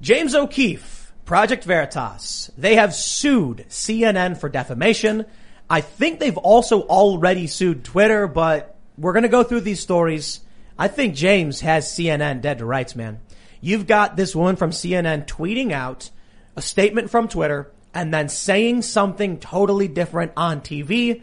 James 0.00 0.32
O'Keefe, 0.32 1.12
Project 1.24 1.64
Veritas, 1.64 2.52
they 2.56 2.76
have 2.76 2.94
sued 2.94 3.66
CNN 3.68 4.38
for 4.38 4.48
defamation. 4.48 5.26
I 5.68 5.80
think 5.80 6.20
they've 6.20 6.36
also 6.36 6.82
already 6.82 7.48
sued 7.48 7.82
Twitter, 7.84 8.28
but 8.28 8.76
we're 8.96 9.12
going 9.12 9.24
to 9.24 9.28
go 9.28 9.42
through 9.42 9.62
these 9.62 9.80
stories. 9.80 10.38
I 10.78 10.86
think 10.86 11.16
James 11.16 11.62
has 11.62 11.88
CNN 11.88 12.42
dead 12.42 12.58
to 12.58 12.64
rights, 12.64 12.94
man. 12.94 13.18
You've 13.60 13.88
got 13.88 14.16
this 14.16 14.36
woman 14.36 14.54
from 14.54 14.70
CNN 14.70 15.26
tweeting 15.26 15.72
out 15.72 16.10
a 16.54 16.62
statement 16.62 17.10
from 17.10 17.26
Twitter 17.26 17.72
and 17.92 18.14
then 18.14 18.28
saying 18.28 18.82
something 18.82 19.40
totally 19.40 19.88
different 19.88 20.30
on 20.36 20.60
TV. 20.60 21.22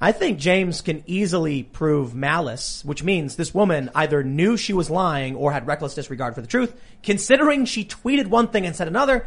I 0.00 0.12
think 0.12 0.38
James 0.38 0.82
can 0.82 1.02
easily 1.06 1.62
prove 1.62 2.14
malice, 2.14 2.84
which 2.84 3.02
means 3.02 3.36
this 3.36 3.54
woman 3.54 3.90
either 3.94 4.22
knew 4.22 4.58
she 4.58 4.74
was 4.74 4.90
lying 4.90 5.34
or 5.36 5.52
had 5.52 5.66
reckless 5.66 5.94
disregard 5.94 6.34
for 6.34 6.42
the 6.42 6.46
truth, 6.46 6.78
considering 7.02 7.64
she 7.64 7.84
tweeted 7.84 8.26
one 8.26 8.48
thing 8.48 8.66
and 8.66 8.76
said 8.76 8.88
another. 8.88 9.26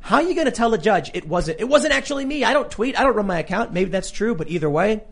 How 0.00 0.16
are 0.16 0.22
you 0.22 0.34
going 0.34 0.46
to 0.46 0.52
tell 0.52 0.70
the 0.70 0.78
judge 0.78 1.10
it 1.12 1.28
wasn't, 1.28 1.60
it 1.60 1.68
wasn't 1.68 1.92
actually 1.92 2.24
me. 2.24 2.44
I 2.44 2.54
don't 2.54 2.70
tweet. 2.70 2.98
I 2.98 3.02
don't 3.02 3.14
run 3.14 3.26
my 3.26 3.40
account. 3.40 3.72
Maybe 3.72 3.90
that's 3.90 4.10
true, 4.10 4.34
but 4.34 4.48
either 4.48 4.70
way, 4.70 5.02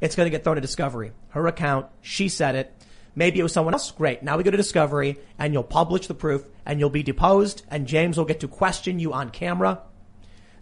it's 0.00 0.16
going 0.16 0.26
to 0.26 0.30
get 0.30 0.44
thrown 0.44 0.54
to 0.54 0.62
discovery. 0.62 1.12
Her 1.30 1.46
account, 1.46 1.86
she 2.00 2.30
said 2.30 2.54
it. 2.54 2.72
Maybe 3.14 3.40
it 3.40 3.42
was 3.42 3.52
someone 3.52 3.74
else. 3.74 3.90
Great. 3.90 4.22
Now 4.22 4.38
we 4.38 4.44
go 4.44 4.50
to 4.50 4.56
discovery 4.56 5.18
and 5.38 5.52
you'll 5.52 5.62
publish 5.62 6.06
the 6.06 6.14
proof 6.14 6.48
and 6.64 6.80
you'll 6.80 6.90
be 6.90 7.02
deposed 7.02 7.62
and 7.70 7.86
James 7.86 8.16
will 8.16 8.24
get 8.24 8.40
to 8.40 8.48
question 8.48 8.98
you 8.98 9.12
on 9.12 9.30
camera. 9.30 9.82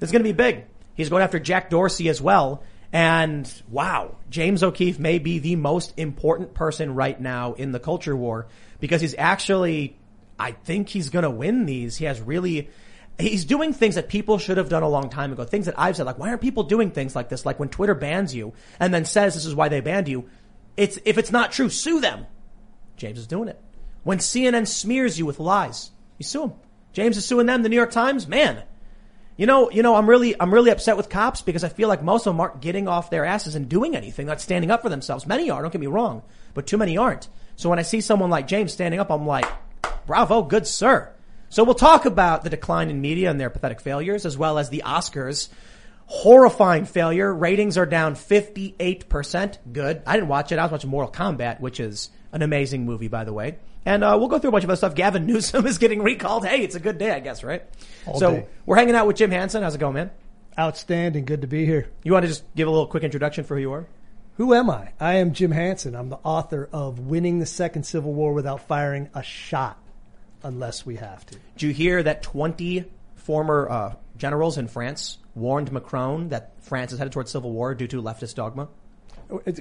Is 0.01 0.11
going 0.11 0.25
to 0.25 0.29
be 0.29 0.33
big. 0.33 0.65
He's 0.95 1.09
going 1.09 1.23
after 1.23 1.39
Jack 1.39 1.71
Dorsey 1.71 2.09
as 2.09 2.21
well. 2.21 2.65
And 2.93 3.51
wow, 3.71 4.17
James 4.29 4.63
O'Keefe 4.63 4.99
may 4.99 5.19
be 5.19 5.39
the 5.39 5.57
most 5.57 5.95
important 5.97 6.53
person 6.53 6.95
right 6.95 7.19
now 7.19 7.55
in 7.55 7.73
the 7.73 7.81
culture 7.81 8.15
war 8.15 8.49
because 8.81 9.01
he's 9.01 9.15
actually, 9.17 9.97
I 10.39 10.53
think 10.53 10.91
he's 10.91 11.09
going 11.09 11.23
to 11.23 11.31
win 11.31 11.65
these. 11.65 11.97
He 11.97 12.05
has 12.05 12.21
really, 12.21 12.69
he's 13.19 13.47
doing 13.47 13.73
things 13.73 13.95
that 13.95 14.11
people 14.11 14.37
should 14.37 14.59
have 14.59 14.69
done 14.69 14.83
a 14.83 14.89
long 14.89 15.09
time 15.09 15.33
ago. 15.33 15.45
Things 15.45 15.67
that 15.67 15.75
I've 15.79 15.97
said, 15.97 16.05
like, 16.05 16.19
why 16.19 16.29
aren't 16.29 16.43
people 16.43 16.65
doing 16.65 16.91
things 16.91 17.17
like 17.17 17.31
this? 17.31 17.47
Like 17.47 17.59
when 17.59 17.71
Twitter 17.71 17.95
bans 17.95 18.35
you 18.35 18.53
and 18.79 18.93
then 18.93 19.07
says 19.07 19.33
this 19.33 19.47
is 19.47 19.55
why 19.55 19.71
they 19.71 19.81
banned 19.81 20.09
you. 20.09 20.29
It's, 20.77 20.99
if 21.07 21.17
it's 21.17 21.33
not 21.33 21.53
true, 21.53 21.71
sue 21.71 22.01
them. 22.01 22.27
James 22.99 23.19
is 23.19 23.27
doing 23.27 23.49
it. 23.49 23.59
When 24.05 24.19
CNN 24.19 24.67
smears 24.67 25.19
you 25.19 25.25
with 25.25 25.39
lies, 25.39 25.91
you 26.19 26.25
sue 26.25 26.41
them. 26.41 26.53
James 26.93 27.17
is 27.17 27.25
suing 27.25 27.47
them. 27.47 27.63
The 27.63 27.71
New 27.71 27.77
York 27.77 27.91
Times, 27.91 28.29
man. 28.29 28.65
You 29.37 29.47
know, 29.47 29.71
you 29.71 29.83
know, 29.83 29.95
I'm 29.95 30.09
really, 30.09 30.39
I'm 30.39 30.53
really 30.53 30.71
upset 30.71 30.97
with 30.97 31.09
cops 31.09 31.41
because 31.41 31.65
I 31.65 31.69
feel 31.69 31.89
like 31.89 32.03
most 32.03 32.27
of 32.27 32.35
them 32.35 32.41
aren't 32.41 32.61
getting 32.61 32.87
off 32.87 33.11
their 33.11 33.25
asses 33.25 33.55
and 33.55 33.69
doing 33.69 33.97
anything, 33.97 34.27
not 34.27 34.41
standing 34.41 34.71
up 34.71 34.83
for 34.83 34.89
themselves. 34.89 35.27
Many 35.27 35.51
are, 35.51 35.63
don't 35.63 35.73
get 35.73 35.81
me 35.81 35.87
wrong, 35.87 36.23
but 36.55 36.67
too 36.67 36.77
many 36.77 36.99
aren't. 36.99 37.29
So 37.57 37.71
when 37.71 37.79
I 37.79 37.83
see 37.83 38.01
someone 38.01 38.31
like 38.31 38.47
James 38.47 38.73
standing 38.73 39.01
up, 39.01 39.11
I'm 39.11 39.27
like, 39.27 39.47
bravo, 40.07 40.43
good 40.43 40.67
sir. 40.67 41.13
So 41.49 41.65
we'll 41.65 41.75
talk 41.75 42.07
about 42.07 42.45
the 42.45 42.51
decline 42.51 42.89
in 42.89 43.01
media 43.01 43.31
and 43.31 43.39
their 43.39 43.51
pathetic 43.51 43.81
failures, 43.81 44.25
as 44.25 44.39
well 44.39 44.59
as 44.59 44.71
the 44.71 44.83
Oscars. 44.87 45.49
Horrifying 46.07 46.85
failure. 46.85 47.33
Ratings 47.33 47.79
are 47.79 47.87
down 47.87 48.15
58%. 48.15 49.59
Good. 49.73 50.03
I 50.07 50.15
didn't 50.15 50.29
watch 50.29 50.53
it. 50.53 50.59
I 50.59 50.63
was 50.63 50.73
watching 50.73 50.91
Mortal 50.91 51.13
Kombat, 51.13 51.61
which 51.61 51.79
is 51.79 52.11
an 52.33 52.43
amazing 52.43 52.85
movie, 52.85 53.09
by 53.09 53.25
the 53.25 53.33
way. 53.33 53.59
And 53.85 54.05
uh, 54.05 54.17
we'll 54.19 54.29
go 54.29 54.39
through 54.39 54.49
a 54.49 54.53
bunch 54.53 54.65
of 54.65 54.71
other 54.71 54.77
stuff. 54.77 54.95
Gavin 54.95 55.27
Newsom 55.27 55.67
is 55.67 55.79
getting 55.79 56.03
recalled. 56.03 56.47
Hey, 56.47 56.63
it's 56.63 56.75
a 56.75 56.81
good 56.81 56.99
day, 56.99 57.11
I 57.11 57.21
guess, 57.21 57.43
right? 57.43 57.63
All 58.07 58.19
so 58.19 58.31
day. 58.33 58.47
we're 58.67 58.77
hanging 58.77 58.95
out 58.95 59.07
with 59.07 59.17
Jim 59.17 59.31
Hansen. 59.31 59.63
How's 59.63 59.75
it 59.75 59.79
going, 59.79 59.95
man? 59.95 60.11
Outstanding. 60.59 61.25
Good 61.25 61.43
to 61.43 61.47
be 61.47 61.65
here. 61.65 61.89
You 62.05 62.13
want 62.13 62.25
to 62.25 62.29
just 62.29 62.45
give 62.55 62.69
a 62.69 62.71
little 62.71 62.87
quick 62.87 63.03
introduction 63.03 63.45
for 63.45 63.57
who 63.57 63.63
you 63.63 63.73
are? 63.73 63.87
Who 64.37 64.55
am 64.55 64.71
I? 64.71 64.93
I 64.99 65.15
am 65.17 65.33
Jim 65.35 65.51
Hansen. 65.51 65.95
I'm 65.95 66.09
the 66.09 66.19
author 66.23 66.69
of 66.73 67.01
Winning 67.01 67.39
the 67.39 67.47
Second 67.47 67.85
Civil 67.85 68.15
War 68.15 68.33
Without 68.33 68.67
Firing 68.67 69.11
a 69.15 69.23
Shot, 69.23 69.79
unless 70.43 70.87
we 70.87 70.97
have 70.97 71.27
to. 71.27 71.39
Did 71.55 71.63
you 71.63 71.73
hear 71.73 72.03
that 72.03 72.23
20 72.23 72.85
former 73.17 73.69
uh, 73.71 73.95
generals 74.17 74.59
in 74.59 74.69
France 74.69 75.19
warned 75.35 75.71
Macron 75.71 76.31
that 76.31 76.53
France 76.63 76.93
is 76.93 76.99
headed 76.99 77.13
towards 77.13 77.31
civil 77.31 77.53
war 77.53 77.75
due 77.75 77.87
to 77.89 78.03
leftist 78.03 78.35
dogma? 78.35 78.69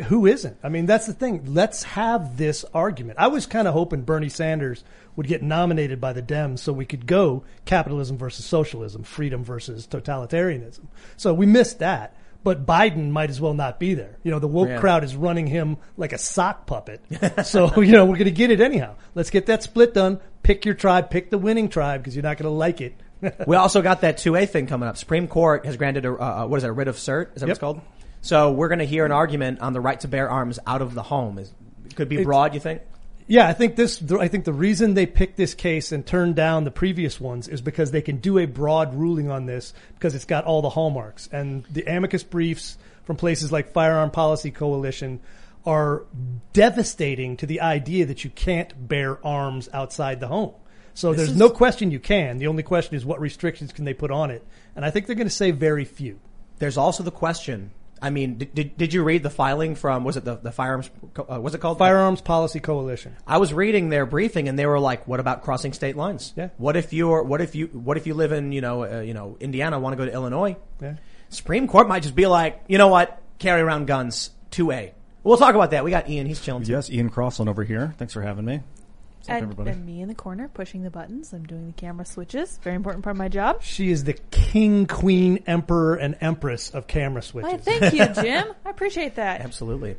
Who 0.08 0.26
isn't? 0.26 0.58
I 0.64 0.70
mean, 0.70 0.86
that's 0.86 1.08
the 1.08 1.14
thing. 1.14 1.54
Let's 1.54 1.84
have 1.84 2.38
this 2.38 2.66
argument. 2.74 3.20
I 3.20 3.28
was 3.28 3.46
kind 3.46 3.68
of 3.68 3.74
hoping 3.74 4.02
Bernie 4.04 4.30
Sanders 4.30 4.84
would 5.16 5.28
get 5.28 5.42
nominated 5.44 6.02
by 6.02 6.14
the 6.14 6.22
Dems 6.22 6.60
so 6.60 6.74
we 6.74 6.86
could 6.86 7.06
go 7.06 7.44
capitalism 7.66 8.18
versus 8.18 8.46
socialism, 8.46 9.04
freedom 9.04 9.44
versus 9.44 9.88
totalitarianism. 9.88 10.86
So 11.18 11.34
we 11.34 11.46
missed 11.46 11.80
that. 11.80 12.16
But 12.44 12.66
Biden 12.66 13.12
might 13.12 13.30
as 13.30 13.40
well 13.40 13.54
not 13.54 13.80
be 13.80 13.94
there. 13.94 14.18
You 14.24 14.32
know, 14.32 14.40
the 14.40 14.48
woke 14.48 14.68
Yeah. 14.70 14.80
crowd 14.80 15.04
is 15.04 15.16
running 15.16 15.46
him 15.46 15.78
like 15.96 16.12
a 16.12 16.18
sock 16.18 16.66
puppet. 16.66 17.00
so, 17.46 17.80
you 17.82 17.92
know, 17.92 18.04
we're 18.06 18.16
going 18.16 18.26
to 18.26 18.32
get 18.32 18.50
it 18.50 18.60
anyhow. 18.60 18.96
Let's 19.14 19.30
get 19.30 19.46
that 19.46 19.62
split 19.62 19.94
done. 19.94 20.20
Pick 20.42 20.66
your 20.66 20.74
tribe, 20.74 21.12
pick 21.12 21.30
the 21.30 21.38
winning 21.38 21.70
tribe 21.70 22.02
because 22.02 22.16
you're 22.16 22.24
not 22.24 22.38
going 22.38 22.50
to 22.52 22.58
like 22.58 22.82
it. 22.82 22.96
we 23.48 23.56
also 23.56 23.84
got 23.84 24.02
that 24.02 24.18
2A 24.18 24.50
thing 24.50 24.66
coming 24.66 24.90
up. 24.90 24.98
Supreme 24.98 25.28
Court 25.28 25.68
has 25.68 25.78
granted 25.78 26.04
a, 26.06 26.14
uh, 26.14 26.48
what 26.48 26.58
is 26.58 26.64
it, 26.64 26.70
a 26.70 26.74
writ 26.74 26.88
of 26.88 26.96
cert? 26.96 27.36
Is 27.36 27.42
that 27.42 27.46
what 27.46 27.50
it's 27.52 27.60
called? 27.60 27.82
So 28.22 28.52
we're 28.52 28.68
going 28.68 28.80
to 28.80 28.86
hear 28.86 29.06
an 29.06 29.12
argument 29.12 29.60
on 29.62 29.74
the 29.74 29.82
right 29.82 30.00
to 30.02 30.08
bear 30.08 30.30
arms 30.30 30.60
out 30.66 30.82
of 30.82 30.94
the 30.94 31.04
home. 31.04 31.40
Is, 31.40 31.52
it 31.86 31.96
could 31.96 32.10
be 32.10 32.24
broad, 32.24 32.54
you 32.54 32.60
think? 32.60 32.82
Yeah, 33.28 33.48
I 33.48 33.54
think 33.54 33.76
this. 33.76 34.04
I 34.12 34.28
think 34.28 34.46
the 34.46 34.54
reason 34.54 34.94
they 34.94 35.06
picked 35.06 35.38
this 35.38 35.54
case 35.54 35.92
and 35.92 36.06
turned 36.06 36.36
down 36.36 36.64
the 36.64 36.72
previous 36.72 37.20
ones 37.20 37.48
is 37.48 37.62
because 37.62 37.92
they 37.92 38.02
can 38.02 38.18
do 38.18 38.38
a 38.38 38.46
broad 38.46 38.94
ruling 38.94 39.32
on 39.32 39.46
this 39.46 39.74
because 39.96 40.16
it's 40.16 40.26
got 40.26 40.44
all 40.46 40.62
the 40.62 40.70
hallmarks 40.70 41.30
and 41.32 41.64
the 41.66 41.84
amicus 41.86 42.24
briefs 42.24 42.78
from 43.04 43.16
places 43.16 43.52
like 43.52 43.72
Firearm 43.72 44.12
Policy 44.12 44.52
Coalition 44.52 45.20
are 45.66 46.04
devastating 46.54 47.38
to 47.38 47.46
the 47.46 47.62
idea 47.62 48.06
that 48.06 48.24
you 48.24 48.30
can't 48.30 48.88
bear 48.88 49.26
arms 49.26 49.70
outside 49.74 50.20
the 50.20 50.28
home. 50.28 50.54
So 50.94 51.14
there's 51.14 51.30
is- 51.30 51.38
no 51.38 51.50
question 51.50 51.92
you 51.92 52.00
can. 52.00 52.38
The 52.38 52.48
only 52.48 52.64
question 52.64 52.96
is 52.96 53.06
what 53.06 53.22
restrictions 53.22 53.72
can 53.72 53.86
they 53.86 53.94
put 53.94 54.12
on 54.12 54.30
it, 54.32 54.46
and 54.76 54.84
I 54.84 54.92
think 54.92 55.08
they're 55.08 55.16
going 55.16 55.28
to 55.28 55.34
say 55.34 55.52
very 55.52 55.86
few. 55.86 56.20
There's 56.60 56.78
also 56.78 57.02
the 57.02 57.12
question. 57.12 57.72
I 58.02 58.10
mean, 58.10 58.38
did, 58.40 58.56
did, 58.56 58.78
did 58.78 58.94
you 58.94 59.04
read 59.04 59.22
the 59.22 59.30
filing 59.30 59.76
from, 59.76 60.04
was 60.04 60.18
it 60.18 60.26
the, 60.26 60.36
the 60.36 60.52
firearms, 60.52 60.90
co- 61.14 61.28
uh, 61.30 61.40
what's 61.40 61.54
it 61.54 61.60
called? 61.60 61.78
Firearms 61.78 62.20
Policy 62.22 62.60
Coalition. 62.60 63.16
I 63.28 63.38
was 63.38 63.54
reading 63.54 63.90
their 63.90 64.06
briefing 64.06 64.50
and 64.50 64.58
they 64.58 64.66
were 64.66 64.80
like, 64.80 65.08
what 65.08 65.20
about 65.20 65.44
crossing 65.44 65.72
state 65.74 65.96
lines? 65.96 66.34
Yeah. 66.36 66.50
What 66.58 66.76
if 66.76 66.94
you're, 66.94 67.22
what 67.24 67.42
if 67.42 67.54
you, 67.54 67.68
what 67.68 67.98
if 67.98 68.08
you 68.08 68.14
live 68.16 68.32
in, 68.32 68.52
you 68.52 68.62
know, 68.62 68.84
uh, 68.86 69.02
you 69.02 69.14
know, 69.14 69.38
Indiana, 69.40 69.80
want 69.80 69.94
to 69.94 69.98
go 69.98 70.06
to 70.06 70.12
Illinois? 70.12 70.58
Yeah. 70.82 70.96
Supreme 71.30 71.68
Court 71.68 71.88
might 71.88 72.02
just 72.04 72.16
be 72.16 72.26
like, 72.26 72.62
you 72.68 72.78
know 72.78 72.88
what? 72.88 73.22
Carry 73.38 73.62
around 73.62 73.86
guns. 73.86 74.32
2A. 74.52 74.92
We'll 75.24 75.38
talk 75.38 75.54
about 75.56 75.72
that. 75.72 75.84
We 75.84 75.92
got 75.92 76.10
Ian. 76.10 76.26
He's 76.26 76.42
chilling. 76.42 76.64
too. 76.64 76.72
Yes, 76.72 76.90
Ian 76.90 77.10
Crossland 77.10 77.50
over 77.50 77.64
here. 77.64 77.94
Thanks 77.98 78.14
for 78.14 78.22
having 78.22 78.44
me. 78.46 78.62
And, 79.28 79.44
everybody? 79.44 79.72
and 79.72 79.86
me 79.86 80.02
in 80.02 80.08
the 80.08 80.16
corner 80.16 80.48
pushing 80.48 80.84
the 80.84 80.90
buttons. 80.90 81.34
I'm 81.34 81.46
doing 81.46 81.68
the 81.68 81.74
camera 81.74 82.06
switches. 82.06 82.60
Very 82.64 82.76
important 82.76 83.04
part 83.04 83.16
of 83.16 83.18
my 83.18 83.30
job. 83.30 83.62
She 83.62 83.92
is 83.92 84.04
the 84.04 84.14
king, 84.32 84.88
queen, 84.88 85.44
emperor, 85.48 85.96
and 85.96 86.18
empress 86.22 86.70
of 86.72 86.88
camera 86.88 87.22
switches. 87.22 87.52
Why, 87.52 87.58
thank 87.58 87.94
you, 87.94 88.08
Jim. 88.24 88.48
I 88.66 88.70
appreciate 88.70 89.16
that. 89.16 89.42
Absolutely. 89.42 89.98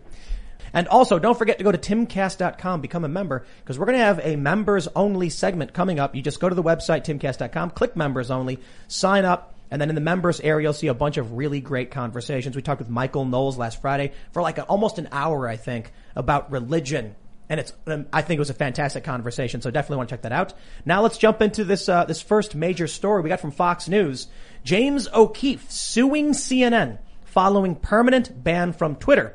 And 0.75 0.89
also, 0.89 1.19
don't 1.19 1.37
forget 1.37 1.59
to 1.59 1.65
go 1.65 1.73
to 1.73 1.79
timcast.com, 1.79 2.81
become 2.81 3.05
a 3.05 3.09
member, 3.09 3.45
because 3.61 3.79
we're 3.79 3.87
going 3.87 3.99
to 3.99 4.05
have 4.05 4.21
a 4.23 4.37
members 4.37 4.89
only 4.97 5.29
segment 5.29 5.75
coming 5.75 6.01
up. 6.01 6.15
You 6.15 6.23
just 6.23 6.41
go 6.41 6.49
to 6.49 6.55
the 6.55 6.63
website, 6.63 7.05
timcast.com, 7.05 7.71
click 7.71 7.95
members 7.95 8.31
only, 8.31 8.59
sign 8.89 9.25
up, 9.25 9.55
and 9.71 9.81
then 9.81 9.89
in 9.89 9.95
the 9.95 10.03
members 10.03 10.39
area, 10.41 10.65
you'll 10.65 10.75
see 10.75 10.89
a 10.89 10.95
bunch 10.95 11.17
of 11.17 11.33
really 11.33 11.61
great 11.61 11.91
conversations. 11.91 12.55
We 12.55 12.61
talked 12.61 12.79
with 12.79 12.91
Michael 12.91 13.25
Knowles 13.25 13.57
last 13.57 13.81
Friday 13.81 14.13
for 14.33 14.43
like 14.43 14.59
a, 14.59 14.65
almost 14.65 14.99
an 14.99 15.09
hour, 15.13 15.49
I 15.49 15.57
think, 15.57 15.93
about 16.15 16.51
religion. 16.51 17.17
And 17.49 17.61
it's, 17.61 17.73
um, 17.87 18.07
I 18.13 18.23
think 18.23 18.39
it 18.39 18.41
was 18.41 18.51
a 18.51 18.55
fantastic 18.55 19.05
conversation, 19.05 19.61
so 19.61 19.71
definitely 19.71 19.99
want 19.99 20.09
to 20.09 20.15
check 20.15 20.23
that 20.23 20.33
out. 20.33 20.55
Now 20.87 21.03
let's 21.03 21.19
jump 21.19 21.43
into 21.43 21.65
this, 21.65 21.89
uh, 21.89 22.05
this 22.05 22.23
first 22.23 22.55
major 22.55 22.87
story 22.87 23.23
we 23.23 23.29
got 23.29 23.41
from 23.41 23.51
Fox 23.51 23.89
News. 23.89 24.29
James 24.65 25.09
O'Keefe 25.13 25.71
suing 25.71 26.33
CNN 26.33 26.99
following 27.25 27.75
permanent 27.75 28.43
ban 28.43 28.73
from 28.73 28.97
Twitter. 28.97 29.35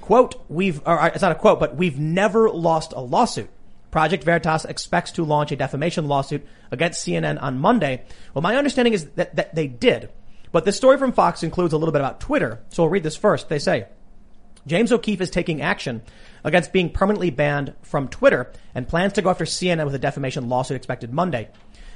Quote, 0.00 0.42
we've, 0.48 0.80
or 0.86 1.00
uh, 1.00 1.06
it's 1.08 1.22
not 1.22 1.32
a 1.32 1.36
quote, 1.36 1.60
but 1.60 1.76
we've 1.76 1.98
never 1.98 2.48
lost 2.50 2.92
a 2.92 3.00
lawsuit. 3.00 3.50
Project 3.90 4.24
Veritas 4.24 4.64
expects 4.64 5.12
to 5.12 5.24
launch 5.24 5.50
a 5.50 5.56
defamation 5.56 6.08
lawsuit 6.08 6.46
against 6.70 7.06
CNN 7.06 7.42
on 7.42 7.58
Monday. 7.58 8.02
Well, 8.34 8.42
my 8.42 8.56
understanding 8.56 8.92
is 8.92 9.06
that, 9.16 9.34
that 9.36 9.54
they 9.54 9.66
did. 9.66 10.10
But 10.52 10.64
the 10.64 10.72
story 10.72 10.98
from 10.98 11.12
Fox 11.12 11.42
includes 11.42 11.72
a 11.72 11.78
little 11.78 11.92
bit 11.92 12.00
about 12.00 12.20
Twitter. 12.20 12.60
So 12.68 12.84
I'll 12.84 12.88
read 12.88 13.02
this 13.02 13.16
first. 13.16 13.48
They 13.48 13.58
say, 13.58 13.86
James 14.66 14.92
O'Keefe 14.92 15.20
is 15.20 15.30
taking 15.30 15.62
action 15.62 16.02
against 16.44 16.72
being 16.72 16.90
permanently 16.90 17.30
banned 17.30 17.74
from 17.82 18.08
Twitter 18.08 18.52
and 18.74 18.88
plans 18.88 19.14
to 19.14 19.22
go 19.22 19.30
after 19.30 19.44
CNN 19.44 19.84
with 19.84 19.94
a 19.94 19.98
defamation 19.98 20.48
lawsuit 20.48 20.76
expected 20.76 21.12
Monday. 21.12 21.48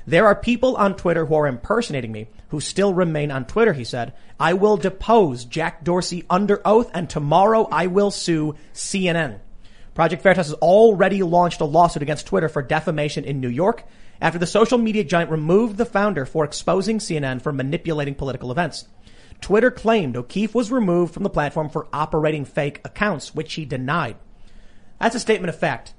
There 0.06 0.26
are 0.26 0.34
people 0.34 0.76
on 0.76 0.96
Twitter 0.96 1.26
who 1.26 1.34
are 1.34 1.46
impersonating 1.46 2.10
me 2.10 2.28
who 2.48 2.60
still 2.60 2.92
remain 2.92 3.30
on 3.30 3.44
Twitter, 3.44 3.72
he 3.72 3.84
said. 3.84 4.14
I 4.38 4.54
will 4.54 4.76
depose 4.76 5.44
Jack 5.44 5.84
Dorsey 5.84 6.24
under 6.28 6.60
oath 6.64 6.90
and 6.92 7.08
tomorrow 7.08 7.68
I 7.70 7.86
will 7.86 8.10
sue 8.10 8.56
CNN. 8.74 9.38
Project 9.94 10.22
Veritas 10.22 10.48
has 10.48 10.54
already 10.54 11.22
launched 11.22 11.60
a 11.60 11.66
lawsuit 11.66 12.02
against 12.02 12.26
Twitter 12.26 12.48
for 12.48 12.62
defamation 12.62 13.24
in 13.24 13.40
New 13.40 13.48
York 13.48 13.84
after 14.20 14.38
the 14.38 14.46
social 14.46 14.78
media 14.78 15.04
giant 15.04 15.30
removed 15.30 15.76
the 15.76 15.84
founder 15.84 16.24
for 16.24 16.44
exposing 16.44 16.98
CNN 16.98 17.42
for 17.42 17.52
manipulating 17.52 18.14
political 18.14 18.50
events. 18.50 18.88
Twitter 19.40 19.70
claimed 19.70 20.16
O'Keefe 20.16 20.54
was 20.54 20.72
removed 20.72 21.12
from 21.12 21.24
the 21.24 21.30
platform 21.30 21.68
for 21.68 21.88
operating 21.92 22.44
fake 22.44 22.80
accounts, 22.84 23.34
which 23.34 23.54
he 23.54 23.64
denied. 23.64 24.16
That's 25.02 25.16
a 25.16 25.20
statement 25.20 25.48
of 25.48 25.58
fact. 25.58 25.94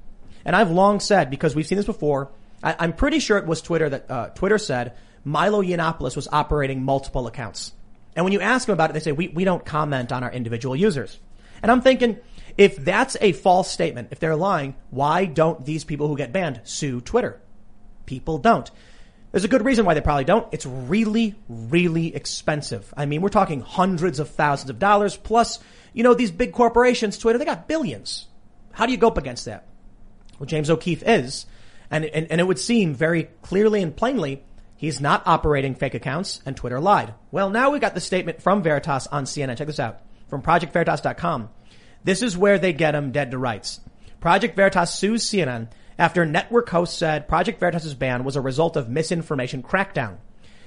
And 0.46 0.56
I've 0.56 0.72
long 0.72 1.02
said, 1.02 1.30
because 1.30 1.56
we've 1.56 1.68
seen 1.68 1.76
this 1.76 1.86
before, 1.86 2.32
I, 2.64 2.76
I'm 2.80 2.94
pretty 2.94 3.20
sure 3.20 3.38
it 3.38 3.46
was 3.46 3.62
Twitter 3.62 3.90
that 3.90 4.10
uh, 4.10 4.30
Twitter 4.30 4.58
said 4.58 4.94
Milo 5.26 5.62
Yiannopoulos 5.62 6.16
was 6.16 6.30
operating 6.32 6.82
multiple 6.84 7.28
accounts. 7.28 7.74
And 8.16 8.24
when 8.24 8.32
you 8.32 8.40
ask 8.40 8.66
them 8.66 8.74
about 8.74 8.90
it, 8.90 8.94
they 8.94 9.00
say 9.02 9.12
we 9.12 9.28
we 9.28 9.44
don't 9.44 9.66
comment 9.66 10.12
on 10.14 10.24
our 10.24 10.32
individual 10.32 10.76
users. 10.76 11.20
And 11.62 11.70
I'm 11.70 11.82
thinking, 11.82 12.18
if 12.58 12.78
that's 12.78 13.18
a 13.20 13.34
false 13.34 13.70
statement, 13.70 14.10
if 14.12 14.20
they're 14.20 14.36
lying, 14.36 14.76
why 14.90 15.26
don't 15.26 15.66
these 15.66 15.84
people 15.84 16.08
who 16.08 16.16
get 16.16 16.32
banned 16.32 16.62
sue 16.64 17.02
Twitter? 17.02 17.42
People 18.06 18.38
don't. 18.38 18.70
There's 19.32 19.44
a 19.44 19.50
good 19.50 19.66
reason 19.66 19.86
why 19.86 19.96
they 19.96 20.02
probably 20.02 20.26
don't. 20.26 20.48
It's 20.54 20.66
really, 20.66 21.36
really 21.50 22.16
expensive. 22.16 22.94
I 22.96 23.06
mean, 23.06 23.22
we're 23.22 23.30
talking 23.30 23.62
hundreds 23.62 24.20
of 24.20 24.30
thousands 24.30 24.70
of 24.70 24.80
dollars 24.80 25.18
plus, 25.18 25.60
you 25.92 26.04
know, 26.04 26.14
these 26.14 26.32
big 26.32 26.54
corporations, 26.54 27.18
Twitter, 27.18 27.40
they 27.40 27.46
got 27.46 27.68
billions. 27.68 28.28
How 28.74 28.86
do 28.86 28.92
you 28.92 28.98
go 28.98 29.08
up 29.08 29.18
against 29.18 29.46
that? 29.46 29.68
Well, 30.40 30.48
James 30.48 30.70
O'Keefe 30.70 31.04
is. 31.06 31.46
And, 31.90 32.06
and, 32.06 32.28
and 32.30 32.42
it 32.42 32.48
would 32.48 32.60
seem 32.60 32.94
very 32.94 33.30
clearly 33.42 33.82
and 33.82 33.96
plainly 33.96 34.44
he's 34.76 35.00
not 35.00 35.24
operating 35.26 35.76
fake 35.76 35.94
accounts 35.94 36.42
and 36.46 36.58
Twitter 36.58 36.80
lied. 36.80 37.14
Well, 37.32 37.50
now 37.50 37.70
we 37.70 37.80
got 37.80 37.94
the 37.94 38.02
statement 38.02 38.42
from 38.42 38.64
Veritas 38.64 39.08
on 39.08 39.26
CNN. 39.26 39.58
Check 39.58 39.68
this 39.68 39.80
out. 39.80 40.02
From 40.28 40.42
ProjectVeritas.com. 40.42 41.50
This 42.04 42.22
is 42.22 42.38
where 42.38 42.60
they 42.60 42.74
get 42.74 42.96
him 42.96 43.12
dead 43.12 43.32
to 43.32 43.38
rights. 43.38 43.80
Project 44.20 44.56
Veritas 44.56 44.94
sues 44.94 45.24
CNN 45.24 45.70
after 45.98 46.26
network 46.26 46.70
host 46.70 46.98
said 46.98 47.28
Project 47.28 47.60
Veritas' 47.60 47.94
ban 47.94 48.24
was 48.24 48.36
a 48.36 48.42
result 48.42 48.76
of 48.76 48.90
misinformation 48.90 49.62
crackdown. 49.62 50.18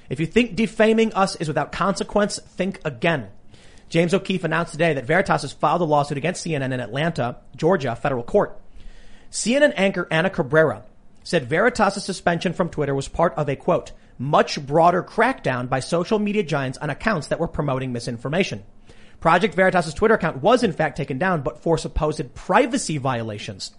If 0.09 0.19
you 0.19 0.25
think 0.25 0.55
defaming 0.55 1.13
us 1.13 1.35
is 1.35 1.47
without 1.47 1.71
consequence, 1.71 2.39
think 2.39 2.79
again. 2.85 3.27
James 3.89 4.13
O'Keefe 4.13 4.43
announced 4.43 4.73
today 4.73 4.93
that 4.93 5.05
Veritas 5.05 5.43
has 5.43 5.53
filed 5.53 5.81
a 5.81 5.85
lawsuit 5.85 6.17
against 6.17 6.45
CNN 6.45 6.73
in 6.73 6.79
Atlanta, 6.79 7.37
Georgia 7.55 7.95
federal 7.95 8.23
court. 8.23 8.59
CNN 9.31 9.73
anchor 9.77 10.07
Ana 10.11 10.29
Cabrera 10.29 10.83
said 11.23 11.49
Veritas' 11.49 12.03
suspension 12.03 12.53
from 12.53 12.69
Twitter 12.69 12.95
was 12.95 13.07
part 13.07 13.33
of 13.35 13.49
a 13.49 13.55
quote, 13.55 13.91
much 14.17 14.65
broader 14.65 15.03
crackdown 15.03 15.69
by 15.69 15.79
social 15.79 16.19
media 16.19 16.43
giants 16.43 16.77
on 16.79 16.89
accounts 16.89 17.27
that 17.27 17.39
were 17.39 17.47
promoting 17.47 17.93
misinformation. 17.93 18.63
Project 19.19 19.55
Veritas' 19.55 19.93
Twitter 19.93 20.15
account 20.15 20.41
was 20.41 20.63
in 20.63 20.73
fact 20.73 20.97
taken 20.97 21.17
down, 21.17 21.41
but 21.41 21.61
for 21.61 21.77
supposed 21.77 22.33
privacy 22.35 22.97
violations. 22.97 23.71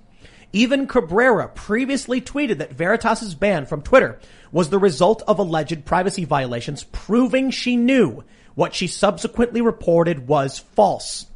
Even 0.52 0.86
Cabrera 0.86 1.48
previously 1.48 2.20
tweeted 2.22 2.58
that 2.58 2.72
Veritas' 2.72 3.34
ban 3.34 3.66
from 3.66 3.82
Twitter 3.82 4.18
was 4.50 4.70
the 4.70 4.78
result 4.78 5.22
of 5.28 5.38
alleged 5.38 5.84
privacy 5.84 6.24
violations, 6.24 6.84
proving 6.84 7.50
she 7.50 7.76
knew 7.76 8.24
what 8.58 8.74
she 8.74 8.88
subsequently 8.88 9.60
reported 9.60 10.26
was 10.26 10.58
false. 10.58 11.26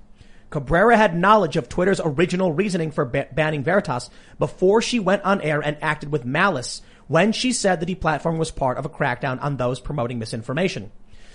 Cabrera 0.51 0.97
had 0.97 1.17
knowledge 1.17 1.57
of 1.57 1.69
Twitter's 1.69 2.01
original 2.05 2.51
reasoning 2.51 2.91
for 2.91 3.05
ba- 3.05 3.29
banning 3.31 3.63
Veritas 3.63 4.11
before 4.41 4.83
she 4.83 4.99
went 4.99 5.23
on 5.23 5.41
air 5.41 5.61
and 5.61 5.77
acted 5.81 6.11
with 6.11 6.25
malice 6.25 6.83
when 7.07 7.31
she 7.31 7.53
said 7.53 7.79
the 7.79 7.87
deplatforming 7.87 8.39
was 8.39 8.51
part 8.51 8.77
of 8.77 8.85
a 8.85 8.89
crackdown 8.89 9.41
on 9.41 9.57
those 9.57 9.79
promoting 9.79 10.19
misinformation. 10.19 10.91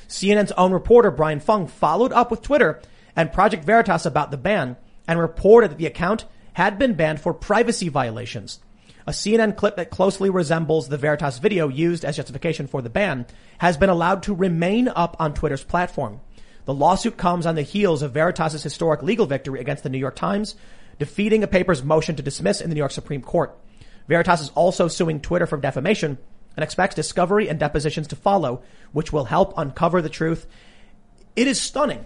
CNN's 0.09 0.51
own 0.51 0.73
reporter 0.73 1.09
Brian 1.09 1.39
Fung 1.39 1.67
followed 1.67 2.11
up 2.11 2.31
with 2.31 2.41
Twitter 2.41 2.81
and 3.15 3.31
Project 3.31 3.63
Veritas 3.63 4.05
about 4.05 4.29
the 4.29 4.35
ban 4.35 4.75
and 5.07 5.17
reported 5.17 5.71
that 5.71 5.77
the 5.77 5.85
account 5.85 6.25
had 6.51 6.77
been 6.77 6.95
banned 6.95 7.21
for 7.21 7.33
privacy 7.33 7.87
violations. 7.87 8.59
A 9.07 9.11
CNN 9.11 9.55
clip 9.55 9.77
that 9.77 9.89
closely 9.89 10.29
resembles 10.29 10.89
the 10.89 10.97
Veritas 10.97 11.39
video 11.39 11.69
used 11.69 12.03
as 12.03 12.17
justification 12.17 12.67
for 12.67 12.81
the 12.81 12.89
ban 12.89 13.25
has 13.59 13.77
been 13.77 13.89
allowed 13.89 14.21
to 14.23 14.35
remain 14.35 14.89
up 14.89 15.15
on 15.17 15.33
Twitter's 15.33 15.63
platform. 15.63 16.19
The 16.65 16.73
lawsuit 16.73 17.15
comes 17.15 17.45
on 17.45 17.55
the 17.55 17.61
heels 17.61 18.01
of 18.01 18.11
Veritas' 18.11 18.61
historic 18.61 19.01
legal 19.01 19.25
victory 19.25 19.61
against 19.61 19.83
the 19.83 19.89
New 19.89 19.97
York 19.97 20.17
Times, 20.17 20.55
defeating 20.99 21.41
a 21.41 21.47
paper's 21.47 21.81
motion 21.81 22.17
to 22.17 22.21
dismiss 22.21 22.59
in 22.59 22.67
the 22.67 22.75
New 22.75 22.79
York 22.79 22.91
Supreme 22.91 23.21
Court. 23.21 23.57
Veritas 24.09 24.41
is 24.41 24.49
also 24.55 24.89
suing 24.89 25.21
Twitter 25.21 25.47
for 25.47 25.57
defamation 25.57 26.17
and 26.57 26.63
expects 26.65 26.93
discovery 26.93 27.47
and 27.47 27.57
depositions 27.57 28.07
to 28.07 28.17
follow, 28.17 28.61
which 28.91 29.13
will 29.13 29.25
help 29.25 29.53
uncover 29.55 30.01
the 30.01 30.09
truth. 30.09 30.45
It 31.37 31.47
is 31.47 31.61
stunning 31.61 32.03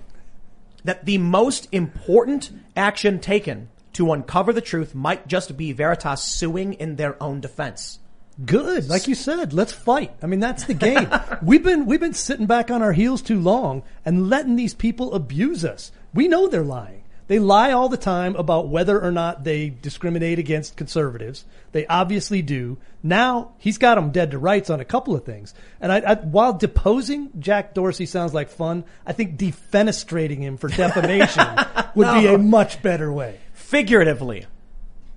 that 0.83 1.05
the 1.05 1.17
most 1.17 1.67
important 1.71 2.51
action 2.75 3.19
taken 3.19 3.69
to 3.93 4.11
uncover 4.11 4.53
the 4.53 4.61
truth 4.61 4.95
might 4.95 5.27
just 5.27 5.57
be 5.57 5.73
Veritas 5.73 6.23
suing 6.23 6.73
in 6.73 6.95
their 6.95 7.21
own 7.21 7.41
defense. 7.41 7.99
Good, 8.45 8.87
like 8.87 9.07
you 9.07 9.15
said, 9.15 9.53
let's 9.53 9.73
fight. 9.73 10.13
I 10.23 10.25
mean, 10.25 10.39
that's 10.39 10.63
the 10.63 10.73
game. 10.73 11.09
we've 11.43 11.63
been 11.63 11.85
we've 11.85 11.99
been 11.99 12.13
sitting 12.13 12.45
back 12.45 12.71
on 12.71 12.81
our 12.81 12.93
heels 12.93 13.21
too 13.21 13.39
long 13.39 13.83
and 14.05 14.29
letting 14.29 14.55
these 14.55 14.73
people 14.73 15.13
abuse 15.13 15.65
us. 15.65 15.91
We 16.13 16.27
know 16.27 16.47
they're 16.47 16.63
lying. 16.63 17.01
They 17.27 17.39
lie 17.39 17.71
all 17.71 17.87
the 17.87 17.97
time 17.97 18.35
about 18.35 18.67
whether 18.67 18.99
or 19.01 19.11
not 19.11 19.43
they 19.43 19.69
discriminate 19.69 20.37
against 20.39 20.75
conservatives. 20.75 21.45
They 21.71 21.85
obviously 21.87 22.41
do. 22.41 22.77
Now 23.03 23.53
he's 23.57 23.77
got 23.77 23.95
them 23.95 24.11
dead 24.11 24.31
to 24.31 24.37
rights 24.37 24.69
on 24.69 24.81
a 24.81 24.85
couple 24.85 25.15
of 25.15 25.23
things. 25.23 25.53
And 25.79 25.91
I, 25.91 25.99
I, 25.99 26.15
while 26.15 26.53
deposing 26.53 27.29
Jack 27.39 27.73
Dorsey 27.73 28.05
sounds 28.05 28.33
like 28.33 28.49
fun, 28.49 28.83
I 29.05 29.13
think 29.13 29.37
defenestrating 29.37 30.39
him 30.39 30.57
for 30.57 30.67
defamation 30.67 31.47
would 31.95 32.13
be 32.13 32.27
a 32.27 32.37
much 32.37 32.81
better 32.81 33.11
way. 33.11 33.39
Figuratively, 33.71 34.45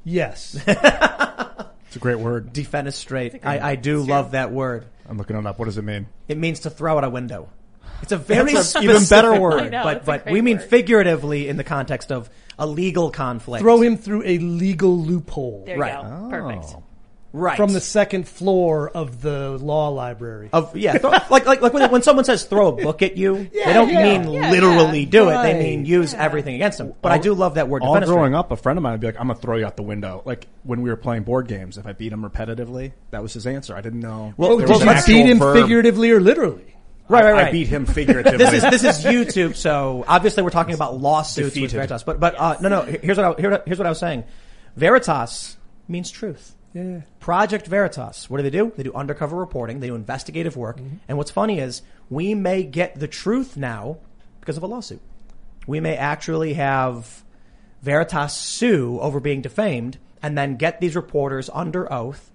Yes. 0.05 0.55
It's 0.67 1.97
a 1.97 1.99
great 2.01 2.19
word. 2.19 2.53
defenestrate. 2.53 3.41
I, 3.45 3.71
I 3.73 3.75
do 3.77 4.03
love 4.03 4.33
that 4.33 4.51
word. 4.51 4.85
I'm 5.09 5.17
looking 5.19 5.37
it 5.37 5.47
up. 5.47 5.59
What 5.61 5.67
does 5.67 5.79
it 5.79 5.83
mean? 5.83 6.07
It 6.29 6.39
means 6.39 6.61
to 6.61 6.71
throw 6.71 6.97
out 6.99 7.05
a 7.05 7.11
window. 7.11 7.49
It's 8.03 8.11
a 8.13 8.17
very 8.17 8.53
That's 8.53 8.75
an 8.75 8.83
specific 8.83 8.91
even 8.97 9.05
better 9.09 9.41
word. 9.41 9.71
Know, 9.73 9.83
but 9.85 9.97
it's 9.99 10.03
a 10.05 10.07
but 10.07 10.23
great 10.25 10.33
we 10.33 10.41
mean 10.41 10.57
word. 10.59 10.67
figuratively 10.69 11.49
in 11.49 11.57
the 11.57 11.63
context 11.65 12.11
of 12.11 12.29
a 12.59 12.67
legal 12.67 13.11
conflict. 13.13 13.63
Throw 13.63 13.81
him 13.81 13.97
through 13.97 14.23
a 14.25 14.39
legal 14.39 14.97
loophole 14.99 15.65
There 15.67 15.79
Right. 15.79 15.97
you 15.97 16.09
go. 16.09 16.29
Perfect. 16.31 16.65
Oh. 16.77 16.83
Right 17.35 17.57
from 17.57 17.73
the 17.73 17.81
second 17.81 18.29
floor 18.29 18.89
of 18.89 19.21
the 19.21 19.51
law 19.59 19.89
library. 19.89 20.49
of 20.53 20.75
yeah, 20.77 20.97
throw, 20.99 21.11
like 21.31 21.45
like 21.47 21.61
like 21.61 21.73
when, 21.75 21.91
when 21.91 22.03
someone 22.03 22.25
says 22.25 22.45
throw 22.45 22.69
a 22.69 22.73
book 22.73 23.03
at 23.03 23.17
you, 23.17 23.51
Yeah, 23.53 23.67
they 23.67 23.73
don't 23.75 23.89
yeah. 23.91 24.19
mean 24.19 24.33
Yeah, 24.33 24.51
literally 24.53 25.01
yeah. 25.01 25.11
do 25.11 25.29
it. 25.29 25.43
They 25.43 25.59
mean 25.59 25.85
use 25.85 26.15
everything 26.15 26.55
against 26.55 26.79
them. 26.79 26.95
But 27.03 27.13
I 27.13 27.19
do 27.19 27.35
love 27.35 27.55
that 27.57 27.69
word. 27.69 27.83
All 27.83 28.01
growing 28.01 28.35
up, 28.35 28.53
a 28.53 28.57
friend 28.57 28.79
of 28.79 28.83
mine 28.83 28.93
would 28.93 29.01
be 29.01 29.09
like, 29.09 29.21
"I'm 29.21 29.27
gonna 29.27 29.39
throw 29.39 29.57
you 29.57 29.67
out 29.67 29.77
the 29.77 29.83
window." 29.83 30.23
Like 30.25 30.47
when 30.63 30.81
we 30.83 30.91
were 30.91 30.97
playing 30.97 31.25
board 31.25 31.49
games, 31.49 31.77
if 31.77 31.87
I 31.87 31.93
beat 31.93 32.13
him 32.13 32.23
repetitively, 32.23 32.93
that 33.11 33.21
was 33.23 33.33
his 33.35 33.47
answer. 33.47 33.75
I 33.77 33.81
didn't 33.81 34.01
know. 34.01 34.33
Well, 34.37 34.57
there 34.57 34.67
Did 34.67 34.73
was 34.75 34.83
you 34.85 34.91
an 34.91 35.03
beat 35.25 35.27
him 35.31 35.39
verb. 35.41 35.57
figuratively 35.57 36.11
or 36.13 36.21
literally? 36.21 36.65
Right, 37.07 37.23
right, 37.25 37.29
I- 37.29 37.33
right. 37.33 37.49
I 37.49 37.53
beat 37.53 37.69
him 37.69 37.85
figuratively. 38.01 38.39
this 38.39 38.53
is 38.55 38.63
this 38.63 38.85
is 38.85 39.05
YouTube, 39.05 39.57
so 39.57 40.05
obviously 40.09 40.43
we're 40.43 40.51
talking 40.51 40.75
about 40.75 40.99
lawsuits 41.01 41.55
with 41.59 41.73
Veritas. 41.73 42.03
But 42.05 42.19
but 42.21 42.35
uh, 42.39 42.57
no 42.63 42.69
no 42.71 42.83
here's 42.83 43.19
what 43.19 43.39
I, 43.45 43.61
here's 43.67 43.79
what 43.79 43.87
I 43.87 43.91
was 43.91 43.99
saying. 43.99 44.25
Veritas 44.77 45.57
means 45.89 46.11
truth. 46.11 46.55
Yeah. 46.75 47.03
Project 47.21 47.67
Veritas. 47.67 48.29
What 48.29 48.39
do 48.39 48.43
they 48.43 48.51
do? 48.51 48.73
They 48.77 48.83
do 48.83 48.93
undercover 48.93 49.37
reporting. 49.37 49.81
They 49.81 49.87
do 49.87 49.95
investigative 49.95 50.57
work. 50.57 50.79
Mm-hmm. 50.79 50.97
And 51.09 51.17
what's 51.17 51.31
funny 51.31 51.61
is 51.61 51.83
we 52.11 52.35
may 52.35 52.65
get 52.65 52.99
the 52.99 53.09
truth 53.09 53.57
now 53.57 53.99
because 54.41 54.57
of 54.57 54.63
a 54.65 54.67
lawsuit. 54.67 55.01
We 55.67 55.81
may 55.81 55.97
actually 55.97 56.55
have 56.55 57.25
Veritas 57.81 58.35
sue 58.35 58.99
over 59.01 59.21
being 59.21 59.41
defamed 59.41 59.99
and 60.21 60.37
then 60.37 60.57
get 60.57 60.81
these 60.81 60.97
reporters 60.97 61.49
under 61.55 61.91
oath 61.93 62.33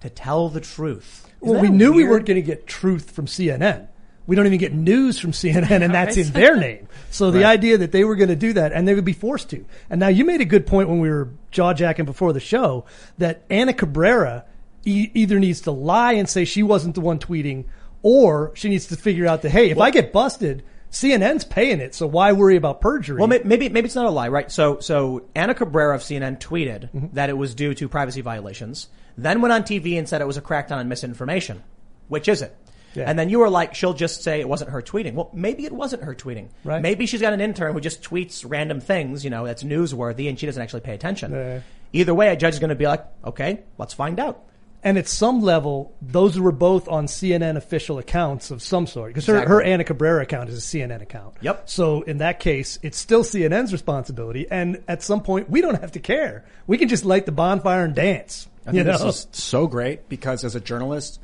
to 0.00 0.08
tell 0.08 0.48
the 0.48 0.60
truth. 0.60 1.28
Isn't 1.42 1.54
Well, 1.54 1.62
we 1.62 1.68
knew 1.68 1.92
we 1.92 2.06
weren't 2.06 2.26
going 2.26 2.40
to 2.40 2.46
get 2.46 2.66
truth 2.66 3.10
from 3.10 3.26
CNN. 3.26 3.88
We 4.26 4.36
don't 4.36 4.46
even 4.46 4.58
get 4.58 4.72
news 4.72 5.18
from 5.18 5.32
CNN, 5.32 5.82
and 5.82 5.92
that's 5.92 6.16
in 6.16 6.28
their 6.32 6.56
name. 6.56 6.86
So 7.10 7.30
the 7.30 7.40
Right. 7.40 7.46
idea 7.58 7.78
that 7.78 7.90
they 7.92 8.04
were 8.04 8.14
going 8.16 8.28
to 8.28 8.36
do 8.36 8.52
that, 8.52 8.72
and 8.72 8.86
they 8.86 8.94
would 8.94 9.04
be 9.04 9.12
forced 9.12 9.50
to. 9.50 9.64
And 9.90 9.98
now 10.00 10.08
you 10.08 10.24
made 10.24 10.40
a 10.40 10.44
good 10.44 10.66
point 10.66 10.88
when 10.88 11.00
we 11.00 11.10
were 11.10 11.30
jaw 11.50 11.74
jacking 11.74 12.04
before 12.04 12.32
the 12.32 12.40
show 12.40 12.84
that 13.18 13.42
Ana 13.50 13.72
Cabrera 13.72 14.44
e- 14.84 15.10
either 15.14 15.38
needs 15.40 15.62
to 15.62 15.70
lie 15.72 16.12
and 16.12 16.28
say 16.28 16.44
she 16.44 16.62
wasn't 16.62 16.94
the 16.94 17.00
one 17.00 17.18
tweeting, 17.18 17.64
or 18.02 18.52
she 18.54 18.68
needs 18.68 18.86
to 18.86 18.96
figure 18.96 19.26
out 19.26 19.42
that 19.42 19.50
hey, 19.50 19.70
if 19.70 19.78
I 19.78 19.90
get 19.90 20.12
busted, 20.12 20.62
CNN's 20.90 21.44
paying 21.44 21.80
it, 21.80 21.94
so 21.94 22.06
why 22.06 22.32
worry 22.32 22.56
about 22.56 22.80
perjury? 22.80 23.18
Well, 23.18 23.26
maybe 23.28 23.68
maybe 23.68 23.80
it's 23.86 23.94
not 23.94 24.04
a 24.06 24.10
lie, 24.10 24.28
right? 24.28 24.50
So 24.52 24.78
so 24.80 25.22
Ana 25.34 25.54
Cabrera 25.54 25.94
of 25.94 26.02
CNN 26.02 26.38
tweeted 26.38 26.90
Mm-hmm. 26.92 27.06
that 27.14 27.28
it 27.30 27.36
was 27.36 27.54
due 27.54 27.74
to 27.74 27.88
privacy 27.88 28.20
violations, 28.20 28.88
then 29.16 29.40
went 29.40 29.52
on 29.52 29.62
TV 29.62 29.98
and 29.98 30.08
said 30.08 30.20
it 30.20 30.26
was 30.26 30.36
a 30.36 30.42
crackdown 30.42 30.76
on 30.76 30.88
misinformation. 30.88 31.62
Which 32.08 32.28
is 32.28 32.42
it? 32.42 32.54
Yeah. 32.94 33.04
And 33.08 33.18
then 33.18 33.28
you 33.28 33.38
were 33.38 33.50
like, 33.50 33.74
she'll 33.74 33.94
just 33.94 34.22
say 34.22 34.40
it 34.40 34.48
wasn't 34.48 34.70
her 34.70 34.82
tweeting. 34.82 35.14
Well, 35.14 35.30
maybe 35.32 35.64
it 35.64 35.72
wasn't 35.72 36.02
her 36.04 36.14
tweeting. 36.14 36.48
Right. 36.64 36.82
Maybe 36.82 37.06
she's 37.06 37.20
got 37.20 37.32
an 37.32 37.40
intern 37.40 37.72
who 37.72 37.80
just 37.80 38.02
tweets 38.02 38.44
random 38.46 38.80
things, 38.80 39.24
you 39.24 39.30
know, 39.30 39.44
that's 39.46 39.62
newsworthy, 39.62 40.28
and 40.28 40.38
she 40.38 40.46
doesn't 40.46 40.62
actually 40.62 40.80
pay 40.80 40.94
attention. 40.94 41.32
Yeah. 41.32 41.60
Either 41.92 42.14
way, 42.14 42.28
a 42.28 42.36
judge 42.36 42.54
is 42.54 42.60
going 42.60 42.70
to 42.70 42.74
be 42.74 42.86
like, 42.86 43.04
okay, 43.24 43.60
let's 43.78 43.94
find 43.94 44.18
out. 44.18 44.44
And 44.84 44.98
at 44.98 45.06
some 45.06 45.42
level, 45.42 45.94
those 46.02 46.38
were 46.40 46.50
both 46.50 46.88
on 46.88 47.06
CNN 47.06 47.56
official 47.56 47.98
accounts 47.98 48.50
of 48.50 48.60
some 48.60 48.88
sort. 48.88 49.10
Because 49.10 49.26
her, 49.26 49.34
Exactly. 49.34 49.54
her 49.54 49.62
Ana 49.62 49.84
Cabrera 49.84 50.22
account 50.22 50.48
is 50.50 50.58
a 50.58 50.60
CNN 50.60 51.02
account. 51.02 51.36
Yep. 51.40 51.70
So 51.70 52.02
in 52.02 52.18
that 52.18 52.40
case, 52.40 52.80
it's 52.82 52.98
still 52.98 53.22
CNN's 53.22 53.72
responsibility. 53.72 54.48
And 54.50 54.82
at 54.88 55.04
some 55.04 55.22
point, 55.22 55.48
we 55.48 55.60
don't 55.60 55.80
have 55.80 55.92
to 55.92 56.00
care. 56.00 56.44
We 56.66 56.78
can 56.78 56.88
just 56.88 57.04
light 57.04 57.26
the 57.26 57.32
bonfire 57.32 57.84
and 57.84 57.94
dance. 57.94 58.48
I 58.66 58.72
you 58.72 58.82
know? 58.82 58.92
this 58.98 59.02
is 59.02 59.26
so 59.30 59.68
great 59.68 60.08
because 60.08 60.42
as 60.42 60.56
a 60.56 60.60
journalist, 60.60 61.20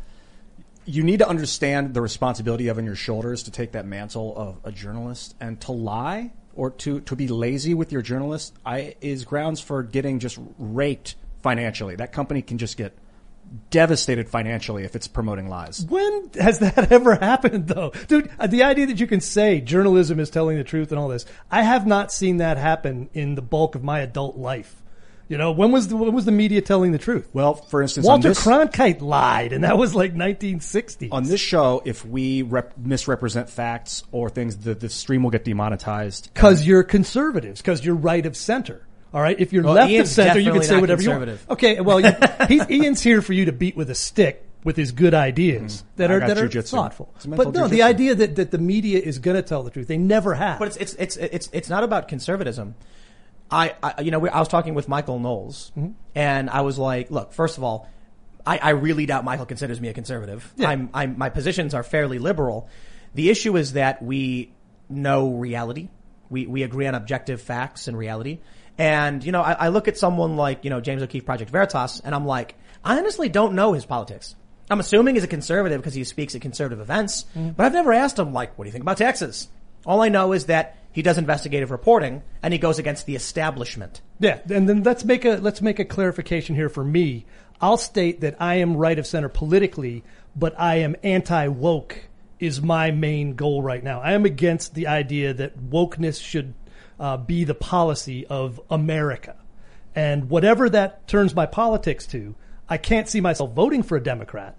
you 0.88 1.02
need 1.02 1.18
to 1.18 1.28
understand 1.28 1.92
the 1.92 2.00
responsibility 2.00 2.66
have 2.66 2.78
on 2.78 2.86
your 2.86 2.96
shoulders 2.96 3.42
to 3.42 3.50
take 3.50 3.72
that 3.72 3.84
mantle 3.84 4.34
of 4.34 4.58
a 4.64 4.72
journalist 4.72 5.34
and 5.38 5.60
to 5.60 5.72
lie 5.72 6.32
or 6.54 6.70
to, 6.70 7.00
to 7.00 7.14
be 7.14 7.28
lazy 7.28 7.74
with 7.74 7.92
your 7.92 8.00
journalist 8.00 8.54
I, 8.64 8.96
is 9.02 9.26
grounds 9.26 9.60
for 9.60 9.82
getting 9.82 10.18
just 10.18 10.38
raked 10.58 11.16
financially. 11.42 11.96
That 11.96 12.12
company 12.12 12.40
can 12.40 12.56
just 12.56 12.78
get 12.78 12.96
devastated 13.70 14.30
financially 14.30 14.84
if 14.84 14.96
it's 14.96 15.08
promoting 15.08 15.50
lies. 15.50 15.84
When 15.84 16.30
has 16.40 16.58
that 16.60 16.90
ever 16.92 17.16
happened 17.16 17.68
though? 17.68 17.92
Dude, 18.06 18.30
uh, 18.38 18.46
the 18.46 18.62
idea 18.62 18.86
that 18.86 18.98
you 18.98 19.06
can 19.06 19.20
say 19.20 19.60
journalism 19.60 20.18
is 20.18 20.30
telling 20.30 20.56
the 20.56 20.64
truth 20.64 20.90
and 20.90 20.98
all 20.98 21.08
this, 21.08 21.26
I 21.50 21.64
have 21.64 21.86
not 21.86 22.10
seen 22.10 22.38
that 22.38 22.56
happen 22.56 23.10
in 23.12 23.34
the 23.34 23.42
bulk 23.42 23.74
of 23.74 23.84
my 23.84 24.00
adult 24.00 24.38
life. 24.38 24.82
You 25.28 25.36
know, 25.36 25.52
when 25.52 25.72
was 25.72 25.88
the, 25.88 25.96
when 25.96 26.12
was 26.14 26.24
the 26.24 26.32
media 26.32 26.62
telling 26.62 26.92
the 26.92 26.98
truth? 26.98 27.28
Well, 27.34 27.54
for 27.54 27.82
instance, 27.82 28.06
Walter 28.06 28.28
this, 28.28 28.42
Cronkite 28.42 29.02
lied 29.02 29.52
and 29.52 29.64
that 29.64 29.76
was 29.76 29.94
like 29.94 30.12
1960. 30.12 31.10
on 31.10 31.24
this 31.24 31.40
show, 31.40 31.82
if 31.84 32.04
we 32.04 32.42
rep- 32.42 32.78
misrepresent 32.78 33.50
facts 33.50 34.04
or 34.10 34.30
things, 34.30 34.56
the, 34.56 34.74
the 34.74 34.88
stream 34.88 35.22
will 35.22 35.30
get 35.30 35.44
demonetized. 35.44 36.30
Cause 36.34 36.66
you're 36.66 36.82
conservatives, 36.82 37.60
cause 37.60 37.84
you're 37.84 37.94
right 37.94 38.24
of 38.24 38.36
center. 38.36 38.86
All 39.12 39.22
right. 39.22 39.38
If 39.38 39.52
you're 39.52 39.62
Well, 39.62 39.74
left 39.74 39.90
Ian's 39.90 40.10
of 40.10 40.14
center, 40.14 40.40
you 40.40 40.52
can 40.52 40.62
say 40.62 40.80
whatever 40.80 41.02
you 41.02 41.10
want. 41.10 41.38
Okay. 41.50 41.80
Well, 41.80 42.00
you, 42.00 42.12
he's, 42.48 42.68
Ian's 42.70 43.02
here 43.02 43.22
for 43.22 43.32
you 43.32 43.46
to 43.46 43.52
beat 43.52 43.76
with 43.76 43.90
a 43.90 43.94
stick 43.94 44.44
with 44.64 44.76
his 44.76 44.92
good 44.92 45.14
ideas 45.14 45.78
mm-hmm. 45.78 45.88
that 45.96 46.10
I 46.10 46.14
are, 46.14 46.20
got 46.20 46.28
that 46.28 46.38
are 46.38 46.62
thoughtful. 46.62 47.12
It's 47.16 47.26
mental 47.26 47.52
But 47.52 47.58
no, 47.58 47.68
the 47.68 47.82
idea 47.82 48.14
that, 48.14 48.36
that 48.36 48.50
the 48.50 48.58
media 48.58 48.98
is 48.98 49.18
going 49.18 49.36
to 49.36 49.42
tell 49.42 49.62
the 49.62 49.70
truth, 49.70 49.88
they 49.88 49.96
never 49.96 50.34
have. 50.34 50.58
But 50.58 50.68
it's 50.68 50.76
it's 50.76 50.94
it's 50.94 51.16
it's 51.16 51.48
it's 51.52 51.68
not 51.68 51.84
about 51.84 52.08
conservatism. 52.08 52.74
I, 53.50 53.74
I 53.82 54.00
you 54.02 54.10
know 54.10 54.18
we, 54.18 54.28
I 54.28 54.38
was 54.38 54.48
talking 54.48 54.74
with 54.74 54.88
Michael 54.88 55.18
Knowles, 55.18 55.72
Mm-hmm. 55.76 55.92
and 56.14 56.50
I 56.50 56.60
was 56.62 56.78
like, 56.78 57.10
look, 57.10 57.32
first 57.32 57.56
of 57.58 57.64
all, 57.64 57.88
I, 58.46 58.58
I 58.58 58.70
really 58.70 59.06
doubt 59.06 59.24
Michael 59.24 59.46
considers 59.46 59.80
me 59.80 59.88
a 59.88 59.94
conservative. 59.94 60.52
Yeah. 60.56 60.68
I'm, 60.70 60.90
I'm 60.94 61.18
my 61.18 61.28
positions 61.30 61.74
are 61.74 61.82
fairly 61.82 62.18
liberal. 62.18 62.68
The 63.14 63.30
issue 63.30 63.56
is 63.56 63.72
that 63.74 64.02
we 64.02 64.52
know 64.88 65.32
reality. 65.32 65.88
We 66.30 66.46
we 66.46 66.62
agree 66.62 66.86
on 66.86 66.94
objective 66.94 67.40
facts 67.40 67.88
and 67.88 67.96
reality. 67.96 68.40
And 68.76 69.24
you 69.24 69.32
know, 69.32 69.42
I, 69.42 69.52
I 69.52 69.68
look 69.68 69.88
at 69.88 69.96
someone 69.98 70.36
like 70.36 70.64
you 70.64 70.70
know 70.70 70.80
James 70.80 71.02
O'Keefe 71.02 71.24
Project 71.24 71.50
Veritas, 71.50 72.00
and 72.04 72.14
I'm 72.14 72.26
like, 72.26 72.54
I 72.84 72.98
honestly 72.98 73.28
don't 73.28 73.54
know 73.54 73.72
his 73.72 73.84
politics. 73.86 74.34
I'm 74.70 74.80
assuming 74.80 75.14
he's 75.14 75.24
a 75.24 75.28
conservative 75.28 75.80
because 75.80 75.94
he 75.94 76.04
speaks 76.04 76.34
at 76.34 76.42
conservative 76.42 76.80
events, 76.80 77.24
Mm-hmm. 77.34 77.50
but 77.52 77.64
I've 77.64 77.72
never 77.72 77.92
asked 77.94 78.18
him 78.18 78.34
like, 78.34 78.56
what 78.58 78.64
do 78.64 78.68
you 78.68 78.72
think 78.72 78.82
about 78.82 78.98
taxes? 78.98 79.48
All 79.86 80.02
I 80.02 80.08
know 80.08 80.32
is 80.32 80.46
that 80.46 80.76
he 80.92 81.02
does 81.02 81.18
investigative 81.18 81.70
reporting 81.70 82.22
and 82.42 82.52
he 82.52 82.58
goes 82.58 82.78
against 82.78 83.06
the 83.06 83.14
establishment. 83.14 84.00
Yeah, 84.18 84.40
and 84.50 84.68
then 84.68 84.82
let's 84.82 85.04
make 85.04 85.24
a 85.24 85.36
let's 85.36 85.62
make 85.62 85.78
a 85.78 85.84
clarification 85.84 86.54
here 86.54 86.68
for 86.68 86.84
me. 86.84 87.24
I'll 87.60 87.76
state 87.76 88.20
that 88.20 88.36
I 88.40 88.56
am 88.56 88.76
right 88.76 88.98
of 88.98 89.06
center 89.06 89.28
politically, 89.28 90.04
but 90.34 90.58
I 90.58 90.76
am 90.76 90.96
anti 91.02 91.48
woke 91.48 92.08
is 92.38 92.62
my 92.62 92.90
main 92.90 93.34
goal 93.34 93.62
right 93.62 93.82
now. 93.82 94.00
I 94.00 94.12
am 94.12 94.24
against 94.24 94.74
the 94.74 94.86
idea 94.86 95.34
that 95.34 95.58
wokeness 95.58 96.22
should 96.22 96.54
uh, 97.00 97.16
be 97.16 97.44
the 97.44 97.54
policy 97.54 98.26
of 98.26 98.60
America, 98.70 99.36
and 99.94 100.30
whatever 100.30 100.68
that 100.70 101.06
turns 101.08 101.34
my 101.34 101.46
politics 101.46 102.06
to, 102.08 102.34
I 102.68 102.76
can't 102.76 103.08
see 103.08 103.20
myself 103.20 103.52
voting 103.52 103.82
for 103.82 103.96
a 103.96 104.02
Democrat, 104.02 104.56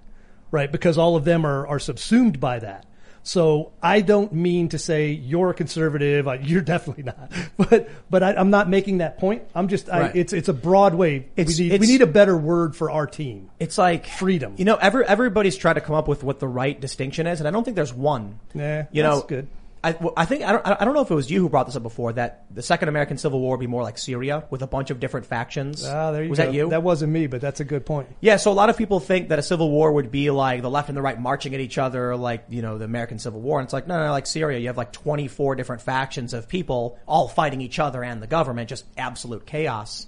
right? 0.51 0.71
Because 0.71 0.97
all 0.97 1.15
of 1.15 1.25
them 1.25 1.45
are 1.45 1.67
are 1.67 1.79
subsumed 1.79 2.39
by 2.39 2.59
that. 2.59 2.85
So 3.23 3.71
I 3.83 4.01
don't 4.01 4.33
mean 4.33 4.69
to 4.69 4.79
say 4.79 5.11
you're 5.11 5.49
a 5.51 5.53
conservative. 5.53 6.27
You're 6.41 6.61
definitely 6.61 7.03
not. 7.03 7.31
But 7.57 7.89
but 8.09 8.23
I, 8.23 8.33
I'm 8.35 8.49
not 8.49 8.69
making 8.69 8.99
that 8.99 9.17
point. 9.19 9.43
I'm 9.53 9.67
just 9.67 9.89
I, 9.89 9.99
Right. 10.01 10.15
it's 10.15 10.33
it's 10.33 10.47
a 10.49 10.53
broad 10.53 10.95
way. 10.95 11.27
It's- 11.35 11.57
we 11.59 11.65
need 11.65 11.73
it's- 11.73 11.81
we 11.81 11.87
need 11.87 12.01
a 12.01 12.07
better 12.07 12.35
word 12.37 12.75
for 12.75 12.89
our 12.89 13.05
team. 13.05 13.49
It's 13.59 13.77
like 13.77 14.07
Freedom. 14.07 14.53
You 14.57 14.65
know, 14.65 14.75
every, 14.75 15.05
everybody's 15.05 15.55
tried 15.57 15.73
to 15.73 15.81
come 15.81 15.95
up 15.95 16.07
with 16.07 16.23
what 16.23 16.39
the 16.39 16.47
right 16.47 16.79
distinction 16.79 17.27
is, 17.27 17.39
and 17.41 17.47
I 17.47 17.51
don't 17.51 17.63
think 17.63 17.75
there's 17.75 17.93
one. 17.93 18.39
Yeah, 18.53 18.85
you 18.91 19.03
know, 19.03 19.15
that's 19.15 19.27
good. 19.27 19.47
I, 19.83 19.95
I 20.17 20.25
think 20.25 20.43
I 20.43 20.51
don't, 20.51 20.65
I 20.65 20.83
don't 20.83 20.93
know 20.93 21.01
if 21.01 21.09
it 21.09 21.15
was 21.15 21.31
you 21.31 21.39
who 21.41 21.49
brought 21.49 21.65
this 21.65 21.75
up 21.75 21.83
before 21.83 22.11
that 22.13 22.45
the 22.51 22.61
Second 22.61 22.89
American 22.89 23.17
Civil 23.17 23.39
War 23.39 23.51
would 23.51 23.61
be 23.61 23.67
more 23.67 23.81
like 23.81 23.97
Syria 23.97 24.43
with 24.49 24.61
a 24.61 24.67
bunch 24.67 24.89
of 24.89 24.99
different 24.99 25.25
factions. 25.25 25.85
Ah, 25.85 26.11
there 26.11 26.23
you 26.23 26.29
was 26.29 26.39
go. 26.39 26.45
that 26.45 26.53
you? 26.53 26.69
That 26.69 26.83
wasn't 26.83 27.13
me, 27.13 27.27
but 27.27 27.39
that's 27.39 27.61
a 27.61 27.63
good 27.63 27.85
point. 27.85 28.09
Yeah, 28.19 28.37
so 28.37 28.51
a 28.51 28.53
lot 28.53 28.69
of 28.69 28.77
people 28.77 28.99
think 28.99 29.29
that 29.29 29.39
a 29.39 29.43
civil 29.43 29.71
war 29.71 29.93
would 29.93 30.11
be 30.11 30.31
like 30.31 30.61
the 30.61 30.69
left 30.69 30.89
and 30.89 30.97
the 30.97 31.01
right 31.01 31.19
marching 31.19 31.53
at 31.55 31.61
each 31.61 31.77
other, 31.77 32.15
like, 32.17 32.45
you 32.49 32.61
know, 32.61 32.77
the 32.77 32.85
American 32.85 33.19
Civil 33.19 33.39
War. 33.39 33.59
And 33.59 33.65
it's 33.65 33.73
like, 33.73 33.87
no, 33.87 34.05
no, 34.05 34.11
like 34.11 34.27
Syria, 34.27 34.59
you 34.59 34.67
have 34.67 34.77
like 34.77 34.91
24 34.91 35.55
different 35.55 35.81
factions 35.81 36.33
of 36.33 36.49
people 36.49 36.99
all 37.07 37.29
fighting 37.29 37.61
each 37.61 37.79
other 37.79 38.03
and 38.03 38.21
the 38.21 38.27
government, 38.27 38.69
just 38.69 38.85
absolute 38.97 39.45
chaos. 39.45 40.07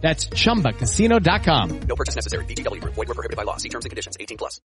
That's 0.00 0.28
chumbacasino.com. 0.28 1.80
No 1.80 1.96
purchase 1.96 2.14
necessary. 2.14 2.44
VGW 2.44 2.80
Group. 2.80 2.94
Void 2.94 3.08
were 3.08 3.14
prohibited 3.14 3.36
by 3.36 3.42
law. 3.42 3.56
See 3.56 3.68
terms 3.68 3.84
and 3.84 3.90
conditions. 3.90 4.16
18 4.18 4.38
plus. 4.38 4.60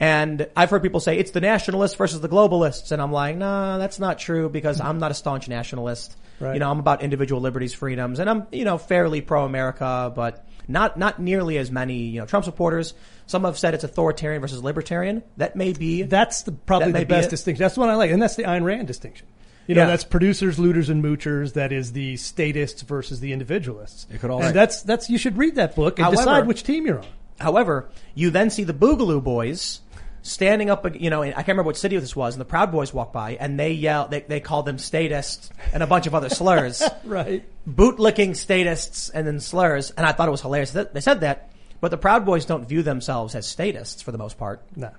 And 0.00 0.48
I've 0.56 0.70
heard 0.70 0.82
people 0.82 0.98
say 1.00 1.18
it's 1.18 1.30
the 1.30 1.40
nationalists 1.40 1.94
versus 1.94 2.20
the 2.20 2.28
globalists. 2.28 2.90
And 2.90 3.00
I'm 3.00 3.12
like, 3.12 3.36
nah, 3.36 3.78
that's 3.78 3.98
not 3.98 4.18
true 4.18 4.48
because 4.48 4.80
I'm 4.80 4.98
not 4.98 5.10
a 5.10 5.14
staunch 5.14 5.48
nationalist. 5.48 6.16
Right. 6.40 6.54
You 6.54 6.60
know, 6.60 6.70
I'm 6.70 6.80
about 6.80 7.02
individual 7.02 7.40
liberties, 7.40 7.72
freedoms, 7.72 8.18
and 8.18 8.28
I'm, 8.28 8.48
you 8.50 8.64
know, 8.64 8.76
fairly 8.76 9.20
pro-America, 9.20 10.12
but 10.14 10.44
not, 10.66 10.98
not 10.98 11.20
nearly 11.20 11.56
as 11.58 11.70
many, 11.70 11.98
you 12.08 12.18
know, 12.18 12.26
Trump 12.26 12.44
supporters. 12.44 12.94
Some 13.26 13.44
have 13.44 13.56
said 13.56 13.74
it's 13.74 13.84
authoritarian 13.84 14.40
versus 14.40 14.60
libertarian. 14.60 15.22
That 15.36 15.54
may 15.54 15.72
be. 15.72 16.02
That's 16.02 16.42
the, 16.42 16.50
probably 16.50 16.90
That 16.90 16.98
the 17.00 17.04
best 17.04 17.28
it. 17.28 17.30
distinction. 17.30 17.62
That's 17.62 17.74
the 17.74 17.80
one 17.80 17.90
I 17.90 17.94
like, 17.94 18.10
and 18.10 18.20
that's 18.20 18.34
the 18.34 18.42
Ayn 18.42 18.64
Rand 18.64 18.88
distinction. 18.88 19.28
You 19.66 19.74
know, 19.76 19.82
Yeah. 19.82 19.86
that's 19.88 20.04
producers, 20.04 20.58
looters, 20.58 20.88
and 20.88 21.02
moochers. 21.04 21.52
That 21.54 21.72
is 21.72 21.92
the 21.92 22.16
statists 22.16 22.82
versus 22.82 23.20
the 23.20 23.32
individualists. 23.32 24.06
It 24.12 24.20
could 24.20 24.30
all- 24.30 24.38
and 24.38 24.46
Right. 24.46 24.54
that's 24.54 24.82
that's 24.82 25.08
you 25.08 25.18
should 25.18 25.38
read 25.38 25.54
that 25.56 25.74
book 25.76 25.98
and 25.98 26.04
However- 26.04 26.16
decide 26.16 26.46
which 26.46 26.62
team 26.64 26.86
you're 26.86 26.98
on. 26.98 27.06
However, 27.40 27.88
you 28.14 28.30
then 28.30 28.50
see 28.50 28.64
the 28.64 28.74
Boogaloo 28.74 29.22
Boys 29.22 29.80
standing 30.24 30.70
up, 30.70 30.86
you 31.00 31.10
know, 31.10 31.22
I 31.22 31.32
can't 31.32 31.48
remember 31.48 31.64
what 31.64 31.76
city 31.76 31.96
this 31.98 32.14
was, 32.14 32.34
and 32.34 32.40
the 32.40 32.44
Proud 32.44 32.70
Boys 32.70 32.94
walk 32.94 33.12
by 33.12 33.36
and 33.40 33.58
they 33.58 33.72
yell, 33.72 34.06
they, 34.06 34.20
they 34.20 34.38
call 34.38 34.62
them 34.62 34.78
statists 34.78 35.50
and 35.72 35.82
a 35.82 35.86
bunch 35.86 36.06
of 36.06 36.14
other 36.14 36.28
slurs. 36.28 36.82
Right. 37.04 37.44
bootlicking 37.68 38.36
statists 38.36 39.08
and 39.10 39.26
then 39.26 39.40
slurs, 39.40 39.90
and 39.96 40.06
I 40.06 40.12
thought 40.12 40.28
it 40.28 40.30
was 40.32 40.42
hilarious 40.42 40.72
that 40.72 40.94
they 40.94 41.00
said 41.00 41.20
that. 41.22 41.50
But 41.80 41.90
the 41.90 41.96
Proud 41.98 42.24
Boys 42.24 42.44
don't 42.44 42.68
view 42.68 42.82
themselves 42.82 43.34
as 43.34 43.46
statists 43.46 44.02
for 44.02 44.12
the 44.12 44.18
most 44.18 44.38
part. 44.38 44.62
No. 44.76 44.90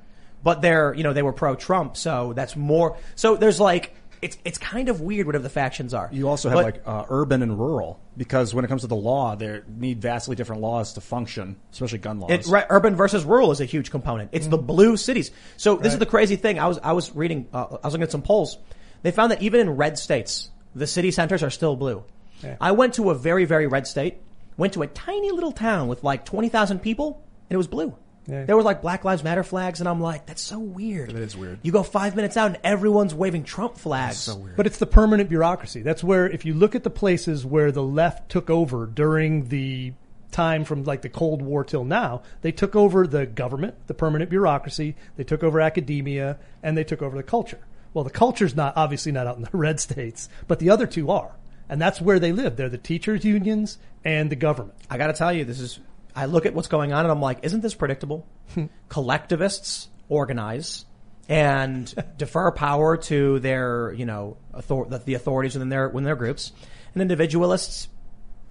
But 0.44 0.62
they're, 0.62 0.94
you 0.94 1.04
know, 1.04 1.14
they 1.14 1.22
were 1.22 1.32
pro-Trump, 1.32 1.96
so 1.96 2.34
that's 2.36 2.58
more. 2.58 2.98
So 3.16 3.38
there's 3.38 3.62
like, 3.62 3.96
it's 4.24 4.38
it's 4.46 4.58
kind 4.58 4.90
of 4.90 5.02
weird 5.02 5.26
whatever 5.26 5.44
the 5.44 5.50
factions 5.50 5.94
are. 5.94 6.10
You 6.12 6.30
also 6.30 6.50
have 6.50 6.58
But- 6.58 6.66
like 6.66 6.82
uh, 6.88 7.06
urban 7.10 7.42
and 7.44 7.60
rural 7.60 8.00
because 8.18 8.54
when 8.54 8.66
it 8.66 8.68
comes 8.70 8.82
to 8.82 8.88
the 8.88 8.96
law, 8.96 9.36
there 9.36 9.64
need 9.68 10.02
vastly 10.02 10.36
different 10.36 10.62
laws 10.62 10.94
to 10.94 11.02
function, 11.02 11.58
especially 11.72 12.00
gun 12.00 12.20
laws. 12.20 12.32
It, 12.32 12.48
right, 12.48 12.66
urban 12.70 12.96
versus 12.96 13.24
rural 13.26 13.52
is 13.52 13.60
a 13.62 13.66
huge 13.66 13.92
component. 13.92 14.30
It's 14.32 14.48
the 14.48 14.58
Mm-hmm. 14.58 14.66
blue 14.68 14.98
cities. 14.98 15.32
So 15.58 15.76
this 15.76 15.94
is 15.94 16.00
the 16.00 16.06
crazy 16.06 16.36
thing. 16.38 16.58
I 16.60 16.68
was 16.68 16.80
I 16.82 16.94
was 16.94 17.14
reading. 17.16 17.48
Uh, 17.54 17.66
I 17.84 17.88
was 17.88 17.94
looking 17.94 18.04
at 18.04 18.12
some 18.12 18.22
polls. 18.24 18.58
They 19.04 19.12
found 19.12 19.32
that 19.32 19.42
even 19.42 19.60
in 19.60 19.70
red 19.72 19.98
states, 20.00 20.50
the 20.74 20.88
city 20.88 21.12
centers 21.12 21.44
are 21.44 21.50
still 21.50 21.76
blue. 21.76 22.04
Yeah. 22.42 22.56
I 22.62 22.72
went 22.72 22.94
to 22.96 23.10
a 23.10 23.16
very 23.16 23.46
very 23.46 23.68
red 23.68 23.86
state. 23.88 24.18
Went 24.56 24.74
to 24.74 24.84
a 24.84 24.88
tiny 24.88 25.32
little 25.32 25.52
town 25.52 25.88
with 25.88 26.04
like 26.04 26.26
twenty 26.26 26.50
thousand 26.50 26.80
people, 26.80 27.22
and 27.50 27.56
it 27.56 27.58
was 27.58 27.68
blue. 27.68 27.96
Yeah. 28.28 28.46
There 28.46 28.56
were 28.56 28.64
like 28.64 28.82
Black 28.82 29.04
Lives 29.04 29.24
Matter 29.24 29.44
flags, 29.44 29.80
and 29.80 29.90
I'm 29.90 30.00
like, 30.00 30.26
that's 30.26 30.42
so 30.42 30.60
weird. 30.60 31.10
That 31.10 31.22
is 31.22 31.36
weird. 31.36 31.60
You 31.62 31.72
go 31.72 31.84
five 31.84 32.16
minutes 32.16 32.38
out, 32.38 32.48
and 32.48 32.60
everyone's 32.64 33.14
waving 33.14 33.44
Trump 33.44 33.78
flags. 33.78 34.18
so 34.18 34.36
weird. 34.36 34.56
But 34.56 34.66
it's 34.66 34.78
the 34.78 34.86
permanent 34.86 35.30
bureaucracy. 35.30 35.82
That's 35.82 36.04
where, 36.04 36.30
if 36.30 36.46
you 36.46 36.54
look 36.54 36.76
at 36.76 36.84
the 36.84 36.90
places 36.90 37.46
where 37.46 37.72
the 37.72 37.84
left 37.84 38.30
took 38.30 38.50
over 38.50 38.86
during 38.86 39.50
the 39.50 39.94
time 40.32 40.64
from 40.64 40.84
like 40.84 41.02
the 41.02 41.10
Cold 41.10 41.42
War 41.42 41.64
till 41.64 41.84
now, 41.84 42.24
they 42.42 42.52
took 42.52 42.76
over 42.76 43.06
the 43.06 43.26
government, 43.26 43.76
the 43.88 43.94
permanent 43.94 44.30
bureaucracy, 44.30 44.96
they 45.18 45.24
took 45.24 45.44
over 45.44 45.60
academia, 45.62 46.38
and 46.64 46.78
they 46.78 46.84
took 46.84 47.02
over 47.02 47.18
the 47.18 47.24
culture. 47.24 47.60
Well, 47.94 48.04
the 48.04 48.10
culture's 48.10 48.56
not, 48.56 48.74
obviously 48.76 49.12
not 49.12 49.28
out 49.28 49.36
in 49.36 49.44
the 49.44 49.50
red 49.58 49.80
states, 49.80 50.30
but 50.48 50.60
the 50.60 50.70
other 50.70 50.88
two 50.88 51.12
are. 51.12 51.32
And 51.70 51.82
that's 51.82 52.02
where 52.02 52.20
they 52.20 52.32
live. 52.32 52.56
They're 52.56 52.70
the 52.70 52.78
teachers' 52.78 53.24
unions 53.24 53.78
and 54.04 54.30
the 54.30 54.36
government. 54.36 54.78
I 54.90 54.98
got 54.98 55.08
to 55.08 55.14
tell 55.14 55.32
you, 55.34 55.46
this 55.46 55.60
is. 55.60 55.80
I 56.16 56.26
look 56.26 56.46
at 56.46 56.54
what's 56.54 56.68
going 56.68 56.94
on 56.94 57.06
and 57.06 57.12
I'm 57.12 57.22
like, 57.22 57.40
isn't 57.44 57.62
this 57.62 57.74
predictable? 57.74 58.28
Collectivists 58.90 59.88
organize 60.10 60.86
and 61.28 61.92
defer 62.18 62.52
power 62.52 62.98
to 62.98 63.40
their, 63.40 63.92
you 63.94 64.06
know, 64.06 64.38
author- 64.54 64.86
the, 64.90 65.00
the 65.00 65.14
authorities 65.16 65.56
within 65.56 65.70
their 65.70 65.90
within 65.90 66.04
their 66.04 66.16
groups, 66.16 66.52
and 66.94 67.02
individualists 67.02 67.88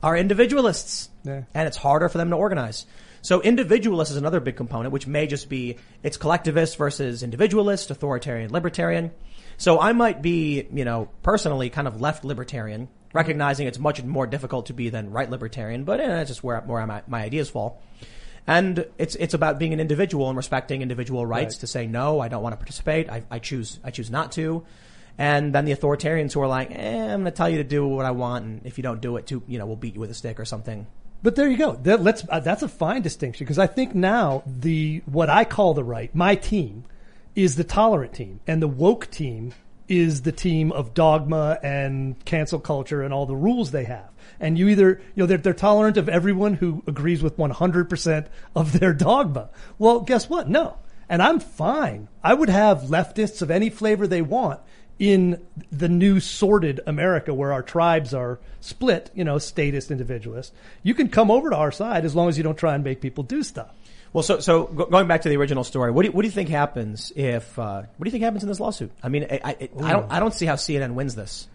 are 0.02 0.16
individualists, 0.16 1.08
Yeah. 1.22 1.42
and 1.54 1.68
it's 1.68 1.76
harder 1.76 2.08
for 2.08 2.18
them 2.18 2.30
to 2.30 2.36
organize. 2.36 2.86
So 3.24 3.40
individualist 3.40 4.10
is 4.10 4.16
another 4.16 4.40
big 4.40 4.56
component, 4.56 4.92
which 4.92 5.06
may 5.06 5.28
just 5.28 5.48
be 5.48 5.76
it's 6.02 6.16
collectivist 6.16 6.76
versus 6.76 7.22
individualist, 7.22 7.90
authoritarian, 7.92 8.50
libertarian. 8.50 9.12
So 9.58 9.78
I 9.80 9.92
might 9.92 10.20
be, 10.22 10.66
you 10.72 10.84
know, 10.84 11.08
personally 11.22 11.70
kind 11.70 11.86
of 11.86 12.00
left 12.00 12.24
libertarian, 12.24 12.88
recognizing 13.12 13.66
it's 13.66 13.78
much 13.78 14.02
more 14.02 14.26
difficult 14.26 14.66
to 14.66 14.72
be 14.72 14.88
than 14.90 15.10
right 15.10 15.28
libertarian, 15.30 15.84
but 15.84 16.00
eh, 16.00 16.06
that's 16.06 16.28
just 16.30 16.42
where 16.44 16.60
where 16.60 16.86
my, 16.86 17.02
my 17.06 17.22
ideas 17.22 17.50
fall. 17.50 17.80
And 18.46 18.86
it's 18.98 19.14
it's 19.16 19.34
about 19.34 19.58
being 19.58 19.72
an 19.72 19.80
individual 19.80 20.28
and 20.28 20.36
respecting 20.36 20.82
individual 20.82 21.24
rights 21.24 21.56
Right. 21.56 21.60
to 21.60 21.66
say 21.66 21.86
no, 21.86 22.20
I 22.20 22.28
don't 22.28 22.42
want 22.42 22.54
to 22.54 22.56
participate. 22.56 23.08
I, 23.08 23.22
I 23.30 23.38
choose 23.38 23.78
I 23.84 23.90
choose 23.90 24.10
not 24.10 24.32
to. 24.32 24.64
And 25.18 25.54
then 25.54 25.66
the 25.66 25.74
authoritarians 25.74 26.32
who 26.32 26.40
are 26.40 26.48
like, 26.48 26.70
eh, 26.70 27.12
I'm 27.12 27.20
going 27.20 27.24
to 27.26 27.30
tell 27.32 27.48
you 27.48 27.58
to 27.58 27.64
do 27.64 27.86
what 27.86 28.06
I 28.06 28.12
want, 28.12 28.44
and 28.46 28.60
if 28.64 28.78
you 28.78 28.82
don't 28.82 29.00
do 29.02 29.18
it, 29.18 29.26
too, 29.26 29.42
you 29.46 29.58
know, 29.58 29.66
we'll 29.66 29.76
beat 29.76 29.94
you 29.94 30.00
with 30.00 30.10
a 30.10 30.14
stick 30.14 30.40
or 30.40 30.46
something. 30.46 30.86
But 31.22 31.36
there 31.36 31.48
you 31.50 31.58
go. 31.58 31.74
That, 31.74 32.02
let's, 32.02 32.24
uh, 32.28 32.40
that's 32.40 32.62
a 32.62 32.68
fine 32.68 33.02
distinction 33.02 33.44
because 33.44 33.58
I 33.58 33.66
think 33.66 33.94
now 33.94 34.42
the 34.46 35.02
what 35.04 35.28
I 35.28 35.44
call 35.44 35.74
the 35.74 35.84
right, 35.84 36.12
my 36.14 36.34
team, 36.34 36.84
is 37.36 37.56
the 37.56 37.62
tolerant 37.62 38.14
team, 38.14 38.40
and 38.46 38.60
the 38.62 38.66
woke 38.68 39.10
team 39.10 39.52
is 39.98 40.22
the 40.22 40.32
team 40.32 40.72
of 40.72 40.94
dogma 40.94 41.58
and 41.62 42.22
cancel 42.24 42.58
culture 42.58 43.02
and 43.02 43.12
all 43.12 43.26
the 43.26 43.36
rules 43.36 43.70
they 43.70 43.84
have. 43.84 44.08
And 44.40 44.58
you 44.58 44.68
either, 44.68 45.00
you 45.14 45.22
know, 45.22 45.26
they're, 45.26 45.38
they're 45.38 45.54
tolerant 45.54 45.98
of 45.98 46.08
everyone 46.08 46.54
who 46.54 46.82
agrees 46.86 47.22
with 47.22 47.36
100% 47.36 48.26
of 48.56 48.80
their 48.80 48.94
dogma. 48.94 49.50
Well, 49.78 50.00
guess 50.00 50.30
what? 50.30 50.48
No. 50.48 50.78
And 51.08 51.22
I'm 51.22 51.40
fine. 51.40 52.08
I 52.24 52.32
would 52.32 52.48
have 52.48 52.82
leftists 52.82 53.42
of 53.42 53.50
any 53.50 53.68
flavor 53.68 54.06
they 54.06 54.22
want 54.22 54.60
in 54.98 55.44
the 55.70 55.88
new 55.88 56.20
sorted 56.20 56.80
America 56.86 57.34
where 57.34 57.52
our 57.52 57.62
tribes 57.62 58.14
are 58.14 58.38
split, 58.60 59.10
you 59.14 59.24
know, 59.24 59.38
statist, 59.38 59.90
individualist. 59.90 60.54
You 60.82 60.94
can 60.94 61.08
come 61.08 61.30
over 61.30 61.50
to 61.50 61.56
our 61.56 61.72
side 61.72 62.04
as 62.04 62.14
long 62.14 62.28
as 62.28 62.38
you 62.38 62.44
don't 62.44 62.56
try 62.56 62.74
and 62.74 62.84
make 62.84 63.00
people 63.00 63.24
do 63.24 63.42
stuff. 63.42 63.74
Well, 64.12 64.22
so 64.22 64.40
so 64.40 64.64
going 64.64 65.08
back 65.08 65.22
to 65.22 65.28
the 65.30 65.36
original 65.36 65.64
story, 65.64 65.90
what 65.90 66.02
do 66.02 66.08
you, 66.08 66.12
what 66.12 66.22
do 66.22 66.28
you 66.28 66.32
think 66.32 66.50
happens 66.50 67.12
if 67.16 67.58
uh, 67.58 67.82
what 67.96 68.04
do 68.04 68.06
you 68.06 68.10
think 68.10 68.24
happens 68.24 68.42
in 68.42 68.48
this 68.48 68.60
lawsuit? 68.60 68.92
I 69.02 69.08
mean, 69.08 69.26
I, 69.30 69.40
I, 69.42 69.68
I 69.82 69.92
don't 69.92 70.12
I 70.12 70.20
don't 70.20 70.34
see 70.34 70.44
how 70.44 70.54
CNN 70.54 70.92
wins 70.92 71.14
this. 71.14 71.48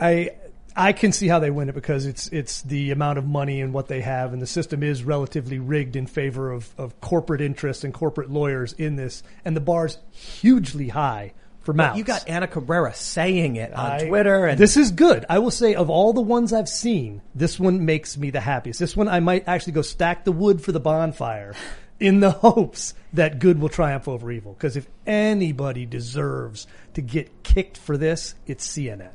I 0.00 0.30
I 0.76 0.92
can 0.92 1.10
see 1.10 1.26
how 1.26 1.40
they 1.40 1.50
win 1.50 1.68
it 1.68 1.74
because 1.74 2.06
it's 2.06 2.28
it's 2.28 2.62
the 2.62 2.92
amount 2.92 3.18
of 3.18 3.26
money 3.26 3.60
and 3.60 3.74
what 3.74 3.88
they 3.88 4.00
have, 4.00 4.32
and 4.32 4.40
the 4.40 4.46
system 4.46 4.84
is 4.84 5.02
relatively 5.02 5.58
rigged 5.58 5.96
in 5.96 6.06
favor 6.06 6.52
of, 6.52 6.72
of 6.78 7.00
corporate 7.00 7.40
interests 7.40 7.82
and 7.82 7.92
corporate 7.92 8.30
lawyers 8.30 8.74
in 8.74 8.94
this, 8.94 9.24
and 9.44 9.56
the 9.56 9.60
bar's 9.60 9.98
hugely 10.12 10.86
high 10.86 11.32
for 11.62 11.72
mouths. 11.72 11.98
You 11.98 12.04
got 12.04 12.28
Ana 12.28 12.46
Cabrera 12.46 12.94
saying 12.94 13.56
it 13.56 13.74
on 13.74 13.90
I- 13.90 14.06
Twitter, 14.06 14.46
and 14.46 14.56
this 14.56 14.76
is 14.76 14.92
good. 14.92 15.26
I 15.28 15.40
will 15.40 15.50
say 15.50 15.74
of 15.74 15.90
all 15.90 16.12
the 16.12 16.20
ones 16.20 16.52
I've 16.52 16.68
seen, 16.68 17.22
this 17.34 17.58
one 17.58 17.84
makes 17.84 18.16
me 18.16 18.30
the 18.30 18.40
happiest. 18.40 18.78
This 18.78 18.96
one 18.96 19.08
I 19.08 19.18
might 19.18 19.48
actually 19.48 19.72
go 19.72 19.82
stack 19.82 20.24
the 20.24 20.32
wood 20.32 20.62
for 20.62 20.70
the 20.70 20.80
bonfire 20.80 21.56
in 22.00 22.20
the 22.20 22.30
hopes 22.30 22.94
that 23.12 23.38
good 23.38 23.60
will 23.60 23.68
triumph 23.68 24.06
over 24.08 24.30
evil. 24.30 24.52
Because 24.52 24.76
if 24.76 24.86
anybody 25.06 25.86
deserves 25.86 26.66
to 26.94 27.02
get 27.02 27.42
kicked 27.42 27.76
for 27.76 27.96
this, 27.96 28.34
it's 28.46 28.66
CNN. 28.66 29.10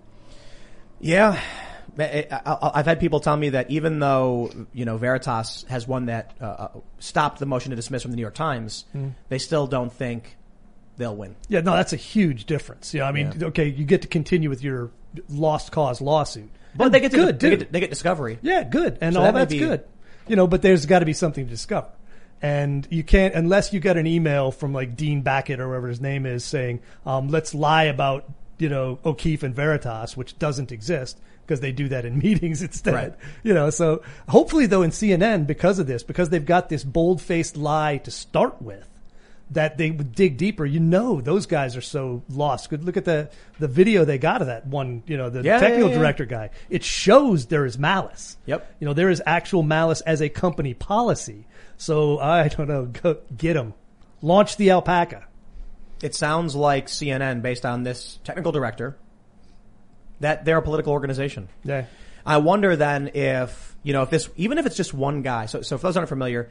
Yeah. 0.99 1.39
I- 1.99 2.71
I've 2.75 2.85
had 2.87 2.99
people 2.99 3.19
tell 3.19 3.37
me 3.37 3.49
that 3.49 3.69
even 3.69 3.99
though, 3.99 4.51
you 4.73 4.83
know, 4.85 4.97
Veritas 4.97 5.65
has 5.69 5.87
one 5.87 6.07
that 6.07 6.31
uh, 6.41 6.45
uh, 6.45 6.67
stopped 6.99 7.39
the 7.39 7.45
motion 7.45 7.69
to 7.69 7.75
dismiss 7.75 8.01
from 8.01 8.11
the 8.11 8.15
New 8.17 8.21
York 8.23 8.33
Times, 8.33 8.85
Hmm. 8.93 9.09
they 9.29 9.37
still 9.37 9.67
don't 9.67 9.93
think 9.93 10.35
they'll 10.97 11.15
win. 11.15 11.35
Yeah, 11.49 11.61
no, 11.61 11.75
that's 11.75 11.93
a 11.93 11.97
huge 11.97 12.45
difference. 12.45 12.93
Yeah, 12.93 13.07
I 13.07 13.11
mean, 13.11 13.31
Yeah. 13.37 13.47
okay, 13.47 13.67
you 13.67 13.85
get 13.85 14.01
to 14.03 14.07
continue 14.07 14.49
with 14.49 14.63
your 14.63 14.89
lost 15.29 15.71
cause 15.71 16.01
lawsuit, 16.01 16.49
But 16.75 16.85
And 16.85 16.93
they 16.95 16.99
get 17.01 17.11
to, 17.11 17.17
good, 17.17 17.39
they 17.39 17.49
get, 17.51 17.71
they 17.71 17.79
get 17.79 17.91
discovery. 17.91 18.39
Yeah, 18.41 18.63
good. 18.63 18.97
And 18.99 19.13
So 19.13 19.19
all 19.19 19.25
that 19.27 19.33
that's 19.35 19.53
be- 19.53 19.59
good. 19.59 19.83
You 20.27 20.35
know, 20.35 20.47
but 20.47 20.63
there's 20.63 20.87
got 20.87 20.99
to 20.99 21.05
be 21.05 21.13
something 21.13 21.45
to 21.45 21.51
discover. 21.51 21.87
And 22.43 22.85
you 22.91 23.03
can't, 23.03 23.33
unless 23.33 23.71
you 23.71 23.79
get 23.79 23.95
an 23.97 24.05
email 24.05 24.51
from 24.51 24.73
like 24.73 24.95
Dean 24.97 25.21
Backett 25.21 25.59
or 25.61 25.69
whatever 25.69 25.87
his 25.87 26.01
name 26.01 26.25
is 26.25 26.43
saying, 26.43 26.81
um, 27.05 27.29
let's 27.29 27.55
lie 27.55 27.85
about, 27.85 28.25
you 28.59 28.67
know, 28.67 28.99
O'Keefe 29.05 29.43
and 29.43 29.55
Veritas, 29.55 30.17
which 30.17 30.37
doesn't 30.37 30.71
exist 30.71 31.17
because 31.47 31.61
they 31.61 31.71
do 31.71 31.87
that 31.87 32.03
in 32.03 32.17
meetings 32.19 32.61
instead. 32.61 32.93
Right. 32.93 33.13
You 33.43 33.53
know, 33.53 33.69
so 33.69 34.03
hopefully 34.27 34.65
though 34.65 34.81
in 34.81 34.91
CNN, 34.91 35.47
because 35.47 35.79
of 35.79 35.87
this, 35.87 36.03
because 36.03 36.29
they've 36.29 36.45
got 36.45 36.67
this 36.67 36.83
bold 36.83 37.21
faced 37.21 37.55
lie 37.55 37.97
to 37.99 38.11
start 38.11 38.61
with, 38.61 38.87
that 39.51 39.77
they 39.77 39.91
would 39.91 40.13
dig 40.15 40.37
deeper. 40.37 40.65
You 40.65 40.79
know, 40.79 41.21
those 41.21 41.45
guys 41.45 41.77
are 41.77 41.81
so 41.81 42.23
lost. 42.29 42.69
Good 42.69 42.83
look 42.83 42.97
at 42.97 43.05
the 43.05 43.29
the 43.59 43.67
video 43.67 44.03
they 44.03 44.17
got 44.17 44.41
of 44.41 44.47
that 44.47 44.65
one. 44.65 45.03
You 45.05 45.15
know, 45.15 45.29
the 45.29 45.43
Yeah, 45.43 45.59
technical 45.59 45.89
yeah, 45.89 45.93
yeah. 45.95 45.99
director 45.99 46.25
guy. 46.25 46.49
It 46.69 46.83
shows 46.83 47.45
there 47.47 47.65
is 47.65 47.77
malice. 47.77 48.37
Yep. 48.47 48.75
You 48.79 48.87
know, 48.87 48.93
there 48.93 49.09
is 49.09 49.21
actual 49.25 49.61
malice 49.61 50.01
as 50.01 50.21
a 50.21 50.29
company 50.29 50.73
policy. 50.73 51.45
So 51.77 52.19
I 52.19 52.47
don't 52.49 52.67
know. 52.67 52.85
Go, 52.85 53.17
get 53.35 53.53
them. 53.53 53.73
Launch 54.21 54.57
the 54.57 54.71
alpaca. 54.71 55.27
It 56.01 56.15
sounds 56.15 56.55
like 56.55 56.87
CNN, 56.87 57.41
based 57.41 57.65
on 57.65 57.83
this 57.83 58.19
technical 58.23 58.51
director, 58.51 58.97
that 60.19 60.45
they're 60.45 60.57
a 60.57 60.61
political 60.61 60.91
organization. 60.93 61.47
Yeah. 61.63 61.85
I 62.25 62.37
wonder 62.37 62.75
then 62.75 63.11
if, 63.13 63.75
you 63.83 63.93
know, 63.93 64.03
if 64.03 64.09
this, 64.09 64.29
even 64.35 64.57
if 64.57 64.65
it's 64.65 64.75
just 64.75 64.93
one 64.93 65.21
guy. 65.21 65.45
So, 65.45 65.61
so 65.61 65.77
for 65.77 65.87
those 65.87 65.97
aren't 65.97 66.09
familiar, 66.09 66.49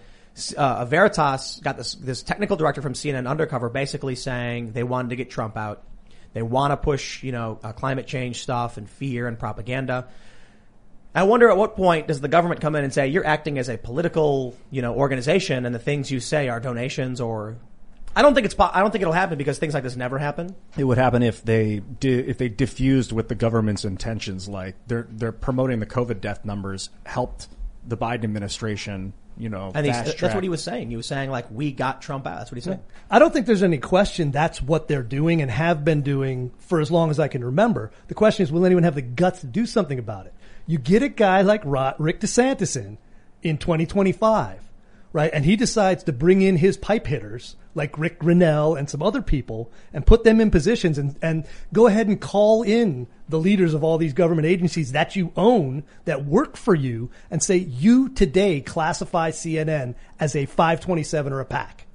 uh, 0.56 0.85
Veritas 0.85 1.61
got 1.62 1.76
this, 1.76 1.94
this 1.94 2.22
technical 2.22 2.56
director 2.56 2.82
from 2.82 2.94
CNN 2.94 3.28
undercover 3.28 3.68
basically 3.68 4.14
saying 4.14 4.72
they 4.72 4.82
wanted 4.82 5.11
to 5.11 5.16
get 5.16 5.30
Trump 5.30 5.56
out. 5.56 5.82
They 6.32 6.42
want 6.42 6.72
to 6.72 6.78
push, 6.78 7.22
you 7.22 7.32
know, 7.32 7.58
uh, 7.62 7.72
climate 7.72 8.06
change 8.06 8.42
stuff 8.42 8.78
and 8.78 8.88
fear 8.88 9.28
and 9.28 9.38
propaganda. 9.38 10.08
I 11.14 11.25
wonder 11.25 11.51
at 11.51 11.57
what 11.57 11.77
point 11.77 12.09
does 12.09 12.20
the 12.20 12.29
government 12.29 12.61
come 12.61 12.75
in 12.75 12.85
and 12.85 12.92
say 12.92 13.09
you're 13.09 13.27
acting 13.27 13.59
as 13.59 13.68
a 13.68 13.77
political, 13.77 14.57
you 14.70 14.81
know, 14.81 14.94
organization 14.94 15.66
and 15.66 15.75
the 15.75 15.79
things 15.79 16.11
you 16.11 16.20
say 16.20 16.48
are 16.48 16.59
donations 16.59 17.20
or 17.20 17.57
I 18.14 18.22
don't 18.22 18.35
think 18.35 18.44
it's 18.44 18.55
I 18.59 18.81
don't 18.81 18.90
think 18.90 19.03
it'll 19.03 19.12
happen 19.12 19.38
because 19.38 19.59
things 19.59 19.75
like 19.75 19.83
this 19.83 19.96
never 19.96 20.18
happen. 20.18 20.55
It 20.77 20.85
would 20.85 20.98
happen 20.98 21.22
if 21.22 21.42
they 21.42 21.81
di- 21.81 22.18
if 22.18 22.38
they 22.38 22.48
diffused 22.48 23.12
with 23.12 23.29
the 23.29 23.35
government's 23.35 23.85
intentions, 23.85 24.48
like 24.48 24.77
they're 24.87 25.07
they're 25.11 25.33
promoting 25.33 25.81
the 25.81 25.87
COVID 25.87 26.20
death 26.20 26.44
numbers, 26.44 26.90
helped 27.07 27.48
the 27.87 27.96
Biden 27.96 28.25
administration, 28.25 29.12
you 29.38 29.48
know, 29.48 29.72
And 29.75 29.87
he's, 29.87 29.94
fast 29.94 30.18
that's 30.18 30.35
what 30.35 30.42
he 30.42 30.51
was 30.51 30.62
saying. 30.62 30.90
He 30.90 30.96
was 30.96 31.07
saying 31.07 31.31
like 31.31 31.51
we 31.51 31.72
got 31.72 32.03
Trump 32.03 32.27
out. 32.27 32.38
That's 32.38 32.53
what 32.53 32.57
he 32.57 32.61
said. 32.61 32.83
I 33.11 33.18
don't 33.18 33.33
think 33.33 33.46
there's 33.46 33.62
any 33.62 33.79
question 33.79 34.31
that's 34.31 34.61
what 34.61 34.88
they're 34.88 35.03
doing 35.03 35.40
and 35.40 35.51
have 35.51 35.85
been 35.85 36.03
doing 36.03 36.53
for 36.59 36.81
as 36.81 36.90
long 36.90 37.11
as 37.11 37.18
I 37.18 37.29
can 37.29 37.42
remember. 37.42 37.90
The 38.09 38.14
question 38.14 38.42
is, 38.42 38.53
will 38.53 38.66
anyone 38.66 38.85
have 38.85 38.94
the 38.94 39.03
guts 39.03 39.40
to 39.40 39.46
do 39.46 39.64
something 39.64 39.98
about 39.98 40.27
it? 40.27 40.35
You 40.66 40.79
get 40.79 41.03
a 41.03 41.09
guy 41.09 41.42
like 41.42 41.62
Rick 41.64 42.20
DeSantis 42.20 42.77
in 42.77 42.98
in 43.42 43.59
2025, 43.59 44.61
right? 45.12 45.31
And 45.33 45.44
he 45.44 45.57
decides 45.57 46.05
to 46.05 46.12
bring 46.12 46.42
in 46.42 46.57
his 46.57 46.77
pipe 46.77 47.07
hitters 47.07 47.57
like 47.75 47.98
Ric 47.98 48.20
Grenell 48.20 48.79
and 48.79 48.88
some 48.88 49.03
other 49.03 49.22
people 49.22 49.70
and 49.92 50.07
put 50.07 50.25
them 50.25 50.40
in 50.40 50.51
positions 50.51 50.98
and, 50.98 51.16
and 51.22 51.46
go 51.72 51.87
ahead 51.87 52.07
and 52.07 52.20
call 52.20 52.62
in 52.62 53.07
the 53.29 53.38
leaders 53.38 53.75
of 53.75 53.83
all 53.83 53.98
these 53.98 54.12
government 54.12 54.46
agencies 54.46 54.92
that 54.92 55.16
you 55.16 55.33
own 55.37 55.85
that 56.05 56.25
work 56.25 56.57
for 56.57 56.75
you 56.75 57.11
and 57.31 57.42
say, 57.42 57.57
you 57.57 58.11
today 58.11 58.61
classify 58.61 59.31
CNN 59.31 59.94
as 60.20 60.37
a 60.37 60.46
527 60.46 61.33
or 61.33 61.40
a 61.40 61.44
PAC. 61.44 61.87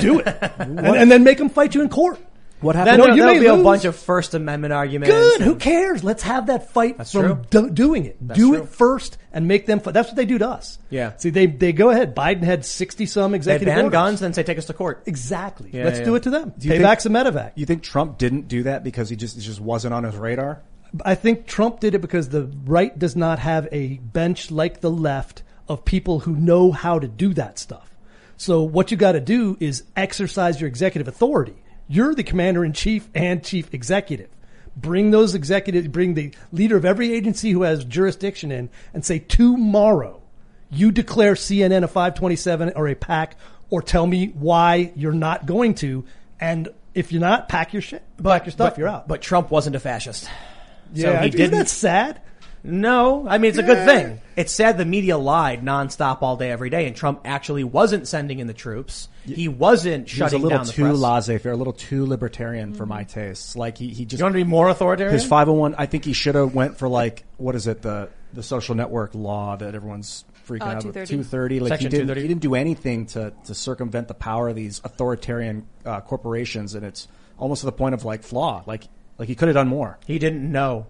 Do 0.00 0.20
it. 0.20 0.26
and, 0.58 0.80
and 0.80 1.10
then 1.10 1.24
make 1.24 1.38
them 1.38 1.50
fight 1.50 1.74
you 1.74 1.82
in 1.82 1.88
court. 1.88 2.18
What 2.60 2.74
Then 2.74 2.86
happened? 2.86 2.98
No, 3.10 3.16
there'll 3.16 3.34
may 3.34 3.40
be 3.40 3.46
a 3.46 3.62
bunch 3.62 3.84
of 3.84 3.94
First 3.94 4.34
Amendment 4.34 4.72
arguments. 4.72 5.14
Good. 5.14 5.40
Who 5.42 5.54
cares? 5.56 6.02
Let's 6.02 6.24
have 6.24 6.46
that 6.48 6.72
fight 6.72 6.98
That's 6.98 7.12
from 7.12 7.42
do- 7.50 7.70
doing 7.70 8.04
it. 8.06 8.26
do 8.26 8.52
true. 8.54 8.62
it 8.62 8.68
first 8.68 9.16
and 9.32 9.46
make 9.46 9.66
them 9.66 9.78
fight. 9.80 9.94
That's 9.94 10.08
what 10.08 10.16
they 10.16 10.24
do 10.24 10.38
to 10.38 10.48
us. 10.48 10.78
Yeah. 10.90 11.16
See, 11.18 11.30
they 11.30 11.46
they 11.46 11.72
go 11.72 11.90
ahead. 11.90 12.16
Biden 12.16 12.42
had 12.42 12.64
sixty 12.64 13.06
some 13.06 13.30
They 13.30 13.36
executive 13.36 13.74
ban 13.74 13.84
orders. 13.84 13.92
guns, 13.92 14.20
then 14.20 14.32
say 14.32 14.42
take 14.42 14.58
us 14.58 14.66
to 14.66 14.72
court. 14.72 15.04
Exactly. 15.06 15.70
Yeah, 15.72 15.84
Let's 15.84 16.00
yeah. 16.00 16.04
do 16.04 16.14
it 16.16 16.24
to 16.24 16.30
them. 16.30 16.52
you 16.60 16.70
think- 16.72 16.82
Payback's 16.84 17.06
a 17.06 17.10
medevac. 17.10 17.52
You 17.54 17.64
think 17.66 17.82
Trump 17.84 18.18
didn't 18.18 18.48
do 18.48 18.64
that 18.64 18.82
because 18.82 19.08
he 19.08 19.14
just 19.16 19.36
it 19.36 19.42
just 19.42 19.60
wasn't 19.60 19.94
on 19.94 20.02
his 20.04 20.16
radar? 20.16 20.60
I 21.04 21.14
think 21.14 21.46
Trump 21.46 21.80
did 21.80 21.94
it 21.94 22.00
because 22.00 22.30
the 22.30 22.50
right 22.64 22.98
does 22.98 23.14
not 23.14 23.38
have 23.38 23.68
a 23.70 23.98
bench 23.98 24.50
like 24.50 24.80
the 24.80 24.90
left 24.90 25.42
of 25.68 25.84
people 25.84 26.20
who 26.20 26.34
know 26.34 26.72
how 26.72 26.98
to 26.98 27.06
do 27.06 27.34
that 27.34 27.58
stuff. 27.58 27.90
So 28.36 28.62
what 28.62 28.90
you 28.90 28.96
got 28.96 29.12
to 29.12 29.20
do 29.20 29.56
is 29.60 29.84
exercise 29.96 30.60
your 30.60 30.66
executive 30.68 31.06
authority. 31.06 31.56
You're 31.88 32.14
the 32.14 32.22
commander 32.22 32.64
in 32.64 32.72
chief 32.72 33.08
and 33.14 33.42
chief 33.42 33.72
executive. 33.72 34.28
Bring 34.76 35.10
those 35.10 35.34
executives, 35.34 35.88
bring 35.88 36.14
the 36.14 36.32
leader 36.52 36.76
of 36.76 36.84
every 36.84 37.12
agency 37.12 37.50
who 37.50 37.62
has 37.62 37.84
jurisdiction 37.84 38.52
in 38.52 38.70
and 38.94 39.04
say 39.04 39.18
tomorrow 39.18 40.22
you 40.70 40.92
declare 40.92 41.34
CNN 41.34 41.82
a 41.82 41.88
527 41.88 42.72
or 42.76 42.88
a 42.88 42.94
PAC 42.94 43.36
or 43.70 43.82
tell 43.82 44.06
me 44.06 44.28
why 44.28 44.92
you're 44.94 45.12
not 45.12 45.46
going 45.46 45.74
to. 45.76 46.04
And 46.38 46.68
if 46.94 47.10
you're 47.10 47.20
not, 47.20 47.48
pack 47.48 47.72
your 47.72 47.82
shit, 47.82 48.02
pack 48.22 48.44
your 48.46 48.52
stuff, 48.52 48.72
but, 48.72 48.78
you're 48.78 48.88
out. 48.88 49.08
But 49.08 49.22
Trump 49.22 49.50
wasn't 49.50 49.76
a 49.76 49.80
fascist. 49.80 50.28
yeah, 50.92 51.02
so 51.04 51.10
he 51.10 51.28
isn't 51.28 51.30
didn't. 51.38 51.58
that 51.58 51.68
sad? 51.68 52.20
No, 52.64 53.26
I 53.28 53.38
mean 53.38 53.50
it's 53.50 53.58
a 53.58 53.62
good 53.62 53.86
thing. 53.86 54.20
It's 54.36 54.52
sad 54.52 54.78
the 54.78 54.84
media 54.84 55.16
lied 55.18 55.62
nonstop 55.62 56.22
all 56.22 56.36
day, 56.36 56.50
every 56.50 56.70
day, 56.70 56.86
and 56.86 56.94
Trump 56.94 57.20
actually 57.24 57.64
wasn't 57.64 58.06
sending 58.06 58.38
in 58.38 58.46
the 58.46 58.54
troops. 58.54 59.08
He 59.24 59.48
wasn't 59.48 60.08
He 60.08 60.22
was 60.22 60.32
a 60.32 60.36
shutting 60.36 60.42
little 60.42 60.58
down 60.58 60.66
the 60.66 60.72
too 60.72 60.82
press. 60.84 60.98
laissez-faire, 60.98 61.52
a 61.52 61.56
little 61.56 61.72
too 61.72 62.06
libertarian 62.06 62.74
for 62.74 62.86
my 62.86 63.04
tastes. 63.04 63.56
Like 63.56 63.78
he, 63.78 63.88
he 63.88 64.04
just 64.04 64.18
You 64.20 64.24
want 64.24 64.34
to 64.34 64.38
be 64.38 64.44
more 64.44 64.68
authoritarian? 64.68 65.12
his 65.14 65.24
501 65.24 65.74
I 65.78 65.86
think 65.86 66.04
he 66.04 66.12
should 66.12 66.34
have 66.34 66.54
went 66.54 66.78
for 66.78 66.88
like 66.88 67.24
what 67.36 67.54
is 67.54 67.66
it 67.66 67.82
the 67.82 68.08
the 68.32 68.42
social 68.42 68.74
network 68.74 69.14
law 69.14 69.56
that 69.56 69.74
everyone's 69.74 70.24
freaking 70.46 70.62
Uh, 70.62 70.66
out 70.66 70.84
with 70.84 70.94
230. 70.94 71.06
230 71.08 71.60
like 71.60 71.68
Section 71.70 71.86
he 71.86 71.90
didn't 71.90 72.06
230. 72.08 72.20
he 72.22 72.28
didn't 72.28 72.42
do 72.42 72.54
anything 72.54 73.06
to 73.06 73.32
to 73.44 73.54
circumvent 73.54 74.08
the 74.08 74.14
power 74.14 74.48
of 74.48 74.56
these 74.56 74.80
authoritarian 74.84 75.66
uh, 75.84 76.00
corporations 76.00 76.74
and 76.74 76.84
it's 76.84 77.08
almost 77.38 77.60
to 77.60 77.66
the 77.66 77.72
point 77.72 77.94
of 77.94 78.04
like 78.04 78.22
flaw 78.22 78.62
like 78.66 78.84
like 79.18 79.28
he 79.28 79.34
could 79.34 79.48
have 79.48 79.54
done 79.54 79.68
more 79.68 79.98
he 80.06 80.18
didn't 80.18 80.50
know. 80.50 80.86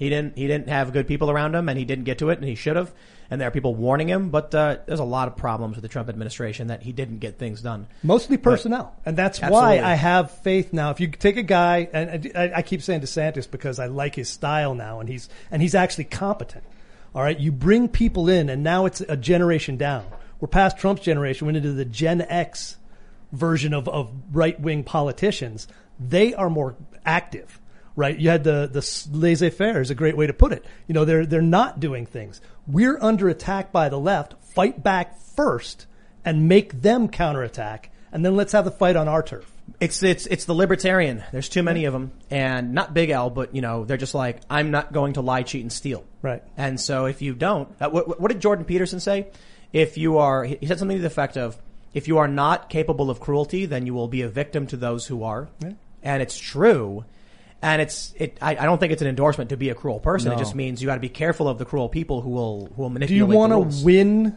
He 0.00 0.08
didn't. 0.08 0.36
He 0.36 0.46
didn't 0.46 0.70
have 0.70 0.94
good 0.94 1.06
people 1.06 1.30
around 1.30 1.54
him, 1.54 1.68
and 1.68 1.78
he 1.78 1.84
didn't 1.84 2.04
get 2.04 2.18
to 2.18 2.30
it, 2.30 2.38
and 2.38 2.48
he 2.48 2.54
should 2.54 2.74
have. 2.74 2.90
And 3.30 3.38
there 3.38 3.46
are 3.46 3.52
people 3.52 3.74
warning 3.74 4.08
him, 4.08 4.30
but 4.30 4.52
uh, 4.54 4.78
there's 4.86 4.98
a 4.98 5.04
lot 5.04 5.28
of 5.28 5.36
problems 5.36 5.76
with 5.76 5.82
the 5.82 5.88
Trump 5.88 6.08
administration 6.08 6.68
that 6.68 6.82
he 6.82 6.90
didn't 6.90 7.18
get 7.18 7.38
things 7.38 7.60
done. 7.60 7.86
Mostly 8.02 8.38
personnel. 8.38 8.96
And 9.06 9.14
that's 9.16 9.40
Absolutely. 9.40 9.78
why 9.78 9.88
I 9.88 9.94
have 9.94 10.30
faith 10.30 10.72
now. 10.72 10.90
If 10.90 11.00
you 11.00 11.08
take 11.08 11.36
a 11.36 11.42
guy, 11.42 11.88
and 11.92 12.32
I, 12.34 12.52
I 12.56 12.62
keep 12.62 12.82
saying 12.82 13.02
DeSantis 13.02 13.48
because 13.48 13.78
I 13.78 13.86
like 13.86 14.16
his 14.16 14.28
style 14.30 14.74
now 14.74 14.98
and 14.98 15.08
he's, 15.08 15.28
and 15.50 15.62
he's 15.62 15.76
actually 15.76 16.04
competent. 16.04 16.64
All 17.14 17.22
right. 17.22 17.38
You 17.38 17.52
bring 17.52 17.88
people 17.88 18.28
in 18.28 18.48
and 18.48 18.64
now 18.64 18.86
it's 18.86 19.00
a 19.02 19.16
generation 19.16 19.76
down. 19.76 20.06
We're 20.40 20.48
past 20.48 20.78
Trump's 20.78 21.02
generation. 21.02 21.46
We're 21.46 21.54
into 21.54 21.72
the 21.72 21.84
Gen 21.84 22.22
X 22.22 22.78
version 23.30 23.74
of, 23.74 23.88
of 23.88 24.10
right 24.32 24.58
wing 24.58 24.82
politicians. 24.82 25.68
They 26.00 26.34
are 26.34 26.50
more 26.50 26.74
active, 27.04 27.59
right? 28.00 28.18
You 28.18 28.30
had 28.30 28.42
the, 28.44 28.68
the 28.72 29.16
laissez 29.16 29.50
faire 29.50 29.80
is 29.80 29.90
a 29.90 29.94
great 29.94 30.16
way 30.16 30.26
to 30.26 30.32
put 30.32 30.52
it. 30.52 30.64
You 30.86 30.94
know, 30.94 31.04
they're, 31.04 31.26
they're 31.26 31.42
not 31.42 31.78
doing 31.78 32.06
things. 32.06 32.40
We're 32.66 32.98
under 33.00 33.28
attack 33.28 33.70
by 33.70 33.90
the 33.90 33.98
left. 33.98 34.34
Fight 34.42 34.82
back 34.82 35.20
first 35.20 35.86
and 36.24 36.48
make 36.48 36.80
them 36.80 37.08
counterattack. 37.08 37.90
And 38.10 38.24
then 38.24 38.36
let's 38.36 38.52
have 38.52 38.64
the 38.64 38.70
fight 38.70 38.96
on 38.96 39.06
our 39.06 39.22
turf. 39.22 39.52
It's 39.78 40.02
it's 40.02 40.26
it's 40.26 40.46
the 40.46 40.54
libertarian. 40.54 41.22
There's 41.30 41.48
too 41.48 41.62
many 41.62 41.84
of 41.84 41.92
them, 41.92 42.10
and 42.28 42.74
not 42.74 42.92
Big 42.92 43.10
L, 43.10 43.30
but 43.30 43.54
you 43.54 43.62
know 43.62 43.84
they're 43.84 43.96
just 43.96 44.16
like 44.16 44.40
I'm 44.50 44.72
not 44.72 44.92
going 44.92 45.12
to 45.12 45.20
lie, 45.20 45.44
cheat, 45.44 45.62
and 45.62 45.72
steal. 45.72 46.04
Right. 46.22 46.42
And 46.56 46.80
so 46.80 47.06
if 47.06 47.22
you 47.22 47.34
don't, 47.34 47.68
uh, 47.80 47.88
what, 47.88 48.20
what 48.20 48.32
did 48.32 48.40
Jordan 48.40 48.64
Peterson 48.64 48.98
say? 48.98 49.28
If 49.72 49.96
you 49.96 50.18
are, 50.18 50.42
he 50.42 50.66
said 50.66 50.80
something 50.80 50.96
to 50.96 51.00
the 51.00 51.06
effect 51.06 51.36
of, 51.36 51.56
if 51.94 52.08
you 52.08 52.18
are 52.18 52.26
not 52.26 52.68
capable 52.68 53.10
of 53.10 53.20
cruelty, 53.20 53.64
then 53.66 53.86
you 53.86 53.94
will 53.94 54.08
be 54.08 54.22
a 54.22 54.28
victim 54.28 54.66
to 54.66 54.76
those 54.76 55.06
who 55.06 55.22
are. 55.22 55.48
Yeah. 55.60 55.74
And 56.02 56.20
it's 56.20 56.36
true. 56.36 57.04
And 57.62 57.82
it's 57.82 58.14
it. 58.16 58.38
I, 58.40 58.52
I 58.52 58.64
don't 58.64 58.78
think 58.78 58.92
it's 58.92 59.02
an 59.02 59.08
endorsement 59.08 59.50
to 59.50 59.56
be 59.56 59.68
a 59.68 59.74
cruel 59.74 60.00
person. 60.00 60.32
It 60.32 60.38
just 60.38 60.54
means 60.54 60.80
you 60.80 60.86
got 60.86 60.94
to 60.94 61.00
be 61.00 61.10
careful 61.10 61.46
of 61.46 61.58
the 61.58 61.64
cruel 61.66 61.88
people 61.90 62.22
who 62.22 62.30
will 62.30 62.72
who 62.74 62.82
will 62.82 62.90
manipulate. 62.90 63.18
you 63.18 63.26
Do 63.26 63.32
you 63.32 63.38
want 63.38 63.52
to 63.52 63.84
win 63.84 64.36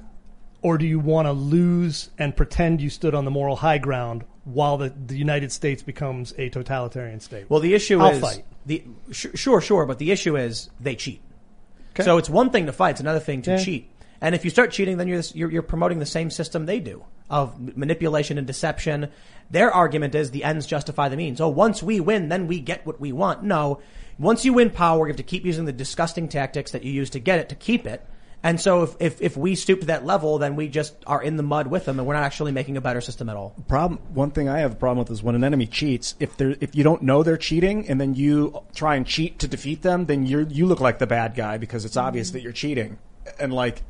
or 0.62 0.78
do 0.78 0.86
you 0.86 1.00
want 1.00 1.28
to 1.28 1.32
lose 1.32 2.10
and 2.18 2.36
pretend 2.36 2.82
you 2.82 2.90
stood 2.90 3.16
on 3.16 3.24
the 3.26 3.32
moral 3.32 3.56
high 3.56 3.78
ground 3.78 4.26
while 4.46 4.78
the, 4.78 4.90
the 4.90 5.16
United 5.18 5.52
States 5.54 5.82
becomes 5.84 6.34
a 6.38 6.50
totalitarian 6.50 7.20
state? 7.22 7.50
Well, 7.50 7.60
the 7.62 7.74
issue 7.74 8.00
I'll 8.02 8.12
is 8.12 8.20
fight. 8.22 8.46
the 8.66 8.84
sh- 9.12 9.28
sure, 9.36 9.62
sure, 9.62 9.86
but 9.86 10.00
the 10.00 10.12
issue 10.12 10.36
is 10.38 10.70
they 10.82 10.96
cheat. 10.96 11.22
Okay. 11.94 12.04
So 12.04 12.18
it's 12.18 12.30
one 12.30 12.50
thing 12.50 12.66
to 12.66 12.74
fight; 12.74 12.92
it's 12.92 13.02
another 13.02 13.20
thing 13.20 13.42
to 13.44 13.52
Yeah. 13.52 13.58
cheat. 13.58 13.90
And 14.24 14.34
if 14.34 14.46
you 14.46 14.50
start 14.50 14.72
cheating, 14.72 14.96
then 14.96 15.10
you're, 15.10 15.22
you're 15.34 15.52
you're 15.52 15.62
promoting 15.62 16.00
the 16.00 16.06
same 16.06 16.32
system 16.32 16.66
they 16.66 16.80
do 16.80 17.04
of 17.30 17.76
manipulation 17.76 18.38
and 18.38 18.48
deception. 18.48 19.12
Their 19.52 19.70
argument 19.70 20.16
is 20.16 20.32
the 20.32 20.46
ends 20.46 20.66
justify 20.66 21.10
the 21.10 21.18
means. 21.18 21.42
Oh, 21.42 21.50
once 21.50 21.84
we 21.84 22.00
win, 22.00 22.30
then 22.30 22.48
we 22.48 22.62
get 22.62 22.86
what 22.86 23.02
we 23.02 23.12
want. 23.12 23.44
No, 23.44 23.82
once 24.18 24.46
you 24.46 24.54
win 24.54 24.70
power, 24.70 25.06
you 25.06 25.12
have 25.12 25.18
to 25.18 25.24
keep 25.24 25.46
using 25.46 25.66
the 25.66 25.74
disgusting 25.74 26.30
tactics 26.30 26.72
that 26.72 26.84
you 26.84 26.94
use 26.94 27.10
to 27.12 27.20
get 27.20 27.40
it 27.40 27.50
to 27.50 27.56
keep 27.56 27.86
it. 27.86 28.02
And 28.46 28.60
so 28.60 28.84
if, 28.84 28.96
if, 29.00 29.22
if 29.22 29.38
we 29.38 29.56
stoop 29.56 29.82
to 29.82 29.86
that 29.88 30.06
level, 30.06 30.38
then 30.38 30.56
we 30.56 30.68
just 30.70 30.96
are 31.06 31.22
in 31.22 31.36
the 31.36 31.44
mud 31.44 31.68
with 31.68 31.84
them 31.86 32.00
and 32.00 32.08
we're 32.08 32.14
not 32.14 32.24
actually 32.24 32.52
making 32.54 32.78
a 32.78 32.82
better 32.82 33.02
system 33.02 33.28
at 33.30 33.36
all. 33.36 33.56
problem 33.68 34.00
one 34.14 34.32
thing 34.32 34.48
I 34.48 34.60
have 34.60 34.74
a 34.74 34.76
problem 34.76 35.00
with 35.00 35.12
is 35.12 35.22
when 35.22 35.36
an 35.36 35.44
enemy 35.44 35.66
cheats, 35.66 36.16
if 36.20 36.38
they 36.38 36.56
if 36.62 36.76
you 36.76 36.84
don't 36.84 37.02
know 37.02 37.24
they're 37.24 37.38
cheating 37.38 37.90
and 37.90 38.00
then 38.00 38.16
you 38.16 38.62
try 38.74 38.96
and 38.96 39.06
cheat 39.06 39.40
to 39.40 39.48
defeat 39.50 39.82
them, 39.82 40.06
then 40.06 40.26
you 40.26 40.48
you 40.50 40.66
look 40.66 40.80
like 40.80 41.00
the 41.00 41.08
bad 41.08 41.36
guy 41.36 41.58
because 41.58 41.84
it's 41.86 41.98
obvious 41.98 42.30
mm. 42.30 42.34
that 42.34 42.42
you're 42.42 42.52
cheating. 42.54 43.00
And 43.40 43.54
like 43.54 43.82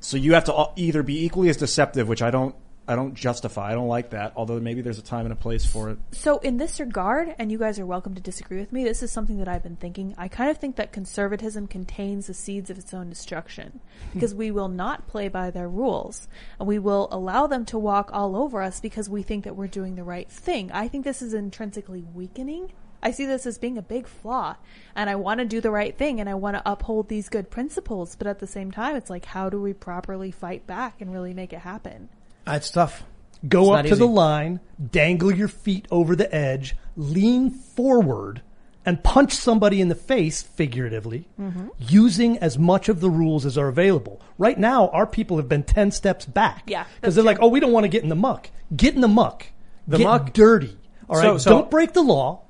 so 0.00 0.16
you 0.16 0.34
have 0.34 0.44
to 0.44 0.70
either 0.76 1.02
be 1.02 1.24
equally 1.24 1.48
as 1.48 1.56
deceptive, 1.56 2.08
which 2.08 2.22
I 2.22 2.30
don't 2.30 2.54
I 2.88 2.96
don't 2.96 3.12
justify. 3.12 3.70
I 3.70 3.74
don't 3.74 3.86
like 3.86 4.10
that, 4.10 4.32
although 4.34 4.58
maybe 4.58 4.80
there's 4.80 4.98
a 4.98 5.02
time 5.02 5.26
and 5.26 5.32
a 5.32 5.36
place 5.36 5.66
for 5.66 5.90
it. 5.90 5.98
So 6.12 6.38
in 6.38 6.56
this 6.56 6.80
regard, 6.80 7.34
and 7.38 7.52
you 7.52 7.58
guys 7.58 7.78
are 7.78 7.84
welcome 7.84 8.14
to 8.14 8.20
disagree 8.20 8.58
with 8.58 8.72
me, 8.72 8.82
this 8.82 9.02
is 9.02 9.12
something 9.12 9.36
that 9.40 9.46
I've 9.46 9.62
been 9.62 9.76
thinking. 9.76 10.14
I 10.16 10.28
kind 10.28 10.50
of 10.50 10.56
think 10.56 10.76
that 10.76 10.90
conservatism 10.90 11.66
contains 11.66 12.28
the 12.28 12.34
seeds 12.34 12.70
of 12.70 12.78
its 12.78 12.94
own 12.94 13.10
destruction 13.10 13.80
hmm. 14.12 14.14
because 14.14 14.34
we 14.34 14.50
will 14.50 14.68
not 14.68 15.06
play 15.06 15.28
by 15.28 15.50
their 15.50 15.68
rules 15.68 16.28
and 16.58 16.66
we 16.66 16.78
will 16.78 17.08
allow 17.10 17.46
them 17.46 17.66
to 17.66 17.78
walk 17.78 18.08
all 18.14 18.34
over 18.34 18.62
us 18.62 18.80
because 18.80 19.10
we 19.10 19.22
think 19.22 19.44
that 19.44 19.54
we're 19.54 19.66
doing 19.66 19.96
the 19.96 20.04
right 20.04 20.30
thing. 20.30 20.72
I 20.72 20.88
think 20.88 21.04
this 21.04 21.20
is 21.20 21.34
intrinsically 21.34 22.06
weakening. 22.14 22.72
I 23.02 23.10
see 23.12 23.26
this 23.26 23.46
as 23.46 23.58
being 23.58 23.78
a 23.78 23.82
big 23.82 24.06
flaw 24.08 24.56
and 24.96 25.08
I 25.08 25.14
want 25.14 25.38
to 25.40 25.44
do 25.46 25.60
the 25.60 25.70
right 25.70 25.96
thing 25.96 26.18
and 26.20 26.28
I 26.28 26.34
want 26.34 26.56
to 26.56 26.62
uphold 26.70 27.08
these 27.08 27.28
good 27.28 27.48
principles, 27.50 28.16
but 28.16 28.26
at 28.26 28.40
the 28.40 28.46
same 28.46 28.70
time, 28.70 28.96
it's 28.96 29.10
like, 29.10 29.24
how 29.24 29.48
do 29.50 29.60
we 29.60 29.72
properly 29.72 30.30
fight 30.30 30.66
back 30.66 31.00
and 31.00 31.12
really 31.12 31.32
make 31.34 31.52
it 31.52 31.60
happen? 31.60 32.08
It's 32.46 32.70
tough. 32.70 33.04
Go 33.46 33.74
It's 33.74 33.78
up 33.80 33.82
to 33.86 33.90
easy. 33.92 33.98
the 34.00 34.06
line, 34.06 34.60
dangle 34.90 35.32
your 35.32 35.46
feet 35.48 35.86
over 35.92 36.16
the 36.16 36.34
edge, 36.34 36.74
lean 36.96 37.50
forward, 37.50 38.42
and 38.84 39.04
punch 39.04 39.32
somebody 39.34 39.80
in 39.80 39.88
the 39.88 39.94
face, 39.94 40.42
figuratively, 40.42 41.28
Mm-hmm. 41.38 41.68
using 41.78 42.38
as 42.38 42.58
much 42.58 42.88
of 42.88 43.00
the 43.00 43.10
rules 43.10 43.46
as 43.46 43.56
are 43.56 43.68
available. 43.68 44.20
Right 44.38 44.58
now, 44.58 44.88
our 44.88 45.06
people 45.06 45.36
have 45.36 45.48
been 45.48 45.62
10 45.62 45.92
steps 45.92 46.24
back. 46.24 46.64
Yeah, 46.66 46.84
Because 47.00 47.14
they're 47.14 47.22
like, 47.24 47.38
oh, 47.40 47.48
we 47.48 47.60
don't 47.60 47.70
want 47.72 47.84
to 47.84 47.88
get 47.88 48.02
in 48.02 48.08
the 48.08 48.16
muck. 48.16 48.50
Get 48.74 48.94
in 48.96 49.02
the 49.02 49.08
muck. 49.08 49.46
The 49.86 49.98
get 49.98 50.04
muck- 50.04 50.32
dirty. 50.32 50.76
All 51.08 51.16
right. 51.16 51.22
So- 51.22 51.38
so- 51.38 51.50
don't 51.50 51.70
break 51.70 51.92
the 51.92 52.02
law. 52.02 52.42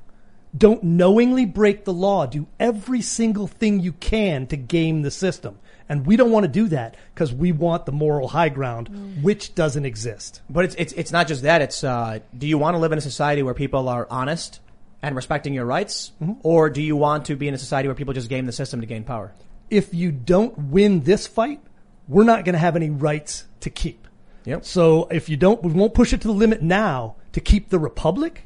Don't 0.56 0.82
knowingly 0.82 1.44
break 1.44 1.84
the 1.84 1.92
law. 1.92 2.26
Do 2.26 2.46
every 2.58 3.00
single 3.02 3.46
thing 3.46 3.80
you 3.80 3.92
can 3.92 4.46
to 4.48 4.56
game 4.56 5.02
the 5.02 5.11
system. 5.11 5.58
And 5.90 6.06
we 6.06 6.16
don't 6.16 6.30
want 6.30 6.44
to 6.44 6.48
do 6.52 6.68
that 6.68 6.96
because 7.14 7.32
we 7.32 7.50
want 7.52 7.87
the 7.87 7.92
moral 7.92 8.28
high 8.28 8.48
ground, 8.50 8.90
Mm. 8.90 9.22
which 9.22 9.54
doesn't 9.54 9.84
exist. 9.87 10.42
But 10.50 10.64
it's 10.66 10.74
it's 10.76 10.92
it's 10.94 11.12
not 11.12 11.28
just 11.28 11.42
that. 11.42 11.62
It's 11.62 11.82
uh, 11.82 12.18
do 12.37 12.46
you 12.46 12.58
want 12.58 12.74
to 12.74 12.78
live 12.78 12.92
in 12.92 12.98
a 12.98 13.02
society 13.02 13.42
where 13.42 13.54
people 13.54 13.88
are 13.88 14.06
honest 14.11 14.61
and 15.02 15.14
respecting 15.16 15.54
your 15.54 15.64
rights, 15.64 16.12
or 16.42 16.68
do 16.70 16.82
you 16.82 16.96
want 16.96 17.24
to 17.26 17.37
be 17.37 17.46
in 17.48 17.54
a 17.54 17.58
society 17.58 17.88
where 17.88 17.94
people 17.94 18.12
just 18.14 18.28
game 18.28 18.46
the 18.46 18.52
system 18.52 18.80
to 18.80 18.87
gain 18.87 19.04
power? 19.04 19.32
if 19.70 19.92
you 19.92 20.11
don't 20.11 20.56
win 20.58 21.00
this 21.02 21.26
fight, 21.26 21.61
we're 22.08 22.24
not 22.24 22.42
going 22.46 22.54
to 22.54 22.58
have 22.58 22.74
any 22.74 22.88
rights 22.88 23.44
to 23.61 23.68
keep. 23.68 24.08
Yep. 24.46 24.64
So 24.64 25.06
if 25.11 25.28
you 25.28 25.37
don't, 25.37 25.62
we 25.62 25.72
won't 25.72 25.92
push 25.92 26.14
it 26.14 26.22
to 26.22 26.26
the 26.28 26.32
limit 26.32 26.62
now 26.62 27.16
to 27.32 27.40
keep 27.40 27.68
the 27.68 27.78
republic. 27.78 28.44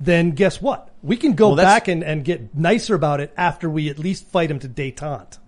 Then 0.00 0.30
guess 0.30 0.62
what? 0.62 0.88
We 1.02 1.16
can 1.16 1.34
go 1.34 1.48
Well, 1.48 1.56
that's- 1.56 1.74
back 1.74 1.88
and, 1.88 2.02
and 2.02 2.24
get 2.24 2.54
nicer 2.56 2.94
about 2.94 3.20
it 3.20 3.32
after 3.36 3.68
we 3.68 3.90
at 3.90 3.98
least 3.98 4.24
fight 4.26 4.50
him 4.50 4.58
to 4.60 4.68
détente. 4.68 5.38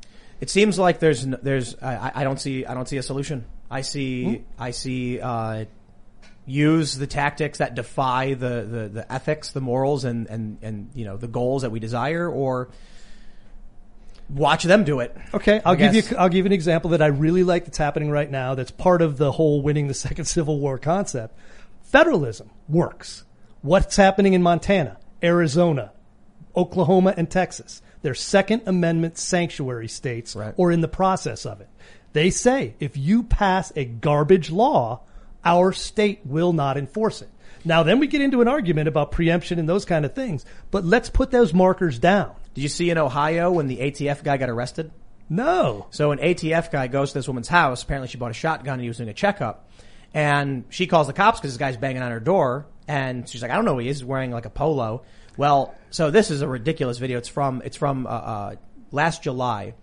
It 0.40 0.50
seems 0.50 0.78
like 0.78 0.98
there's 0.98 1.24
n- 1.24 1.38
there's 1.42 1.74
I, 1.80 1.94
I- 1.96 2.12
I 2.16 2.24
don't 2.24 2.38
see 2.40 2.66
I 2.66 2.74
don't 2.74 2.88
see 2.88 2.96
a 2.98 3.02
solution. 3.02 3.44
I 3.70 3.80
see 3.80 4.44
I 4.58 4.72
see 4.72 5.20
uh, 5.20 5.64
use 6.44 6.96
the 6.98 7.06
tactics 7.06 7.58
that 7.58 7.74
defy 7.74 8.34
the, 8.34 8.66
the, 8.68 8.88
the 8.92 9.12
ethics, 9.12 9.52
the 9.52 9.60
morals, 9.62 10.04
and, 10.04 10.26
and 10.26 10.58
and 10.60 10.90
you 10.94 11.04
know 11.06 11.16
the 11.16 11.28
goals 11.28 11.62
that 11.62 11.70
we 11.70 11.78
desire, 11.80 12.28
or 12.28 12.68
watch 14.28 14.64
them 14.64 14.84
do 14.84 15.00
it. 15.00 15.16
Okay, 15.32 15.60
I'll 15.64 15.72
I 15.72 15.76
give 15.76 15.92
guess. 15.92 16.10
you 16.10 16.16
I'll 16.16 16.28
give 16.28 16.44
you 16.44 16.46
an 16.46 16.52
example 16.52 16.90
that 16.90 17.02
I 17.02 17.06
really 17.06 17.44
like 17.44 17.64
that's 17.64 17.78
happening 17.78 18.10
right 18.10 18.30
now. 18.30 18.54
That's 18.54 18.70
part 18.70 19.02
of 19.02 19.16
the 19.18 19.32
whole 19.32 19.62
winning 19.62 19.88
the 19.88 19.94
second 20.08 20.24
Civil 20.26 20.58
War 20.58 20.76
concept. 20.78 21.38
Federalism 21.84 22.50
works. 22.68 23.24
What's 23.62 23.94
happening 23.96 24.34
in 24.34 24.42
Montana, 24.42 24.98
Arizona, 25.22 25.92
Oklahoma, 26.56 27.14
and 27.16 27.30
Texas? 27.30 27.80
They're 28.02 28.14
Second 28.14 28.62
Amendment 28.66 29.18
sanctuary 29.18 29.86
states 29.88 30.34
Right. 30.34 30.52
or 30.56 30.72
in 30.72 30.80
the 30.80 30.88
process 30.88 31.46
of 31.46 31.60
it. 31.60 31.68
They 32.12 32.30
say 32.30 32.74
if 32.80 32.96
you 32.96 33.22
pass 33.22 33.72
a 33.76 33.84
garbage 33.84 34.50
law, 34.50 35.02
our 35.44 35.72
state 35.72 36.20
will 36.24 36.52
not 36.52 36.76
enforce 36.76 37.22
it. 37.22 37.28
Now, 37.64 37.84
then 37.84 38.00
we 38.00 38.08
get 38.08 38.20
into 38.20 38.40
an 38.42 38.48
argument 38.48 38.88
about 38.88 39.12
preemption 39.12 39.60
and 39.60 39.68
those 39.68 39.84
kind 39.84 40.04
of 40.04 40.12
things, 40.14 40.44
but 40.72 40.84
let's 40.84 41.08
put 41.08 41.30
those 41.30 41.54
markers 41.54 42.00
down. 42.00 42.32
Did 42.54 42.62
you 42.62 42.68
see 42.68 42.90
in 42.90 42.98
Ohio 42.98 43.52
when 43.52 43.68
the 43.68 43.78
ATF 43.78 44.24
guy 44.24 44.36
got 44.36 44.50
arrested? 44.50 44.90
No. 45.30 45.86
So 45.90 46.10
an 46.10 46.18
ATF 46.18 46.72
guy 46.72 46.88
goes 46.88 47.12
to 47.12 47.18
this 47.18 47.28
woman's 47.28 47.48
house. 47.48 47.84
Apparently 47.84 48.08
she 48.08 48.18
bought 48.18 48.32
a 48.32 48.34
shotgun 48.34 48.74
and 48.74 48.82
he 48.82 48.88
was 48.88 48.96
doing 48.96 49.08
a 49.08 49.14
checkup. 49.14 49.68
And 50.12 50.64
she 50.68 50.86
calls 50.88 51.06
the 51.06 51.12
cops 51.12 51.38
because 51.38 51.52
this 51.52 51.58
guy's 51.58 51.76
banging 51.76 52.02
on 52.02 52.10
her 52.10 52.20
door. 52.20 52.66
And 52.88 53.28
she's 53.28 53.42
like, 53.42 53.50
I 53.50 53.54
don't 53.54 53.64
know 53.64 53.74
who 53.74 53.80
he 53.80 53.88
is. 53.88 53.98
He's 53.98 54.04
wearing 54.04 54.30
like 54.30 54.46
a 54.46 54.50
polo. 54.50 55.02
Well, 55.36 55.74
so 55.90 56.10
this 56.10 56.30
is 56.30 56.42
a 56.42 56.48
ridiculous 56.48 56.98
video. 56.98 57.18
It's 57.18 57.28
from, 57.28 57.62
it's 57.64 57.76
from, 57.76 58.06
uh, 58.06 58.10
uh, 58.10 58.54
last 58.90 59.22
July. 59.22 59.74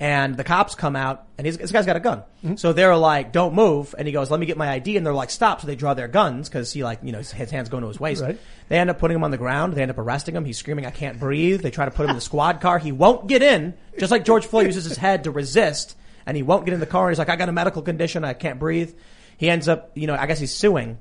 And 0.00 0.36
the 0.36 0.44
cops 0.44 0.76
come 0.76 0.94
out 0.94 1.26
and 1.38 1.44
he's, 1.44 1.58
this 1.58 1.72
guy's 1.72 1.84
got 1.84 1.96
a 1.96 2.00
gun. 2.00 2.22
So 2.56 2.72
they're 2.72 2.96
like, 2.96 3.32
don't 3.32 3.52
move. 3.52 3.96
And 3.98 4.06
he 4.06 4.12
goes, 4.12 4.30
let 4.30 4.38
me 4.38 4.46
get 4.46 4.56
my 4.56 4.70
ID. 4.70 4.96
And 4.96 5.04
they're 5.04 5.12
like, 5.12 5.30
stop. 5.30 5.60
So 5.60 5.66
they 5.66 5.74
draw 5.74 5.94
their 5.94 6.06
guns 6.06 6.48
because 6.48 6.72
he 6.72 6.84
like, 6.84 7.00
you 7.02 7.10
know, 7.10 7.18
his, 7.18 7.32
his 7.32 7.50
hands 7.50 7.68
going 7.68 7.82
to 7.82 7.88
his 7.88 7.98
waist. 7.98 8.22
Right. 8.22 8.38
They 8.68 8.78
end 8.78 8.90
up 8.90 9.00
putting 9.00 9.16
him 9.16 9.24
on 9.24 9.32
the 9.32 9.38
ground. 9.38 9.74
They 9.74 9.82
end 9.82 9.90
up 9.90 9.98
arresting 9.98 10.36
him. 10.36 10.44
He's 10.44 10.56
screaming, 10.56 10.86
I 10.86 10.90
can't 10.90 11.18
breathe. 11.18 11.62
They 11.62 11.72
try 11.72 11.84
to 11.84 11.90
put 11.90 12.04
him 12.04 12.10
in 12.10 12.14
the 12.16 12.22
squad 12.22 12.60
car. 12.60 12.78
He 12.78 12.92
won't 12.92 13.26
get 13.26 13.42
in, 13.42 13.74
just 13.98 14.12
like 14.12 14.24
George 14.24 14.46
Floyd 14.46 14.66
uses 14.66 14.84
his 14.84 14.96
head 14.96 15.24
to 15.24 15.32
resist. 15.32 15.96
And 16.26 16.36
he 16.36 16.44
won't 16.44 16.64
get 16.64 16.74
in 16.74 16.80
the 16.80 16.86
car. 16.86 17.08
And 17.08 17.12
he's 17.12 17.18
like, 17.18 17.28
I 17.28 17.34
got 17.34 17.48
a 17.48 17.52
medical 17.52 17.82
condition. 17.82 18.24
I 18.24 18.34
can't 18.34 18.60
breathe. 18.60 18.94
He 19.36 19.50
ends 19.50 19.66
up, 19.66 19.90
you 19.96 20.06
know, 20.06 20.14
I 20.14 20.26
guess 20.26 20.38
he's 20.38 20.54
suing. 20.54 20.98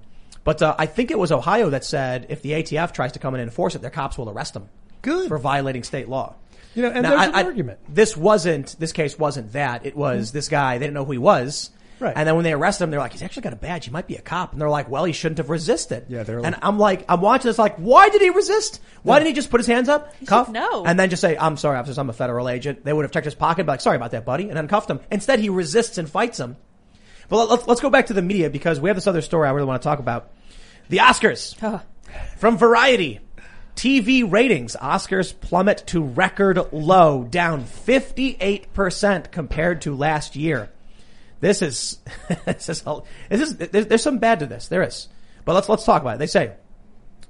But 0.47 0.61
uh, 0.61 0.75
I 0.79 0.85
think 0.85 1.11
it 1.11 1.19
was 1.19 1.31
Ohio 1.33 1.69
that 1.71 1.83
said 1.83 2.27
if 2.29 2.41
the 2.41 2.51
ATF 2.51 2.93
tries 2.93 3.11
to 3.11 3.19
come 3.19 3.35
in 3.35 3.41
and 3.41 3.49
enforce 3.49 3.75
it, 3.75 3.81
their 3.81 3.91
cops 3.91 4.17
will 4.17 4.29
arrest 4.29 4.53
them. 4.53 4.69
Good. 5.01 5.27
for 5.27 5.37
violating 5.37 5.83
state 5.83 6.07
law. 6.09 6.35
You 6.73 6.83
know, 6.83 6.89
and 6.89 7.03
Now, 7.03 7.09
there's 7.09 7.21
I- 7.21 7.25
an 7.25 7.35
I- 7.35 7.43
argument. 7.43 7.79
This 7.89 8.15
wasn't, 8.15 8.75
this 8.79 8.93
case 8.93 9.19
wasn't 9.19 9.51
that. 9.53 9.85
It 9.85 9.95
was 9.97 10.31
this 10.31 10.47
guy, 10.47 10.77
they 10.77 10.85
didn't 10.85 10.93
know 10.95 11.03
who 11.05 11.11
he 11.11 11.17
was. 11.17 11.69
Right. 11.99 12.13
And 12.15 12.27
then 12.27 12.35
when 12.35 12.43
they 12.45 12.53
arrest 12.53 12.79
him, 12.79 12.91
they're 12.91 12.99
like, 12.99 13.11
he's 13.13 13.23
actually 13.23 13.41
got 13.41 13.53
a 13.53 13.57
badge. 13.57 13.85
He 13.85 13.91
might 13.91 14.07
be 14.07 14.15
a 14.15 14.21
cop. 14.21 14.51
And 14.53 14.61
they're 14.61 14.69
like, 14.69 14.87
well, 14.89 15.03
he 15.03 15.13
shouldn't 15.13 15.39
have 15.39 15.49
resisted. 15.49 16.05
Yeah, 16.09 16.23
they're 16.23 16.39
And 16.45 16.55
I'm 16.61 16.77
like, 16.79 17.03
I'm 17.09 17.19
watching 17.21 17.49
this 17.49 17.57
like, 17.57 17.75
why 17.77 18.07
did 18.09 18.21
he 18.21 18.29
resist? 18.29 18.79
Why 19.03 19.17
didn't 19.19 19.27
he 19.29 19.33
just 19.33 19.49
put 19.49 19.59
his 19.59 19.67
hands 19.67 19.89
up, 19.89 20.13
cuff, 20.27 20.47
should 20.47 20.53
know. 20.53 20.85
and 20.85 20.97
then 20.99 21.09
just 21.09 21.21
say, 21.21 21.35
I'm 21.37 21.57
sorry, 21.57 21.77
officers, 21.77 21.97
I'm 21.97 22.09
a 22.09 22.13
federal 22.13 22.47
agent. 22.49 22.85
They 22.85 22.93
would 22.93 23.03
have 23.03 23.11
checked 23.11 23.25
his 23.25 23.35
pocket, 23.35 23.63
be 23.65 23.67
like, 23.71 23.81
sorry 23.81 23.95
about 23.97 24.11
that, 24.11 24.23
buddy, 24.25 24.47
and 24.47 24.55
then 24.57 24.67
cuffed 24.69 24.89
him. 24.89 24.99
Instead, 25.11 25.39
he 25.39 25.49
resists 25.49 25.97
and 25.97 26.09
fights 26.09 26.39
him. 26.39 26.55
But 27.29 27.49
let's, 27.49 27.67
let's 27.67 27.81
go 27.81 27.89
back 27.89 28.05
to 28.07 28.13
the 28.13 28.21
media 28.21 28.49
because 28.49 28.79
we 28.79 28.89
have 28.89 28.95
this 28.97 29.07
other 29.07 29.21
story 29.21 29.47
I 29.47 29.51
really 29.51 29.67
want 29.67 29.81
to 29.81 29.87
talk 29.87 29.99
about. 29.99 30.29
The 30.89 30.97
Oscars. 30.97 31.55
Oh. 31.61 31.81
From 32.37 32.57
Variety. 32.57 33.19
TV 33.75 34.29
ratings. 34.29 34.75
Oscars 34.75 35.39
plummet 35.39 35.83
to 35.87 36.03
record 36.03 36.73
low, 36.73 37.23
down 37.23 37.63
58% 37.63 39.31
compared 39.31 39.81
to 39.81 39.95
last 39.95 40.35
year. 40.35 40.69
This 41.39 41.61
is, 41.61 41.99
this 42.45 42.69
is, 42.69 42.81
this 43.29 43.41
is, 43.41 43.57
there's, 43.57 43.85
there's 43.85 44.03
some 44.03 44.17
bad 44.17 44.39
to 44.39 44.47
this. 44.47 44.67
There 44.67 44.81
is. 44.81 45.07
But 45.45 45.53
let's, 45.53 45.69
let's 45.69 45.85
talk 45.85 46.01
about 46.01 46.15
it. 46.15 46.19
They 46.19 46.27
say, 46.27 46.53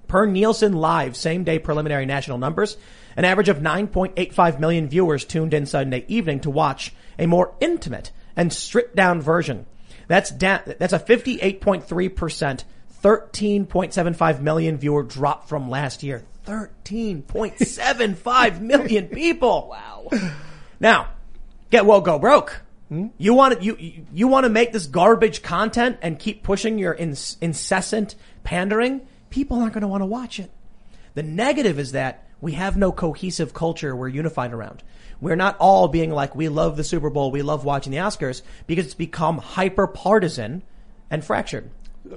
per 0.07 0.25
Nielsen 0.25 0.73
Live 0.73 1.17
same 1.17 1.43
day 1.43 1.59
preliminary 1.59 2.05
national 2.05 2.37
numbers, 2.37 2.77
an 3.17 3.25
average 3.25 3.49
of 3.49 3.57
9.85 3.57 4.59
million 4.59 4.87
viewers 4.87 5.25
tuned 5.25 5.53
in 5.53 5.65
Sunday 5.65 6.05
evening 6.07 6.39
to 6.41 6.49
watch 6.49 6.93
a 7.19 7.25
more 7.25 7.55
intimate 7.59 8.11
and 8.35 8.53
stripped 8.53 8.95
down 8.95 9.21
version. 9.21 9.65
That's 10.07 10.31
down, 10.31 10.61
that's 10.79 10.93
a 10.93 10.99
58.3%, 10.99 12.63
13.75 13.03 14.41
million 14.41 14.77
viewer 14.77 15.03
drop 15.03 15.47
from 15.47 15.69
last 15.69 16.03
year. 16.03 16.23
13.75 16.45 18.62
million 18.67 19.07
people. 19.07 19.67
Wow. 19.69 20.10
Now, 20.79 21.10
get 21.69 21.86
well, 21.86 22.01
go 22.01 22.19
broke. 22.19 22.62
Hmm? 22.89 23.07
You 23.17 23.33
want 23.33 23.60
to 23.60 23.65
you 23.65 24.05
you- 24.13 24.27
want 24.27 24.45
to 24.45 24.49
make 24.49 24.71
this 24.71 24.88
garbage 24.88 25.41
content 25.41 25.97
and 26.01 26.17
keep 26.17 26.43
pushing 26.43 26.79
your 26.79 26.93
incessant 26.93 28.15
pandering. 28.43 29.01
People 29.29 29.60
aren't 29.60 29.73
going 29.73 29.81
to 29.81 29.88
want 29.89 30.01
to 30.01 30.05
watch 30.05 30.39
it. 30.39 30.49
The 31.13 31.23
negative 31.23 31.79
is 31.79 31.91
that 31.91 32.23
we 32.39 32.53
have 32.53 32.77
no 32.77 32.91
cohesive 32.91 33.53
culture 33.53 33.95
we're 33.95 34.07
unified 34.07 34.53
around. 34.53 34.83
We're 35.19 35.36
not 35.36 35.57
all 35.60 35.88
being 35.88 36.12
like, 36.12 36.36
we 36.36 36.47
love 36.47 36.77
the 36.77 36.83
Super 36.83 37.10
Bowl, 37.10 37.31
we 37.31 37.41
love 37.41 37.65
watching 37.65 37.91
the 37.91 37.97
Oscars, 37.97 38.43
because 38.67 38.86
it's 38.86 38.93
become 38.93 39.39
hyper 39.39 39.88
partisan 39.88 40.62
and 41.10 41.25
fractured. 41.25 41.71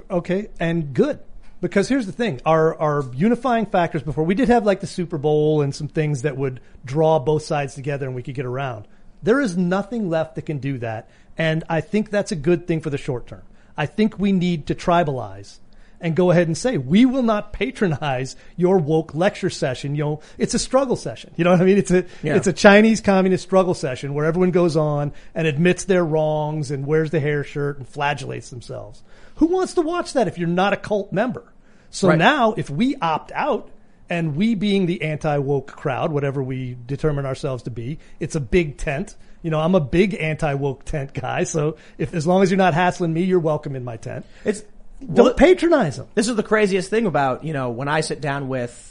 Okay, 0.09 0.49
and 0.59 0.93
good. 0.93 1.19
Because 1.61 1.87
here's 1.87 2.07
the 2.07 2.11
thing, 2.11 2.41
our, 2.43 2.75
our 2.79 3.05
unifying 3.13 3.67
factors 3.67 4.01
before, 4.01 4.23
we 4.23 4.33
did 4.33 4.49
have 4.49 4.65
like 4.65 4.79
the 4.79 4.87
Super 4.87 5.19
Bowl 5.19 5.61
and 5.61 5.75
some 5.75 5.87
things 5.87 6.23
that 6.23 6.35
would 6.35 6.59
draw 6.83 7.19
both 7.19 7.43
sides 7.43 7.75
together 7.75 8.07
and 8.07 8.15
we 8.15 8.23
could 8.23 8.33
get 8.33 8.45
around. 8.47 8.87
There 9.21 9.39
is 9.39 9.55
nothing 9.55 10.09
left 10.09 10.33
that 10.35 10.47
can 10.47 10.57
do 10.57 10.79
that. 10.79 11.07
And 11.37 11.63
I 11.69 11.81
think 11.81 12.09
that's 12.09 12.31
a 12.31 12.35
good 12.35 12.65
thing 12.65 12.81
for 12.81 12.89
the 12.89 12.97
short 12.97 13.27
term. 13.27 13.43
I 13.77 13.85
think 13.85 14.17
we 14.17 14.31
need 14.31 14.67
to 14.67 14.75
tribalize 14.75 15.59
and 16.03 16.15
go 16.15 16.31
ahead 16.31 16.47
and 16.47 16.57
say, 16.57 16.79
we 16.79 17.05
will 17.05 17.21
not 17.21 17.53
patronize 17.53 18.35
your 18.57 18.79
woke 18.79 19.13
lecture 19.13 19.51
session. 19.51 19.95
You 19.95 20.03
know, 20.03 20.21
it's 20.39 20.55
a 20.55 20.59
struggle 20.59 20.95
session. 20.95 21.31
You 21.37 21.43
know 21.43 21.51
what 21.51 21.61
I 21.61 21.65
mean? 21.65 21.77
It's 21.77 21.91
a, 21.91 22.05
Yeah. 22.23 22.35
it's 22.37 22.47
a 22.47 22.53
Chinese 22.53 23.01
communist 23.01 23.43
struggle 23.43 23.75
session 23.75 24.15
where 24.15 24.25
everyone 24.25 24.49
goes 24.49 24.75
on 24.75 25.13
and 25.35 25.45
admits 25.45 25.85
their 25.85 26.03
wrongs 26.03 26.71
and 26.71 26.87
wears 26.87 27.11
the 27.11 27.19
hair 27.19 27.43
shirt 27.43 27.77
and 27.77 27.87
flagellates 27.87 28.49
themselves. 28.49 29.03
Who 29.41 29.47
wants 29.47 29.73
to 29.73 29.81
watch 29.81 30.13
that 30.13 30.27
if 30.27 30.37
you're 30.37 30.47
not 30.47 30.71
a 30.71 30.77
cult 30.77 31.11
member? 31.11 31.51
So 31.89 32.09
Right. 32.09 32.17
now 32.19 32.53
if 32.55 32.69
we 32.69 32.95
opt 33.01 33.31
out 33.33 33.71
and 34.07 34.35
we 34.35 34.53
being 34.53 34.85
the 34.85 35.01
anti-woke 35.01 35.65
crowd, 35.75 36.11
whatever 36.11 36.43
we 36.43 36.77
determine 36.85 37.25
ourselves 37.25 37.63
to 37.63 37.71
be, 37.71 37.97
it's 38.19 38.35
a 38.35 38.39
big 38.39 38.77
tent. 38.77 39.15
You 39.41 39.49
know, 39.49 39.59
I'm 39.59 39.73
a 39.73 39.79
big 39.79 40.13
anti-woke 40.13 40.85
tent 40.85 41.13
guy. 41.15 41.45
So 41.45 41.77
if, 41.97 42.13
as 42.13 42.27
long 42.27 42.43
as 42.43 42.51
you're 42.51 42.57
not 42.59 42.75
hassling 42.75 43.13
me, 43.13 43.23
you're 43.23 43.39
welcome 43.39 43.75
in 43.75 43.83
my 43.83 43.97
tent. 43.97 44.27
It's 44.45 44.63
Don't 45.11 45.35
patronize 45.35 45.97
them. 45.97 46.05
this 46.13 46.27
is 46.29 46.35
the 46.35 46.43
craziest 46.43 46.91
thing 46.91 47.07
about 47.07 47.43
you 47.43 47.53
know 47.53 47.71
when 47.71 47.87
I 47.87 48.01
sit 48.01 48.21
down 48.21 48.47
with 48.47 48.90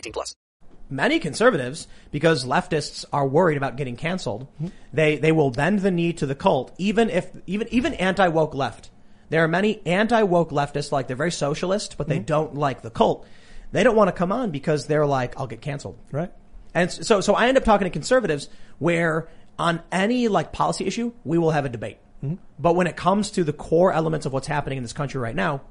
18 0.00 0.12
plus. 0.12 0.34
many 0.90 1.18
conservatives, 1.18 1.86
because 2.10 2.44
leftists 2.44 3.04
are 3.12 3.26
worried 3.26 3.56
about 3.56 3.76
getting 3.76 3.96
canceled, 3.96 4.46
they, 4.92 5.16
they 5.16 5.32
will 5.32 5.50
bend 5.50 5.80
the 5.80 5.90
knee 5.90 6.12
to 6.14 6.26
the 6.26 6.34
cult, 6.34 6.74
even 6.78 7.08
if, 7.10 7.30
even, 7.46 7.68
even 7.70 7.94
anti-woke 7.94 8.54
left. 8.54 8.90
There 9.28 9.44
are 9.44 9.48
many 9.48 9.80
anti-woke 9.86 10.50
leftists, 10.50 10.90
like 10.90 11.06
they're 11.06 11.16
very 11.16 11.30
socialist, 11.30 11.96
but 11.96 12.08
they 12.08 12.16
mm-hmm. 12.16 12.24
don't 12.24 12.54
like 12.56 12.82
the 12.82 12.90
cult. 12.90 13.26
They 13.72 13.84
don't 13.84 13.94
want 13.94 14.08
to 14.08 14.12
come 14.12 14.32
on 14.32 14.50
because 14.50 14.86
they're 14.86 15.06
like, 15.06 15.38
I'll 15.38 15.46
get 15.46 15.60
canceled. 15.60 15.96
Right. 16.10 16.32
And 16.74 16.90
so, 16.90 17.20
so 17.20 17.34
I 17.34 17.46
end 17.46 17.56
up 17.56 17.64
talking 17.64 17.84
to 17.84 17.90
conservatives 17.90 18.48
where 18.78 19.28
on 19.58 19.82
any 19.92 20.26
like 20.26 20.52
policy 20.52 20.86
issue, 20.86 21.12
we 21.22 21.38
will 21.38 21.52
have 21.52 21.64
a 21.64 21.68
debate. 21.68 21.98
Mm-hmm. 22.24 22.36
But 22.58 22.74
when 22.74 22.88
it 22.88 22.96
comes 22.96 23.30
to 23.32 23.44
the 23.44 23.52
core 23.52 23.92
elements 23.92 24.26
of 24.26 24.32
what's 24.32 24.48
happening 24.48 24.78
in 24.78 24.82
this 24.82 24.92
country 24.92 25.20
right 25.20 25.34
now, 25.34 25.62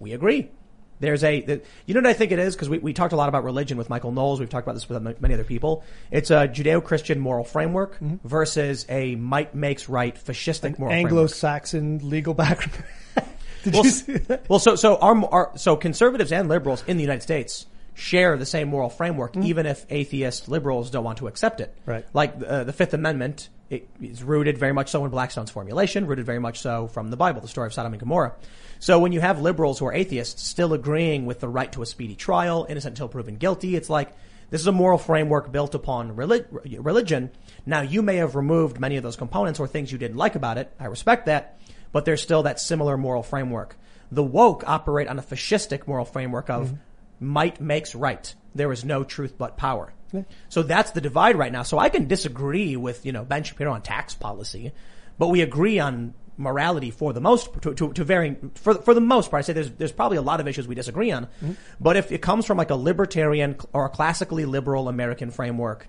we 0.00 0.12
agree. 0.12 0.50
There's 1.00 1.24
a, 1.24 1.60
you 1.86 1.94
know 1.94 2.00
what 2.00 2.06
I 2.08 2.12
think 2.12 2.32
it 2.32 2.38
is? 2.38 2.54
Because 2.54 2.68
we, 2.68 2.78
we 2.78 2.92
talked 2.92 3.12
a 3.12 3.16
lot 3.16 3.28
about 3.28 3.44
religion 3.44 3.76
with 3.78 3.90
Michael 3.90 4.12
Knowles. 4.12 4.40
We've 4.40 4.48
talked 4.48 4.66
about 4.66 4.74
this 4.74 4.88
with 4.88 5.20
many 5.20 5.34
other 5.34 5.44
people. 5.44 5.84
It's 6.10 6.30
a 6.30 6.48
Judeo-Christian 6.48 7.18
moral 7.20 7.44
framework 7.44 7.98
versus 8.00 8.86
a 8.88 9.16
might 9.16 9.54
makes 9.54 9.88
right 9.88 10.14
fascistic 10.14 10.78
moral 10.78 10.92
framework. 10.92 11.10
Anglo-Saxon 11.12 12.08
legal 12.08 12.34
background. 12.34 12.84
Did 13.64 13.74
Well, 13.74 13.84
you 13.84 13.90
see 13.90 14.12
that? 14.18 14.48
well, 14.48 14.58
so 14.58 14.76
so 14.76 14.96
our, 14.96 15.24
our 15.26 15.52
so 15.56 15.74
conservatives 15.76 16.32
and 16.32 16.48
liberals 16.48 16.84
in 16.86 16.98
the 16.98 17.02
United 17.02 17.22
States 17.22 17.66
share 17.94 18.36
the 18.36 18.44
same 18.44 18.68
moral 18.68 18.90
framework, 18.90 19.36
even 19.36 19.66
if 19.66 19.86
atheist 19.88 20.48
liberals 20.48 20.90
don't 20.90 21.04
want 21.04 21.18
to 21.18 21.28
accept 21.28 21.60
it. 21.60 21.74
Right. 21.86 22.04
Like 22.12 22.34
uh, 22.46 22.64
the 22.64 22.72
Fifth 22.72 22.92
Amendment 22.92 23.48
it 23.70 23.88
is 24.02 24.22
rooted 24.22 24.58
very 24.58 24.72
much 24.72 24.90
so 24.90 25.04
in 25.04 25.10
Blackstone's 25.10 25.50
formulation, 25.50 26.06
rooted 26.06 26.26
very 26.26 26.38
much 26.38 26.60
so 26.60 26.86
from 26.88 27.10
the 27.10 27.16
Bible, 27.16 27.40
the 27.40 27.48
story 27.48 27.66
of 27.66 27.72
Sodom 27.74 27.92
and 27.94 28.00
Gomorrah. 28.00 28.34
So 28.84 28.98
when 28.98 29.12
you 29.12 29.20
have 29.20 29.40
liberals 29.40 29.78
who 29.78 29.86
are 29.86 29.94
atheists 29.94 30.46
still 30.46 30.74
agreeing 30.74 31.24
with 31.24 31.40
the 31.40 31.48
right 31.48 31.72
to 31.72 31.82
a 31.82 31.86
speedy 31.86 32.14
trial, 32.14 32.66
innocent 32.68 32.92
until 32.92 33.08
proven 33.08 33.36
guilty, 33.36 33.76
it's 33.76 33.88
like 33.88 34.12
this 34.50 34.60
is 34.60 34.66
a 34.66 34.72
moral 34.72 34.98
framework 34.98 35.50
built 35.50 35.74
upon 35.74 36.14
religion. 36.14 37.30
Now 37.64 37.80
you 37.80 38.02
may 38.02 38.16
have 38.16 38.36
removed 38.36 38.78
many 38.78 38.96
of 38.96 39.02
those 39.02 39.16
components 39.16 39.58
or 39.58 39.66
things 39.66 39.90
you 39.90 39.96
didn't 39.96 40.18
like 40.18 40.34
about 40.34 40.58
it. 40.58 40.70
I 40.78 40.86
respect 40.86 41.26
that 41.26 41.58
but 41.94 42.04
there's 42.04 42.20
still 42.20 42.42
that 42.42 42.60
similar 42.60 42.98
moral 42.98 43.22
framework. 43.22 43.76
The 44.10 44.24
woke 44.24 44.64
operate 44.66 45.06
on 45.06 45.18
a 45.18 45.22
fascistic 45.22 45.86
moral 45.86 46.04
framework 46.04 46.50
of 46.50 46.66
mm-hmm. 46.66 47.26
might 47.26 47.60
makes 47.60 47.94
right. 47.94 48.34
There 48.52 48.72
is 48.72 48.84
no 48.84 49.04
truth 49.04 49.38
but 49.38 49.56
power. 49.56 49.94
So 50.48 50.62
that's 50.62 50.90
the 50.90 51.00
divide 51.00 51.36
right 51.36 51.52
now. 51.52 51.62
So 51.62 51.78
I 51.78 51.88
can 51.88 52.08
disagree 52.08 52.76
with, 52.76 53.06
you 53.06 53.12
know, 53.12 53.24
Ben 53.24 53.44
Shapiro 53.44 53.72
on 53.72 53.82
tax 53.82 54.14
policy, 54.14 54.72
but 55.18 55.28
we 55.28 55.40
agree 55.40 55.78
on 55.78 56.14
morality 56.36 56.90
for 56.90 57.12
the 57.12 57.20
most, 57.20 57.50
to, 57.62 57.74
to, 57.74 57.92
to 57.92 58.04
varying, 58.04 58.50
for, 58.54 58.74
for 58.74 58.94
the 58.94 59.00
most 59.00 59.30
part. 59.30 59.38
I 59.38 59.42
say 59.42 59.52
there's, 59.52 59.70
there's 59.72 59.92
probably 59.92 60.18
a 60.18 60.22
lot 60.22 60.40
of 60.40 60.48
issues 60.48 60.66
we 60.66 60.74
disagree 60.74 61.10
on. 61.12 61.26
Mm-hmm. 61.26 61.52
But 61.80 61.96
if 61.96 62.10
it 62.12 62.22
comes 62.22 62.44
from 62.46 62.58
like 62.58 62.70
a 62.70 62.76
libertarian 62.76 63.56
or 63.72 63.86
a 63.86 63.88
classically 63.88 64.44
liberal 64.44 64.88
American 64.88 65.30
framework, 65.30 65.88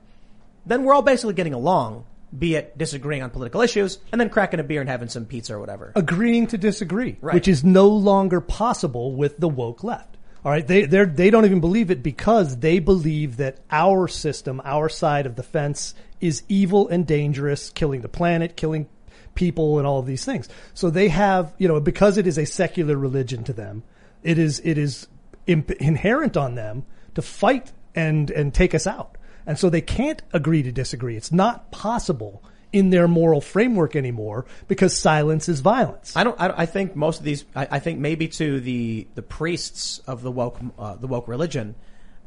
then 0.65 0.83
we're 0.83 0.93
all 0.93 1.01
basically 1.01 1.33
getting 1.33 1.53
along, 1.53 2.05
be 2.37 2.55
it 2.55 2.77
disagreeing 2.77 3.23
on 3.23 3.29
political 3.29 3.61
issues 3.61 3.99
and 4.11 4.19
then 4.19 4.29
cracking 4.29 4.59
a 4.59 4.63
beer 4.63 4.81
and 4.81 4.89
having 4.89 5.09
some 5.09 5.25
pizza 5.25 5.53
or 5.55 5.59
whatever. 5.59 5.91
agreeing 5.95 6.47
to 6.47 6.57
disagree, 6.57 7.17
Right. 7.21 7.33
which 7.33 7.47
is 7.47 7.63
no 7.63 7.87
longer 7.87 8.41
possible 8.41 9.13
with 9.15 9.37
the 9.37 9.47
woke 9.49 9.83
left. 9.83 10.17
All 10.43 10.51
right, 10.51 10.67
they 10.67 10.85
they 10.85 11.05
they 11.05 11.29
don't 11.31 11.45
even 11.45 11.59
believe 11.59 11.89
it 11.89 12.03
because 12.03 12.57
they 12.57 12.77
believe 12.77 13.37
that 13.37 13.57
our 13.71 14.07
system, 14.07 14.61
our 14.63 14.89
side 14.89 15.25
of 15.25 15.35
the 15.35 15.41
fence, 15.41 15.95
is 16.21 16.43
evil 16.47 16.87
and 16.87 17.07
dangerous, 17.07 17.71
killing 17.71 18.01
the 18.01 18.09
planet, 18.09 18.55
killing 18.55 18.87
people, 19.35 19.77
and 19.77 19.85
all 19.87 19.99
of 19.99 20.05
these 20.05 20.25
things. 20.25 20.49
So 20.73 20.89
they 20.89 21.09
have, 21.09 21.53
you 21.57 21.67
know, 21.67 21.79
because 21.79 22.17
it 22.17 22.25
is 22.27 22.37
a 22.37 22.45
secular 22.45 22.97
religion 22.97 23.43
to 23.45 23.53
them, 23.53 23.83
it 24.23 24.37
is 24.39 24.59
it 24.63 24.77
is 24.77 25.07
imp- 25.47 25.71
inherent 25.71 26.35
on 26.37 26.55
them 26.55 26.85
to 27.13 27.21
fight 27.21 27.71
and 27.93 28.31
and 28.31 28.53
take 28.53 28.73
us 28.73 28.87
out. 28.87 29.17
And 29.45 29.59
so 29.59 29.69
they 29.69 29.81
can't 29.81 30.21
agree 30.33 30.63
to 30.63 30.71
disagree. 30.71 31.15
It's 31.15 31.31
not 31.31 31.69
possible 31.69 32.41
in 32.73 32.89
their 32.89 33.07
moral 33.07 33.39
framework 33.41 33.95
anymore 33.95 34.45
because 34.67 34.97
silence 34.97 35.47
is 35.47 35.59
violence. 35.59 36.15
I 36.17 36.23
don't, 36.23 36.35
I, 36.41 36.47
don't- 36.47 36.59
I 36.59 36.65
think 36.65 36.95
most 36.95 37.19
of 37.19 37.25
these, 37.25 37.45
I, 37.55 37.67
I 37.71 37.79
think 37.79 37.99
maybe 37.99 38.27
to 38.29 38.59
the, 38.59 39.07
the 39.13 39.21
priests 39.21 39.99
of 39.99 40.23
the 40.23 40.31
woke, 40.31 40.57
uh, 40.79 40.95
the 40.95 41.05
woke 41.07 41.27
religion, 41.27 41.75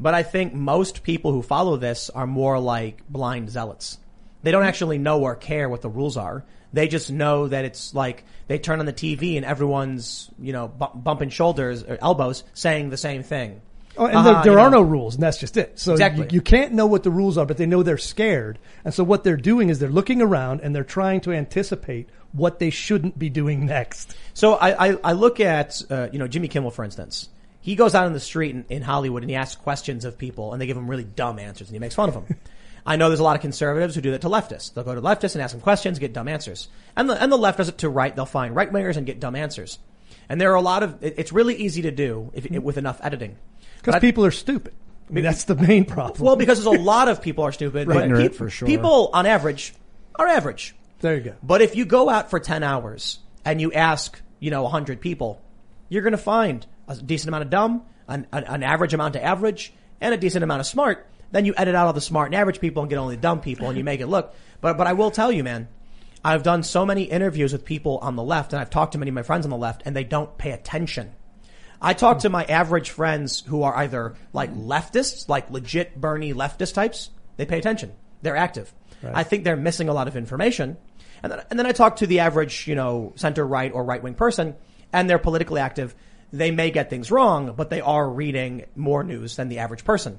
but 0.00 0.14
I 0.14 0.22
think 0.22 0.54
most 0.54 1.02
people 1.02 1.32
who 1.32 1.42
follow 1.42 1.76
this 1.76 2.08
are 2.08 2.26
more 2.26 2.58
like 2.60 3.02
blind 3.10 3.50
zealots. 3.50 3.98
They 4.44 4.52
don't 4.52 4.62
actually 4.64 4.98
know 4.98 5.20
or 5.22 5.34
care 5.34 5.68
what 5.68 5.82
the 5.82 5.90
rules 5.90 6.16
are. 6.16 6.44
They 6.72 6.88
just 6.88 7.10
know 7.10 7.48
that 7.48 7.64
it's 7.64 7.94
like 7.94 8.24
they 8.46 8.58
turn 8.58 8.80
on 8.80 8.86
the 8.86 8.92
TV 8.92 9.36
and 9.36 9.44
everyone's, 9.46 10.30
you 10.38 10.52
know, 10.52 10.68
bu- 10.68 10.94
bumping 10.98 11.30
shoulders 11.30 11.82
or 11.82 11.98
elbows 12.00 12.44
saying 12.54 12.90
the 12.90 12.96
same 12.96 13.22
thing. 13.22 13.60
Oh, 13.96 14.06
and 14.06 14.16
Uh-huh, 14.16 14.32
there, 14.32 14.42
there 14.54 14.58
are 14.60 14.70
know. 14.70 14.78
no 14.82 14.82
rules, 14.84 15.14
and 15.14 15.22
that's 15.22 15.38
just 15.38 15.56
it. 15.56 15.78
So 15.78 15.92
Exactly. 15.92 16.24
you, 16.24 16.28
you 16.34 16.40
can't 16.40 16.72
know 16.72 16.86
what 16.86 17.02
the 17.02 17.10
rules 17.10 17.36
are, 17.36 17.46
but 17.46 17.56
they 17.56 17.66
know 17.66 17.82
they're 17.82 17.98
scared, 17.98 18.58
and 18.84 18.94
so 18.94 19.02
what 19.02 19.24
they're 19.24 19.36
doing 19.36 19.70
is 19.70 19.80
they're 19.80 19.88
looking 19.88 20.22
around 20.22 20.60
and 20.60 20.72
they're 20.74 20.84
trying 20.84 21.20
to 21.22 21.32
anticipate 21.32 22.08
what 22.32 22.58
they 22.60 22.70
shouldn't 22.70 23.18
be 23.18 23.28
doing 23.28 23.66
next. 23.66 24.14
So 24.34 24.54
I, 24.54 24.90
I, 24.90 24.96
I 25.02 25.12
look 25.14 25.40
at, 25.40 25.82
uh, 25.90 26.08
you 26.12 26.18
know, 26.20 26.28
Jimmy 26.28 26.46
Kimmel, 26.48 26.70
for 26.70 26.84
instance. 26.84 27.28
He 27.60 27.74
goes 27.74 27.94
out 27.94 28.06
in 28.06 28.12
the 28.12 28.20
street 28.20 28.54
in, 28.54 28.64
in 28.68 28.82
Hollywood 28.82 29.22
and 29.22 29.28
he 29.30 29.36
asks 29.36 29.56
questions 29.60 30.04
of 30.04 30.16
people 30.16 30.52
and 30.52 30.62
they 30.62 30.66
give 30.66 30.76
him 30.76 30.88
really 30.88 31.04
dumb 31.04 31.38
answers 31.38 31.68
and 31.68 31.74
he 31.74 31.78
makes 31.80 31.94
fun 31.94 32.08
of 32.08 32.14
them. 32.14 32.26
I 32.86 32.96
know 32.96 33.08
there's 33.08 33.20
a 33.20 33.24
lot 33.24 33.36
of 33.36 33.42
conservatives 33.42 33.94
who 33.94 34.00
do 34.00 34.10
that 34.12 34.22
to 34.22 34.28
leftists. 34.28 34.72
They'll 34.72 34.84
go 34.84 34.94
to 34.94 35.00
leftists 35.00 35.34
and 35.34 35.42
ask 35.42 35.52
them 35.52 35.60
questions, 35.60 35.98
get 35.98 36.12
dumb 36.12 36.28
answers. 36.28 36.68
And 36.96 37.08
the, 37.10 37.22
and 37.22 37.30
the 37.30 37.36
left 37.38 37.58
does 37.58 37.68
it 37.68 37.78
to 37.78 37.88
right. 37.88 38.14
They'll 38.14 38.26
find 38.26 38.54
right 38.54 38.72
wingers 38.72 38.96
and 38.96 39.06
get 39.06 39.20
dumb 39.20 39.36
answers. 39.36 39.78
And 40.28 40.40
there 40.40 40.52
are 40.52 40.56
a 40.56 40.62
lot 40.62 40.82
of, 40.82 41.02
it, 41.02 41.14
it's 41.18 41.32
really 41.32 41.54
easy 41.56 41.82
to 41.82 41.90
do 41.90 42.30
if, 42.34 42.50
with 42.62 42.78
enough 42.78 43.00
editing. 43.02 43.36
Because 43.82 44.00
people 44.00 44.24
are 44.24 44.30
stupid. 44.30 44.74
I 45.08 45.12
mean, 45.12 45.24
that's 45.24 45.44
the 45.44 45.54
main 45.54 45.84
problem. 45.84 46.24
Well, 46.24 46.36
because 46.36 46.62
there's 46.62 46.78
a 46.78 46.82
lot 46.82 47.08
of 47.08 47.22
people 47.22 47.44
are 47.44 47.52
stupid. 47.52 47.86
but 47.88 48.04
Ignorant, 48.04 48.32
pe- 48.32 48.36
for 48.36 48.50
sure. 48.50 48.66
People 48.68 49.10
on 49.12 49.24
average 49.26 49.74
are 50.16 50.26
average. 50.26 50.74
there 51.00 51.14
you 51.16 51.22
go. 51.22 51.34
But 51.42 51.62
if 51.62 51.76
you 51.76 51.84
go 51.86 52.08
out 52.10 52.28
for 52.30 52.38
10 52.40 52.62
hours 52.62 53.18
and 53.44 53.60
you 53.60 53.72
ask, 53.72 54.20
you 54.38 54.50
know, 54.50 54.62
100 54.64 55.00
people, 55.00 55.40
you're 55.88 56.02
going 56.02 56.12
to 56.12 56.18
find 56.18 56.66
a 56.86 56.96
decent 56.96 57.28
amount 57.28 57.44
of 57.44 57.50
dumb, 57.50 57.82
an, 58.06 58.26
an, 58.32 58.44
an 58.44 58.62
average 58.62 58.92
amount 58.92 59.16
of 59.16 59.22
average, 59.22 59.72
and 60.00 60.12
a 60.12 60.16
decent 60.18 60.44
amount 60.44 60.60
of 60.60 60.66
smart. 60.66 61.06
Then 61.30 61.44
you 61.44 61.54
edit 61.56 61.74
out 61.74 61.86
all 61.86 61.92
the 61.92 62.00
smart 62.00 62.28
and 62.28 62.34
average 62.34 62.60
people 62.60 62.82
and 62.82 62.90
get 62.90 62.96
only 62.96 63.16
the 63.16 63.22
dumb 63.22 63.40
people 63.40 63.68
and 63.68 63.76
you 63.76 63.84
make 63.84 64.00
it 64.00 64.06
look. 64.06 64.34
But, 64.60 64.76
but 64.76 64.86
I 64.86 64.94
will 64.94 65.10
tell 65.10 65.30
you, 65.30 65.44
man, 65.44 65.68
I've 66.24 66.42
done 66.42 66.62
so 66.62 66.86
many 66.86 67.04
interviews 67.04 67.52
with 67.52 67.64
people 67.64 67.98
on 67.98 68.16
the 68.16 68.22
left 68.22 68.52
and 68.52 68.60
I've 68.60 68.70
talked 68.70 68.92
to 68.92 68.98
many 68.98 69.10
of 69.10 69.14
my 69.14 69.22
friends 69.22 69.44
on 69.46 69.50
the 69.50 69.56
left 69.56 69.82
and 69.84 69.94
they 69.94 70.04
don't 70.04 70.36
pay 70.38 70.52
attention. 70.52 71.12
I 71.80 71.94
talk 71.94 72.20
to 72.20 72.28
my 72.28 72.44
average 72.44 72.90
friends 72.90 73.40
who 73.46 73.62
are 73.62 73.76
either 73.76 74.16
like 74.32 74.52
leftists, 74.54 75.28
like 75.28 75.50
legit 75.50 76.00
Bernie 76.00 76.34
leftist 76.34 76.74
types. 76.74 77.10
They 77.36 77.46
pay 77.46 77.58
attention. 77.58 77.92
They're 78.22 78.36
active. 78.36 78.72
I 79.14 79.22
think 79.22 79.44
they're 79.44 79.56
missing 79.56 79.88
a 79.88 79.92
lot 79.92 80.08
of 80.08 80.16
information. 80.16 80.76
And 81.22 81.30
then, 81.30 81.42
and 81.50 81.58
then 81.58 81.66
I 81.66 81.72
talk 81.72 81.96
to 81.96 82.06
the 82.06 82.20
average, 82.20 82.66
you 82.66 82.74
know, 82.74 83.12
center 83.14 83.46
right 83.46 83.72
or 83.72 83.84
right 83.84 84.02
wing 84.02 84.14
person 84.14 84.56
and 84.92 85.08
they're 85.08 85.18
politically 85.18 85.60
active. 85.60 85.94
They 86.32 86.50
may 86.50 86.70
get 86.70 86.90
things 86.90 87.10
wrong, 87.10 87.54
but 87.56 87.70
they 87.70 87.80
are 87.80 88.08
reading 88.08 88.66
more 88.74 89.02
news 89.04 89.36
than 89.36 89.48
the 89.48 89.58
average 89.58 89.84
person. 89.84 90.18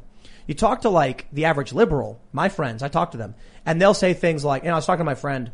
You 0.50 0.56
talk 0.56 0.82
to 0.82 0.90
like 0.90 1.28
the 1.32 1.46
average 1.46 1.74
liberal, 1.74 2.20
my 2.34 2.50
friends, 2.50 2.82
I 2.82 2.88
talk 2.88 3.12
to 3.12 3.18
them 3.18 3.36
and 3.68 3.80
they'll 3.80 3.94
say 3.94 4.16
things 4.16 4.44
like, 4.44 4.64
you 4.64 4.70
know, 4.70 4.74
I 4.74 4.78
was 4.78 4.86
talking 4.88 5.02
to 5.02 5.06
my 5.06 5.14
friend 5.14 5.52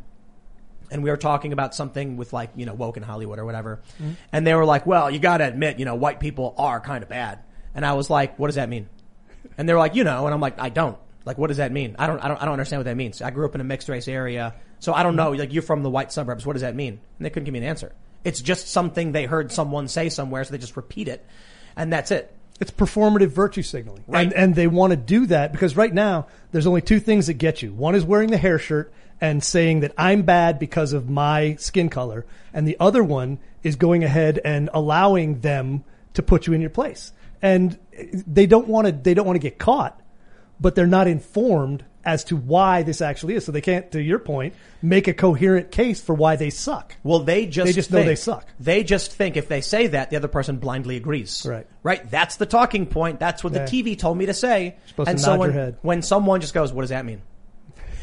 and 0.89 1.03
we 1.03 1.09
were 1.09 1.17
talking 1.17 1.51
about 1.51 1.75
something 1.75 2.15
with 2.15 2.31
like, 2.31 2.51
you 2.55 2.65
know, 2.65 2.73
woke 2.73 2.95
in 2.95 3.03
Hollywood 3.03 3.37
or 3.37 3.43
whatever. 3.43 3.81
Mm-hmm. 4.01 4.11
And 4.31 4.47
they 4.47 4.55
were 4.55 4.63
like, 4.63 4.85
well, 4.85 5.11
you 5.11 5.19
gotta 5.19 5.45
admit, 5.45 5.79
you 5.79 5.85
know, 5.85 5.95
white 5.95 6.21
people 6.21 6.55
are 6.57 6.79
kind 6.79 7.03
of 7.03 7.09
bad. 7.09 7.39
And 7.73 7.85
I 7.85 7.91
was 7.91 8.09
like, 8.09 8.39
what 8.39 8.47
does 8.47 8.55
that 8.55 8.69
mean? 8.69 8.87
And 9.57 9.67
they 9.67 9.73
were 9.73 9.79
like, 9.79 9.95
you 9.95 10.05
know, 10.05 10.27
and 10.27 10.33
I'm 10.33 10.39
like, 10.39 10.61
I 10.61 10.69
don't. 10.69 10.97
Like, 11.25 11.37
what 11.37 11.47
does 11.47 11.57
that 11.57 11.73
mean? 11.73 11.97
I 11.99 12.07
don't, 12.07 12.23
I 12.23 12.29
don't, 12.29 12.41
I 12.41 12.45
don't 12.45 12.53
understand 12.53 12.79
what 12.79 12.85
that 12.85 12.95
means. 12.95 13.21
I 13.21 13.31
grew 13.31 13.45
up 13.45 13.53
in 13.53 13.59
a 13.59 13.65
mixed 13.65 13.89
race 13.89 14.07
area. 14.07 14.55
So 14.79 14.93
I 14.93 15.03
don't 15.03 15.17
mm-hmm. 15.17 15.33
know, 15.33 15.37
like, 15.37 15.51
you're 15.51 15.61
from 15.61 15.83
the 15.83 15.89
white 15.89 16.13
suburbs. 16.13 16.45
What 16.45 16.53
does 16.53 16.61
that 16.61 16.73
mean? 16.73 17.01
And 17.17 17.25
they 17.25 17.29
couldn't 17.29 17.43
give 17.43 17.51
me 17.53 17.59
an 17.59 17.65
answer. 17.65 17.91
It's 18.23 18.39
just 18.39 18.69
something 18.69 19.11
they 19.11 19.25
heard 19.25 19.51
someone 19.51 19.89
say 19.89 20.07
somewhere, 20.07 20.45
so 20.45 20.53
they 20.53 20.57
just 20.57 20.77
repeat 20.77 21.09
it. 21.09 21.25
And 21.75 21.91
that's 21.91 22.11
it. 22.11 22.33
It's 22.59 22.71
performative 22.71 23.27
virtue 23.27 23.63
signaling. 23.63 24.03
Right. 24.07 24.25
And, 24.25 24.33
and 24.33 24.55
they 24.55 24.67
want 24.67 24.91
to 24.91 24.97
do 24.97 25.25
that 25.27 25.51
because 25.51 25.75
right 25.75 25.93
now 25.93 26.27
there's 26.51 26.67
only 26.67 26.81
two 26.81 26.99
things 26.99 27.27
that 27.27 27.33
get 27.33 27.61
you. 27.61 27.73
One 27.73 27.95
is 27.95 28.05
wearing 28.05 28.31
the 28.31 28.37
hair 28.37 28.57
shirt 28.57 28.93
and 29.19 29.43
saying 29.43 29.81
that 29.81 29.93
I'm 29.97 30.23
bad 30.23 30.59
because 30.59 30.93
of 30.93 31.09
my 31.09 31.55
skin 31.55 31.89
color. 31.89 32.25
And 32.53 32.67
the 32.67 32.77
other 32.79 33.03
one 33.03 33.39
is 33.63 33.75
going 33.75 34.03
ahead 34.03 34.39
and 34.43 34.69
allowing 34.73 35.41
them 35.41 35.83
to 36.13 36.23
put 36.23 36.47
you 36.47 36.53
in 36.53 36.61
your 36.61 36.69
place. 36.69 37.11
And 37.41 37.77
they 38.11 38.45
don't 38.45 38.67
want 38.67 38.87
to, 38.87 38.93
they 38.93 39.13
don't 39.13 39.25
want 39.25 39.35
to 39.35 39.41
get 39.41 39.57
caught, 39.57 40.01
but 40.59 40.75
they're 40.75 40.87
not 40.87 41.07
informed 41.07 41.83
as 42.05 42.23
to 42.25 42.35
why 42.35 42.83
this 42.83 43.01
actually 43.01 43.35
is. 43.35 43.45
So 43.45 43.51
they 43.51 43.61
can't, 43.61 43.91
to 43.91 44.01
your 44.01 44.19
point, 44.19 44.53
make 44.81 45.07
a 45.07 45.13
coherent 45.13 45.71
case 45.71 45.99
for 45.99 46.13
why 46.13 46.35
they 46.35 46.49
suck. 46.51 46.95
Well, 47.03 47.19
they 47.19 47.47
just 47.47 47.65
They 47.65 47.73
just 47.73 47.91
know 47.91 48.03
they 48.03 48.15
suck. 48.15 48.47
They 48.59 48.83
just 48.83 49.11
think 49.11 49.37
if 49.37 49.47
they 49.47 49.61
say 49.61 49.87
that, 49.87 50.11
the 50.11 50.15
other 50.17 50.27
person 50.27 50.57
blindly 50.57 50.97
agrees. 50.97 51.45
Right. 51.45 51.65
Right. 51.83 52.09
That's 52.09 52.35
the 52.37 52.45
talking 52.45 52.85
point. 52.85 53.19
That's 53.19 53.43
what 53.43 53.53
Yeah. 53.53 53.65
the 53.65 53.71
TV 53.83 53.97
told 53.97 54.17
me 54.17 54.27
to 54.27 54.33
say. 54.33 54.75
supposed 54.87 55.09
and 55.09 55.17
to 55.17 55.23
so 55.23 55.37
when, 55.37 55.51
your 55.51 55.59
head. 55.61 55.77
when 55.81 56.01
someone 56.01 56.41
just 56.41 56.53
goes, 56.53 56.71
"What 56.71 56.81
does 56.83 56.91
that 56.91 57.05
mean?" 57.05 57.21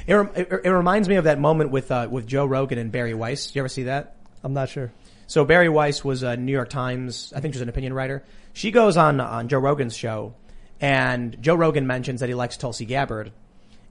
It, 0.06 0.14
rem- 0.14 0.30
it, 0.34 0.48
it 0.64 0.70
reminds 0.70 1.08
me 1.08 1.14
of 1.16 1.24
that 1.24 1.38
moment 1.38 1.70
with 1.70 1.90
uh, 1.92 2.08
with 2.10 2.26
Joe 2.26 2.44
Rogan 2.44 2.78
and 2.78 2.90
Bari 2.90 3.14
Weiss. 3.14 3.54
You 3.54 3.60
ever 3.62 3.68
see 3.68 3.84
that? 3.84 4.16
I'm 4.42 4.52
not 4.52 4.68
sure. 4.68 4.92
So 5.28 5.44
Bari 5.44 5.68
Weiss 5.68 6.04
was 6.04 6.22
a 6.24 6.36
New 6.36 6.52
York 6.52 6.68
Times, 6.68 7.32
I 7.34 7.40
think 7.40 7.54
she 7.54 7.58
was 7.58 7.62
an 7.62 7.68
opinion 7.68 7.92
writer. 7.94 8.24
She 8.52 8.70
goes 8.70 8.96
on 8.96 9.20
on 9.20 9.48
Joe 9.48 9.60
Rogan's 9.60 9.96
show, 9.96 10.34
and 10.80 11.40
Joe 11.40 11.54
Rogan 11.54 11.86
mentions 11.86 12.20
that 12.20 12.28
he 12.28 12.34
likes 12.34 12.56
Tulsi 12.56 12.84
Gabbard, 12.84 13.32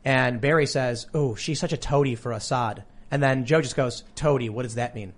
and 0.04 0.42
Bari 0.42 0.66
says, 0.66 1.08
"Oh, 1.14 1.36
she's 1.36 1.60
such 1.60 1.74
a 1.74 1.78
toady 1.78 2.16
for 2.16 2.32
Assad." 2.32 2.84
And 3.10 3.22
then 3.22 3.46
Joe 3.46 3.62
just 3.62 3.76
goes, 3.76 4.04
"Toady, 4.16 4.50
what 4.50 4.64
does 4.64 4.76
that 4.76 4.96
mean?" 4.96 5.14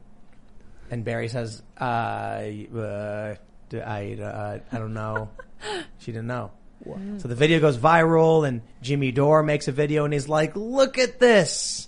And 0.92 1.04
Bari 1.04 1.28
says, 1.28 1.64
uh, 1.80 1.84
uh, 1.84 3.36
d- 3.70 3.82
I, 3.82 4.14
uh, 4.14 4.60
I 4.72 4.78
don't 4.78 4.94
know. 4.94 5.30
she 5.98 6.12
didn't 6.12 6.28
know. 6.28 6.52
So 7.18 7.28
the 7.28 7.36
video 7.36 7.60
goes 7.60 7.78
viral 7.78 8.48
and 8.48 8.62
Jimmy 8.82 9.12
Dore 9.12 9.42
makes 9.42 9.68
a 9.68 9.72
video 9.72 10.04
and 10.04 10.14
he's 10.14 10.28
like, 10.28 10.56
look 10.56 10.98
at 11.00 11.20
this. 11.20 11.88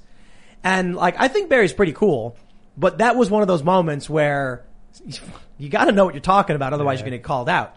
And 0.63 0.95
like, 0.95 1.15
I 1.19 1.27
think 1.27 1.49
Bari's 1.49 1.73
pretty 1.73 1.91
cool, 1.91 2.37
but 2.77 2.99
that 2.99 3.15
was 3.15 3.29
one 3.29 3.41
of 3.41 3.47
those 3.47 3.61
moments 3.61 4.09
where 4.09 4.65
you 5.57 5.69
gotta 5.69 5.91
know 5.91 6.05
what 6.05 6.13
you're 6.13 6.21
talking 6.21 6.55
about, 6.55 6.73
otherwise 6.73 6.99
you're 6.99 7.05
gonna 7.05 7.17
get 7.17 7.23
called 7.25 7.49
out. 7.49 7.75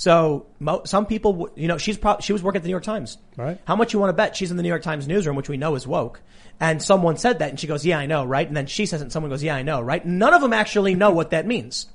So 0.00 0.46
mo- 0.58 0.80
some 0.86 1.04
people, 1.04 1.32
w- 1.32 1.52
you 1.56 1.68
know, 1.68 1.76
she's 1.76 1.98
pro- 1.98 2.20
she 2.20 2.32
was 2.32 2.42
working 2.42 2.60
at 2.60 2.62
the 2.62 2.68
New 2.68 2.72
York 2.72 2.84
Times. 2.84 3.18
Right. 3.36 3.60
How 3.66 3.76
much 3.76 3.92
you 3.92 3.98
want 3.98 4.08
to 4.08 4.14
bet 4.14 4.34
she's 4.34 4.50
in 4.50 4.56
the 4.56 4.62
New 4.62 4.70
York 4.70 4.80
Times 4.80 5.06
newsroom, 5.06 5.36
which 5.36 5.50
we 5.50 5.58
know 5.58 5.74
is 5.74 5.86
woke. 5.86 6.22
And 6.58 6.82
someone 6.82 7.18
said 7.18 7.40
that 7.40 7.50
and 7.50 7.60
she 7.60 7.66
goes, 7.66 7.84
yeah, 7.84 7.98
I 7.98 8.06
know, 8.06 8.24
right? 8.24 8.48
And 8.48 8.56
then 8.56 8.66
she 8.66 8.86
says 8.86 9.02
it 9.02 9.04
and 9.04 9.12
someone 9.12 9.28
goes, 9.28 9.42
yeah, 9.42 9.54
I 9.54 9.60
know, 9.62 9.82
right? 9.82 10.02
None 10.02 10.32
of 10.32 10.40
them 10.40 10.54
actually 10.54 10.94
know 10.94 11.10
what 11.10 11.30
that 11.32 11.46
means. 11.46 11.86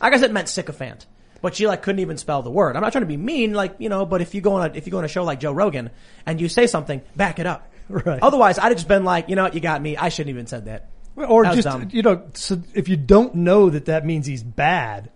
I 0.00 0.08
guess 0.08 0.22
it 0.22 0.32
meant 0.32 0.48
sycophant. 0.48 1.04
But 1.42 1.54
she 1.54 1.66
like 1.66 1.82
couldn't 1.82 1.98
even 2.00 2.16
spell 2.16 2.40
the 2.40 2.50
word. 2.50 2.76
I'm 2.76 2.82
not 2.82 2.92
trying 2.92 3.02
to 3.02 3.06
be 3.06 3.18
mean, 3.18 3.52
like, 3.52 3.74
you 3.78 3.90
know, 3.90 4.06
but 4.06 4.22
if 4.22 4.34
you 4.34 4.40
go 4.40 4.54
on 4.54 4.70
a, 4.70 4.74
if 4.74 4.86
you 4.86 4.90
go 4.90 4.96
on 4.98 5.04
a 5.04 5.08
show 5.08 5.24
like 5.24 5.40
Joe 5.40 5.52
Rogan 5.52 5.90
and 6.24 6.40
you 6.40 6.48
say 6.48 6.66
something, 6.66 7.02
back 7.14 7.38
it 7.38 7.46
up. 7.46 7.66
Right. 7.90 8.22
Otherwise, 8.22 8.56
I'd 8.58 8.68
have 8.68 8.76
just 8.76 8.86
been 8.88 9.04
like, 9.04 9.28
you 9.28 9.34
know 9.36 9.42
what, 9.42 9.52
you 9.54 9.60
got 9.60 9.82
me. 9.82 9.96
I 9.98 10.08
shouldn't 10.10 10.30
even 10.30 10.46
said 10.46 10.66
that. 10.66 10.88
Or 11.16 11.42
That 11.42 11.56
just, 11.56 11.64
dumb. 11.66 11.88
you 11.90 12.02
know, 12.02 12.22
so 12.34 12.62
if 12.72 12.88
you 12.88 12.96
don't 12.96 13.34
know 13.34 13.68
that 13.68 13.86
that 13.86 14.06
means 14.06 14.26
he's 14.26 14.44
bad, 14.44 15.10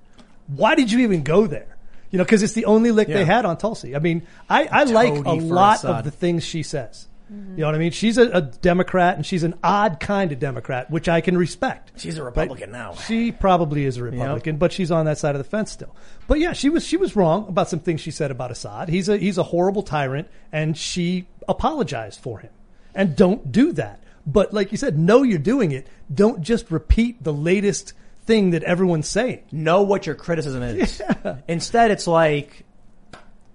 why 0.49 0.75
did 0.75 0.91
you 0.93 0.99
even 1.01 1.23
go 1.23 1.47
there? 1.47 1.74
You 2.15 2.19
know, 2.19 2.25
because 2.25 2.45
it's 2.45 2.53
the 2.53 2.67
only 2.67 2.93
lick 2.93 3.09
Yeah. 3.09 3.17
they 3.17 3.25
had 3.25 3.45
on 3.45 3.57
Tulsi. 3.57 3.97
I 3.97 3.99
mean, 3.99 4.25
I, 4.49 4.67
I 4.71 4.85
like 4.85 5.13
a 5.25 5.33
lot 5.33 5.79
Assad. 5.79 5.91
of 5.99 6.05
the 6.05 6.13
things 6.13 6.45
she 6.45 6.63
says. 6.63 7.09
You 7.29 7.37
know 7.63 7.67
what 7.67 7.75
I 7.75 7.79
mean? 7.79 7.91
She's 7.91 8.19
a, 8.19 8.29
a 8.31 8.41
Democrat 8.41 9.17
and 9.17 9.27
she's 9.27 9.43
an 9.43 9.55
odd 9.65 9.99
kind 9.99 10.31
of 10.31 10.39
Democrat, 10.39 10.93
which 10.93 11.09
I 11.09 11.21
can 11.23 11.37
respect. 11.37 11.91
She's 11.97 12.17
a 12.19 12.23
Republican 12.23 12.71
now. 12.71 12.95
She 12.95 13.33
probably 13.33 13.85
is 13.85 13.97
a 13.97 14.05
Republican, 14.05 14.59
but 14.59 14.73
she's 14.73 14.93
on 14.93 15.07
that 15.07 15.19
side 15.19 15.35
of 15.35 15.39
the 15.39 15.49
fence 15.51 15.73
still. 15.73 15.93
But 16.29 16.39
yeah, 16.39 16.53
she 16.53 16.69
was 16.69 16.87
she 16.87 16.97
was 16.97 17.17
wrong 17.17 17.49
about 17.49 17.69
some 17.69 17.81
things 17.81 18.01
she 18.01 18.13
said 18.13 18.31
about 18.31 18.53
Assad. 18.53 18.89
He's 18.89 19.09
a 19.09 19.17
he's 19.17 19.39
a 19.39 19.43
horrible 19.43 19.83
tyrant, 19.83 20.29
and 20.53 20.79
she 20.79 21.27
apologized 21.49 22.21
for 22.21 22.39
him. 22.39 22.51
And 22.95 23.17
don't 23.17 23.51
do 23.51 23.73
that. 23.73 24.01
But 24.25 24.53
like 24.53 24.71
you 24.71 24.79
said, 24.79 24.97
know 24.97 25.25
you're 25.25 25.39
doing 25.41 25.73
it. 25.73 25.89
Don't 26.15 26.43
just 26.43 26.71
repeat 26.71 27.25
the 27.25 27.33
latest 27.33 27.95
thing 28.27 28.51
that 28.51 28.63
everyone's 28.63 29.09
saying. 29.09 29.43
know 29.53 29.83
what 29.83 30.07
your 30.07 30.15
criticism 30.15 30.63
is. 30.63 31.03
Instead, 31.49 31.91
it's 31.91 32.07
like 32.07 32.65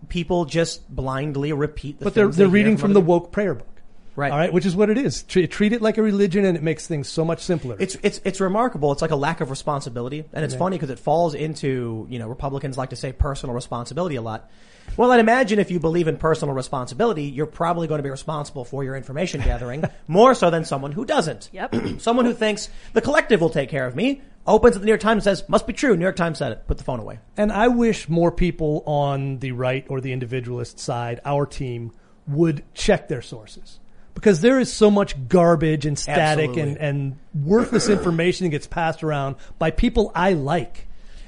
people 0.07 0.45
just 0.45 0.87
blindly 0.93 1.53
repeat 1.53 1.99
the 1.99 2.05
But 2.05 2.13
they're 2.13 2.27
they 2.27 2.37
they're 2.37 2.47
hear 2.47 2.53
reading 2.53 2.77
from 2.77 2.93
the 2.93 3.01
woke 3.01 3.31
prayer 3.31 3.53
book. 3.53 3.67
Right. 4.15 4.33
All 4.33 4.37
right, 4.37 4.51
which 4.51 4.65
is 4.65 4.75
what 4.75 4.89
it 4.89 4.97
is. 4.97 5.23
Treat, 5.23 5.49
treat 5.49 5.71
it 5.71 5.81
like 5.81 5.97
a 5.97 6.01
religion, 6.01 6.43
and 6.43 6.57
it 6.57 6.63
makes 6.63 6.85
things 6.85 7.07
so 7.07 7.23
much 7.23 7.39
simpler. 7.39 7.77
It's 7.79 7.95
it's 8.03 8.19
it's 8.25 8.41
remarkable. 8.41 8.91
It's 8.91 9.01
like 9.01 9.11
a 9.11 9.15
lack 9.15 9.39
of 9.39 9.49
responsibility, 9.49 10.25
and 10.33 10.43
it's 10.43 10.55
funny 10.55 10.75
because 10.75 10.89
it 10.89 10.99
falls 10.99 11.35
into 11.35 12.05
you 12.09 12.19
know 12.19 12.27
Republicans 12.27 12.77
like 12.77 12.89
to 12.89 12.97
say 12.97 13.13
personal 13.13 13.55
responsibility 13.55 14.17
a 14.17 14.21
lot. 14.21 14.49
Well, 14.97 15.11
I'd 15.11 15.21
imagine 15.21 15.59
if 15.59 15.71
you 15.71 15.79
believe 15.79 16.09
in 16.09 16.17
personal 16.17 16.53
responsibility, 16.53 17.23
you're 17.23 17.45
probably 17.45 17.87
going 17.87 17.99
to 17.99 18.03
be 18.03 18.09
responsible 18.09 18.65
for 18.65 18.83
your 18.83 18.97
information 18.97 19.39
gathering 19.39 19.85
more 20.07 20.33
so 20.35 20.49
than 20.49 20.65
someone 20.65 20.91
who 20.91 21.05
doesn't. 21.05 21.49
Yep. 21.53 21.75
someone 21.99 22.25
who 22.25 22.33
thinks 22.33 22.69
the 22.91 23.01
collective 23.01 23.39
will 23.39 23.51
take 23.51 23.69
care 23.69 23.85
of 23.85 23.95
me 23.95 24.21
opens 24.49 24.75
at 24.75 24.81
the 24.81 24.85
New 24.85 24.91
York 24.91 25.01
Times 25.01 25.25
and 25.25 25.37
says 25.37 25.47
must 25.47 25.67
be 25.67 25.73
true. 25.73 25.95
New 25.95 26.03
York 26.03 26.15
Times 26.15 26.37
said 26.37 26.51
it. 26.51 26.67
Put 26.67 26.77
the 26.77 26.83
phone 26.83 26.99
away. 26.99 27.19
And 27.37 27.51
I 27.51 27.69
wish 27.69 28.09
more 28.09 28.31
people 28.31 28.83
on 28.85 29.39
the 29.39 29.53
right 29.53 29.85
or 29.89 30.01
the 30.01 30.11
individualist 30.11 30.79
side, 30.79 31.21
our 31.23 31.45
team, 31.45 31.91
would 32.27 32.63
check 32.73 33.07
their 33.07 33.21
sources. 33.21 33.79
Because 34.13 34.41
there 34.41 34.59
is 34.59 34.71
so 34.71 34.91
much 34.91 35.29
garbage 35.29 35.85
and 35.85 35.97
static 35.97 36.49
and, 36.49 36.77
Absolutely. 36.77 36.85
and 36.87 37.19
worthless 37.33 37.87
information 37.87 38.45
that 38.45 38.49
gets 38.49 38.67
passed 38.67 39.03
around 39.03 39.37
by 39.57 39.71
people 39.71 40.11
I 40.13 40.33
like. 40.33 40.87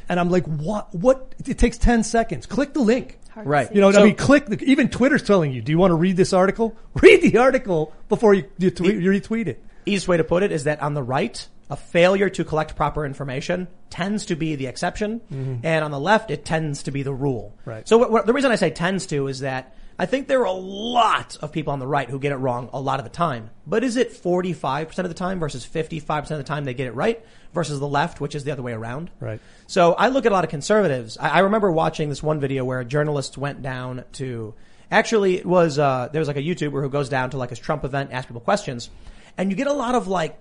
And 0.10 0.20
I'm 0.20 0.30
like, 0.30 0.46
what, 0.46 0.94
what, 0.94 1.34
it 1.46 1.58
takes 1.58 1.78
10 1.78 2.04
seconds. 2.04 2.46
Click 2.46 2.74
the 2.74 2.82
link. 2.82 3.18
Hard 3.30 3.48
Right. 3.48 3.74
You 3.74 3.80
know, 3.80 3.92
I 3.92 4.04
mean, 4.04 4.16
click. 4.16 4.46
The, 4.48 4.62
even 4.66 4.90
Twitter's 4.90 5.24
telling 5.24 5.54
you, 5.54 5.62
do 5.62 5.72
you 5.72 5.78
want 5.78 5.92
to 5.92 5.96
read 5.96 6.18
this 6.18 6.34
article? 6.34 6.76
Read 7.02 7.22
the 7.22 7.38
article 7.38 7.94
before 8.10 8.34
you, 8.34 8.44
you, 8.58 8.72
tweet, 8.72 8.96
you 8.96 9.10
retweet 9.10 9.48
it. 9.48 9.64
easiest 9.86 10.10
way 10.10 10.18
to 10.18 10.26
put 10.26 10.44
it 10.44 10.52
is 10.52 10.66
that 10.66 10.82
on 10.82 10.96
the 10.96 11.04
right, 11.04 11.48
a 11.72 11.78
failure 11.78 12.30
to 12.30 12.44
collect 12.44 12.76
proper 12.76 13.06
information 13.06 13.68
tends 13.90 14.26
to 14.26 14.36
be 14.36 14.56
the 14.56 14.68
exception, 14.68 15.22
and 15.64 15.86
on 15.86 15.90
the 15.90 16.00
left, 16.00 16.30
it 16.30 16.44
tends 16.44 16.84
to 16.84 16.92
be 16.92 17.02
the 17.02 17.14
rule. 17.14 17.56
Right. 17.66 17.88
So 17.88 17.98
what, 17.98 18.12
what, 18.12 18.26
the 18.26 18.34
reason 18.34 18.52
I 18.52 18.56
say 18.56 18.70
tends 18.72 19.06
to 19.08 19.28
is 19.28 19.40
that 19.40 19.74
I 19.98 20.06
think 20.06 20.28
there 20.28 20.42
are 20.42 20.46
a 20.46 20.52
lot 20.52 21.38
of 21.42 21.52
people 21.52 21.72
on 21.72 21.80
the 21.80 21.88
right 21.88 22.10
who 22.10 22.20
get 22.20 22.34
it 22.34 22.38
wrong 22.38 22.70
a 22.74 22.82
lot 22.82 23.00
of 23.00 23.06
the 23.06 23.10
time. 23.10 23.52
But 23.66 23.86
is 23.86 23.96
it 23.96 24.12
45% 24.12 24.98
of 25.00 25.08
the 25.08 25.14
time 25.14 25.40
versus 25.40 25.66
55% 25.66 26.32
of 26.32 26.38
the 26.38 26.44
time 26.44 26.66
they 26.66 26.74
get 26.74 26.88
it 26.88 26.96
right 26.96 27.24
versus 27.54 27.80
the 27.80 27.88
left, 27.88 28.20
which 28.20 28.36
is 28.36 28.44
the 28.44 28.52
other 28.52 28.64
way 28.64 28.74
around? 28.74 29.10
Right. 29.22 29.40
So 29.68 29.94
I 29.94 30.10
look 30.10 30.26
at 30.26 30.32
a 30.32 30.36
lot 30.36 30.44
of 30.44 30.50
conservatives. 30.50 31.18
I, 31.18 31.30
I 31.30 31.40
remember 31.40 31.72
watching 31.72 32.10
this 32.10 32.22
one 32.22 32.40
video 32.42 32.66
where 32.66 32.80
a 32.80 32.86
journalist 32.86 33.38
went 33.38 33.62
down 33.62 34.04
to, 34.14 34.56
actually 34.90 35.38
it 35.38 35.46
was, 35.46 35.80
uh, 35.80 36.10
there 36.12 36.20
was 36.20 36.28
like 36.28 36.38
a 36.38 36.42
YouTuber 36.42 36.82
who 36.82 36.90
goes 36.90 37.08
down 37.08 37.30
to 37.30 37.38
like 37.38 37.52
his 37.52 37.60
Trump 37.60 37.86
event, 37.86 38.12
ask 38.12 38.28
people 38.28 38.42
questions, 38.42 38.90
and 39.38 39.52
you 39.52 39.56
get 39.56 39.68
a 39.68 39.74
lot 39.74 39.96
of 39.96 40.08
like 40.08 40.38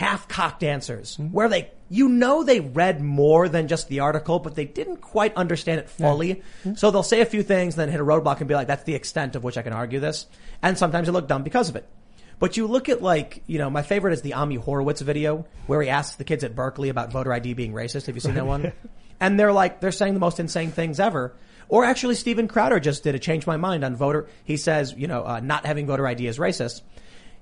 half-cocked 0.00 0.62
answers 0.62 1.18
where 1.30 1.46
they, 1.46 1.70
you 1.90 2.08
know 2.08 2.42
they 2.42 2.60
read 2.60 3.02
more 3.02 3.50
than 3.50 3.68
just 3.68 3.88
the 3.88 4.00
article, 4.00 4.38
but 4.38 4.54
they 4.54 4.64
didn't 4.64 4.96
quite 4.96 5.36
understand 5.36 5.78
it 5.78 5.90
fully. 5.90 6.42
So 6.76 6.90
they'll 6.90 7.02
say 7.02 7.20
a 7.20 7.26
few 7.26 7.42
things, 7.42 7.76
then 7.76 7.90
hit 7.90 8.00
a 8.00 8.04
roadblock 8.04 8.38
and 8.38 8.48
be 8.48 8.54
like, 8.54 8.66
that's 8.66 8.84
the 8.84 8.94
extent 8.94 9.36
of 9.36 9.44
which 9.44 9.58
I 9.58 9.62
can 9.62 9.74
argue 9.74 10.00
this. 10.00 10.26
And 10.62 10.78
sometimes 10.78 11.06
they 11.06 11.12
look 11.12 11.28
dumb 11.28 11.42
because 11.42 11.68
of 11.68 11.76
it. 11.76 11.86
But 12.38 12.56
you 12.56 12.66
look 12.66 12.88
at 12.88 13.02
like, 13.02 13.42
you 13.46 13.58
know, 13.58 13.68
my 13.68 13.82
favorite 13.82 14.14
is 14.14 14.22
the 14.22 14.32
Ami 14.32 14.54
Horowitz 14.54 15.02
video 15.02 15.44
where 15.66 15.82
he 15.82 15.90
asks 15.90 16.16
the 16.16 16.24
kids 16.24 16.44
at 16.44 16.54
Berkeley 16.54 16.88
about 16.88 17.12
voter 17.12 17.30
ID 17.30 17.52
being 17.52 17.74
racist. 17.74 18.06
Have 18.06 18.14
you 18.14 18.22
seen 18.22 18.34
that 18.36 18.46
one? 18.46 18.72
And 19.22 19.38
they're 19.38 19.52
like, 19.52 19.80
they're 19.80 19.92
saying 19.92 20.14
the 20.14 20.20
most 20.20 20.40
insane 20.40 20.70
things 20.70 20.98
ever. 20.98 21.34
Or 21.68 21.84
actually, 21.84 22.14
Steven 22.14 22.48
Crowder 22.48 22.80
just 22.80 23.04
did 23.04 23.14
a 23.14 23.18
change 23.18 23.46
my 23.46 23.58
mind 23.58 23.84
on 23.84 23.94
voter. 23.94 24.28
He 24.44 24.56
says, 24.56 24.94
you 24.96 25.06
know, 25.08 25.26
uh, 25.26 25.40
not 25.40 25.66
having 25.66 25.86
voter 25.86 26.06
ID 26.06 26.26
is 26.26 26.38
racist. 26.38 26.80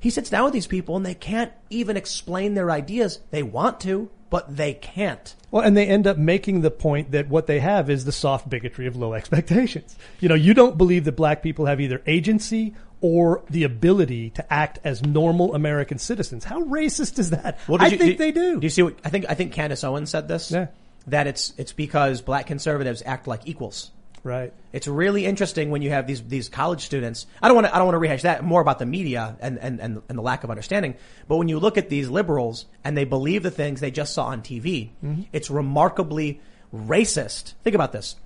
He 0.01 0.11
sits 0.11 0.31
down 0.31 0.45
with 0.45 0.53
these 0.53 0.67
people 0.67 0.97
and 0.97 1.05
they 1.05 1.15
can't 1.15 1.53
even 1.71 1.97
explain 1.97 2.55
their 2.55 2.71
ideas. 2.71 3.21
They 3.31 3.43
want 3.43 3.81
to, 3.81 4.11
but 4.31 4.57
they 4.57 4.75
can't. 4.75 5.35
Well, 5.51 5.63
and 5.65 5.77
they 5.77 5.87
end 5.87 6.07
up 6.07 6.17
making 6.19 6.61
the 6.61 6.71
point 6.71 7.11
that 7.13 7.29
what 7.29 7.47
they 7.47 7.59
have 7.61 7.91
is 7.91 8.05
the 8.05 8.13
soft 8.13 8.49
bigotry 8.49 8.87
of 8.87 8.97
low 8.97 9.13
expectations. 9.15 9.97
You 10.21 10.29
know, 10.29 10.35
you 10.37 10.55
don't 10.55 10.79
believe 10.79 11.05
that 11.05 11.17
black 11.17 11.43
people 11.43 11.67
have 11.67 11.81
either 11.81 12.01
agency 12.07 12.75
or 13.01 13.43
the 13.49 13.65
ability 13.65 14.31
to 14.31 14.53
act 14.53 14.79
as 14.85 15.03
normal 15.05 15.55
American 15.55 15.99
citizens. 15.99 16.45
How 16.45 16.63
racist 16.65 17.19
is 17.19 17.31
that? 17.31 17.59
did 17.69 17.81
I 17.81 17.87
you- 17.87 17.97
think 17.99 18.11
did- 18.11 18.19
they 18.19 18.33
do. 18.33 18.61
Do 18.61 18.67
you 18.67 18.71
see 18.71 18.83
what, 18.83 18.97
I 19.05 19.09
think, 19.09 19.27
I 19.29 19.35
think 19.35 19.53
Candace 19.53 19.83
Owens 19.85 20.11
said 20.11 20.29
this. 20.29 20.51
Yeah. 20.51 20.67
That 21.07 21.27
it's, 21.27 21.55
it's 21.57 21.73
because 21.73 22.21
black 22.21 22.47
conservatives 22.47 23.03
act 23.07 23.27
like 23.27 23.47
equals. 23.47 23.91
Right. 24.25 24.53
It's 24.73 24.87
really 24.89 25.25
interesting 25.25 25.71
when 25.71 25.83
you 25.83 25.91
have 25.91 26.07
these 26.07 26.23
these 26.23 26.49
college 26.49 26.85
students. 26.85 27.27
I 27.43 27.49
don't 27.49 27.55
want 27.55 27.66
to 27.66 27.75
I 27.75 27.79
don't 27.79 27.87
want 27.87 27.95
to 27.95 28.01
rehash 28.01 28.23
that 28.23 28.45
more 28.45 28.61
about 28.61 28.79
the 28.79 28.87
media 28.87 29.37
and, 29.41 29.59
and, 29.59 29.81
and, 29.81 30.03
and 30.09 30.19
the 30.19 30.23
lack 30.23 30.45
of 30.45 30.51
understanding. 30.51 30.95
But 31.27 31.37
when 31.37 31.49
you 31.49 31.59
look 31.59 31.79
at 31.79 31.89
these 31.89 32.09
liberals 32.09 32.66
and 32.85 32.97
they 32.97 33.05
believe 33.05 33.43
the 33.43 33.51
things 33.51 33.81
they 33.81 33.91
just 33.91 34.14
saw 34.14 34.27
on 34.27 34.43
TV, 34.43 34.91
mm-hmm. 35.05 35.23
it's 35.33 35.51
remarkably 35.51 36.41
racist. 36.75 37.55
Think 37.64 37.75
about 37.75 37.93
this. 37.93 38.16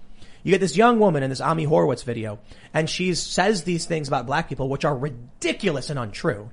You 0.43 0.51
get 0.51 0.61
this 0.61 0.76
young 0.76 0.99
woman 0.99 1.22
in 1.22 1.30
this 1.30 1.40
Ami 1.40 1.64
Horowitz 1.64 2.03
video, 2.03 2.40
and 2.74 2.90
she 2.90 3.14
says 3.14 3.62
these 3.62 3.86
things 3.86 4.09
about 4.09 4.26
black 4.26 4.49
people, 4.49 4.68
which 4.68 4.84
are 4.84 4.97
ridiculous 4.97 5.88
and 5.88 5.99
untrue. 5.99 6.51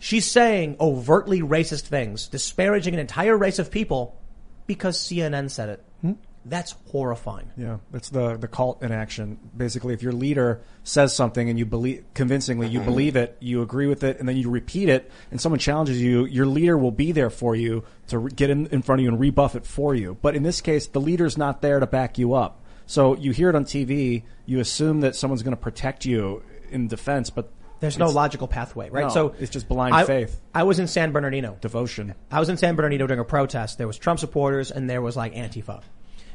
She's 0.00 0.30
saying 0.30 0.76
overtly 0.80 1.40
racist 1.40 1.82
things, 1.82 2.28
disparaging 2.28 2.94
an 2.94 3.00
entire 3.00 3.36
race 3.36 3.58
of 3.58 3.70
people 3.70 4.20
because 4.66 4.98
CNN 4.98 5.50
said 5.50 5.68
it. 5.68 5.84
Hmm? 6.00 6.12
That's 6.48 6.76
horrifying. 6.92 7.50
Yeah, 7.56 7.78
that's 7.90 8.08
the 8.10 8.36
the 8.36 8.46
cult 8.46 8.82
in 8.82 8.92
action. 8.92 9.38
Basically, 9.56 9.94
if 9.94 10.02
your 10.02 10.12
leader 10.12 10.62
says 10.84 11.14
something 11.14 11.50
and 11.50 11.58
you 11.58 11.66
believe 11.66 12.04
convincingly, 12.14 12.68
you 12.68 12.78
believe 12.80 13.16
it, 13.16 13.36
you 13.40 13.62
agree 13.62 13.88
with 13.88 14.04
it, 14.04 14.20
and 14.20 14.28
then 14.28 14.36
you 14.36 14.48
repeat 14.48 14.88
it, 14.88 15.10
and 15.32 15.40
someone 15.40 15.58
challenges 15.58 16.00
you, 16.00 16.24
your 16.24 16.46
leader 16.46 16.78
will 16.78 16.92
be 16.92 17.10
there 17.10 17.30
for 17.30 17.56
you 17.56 17.82
to 18.08 18.18
re- 18.20 18.30
get 18.30 18.50
in, 18.50 18.66
in 18.68 18.82
front 18.82 19.00
of 19.00 19.02
you 19.04 19.08
and 19.10 19.18
rebuff 19.18 19.56
it 19.56 19.66
for 19.66 19.92
you. 19.94 20.16
But 20.22 20.36
in 20.36 20.44
this 20.44 20.60
case, 20.60 20.86
the 20.86 21.00
leader's 21.00 21.36
not 21.36 21.62
there 21.62 21.80
to 21.80 21.86
back 21.86 22.16
you 22.16 22.34
up. 22.34 22.62
So 22.86 23.16
you 23.16 23.32
hear 23.32 23.48
it 23.50 23.56
on 23.56 23.64
TV, 23.64 24.22
you 24.44 24.60
assume 24.60 25.00
that 25.00 25.16
someone's 25.16 25.42
going 25.42 25.56
to 25.56 25.60
protect 25.60 26.04
you 26.04 26.44
in 26.70 26.86
defense, 26.86 27.30
but 27.30 27.50
There's 27.80 27.98
no 27.98 28.08
logical 28.10 28.46
pathway, 28.46 28.88
right? 28.90 29.06
No, 29.06 29.08
so 29.08 29.34
it's 29.40 29.50
just 29.50 29.68
blind 29.68 29.94
I- 29.96 30.04
faith. 30.04 30.40
I 30.54 30.62
was 30.62 30.78
in 30.78 30.86
San 30.86 31.10
Bernardino. 31.10 31.58
devotion. 31.60 32.14
I 32.30 32.38
was 32.38 32.48
in 32.48 32.56
San 32.56 32.76
Bernardino 32.76 33.08
during 33.08 33.20
a 33.20 33.24
protest. 33.24 33.78
There 33.78 33.88
was 33.88 33.98
Trump 33.98 34.20
supporters 34.20 34.70
and 34.70 34.88
there 34.88 35.02
was 35.02 35.16
like 35.16 35.34
Antifa. 35.34 35.82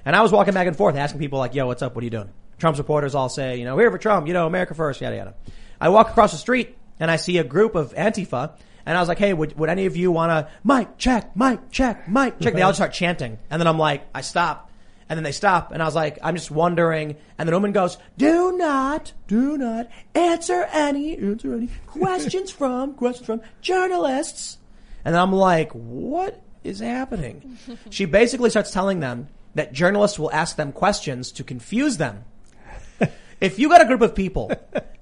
And 0.05 0.15
I 0.15 0.21
was 0.21 0.31
walking 0.31 0.53
back 0.53 0.67
and 0.67 0.75
forth 0.75 0.95
asking 0.95 1.19
people 1.19 1.39
like, 1.39 1.53
yo, 1.53 1.67
what's 1.67 1.81
up? 1.81 1.95
What 1.95 2.01
are 2.01 2.05
you 2.05 2.11
doing? 2.11 2.29
Trump 2.57 2.77
supporters 2.77 3.15
all 3.15 3.29
say, 3.29 3.57
you 3.57 3.65
know, 3.65 3.77
here 3.77 3.89
for 3.91 3.97
Trump, 3.97 4.27
you 4.27 4.33
know, 4.33 4.45
America 4.45 4.73
first, 4.73 5.01
yada, 5.01 5.15
yada. 5.15 5.33
I 5.79 5.89
walk 5.89 6.11
across 6.11 6.31
the 6.31 6.37
street 6.37 6.77
and 6.99 7.09
I 7.09 7.15
see 7.15 7.39
a 7.39 7.43
group 7.43 7.75
of 7.75 7.93
Antifa 7.95 8.51
and 8.85 8.97
I 8.97 9.01
was 9.01 9.09
like, 9.09 9.19
hey, 9.19 9.33
would, 9.33 9.57
would 9.57 9.69
any 9.69 9.85
of 9.85 9.95
you 9.95 10.11
want 10.11 10.29
to, 10.31 10.51
mic 10.63 10.97
check, 10.97 11.35
mic 11.35 11.71
check, 11.71 12.07
mic 12.07 12.39
check? 12.39 12.53
They 12.53 12.61
all 12.61 12.73
start 12.73 12.93
chanting. 12.93 13.39
And 13.49 13.59
then 13.59 13.67
I'm 13.67 13.79
like, 13.79 14.07
I 14.13 14.21
stop. 14.21 14.69
And 15.09 15.17
then 15.17 15.23
they 15.23 15.31
stop 15.33 15.71
and 15.71 15.81
I 15.81 15.85
was 15.85 15.95
like, 15.95 16.19
I'm 16.23 16.35
just 16.35 16.51
wondering. 16.51 17.17
And 17.37 17.49
the 17.49 17.53
woman 17.53 17.73
goes, 17.73 17.97
do 18.17 18.55
not, 18.57 19.11
do 19.27 19.57
not 19.57 19.89
answer 20.15 20.67
any, 20.71 21.17
answer 21.17 21.53
any 21.53 21.69
questions 21.87 22.49
from, 22.51 22.93
questions 22.93 23.25
from 23.25 23.41
journalists. 23.61 24.57
And 25.03 25.17
I'm 25.17 25.33
like, 25.33 25.71
what 25.73 26.41
is 26.63 26.79
happening? 26.79 27.57
she 27.89 28.05
basically 28.05 28.49
starts 28.51 28.71
telling 28.71 28.99
them 28.99 29.27
that 29.55 29.73
journalists 29.73 30.17
will 30.17 30.31
ask 30.31 30.55
them 30.55 30.71
questions 30.71 31.31
to 31.33 31.43
confuse 31.43 31.97
them. 31.97 32.23
If 33.41 33.57
you 33.57 33.69
got 33.69 33.81
a 33.81 33.85
group 33.85 34.01
of 34.01 34.13
people 34.13 34.51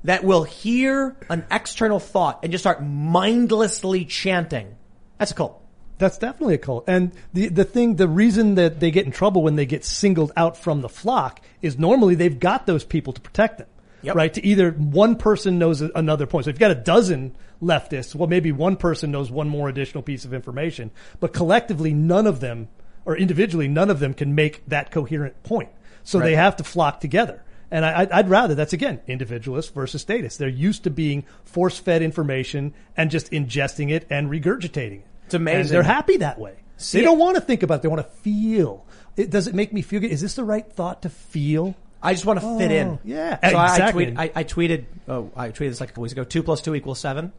that 0.06 0.24
will 0.24 0.46
hear 0.46 1.18
an 1.30 1.46
external 1.52 2.00
thought 2.00 2.40
and 2.42 2.54
just 2.54 2.64
start 2.64 2.82
mindlessly 2.82 4.06
chanting, 4.06 4.78
that's 5.18 5.32
a 5.32 5.34
cult. 5.34 5.62
That's 5.98 6.18
definitely 6.18 6.56
a 6.56 6.60
cult. 6.60 6.86
And 6.88 7.12
the 7.34 7.50
the 7.50 7.66
thing, 7.66 7.98
the 7.98 8.08
reason 8.08 8.56
that 8.56 8.80
they 8.80 8.90
get 8.92 9.06
in 9.06 9.12
trouble 9.12 9.44
when 9.44 9.58
they 9.58 9.66
get 9.66 9.84
singled 9.84 10.32
out 10.38 10.56
from 10.56 10.80
the 10.80 10.88
flock 10.88 11.42
is 11.62 11.78
normally 11.78 12.16
they've 12.16 12.40
got 12.40 12.66
those 12.66 12.86
people 12.86 13.12
to 13.12 13.20
protect 13.20 13.58
them. 13.58 13.68
Yep. 14.02 14.16
Right? 14.16 14.34
To 14.34 14.46
either 14.46 14.72
one 14.72 15.18
person 15.18 15.60
knows 15.60 15.82
another 15.82 16.26
point. 16.26 16.46
So 16.46 16.52
if 16.52 16.56
you've 16.56 16.62
got 16.62 16.72
a 16.72 16.76
dozen 16.76 17.36
leftists, 17.62 18.16
well, 18.16 18.30
maybe 18.30 18.54
one 18.54 18.78
person 18.78 19.12
knows 19.12 19.30
one 19.30 19.50
more 19.50 19.68
additional 19.68 20.02
piece 20.02 20.24
of 20.24 20.34
information, 20.34 20.92
but 21.20 21.34
collectively, 21.34 21.94
none 21.94 22.26
of 22.26 22.40
them, 22.40 22.70
or 23.10 23.18
individually, 23.18 23.68
none 23.68 23.90
of 23.90 24.00
them 24.00 24.14
can 24.14 24.36
make 24.36 24.64
that 24.68 24.92
coherent 24.92 25.42
point. 25.44 25.70
So 26.04 26.20
they 26.20 26.36
have 26.36 26.56
to 26.58 26.64
flock 26.64 27.02
together. 27.02 27.44
And 27.72 27.84
I, 27.86 28.02
I'd- 28.02 28.12
I'd 28.12 28.30
rather 28.30 28.56
that's 28.56 28.74
again 28.74 29.00
individualist 29.08 29.74
versus 29.74 30.02
statist. 30.02 30.38
They're 30.40 30.48
used 30.48 30.84
to 30.84 30.90
being 30.90 31.24
force-fed 31.44 32.02
information 32.02 32.74
and 32.96 33.12
just 33.12 33.32
ingesting 33.32 33.92
it 33.92 34.06
and 34.10 34.30
regurgitating 34.30 35.00
it. 35.00 35.06
It's 35.26 35.34
amazing. 35.34 35.60
And 35.62 35.70
they're 35.70 35.84
happy 35.84 36.18
that 36.18 36.40
way. 36.40 36.56
See 36.78 37.00
they 37.00 37.04
it- 37.04 37.06
don't 37.08 37.20
want 37.20 37.36
to 37.36 37.42
think 37.42 37.64
about 37.64 37.76
it. 37.76 37.82
They 37.82 37.88
want 37.90 38.02
to 38.04 38.12
feel. 38.22 38.86
It, 39.18 39.30
does 39.32 39.48
it 39.48 39.56
make 39.56 39.74
me 39.74 39.82
feel 39.82 40.00
good? 40.02 40.12
Is 40.12 40.22
this 40.22 40.36
the 40.36 40.44
right 40.44 40.72
thought 40.72 41.02
to 41.02 41.10
feel? 41.10 41.76
I 42.02 42.14
just 42.14 42.26
want 42.26 42.40
to 42.42 42.58
fit 42.58 42.72
in. 42.72 42.88
Oh, 42.88 43.00
yeah, 43.04 43.38
So 43.50 43.58
I- 43.58 43.70
exactly. 43.72 44.06
I, 44.18 44.28
tweet, 44.30 44.36
I, 44.38 44.40
I 44.40 44.44
tweeted, 44.46 44.86
oh, 45.08 45.32
I 45.36 45.50
tweeted 45.50 45.70
this 45.70 45.80
like 45.82 45.90
a 45.90 45.92
couple 45.94 46.04
weeks 46.04 46.14
ago, 46.14 46.24
two 46.24 46.42
plus 46.44 46.62
two 46.62 46.74
equals 46.76 47.00
seven. 47.00 47.34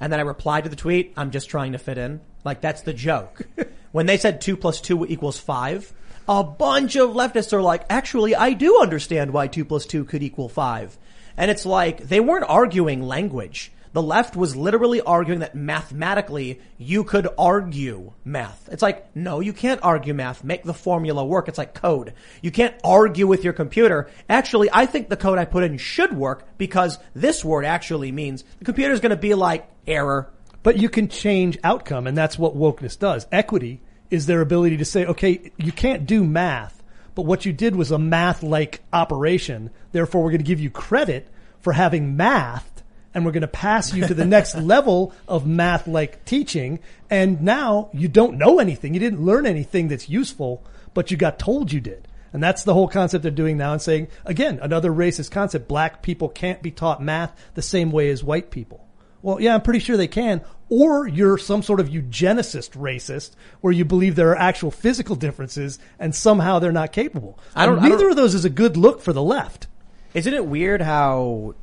And 0.00 0.12
then 0.12 0.18
I 0.20 0.24
replied 0.24 0.64
to 0.64 0.70
the 0.70 0.76
tweet, 0.76 1.14
I'm 1.16 1.30
just 1.30 1.48
trying 1.48 1.72
to 1.72 1.78
fit 1.78 1.98
in. 1.98 2.20
Like 2.44 2.60
that's 2.60 2.82
the 2.82 2.92
joke. 2.92 3.42
when 3.94 4.06
they 4.06 4.16
said 4.16 4.40
two 4.40 4.56
plus 4.56 4.80
two 4.80 5.06
equals 5.06 5.38
five, 5.38 5.92
a 6.26 6.42
bunch 6.42 6.96
of 6.96 7.10
leftists 7.10 7.52
are 7.52 7.62
like, 7.62 7.84
actually, 7.88 8.34
I 8.34 8.52
do 8.52 8.80
understand 8.80 9.32
why 9.32 9.46
two 9.46 9.64
plus 9.64 9.86
two 9.86 10.04
could 10.04 10.20
equal 10.20 10.48
five. 10.48 10.98
And 11.36 11.48
it's 11.48 11.64
like, 11.64 11.98
they 11.98 12.18
weren't 12.18 12.48
arguing 12.48 13.04
language. 13.04 13.70
The 13.92 14.02
left 14.02 14.34
was 14.34 14.56
literally 14.56 15.00
arguing 15.00 15.38
that 15.38 15.54
mathematically 15.54 16.60
you 16.76 17.04
could 17.04 17.28
argue 17.38 18.10
math. 18.24 18.68
It's 18.72 18.82
like, 18.82 19.14
no, 19.14 19.38
you 19.38 19.52
can't 19.52 19.84
argue 19.84 20.12
math. 20.12 20.42
Make 20.42 20.64
the 20.64 20.74
formula 20.74 21.24
work. 21.24 21.46
It's 21.46 21.56
like 21.56 21.72
code. 21.74 22.14
You 22.42 22.50
can't 22.50 22.74
argue 22.82 23.28
with 23.28 23.44
your 23.44 23.52
computer. 23.52 24.10
Actually, 24.28 24.70
I 24.72 24.86
think 24.86 25.08
the 25.08 25.16
code 25.16 25.38
I 25.38 25.44
put 25.44 25.62
in 25.62 25.78
should 25.78 26.16
work 26.16 26.48
because 26.58 26.98
this 27.14 27.44
word 27.44 27.64
actually 27.64 28.10
means 28.10 28.42
the 28.58 28.64
computer's 28.64 28.98
going 28.98 29.10
to 29.10 29.16
be 29.16 29.34
like 29.34 29.70
error. 29.86 30.32
But 30.64 30.78
you 30.78 30.88
can 30.88 31.08
change 31.08 31.58
outcome, 31.62 32.08
and 32.08 32.16
that's 32.16 32.38
what 32.38 32.56
wokeness 32.56 32.98
does. 32.98 33.26
Equity 33.30 33.82
is 34.10 34.26
their 34.26 34.40
ability 34.40 34.76
to 34.78 34.84
say, 34.84 35.06
okay, 35.06 35.52
you 35.56 35.72
can't 35.72 36.06
do 36.06 36.24
math, 36.24 36.82
but 37.14 37.26
what 37.26 37.44
you 37.44 37.52
did 37.52 37.76
was 37.76 37.90
a 37.90 37.98
math-like 37.98 38.82
operation. 38.92 39.70
Therefore, 39.92 40.22
we're 40.22 40.30
going 40.30 40.38
to 40.38 40.44
give 40.44 40.60
you 40.60 40.70
credit 40.70 41.28
for 41.60 41.72
having 41.72 42.16
math, 42.16 42.82
and 43.14 43.24
we're 43.24 43.32
going 43.32 43.42
to 43.42 43.48
pass 43.48 43.94
you 43.94 44.06
to 44.06 44.14
the 44.14 44.24
next 44.24 44.54
level 44.56 45.12
of 45.28 45.46
math-like 45.46 46.24
teaching. 46.24 46.80
And 47.08 47.42
now 47.42 47.90
you 47.92 48.08
don't 48.08 48.38
know 48.38 48.58
anything. 48.58 48.94
You 48.94 49.00
didn't 49.00 49.24
learn 49.24 49.46
anything 49.46 49.88
that's 49.88 50.08
useful, 50.08 50.64
but 50.92 51.10
you 51.10 51.16
got 51.16 51.38
told 51.38 51.72
you 51.72 51.80
did. 51.80 52.08
And 52.32 52.42
that's 52.42 52.64
the 52.64 52.74
whole 52.74 52.88
concept 52.88 53.22
they're 53.22 53.30
doing 53.30 53.56
now 53.56 53.72
and 53.72 53.80
saying, 53.80 54.08
again, 54.24 54.58
another 54.60 54.90
racist 54.90 55.30
concept. 55.30 55.68
Black 55.68 56.02
people 56.02 56.28
can't 56.28 56.62
be 56.62 56.72
taught 56.72 57.00
math 57.00 57.32
the 57.54 57.62
same 57.62 57.92
way 57.92 58.10
as 58.10 58.24
white 58.24 58.50
people. 58.50 58.83
Well, 59.24 59.40
yeah, 59.40 59.54
I'm 59.54 59.62
pretty 59.62 59.78
sure 59.80 59.96
they 59.96 60.06
can. 60.06 60.42
Or 60.68 61.08
you're 61.08 61.38
some 61.38 61.62
sort 61.62 61.80
of 61.80 61.88
eugenicist 61.88 62.76
racist 62.76 63.30
where 63.62 63.72
you 63.72 63.82
believe 63.86 64.16
there 64.16 64.28
are 64.32 64.36
actual 64.36 64.70
physical 64.70 65.16
differences 65.16 65.78
and 65.98 66.14
somehow 66.14 66.58
they're 66.58 66.72
not 66.72 66.92
capable. 66.92 67.38
I 67.56 67.64
don't- 67.64 67.76
And 67.78 67.86
I 67.86 67.88
neither 67.88 68.02
don't- 68.02 68.10
of 68.10 68.16
those 68.18 68.34
is 68.34 68.44
a 68.44 68.50
good 68.50 68.76
look 68.76 69.00
for 69.00 69.14
the 69.14 69.22
left. 69.22 69.66
Isn't 70.12 70.34
it 70.34 70.44
weird 70.44 70.82
how 70.82 71.54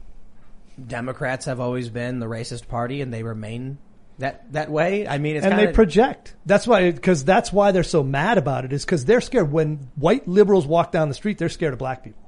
Democrats 0.88 1.45
have 1.45 1.59
always 1.59 1.89
been 1.89 2.20
the 2.20 2.26
racist 2.26 2.68
party 2.68 2.99
and 3.01 3.14
they 3.14 3.22
remain 3.22 3.78
that 4.18 4.51
that 4.53 4.72
way? 4.72 5.07
I 5.07 5.20
mean, 5.20 5.36
it's 5.36 5.45
and 5.45 5.53
kinda, 5.53 5.68
they 5.68 5.72
project. 5.74 6.34
That's 6.47 6.66
why, 6.66 6.89
because 6.89 7.24
that's 7.24 7.53
why 7.53 7.72
they're 7.72 7.84
so 7.84 8.01
mad 8.01 8.39
about 8.39 8.66
it. 8.66 8.74
Is 8.74 8.86
because 8.86 9.05
they're 9.05 9.22
scared. 9.22 9.51
When 9.51 9.89
white 9.95 10.28
liberals 10.28 10.66
walk 10.66 10.91
down 10.91 11.09
the 11.09 11.14
street, 11.14 11.38
they're 11.38 11.47
scared 11.49 11.74
of 11.74 11.80
black 11.80 12.03
people. 12.03 12.24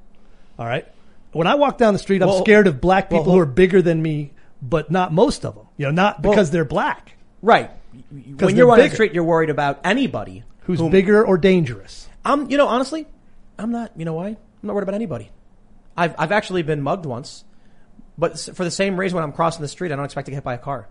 All 0.59 0.67
right. 0.67 0.87
When 1.31 1.47
I 1.47 1.55
walk 1.55 1.79
down 1.79 1.93
the 1.93 1.99
street, 1.99 2.21
I'm 2.21 2.27
Well, 2.29 2.43
scared 2.43 2.67
of 2.67 2.79
black 2.79 3.09
well, 3.09 3.21
people 3.21 3.33
who 3.33 3.39
are 3.39 3.47
bigger 3.47 3.81
than 3.81 3.99
me, 4.03 4.32
but 4.69 4.89
not 4.89 5.11
most 5.13 5.45
of 5.45 5.55
them. 5.55 5.67
You 5.77 5.85
know, 5.87 5.91
not 5.91 6.21
because 6.21 6.49
they're 6.51 6.65
black. 6.65 7.17
right. 7.41 7.69
When 8.09 8.55
you're 8.55 8.71
on 8.71 8.77
the 8.79 8.85
bigger. 8.85 8.95
street, 8.95 9.13
you're 9.13 9.23
worried 9.23 9.51
about 9.51 9.79
anybody 9.83 10.43
Who's 10.61 10.79
whom- 10.79 10.89
bigger 10.91 11.23
or 11.23 11.37
dangerous? 11.37 12.07
I'm, 12.25 12.49
you 12.49 12.57
know, 12.57 12.67
honestly, 12.67 13.05
I'm 13.59 13.71
not. 13.71 13.91
You 13.95 14.05
know 14.05 14.13
why? 14.13 14.27
I'm 14.29 14.37
not 14.63 14.73
worried 14.73 14.83
about 14.83 14.95
anybody. 14.95 15.29
I've 15.95 16.15
I've 16.17 16.31
actually 16.31 16.63
been 16.63 16.81
mugged 16.81 17.05
once, 17.05 17.43
but 18.17 18.39
for 18.39 18.63
the 18.63 18.71
same 18.71 18.99
reason, 18.99 19.15
when 19.15 19.23
I'm 19.23 19.31
crossing 19.33 19.61
the 19.61 19.67
street, 19.67 19.91
I 19.91 19.95
don't 19.95 20.05
expect 20.05 20.25
to 20.25 20.31
get 20.31 20.37
hit 20.37 20.43
by 20.43 20.55
a 20.55 20.57
car. 20.59 20.87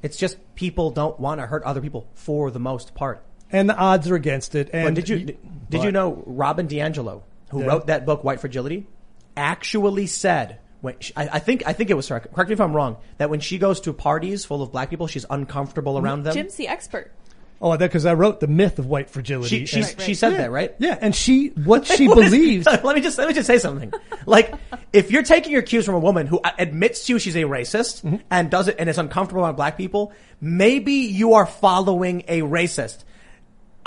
It's 0.00 0.16
just 0.16 0.38
people 0.54 0.90
don't 0.90 1.18
want 1.20 1.40
to 1.40 1.46
hurt 1.46 1.64
other 1.64 1.80
people 1.82 2.08
for 2.14 2.50
the 2.50 2.60
most 2.60 2.94
part. 2.94 3.22
And 3.50 3.68
the 3.68 3.76
odds 3.76 4.08
are 4.10 4.14
against 4.14 4.54
it. 4.54 4.70
And 4.72 4.94
But 4.94 4.94
did 4.94 5.08
you 5.10 5.36
did 5.68 5.82
you 5.82 5.90
know 5.92 6.22
Robin 6.24 6.66
DiAngelo, 6.68 7.22
who 7.50 7.60
Yeah. 7.60 7.66
wrote 7.66 7.88
that 7.88 8.06
book 8.06 8.22
White 8.24 8.40
Fragility, 8.40 8.86
actually 9.36 10.06
said 10.06 10.60
when 10.80 10.94
she, 11.00 11.12
I, 11.16 11.28
I 11.34 11.38
think 11.38 11.62
I 11.66 11.72
think 11.72 11.90
it 11.90 11.94
was 11.94 12.08
her. 12.08 12.20
Correct 12.20 12.48
me 12.48 12.54
if 12.54 12.60
I'm 12.60 12.74
wrong. 12.74 12.96
That 13.18 13.30
when 13.30 13.40
she 13.40 13.58
goes 13.58 13.80
to 13.82 13.92
parties 13.92 14.44
full 14.44 14.62
of 14.62 14.72
black 14.72 14.90
people, 14.90 15.06
she's 15.06 15.26
uncomfortable 15.28 15.98
around 15.98 16.22
them. 16.24 16.34
Jim's 16.34 16.54
the 16.56 16.68
expert. 16.68 17.12
Oh, 17.60 17.72
that 17.76 17.78
because 17.80 18.06
I 18.06 18.14
wrote 18.14 18.38
the 18.38 18.46
myth 18.46 18.78
of 18.78 18.86
white 18.86 19.10
fragility. 19.10 19.66
she 19.66 19.82
she, 19.82 19.90
and- 19.90 20.00
she 20.00 20.14
said 20.14 20.30
yeah, 20.32 20.38
that 20.38 20.50
right. 20.52 20.74
Yeah, 20.78 20.96
and 21.00 21.12
she 21.12 21.48
what 21.48 21.86
she 21.88 22.06
What 22.06 22.18
is- 22.18 22.30
believes. 22.30 22.66
let 22.84 22.94
me 22.94 23.00
just 23.00 23.18
let 23.18 23.26
me 23.26 23.34
just 23.34 23.48
say 23.48 23.58
something. 23.58 23.92
Like, 24.26 24.54
if 24.92 25.10
you're 25.10 25.24
taking 25.24 25.50
your 25.52 25.62
cues 25.62 25.84
from 25.84 25.96
a 25.96 25.98
woman 25.98 26.28
who 26.28 26.40
admits 26.58 27.06
to 27.06 27.14
you 27.14 27.18
she's 27.18 27.34
a 27.36 27.42
racist 27.42 28.02
Mm-hmm. 28.04 28.16
and 28.30 28.48
does 28.50 28.68
it 28.68 28.76
and 28.78 28.88
is 28.88 28.98
uncomfortable 28.98 29.42
around 29.42 29.56
black 29.56 29.76
people, 29.76 30.12
maybe 30.40 30.92
you 30.92 31.34
are 31.34 31.46
following 31.46 32.22
a 32.28 32.42
racist. 32.42 33.02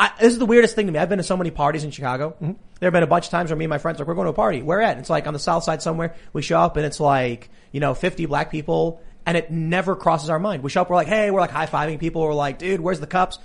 I, 0.01 0.11
this 0.19 0.33
is 0.33 0.39
the 0.39 0.47
weirdest 0.47 0.73
thing 0.73 0.87
to 0.87 0.91
me. 0.91 0.97
I've 0.97 1.09
been 1.09 1.19
to 1.19 1.23
so 1.23 1.37
many 1.37 1.51
parties 1.51 1.83
in 1.83 1.91
Chicago. 1.91 2.31
Mm-hmm. 2.31 2.53
There 2.79 2.87
have 2.87 2.93
been 2.93 3.03
a 3.03 3.07
bunch 3.07 3.25
of 3.25 3.31
times 3.31 3.51
where 3.51 3.55
me 3.55 3.65
and 3.65 3.69
my 3.69 3.77
friends 3.77 3.99
are 3.99 4.03
like, 4.03 4.07
we're 4.07 4.15
going 4.15 4.25
to 4.25 4.31
a 4.31 4.33
party. 4.33 4.63
Where 4.63 4.81
at? 4.81 4.97
It's 4.97 5.11
like 5.11 5.27
on 5.27 5.33
the 5.33 5.39
south 5.39 5.63
side 5.63 5.83
somewhere. 5.83 6.15
We 6.33 6.41
show 6.41 6.59
up 6.59 6.75
and 6.75 6.87
it's 6.87 6.99
like, 6.99 7.51
you 7.71 7.79
know, 7.79 7.93
50 7.93 8.25
black 8.25 8.49
people 8.49 8.99
and 9.27 9.37
it 9.37 9.51
never 9.51 9.95
crosses 9.95 10.31
our 10.31 10.39
mind. 10.39 10.63
We 10.63 10.71
show 10.71 10.81
up, 10.81 10.89
we're 10.89 10.95
like, 10.95 11.07
hey, 11.07 11.29
we're 11.29 11.39
like 11.39 11.51
high 11.51 11.67
fiving 11.67 11.99
people. 11.99 12.23
We're 12.23 12.33
like, 12.33 12.57
dude, 12.57 12.81
where's 12.81 12.99
the 12.99 13.05
cups? 13.05 13.37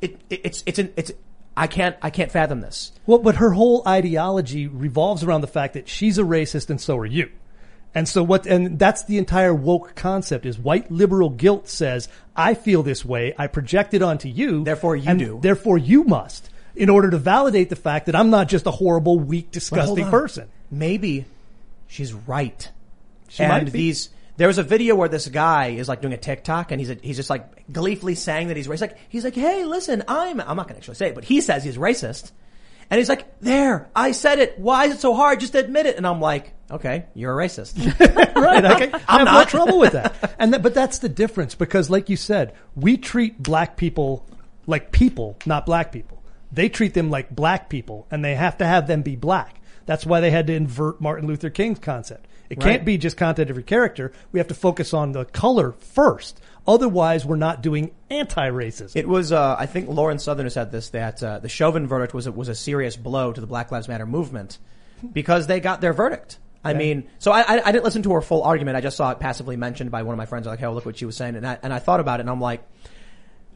It, 0.00 0.20
it 0.28 0.40
it's, 0.42 0.64
it's, 0.66 0.80
an, 0.80 0.92
it's, 0.96 1.12
I 1.56 1.68
can't, 1.68 1.94
I 2.02 2.10
can't 2.10 2.32
fathom 2.32 2.62
this. 2.62 2.90
Well, 3.06 3.18
but 3.18 3.36
her 3.36 3.52
whole 3.52 3.86
ideology 3.86 4.66
revolves 4.66 5.22
around 5.22 5.42
the 5.42 5.46
fact 5.46 5.74
that 5.74 5.88
she's 5.88 6.18
a 6.18 6.22
racist 6.22 6.68
and 6.68 6.80
so 6.80 6.98
are 6.98 7.06
you. 7.06 7.30
And 7.94 8.08
so 8.08 8.22
what, 8.22 8.46
and 8.46 8.78
that's 8.78 9.04
the 9.04 9.18
entire 9.18 9.54
woke 9.54 9.94
concept 9.94 10.46
is 10.46 10.58
white 10.58 10.90
liberal 10.90 11.28
guilt 11.28 11.68
says, 11.68 12.08
I 12.34 12.54
feel 12.54 12.82
this 12.82 13.04
way, 13.04 13.34
I 13.38 13.46
project 13.48 13.92
it 13.94 14.02
onto 14.02 14.28
you. 14.28 14.64
Therefore 14.64 14.96
you 14.96 15.14
do. 15.16 15.38
Therefore 15.42 15.78
you 15.78 16.04
must. 16.04 16.48
In 16.74 16.88
order 16.88 17.10
to 17.10 17.18
validate 17.18 17.68
the 17.68 17.76
fact 17.76 18.06
that 18.06 18.16
I'm 18.16 18.30
not 18.30 18.48
just 18.48 18.66
a 18.66 18.70
horrible, 18.70 19.18
weak, 19.18 19.50
disgusting 19.50 20.08
person. 20.08 20.48
Maybe 20.70 21.26
she's 21.86 22.14
right. 22.14 22.70
She 23.28 23.42
and 23.42 23.52
might 23.52 23.64
be. 23.66 23.70
these, 23.70 24.08
there 24.38 24.48
was 24.48 24.56
a 24.56 24.62
video 24.62 24.94
where 24.94 25.08
this 25.08 25.28
guy 25.28 25.68
is 25.68 25.86
like 25.86 26.00
doing 26.00 26.14
a 26.14 26.18
TikTok 26.18 26.72
and 26.72 26.80
he's 26.80 26.88
a, 26.88 26.94
he's 26.94 27.16
just 27.16 27.28
like 27.28 27.70
gleefully 27.70 28.14
saying 28.14 28.48
that 28.48 28.56
he's 28.56 28.68
racist. 28.68 28.80
Like 28.80 28.98
he's 29.10 29.24
like, 29.24 29.34
hey, 29.34 29.64
listen, 29.64 30.02
I'm 30.08 30.40
I'm 30.40 30.56
not 30.56 30.66
going 30.66 30.74
to 30.74 30.76
actually 30.76 30.94
say 30.94 31.08
it, 31.08 31.14
but 31.14 31.24
he 31.24 31.42
says 31.42 31.62
he's 31.62 31.76
racist, 31.76 32.32
and 32.92 32.98
he's 32.98 33.08
like, 33.08 33.40
there, 33.40 33.88
I 33.96 34.12
said 34.12 34.38
it. 34.38 34.58
Why 34.58 34.84
is 34.84 34.94
it 34.96 35.00
so 35.00 35.14
hard? 35.14 35.40
Just 35.40 35.54
admit 35.54 35.86
it. 35.86 35.96
And 35.96 36.06
I'm 36.06 36.20
like, 36.20 36.52
okay, 36.70 37.06
you're 37.14 37.32
a 37.40 37.44
racist. 37.46 37.74
right. 38.36 38.64
Okay. 38.64 38.90
I 38.92 39.00
I'm 39.08 39.18
have 39.20 39.24
no 39.26 39.32
not. 39.32 39.48
trouble 39.48 39.78
with 39.78 39.92
that. 39.94 40.34
And 40.38 40.52
that, 40.52 40.62
but 40.62 40.74
that's 40.74 40.98
the 40.98 41.08
difference 41.08 41.54
because 41.54 41.88
like 41.88 42.10
you 42.10 42.16
said, 42.18 42.54
we 42.76 42.98
treat 42.98 43.42
black 43.42 43.76
people 43.78 44.26
like 44.66 44.92
people, 44.92 45.38
not 45.46 45.64
black 45.66 45.90
people. 45.90 46.22
They 46.52 46.68
treat 46.68 46.92
them 46.92 47.08
like 47.10 47.30
black 47.34 47.70
people 47.70 48.06
and 48.10 48.22
they 48.22 48.34
have 48.34 48.58
to 48.58 48.66
have 48.66 48.86
them 48.86 49.00
be 49.00 49.16
black. 49.16 49.60
That's 49.86 50.04
why 50.06 50.20
they 50.20 50.30
had 50.30 50.46
to 50.48 50.52
invert 50.54 51.00
Martin 51.00 51.26
Luther 51.26 51.48
King's 51.50 51.78
concept. 51.78 52.26
It 52.50 52.62
Right. 52.62 52.72
can't 52.72 52.84
be 52.84 52.98
just 52.98 53.16
content 53.16 53.48
of 53.48 53.56
your 53.56 53.62
character. 53.64 54.12
We 54.30 54.38
have 54.38 54.48
to 54.48 54.54
focus 54.54 54.92
on 54.92 55.12
the 55.12 55.24
color 55.24 55.72
first. 55.72 56.38
Otherwise, 56.66 57.24
we're 57.26 57.36
not 57.36 57.60
doing 57.62 57.90
anti-racism. 58.10 58.94
It 58.94 59.08
was, 59.08 59.32
uh, 59.32 59.56
I 59.58 59.66
think 59.66 59.88
Lauren 59.88 60.18
Southern 60.18 60.48
said 60.50 60.70
this, 60.70 60.90
that 60.90 61.22
uh, 61.22 61.38
the 61.40 61.48
Chauvin 61.48 61.86
verdict 61.88 62.14
was 62.14 62.26
a, 62.26 62.32
was 62.32 62.48
a 62.48 62.54
serious 62.54 62.96
blow 62.96 63.32
to 63.32 63.40
the 63.40 63.46
Black 63.46 63.72
Lives 63.72 63.88
Matter 63.88 64.06
movement 64.06 64.58
because 65.12 65.46
they 65.48 65.58
got 65.60 65.80
their 65.80 65.92
verdict. 65.92 66.38
I 66.64 66.74
mean, 66.74 67.08
so 67.18 67.32
I, 67.32 67.40
I, 67.40 67.62
I 67.68 67.72
didn't 67.72 67.82
listen 67.84 68.04
to 68.04 68.12
her 68.12 68.20
full 68.20 68.44
argument. 68.44 68.76
I 68.76 68.80
just 68.80 68.96
saw 68.96 69.10
it 69.10 69.18
passively 69.18 69.56
mentioned 69.56 69.90
by 69.90 70.04
one 70.04 70.12
of 70.14 70.18
my 70.18 70.26
friends. 70.26 70.46
Like, 70.46 70.60
hey, 70.60 70.68
look 70.68 70.86
what 70.86 70.96
she 70.96 71.04
was 71.04 71.16
saying. 71.16 71.34
And 71.34 71.44
I, 71.44 71.58
and 71.60 71.72
I 71.72 71.80
thought 71.80 71.98
about 71.98 72.20
it 72.20 72.22
and 72.22 72.30
I'm 72.30 72.40
like, 72.40 72.62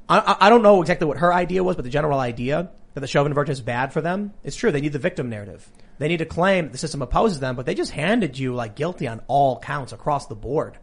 I, 0.09 0.18
I- 0.18 0.46
I 0.46 0.48
don't 0.50 0.62
know 0.62 0.80
exactly 0.80 1.07
what 1.07 1.18
her 1.18 1.32
idea 1.32 1.62
was, 1.62 1.76
but 1.76 1.84
the 1.84 1.90
general 1.90 2.18
idea 2.18 2.70
that 2.94 3.00
the 3.00 3.07
Chauvin 3.07 3.32
verdict 3.32 3.52
is 3.52 3.61
bad 3.61 3.92
for 3.92 4.00
them, 4.00 4.32
it's 4.42 4.57
true. 4.57 4.72
They 4.72 4.80
need 4.80 4.92
the 4.92 4.98
victim 4.98 5.28
narrative. 5.30 5.68
They 5.98 6.09
need 6.09 6.16
to 6.16 6.24
claim 6.26 6.70
the 6.72 6.78
system 6.78 7.00
opposes 7.02 7.38
them, 7.40 7.54
but 7.54 7.64
they 7.66 7.74
just 7.74 7.92
handed 7.92 8.36
you 8.38 8.54
like 8.54 8.74
guilty 8.74 9.07
on 9.07 9.20
all 9.28 9.61
counts 9.61 9.92
across 9.92 10.26
the 10.26 10.34
board. 10.34 10.76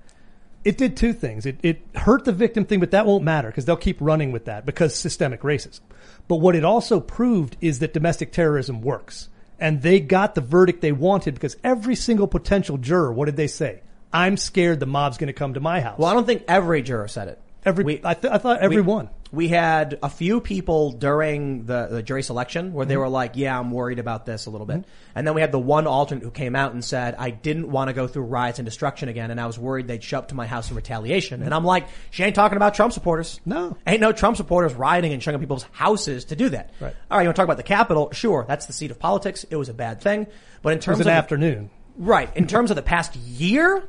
It 0.64 0.78
did 0.78 0.95
two 0.95 1.14
things. 1.14 1.45
It, 1.45 1.59
it 1.61 1.82
hurt 1.95 2.26
the 2.26 2.32
victim 2.32 2.66
thing, 2.66 2.80
but 2.80 2.91
that 2.91 3.05
won't 3.05 3.24
matter 3.24 3.49
because 3.49 3.66
they'll 3.66 3.76
keep 3.76 3.97
running 3.99 4.32
with 4.32 4.45
that 4.45 4.66
because 4.66 4.95
systemic 4.95 5.41
racism. 5.41 5.82
But 6.28 6.38
what 6.38 6.55
it 6.55 6.64
also 6.64 6.99
proved 6.99 7.57
is 7.59 7.80
that 7.80 7.93
domestic 7.93 8.32
terrorism 8.32 8.82
works. 8.82 9.30
And 9.59 9.82
they 9.82 9.99
got 9.99 10.36
the 10.36 10.41
verdict 10.41 10.82
they 10.82 10.91
wanted 10.91 11.34
because 11.34 11.57
every 11.64 11.95
single 11.95 12.28
potential 12.28 12.78
juror, 12.78 13.11
what 13.11 13.26
did 13.26 13.36
they 13.36 13.47
say? 13.47 13.82
I'm 14.11 14.38
scared 14.38 14.80
the 14.80 14.86
mob's 14.86 15.18
going 15.18 15.28
to 15.28 15.34
come 15.34 15.55
to 15.55 15.59
my 15.59 15.82
house. 15.82 15.97
Well, 15.97 16.09
I 16.09 16.14
don't 16.14 16.26
think 16.26 16.43
every 16.47 16.82
juror 16.82 17.07
said 17.07 17.28
it. 17.28 17.41
Every, 17.66 17.84
we- 17.84 18.01
I, 18.03 18.14
th- 18.14 18.34
I 18.34 18.38
thought 18.38 18.59
every 18.59 18.78
we, 18.78 18.82
one. 18.82 19.09
We 19.32 19.47
had 19.47 19.97
a 20.03 20.09
few 20.09 20.41
people 20.41 20.91
during 20.91 21.66
the, 21.66 21.88
the 21.88 22.03
jury 22.03 22.22
selection 22.22 22.72
where 22.72 22.86
they 22.86 22.93
mm-hmm. 22.93 23.01
were 23.01 23.09
like, 23.09 23.32
yeah, 23.36 23.57
I'm 23.57 23.72
worried 23.72 23.97
about 23.97 24.28
this 24.28 24.45
a 24.45 24.51
little 24.51 24.68
bit. 24.68 24.82
Mm-hmm. 24.82 24.89
And 25.16 25.28
then 25.28 25.34
we 25.34 25.41
had 25.41 25.51
the 25.51 25.59
one 25.59 25.88
alternate 25.88 26.24
who 26.24 26.30
came 26.30 26.55
out 26.55 26.74
and 26.74 26.86
said, 26.86 27.16
I 27.18 27.32
didn't 27.32 27.70
want 27.70 27.88
to 27.88 27.93
go 27.93 28.05
through 28.07 28.24
riots 28.24 28.59
and 28.59 28.66
destruction 28.66 29.09
again 29.09 29.32
and 29.32 29.41
I 29.41 29.47
was 29.47 29.57
worried 29.57 29.88
they'd 29.88 30.03
show 30.03 30.20
up 30.20 30.28
to 30.28 30.36
my 30.36 30.45
house 30.45 30.70
in 30.70 30.76
retaliation. 30.76 31.41
And 31.41 31.51
I'm 31.53 31.66
like, 31.66 31.88
she 32.11 32.24
ain't 32.24 32.36
talking 32.36 32.57
about 32.57 32.76
Trump 32.76 32.93
supporters. 32.93 33.41
No. 33.43 33.76
Ain't 33.88 34.01
no 34.01 34.11
Trump 34.11 34.38
supporters 34.38 34.76
rioting 34.76 35.14
and 35.14 35.24
showing 35.24 35.36
up 35.36 35.41
people's 35.41 35.66
houses 35.72 36.26
to 36.26 36.36
do 36.36 36.49
that. 36.49 36.72
Right. 36.80 36.95
All 37.09 37.18
right, 37.18 37.24
you 37.24 37.28
want 37.28 37.36
to 37.36 37.39
talk 37.39 37.45
about 37.45 37.57
the 37.57 37.64
Capitol? 37.64 38.11
Sure, 38.11 38.45
that's 38.47 38.68
the 38.68 38.74
seat 38.74 38.91
of 38.91 38.99
politics. 38.99 39.45
It 39.49 39.55
was 39.55 39.70
a 39.70 39.74
bad 39.74 40.01
thing. 40.01 40.28
But 40.61 40.74
in 40.74 40.80
terms 40.80 40.99
of 40.99 41.07
an 41.07 41.11
the- 41.11 41.18
afternoon. 41.18 41.70
right, 41.97 42.30
in 42.38 42.45
terms 42.47 42.70
of 42.70 42.76
the 42.76 42.84
past 42.84 43.16
year, 43.16 43.84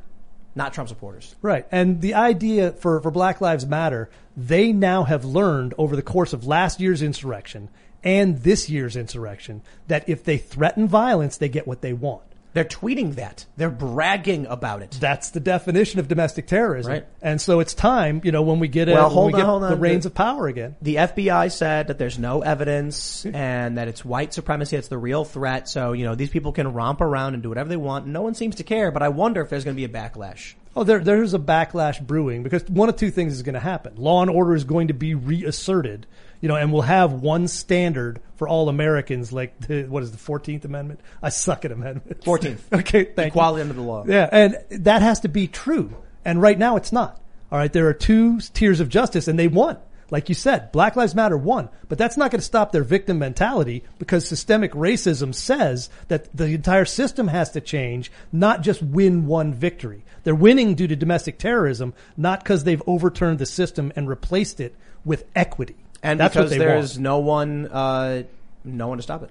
not 0.54 0.72
Trump 0.72 0.88
supporters. 0.88 1.34
Right. 1.42 1.66
And 1.70 2.00
the 2.00 2.14
idea 2.14 2.72
for, 2.72 3.00
for 3.00 3.10
Black 3.10 3.40
Lives 3.40 3.66
Matter, 3.66 4.10
they 4.36 4.72
now 4.72 5.04
have 5.04 5.24
learned 5.24 5.74
over 5.78 5.96
the 5.96 6.02
course 6.02 6.32
of 6.32 6.46
last 6.46 6.80
year's 6.80 7.02
insurrection 7.02 7.68
and 8.02 8.42
this 8.42 8.68
year's 8.68 8.96
insurrection 8.96 9.62
that 9.88 10.08
if 10.08 10.22
they 10.24 10.38
threaten 10.38 10.86
violence, 10.86 11.36
they 11.36 11.48
get 11.48 11.66
what 11.66 11.80
they 11.80 11.92
want. 11.92 12.22
They're 12.54 12.64
tweeting 12.64 13.16
that. 13.16 13.44
They're 13.56 13.68
bragging 13.68 14.46
about 14.46 14.82
it. 14.82 14.96
That's 15.00 15.30
the 15.30 15.40
definition 15.40 16.00
of 16.00 16.08
domestic 16.08 16.46
terrorism. 16.46 16.92
Right. 16.92 17.06
And 17.20 17.40
so 17.40 17.60
it's 17.60 17.74
time, 17.74 18.20
you 18.24 18.32
know, 18.32 18.42
when 18.42 18.60
we 18.60 18.68
get, 18.68 18.88
Well, 18.88 19.10
hold 19.10 19.26
we 19.28 19.32
on, 19.34 19.40
get 19.40 19.46
hold 19.46 19.62
the 19.64 19.76
reins 19.76 20.04
The- 20.04 20.10
of 20.10 20.14
power 20.14 20.46
again. 20.46 20.76
The 20.80 20.96
FBI 20.98 21.48
said 21.50 21.88
that 21.88 21.98
there's 21.98 22.18
no 22.18 22.42
evidence 22.42 23.26
and 23.26 23.76
that 23.76 23.88
it's 23.88 24.04
white 24.04 24.32
supremacy. 24.32 24.76
It's 24.76 24.88
the 24.88 24.98
real 24.98 25.24
threat. 25.24 25.68
So, 25.68 25.92
you 25.92 26.04
know, 26.04 26.14
these 26.14 26.30
people 26.30 26.52
can 26.52 26.72
romp 26.72 27.00
around 27.00 27.34
and 27.34 27.42
do 27.42 27.48
whatever 27.48 27.68
they 27.68 27.76
want. 27.76 28.06
No 28.06 28.22
one 28.22 28.34
seems 28.34 28.54
to 28.56 28.62
care, 28.64 28.90
but 28.90 29.02
I 29.02 29.08
wonder 29.08 29.40
if 29.42 29.50
there's 29.50 29.64
going 29.64 29.76
to 29.76 29.80
be 29.80 29.84
a 29.84 29.88
backlash. 29.88 30.54
Oh, 30.76 30.82
there, 30.84 30.98
there's 30.98 31.34
a 31.34 31.38
backlash 31.38 32.04
brewing 32.04 32.42
because 32.42 32.64
one 32.64 32.88
of 32.88 32.96
two 32.96 33.10
things 33.10 33.34
is 33.34 33.42
going 33.42 33.54
to 33.54 33.60
happen. 33.60 33.94
Law 33.96 34.22
and 34.22 34.30
order 34.30 34.54
is 34.54 34.64
going 34.64 34.88
to 34.88 34.94
be 34.94 35.14
reasserted, 35.14 36.06
you 36.40 36.48
know, 36.48 36.56
and 36.56 36.72
we'll 36.72 36.82
have 36.82 37.12
one 37.12 37.46
standard 37.46 38.20
for 38.36 38.48
all 38.48 38.68
Americans, 38.68 39.32
like 39.32 39.58
the, 39.60 39.84
what 39.84 40.02
is 40.02 40.10
the 40.10 40.18
14th 40.18 40.64
Amendment? 40.64 41.00
I 41.22 41.28
suck 41.28 41.64
at 41.64 41.70
amendments. 41.70 42.26
14th. 42.26 42.58
okay, 42.80 43.04
thank 43.04 43.18
you. 43.18 43.38
Equality 43.38 43.62
under 43.62 43.74
the 43.74 43.82
law. 43.82 44.04
Yeah, 44.06 44.28
and 44.30 44.58
that 44.70 45.02
has 45.02 45.20
to 45.20 45.28
be 45.28 45.46
true. 45.46 45.94
And 46.24 46.42
right 46.42 46.58
now 46.58 46.76
it's 46.76 46.90
not. 46.90 47.20
All 47.52 47.58
right, 47.58 47.72
there 47.72 47.86
are 47.88 47.94
two 47.94 48.40
tiers 48.40 48.80
of 48.80 48.88
justice 48.88 49.28
and 49.28 49.38
they 49.38 49.48
won. 49.48 49.78
Like 50.10 50.28
you 50.28 50.34
said, 50.34 50.70
Black 50.72 50.96
Lives 50.96 51.14
Matter 51.14 51.36
won, 51.36 51.68
but 51.88 51.98
that's 51.98 52.16
not 52.16 52.30
going 52.30 52.40
to 52.40 52.44
stop 52.44 52.72
their 52.72 52.84
victim 52.84 53.18
mentality 53.18 53.84
because 53.98 54.28
systemic 54.28 54.72
racism 54.72 55.34
says 55.34 55.88
that 56.08 56.34
the 56.36 56.46
entire 56.46 56.84
system 56.84 57.28
has 57.28 57.50
to 57.52 57.60
change, 57.60 58.12
not 58.32 58.62
just 58.62 58.82
win 58.82 59.26
one 59.26 59.54
victory. 59.54 60.04
They're 60.24 60.34
winning 60.34 60.74
due 60.74 60.88
to 60.88 60.96
domestic 60.96 61.38
terrorism, 61.38 61.94
not 62.16 62.42
because 62.42 62.64
they've 62.64 62.82
overturned 62.86 63.38
the 63.38 63.46
system 63.46 63.92
and 63.96 64.08
replaced 64.08 64.60
it 64.60 64.74
with 65.04 65.24
equity. 65.34 65.76
And 66.02 66.20
that's 66.20 66.34
because 66.34 66.50
there's 66.50 66.94
want. 66.94 67.02
no 67.02 67.18
one, 67.18 67.66
uh, 67.66 68.22
no 68.64 68.88
one 68.88 68.98
to 68.98 69.02
stop 69.02 69.22
it. 69.22 69.30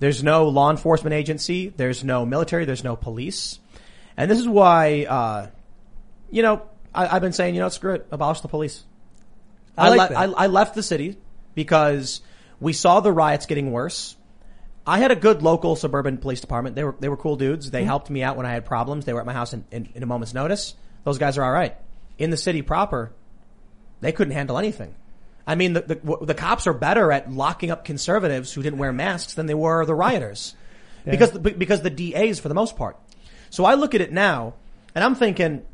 There's 0.00 0.22
no 0.22 0.48
law 0.48 0.70
enforcement 0.70 1.14
agency. 1.14 1.68
There's 1.68 2.02
no 2.02 2.24
military. 2.24 2.64
There's 2.64 2.84
no 2.84 2.96
police. 2.96 3.58
And 4.16 4.30
this 4.30 4.38
is 4.38 4.48
why, 4.48 5.04
uh, 5.04 5.46
you 6.30 6.42
know, 6.42 6.62
I, 6.94 7.16
I've 7.16 7.22
been 7.22 7.32
saying, 7.32 7.54
you 7.54 7.60
know, 7.60 7.68
screw 7.68 7.94
it, 7.94 8.06
abolish 8.10 8.40
the 8.40 8.48
police. 8.48 8.84
I 9.76 9.88
like 9.90 10.10
le- 10.10 10.16
I, 10.16 10.44
I 10.44 10.46
left 10.46 10.74
the 10.74 10.82
city 10.82 11.16
because 11.54 12.20
we 12.60 12.72
saw 12.72 13.00
the 13.00 13.12
riots 13.12 13.46
getting 13.46 13.72
worse. 13.72 14.16
I 14.86 14.98
had 14.98 15.10
a 15.10 15.16
good 15.16 15.42
local 15.42 15.76
suburban 15.76 16.18
police 16.18 16.40
department. 16.40 16.76
They 16.76 16.84
were 16.84 16.96
they 16.98 17.08
were 17.08 17.16
cool 17.16 17.36
dudes. 17.36 17.66
Mm-hmm. 17.66 17.72
They 17.72 17.84
helped 17.84 18.10
me 18.10 18.22
out 18.22 18.36
when 18.36 18.46
I 18.46 18.52
had 18.52 18.64
problems. 18.64 19.04
They 19.04 19.12
were 19.12 19.20
at 19.20 19.26
my 19.26 19.32
house 19.32 19.52
in, 19.52 19.64
in, 19.70 19.88
in 19.94 20.02
a 20.02 20.06
moment's 20.06 20.34
notice. 20.34 20.74
Those 21.04 21.18
guys 21.18 21.38
are 21.38 21.44
all 21.44 21.52
right. 21.52 21.76
In 22.18 22.30
the 22.30 22.36
city 22.36 22.62
proper, 22.62 23.12
they 24.00 24.12
couldn't 24.12 24.34
handle 24.34 24.58
anything. 24.58 24.94
I 25.46 25.54
mean, 25.54 25.72
the, 25.72 25.80
the 25.80 26.26
the 26.26 26.34
cops 26.34 26.66
are 26.66 26.72
better 26.72 27.10
at 27.12 27.30
locking 27.30 27.70
up 27.70 27.84
conservatives 27.84 28.52
who 28.52 28.62
didn't 28.62 28.78
wear 28.78 28.92
masks 28.92 29.34
than 29.34 29.46
they 29.46 29.54
were 29.54 29.84
the 29.84 29.94
rioters, 29.94 30.54
because 31.04 31.36
because 31.36 31.82
the 31.82 31.90
DAs 31.90 32.38
for 32.38 32.48
the 32.48 32.54
most 32.54 32.76
part. 32.76 32.96
So 33.48 33.64
I 33.64 33.74
look 33.74 33.94
at 33.94 34.00
it 34.00 34.12
now, 34.12 34.54
and 34.94 35.02
I'm 35.02 35.14
thinking, 35.14 35.64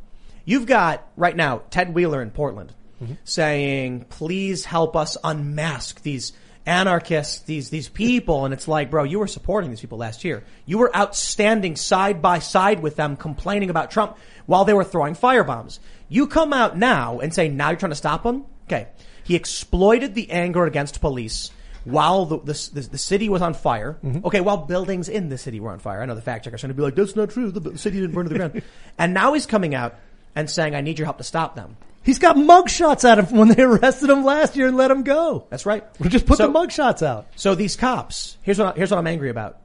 you've 0.45 0.67
got 0.67 1.07
right 1.17 1.37
now 1.37 1.63
Ted 1.71 1.95
Wheeler 1.95 2.23
in 2.23 2.31
Portland 2.31 2.73
Mm-hmm. 3.03 3.15
saying, 3.25 4.07
"Please 4.09 4.65
help 4.65 4.97
us 4.97 5.17
unmask 5.23 6.03
these." 6.03 6.33
Anarchists, 6.69 7.43
these 7.43 7.71
these 7.71 7.89
people, 7.89 8.45
and 8.45 8.53
it's 8.53 8.67
like, 8.67 8.91
bro, 8.91 9.05
you 9.05 9.21
were 9.21 9.29
supporting 9.29 9.71
these 9.71 9.81
people 9.81 9.99
last 9.99 10.25
year. 10.25 10.43
You 10.65 10.79
were 10.79 10.91
out 10.93 11.15
standing 11.15 11.77
side 11.77 12.21
by 12.21 12.41
side 12.41 12.81
with 12.81 12.97
them, 12.97 13.15
complaining 13.15 13.71
about 13.71 13.93
Trump 13.93 14.19
while 14.47 14.65
they 14.65 14.73
were 14.73 14.83
throwing 14.83 15.15
firebombs. 15.15 15.79
You 16.09 16.27
come 16.27 16.53
out 16.53 16.77
now 16.77 17.21
and 17.21 17.33
say, 17.33 17.47
now 17.49 17.71
you're 17.71 17.79
trying 17.79 17.91
to 17.93 17.95
stop 17.95 18.25
them. 18.25 18.47
Okay, 18.67 18.89
he 19.23 19.37
exploited 19.37 20.17
the 20.17 20.29
anger 20.33 20.65
against 20.67 21.01
police 21.01 21.53
while 21.85 22.27
the 22.27 22.39
the, 22.39 22.71
the, 22.75 22.81
the 22.81 22.99
city 22.99 23.29
was 23.29 23.43
on 23.43 23.55
fire. 23.55 23.99
Mm-hmm. 24.05 24.27
Okay, 24.27 24.41
while 24.41 24.59
buildings 24.59 25.09
in 25.09 25.29
the 25.29 25.39
city 25.39 25.61
were 25.61 25.71
on 25.71 25.79
fire. 25.79 26.03
I 26.03 26.07
know 26.07 26.15
the 26.15 26.23
fact 26.23 26.45
checkers 26.45 26.63
are 26.63 26.67
going 26.67 26.77
to 26.77 26.81
be 26.81 26.83
like, 26.83 26.95
that's 26.97 27.17
not 27.17 27.31
true. 27.31 27.51
The 27.51 27.79
city 27.79 28.01
didn't 28.01 28.15
burn 28.15 28.25
to 28.25 28.29
the 28.29 28.39
ground. 28.39 28.63
and 28.99 29.15
now 29.15 29.33
he's 29.33 29.47
coming 29.47 29.75
out 29.75 29.95
and 30.35 30.51
saying, 30.51 30.75
I 30.75 30.81
need 30.81 30.99
your 30.99 31.07
help 31.07 31.19
to 31.19 31.25
stop 31.25 31.55
them. 31.55 31.77
He's 32.07 32.21
got 32.21 32.37
mugshots 32.37 33.19
him 33.19 33.27
from 33.27 33.39
when 33.39 33.49
they 33.49 33.63
arrested 33.65 34.09
him 34.09 34.25
last 34.25 34.55
year 34.55 34.69
and 34.69 34.77
let 34.77 34.93
him 34.93 35.03
go. 35.03 35.49
That's 35.51 35.67
right. 35.67 35.85
We'll 35.99 36.09
just 36.09 36.25
put 36.25 36.39
So- 36.39 36.47
the 36.47 36.53
mugshots 36.53 37.05
out. 37.05 37.27
So 37.35 37.57
these 37.57 37.75
cops, 37.75 38.39
here's 38.43 38.61
what 38.61 38.75
I, 38.75 38.77
here's 38.77 38.93
what 38.93 38.99
I'm 38.99 39.09
angry 39.09 39.29
about. 39.29 39.59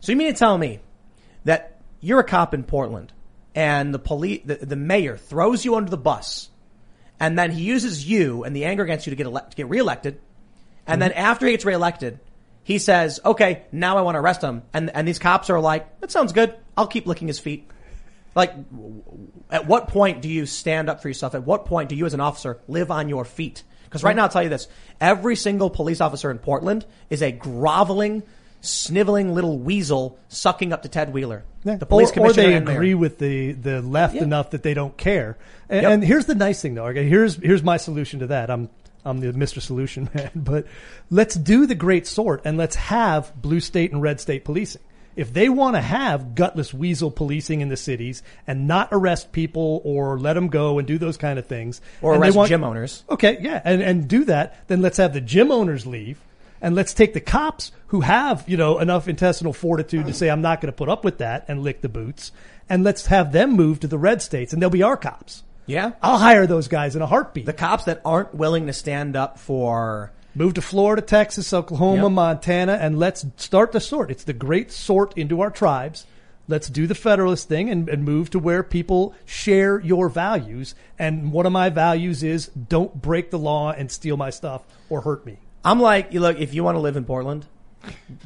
So 0.00 0.10
you 0.10 0.16
mean 0.16 0.32
to 0.32 0.38
tell 0.38 0.56
me 0.56 0.80
that 1.44 1.82
you're 2.00 2.20
a 2.20 2.24
cop 2.24 2.54
in 2.54 2.64
Portland 2.64 3.12
and 3.54 3.92
the 3.92 3.98
police, 3.98 4.40
the, 4.46 4.54
the 4.56 4.74
mayor 4.74 5.18
throws 5.18 5.66
you 5.66 5.74
under 5.74 5.90
the 5.90 5.98
bus, 5.98 6.48
and 7.20 7.38
then 7.38 7.50
he 7.50 7.62
uses 7.62 8.08
you 8.08 8.42
and 8.42 8.56
the 8.56 8.64
anger 8.64 8.82
against 8.82 9.06
you 9.06 9.10
to 9.10 9.16
get 9.16 9.26
elect, 9.26 9.50
to 9.50 9.56
get 9.58 9.68
reelected, 9.68 10.18
and 10.86 11.00
then 11.00 11.10
mm-hmm. 11.10 11.20
after 11.20 11.46
he 11.46 11.52
gets 11.52 11.66
reelected, 11.66 12.20
he 12.64 12.78
says, 12.78 13.20
"Okay, 13.24 13.64
now 13.70 13.98
I 13.98 14.00
want 14.00 14.14
to 14.14 14.20
arrest 14.20 14.42
him," 14.42 14.62
and 14.72 14.90
and 14.90 15.06
these 15.06 15.18
cops 15.18 15.50
are 15.50 15.60
like, 15.60 16.00
"That 16.00 16.10
sounds 16.10 16.32
good. 16.32 16.54
I'll 16.76 16.86
keep 16.86 17.06
licking 17.06 17.28
his 17.28 17.38
feet." 17.38 17.68
Like, 18.34 18.54
at 19.50 19.66
what 19.66 19.88
point 19.88 20.22
do 20.22 20.28
you 20.28 20.46
stand 20.46 20.88
up 20.88 21.02
for 21.02 21.08
yourself? 21.08 21.34
At 21.34 21.44
what 21.44 21.66
point 21.66 21.88
do 21.88 21.96
you 21.96 22.06
as 22.06 22.14
an 22.14 22.20
officer 22.20 22.58
live 22.68 22.90
on 22.90 23.08
your 23.08 23.24
feet? 23.24 23.62
Because 23.84 24.02
right 24.02 24.16
now, 24.16 24.22
I'll 24.22 24.28
tell 24.30 24.42
you 24.42 24.48
this. 24.48 24.68
Every 25.00 25.36
single 25.36 25.68
police 25.68 26.00
officer 26.00 26.30
in 26.30 26.38
Portland 26.38 26.86
is 27.10 27.20
a 27.22 27.30
groveling, 27.30 28.22
sniveling 28.62 29.34
little 29.34 29.58
weasel 29.58 30.18
sucking 30.28 30.72
up 30.72 30.82
to 30.82 30.88
Ted 30.88 31.12
Wheeler. 31.12 31.44
The 31.64 31.84
police 31.84 32.08
or, 32.08 32.12
or 32.12 32.14
commissioner 32.14 32.46
they 32.48 32.54
and 32.56 32.64
mayor. 32.66 32.74
agree 32.76 32.94
with 32.94 33.18
the, 33.18 33.52
the 33.52 33.82
left 33.82 34.14
Yeah. 34.14 34.22
enough 34.22 34.50
that 34.50 34.62
they 34.62 34.72
don't 34.74 34.96
care. 34.96 35.36
And, 35.68 35.82
Yep. 35.82 35.92
and 35.92 36.04
here's 36.04 36.24
the 36.26 36.34
nice 36.34 36.62
thing 36.62 36.74
though. 36.74 36.86
Okay, 36.86 37.06
here's 37.08 37.36
here's 37.36 37.62
my 37.62 37.76
solution 37.76 38.20
to 38.20 38.28
that. 38.28 38.50
I'm 38.50 38.68
I'm 39.04 39.20
the 39.20 39.32
Mr. 39.32 39.60
Solution 39.60 40.08
man, 40.14 40.30
but 40.34 40.66
let's 41.10 41.34
do 41.34 41.66
the 41.66 41.74
great 41.74 42.06
sort 42.06 42.40
and 42.44 42.56
let's 42.56 42.76
have 42.76 43.32
blue 43.40 43.60
state 43.60 43.92
and 43.92 44.00
red 44.00 44.20
state 44.20 44.44
policing. 44.44 44.80
If 45.16 45.32
they 45.32 45.48
want 45.48 45.76
to 45.76 45.80
have 45.82 46.34
gutless 46.34 46.72
weasel 46.72 47.10
policing 47.10 47.60
in 47.60 47.68
the 47.68 47.76
cities 47.76 48.22
and 48.46 48.66
not 48.66 48.88
arrest 48.92 49.32
people 49.32 49.80
or 49.84 50.18
let 50.18 50.34
them 50.34 50.48
go 50.48 50.78
and 50.78 50.86
do 50.88 50.98
those 50.98 51.16
kind 51.16 51.38
of 51.38 51.46
things, 51.46 51.80
Or 52.00 52.14
arrest 52.16 52.36
want- 52.36 52.48
gym 52.48 52.64
owners. 52.64 53.04
Okay, 53.10 53.38
yeah, 53.40 53.60
and 53.64 53.82
and 53.82 54.08
do 54.08 54.24
that. 54.24 54.66
Then 54.68 54.80
let's 54.82 54.96
have 54.96 55.12
the 55.12 55.20
gym 55.20 55.50
owners 55.52 55.86
leave, 55.86 56.18
and 56.60 56.74
let's 56.74 56.94
take 56.94 57.12
the 57.12 57.20
cops 57.20 57.72
who 57.88 58.00
have 58.00 58.44
you 58.48 58.56
know 58.56 58.78
enough 58.78 59.06
intestinal 59.08 59.52
fortitude 59.52 60.06
to 60.06 60.14
say 60.14 60.28
I'm 60.30 60.42
not 60.42 60.60
going 60.60 60.72
to 60.72 60.76
put 60.76 60.88
up 60.88 61.04
with 61.04 61.18
that 61.18 61.44
and 61.48 61.62
lick 61.62 61.80
the 61.82 61.88
boots, 61.88 62.32
and 62.68 62.82
let's 62.84 63.06
have 63.06 63.32
them 63.32 63.52
move 63.52 63.80
to 63.80 63.86
the 63.86 63.98
red 63.98 64.22
states, 64.22 64.52
and 64.52 64.62
they'll 64.62 64.70
be 64.70 64.82
our 64.82 64.96
cops. 64.96 65.42
Yeah. 65.66 65.92
I'll 66.02 66.18
hire 66.18 66.46
those 66.46 66.66
guys 66.68 66.96
in 66.96 67.02
a 67.02 67.06
heartbeat. 67.06 67.46
The 67.46 67.52
cops 67.52 67.84
that 67.84 68.00
aren't 68.04 68.34
willing 68.34 68.66
to 68.66 68.72
stand 68.72 69.14
up 69.14 69.38
for 69.38 70.10
Move 70.34 70.54
to 70.54 70.62
Florida, 70.62 71.02
Texas, 71.02 71.52
Oklahoma, 71.52 72.04
Yep. 72.04 72.12
Montana, 72.12 72.72
and 72.74 72.98
let's 72.98 73.26
start 73.36 73.72
the 73.72 73.80
sort. 73.80 74.10
It's 74.10 74.24
the 74.24 74.32
great 74.32 74.72
sort 74.72 75.16
into 75.16 75.40
our 75.40 75.50
tribes. 75.50 76.06
Let's 76.48 76.68
do 76.68 76.86
the 76.86 76.94
federalist 76.94 77.48
thing 77.48 77.70
and, 77.70 77.88
and 77.88 78.04
move 78.04 78.30
to 78.30 78.38
where 78.38 78.62
people 78.62 79.14
share 79.24 79.78
your 79.80 80.08
values. 80.08 80.74
And 80.98 81.32
one 81.32 81.46
of 81.46 81.52
my 81.52 81.68
values 81.70 82.22
is 82.22 82.46
don't 82.48 83.00
break 83.00 83.30
the 83.30 83.38
law 83.38 83.72
and 83.72 83.90
steal 83.90 84.16
my 84.16 84.30
stuff 84.30 84.62
or 84.88 85.02
hurt 85.02 85.24
me. 85.24 85.38
I'm 85.64 85.80
like, 85.80 86.12
you 86.12 86.20
look, 86.20 86.38
if 86.38 86.54
you 86.54 86.64
want 86.64 86.74
to 86.76 86.80
live 86.80 86.96
in 86.96 87.04
Portland, 87.04 87.46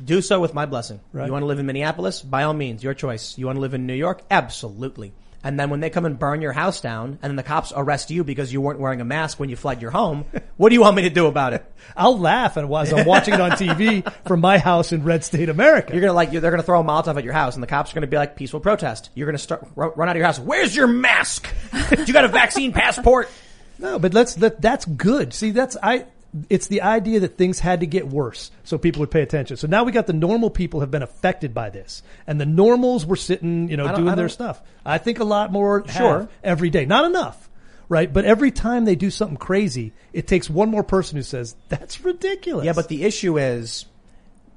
do 0.02 0.22
so 0.22 0.40
with 0.40 0.54
my 0.54 0.64
blessing. 0.64 1.00
Right. 1.12 1.26
You 1.26 1.32
want 1.32 1.42
to 1.42 1.46
live 1.46 1.58
in 1.58 1.66
Minneapolis? 1.66 2.22
By 2.22 2.44
all 2.44 2.54
means, 2.54 2.82
your 2.82 2.94
choice. 2.94 3.36
You 3.36 3.46
want 3.46 3.56
to 3.56 3.60
live 3.60 3.74
in 3.74 3.86
New 3.86 3.94
York? 3.94 4.22
Absolutely. 4.30 5.12
And 5.46 5.60
then 5.60 5.70
when 5.70 5.78
they 5.78 5.90
come 5.90 6.04
and 6.04 6.18
burn 6.18 6.42
your 6.42 6.50
house 6.50 6.80
down 6.80 7.20
and 7.22 7.30
then 7.30 7.36
the 7.36 7.44
cops 7.44 7.72
arrest 7.74 8.10
you 8.10 8.24
because 8.24 8.52
you 8.52 8.60
weren't 8.60 8.80
wearing 8.80 9.00
a 9.00 9.04
mask 9.04 9.38
when 9.38 9.48
you 9.48 9.54
fled 9.54 9.80
your 9.80 9.92
home, 9.92 10.24
what 10.56 10.70
do 10.70 10.74
you 10.74 10.80
want 10.80 10.96
me 10.96 11.02
to 11.02 11.08
do 11.08 11.26
about 11.26 11.52
it? 11.52 11.64
I'll 11.96 12.18
laugh 12.18 12.56
and 12.56 12.68
as 12.74 12.92
I'm 12.92 13.06
watching 13.06 13.34
it 13.34 13.40
on 13.40 13.52
TV 13.52 14.12
from 14.26 14.40
my 14.40 14.58
house 14.58 14.90
in 14.90 15.04
red 15.04 15.22
state 15.22 15.48
America. 15.48 15.92
You're 15.92 16.00
gonna 16.00 16.14
like, 16.14 16.32
they're 16.32 16.50
gonna 16.50 16.64
throw 16.64 16.80
a 16.80 16.84
Molotov 16.84 17.16
at 17.16 17.22
your 17.22 17.32
house 17.32 17.54
and 17.54 17.62
the 17.62 17.68
cops 17.68 17.92
are 17.92 17.94
gonna 17.94 18.08
be 18.08 18.16
like, 18.16 18.34
peaceful 18.34 18.58
protest. 18.58 19.10
You're 19.14 19.26
gonna 19.26 19.38
start, 19.38 19.68
run 19.76 20.08
out 20.08 20.08
of 20.08 20.16
your 20.16 20.26
house. 20.26 20.40
Where's 20.40 20.74
your 20.74 20.88
mask? 20.88 21.48
you 21.96 22.12
got 22.12 22.24
a 22.24 22.28
vaccine 22.28 22.72
passport? 22.72 23.30
no, 23.78 24.00
but 24.00 24.14
let's 24.14 24.36
let 24.38 24.60
that's 24.60 24.84
good. 24.84 25.32
See, 25.32 25.52
that's 25.52 25.76
I. 25.80 26.06
It's 26.50 26.66
the 26.66 26.82
idea 26.82 27.20
that 27.20 27.38
things 27.38 27.60
had 27.60 27.80
to 27.80 27.86
get 27.86 28.08
worse 28.08 28.50
so 28.64 28.76
people 28.76 29.00
would 29.00 29.10
pay 29.10 29.22
attention. 29.22 29.56
So 29.56 29.66
now 29.66 29.84
we 29.84 29.92
got 29.92 30.06
the 30.06 30.12
normal 30.12 30.50
people 30.50 30.80
have 30.80 30.90
been 30.90 31.02
affected 31.02 31.54
by 31.54 31.70
this, 31.70 32.02
and 32.26 32.40
the 32.40 32.46
normals 32.46 33.06
were 33.06 33.16
sitting, 33.16 33.68
you 33.70 33.76
know, 33.76 33.94
doing 33.96 34.16
their 34.16 34.28
stuff. 34.28 34.60
I 34.84 34.98
think 34.98 35.18
a 35.18 35.24
lot 35.24 35.50
more 35.50 35.84
Sure. 35.88 36.28
every 36.44 36.68
day, 36.68 36.84
not 36.84 37.04
enough, 37.06 37.48
right? 37.88 38.12
But 38.12 38.24
every 38.26 38.50
time 38.50 38.84
they 38.84 38.96
do 38.96 39.10
something 39.10 39.38
crazy, 39.38 39.92
it 40.12 40.26
takes 40.26 40.50
one 40.50 40.70
more 40.70 40.82
person 40.82 41.16
who 41.16 41.22
says 41.22 41.56
that's 41.68 42.04
ridiculous. 42.04 42.66
Yeah, 42.66 42.74
but 42.74 42.88
the 42.88 43.04
issue 43.04 43.38
is, 43.38 43.86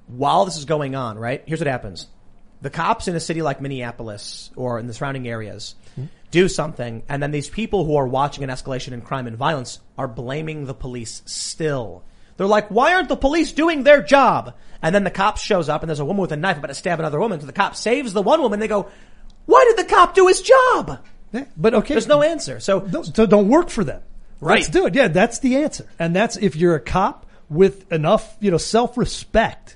while 0.08 0.46
this 0.46 0.58
is 0.58 0.66
going 0.66 0.96
on, 0.96 1.18
right? 1.18 1.44
Here's 1.46 1.62
what 1.62 1.68
happens: 1.68 2.08
the 2.62 2.70
cops 2.70 3.08
in 3.08 3.16
a 3.16 3.20
city 3.20 3.42
like 3.42 3.62
Minneapolis 3.62 4.52
or 4.56 4.80
in 4.80 4.88
the 4.88 4.94
surrounding 4.94 5.28
areas 5.28 5.76
hmm? 5.96 6.06
Do 6.32 6.48
something, 6.48 7.04
and 7.10 7.22
then 7.22 7.32
these 7.32 7.50
people 7.50 7.86
who 7.86 7.96
are 7.96 8.08
watching 8.08 8.44
an 8.44 8.50
escalation 8.50 8.94
in 8.94 9.02
crime 9.02 9.28
and 9.28 9.38
violence 9.38 9.80
are 9.98 10.08
blaming 10.08 10.66
the 10.66 10.74
police. 10.74 11.22
Still, 11.26 12.04
they're 12.38 12.48
like, 12.48 12.70
"Why 12.70 12.94
aren't 12.94 13.10
the 13.10 13.18
police 13.18 13.52
doing 13.52 13.84
their 13.84 14.02
job?" 14.02 14.54
And 14.82 14.96
then 14.96 15.04
the 15.04 15.12
cop 15.12 15.38
shows 15.38 15.68
up, 15.70 15.82
and 15.82 15.90
there's 15.90 16.00
a 16.00 16.06
woman 16.06 16.22
with 16.22 16.32
a 16.32 16.38
knife 16.38 16.58
about 16.58 16.68
to 16.68 16.74
stab 16.74 17.00
another 17.00 17.20
woman. 17.20 17.40
So 17.40 17.46
the 17.46 17.54
cop 17.54 17.76
saves 17.76 18.14
the 18.14 18.22
one 18.22 18.42
woman. 18.42 18.60
They 18.60 18.68
go, 18.68 18.88
"Why 19.46 19.66
did 19.68 19.86
the 19.86 19.90
cop 19.90 20.16
do 20.16 20.28
his 20.28 20.42
job?" 20.42 21.00
Yeah, 21.32 21.46
but 21.58 21.74
okay, 21.74 21.94
There's 21.94 22.08
no 22.08 22.22
answer. 22.22 22.60
So 22.60 22.88
so 23.14 23.26
don't 23.26 23.50
work 23.50 23.70
for 23.70 23.84
them. 23.84 24.02
Right. 24.40 24.56
Let's 24.56 24.70
do 24.70 24.86
it. 24.86 24.96
Yeah, 24.96 25.10
that's 25.10 25.40
the 25.40 25.58
answer. 25.58 25.86
And 26.00 26.16
that's 26.16 26.38
if 26.38 26.56
you're 26.56 26.76
a 26.76 26.80
cop 26.80 27.26
with 27.50 27.92
enough, 27.92 28.38
you 28.40 28.52
know, 28.52 28.58
self-respect. 28.58 29.76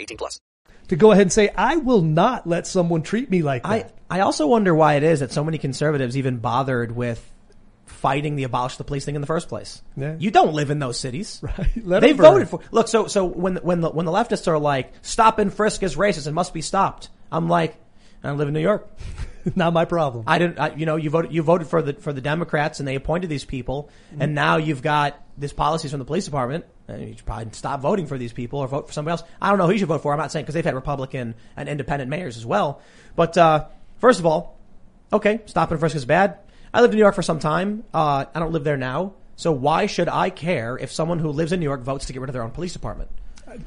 18 0.00 0.16
plus. 0.16 0.40
To 0.88 0.96
go 0.96 1.10
ahead 1.10 1.22
and 1.22 1.32
say, 1.32 1.48
I 1.48 1.76
will 1.76 2.02
not 2.02 2.46
let 2.46 2.66
someone 2.66 3.02
treat 3.02 3.30
me 3.30 3.42
like 3.42 3.64
that. 3.64 3.92
I 4.10 4.18
I 4.18 4.20
also 4.20 4.46
wonder 4.46 4.74
why 4.74 4.94
it 4.94 5.02
is 5.02 5.20
that 5.20 5.32
so 5.32 5.42
many 5.42 5.58
conservatives 5.58 6.16
even 6.16 6.38
bothered 6.38 6.94
with 6.94 7.32
fighting 7.86 8.36
the 8.36 8.44
abolish 8.44 8.76
the 8.76 8.84
police 8.84 9.04
thing 9.04 9.14
in 9.14 9.20
the 9.20 9.26
first 9.26 9.48
place. 9.48 9.82
Yeah. 9.96 10.14
You 10.18 10.30
don't 10.30 10.54
live 10.54 10.70
in 10.70 10.78
those 10.78 10.98
cities. 10.98 11.42
Right. 11.46 11.70
Let 11.84 12.00
they 12.00 12.10
'em 12.10 12.16
voted 12.16 12.48
for. 12.48 12.60
Look, 12.70 12.88
so 12.88 13.06
so 13.06 13.24
when 13.24 13.54
the- 13.54 13.60
when 13.62 13.80
the 13.80 13.90
when 13.90 14.06
the 14.06 14.12
leftists 14.12 14.46
are 14.46 14.58
like 14.58 14.92
stop 15.02 15.38
and 15.38 15.52
frisk 15.52 15.82
is 15.82 15.96
racist 15.96 16.26
and 16.26 16.34
must 16.34 16.54
be 16.54 16.62
stopped, 16.62 17.08
I'm 17.32 17.48
like, 17.48 17.76
I 18.22 18.30
live 18.32 18.48
in 18.48 18.54
New 18.54 18.60
York. 18.60 18.88
not 19.54 19.72
my 19.72 19.84
problem. 19.84 20.24
I 20.26 20.38
didn't. 20.38 20.58
I, 20.58 20.74
you 20.74 20.86
know, 20.86 20.96
you 20.96 21.10
voted 21.10 21.32
you 21.32 21.42
voted 21.42 21.68
for 21.68 21.82
the 21.82 21.94
for 21.94 22.12
the 22.12 22.20
Democrats 22.20 22.78
and 22.80 22.86
they 22.86 22.94
appointed 22.94 23.30
these 23.30 23.44
people, 23.44 23.90
and 24.18 24.32
mm. 24.32 24.34
now 24.34 24.56
you've 24.56 24.82
got 24.82 25.20
these 25.38 25.52
policies 25.52 25.90
from 25.90 25.98
the 25.98 26.06
police 26.06 26.24
department. 26.24 26.64
You 26.88 27.14
should 27.16 27.26
probably 27.26 27.48
stop 27.52 27.80
voting 27.80 28.06
for 28.06 28.16
these 28.16 28.32
people 28.32 28.60
or 28.60 28.68
vote 28.68 28.86
for 28.86 28.92
somebody 28.92 29.12
else. 29.12 29.22
I 29.40 29.48
don't 29.48 29.58
know 29.58 29.66
who 29.66 29.72
you 29.72 29.78
should 29.78 29.88
vote 29.88 30.02
for. 30.02 30.12
I'm 30.12 30.18
not 30.18 30.30
saying 30.30 30.44
because 30.44 30.54
they've 30.54 30.64
had 30.64 30.74
Republican 30.74 31.34
and 31.56 31.68
independent 31.68 32.10
mayors 32.10 32.36
as 32.36 32.46
well. 32.46 32.80
But 33.16 33.36
uh, 33.36 33.66
first 33.98 34.20
of 34.20 34.26
all, 34.26 34.58
okay, 35.12 35.40
stop 35.46 35.70
and 35.70 35.80
frisk 35.80 35.96
is 35.96 36.04
bad. 36.04 36.38
I 36.72 36.82
lived 36.82 36.94
in 36.94 36.98
New 36.98 37.02
York 37.02 37.14
for 37.14 37.22
some 37.22 37.38
time. 37.38 37.84
Uh, 37.92 38.26
I 38.32 38.38
don't 38.38 38.52
live 38.52 38.64
there 38.64 38.76
now. 38.76 39.14
So 39.34 39.52
why 39.52 39.86
should 39.86 40.08
I 40.08 40.30
care 40.30 40.78
if 40.78 40.92
someone 40.92 41.18
who 41.18 41.30
lives 41.30 41.52
in 41.52 41.60
New 41.60 41.64
York 41.64 41.82
votes 41.82 42.06
to 42.06 42.12
get 42.12 42.20
rid 42.20 42.30
of 42.30 42.34
their 42.34 42.42
own 42.42 42.52
police 42.52 42.72
department? 42.72 43.10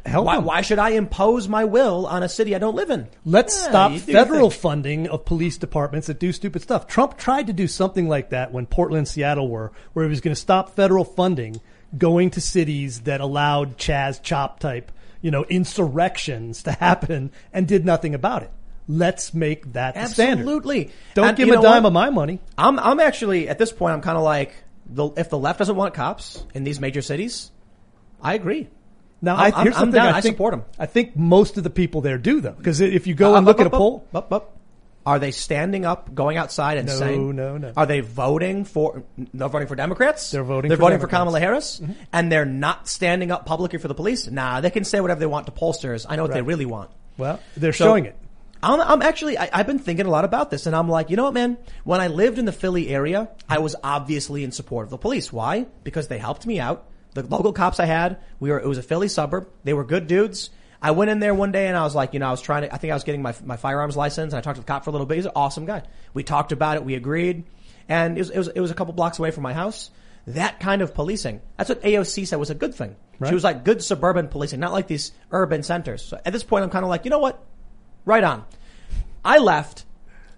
Help 0.06 0.26
Why, 0.26 0.38
why 0.38 0.62
should 0.62 0.78
I 0.78 0.92
impose 0.92 1.48
my 1.48 1.66
will 1.66 2.06
on 2.06 2.22
a 2.22 2.30
city 2.30 2.56
I 2.56 2.60
don't 2.60 2.76
live 2.76 2.90
in? 2.90 3.08
Let's 3.26 3.58
Yeah, 3.64 3.70
stop 3.70 3.92
you 3.92 4.00
do 4.00 4.12
your 4.12 4.26
federal 4.26 4.50
funding 4.50 5.08
of 5.08 5.26
police 5.26 5.58
departments 5.58 6.08
that 6.08 6.20
do 6.20 6.32
stupid 6.32 6.62
stuff. 6.62 6.86
Trump 6.86 7.18
tried 7.18 7.48
to 7.48 7.54
do 7.54 7.68
something 7.68 8.08
like 8.08 8.30
that 8.30 8.52
when 8.52 8.66
Portland 8.66 9.00
and 9.00 9.08
Seattle 9.08 9.48
were, 9.48 9.72
where 9.94 10.06
he 10.06 10.10
was 10.10 10.22
going 10.22 10.36
to 10.36 10.40
stop 10.40 10.76
federal 10.76 11.06
funding 11.06 11.62
going 11.98 12.32
to 12.32 12.42
cities 12.42 13.02
that 13.02 13.22
allowed 13.22 13.78
Chaz 13.78 14.22
Chop 14.22 14.60
type, 14.60 14.92
you 15.22 15.32
know, 15.32 15.44
insurrections 15.46 16.64
to 16.64 16.72
happen 16.72 17.32
and 17.54 17.68
did 17.68 17.86
nothing 17.86 18.14
about 18.14 18.44
it. 18.44 18.52
Let's 18.88 19.34
make 19.34 19.74
that 19.74 19.94
the 19.96 20.06
standard. 20.08 20.42
Absolutely. 20.44 20.92
Don't 21.14 21.28
And 21.30 21.38
give 21.38 21.48
him 21.48 21.60
a 21.60 21.62
dime 21.62 21.84
what? 21.84 21.90
of 21.90 21.94
my 21.94 22.10
money. 22.10 22.40
I'm 22.58 22.80
I'm 22.80 23.00
actually 23.00 23.48
at 23.48 23.58
this 23.60 23.72
point 23.72 23.94
I'm 23.94 24.02
kind 24.02 24.18
of 24.18 24.24
like 24.24 24.54
the, 24.88 25.10
if 25.18 25.30
the 25.30 25.38
left 25.38 25.60
doesn't 25.60 25.76
want 25.76 25.94
cops 25.94 26.44
in 26.56 26.64
these 26.64 26.80
major 26.80 27.02
cities, 27.04 27.52
I 28.22 28.34
agree. 28.34 28.68
Now, 29.22 29.36
I'm- 29.36 29.54
I, 29.54 29.64
here's 29.64 29.76
I'm 29.76 29.80
something 29.82 29.96
down. 30.02 30.14
I, 30.14 30.18
I 30.18 30.22
think, 30.22 30.34
support 30.36 30.54
'em. 30.54 30.64
I 30.80 30.86
think 30.88 31.16
most 31.16 31.58
of 31.58 31.64
the 31.64 31.70
people 31.70 32.02
there 32.02 32.18
do 32.18 32.42
though, 32.42 32.52
because 32.54 32.82
if 32.82 33.06
you 33.06 33.14
go 33.14 33.36
and 33.36 33.46
Uh, 33.46 33.50
look 33.52 33.58
up, 33.58 33.68
at 33.68 33.72
a 33.72 33.76
up, 33.76 33.78
poll, 33.78 34.08
up, 34.14 34.34
up. 34.34 34.56
Are 35.06 35.18
they 35.18 35.32
standing 35.32 35.86
up, 35.86 36.14
going 36.14 36.38
outside 36.38 36.78
and 36.78 36.88
No, 36.88 36.94
saying? 36.96 37.36
no, 37.36 37.58
no. 37.58 37.68
No. 37.70 37.74
Are 37.76 37.86
they 37.86 38.02
voting 38.02 38.66
for? 38.66 39.04
They're 39.34 39.48
voting 39.48 39.68
for 39.68 39.76
Democrats. 39.76 40.30
They're 40.32 40.44
voting 40.44 40.70
They're 40.70 40.78
for 40.78 40.82
voting 40.82 41.00
for 41.00 41.08
Democrats. 41.08 41.78
Mm-hmm. 41.78 41.86
Kamala 41.86 41.96
Harris, 41.96 42.06
and 42.14 42.32
they're 42.32 42.46
not 42.46 42.88
standing 42.88 43.32
up 43.32 43.46
publicly 43.46 43.80
for 43.80 43.88
the 43.88 43.96
police. 43.96 44.30
Nah, 44.30 44.62
they 44.62 44.70
can 44.70 44.84
say 44.84 45.00
whatever 45.00 45.20
they 45.20 45.26
want 45.26 45.46
to 45.48 45.52
pollsters. 45.52 46.06
I 46.08 46.16
know 46.16 46.24
what 46.24 46.34
they 46.34 46.42
really 46.42 46.66
want. 46.66 46.92
well, 47.18 47.40
they're 47.58 47.74
So- 47.74 47.86
showing 47.86 48.06
it. 48.06 48.16
I'm, 48.62 48.82
I'm 48.82 49.02
actually, 49.02 49.38
I, 49.38 49.50
I've 49.54 49.68
been 49.68 49.80
thinking 49.80 50.06
a 50.06 50.10
lot 50.10 50.26
about 50.26 50.52
this 50.52 50.66
and 50.66 50.76
I'm 50.76 50.90
like, 50.90 51.10
you 51.10 51.16
know 51.16 51.24
what, 51.24 51.34
man? 51.34 51.58
When 51.86 52.02
I 52.02 52.08
lived 52.08 52.38
in 52.38 52.44
the 52.44 52.52
Philly 52.52 52.90
area, 52.90 53.30
I 53.48 53.60
was 53.60 53.74
obviously 53.86 54.44
in 54.44 54.52
support 54.52 54.84
of 54.84 54.90
the 54.90 54.98
police. 54.98 55.32
Why? 55.32 55.66
Because 55.86 56.10
they 56.10 56.18
helped 56.18 56.46
me 56.46 56.60
out. 56.60 56.86
The 57.14 57.24
local 57.24 57.54
cops 57.54 57.80
I 57.80 57.86
had, 57.86 58.18
we 58.42 58.50
were, 58.52 58.60
it 58.60 58.68
was 58.68 58.78
a 58.78 58.84
Philly 58.84 59.08
suburb. 59.08 59.48
They 59.64 59.74
were 59.74 59.86
good 59.86 60.08
dudes. 60.08 60.50
I 60.82 60.92
went 60.92 61.12
in 61.12 61.20
there 61.20 61.34
one 61.34 61.52
day 61.52 61.68
and 61.68 61.76
I 61.76 61.84
was 61.84 61.94
like, 61.94 62.14
you 62.14 62.20
know, 62.20 62.28
I 62.28 62.32
was 62.32 62.42
trying 62.42 62.64
to, 62.64 62.74
I 62.74 62.78
think 62.78 62.92
I 62.92 62.96
was 62.96 63.04
getting 63.04 63.22
my, 63.22 63.36
my 63.44 63.58
firearms 63.58 63.98
license 63.98 64.34
and 64.34 64.38
I 64.38 64.42
talked 64.42 64.56
to 64.56 64.62
the 64.62 64.68
cop 64.68 64.86
for 64.86 64.92
a 64.92 64.94
little 64.94 65.06
bit. 65.06 65.16
He's 65.16 65.26
an 65.26 65.34
awesome 65.36 65.66
guy. 65.66 65.84
We 66.14 66.24
talked 66.24 66.52
about 66.52 66.78
it. 66.78 66.86
We 66.86 66.96
agreed. 66.96 67.44
And 67.90 68.18
it 68.18 68.22
was, 68.22 68.30
it 68.30 68.38
was, 68.38 68.48
it 68.50 68.60
was 68.62 68.72
a 68.72 68.74
couple 68.76 68.94
blocks 68.94 69.20
away 69.20 69.32
from 69.32 69.44
my 69.44 69.54
house. 69.54 69.92
That 70.28 70.60
kind 70.60 70.82
of 70.82 70.94
policing. 70.94 71.42
That's 71.58 71.70
what 71.70 71.82
AOC 71.82 72.28
said 72.28 72.38
was 72.38 72.50
a 72.50 72.56
good 72.56 72.76
thing. 72.76 72.96
She 73.28 73.34
was 73.34 73.44
like 73.44 73.66
good 73.66 73.84
suburban 73.84 74.30
policing, 74.30 74.60
not 74.60 74.72
like 74.72 74.88
these 74.88 75.12
urban 75.32 75.64
centers. 75.64 76.04
So 76.04 76.20
at 76.24 76.32
this 76.32 76.44
point, 76.44 76.64
I'm 76.64 76.70
kind 76.70 76.86
of 76.86 76.90
like, 76.90 77.04
you 77.04 77.12
know 77.12 77.20
what? 77.20 77.44
Right 78.06 78.24
on. 78.24 78.46
I 79.26 79.40
left. 79.40 79.84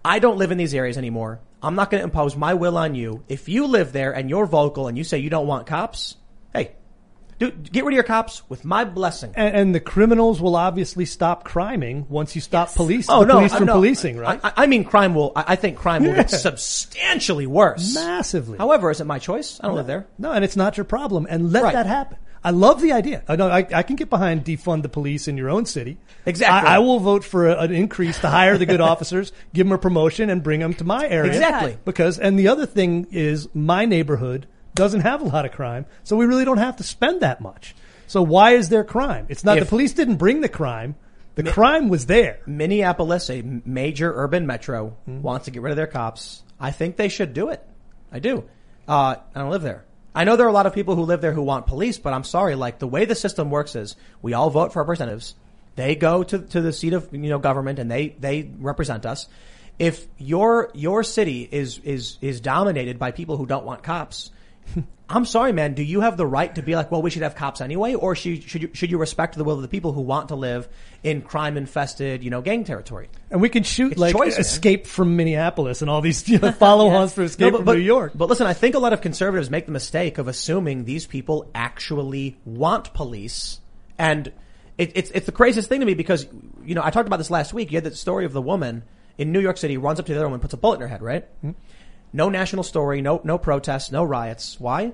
I 0.04 0.18
don't 0.18 0.38
live 0.38 0.52
in 0.52 0.58
these 0.58 0.74
areas 0.74 0.98
anymore. 0.98 1.40
I'm 1.62 1.76
not 1.76 1.92
going 1.92 2.00
to 2.00 2.06
impose 2.06 2.36
my 2.36 2.56
will 2.56 2.78
on 2.78 2.96
you. 2.96 3.24
If 3.28 3.48
you 3.50 3.68
live 3.68 3.94
there 3.94 4.14
and 4.14 4.30
you're 4.30 4.48
vocal 4.48 4.88
and 4.88 4.98
you 4.98 5.04
say 5.04 5.20
you 5.20 5.30
don't 5.30 5.46
want 5.46 5.68
cops, 5.68 6.16
dude, 7.42 7.72
get 7.72 7.84
rid 7.84 7.94
of 7.94 7.96
your 7.96 8.04
cops 8.04 8.48
with 8.50 8.64
my 8.64 8.84
blessing. 8.86 9.34
And, 9.36 9.56
and 9.56 9.76
the 9.76 9.80
criminals 9.80 10.40
will 10.40 10.56
obviously 10.56 11.06
stop 11.06 11.44
criming 11.44 12.06
once 12.08 12.36
you 12.36 12.42
stop 12.42 12.74
police, 12.76 13.08
Oh 13.10 13.22
the 13.22 13.26
no, 13.26 13.34
police 13.38 13.56
from 13.56 13.66
no. 13.66 13.74
policing, 13.74 14.18
right? 14.18 14.40
I, 14.44 14.54
I 14.58 14.68
mean, 14.68 14.84
crime 14.84 15.16
will. 15.16 15.32
I 15.36 15.56
think 15.56 15.78
crime 15.78 16.04
will 16.04 16.14
get 16.14 16.30
substantially 16.30 17.48
worse. 17.48 17.96
Massively. 17.96 18.60
However, 18.60 18.92
is 18.92 19.02
it 19.02 19.06
my 19.06 19.18
choice? 19.20 19.60
I 19.62 19.68
don't 19.68 19.76
live 19.76 19.88
there. 19.88 20.06
No, 20.20 20.32
and 20.32 20.46
it's 20.46 20.56
not 20.56 20.78
your 20.78 20.84
problem. 20.86 21.26
And 21.30 21.52
let 21.52 21.64
Right. 21.64 21.74
that 21.74 21.88
happen. 21.88 22.18
I 22.44 22.50
love 22.52 22.82
the 22.82 22.92
idea. 22.92 23.24
I 23.28 23.36
know 23.36 23.50
I, 23.50 23.68
I 23.72 23.84
can 23.84 23.96
get 23.96 24.10
behind 24.10 24.44
defund 24.46 24.82
the 24.82 24.90
police 24.90 25.28
in 25.28 25.38
your 25.38 25.50
own 25.50 25.66
city. 25.68 25.98
Exactly. 26.26 26.70
I, 26.70 26.76
I 26.76 26.80
will 26.80 27.00
vote 27.00 27.24
for 27.24 27.48
a, 27.48 27.60
an 27.60 27.72
increase 27.72 28.18
to 28.22 28.30
hire 28.30 28.58
the 28.58 28.66
good 28.66 28.82
officers, 28.92 29.32
give 29.54 29.68
them 29.68 29.74
a 29.74 29.78
promotion, 29.78 30.30
and 30.32 30.42
bring 30.42 30.60
them 30.60 30.74
to 30.76 30.84
my 30.84 31.08
area. 31.08 31.32
Exactly. 31.32 31.78
Because, 31.86 32.18
and 32.18 32.38
the 32.40 32.48
other 32.48 32.66
thing 32.66 33.08
is, 33.12 33.48
my 33.54 33.86
neighborhood 33.86 34.48
doesn't 34.76 35.02
have 35.02 35.22
a 35.22 35.26
lot 35.26 35.46
of 35.46 35.52
crime, 35.52 35.86
so 36.04 36.16
we 36.16 36.26
really 36.26 36.46
don't 36.46 36.58
have 36.58 36.78
to 36.78 36.84
spend 36.84 37.22
that 37.22 37.42
much. 37.42 37.76
So 38.08 38.22
why 38.22 38.52
is 38.52 38.70
there 38.70 38.84
crime? 38.84 39.26
It's 39.30 39.44
not 39.44 39.58
If- 39.58 39.64
the 39.66 39.70
police 39.70 39.94
didn't 39.94 40.16
bring 40.18 40.42
the 40.42 40.50
crime. 40.50 40.96
The 41.36 41.44
crime 41.44 41.88
was 41.88 42.08
there. 42.08 42.40
Minneapolis, 42.46 43.30
a 43.30 43.42
major 43.66 44.12
urban 44.16 44.46
metro, 44.46 44.98
Mm-hmm. 45.10 45.22
wants 45.22 45.46
to 45.46 45.52
get 45.52 45.62
rid 45.62 45.72
of 45.72 45.78
their 45.78 45.88
cops. 45.88 46.44
I 46.60 46.72
think 46.72 46.98
they 46.98 47.08
should 47.08 47.34
do 47.34 47.50
it. 47.50 47.66
I 48.12 48.20
do. 48.20 48.44
Uh, 48.88 49.16
I 49.34 49.40
don't 49.40 49.50
live 49.50 49.62
there. 49.62 49.86
I 50.14 50.26
know 50.26 50.36
there 50.36 50.46
are 50.46 50.50
a 50.50 50.54
lot 50.54 50.66
of 50.66 50.74
people 50.74 50.96
who 50.98 51.04
live 51.04 51.22
there 51.22 51.32
who 51.32 51.42
want 51.42 51.68
police, 51.68 51.98
but 51.98 52.12
I'm 52.12 52.26
sorry. 52.26 52.56
Like 52.56 52.80
the 52.80 52.88
way 52.88 53.06
the 53.06 53.16
system 53.16 53.50
works 53.50 53.76
is, 53.78 53.96
we 54.22 54.34
all 54.34 54.50
vote 54.50 54.74
for 54.74 54.82
representatives. 54.82 55.36
They 55.78 55.96
go 55.96 56.22
to 56.24 56.40
to 56.40 56.60
the 56.60 56.74
seat 56.74 56.92
of 56.92 57.08
you 57.14 57.30
know 57.30 57.40
government 57.40 57.80
and 57.80 57.90
they 57.90 58.10
they 58.20 58.52
represent 58.60 59.06
us. 59.06 59.30
If 59.80 60.06
your 60.18 60.70
your 60.74 61.02
city 61.04 61.48
is 61.50 61.80
is 61.80 62.18
is 62.20 62.42
dominated 62.42 63.00
by 63.00 63.12
people 63.12 63.38
who 63.38 63.46
don't 63.46 63.66
want 63.66 63.84
cops, 63.84 64.32
I'm 65.10 65.26
sorry, 65.26 65.52
man. 65.52 65.74
Do 65.74 65.84
you 65.84 66.02
have 66.02 66.16
the 66.16 66.26
right 66.26 66.54
to 66.56 66.62
be 66.62 66.76
like, 66.76 66.90
well, 66.90 67.02
we 67.02 67.10
should 67.10 67.24
have 67.24 67.36
cops 67.36 67.60
anyway, 67.60 67.94
or 67.94 68.16
should 68.16 68.44
should 68.44 68.62
you, 68.62 68.70
should 68.74 68.92
you 68.92 68.98
respect 68.98 69.36
the 69.36 69.44
will 69.44 69.56
of 69.56 69.62
the 69.62 69.68
people 69.68 69.92
who 69.92 70.02
want 70.02 70.30
to 70.30 70.36
live 70.36 70.70
in 71.04 71.22
crime 71.22 71.58
infested, 71.58 72.24
you 72.24 72.30
know, 72.30 72.42
gang 72.42 72.64
territory? 72.64 73.10
And 73.30 73.42
we 73.42 73.50
can 73.50 73.64
shoot 73.64 73.92
It's 73.92 74.00
like 74.00 74.16
choice, 74.16 74.34
man. 74.34 74.42
Escape 74.42 74.88
from 74.88 75.18
Minneapolis 75.18 75.82
and 75.82 75.90
all 75.90 76.02
these 76.02 76.28
you 76.30 76.40
know, 76.40 76.52
follow-ons 76.54 77.14
for 77.14 77.24
Escape 77.24 77.52
No, 77.52 77.64
from 77.64 77.76
New 77.76 77.82
York. 77.82 78.14
But 78.16 78.30
listen, 78.30 78.48
I 78.48 78.54
think 78.54 78.76
a 78.76 78.80
lot 78.80 78.94
of 78.94 79.02
conservatives 79.02 79.50
make 79.50 79.66
the 79.66 79.74
mistake 79.74 80.18
of 80.18 80.28
assuming 80.28 80.86
these 80.86 81.06
people 81.06 81.50
actually 81.54 82.38
want 82.46 82.94
police, 82.94 83.60
and 83.98 84.32
it, 84.78 84.94
it's 84.96 85.12
it's 85.12 85.26
the 85.26 85.34
craziest 85.34 85.68
thing 85.68 85.82
to 85.82 85.86
me 85.86 85.94
because 85.94 86.26
you 86.64 86.76
know 86.76 86.84
I 86.84 86.90
talked 86.90 87.08
about 87.08 87.18
this 87.18 87.32
last 87.32 87.54
week. 87.54 87.72
You 87.72 87.78
had 87.78 87.84
the 87.84 87.96
story 87.96 88.26
of 88.26 88.34
the 88.34 88.42
woman 88.42 88.84
in 89.18 89.32
New 89.34 89.42
York 89.42 89.58
City 89.58 89.78
runs 89.78 90.00
up 90.00 90.06
to 90.06 90.14
the 90.14 90.20
other 90.20 90.28
woman, 90.28 90.40
puts 90.40 90.54
a 90.54 90.58
bullet 90.58 90.76
in 90.76 90.82
her 90.82 90.88
head, 90.88 91.02
right? 91.02 91.26
Hmm. 91.42 91.52
No 92.14 92.30
national 92.30 92.64
story, 92.64 93.02
no 93.02 93.22
no 93.24 93.38
protests, 93.38 93.92
no 93.92 94.04
riots. 94.04 94.60
Why? 94.60 94.94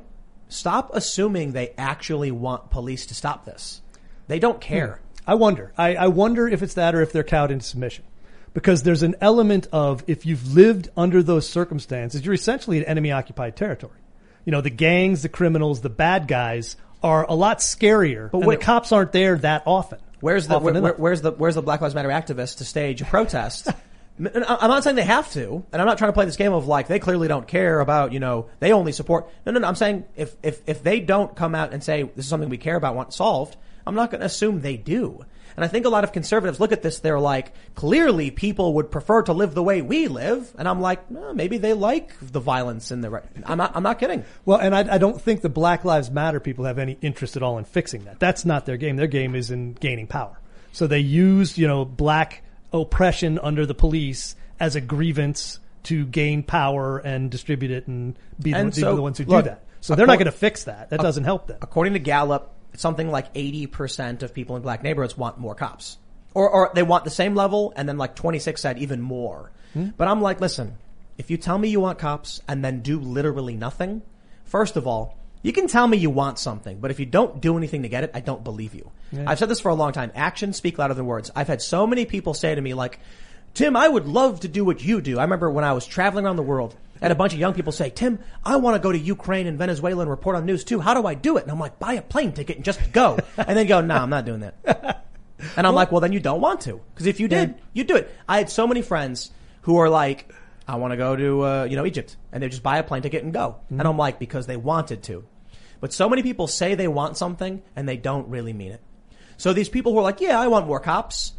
Stop 0.49 0.91
assuming 0.93 1.51
they 1.51 1.73
actually 1.77 2.31
want 2.31 2.69
police 2.69 3.05
to 3.07 3.15
stop 3.15 3.45
this. 3.45 3.81
They 4.27 4.39
don't 4.39 4.55
hmm. 4.55 4.61
care. 4.61 5.01
I 5.25 5.35
wonder. 5.35 5.73
I, 5.77 5.95
I 5.95 6.07
wonder 6.07 6.47
if 6.47 6.63
it's 6.63 6.75
that 6.75 6.95
or 6.95 7.01
if 7.01 7.11
they're 7.11 7.23
cowed 7.23 7.51
into 7.51 7.65
submission. 7.65 8.05
Because 8.53 8.83
there's 8.83 9.03
an 9.03 9.15
element 9.19 9.67
of 9.71 10.03
if 10.07 10.25
you've 10.25 10.55
lived 10.55 10.89
under 10.95 11.21
those 11.21 11.47
circumstances, 11.47 12.25
you're 12.25 12.33
essentially 12.33 12.77
in 12.77 12.85
enemy 12.85 13.11
occupied 13.11 13.55
territory. 13.55 13.99
You 14.45 14.51
know, 14.51 14.61
the 14.61 14.69
gangs, 14.69 15.21
the 15.21 15.29
criminals, 15.29 15.81
the 15.81 15.89
bad 15.89 16.27
guys 16.27 16.77
are 17.03 17.25
a 17.29 17.35
lot 17.35 17.59
scarier, 17.59 18.31
but 18.31 18.39
wait- 18.39 18.59
the 18.59 18.65
cops 18.65 18.91
aren't 18.91 19.11
there 19.11 19.37
that 19.39 19.63
often. 19.65 19.99
Where's 20.21 20.47
the 20.47 20.55
Often 20.55 20.73
where, 20.73 20.81
where- 20.81 20.93
where's 20.93 21.21
the 21.21 21.31
where's 21.31 21.55
the 21.55 21.61
Black 21.61 21.81
Lives 21.81 21.93
Matter 21.93 22.09
activists 22.09 22.57
to 22.57 22.65
stage 22.65 23.01
a 23.01 23.05
protest? 23.05 23.67
I- 24.19 24.29
uh, 24.39 24.57
I'm 24.61 24.69
not 24.69 24.83
saying 24.83 24.95
they 24.95 25.03
have 25.03 25.31
to, 25.33 25.63
and 25.71 25.81
I'm 25.81 25.87
not 25.87 25.97
trying 25.97 26.09
to 26.09 26.13
play 26.13 26.25
this 26.25 26.37
game 26.37 26.53
of 26.53 26.67
like 26.67 26.87
they 26.87 26.99
clearly 26.99 27.27
don't 27.27 27.47
care 27.47 27.79
about 27.79 28.13
you 28.13 28.19
know 28.19 28.47
they 28.59 28.71
only 28.73 28.91
support. 28.91 29.29
No, 29.45 29.51
no, 29.51 29.59
no. 29.59 29.67
I'm 29.67 29.75
saying 29.75 30.05
if 30.15 30.35
if 30.43 30.61
if 30.67 30.83
they 30.83 30.99
don't 30.99 31.35
come 31.35 31.55
out 31.55 31.73
and 31.73 31.83
say 31.83 32.03
this 32.03 32.25
is 32.25 32.29
something 32.29 32.49
we 32.49 32.57
care 32.57 32.75
about, 32.75 32.95
want 32.95 33.13
solved, 33.13 33.55
I'm 33.85 33.95
not 33.95 34.11
going 34.11 34.21
to 34.21 34.25
assume 34.25 34.61
they 34.61 34.77
do. 34.77 35.23
And 35.55 35.65
I 35.65 35.69
think 35.69 35.87
a 35.87 35.89
lot 35.89 36.03
of 36.03 36.11
conservatives 36.11 36.59
look 36.59 36.71
at 36.71 36.83
this, 36.83 36.99
they're 36.99 37.19
like, 37.19 37.51
clearly 37.73 38.29
people 38.29 38.75
would 38.75 38.91
prefer 38.91 39.23
to 39.23 39.33
live 39.33 39.55
the 39.55 39.63
way 39.63 39.81
we 39.81 40.07
live, 40.07 40.53
and 40.55 40.67
I'm 40.67 40.81
like, 40.81 41.09
maybe 41.09 41.57
they 41.57 41.73
like 41.73 42.11
the 42.21 42.39
violence 42.39 42.91
in 42.91 43.01
the. 43.01 43.09
Right. 43.09 43.23
I'm 43.43 43.57
not. 43.57 43.75
I'm 43.75 43.81
not 43.81 43.97
kidding. 43.97 44.23
Well, 44.45 44.59
and 44.59 44.75
I, 44.75 44.95
I 44.95 44.97
don't 44.99 45.19
think 45.19 45.41
the 45.41 45.49
Black 45.49 45.83
Lives 45.83 46.11
Matter 46.11 46.39
people 46.39 46.65
have 46.65 46.77
any 46.77 46.97
interest 47.01 47.37
at 47.37 47.41
all 47.43 47.57
in 47.57 47.65
fixing 47.65 48.05
that. 48.05 48.19
That's 48.19 48.45
not 48.45 48.67
their 48.67 48.77
game. 48.77 48.97
Their 48.97 49.07
game 49.07 49.33
is 49.33 49.49
in 49.49 49.73
gaining 49.73 50.05
power. 50.05 50.39
So 50.73 50.85
they 50.85 50.99
use, 50.99 51.57
you 51.57 51.67
know, 51.67 51.85
black 51.85 52.43
oppression 52.73 53.39
under 53.39 53.65
the 53.65 53.73
police 53.73 54.35
as 54.59 54.75
a 54.75 54.81
grievance 54.81 55.59
to 55.83 56.05
gain 56.05 56.43
power 56.43 56.97
and 56.97 57.31
distribute 57.31 57.71
it 57.71 57.87
and 57.87 58.17
be 58.41 58.51
the, 58.51 58.57
And 58.57 58.73
be 58.73 58.81
so, 58.81 58.95
the 58.95 59.01
ones 59.01 59.17
who 59.17 59.25
look, 59.25 59.45
do 59.45 59.51
that. 59.51 59.63
So 59.79 59.95
they're 59.95 60.07
not 60.07 60.15
going 60.15 60.25
to 60.25 60.31
fix 60.31 60.65
that. 60.65 60.89
That 60.89 60.99
doesn't 60.99 61.23
help 61.23 61.47
them. 61.47 61.59
According 61.61 61.93
to 61.93 61.99
Gallup, 61.99 62.53
something 62.75 63.09
like 63.09 63.33
80% 63.33 64.23
of 64.23 64.33
people 64.33 64.55
in 64.55 64.61
black 64.61 64.83
neighborhoods 64.83 65.17
want 65.17 65.37
more 65.37 65.55
cops. 65.55 65.97
Or, 66.33 66.49
or 66.49 66.71
they 66.75 66.83
want 66.83 67.03
the 67.03 67.09
same 67.09 67.35
level, 67.35 67.73
and 67.75 67.87
then 67.87 67.97
like 67.97 68.15
26 68.15 68.61
said 68.61 68.77
even 68.79 69.01
more. 69.01 69.51
Hmm? 69.73 69.89
But 69.97 70.07
I'm 70.07 70.21
like, 70.21 70.41
listen, 70.41 70.77
if 71.17 71.31
you 71.31 71.37
tell 71.37 71.57
me 71.57 71.69
you 71.69 71.79
want 71.79 71.99
cops 71.99 72.41
and 72.47 72.63
then 72.63 72.81
do 72.81 72.99
literally 72.99 73.55
nothing, 73.55 74.01
first 74.43 74.75
of 74.75 74.85
all, 74.85 75.17
you 75.47 75.53
can 75.53 75.67
tell 75.67 75.87
me 75.87 75.97
you 75.97 76.09
want 76.09 76.37
something, 76.39 76.79
but 76.79 76.91
if 76.91 76.99
you 76.99 77.05
don't 77.05 77.41
do 77.41 77.57
anything 77.57 77.83
to 77.83 77.89
get 77.89 78.03
it, 78.03 78.11
I 78.13 78.19
don't 78.19 78.43
believe 78.43 78.75
you. 78.75 78.91
I've 79.25 79.39
said 79.39 79.47
this 79.49 79.61
for 79.61 79.69
a 79.69 79.75
long 79.75 79.93
time. 79.93 80.11
Actions 80.13 80.57
speak 80.57 80.77
louder 80.77 80.93
than 80.93 81.05
words. 81.05 81.31
I've 81.35 81.47
had 81.47 81.61
so 81.61 81.87
many 81.87 82.05
people 82.05 82.33
say 82.33 82.53
to 82.53 82.61
me 82.61 82.73
like, 82.73 82.99
Tim, 83.53 83.75
I 83.75 83.87
would 83.87 84.05
love 84.05 84.41
to 84.41 84.47
do 84.47 84.65
what 84.65 84.83
you 84.83 85.01
do. 85.01 85.17
I 85.17 85.23
remember 85.23 85.49
when 85.49 85.63
I 85.63 85.71
was 85.73 85.87
traveling 85.87 86.25
around 86.25 86.35
the 86.35 86.43
world 86.43 86.75
and 87.01 87.11
a 87.11 87.15
bunch 87.15 87.33
of 87.33 87.39
young 87.39 87.53
people 87.53 87.71
say, 87.71 87.89
Tim, 87.89 88.19
I 88.43 88.57
want 88.57 88.75
to 88.75 88.79
go 88.79 88.91
to 88.91 88.97
Ukraine 88.97 89.47
and 89.47 89.57
Venezuela 89.57 90.01
and 90.01 90.09
report 90.11 90.35
on 90.35 90.45
news 90.45 90.63
too. 90.63 90.79
How 90.79 90.93
do 90.93 91.07
I 91.07 91.13
do 91.13 91.37
it? 91.37 91.43
And 91.43 91.51
I'm 91.51 91.59
like, 91.59 91.79
buy 91.79 91.93
a 91.93 92.01
plane 92.01 92.33
ticket 92.33 92.57
and 92.57 92.65
just 92.65 92.91
go. 92.91 93.17
and 93.37 93.57
then 93.57 93.67
go, 93.67 93.81
no, 93.81 93.95
I'm 93.95 94.09
not 94.09 94.25
doing 94.25 94.41
that. 94.41 95.05
And 95.55 95.65
I'm 95.67 95.75
like, 95.75 95.91
well, 95.91 96.01
then 96.01 96.13
you 96.13 96.19
don't 96.19 96.41
want 96.41 96.61
to. 96.61 96.81
Because 96.93 97.05
if 97.07 97.19
you 97.19 97.27
did, 97.27 97.55
you'd 97.73 97.87
do 97.87 97.95
it. 97.95 98.13
I 98.27 98.37
had 98.39 98.49
so 98.49 98.67
many 98.67 98.81
friends 98.81 99.31
who 99.61 99.77
are 99.77 99.89
like, 99.89 100.33
I 100.67 100.75
want 100.75 100.91
to 100.91 100.97
go 100.97 101.15
to, 101.15 101.45
uh, 101.45 101.63
you 101.63 101.77
know, 101.77 101.85
Egypt. 101.85 102.17
And 102.31 102.43
they 102.43 102.49
just 102.49 102.63
buy 102.63 102.79
a 102.79 102.83
plane 102.83 103.01
ticket 103.03 103.23
and 103.23 103.31
go. 103.31 103.57
And 103.69 103.87
I'm 103.87 103.97
like, 103.97 104.19
because 104.19 104.47
they 104.47 104.57
wanted 104.57 105.03
to. 105.03 105.23
But 105.79 105.93
so 105.93 106.09
many 106.09 106.23
people 106.23 106.47
say 106.47 106.75
they 106.75 106.87
want 106.87 107.17
something 107.17 107.61
and 107.75 107.87
they 107.87 107.97
don't 107.97 108.27
really 108.29 108.53
mean 108.53 108.71
it. 108.71 108.81
So 109.37 109.53
these 109.53 109.69
people 109.69 109.91
who 109.91 109.99
are 109.99 110.03
like, 110.03 110.21
yeah, 110.21 110.39
I 110.39 110.47
want 110.47 110.67
more 110.67 110.79
cops. 110.79 111.33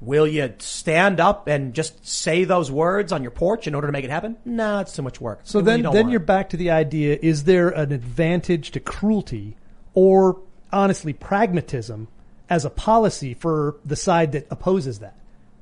Will 0.00 0.26
you 0.26 0.54
stand 0.60 1.20
up 1.20 1.46
and 1.46 1.74
just 1.74 2.06
say 2.06 2.44
those 2.44 2.70
words 2.70 3.12
on 3.12 3.20
your 3.22 3.30
porch 3.30 3.66
in 3.66 3.74
order 3.74 3.86
to 3.86 3.92
make 3.92 4.04
it 4.04 4.10
happen? 4.10 4.36
Nah, 4.46 4.80
it's 4.80 4.94
too 4.94 5.02
much 5.02 5.20
work. 5.20 5.40
So 5.44 5.60
then, 5.60 5.82
then 5.82 6.08
you're 6.08 6.22
it. 6.22 6.26
back 6.26 6.48
to 6.50 6.56
the 6.56 6.70
idea: 6.70 7.18
is 7.20 7.44
there 7.44 7.68
an 7.68 7.92
advantage 7.92 8.70
to 8.70 8.80
cruelty, 8.80 9.56
or 9.92 10.40
honestly 10.72 11.12
pragmatism 11.12 12.08
as 12.48 12.64
a 12.64 12.70
policy 12.70 13.34
for 13.34 13.76
the 13.84 13.96
side 13.96 14.32
that 14.32 14.46
opposes 14.50 15.00
that? 15.00 15.16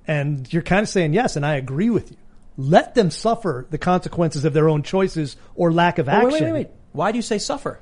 And 0.06 0.50
you're 0.52 0.62
kind 0.62 0.82
of 0.84 0.88
saying 0.88 1.14
yes, 1.14 1.34
and 1.34 1.44
I 1.44 1.56
agree 1.56 1.90
with 1.90 2.12
you. 2.12 2.16
Let 2.56 2.94
them 2.94 3.10
suffer 3.10 3.66
the 3.70 3.78
consequences 3.78 4.44
of 4.44 4.52
their 4.52 4.68
own 4.68 4.84
choices 4.84 5.36
or 5.56 5.72
lack 5.72 5.98
of 5.98 6.06
Wait, 6.06 6.14
action. 6.14 6.30
wait, 6.30 6.42
wait, 6.42 6.52
wait. 6.52 6.68
Why 6.92 7.10
do 7.10 7.18
you 7.18 7.22
say 7.22 7.38
suffer? 7.38 7.80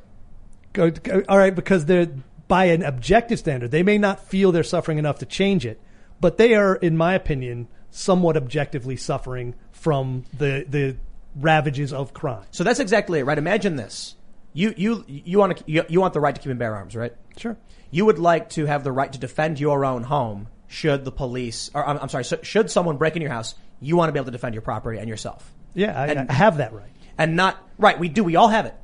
Go, 0.76 0.90
go- 0.90 1.22
all 1.28 1.38
right, 1.38 1.54
because 1.54 1.86
they're 1.86 2.08
by 2.48 2.66
an 2.66 2.82
objective 2.82 3.38
standard, 3.38 3.70
they 3.70 3.82
may 3.82 3.96
not 3.98 4.20
feel 4.20 4.52
they're 4.52 4.62
suffering 4.62 4.98
enough 4.98 5.18
to 5.20 5.26
change 5.26 5.64
it, 5.64 5.80
but 6.20 6.36
they 6.36 6.54
are, 6.54 6.76
in 6.76 6.96
my 6.96 7.14
opinion, 7.14 7.66
somewhat 7.90 8.36
objectively 8.36 8.94
suffering 8.96 9.54
from 9.72 10.24
the 10.36 10.66
the 10.68 10.96
ravages 11.34 11.92
of 11.94 12.12
crime. 12.12 12.44
So 12.50 12.62
that's 12.62 12.78
exactly 12.78 13.18
it, 13.20 13.24
right? 13.24 13.38
Imagine 13.38 13.76
this. 13.76 14.16
You, 14.52 14.72
you, 14.76 15.04
you 15.06 15.38
want 15.38 15.56
to, 15.58 15.64
you, 15.66 15.84
you 15.88 16.00
want 16.00 16.14
the 16.14 16.20
right 16.20 16.34
to 16.34 16.40
keep 16.40 16.50
and 16.50 16.58
bear 16.58 16.74
arms, 16.74 16.94
right? 16.96 17.12
Sure. 17.36 17.56
You 17.90 18.04
would 18.06 18.18
like 18.18 18.50
to 18.50 18.64
have 18.66 18.84
the 18.84 18.92
right 18.92 19.12
to 19.12 19.18
defend 19.18 19.58
your 19.60 19.84
own 19.84 20.02
home 20.02 20.48
should 20.68 21.04
the 21.04 21.12
police, 21.12 21.70
or 21.74 21.86
I'm, 21.86 21.98
I'm 21.98 22.08
sorry, 22.08 22.24
so- 22.24 22.40
should 22.42 22.70
someone 22.70 22.96
break 22.96 23.16
in 23.16 23.22
your 23.22 23.30
house, 23.30 23.54
you 23.80 23.96
want 23.96 24.08
to 24.08 24.12
be 24.12 24.18
able 24.18 24.26
to 24.26 24.30
defend 24.32 24.54
your 24.54 24.62
property 24.62 24.98
and 24.98 25.08
yourself. 25.08 25.52
Yeah, 25.74 25.98
I, 26.00 26.06
And- 26.06 26.30
I 26.30 26.32
have 26.34 26.56
that 26.58 26.72
right. 26.72 26.90
and 27.18 27.34
not 27.36 27.56
right. 27.78 27.98
We 27.98 28.08
do. 28.08 28.24
We 28.24 28.36
all 28.36 28.48
have 28.48 28.64
it. 28.66 28.74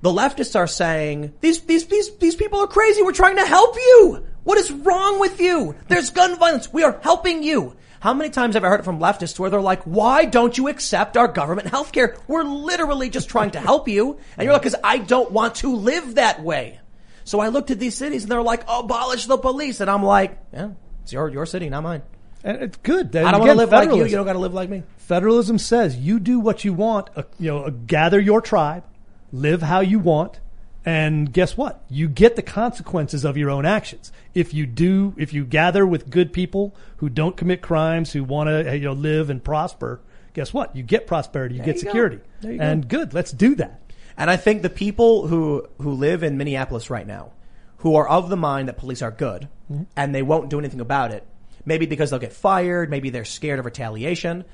The 0.00 0.10
leftists 0.10 0.54
are 0.54 0.66
saying 0.66 1.34
these 1.40 1.60
these 1.62 1.86
these 1.86 2.16
these 2.18 2.36
people 2.36 2.60
are 2.60 2.66
crazy. 2.66 3.02
We're 3.02 3.12
trying 3.12 3.36
to 3.36 3.46
help 3.46 3.76
you. 3.76 4.26
What 4.44 4.58
is 4.58 4.70
wrong 4.70 5.20
with 5.20 5.40
you? 5.40 5.74
There's 5.88 6.10
gun 6.10 6.38
violence. 6.38 6.72
We 6.72 6.84
are 6.84 6.98
helping 7.02 7.42
you. 7.42 7.74
How 8.00 8.14
many 8.14 8.30
times 8.30 8.54
have 8.54 8.62
I 8.62 8.68
heard 8.68 8.80
it 8.80 8.84
from 8.84 9.00
leftists 9.00 9.38
where 9.38 9.50
they're 9.50 9.60
like, 9.60 9.82
"Why 9.82 10.24
don't 10.24 10.56
you 10.56 10.68
accept 10.68 11.16
our 11.16 11.26
government 11.26 11.68
health 11.68 11.90
care? 11.90 12.16
We're 12.28 12.44
literally 12.44 13.10
just 13.10 13.28
trying 13.28 13.50
to 13.52 13.60
help 13.60 13.88
you." 13.88 14.18
And 14.36 14.44
you're 14.44 14.52
like, 14.52 14.62
"Because 14.62 14.76
I 14.84 14.98
don't 14.98 15.32
want 15.32 15.56
to 15.56 15.74
live 15.74 16.14
that 16.14 16.42
way." 16.42 16.78
So 17.24 17.40
I 17.40 17.48
looked 17.48 17.70
at 17.72 17.80
these 17.80 17.96
cities 17.96 18.22
and 18.22 18.30
they're 18.30 18.40
like, 18.40 18.62
"Abolish 18.68 19.26
the 19.26 19.36
police," 19.36 19.80
and 19.80 19.90
I'm 19.90 20.04
like, 20.04 20.38
"Yeah, 20.52 20.70
it's 21.02 21.12
your 21.12 21.28
your 21.28 21.44
city, 21.44 21.68
not 21.68 21.82
mine. 21.82 22.02
And 22.44 22.62
it's 22.62 22.78
good. 22.78 23.16
I 23.16 23.32
don't 23.32 23.40
want 23.40 23.50
to 23.50 23.56
live 23.56 23.72
like 23.72 23.90
you. 23.90 24.04
You 24.04 24.16
don't 24.16 24.26
got 24.26 24.34
to 24.34 24.38
live 24.38 24.54
like 24.54 24.70
me." 24.70 24.84
Federalism 24.98 25.58
says 25.58 25.96
you 25.96 26.20
do 26.20 26.38
what 26.38 26.64
you 26.64 26.72
want. 26.72 27.10
Uh, 27.16 27.24
you 27.40 27.50
know, 27.50 27.64
uh, 27.64 27.70
gather 27.70 28.20
your 28.20 28.40
tribe, 28.40 28.84
live 29.32 29.62
how 29.62 29.80
you 29.80 29.98
want, 29.98 30.40
and 30.84 31.32
guess 31.32 31.56
what? 31.56 31.82
You 31.88 32.08
get 32.08 32.36
the 32.36 32.42
consequences 32.42 33.24
of 33.24 33.36
your 33.36 33.50
own 33.50 33.66
actions. 33.66 34.12
If 34.34 34.54
you 34.54 34.66
do, 34.66 35.14
if 35.16 35.32
you 35.32 35.44
gather 35.44 35.86
with 35.86 36.08
good 36.08 36.32
people 36.32 36.74
who 36.98 37.08
don't 37.08 37.36
commit 37.36 37.60
crimes, 37.60 38.12
who 38.12 38.24
want 38.24 38.48
to 38.48 38.70
eh, 38.70 38.74
you 38.74 38.84
know 38.84 38.92
live 38.92 39.28
and 39.30 39.42
prosper, 39.42 40.00
guess 40.32 40.54
what? 40.54 40.74
You 40.74 40.82
get 40.82 41.06
prosperity. 41.06 41.56
You 41.56 41.62
get 41.62 41.76
you 41.76 41.80
security. 41.80 42.20
There 42.40 42.52
you 42.52 42.58
go. 42.58 42.64
and 42.64 42.88
good. 42.88 43.12
Let's 43.12 43.32
do 43.32 43.54
that. 43.56 43.82
And 44.16 44.30
I 44.30 44.36
think 44.36 44.62
the 44.62 44.70
people 44.70 45.26
who, 45.26 45.66
who 45.80 45.92
live 45.92 46.22
in 46.22 46.36
Minneapolis 46.36 46.90
right 46.90 47.06
now, 47.06 47.32
who 47.78 47.94
are 47.94 48.08
of 48.08 48.28
the 48.28 48.36
mind 48.36 48.68
that 48.68 48.76
police 48.76 49.00
are 49.00 49.12
good, 49.12 49.48
mm-hmm. 49.70 49.84
and 49.96 50.14
they 50.14 50.22
won't 50.22 50.50
do 50.50 50.58
anything 50.58 50.80
about 50.80 51.12
it, 51.12 51.24
maybe 51.64 51.86
because 51.86 52.10
they'll 52.10 52.18
get 52.18 52.32
fired, 52.32 52.90
maybe 52.90 53.10
they're 53.10 53.24
scared 53.24 53.60
of 53.60 53.64
retaliation. 53.64 54.44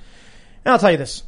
And 0.65 0.73
I'll 0.73 0.79
tell 0.79 0.91
you 0.91 0.99
this. 0.99 1.23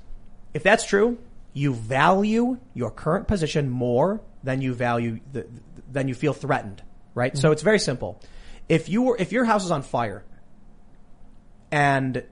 If 0.52 0.62
that's 0.62 0.84
true, 0.84 1.18
you 1.56 1.72
value 1.72 2.58
your 2.74 2.90
current 2.90 3.26
position 3.26 3.70
more 3.70 4.20
than 4.44 4.60
you 4.60 4.74
value 4.74 5.20
the, 5.32 5.46
than 5.90 6.06
you 6.06 6.14
feel 6.14 6.34
threatened, 6.34 6.82
right? 7.14 7.34
So 7.34 7.50
it's 7.50 7.62
very 7.62 7.78
simple. 7.78 8.20
If 8.68 8.90
you 8.90 9.00
were, 9.00 9.16
if 9.18 9.32
your 9.32 9.46
house 9.46 9.64
is 9.64 9.70
on 9.70 9.80
fire 9.80 10.22
and 11.72 12.22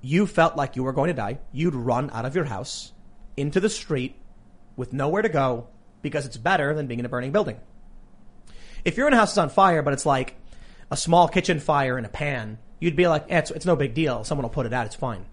you 0.00 0.26
felt 0.26 0.56
like 0.56 0.74
you 0.74 0.84
were 0.84 0.94
going 0.94 1.08
to 1.08 1.14
die, 1.14 1.38
you'd 1.52 1.74
run 1.74 2.08
out 2.12 2.24
of 2.24 2.34
your 2.34 2.46
house 2.46 2.92
into 3.36 3.60
the 3.60 3.68
street 3.68 4.16
with 4.74 4.94
nowhere 4.94 5.20
to 5.20 5.28
go 5.28 5.66
because 6.00 6.24
it's 6.24 6.38
better 6.38 6.72
than 6.72 6.86
being 6.86 6.98
in 6.98 7.04
a 7.04 7.10
burning 7.10 7.30
building. 7.30 7.60
If 8.86 8.96
your 8.96 9.14
house 9.14 9.32
is 9.32 9.38
on 9.38 9.50
fire, 9.50 9.82
but 9.82 9.92
it's 9.92 10.06
like 10.06 10.34
a 10.90 10.96
small 10.96 11.28
kitchen 11.28 11.60
fire 11.60 11.98
in 11.98 12.06
a 12.06 12.08
pan, 12.08 12.56
you'd 12.80 12.96
be 12.96 13.06
like, 13.06 13.26
eh, 13.28 13.40
it's, 13.40 13.50
it's 13.50 13.66
no 13.66 13.76
big 13.76 13.92
deal. 13.92 14.24
Someone 14.24 14.44
will 14.44 14.50
put 14.50 14.64
it 14.64 14.72
out. 14.72 14.86
It's 14.86 14.94
fine. 14.94 15.26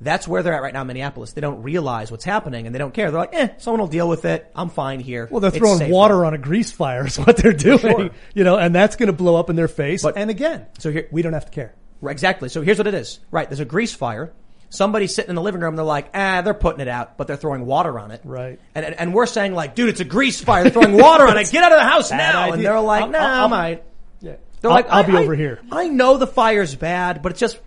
That's 0.00 0.26
where 0.28 0.42
they're 0.42 0.52
at 0.54 0.62
right 0.62 0.72
now 0.74 0.80
in 0.82 0.86
Minneapolis. 0.88 1.32
They 1.32 1.40
don't 1.40 1.62
realize 1.62 2.10
what's 2.10 2.24
happening 2.24 2.66
and 2.66 2.74
they 2.74 2.78
don't 2.78 2.92
care. 2.92 3.10
They're 3.10 3.20
like, 3.20 3.34
eh, 3.34 3.48
someone 3.58 3.80
will 3.80 3.86
deal 3.88 4.08
with 4.08 4.24
it. 4.24 4.50
I'm 4.54 4.68
fine 4.70 5.00
here. 5.00 5.28
Well, 5.30 5.40
they're 5.40 5.48
It's 5.48 5.58
throwing 5.58 5.78
safer." 5.78 5.92
water 5.92 6.24
on 6.24 6.34
a 6.34 6.38
grease 6.38 6.72
fire 6.72 7.06
is 7.06 7.18
what 7.18 7.36
they're 7.36 7.52
doing. 7.52 7.78
sure. 7.80 8.10
You 8.34 8.44
know, 8.44 8.56
and 8.58 8.74
that's 8.74 8.96
going 8.96 9.06
to 9.06 9.12
blow 9.12 9.36
up 9.36 9.50
in 9.50 9.56
their 9.56 9.68
face. 9.68 10.02
But- 10.02 10.16
and 10.16 10.30
again, 10.30 10.66
So 10.78 10.90
here- 10.90 11.08
we 11.10 11.22
don't 11.22 11.32
have 11.32 11.46
to 11.46 11.52
care. 11.52 11.74
Right, 12.00 12.12
Exactly. 12.12 12.48
So 12.50 12.60
here's 12.62 12.76
what 12.78 12.86
it 12.86 12.94
is. 12.94 13.20
Right. 13.30 13.48
There's 13.48 13.60
a 13.60 13.64
grease 13.64 13.94
fire. 13.94 14.32
Somebody's 14.68 15.14
sitting 15.14 15.28
in 15.30 15.36
the 15.36 15.42
living 15.42 15.60
room. 15.60 15.76
They're 15.76 15.84
like, 15.84 16.10
ah, 16.14 16.42
they're 16.42 16.52
putting 16.52 16.80
it 16.80 16.88
out, 16.88 17.16
but 17.16 17.28
they're 17.28 17.36
throwing 17.36 17.64
water 17.64 17.96
on 17.98 18.10
it. 18.10 18.20
Right. 18.24 18.58
And, 18.74 18.84
and, 18.84 18.94
and 18.98 19.14
we're 19.14 19.26
saying 19.26 19.54
like, 19.54 19.74
dude, 19.76 19.88
it's 19.88 20.00
a 20.00 20.04
grease 20.04 20.40
fire. 20.40 20.64
They're 20.64 20.72
throwing 20.72 20.96
water 20.98 21.26
on 21.28 21.38
it. 21.38 21.48
Get 21.50 21.62
out 21.62 21.70
of 21.72 21.78
the 21.78 21.84
house 21.84 22.10
now. 22.10 22.52
And 22.52 22.62
they're 22.64 22.80
like, 22.80 23.04
I'll- 23.04 23.10
nah, 23.10 23.18
I'll- 23.18 23.44
I 23.44 23.48
might. 23.48 23.84
Yeah. 24.20 24.34
They're 24.60 24.70
I'll, 24.70 24.76
like, 24.76 24.88
I'll 24.90 25.04
be 25.04 25.16
over 25.16 25.34
here. 25.36 25.60
I 25.70 25.88
know 25.88 26.16
the 26.16 26.26
fire's 26.26 26.74
bad, 26.74 27.22
but 27.22 27.32
it's 27.32 27.40
just, 27.40 27.58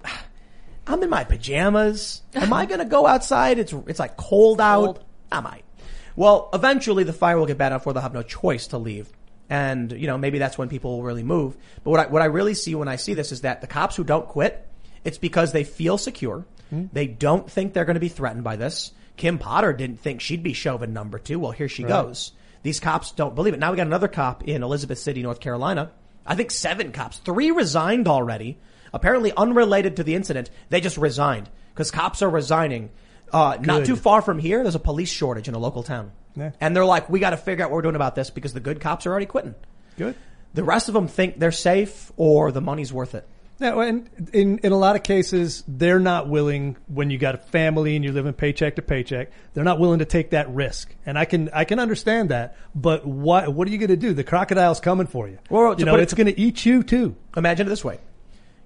I'm 0.88 1.04
in 1.04 1.10
my 1.10 1.24
pajamas. 1.24 2.22
Am 2.34 2.54
I 2.54 2.66
going 2.66 2.80
to 2.80 2.86
go 2.86 3.06
outside? 3.06 3.60
It's, 3.60 3.74
it's 3.88 4.00
like 4.00 4.18
cold 4.18 4.62
out. 4.62 4.86
Cold. 4.86 5.04
I 5.32 5.42
might. 5.42 5.64
Well, 6.16 6.50
eventually 6.54 7.04
the 7.04 7.14
fire 7.14 7.38
will 7.38 7.46
get 7.46 7.58
bad 7.58 7.68
enough 7.68 7.86
where 7.86 7.94
they'll 7.94 8.02
have 8.02 8.14
no 8.14 8.24
choice 8.24 8.68
to 8.68 8.78
leave. 8.78 9.12
And, 9.50 9.92
you 9.92 10.08
know, 10.08 10.18
maybe 10.18 10.40
that's 10.40 10.58
when 10.58 10.70
people 10.70 10.98
will 10.98 11.04
really 11.04 11.24
move. 11.24 11.56
But 11.84 11.92
what 11.92 12.00
I, 12.00 12.08
what 12.08 12.22
I 12.22 12.26
really 12.26 12.54
see 12.54 12.76
when 12.76 12.88
I 12.88 12.96
see 12.96 13.14
this 13.14 13.32
is 13.32 13.42
that 13.42 13.62
the 13.62 13.68
cops 13.68 13.96
who 13.96 14.04
don't 14.04 14.28
quit, 14.28 14.68
it's 15.04 15.18
because 15.18 15.52
they 15.52 15.64
feel 15.64 15.98
secure. 15.98 16.46
Hmm. 16.70 16.86
They 16.92 17.08
don't 17.08 17.50
think 17.50 17.74
they're 17.74 17.86
going 17.86 17.96
to 17.96 18.02
be 18.02 18.10
threatened 18.10 18.44
by 18.44 18.56
this. 18.56 18.92
Kim 19.16 19.38
Potter 19.38 19.74
didn't 19.74 20.00
think 20.00 20.22
she'd 20.22 20.44
be 20.44 20.54
Chauvin 20.54 20.94
number 20.94 21.18
two. 21.18 21.40
Well, 21.40 21.52
here 21.52 21.70
she 21.70 21.84
goes. 21.84 22.34
These 22.64 22.80
cops 22.80 23.12
don't 23.12 23.36
believe 23.36 23.54
it. 23.54 23.60
Now 23.60 23.72
we 23.72 23.78
got 23.78 23.88
another 23.88 24.08
cop 24.08 24.44
in 24.44 24.64
Elizabeth 24.64 25.00
City, 25.00 25.24
North 25.24 25.40
Carolina. 25.40 25.92
I 26.26 26.36
think 26.36 26.52
seven 26.52 26.92
cops. 26.92 27.18
Three 27.20 27.52
resigned 27.52 28.08
already. 28.08 28.58
Apparently 28.98 29.32
unrelated 29.38 29.96
to 29.98 30.04
the 30.04 30.16
incident. 30.16 30.50
They 30.70 30.82
just 30.82 30.98
resigned 30.98 31.50
because 31.74 31.92
cops 31.92 32.22
are 32.22 32.30
resigning. 32.30 32.90
Uh, 33.32 33.58
not 33.62 33.86
too 33.86 33.96
far 33.96 34.22
from 34.22 34.40
here, 34.40 34.64
there's 34.64 34.76
a 34.76 34.80
police 34.80 35.12
shortage 35.12 35.48
in 35.48 35.54
a 35.54 35.60
local 35.60 35.84
town. 35.84 36.12
Yeah. 36.36 36.52
And 36.60 36.76
they're 36.76 36.86
like, 36.86 37.10
we 37.10 37.20
got 37.20 37.30
to 37.32 37.38
figure 37.38 37.64
out 37.64 37.72
what 37.72 37.76
we're 37.76 37.82
doing 37.84 37.96
about 37.96 38.16
this 38.16 38.30
because 38.30 38.54
the 38.54 38.60
good 38.60 38.80
cops 38.82 39.06
are 39.06 39.12
already 39.12 39.26
quitting. 39.26 39.54
Good. 39.98 40.16
The 40.54 40.64
rest 40.64 40.88
of 40.88 40.94
them 40.94 41.08
think 41.08 41.38
they're 41.40 41.52
safe 41.52 42.12
or 42.18 42.52
the 42.52 42.62
money's 42.62 42.92
worth 42.92 43.14
it. 43.16 43.28
No, 43.60 43.80
and 43.82 44.08
in 44.34 44.60
in 44.60 44.72
a 44.72 44.78
lot 44.78 44.96
of 44.96 45.02
cases, 45.02 45.64
they're 45.68 46.00
not 46.00 46.30
willing 46.30 46.78
when 46.88 47.10
you 47.10 47.18
got 47.18 47.34
a 47.34 47.40
family 47.40 47.96
and 47.96 48.06
you're 48.06 48.14
living 48.14 48.34
paycheck 48.34 48.76
to 48.76 48.84
paycheck. 48.84 49.32
They're 49.56 49.64
not 49.64 49.80
willing 49.80 49.98
to 49.98 50.06
take 50.06 50.30
that 50.30 50.48
risk, 50.54 50.94
and 51.08 51.18
I 51.18 51.26
can 51.26 51.50
I 51.52 51.64
can 51.66 51.80
understand 51.80 52.30
that. 52.30 52.56
But 52.76 53.04
what 53.08 53.52
what 53.52 53.68
are 53.68 53.72
you 53.72 53.80
going 53.80 53.88
to 53.90 53.98
do? 53.98 54.14
The 54.14 54.24
crocodile's 54.24 54.80
coming 54.80 55.08
for 55.08 55.28
you. 55.28 55.40
Well, 55.50 55.74
you 55.80 55.86
know, 55.86 55.94
put 55.94 56.02
it- 56.02 56.04
it's 56.04 56.14
going 56.14 56.28
to 56.28 56.40
eat 56.40 56.68
you 56.68 56.84
too. 56.84 57.16
Imagine 57.36 57.66
it 57.66 57.70
this 57.72 57.84
way. 57.84 57.98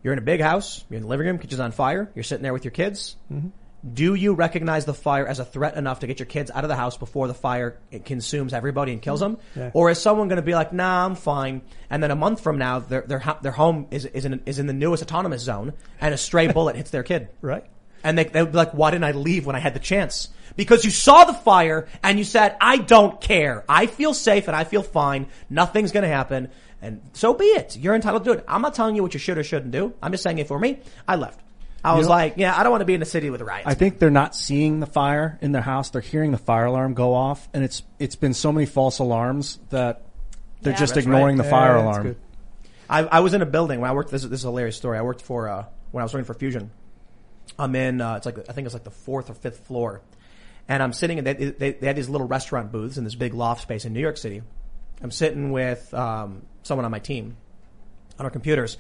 You're 0.03 0.13
in 0.13 0.19
a 0.19 0.23
big 0.23 0.41
house, 0.41 0.83
you're 0.89 0.97
in 0.97 1.03
the 1.03 1.09
living 1.09 1.27
room, 1.27 1.37
kitchen's 1.37 1.59
on 1.59 1.71
fire, 1.71 2.11
you're 2.15 2.23
sitting 2.23 2.43
there 2.43 2.53
with 2.53 2.65
your 2.65 2.71
kids. 2.71 3.15
Mm-hmm. 3.31 3.49
Do 3.93 4.13
you 4.13 4.35
recognize 4.35 4.85
the 4.85 4.93
fire 4.93 5.25
as 5.25 5.39
a 5.39 5.45
threat 5.45 5.75
enough 5.75 6.01
to 6.01 6.07
get 6.07 6.19
your 6.19 6.27
kids 6.27 6.51
out 6.51 6.63
of 6.63 6.69
the 6.69 6.75
house 6.75 6.97
before 6.97 7.27
the 7.27 7.33
fire 7.33 7.79
it 7.89 8.05
consumes 8.05 8.53
everybody 8.53 8.91
and 8.91 9.01
kills 9.01 9.21
mm-hmm. 9.21 9.33
them? 9.33 9.41
Yeah. 9.55 9.71
Or 9.73 9.89
is 9.89 9.99
someone 9.99 10.27
going 10.27 10.37
to 10.37 10.43
be 10.43 10.53
like, 10.53 10.71
nah, 10.71 11.05
I'm 11.05 11.15
fine. 11.15 11.61
And 11.89 12.03
then 12.03 12.11
a 12.11 12.15
month 12.15 12.41
from 12.41 12.59
now, 12.59 12.79
their, 12.79 13.01
their, 13.01 13.23
their 13.41 13.51
home 13.51 13.87
is, 13.89 14.05
is 14.05 14.25
in, 14.25 14.41
is 14.45 14.59
in 14.59 14.67
the 14.67 14.73
newest 14.73 15.01
autonomous 15.01 15.41
zone 15.41 15.73
and 15.99 16.13
a 16.13 16.17
stray 16.17 16.47
bullet 16.53 16.75
hits 16.75 16.91
their 16.91 17.03
kid. 17.03 17.29
Right. 17.41 17.65
And 18.03 18.17
they, 18.17 18.25
they 18.25 18.41
would 18.41 18.51
be 18.51 18.57
like, 18.57 18.71
why 18.71 18.91
didn't 18.91 19.05
I 19.05 19.11
leave 19.11 19.45
when 19.45 19.55
I 19.55 19.59
had 19.59 19.73
the 19.73 19.79
chance? 19.79 20.29
Because 20.55 20.83
you 20.83 20.91
saw 20.91 21.23
the 21.23 21.33
fire 21.33 21.87
and 22.03 22.17
you 22.17 22.23
said, 22.23 22.57
I 22.59 22.77
don't 22.77 23.21
care. 23.21 23.63
I 23.69 23.85
feel 23.85 24.13
safe 24.13 24.47
and 24.47 24.55
I 24.55 24.63
feel 24.63 24.83
fine. 24.83 25.27
Nothing's 25.49 25.91
going 25.91 26.03
to 26.03 26.09
happen. 26.09 26.49
And 26.81 27.01
so 27.13 27.33
be 27.33 27.45
it. 27.45 27.77
You're 27.77 27.93
entitled 27.95 28.23
to 28.23 28.33
do 28.33 28.37
it. 28.39 28.45
I'm 28.47 28.61
not 28.61 28.73
telling 28.73 28.95
you 28.95 29.03
what 29.03 29.13
you 29.13 29.19
should 29.19 29.37
or 29.37 29.43
shouldn't 29.43 29.71
do. 29.71 29.93
I'm 30.01 30.11
just 30.11 30.23
saying 30.23 30.39
it 30.39 30.47
for 30.47 30.57
me, 30.59 30.79
I 31.07 31.15
left. 31.15 31.39
I 31.83 31.95
was 31.95 32.05
know- 32.07 32.11
like, 32.13 32.33
yeah, 32.37 32.57
I 32.57 32.63
don't 32.63 32.71
want 32.71 32.81
to 32.81 32.85
be 32.85 32.93
in 32.93 33.01
a 33.01 33.05
city 33.05 33.29
with 33.29 33.41
riots. 33.41 33.67
I 33.67 33.73
think 33.73 33.99
they're 33.99 34.09
not 34.09 34.35
seeing 34.35 34.79
the 34.79 34.85
fire 34.85 35.37
in 35.41 35.51
their 35.51 35.61
house. 35.61 35.89
They're 35.91 36.01
hearing 36.01 36.31
the 36.31 36.37
fire 36.37 36.65
alarm 36.65 36.93
go 36.93 37.13
off, 37.13 37.47
and 37.53 37.63
it's 37.63 37.81
it's 37.99 38.15
been 38.15 38.33
so 38.33 38.51
many 38.51 38.65
false 38.67 38.99
alarms 38.99 39.59
that 39.69 40.03
they're 40.61 40.73
Yeah. 40.73 40.79
just 40.79 40.97
ignoring 40.97 41.37
right. 41.37 41.43
the 41.43 41.49
fire 41.49 41.77
Yeah, 41.77 41.83
alarm. 41.83 42.15
I, 42.89 42.99
I 43.03 43.19
was 43.21 43.33
in 43.33 43.41
a 43.41 43.45
building 43.47 43.79
when 43.79 43.89
I 43.89 43.93
worked. 43.93 44.11
This, 44.11 44.23
is- 44.23 44.29
this 44.29 44.39
is 44.41 44.45
a 44.45 44.49
hilarious 44.49 44.75
story. 44.75 44.97
I 44.97 45.01
worked 45.01 45.21
for 45.21 45.47
uh, 45.49 45.65
when 45.91 46.01
I 46.01 46.05
was 46.05 46.13
working 46.13 46.25
for 46.25 46.33
Fusion. 46.35 46.69
I'm 47.57 47.75
in. 47.75 47.99
Uh, 48.01 48.15
it's 48.15 48.25
like 48.25 48.37
I 48.49 48.53
think 48.53 48.65
it's 48.65 48.73
like 48.75 48.83
the 48.83 48.91
fourth 48.91 49.29
or 49.29 49.33
fifth 49.33 49.65
floor, 49.65 50.01
and 50.67 50.81
I'm 50.83 50.93
sitting. 50.93 51.17
in 51.17 51.23
they, 51.23 51.33
they, 51.33 51.71
they 51.73 51.87
had 51.87 51.95
these 51.95 52.09
little 52.09 52.27
restaurant 52.27 52.71
booths 52.71 52.97
in 52.97 53.03
this 53.03 53.15
big 53.15 53.33
loft 53.33 53.61
space 53.63 53.85
in 53.85 53.93
New 53.93 53.99
York 54.01 54.17
City. 54.17 54.41
I'm 55.03 55.11
sitting 55.11 55.51
with 55.51 55.93
um, 55.93 56.43
someone 56.63 56.85
on 56.85 56.91
my 56.91 56.99
team 56.99 57.37
on 58.19 58.25
our 58.25 58.31
computers. 58.31 58.77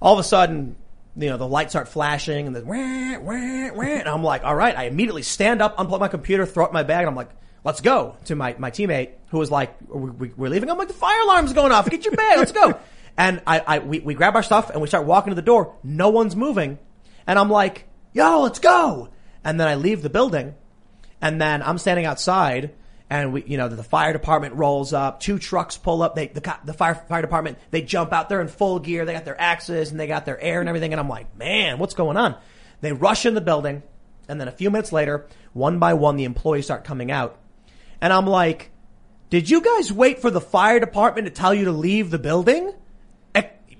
All 0.00 0.12
of 0.12 0.18
a 0.18 0.24
sudden, 0.24 0.76
you 1.16 1.28
know, 1.28 1.36
the 1.36 1.46
lights 1.46 1.72
start 1.72 1.88
flashing 1.88 2.46
and 2.46 2.54
the 2.54 2.64
wah, 2.64 3.18
wah, 3.18 3.74
wah, 3.74 3.82
and 3.82 4.08
I'm 4.08 4.22
like, 4.22 4.44
all 4.44 4.54
right. 4.54 4.76
I 4.76 4.84
immediately 4.84 5.22
stand 5.22 5.60
up, 5.60 5.76
unplug 5.76 6.00
my 6.00 6.08
computer, 6.08 6.46
throw 6.46 6.64
it 6.66 6.68
in 6.68 6.74
my 6.74 6.82
bag, 6.82 7.00
and 7.00 7.08
I'm 7.08 7.16
like, 7.16 7.30
let's 7.64 7.80
go 7.80 8.16
to 8.26 8.34
my, 8.34 8.54
my 8.58 8.70
teammate 8.70 9.10
who 9.28 9.38
was 9.38 9.50
like, 9.50 9.76
we, 9.88 10.32
we're 10.36 10.50
leaving. 10.50 10.70
I'm 10.70 10.78
like, 10.78 10.88
the 10.88 10.94
fire 10.94 11.20
alarm's 11.22 11.52
going 11.52 11.72
off. 11.72 11.88
Get 11.90 12.04
your 12.04 12.14
bag. 12.14 12.38
Let's 12.38 12.52
go. 12.52 12.78
And 13.18 13.42
I, 13.46 13.58
I 13.58 13.78
we, 13.80 14.00
we 14.00 14.14
grab 14.14 14.34
our 14.34 14.42
stuff 14.42 14.70
and 14.70 14.80
we 14.80 14.88
start 14.88 15.04
walking 15.04 15.32
to 15.32 15.34
the 15.34 15.42
door. 15.42 15.74
No 15.82 16.08
one's 16.08 16.34
moving. 16.34 16.78
And 17.26 17.38
I'm 17.38 17.50
like, 17.50 17.86
yo, 18.14 18.40
let's 18.40 18.60
go. 18.60 19.10
And 19.44 19.60
then 19.60 19.68
I 19.68 19.74
leave 19.74 20.00
the 20.00 20.08
building 20.08 20.54
and 21.20 21.38
then 21.38 21.62
I'm 21.62 21.76
standing 21.76 22.06
outside 22.06 22.72
and 23.10 23.32
we, 23.32 23.44
you 23.44 23.56
know, 23.56 23.68
the 23.68 23.82
fire 23.82 24.12
department 24.12 24.54
rolls 24.54 24.92
up, 24.92 25.18
two 25.18 25.38
trucks 25.38 25.76
pull 25.76 26.00
up, 26.00 26.14
they, 26.14 26.28
the, 26.28 26.56
the 26.64 26.72
fire, 26.72 26.94
fire 26.94 27.20
department, 27.20 27.58
they 27.72 27.82
jump 27.82 28.12
out, 28.12 28.28
they're 28.28 28.40
in 28.40 28.48
full 28.48 28.78
gear, 28.78 29.04
they 29.04 29.12
got 29.12 29.24
their 29.24 29.40
axes 29.40 29.90
and 29.90 29.98
they 29.98 30.06
got 30.06 30.24
their 30.24 30.40
air 30.40 30.60
and 30.60 30.68
everything. 30.68 30.92
And 30.92 31.00
I'm 31.00 31.08
like, 31.08 31.36
man, 31.36 31.78
what's 31.78 31.94
going 31.94 32.16
on? 32.16 32.36
They 32.80 32.92
rush 32.92 33.26
in 33.26 33.34
the 33.34 33.40
building 33.40 33.82
and 34.28 34.40
then 34.40 34.46
a 34.46 34.52
few 34.52 34.70
minutes 34.70 34.92
later, 34.92 35.26
one 35.52 35.80
by 35.80 35.94
one, 35.94 36.16
the 36.16 36.22
employees 36.22 36.66
start 36.66 36.84
coming 36.84 37.10
out. 37.10 37.36
And 38.00 38.12
I'm 38.12 38.26
like, 38.26 38.70
did 39.28 39.50
you 39.50 39.60
guys 39.60 39.92
wait 39.92 40.20
for 40.20 40.30
the 40.30 40.40
fire 40.40 40.78
department 40.78 41.26
to 41.26 41.32
tell 41.32 41.52
you 41.52 41.64
to 41.64 41.72
leave 41.72 42.10
the 42.10 42.18
building? 42.18 42.72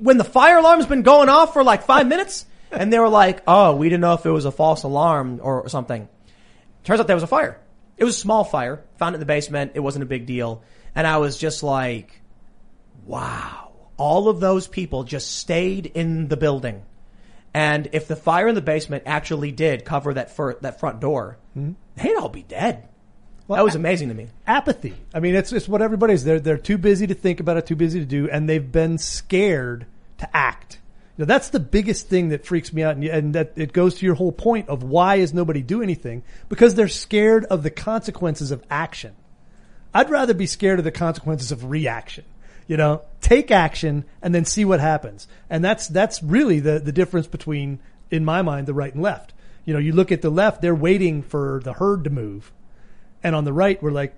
When 0.01 0.17
the 0.17 0.25
fire 0.25 0.59
alarm's 0.59 0.87
been 0.87 1.03
going 1.03 1.29
off 1.29 1.53
for 1.53 1.63
like 1.63 1.85
five 1.85 2.09
minutes? 2.09 2.47
And 2.73 2.93
they 2.93 2.99
were 2.99 3.09
like, 3.09 3.43
oh, 3.47 3.77
we 3.77 3.89
didn't 3.89 4.01
know 4.01 4.15
if 4.15 4.27
it 4.27 4.31
was 4.31 4.45
a 4.45 4.51
false 4.51 4.83
alarm 4.83 5.39
or 5.43 5.69
something. 5.69 6.09
Turns 6.83 6.99
out 6.99 7.07
there 7.07 7.15
was 7.15 7.23
a 7.23 7.29
fire. 7.29 7.60
It 8.01 8.05
was 8.05 8.17
a 8.17 8.21
small 8.21 8.45
fire. 8.45 8.83
Found 8.97 9.15
it 9.15 9.17
in 9.17 9.21
the 9.21 9.27
basement. 9.27 9.73
It 9.75 9.81
wasn't 9.81 10.03
a 10.03 10.07
big 10.07 10.27
deal. 10.27 10.63
And 10.95 11.07
I 11.07 11.19
was 11.19 11.37
just 11.37 11.63
like, 11.63 12.23
wow. 13.05 13.73
All 13.99 14.29
of 14.29 14.41
those 14.41 14.67
people 14.67 15.05
just 15.05 15.37
stayed 15.37 15.87
in 15.87 16.29
the 16.29 16.39
building. 16.39 16.83
And 17.53 17.91
if 17.93 18.09
the 18.09 18.17
fire 18.17 18.49
in 18.49 18.55
the 18.55 18.63
basement 18.63 19.03
actually 19.07 19.53
did 19.53 19.85
cover 19.85 20.15
that 20.15 20.35
fir- 20.35 20.59
that 20.63 20.81
front 20.81 21.01
door, 21.01 21.37
hmm? 21.53 21.73
they'd 21.97 22.17
all 22.17 22.29
be 22.31 22.43
dead. 22.43 22.89
Well, 23.47 23.57
that 23.57 23.65
was 23.65 23.75
amazing 23.75 24.09
to 24.09 24.15
me. 24.15 24.29
apathy. 24.47 24.95
I 25.13 25.21
mean, 25.21 25.35
it's 25.35 25.53
it's 25.53 25.69
what 25.69 25.83
everybody's. 25.83 26.25
They're 26.25 26.39
they're 26.39 26.57
too 26.57 26.79
busy 26.79 27.09
to 27.09 27.15
think 27.15 27.41
about 27.41 27.57
it, 27.57 27.67
too 27.67 27.77
busy 27.77 27.99
to 27.99 28.07
do, 28.07 28.31
and 28.31 28.49
they've 28.49 28.73
been 28.73 28.97
scared 28.97 29.87
to 30.19 30.37
act. 30.37 30.79
Know, 31.21 31.27
that's 31.27 31.51
the 31.51 31.61
biggest 31.61 32.09
thing 32.09 32.31
that 32.31 32.47
freaks 32.47 32.73
me 32.73 32.83
out, 32.83 32.97
and, 32.97 33.05
and 33.05 33.35
that 33.35 33.53
it 33.57 33.75
goes 33.75 33.97
to 33.97 34.07
your 34.07 34.15
whole 34.15 34.33
point 34.33 34.71
of 34.71 34.83
why 34.83 35.17
is 35.17 35.35
nobody 35.35 35.61
do 35.61 35.83
anything 35.83 36.23
because 36.49 36.75
they're 36.75 36.89
scared 36.89 37.45
of 37.45 37.63
the 37.63 37.69
consequences 37.69 38.51
of 38.51 38.65
action. 38.71 39.15
I'd 39.93 40.09
rather 40.09 40.33
be 40.33 40.47
scared 40.47 40.79
of 40.79 40.85
the 40.87 40.91
consequences 40.91 41.53
of 41.53 41.67
reaction. 41.67 42.25
You 42.67 42.79
know, 42.79 43.03
take 43.21 43.51
action 43.51 44.07
and 44.23 44.35
then 44.35 44.47
see 44.47 44.65
what 44.65 44.81
happens. 44.81 45.29
And 45.51 45.63
that's 45.63 45.89
that's 45.89 46.23
really 46.23 46.59
the 46.59 46.79
the 46.79 46.93
difference 46.93 47.27
between, 47.27 47.81
in 48.11 48.25
my 48.25 48.41
mind, 48.41 48.67
the 48.67 48.73
right 48.73 48.95
and 48.95 49.03
left. 49.03 49.35
You 49.67 49.75
know, 49.75 49.81
you 49.81 49.93
look 49.93 50.11
at 50.11 50.23
the 50.23 50.31
left; 50.31 50.63
they're 50.63 50.75
waiting 50.75 51.23
for 51.23 51.61
the 51.63 51.75
herd 51.75 52.05
to 52.05 52.11
move. 52.11 52.51
And 53.23 53.37
on 53.37 53.45
the 53.45 53.53
right, 53.53 53.83
we're 53.83 53.91
like, 53.91 54.15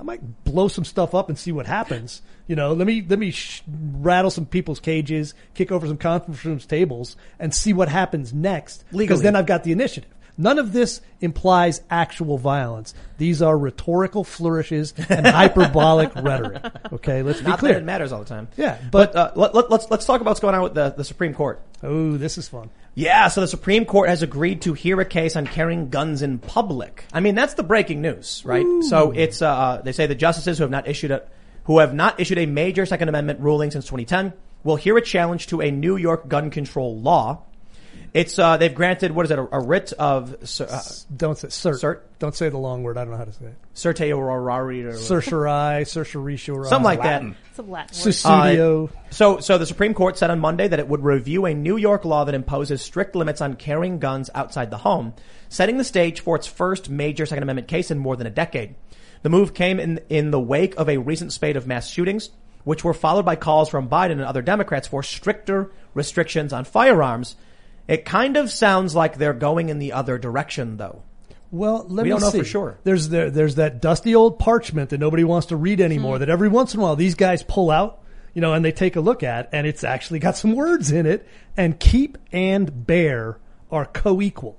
I 0.00 0.02
might 0.02 0.44
blow 0.44 0.68
some 0.68 0.84
stuff 0.86 1.14
up 1.14 1.28
and 1.28 1.38
see 1.38 1.52
what 1.52 1.66
happens. 1.66 2.22
You 2.46 2.56
know, 2.56 2.72
let 2.72 2.86
me 2.86 3.04
let 3.06 3.18
me 3.18 3.30
sh- 3.32 3.62
rattle 3.68 4.30
some 4.30 4.46
people's 4.46 4.80
cages, 4.80 5.34
kick 5.54 5.70
over 5.70 5.86
some 5.86 5.98
conference 5.98 6.42
rooms 6.44 6.64
tables, 6.64 7.16
and 7.38 7.54
see 7.54 7.74
what 7.74 7.90
happens 7.90 8.32
next. 8.32 8.82
Because 8.92 9.20
then 9.22 9.36
I've 9.36 9.46
got 9.46 9.62
the 9.62 9.72
initiative. 9.72 10.10
None 10.38 10.58
of 10.58 10.72
this 10.72 11.02
implies 11.20 11.82
actual 11.90 12.38
violence. 12.38 12.94
These 13.18 13.42
are 13.42 13.58
rhetorical 13.58 14.24
flourishes 14.24 14.94
and 15.10 15.26
hyperbolic 15.26 16.14
rhetoric. 16.14 16.64
Okay, 16.94 17.22
let's 17.22 17.42
be 17.42 17.52
clear. 17.52 17.74
that 17.74 17.82
it 17.82 17.84
matters 17.84 18.10
all 18.10 18.20
the 18.20 18.24
time. 18.28 18.48
Yeah, 18.56 18.78
but, 18.90 19.12
but- 19.12 19.16
uh, 19.16 19.32
let, 19.38 19.54
let, 19.54 19.70
let's 19.70 19.90
let's 19.90 20.06
talk 20.06 20.22
about 20.22 20.30
what's 20.30 20.40
going 20.40 20.54
on 20.54 20.62
with 20.62 20.72
the, 20.74 20.90
the 20.96 21.04
Supreme 21.04 21.34
Court. 21.34 21.60
Oh, 21.82 22.16
this 22.16 22.38
is 22.38 22.48
fun. 22.48 22.70
Yeah, 22.94 23.28
so 23.28 23.40
the 23.40 23.48
Supreme 23.48 23.84
Court 23.84 24.08
has 24.08 24.22
agreed 24.22 24.62
to 24.62 24.74
hear 24.74 25.00
a 25.00 25.04
case 25.04 25.36
on 25.36 25.46
carrying 25.46 25.90
guns 25.90 26.22
in 26.22 26.38
public. 26.38 27.04
I 27.12 27.20
mean, 27.20 27.34
that's 27.34 27.54
the 27.54 27.62
breaking 27.62 28.02
news, 28.02 28.42
right? 28.44 28.66
So 28.82 29.12
it's 29.12 29.40
uh, 29.40 29.80
they 29.84 29.92
say 29.92 30.06
the 30.06 30.14
justices 30.14 30.58
who 30.58 30.64
have 30.64 30.70
not 30.70 30.88
issued 30.88 31.10
a 31.12 31.22
who 31.64 31.78
have 31.78 31.94
not 31.94 32.18
issued 32.18 32.38
a 32.38 32.46
major 32.46 32.84
Second 32.86 33.08
Amendment 33.08 33.40
ruling 33.40 33.70
since 33.70 33.84
2010 33.84 34.32
will 34.64 34.76
hear 34.76 34.96
a 34.96 35.02
challenge 35.02 35.46
to 35.48 35.60
a 35.60 35.70
New 35.70 35.96
York 35.96 36.28
gun 36.28 36.50
control 36.50 36.98
law. 36.98 37.42
It's 38.12 38.38
uh, 38.38 38.56
they've 38.56 38.74
granted 38.74 39.12
what 39.12 39.26
is 39.26 39.30
it 39.30 39.38
a, 39.38 39.48
a 39.52 39.60
writ 39.60 39.92
of 39.92 40.32
uh, 40.32 40.80
Don't 41.16 41.38
say 41.38 41.48
cert. 41.48 41.80
Cert? 41.80 42.00
Don't 42.18 42.34
say 42.34 42.48
the 42.48 42.58
long 42.58 42.82
word. 42.82 42.98
I 42.98 43.04
don't 43.04 43.12
know 43.12 43.18
how 43.18 43.24
to 43.24 43.32
say 43.32 43.46
it. 43.46 43.54
certiorari 43.72 44.84
or 44.84 44.96
Certiorari, 44.96 45.84
certiorari, 45.84 46.36
something 46.38 46.82
like 46.82 47.02
that. 47.02 47.22
It's 47.50 47.58
a 47.58 47.62
Latin 47.62 47.96
word. 48.04 48.14
Sussudio. 48.14 48.90
So, 49.10 49.38
so 49.38 49.58
the 49.58 49.66
Supreme 49.66 49.94
Court 49.94 50.18
said 50.18 50.30
on 50.30 50.40
Monday 50.40 50.66
that 50.66 50.78
it 50.78 50.88
would 50.88 51.04
review 51.04 51.46
a 51.46 51.54
New 51.54 51.76
York 51.76 52.04
law 52.04 52.24
that 52.24 52.34
imposes 52.34 52.82
strict 52.82 53.14
limits 53.14 53.40
on 53.40 53.54
carrying 53.54 53.98
guns 54.00 54.28
outside 54.34 54.70
the 54.70 54.78
home, 54.78 55.14
setting 55.48 55.78
the 55.78 55.84
stage 55.84 56.20
for 56.20 56.34
its 56.36 56.46
first 56.46 56.90
major 56.90 57.26
Second 57.26 57.44
Amendment 57.44 57.68
case 57.68 57.90
in 57.90 57.98
more 57.98 58.16
than 58.16 58.26
a 58.26 58.30
decade. 58.30 58.74
The 59.22 59.28
move 59.28 59.54
came 59.54 59.78
in, 59.78 60.00
in 60.08 60.30
the 60.30 60.40
wake 60.40 60.74
of 60.76 60.88
a 60.88 60.96
recent 60.96 61.32
spate 61.32 61.56
of 61.56 61.66
mass 61.66 61.88
shootings, 61.88 62.30
which 62.64 62.82
were 62.84 62.94
followed 62.94 63.24
by 63.24 63.36
calls 63.36 63.68
from 63.68 63.88
Biden 63.88 64.12
and 64.12 64.22
other 64.22 64.42
Democrats 64.42 64.88
for 64.88 65.02
stricter 65.02 65.70
restrictions 65.94 66.52
on 66.52 66.64
firearms. 66.64 67.36
It 67.90 68.04
kind 68.04 68.36
of 68.36 68.50
sounds 68.50 68.94
like 68.94 69.16
they're 69.18 69.32
going 69.34 69.68
in 69.68 69.78
the 69.78 69.92
other 69.92 70.16
direction, 70.16 70.76
though. 70.76 71.02
Well, 71.50 71.84
let 71.88 72.04
We 72.04 72.04
me 72.04 72.10
don't 72.10 72.20
know 72.20 72.30
see. 72.30 72.38
for 72.38 72.44
sure. 72.44 72.78
There's 72.84 73.08
there, 73.08 73.30
there's 73.30 73.56
that 73.56 73.82
dusty 73.82 74.14
old 74.14 74.38
parchment 74.38 74.90
that 74.90 75.00
nobody 75.00 75.24
wants 75.24 75.48
to 75.48 75.56
read 75.56 75.80
anymore. 75.80 76.16
Hmm. 76.16 76.20
That 76.20 76.30
every 76.30 76.48
once 76.48 76.74
in 76.74 76.80
a 76.80 76.82
while 76.84 76.94
these 76.96 77.16
guys 77.16 77.42
pull 77.42 77.70
out, 77.70 78.00
you 78.32 78.40
know, 78.40 78.54
and 78.54 78.64
they 78.64 78.70
take 78.72 78.94
a 78.94 79.00
look 79.00 79.22
at, 79.24 79.48
and 79.52 79.66
it's 79.66 79.82
actually 79.82 80.20
got 80.20 80.36
some 80.36 80.54
words 80.54 80.92
in 80.92 81.06
it. 81.06 81.26
And 81.56 81.78
keep 81.80 82.16
and 82.30 82.86
bear 82.86 83.38
are 83.72 83.84
co-equal. 83.86 84.56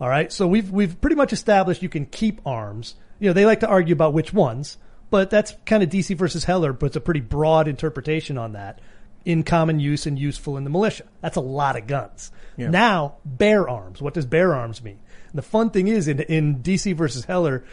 All 0.00 0.08
right, 0.08 0.30
so 0.32 0.46
we've 0.46 0.70
we've 0.70 1.00
pretty 1.00 1.16
much 1.16 1.32
established 1.32 1.82
you 1.82 1.88
can 1.88 2.04
keep 2.06 2.40
arms. 2.44 2.96
You 3.20 3.28
know, 3.28 3.32
they 3.32 3.46
like 3.46 3.60
to 3.60 3.68
argue 3.68 3.94
about 3.94 4.12
which 4.12 4.32
ones, 4.32 4.76
but 5.08 5.30
that's 5.30 5.54
kind 5.64 5.82
of 5.82 5.88
DC 5.88 6.16
versus 6.16 6.44
Heller 6.44 6.74
puts 6.74 6.96
a 6.96 7.00
pretty 7.00 7.20
broad 7.20 7.68
interpretation 7.68 8.36
on 8.36 8.52
that. 8.52 8.80
In 9.26 9.42
common 9.42 9.78
use 9.80 10.06
and 10.06 10.18
useful 10.18 10.56
in 10.56 10.64
the 10.64 10.70
militia. 10.70 11.04
That's 11.20 11.36
a 11.36 11.40
lot 11.40 11.76
of 11.76 11.86
guns. 11.86 12.30
Now, 12.56 13.16
bear 13.24 13.68
arms. 13.68 14.00
What 14.00 14.14
does 14.14 14.24
bear 14.24 14.54
arms 14.54 14.82
mean? 14.82 14.98
And 15.30 15.34
the 15.38 15.42
fun 15.42 15.68
thing 15.68 15.88
is, 15.88 16.08
in, 16.08 16.20
in 16.20 16.60
DC 16.62 16.94
versus 16.96 17.26
Heller, 17.26 17.64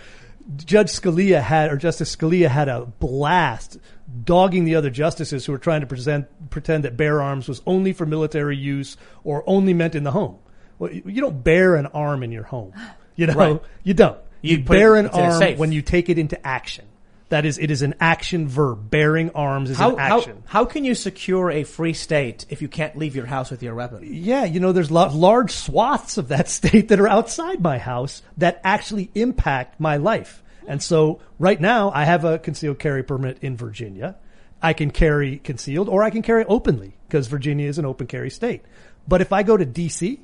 Judge 0.58 0.89
Scalia 0.89 1.41
had, 1.41 1.72
or 1.72 1.78
Justice 1.78 2.14
Scalia 2.14 2.49
had 2.49 2.68
a 2.68 2.86
blast 2.86 3.78
dogging 4.26 4.66
the 4.66 4.76
other 4.76 4.89
justices 4.89 5.45
who 5.45 5.54
were 5.54 5.58
trying 5.58 5.80
to 5.82 5.88
present, 5.88 6.28
pretend 6.49 6.84
that 6.84 6.97
bear 6.97 7.22
arms 7.22 7.47
was 7.47 7.62
only 7.66 7.93
for 7.93 8.06
military 8.06 8.58
use 8.58 8.97
or 9.24 9.41
only 9.47 9.74
meant 9.74 9.95
in 9.95 10.04
the 10.04 10.12
home. 10.12 10.38
Well, 10.80 10.91
you 10.91 11.22
don't 11.22 11.43
bear 11.43 11.76
an 11.76 11.86
arm 11.86 12.24
in 12.24 12.32
your 12.34 12.43
home. 12.43 12.74
You 13.16 13.28
know, 13.28 13.34
Right. 13.36 13.62
you 13.84 13.93
don't. 13.93 14.18
You 14.41 14.58
You, 14.58 14.64
put 14.66 14.76
it- 14.76 14.80
bear 14.80 14.95
an 14.97 15.06
it's 15.06 15.16
in 15.16 15.22
a 15.24 15.49
arm 15.51 15.58
when 15.60 15.72
you 15.72 15.82
take 15.84 16.10
it 16.10 16.18
into 16.18 16.45
action. 16.45 16.86
That 17.34 17.47
is, 17.47 17.57
it 17.57 17.71
is 17.71 17.81
an 17.81 17.95
action 17.99 18.47
verb. 18.47 18.91
Bearing 18.91 19.31
arms 19.31 19.71
is 19.71 19.77
How, 19.79 19.93
an 19.93 19.97
how, 19.97 20.19
action. 20.19 20.43
how 20.45 20.65
can 20.65 20.84
you 20.86 20.93
secure 20.93 21.49
a 21.49 21.63
free 21.63 21.93
state 21.93 22.45
if 22.49 22.61
you 22.61 22.67
can't 22.67 22.95
leave 22.95 23.15
your 23.15 23.25
house 23.25 23.49
with 23.49 23.63
your 23.63 23.73
weapon? 23.73 24.01
Yeah, 24.03 24.45
you 24.45 24.59
know, 24.59 24.71
there's 24.71 24.91
large 24.91 25.49
swaths 25.49 26.19
of 26.19 26.27
that 26.27 26.47
state 26.57 26.89
that 26.89 26.99
are 26.99 27.07
outside 27.07 27.59
my 27.59 27.79
house 27.79 28.21
that 28.38 28.61
actually 28.63 29.09
impact 29.15 29.79
my 29.79 29.97
life. 29.97 30.43
And 30.67 30.79
so 30.79 31.21
right 31.39 31.59
now 31.59 31.91
I 31.91 32.03
have 32.03 32.23
a 32.23 32.38
concealed 32.38 32.77
carry 32.77 33.01
permit 33.01 33.39
in 33.41 33.57
Virginia. 33.57 34.15
I 34.61 34.73
can 34.73 34.91
carry 34.91 35.38
concealed 35.38 35.89
or 35.89 36.03
I 36.03 36.11
can 36.11 36.21
carry 36.21 36.45
openly 36.45 36.93
because 37.07 37.25
Virginia 37.25 37.67
is 37.67 37.79
an 37.79 37.86
open 37.86 38.05
carry 38.05 38.29
state. 38.29 38.61
But 39.07 39.21
if 39.21 39.34
I 39.34 39.41
go 39.41 39.57
to 39.57 39.65
DC 39.65 40.19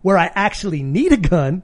where 0.00 0.18
I 0.18 0.28
actually 0.34 0.82
need 0.82 1.12
a 1.12 1.16
gun, 1.18 1.62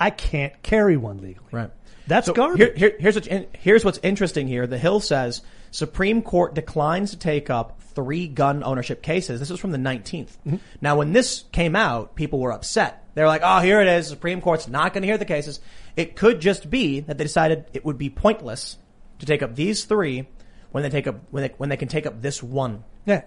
I 0.00 0.10
can't 0.10 0.60
carry 0.64 0.96
one 0.96 1.18
legally. 1.18 1.46
Right. 1.52 1.70
That's 2.06 2.26
So 2.26 2.32
garbage. 2.32 2.58
Here, 2.58 2.72
here, 2.76 2.96
here's, 2.98 3.14
what's 3.14 3.26
in, 3.26 3.46
here's 3.58 3.84
what's 3.84 3.98
interesting 4.02 4.46
here. 4.48 4.66
The 4.66 4.78
Hill 4.78 5.00
says 5.00 5.42
Supreme 5.70 6.22
Court 6.22 6.54
declines 6.54 7.10
to 7.10 7.18
take 7.18 7.50
up 7.50 7.80
three 7.94 8.28
gun 8.28 8.62
ownership 8.62 9.02
cases. 9.02 9.40
This 9.40 9.50
was 9.50 9.58
from 9.60 9.72
the 9.72 9.78
19th. 9.78 10.28
Mm-hmm. 10.46 10.56
Now, 10.80 10.96
when 10.96 11.12
this 11.12 11.44
came 11.52 11.74
out, 11.74 12.14
people 12.14 12.38
were 12.38 12.52
upset. 12.52 13.02
They're 13.14 13.26
like, 13.26 13.40
oh, 13.44 13.60
here 13.60 13.80
it 13.80 13.88
is. 13.88 14.06
Supreme 14.08 14.40
Court's 14.40 14.68
not 14.68 14.92
going 14.92 15.02
to 15.02 15.08
hear 15.08 15.18
the 15.18 15.24
cases. 15.24 15.60
It 15.96 16.16
could 16.16 16.40
just 16.40 16.68
be 16.70 17.00
that 17.00 17.16
they 17.18 17.24
decided 17.24 17.64
it 17.72 17.84
would 17.84 17.98
be 17.98 18.10
pointless 18.10 18.76
to 19.18 19.26
take 19.26 19.42
up 19.42 19.54
these 19.54 19.84
three 19.84 20.28
when 20.70 20.82
they 20.82 20.90
take 20.90 21.06
up, 21.06 21.16
when 21.30 21.42
they, 21.42 21.54
when 21.56 21.70
they 21.70 21.76
can 21.78 21.88
take 21.88 22.06
up 22.06 22.20
this 22.20 22.42
one. 22.42 22.84
yeah. 23.06 23.22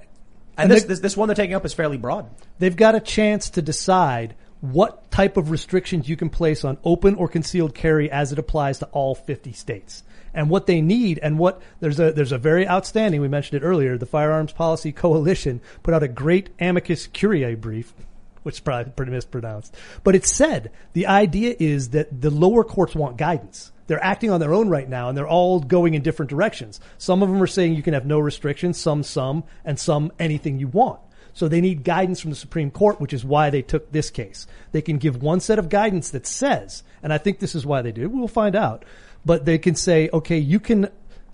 And, 0.58 0.66
And 0.66 0.72
this, 0.72 0.84
they- 0.84 0.88
this, 0.90 1.00
this 1.00 1.18
one 1.18 1.28
they're 1.30 1.36
taking 1.36 1.56
up 1.56 1.66
is 1.66 1.74
fairly 1.74 1.98
broad. 1.98 2.30
they've 2.60 2.76
got 2.76 2.94
a 2.94 3.00
chance 3.00 3.50
to 3.52 3.62
decide 3.62 4.36
what 4.62 5.10
type 5.10 5.38
of 5.38 5.52
restrictions 5.52 6.10
you 6.10 6.16
can 6.16 6.30
place 6.30 6.64
on 6.66 6.78
open 6.84 7.16
or 7.16 7.28
concealed 7.28 7.74
carry 7.74 8.12
as 8.12 8.32
it 8.32 8.40
applies 8.40 8.80
to 8.80 8.86
all 8.88 9.16
50 9.16 9.54
states. 9.54 10.04
And 10.34 10.50
what 10.50 10.68
they 10.68 10.82
need 10.82 11.20
and 11.20 11.40
what 11.40 11.62
there's 11.80 12.00
a 12.00 12.12
there's 12.12 12.32
a 12.32 12.38
very 12.38 12.68
outstanding 12.68 13.20
we 13.20 13.28
mentioned 13.28 13.62
it 13.62 13.66
earlier 13.66 13.98
the 13.98 14.06
Firearms 14.06 14.52
Policy 14.52 14.92
Coalition 14.92 15.60
put 15.82 15.94
out 15.94 16.04
a 16.04 16.08
great 16.08 16.50
amicus 16.60 17.08
curiae 17.08 17.56
brief 17.56 17.94
which 18.44 18.56
is 18.56 18.60
probably 18.60 18.92
pretty 18.92 19.12
mispronounced. 19.12 19.76
But 20.04 20.16
it 20.16 20.26
said 20.26 20.72
the 20.94 21.08
idea 21.08 21.56
is 21.60 21.90
that 21.90 22.22
the 22.22 22.30
lower 22.30 22.64
courts 22.64 22.96
want 22.96 23.18
guidance. 23.18 23.72
They're 23.88 24.04
acting 24.04 24.30
on 24.30 24.40
their 24.40 24.54
own 24.54 24.70
right 24.70 24.88
now 24.88 25.10
and 25.10 25.18
they're 25.18 25.28
all 25.28 25.60
going 25.60 25.96
in 25.96 26.04
different 26.04 26.30
directions. 26.30 26.80
Some 26.98 27.24
of 27.24 27.30
them 27.30 27.42
are 27.42 27.48
saying 27.48 27.74
you 27.74 27.84
can 27.84 27.96
have 27.96 28.06
no 28.06 28.20
restrictions, 28.20 28.78
some 28.78 29.04
some, 29.04 29.44
and 29.66 29.80
some 29.80 30.12
anything 30.20 30.60
you 30.60 30.68
want. 30.68 31.00
So 31.40 31.48
they 31.48 31.62
need 31.62 31.86
guidance 31.86 32.20
from 32.20 32.32
the 32.32 32.36
Supreme 32.36 32.70
Court, 32.70 33.00
which 33.00 33.14
is 33.14 33.24
why 33.24 33.50
they 33.50 33.62
took 33.62 33.94
this 33.94 34.10
case. 34.10 34.46
They 34.74 34.82
can 34.82 34.98
give 34.98 35.24
one 35.24 35.40
set 35.40 35.58
of 35.58 35.70
guidance 35.70 36.10
that 36.10 36.28
says, 36.28 36.84
and 37.02 37.14
I 37.14 37.18
think 37.18 37.40
this 37.40 37.56
is 37.56 37.66
why 37.66 37.82
they 37.82 37.94
did. 37.94 38.08
We'll 38.08 38.28
find 38.28 38.58
out. 38.58 38.84
But 39.24 39.46
they 39.46 39.58
can 39.58 39.76
say, 39.76 40.10
okay, 40.12 40.38
you 40.38 40.60
can, 40.60 40.90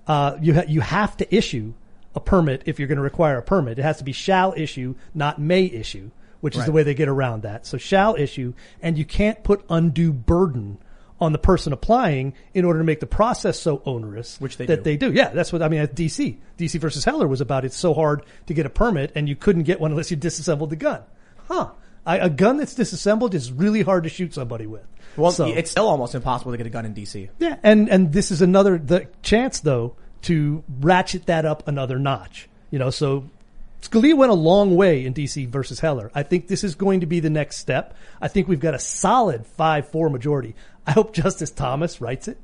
uh, 0.05 0.37
you 0.39 0.53
ha- 0.53 0.65
you 0.67 0.81
have 0.81 1.17
to 1.17 1.35
issue 1.35 1.73
a 2.13 2.19
permit 2.19 2.61
if 2.67 2.77
you're 2.77 2.87
going 2.87 2.97
to 2.97 3.01
require 3.01 3.39
a 3.39 3.41
permit. 3.41 3.79
It 3.79 3.81
has 3.81 3.97
to 3.97 4.03
be 4.03 4.11
shall 4.11 4.53
issue, 4.55 4.93
not 5.15 5.41
may 5.41 5.63
issue, 5.63 6.11
which 6.39 6.55
is 6.55 6.65
the 6.65 6.71
way 6.71 6.83
they 6.83 6.93
get 6.93 7.07
around 7.07 7.41
that. 7.41 7.65
So 7.65 7.79
shall 7.79 8.13
issue, 8.13 8.53
and 8.83 8.99
you 8.99 9.05
can't 9.05 9.43
put 9.43 9.65
undue 9.71 10.13
burden 10.13 10.77
on 11.19 11.31
the 11.31 11.37
person 11.39 11.71
applying 11.71 12.33
in 12.53 12.65
order 12.65 12.79
to 12.79 12.85
make 12.85 12.99
the 12.99 13.05
process 13.05 13.57
so 13.59 13.81
onerous 13.85 14.39
Which 14.41 14.57
they 14.57 14.65
that 14.65 14.77
do. 14.77 14.81
they 14.83 14.97
do. 14.97 15.13
Yeah, 15.13 15.29
that's 15.29 15.53
what 15.53 15.61
I 15.61 15.69
mean. 15.69 15.79
At 15.79 15.95
DC, 15.95 16.37
DC 16.57 16.79
versus 16.79 17.05
Heller 17.05 17.27
was 17.27 17.39
about 17.41 17.63
it's 17.63 17.77
so 17.77 17.93
hard 17.93 18.23
to 18.47 18.53
get 18.53 18.65
a 18.65 18.69
permit, 18.69 19.11
and 19.15 19.29
you 19.29 19.35
couldn't 19.35 19.63
get 19.63 19.79
one 19.79 19.91
unless 19.91 20.11
you 20.11 20.17
disassembled 20.17 20.69
the 20.71 20.75
gun. 20.75 21.01
Huh? 21.47 21.69
I, 22.05 22.17
a 22.17 22.29
gun 22.29 22.57
that's 22.57 22.75
disassembled 22.75 23.33
is 23.33 23.51
really 23.51 23.81
hard 23.81 24.03
to 24.03 24.09
shoot 24.09 24.33
somebody 24.33 24.67
with. 24.67 24.83
Well, 25.17 25.31
So- 25.31 25.47
it's 25.47 25.71
still 25.71 25.87
almost 25.87 26.13
impossible 26.15 26.51
to 26.51 26.57
get 26.57 26.67
a 26.67 26.69
gun 26.69 26.85
in 26.85 26.93
DC. 26.93 27.29
yeah, 27.39 27.55
and 27.63 27.89
and 27.89 28.11
this 28.11 28.29
is 28.31 28.41
another 28.41 28.77
the 28.77 29.07
chance 29.23 29.61
though 29.61 29.95
to 30.23 30.63
ratchet 30.81 31.27
that 31.27 31.45
up 31.45 31.67
another 31.67 31.97
notch. 31.97 32.49
You 32.71 32.79
know, 32.79 32.89
so 32.89 33.29
Scalia 33.85 34.17
went 34.17 34.31
a 34.31 34.35
long 34.35 34.75
way 34.75 35.05
in 35.05 35.13
DC 35.13 35.47
versus 35.47 35.79
Heller. 35.79 36.09
I 36.15 36.23
think 36.23 36.47
this 36.47 36.63
is 36.63 36.73
going 36.73 37.01
to 37.01 37.05
be 37.05 37.19
the 37.19 37.29
next 37.29 37.57
step. 37.57 37.95
I 38.19 38.27
think 38.27 38.47
we've 38.47 38.59
got 38.59 38.73
a 38.73 38.79
solid 38.79 39.45
five-four 39.45 40.09
majority. 40.09 40.55
I 40.87 40.91
hope 40.91 41.13
Justice 41.13 41.51
Thomas 41.51 42.01
writes 42.01 42.27
it, 42.27 42.39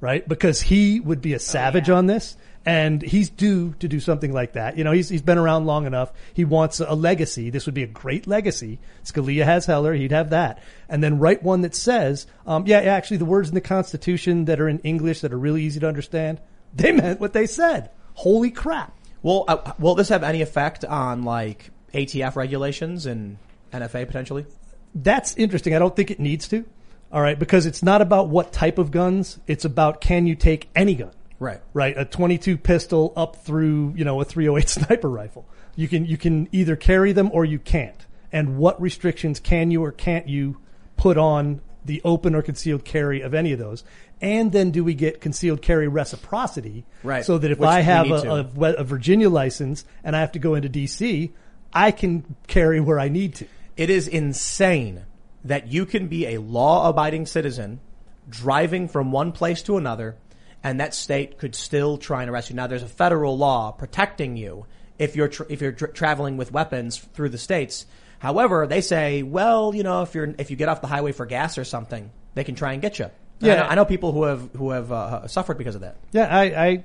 right? 0.00 0.26
Because 0.26 0.60
he 0.60 0.98
would 0.98 1.20
be 1.20 1.32
a 1.32 1.38
savage 1.38 1.90
on 1.90 2.06
this. 2.06 2.36
And 2.66 3.02
he's 3.02 3.28
due 3.28 3.74
to 3.80 3.86
do 3.86 4.00
something 4.00 4.32
like 4.32 4.54
that. 4.54 4.76
You 4.76 4.82
know, 4.82 4.90
he's, 4.90 5.08
he's 5.08 5.22
been 5.22 5.38
around 5.38 5.66
long 5.66 5.86
enough. 5.86 6.12
He 6.32 6.44
wants 6.44 6.80
a 6.80 6.94
legacy. 6.94 7.50
This 7.50 7.66
would 7.66 7.74
be 7.74 7.82
a 7.82 7.86
great 7.86 8.26
legacy. 8.26 8.80
Scalia 9.04 9.44
has 9.44 9.66
Heller. 9.66 9.92
He'd 9.92 10.12
have 10.12 10.30
that. 10.30 10.60
And 10.88 11.04
then 11.04 11.18
write 11.20 11.42
one 11.42 11.60
that 11.60 11.76
says, 11.76 12.26
um, 12.46 12.66
yeah, 12.66 12.80
yeah, 12.80 12.94
actually 12.94 13.18
the 13.18 13.26
words 13.26 13.50
in 13.50 13.54
the 13.54 13.60
Constitution 13.60 14.46
that 14.46 14.60
are 14.60 14.68
in 14.68 14.78
English 14.80 15.20
that 15.20 15.32
are 15.32 15.38
really 15.38 15.62
easy 15.62 15.78
to 15.80 15.88
understand, 15.88 16.40
they 16.74 16.90
meant 16.90 17.20
what 17.20 17.32
they 17.32 17.46
said. 17.46 17.90
Holy 18.14 18.50
crap. 18.50 18.96
Will 19.24 19.44
uh, 19.48 19.72
will 19.78 19.94
this 19.96 20.10
have 20.10 20.22
any 20.22 20.42
effect 20.42 20.84
on 20.84 21.24
like 21.24 21.70
ATF 21.94 22.36
regulations 22.36 23.06
and 23.06 23.38
NFA 23.72 24.06
potentially? 24.06 24.46
That's 24.94 25.34
interesting. 25.36 25.74
I 25.74 25.80
don't 25.80 25.96
think 25.96 26.12
it 26.12 26.20
needs 26.20 26.46
to. 26.48 26.64
All 27.10 27.22
right. 27.22 27.38
Because 27.38 27.64
it's 27.64 27.82
not 27.82 28.02
about 28.02 28.28
what 28.28 28.52
type 28.52 28.76
of 28.78 28.90
guns. 28.90 29.40
It's 29.46 29.64
about 29.64 30.00
can 30.00 30.26
you 30.26 30.36
take 30.36 30.68
any 30.76 30.94
gun? 30.94 31.10
Right. 31.40 31.60
right? 31.72 31.96
A 31.96 32.04
22 32.04 32.58
pistol 32.58 33.12
up 33.16 33.36
through, 33.36 33.94
you 33.96 34.04
know, 34.04 34.20
a 34.20 34.24
308 34.24 34.68
sniper 34.86 35.08
rifle. 35.08 35.46
You 35.74 35.88
can, 35.88 36.04
you 36.04 36.16
can 36.16 36.48
either 36.52 36.76
carry 36.76 37.12
them 37.12 37.30
or 37.32 37.44
you 37.44 37.58
can't. 37.58 38.06
And 38.30 38.56
what 38.58 38.80
restrictions 38.80 39.40
can 39.40 39.70
you 39.70 39.82
or 39.84 39.90
can't 39.90 40.28
you 40.28 40.58
put 40.96 41.16
on 41.16 41.60
the 41.84 42.00
open 42.04 42.34
or 42.34 42.42
concealed 42.42 42.84
carry 42.84 43.20
of 43.20 43.32
any 43.32 43.52
of 43.52 43.58
those? 43.58 43.84
And 44.20 44.52
then 44.52 44.70
do 44.70 44.82
we 44.84 44.94
get 44.94 45.20
concealed 45.20 45.60
carry 45.60 45.88
reciprocity? 45.88 46.86
Right. 47.02 47.24
So 47.24 47.38
that 47.38 47.50
if 47.50 47.58
Which 47.58 47.68
I 47.68 47.80
have 47.80 48.10
a, 48.10 48.48
a, 48.58 48.72
a 48.74 48.84
Virginia 48.84 49.28
license 49.28 49.84
and 50.02 50.16
I 50.16 50.20
have 50.20 50.32
to 50.32 50.38
go 50.38 50.54
into 50.54 50.68
DC, 50.68 51.32
I 51.72 51.90
can 51.90 52.36
carry 52.46 52.80
where 52.80 52.98
I 52.98 53.08
need 53.08 53.34
to. 53.36 53.46
It 53.76 53.90
is 53.90 54.08
insane 54.08 55.04
that 55.44 55.68
you 55.68 55.84
can 55.84 56.06
be 56.08 56.26
a 56.26 56.38
law 56.38 56.88
abiding 56.88 57.26
citizen 57.26 57.80
driving 58.28 58.88
from 58.88 59.12
one 59.12 59.32
place 59.32 59.62
to 59.62 59.76
another 59.76 60.16
and 60.62 60.80
that 60.80 60.94
state 60.94 61.36
could 61.36 61.54
still 61.54 61.98
try 61.98 62.22
and 62.22 62.30
arrest 62.30 62.48
you. 62.48 62.56
Now 62.56 62.66
there's 62.66 62.82
a 62.82 62.88
federal 62.88 63.36
law 63.36 63.70
protecting 63.70 64.36
you 64.36 64.64
if 64.98 65.14
you're, 65.14 65.28
tr 65.28 65.42
if 65.50 65.60
you're 65.60 65.72
tr 65.72 65.86
traveling 65.86 66.38
with 66.38 66.50
weapons 66.52 66.96
through 66.96 67.28
the 67.28 67.38
states. 67.38 67.84
However, 68.18 68.66
they 68.66 68.80
say, 68.80 69.22
well, 69.22 69.74
you 69.74 69.82
know, 69.82 70.02
if 70.02 70.14
you're, 70.14 70.34
if 70.38 70.50
you 70.50 70.56
get 70.56 70.70
off 70.70 70.80
the 70.80 70.86
highway 70.86 71.12
for 71.12 71.26
gas 71.26 71.58
or 71.58 71.64
something, 71.64 72.10
they 72.32 72.44
can 72.44 72.54
try 72.54 72.72
and 72.72 72.80
get 72.80 72.98
you. 72.98 73.10
Yeah. 73.44 73.54
I 73.54 73.56
know, 73.56 73.62
I 73.64 73.74
know 73.76 73.84
people 73.84 74.12
who 74.12 74.24
have, 74.24 74.50
who 74.56 74.70
have, 74.70 74.92
uh, 74.92 75.26
suffered 75.28 75.58
because 75.58 75.74
of 75.74 75.82
that. 75.82 75.96
Yeah, 76.12 76.26
I, 76.26 76.44
I, 76.44 76.84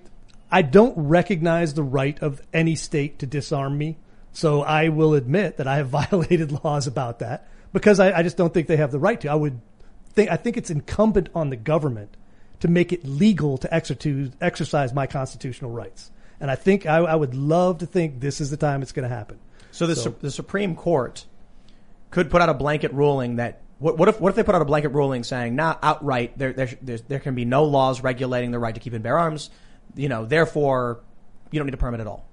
I 0.51 0.62
don't 0.62 0.93
recognize 0.97 1.74
the 1.74 1.84
right 1.84 2.20
of 2.22 2.41
any 2.53 2.76
state 2.76 3.20
to 3.20 3.26
disarm 3.26 3.78
me. 3.78 3.97
So 4.32 4.62
I 4.62 4.89
will 4.89 5.14
admit 5.14 5.57
that 5.57 5.68
I 5.68 5.78
have 5.78 5.88
violated 5.89 6.64
laws 6.64 6.88
about 6.88 7.20
that 7.20 7.47
because 7.74 7.99
I, 7.99 8.20
I 8.20 8.24
just 8.24 8.38
don't 8.38 8.53
think 8.53 8.68
they 8.68 8.78
have 8.78 8.91
the 8.91 8.99
right 8.99 9.20
to. 9.22 9.30
I 9.30 9.36
would 9.36 9.60
think, 10.14 10.32
I 10.32 10.38
think 10.38 10.57
it's 10.57 10.70
incumbent 10.70 11.30
on 11.36 11.49
the 11.49 11.55
government 11.55 12.16
to 12.62 12.68
make 12.68 12.91
it 12.91 13.05
legal 13.05 13.57
to 13.57 13.74
exercise, 13.74 14.32
exercise 14.41 14.93
my 14.93 15.07
constitutional 15.07 15.72
rights. 15.72 16.12
And 16.39 16.49
I 16.49 16.55
think 16.55 16.86
I, 16.86 16.97
I 16.97 17.16
would 17.16 17.36
love 17.36 17.80
to 17.80 17.86
think 17.86 18.20
this 18.20 18.41
is 18.41 18.49
the 18.49 18.57
time 18.57 18.82
it's 18.82 18.91
going 18.91 19.07
to 19.07 19.14
happen. 19.14 19.39
So 19.72 19.88
the, 19.88 19.95
Su- 19.95 20.16
the 20.20 20.32
Supreme 20.32 20.76
Court 20.76 21.26
could 22.12 22.30
put 22.30 22.41
out 22.41 22.49
a 22.49 22.53
blanket 22.53 22.93
ruling 22.93 23.36
that 23.38 23.62
what, 23.80 23.98
what 23.98 24.10
if 24.10 24.20
what 24.20 24.30
if 24.30 24.36
they 24.36 24.44
put 24.44 24.56
out 24.56 24.62
a 24.62 24.66
blanket 24.66 24.90
ruling 24.90 25.24
saying 25.24 25.56
not 25.56 25.80
outright 25.82 26.38
there 26.38 26.54
there 26.54 26.68
there 27.08 27.20
can 27.20 27.34
be 27.34 27.46
no 27.46 27.64
laws 27.64 28.02
regulating 28.02 28.52
the 28.52 28.60
right 28.60 28.76
to 28.76 28.80
keep 28.80 28.94
and 28.94 29.04
bear 29.04 29.18
arms, 29.18 29.50
you 29.96 30.10
know, 30.10 30.26
therefore 30.26 31.02
you 31.52 31.60
don't 31.60 31.66
need 31.66 31.74
a 31.74 31.78
permit 31.78 32.00
at 32.00 32.08
all. 32.08 32.30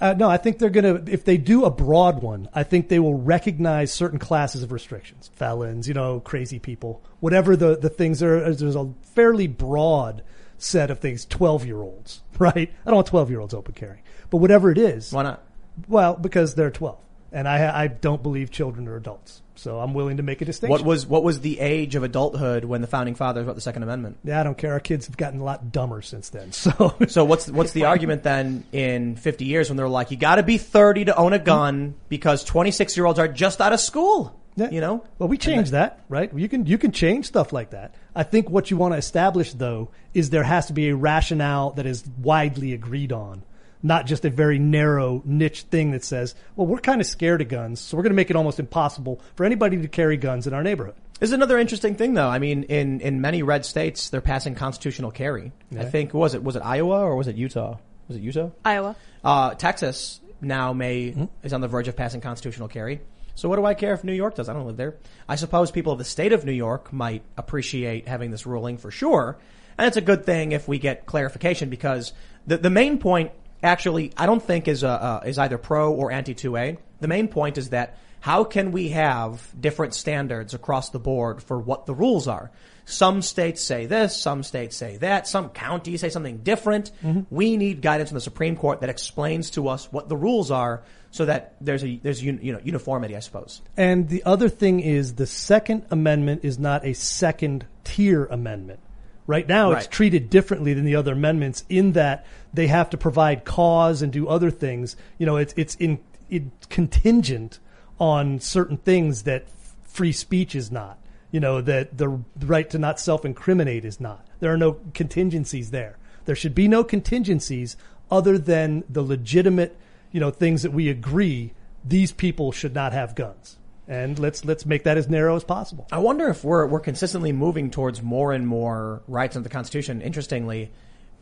Uh, 0.00 0.12
no, 0.12 0.28
I 0.28 0.36
think 0.36 0.58
they're 0.58 0.70
going 0.70 1.04
to, 1.04 1.12
if 1.12 1.24
they 1.24 1.36
do 1.36 1.64
a 1.64 1.70
broad 1.70 2.20
one, 2.20 2.48
I 2.52 2.64
think 2.64 2.88
they 2.88 2.98
will 2.98 3.14
recognize 3.14 3.92
certain 3.92 4.18
classes 4.18 4.62
of 4.62 4.72
restrictions. 4.72 5.30
Felons, 5.36 5.86
you 5.86 5.94
know, 5.94 6.20
crazy 6.20 6.58
people, 6.58 7.02
whatever 7.20 7.56
the, 7.56 7.76
the 7.76 7.88
things 7.88 8.22
are. 8.22 8.52
There's 8.52 8.74
a 8.74 8.92
fairly 9.14 9.46
broad 9.46 10.22
set 10.58 10.90
of 10.90 10.98
things. 10.98 11.24
12 11.24 11.66
year 11.66 11.80
olds, 11.80 12.22
right? 12.38 12.72
I 12.84 12.86
don't 12.86 12.96
want 12.96 13.06
12 13.06 13.30
year 13.30 13.40
olds 13.40 13.54
open 13.54 13.74
carrying, 13.74 14.02
but 14.30 14.38
whatever 14.38 14.70
it 14.70 14.78
is. 14.78 15.12
Why 15.12 15.22
not? 15.22 15.42
Well, 15.88 16.14
because 16.14 16.54
they're 16.54 16.70
12. 16.70 16.98
And 17.34 17.46
I, 17.48 17.82
I 17.82 17.86
don't 17.88 18.22
believe 18.22 18.50
children 18.52 18.86
are 18.88 18.94
adults. 18.96 19.42
So 19.56 19.78
I'm 19.80 19.92
willing 19.92 20.16
to 20.18 20.22
make 20.22 20.40
a 20.40 20.44
distinction. 20.44 20.70
What 20.70 20.84
was 20.86 21.06
what 21.06 21.22
was 21.24 21.40
the 21.40 21.58
age 21.60 21.94
of 21.96 22.02
adulthood 22.04 22.64
when 22.64 22.80
the 22.80 22.86
founding 22.86 23.14
fathers 23.14 23.44
wrote 23.46 23.54
the 23.54 23.60
Second 23.60 23.82
Amendment? 23.82 24.18
yeah, 24.24 24.40
I 24.40 24.44
don't 24.44 24.56
care. 24.56 24.72
Our 24.72 24.80
kids 24.80 25.06
have 25.06 25.16
gotten 25.16 25.40
a 25.40 25.44
lot 25.44 25.70
dumber 25.72 26.00
since 26.00 26.30
then. 26.30 26.52
So, 26.52 26.94
So 27.08 27.24
what's 27.24 27.50
what's 27.50 27.72
the 27.72 27.84
argument 27.84 28.22
then 28.22 28.64
in 28.72 29.16
50 29.16 29.44
years 29.44 29.68
when 29.68 29.76
they're 29.76 29.88
like 29.88 30.10
you 30.12 30.16
got 30.16 30.36
to 30.36 30.42
be 30.42 30.58
30 30.58 31.06
to 31.06 31.16
own 31.16 31.32
a 31.32 31.38
gun 31.38 31.94
because 32.08 32.42
26 32.44 32.96
year 32.96 33.04
olds 33.06 33.18
are 33.18 33.28
just 33.28 33.60
out 33.60 33.72
of 33.72 33.80
school, 33.80 34.38
Yeah. 34.56 34.70
you 34.70 34.80
know? 34.80 35.04
Well, 35.18 35.28
we 35.28 35.36
changed 35.38 35.72
that, 35.72 36.04
right? 36.08 36.32
You 36.34 36.48
can 36.48 36.66
you 36.66 36.78
can 36.78 36.90
change 36.92 37.26
stuff 37.26 37.52
like 37.52 37.70
that. 37.70 37.94
I 38.14 38.22
think 38.24 38.50
what 38.50 38.70
you 38.70 38.76
want 38.76 38.94
to 38.94 38.98
establish 38.98 39.52
though 39.52 39.90
is 40.14 40.30
there 40.30 40.44
has 40.44 40.66
to 40.66 40.72
be 40.72 40.88
a 40.88 40.96
rationale 40.96 41.70
that 41.72 41.86
is 41.86 42.04
widely 42.20 42.72
agreed 42.72 43.12
on, 43.12 43.42
not 43.84 44.06
just 44.06 44.24
a 44.24 44.30
very 44.30 44.58
narrow 44.58 45.22
niche 45.24 45.62
thing 45.62 45.92
that 45.92 46.02
says, 46.02 46.34
"Well, 46.56 46.66
we're 46.66 46.78
kind 46.78 47.00
of 47.00 47.06
scared 47.06 47.42
of 47.42 47.48
guns, 47.48 47.78
so 47.78 47.96
we're 47.96 48.02
going 48.02 48.12
to 48.12 48.16
make 48.16 48.30
it 48.30 48.36
almost 48.36 48.58
impossible 48.58 49.20
for 49.36 49.44
anybody 49.44 49.76
to 49.80 49.88
carry 49.88 50.16
guns 50.16 50.48
in 50.48 50.54
our 50.54 50.62
neighborhood." 50.62 50.94
This 51.20 51.30
is 51.30 51.34
another 51.34 51.58
interesting 51.58 51.94
thing, 51.94 52.14
though. 52.14 52.28
I 52.28 52.40
mean, 52.40 52.64
in, 52.64 53.00
in 53.00 53.20
many 53.20 53.42
red 53.42 53.64
states, 53.64 54.10
they're 54.10 54.20
passing 54.20 54.56
constitutional 54.56 55.12
carry. 55.12 55.52
I 55.78 55.84
think 55.84 56.12
was 56.12 56.34
it 56.34 56.42
was 56.42 56.56
it 56.56 56.62
Iowa 56.64 57.00
or 57.00 57.14
was 57.14 57.28
it 57.28 57.36
Utah? 57.36 57.76
Was 58.08 58.16
it 58.16 58.22
Utah? 58.22 58.50
Iowa. 58.64 58.96
Uh, 59.22 59.54
Texas 59.54 60.20
now 60.40 60.72
may 60.72 61.28
is 61.42 61.52
on 61.52 61.60
the 61.60 61.68
verge 61.68 61.88
of 61.88 61.96
passing 61.96 62.20
constitutional 62.20 62.68
carry. 62.68 63.00
So 63.36 63.48
what 63.48 63.56
do 63.56 63.64
I 63.64 63.74
care 63.74 63.94
if 63.94 64.04
New 64.04 64.12
York 64.12 64.36
does? 64.36 64.48
I 64.48 64.52
don't 64.52 64.66
live 64.66 64.76
there. 64.76 64.96
I 65.28 65.36
suppose 65.36 65.70
people 65.70 65.92
of 65.92 65.98
the 65.98 66.04
state 66.04 66.32
of 66.32 66.44
New 66.44 66.52
York 66.52 66.92
might 66.92 67.22
appreciate 67.36 68.06
having 68.06 68.30
this 68.30 68.46
ruling 68.46 68.78
for 68.78 68.90
sure, 68.90 69.38
and 69.76 69.86
it's 69.86 69.96
a 69.96 70.02
good 70.02 70.24
thing 70.24 70.52
if 70.52 70.68
we 70.68 70.78
get 70.78 71.06
clarification 71.06 71.68
because 71.68 72.12
the 72.46 72.58
the 72.58 72.70
main 72.70 72.98
point 72.98 73.32
actually 73.62 74.12
I 74.16 74.26
don't 74.26 74.42
think 74.42 74.68
is 74.68 74.84
uh, 74.84 74.88
uh, 74.88 75.22
is 75.26 75.38
either 75.38 75.58
pro 75.58 75.92
or 75.92 76.12
anti 76.12 76.34
two 76.34 76.56
A. 76.56 76.76
The 77.00 77.08
main 77.08 77.28
point 77.28 77.58
is 77.58 77.70
that 77.70 77.98
how 78.20 78.44
can 78.44 78.72
we 78.72 78.88
have 78.88 79.46
different 79.60 79.92
standards 79.92 80.54
across 80.54 80.88
the 80.88 80.98
board 80.98 81.42
for 81.42 81.58
what 81.58 81.84
the 81.84 81.94
rules 81.94 82.26
are? 82.26 82.50
Some 82.86 83.20
states 83.20 83.62
say 83.62 83.84
this, 83.84 84.16
some 84.16 84.42
states 84.42 84.76
say 84.76 84.96
that, 84.98 85.28
some 85.28 85.50
counties 85.50 86.00
say 86.00 86.08
something 86.08 86.38
different. 86.38 86.90
We 87.30 87.58
need 87.58 87.82
guidance 87.82 88.08
from 88.08 88.14
the 88.16 88.22
Supreme 88.22 88.56
Court 88.56 88.80
that 88.80 88.88
explains 88.88 89.50
to 89.50 89.68
us 89.68 89.92
what 89.92 90.08
the 90.08 90.16
rules 90.16 90.50
are 90.50 90.82
so 91.10 91.26
that 91.26 91.56
there's 91.60 91.84
a, 91.84 92.00
there's, 92.02 92.22
un, 92.22 92.40
you 92.42 92.54
know, 92.54 92.60
uniformity, 92.64 93.14
I 93.14 93.20
suppose. 93.20 93.60
And 93.76 94.08
the 94.08 94.24
other 94.24 94.48
thing 94.48 94.80
is 94.80 95.14
the 95.14 95.26
Second 95.26 95.84
Amendment 95.90 96.44
is 96.44 96.58
not 96.58 96.84
a 96.86 96.94
second 96.94 97.66
tier 97.84 98.24
amendment. 98.24 98.80
Right 99.26 99.48
now, 99.48 99.72
it's 99.72 99.86
treated 99.86 100.28
differently 100.28 100.74
than 100.74 100.84
the 100.84 100.96
other 100.96 101.12
amendments 101.12 101.64
in 101.70 101.92
that 101.92 102.26
they 102.52 102.66
have 102.66 102.90
to 102.90 102.98
provide 102.98 103.44
cause 103.44 104.02
and 104.02 104.12
do 104.12 104.28
other 104.28 104.50
things. 104.50 104.96
You 105.18 105.24
know, 105.24 105.36
it's 105.36 105.54
it's 105.56 105.74
in, 105.76 105.98
in 106.28 106.52
contingent 106.68 107.58
on 107.98 108.38
certain 108.40 108.76
things 108.76 109.22
that 109.22 109.46
free 109.84 110.12
speech 110.12 110.54
is 110.54 110.70
not. 110.70 110.98
You 111.30 111.40
know, 111.40 111.60
that 111.62 111.96
the 111.96 112.20
right 112.40 112.68
to 112.70 112.78
not 112.78 113.00
self-incriminate 113.00 113.84
is 113.84 113.98
not. 113.98 114.26
There 114.40 114.52
are 114.52 114.58
no 114.58 114.78
contingencies 114.92 115.70
there. 115.70 115.96
There 116.26 116.36
should 116.36 116.54
be 116.54 116.68
no 116.68 116.84
contingencies 116.84 117.76
other 118.10 118.38
than 118.38 118.84
the 118.88 119.02
legitimate, 119.02 119.76
you 120.12 120.20
know, 120.20 120.30
things 120.30 120.62
that 120.62 120.72
we 120.72 120.88
agree 120.88 121.52
these 121.84 122.12
people 122.12 122.52
should 122.52 122.74
not 122.74 122.92
have 122.92 123.14
guns. 123.14 123.58
And 123.86 124.18
let's 124.18 124.44
let's 124.44 124.64
make 124.64 124.84
that 124.84 124.96
as 124.96 125.08
narrow 125.08 125.36
as 125.36 125.44
possible. 125.44 125.86
I 125.92 125.98
wonder 125.98 126.28
if 126.28 126.42
we're 126.42 126.66
we're 126.66 126.80
consistently 126.80 127.32
moving 127.32 127.70
towards 127.70 128.02
more 128.02 128.32
and 128.32 128.46
more 128.46 129.02
rights 129.06 129.36
under 129.36 129.46
the 129.46 129.52
Constitution. 129.52 130.00
Interestingly, 130.00 130.72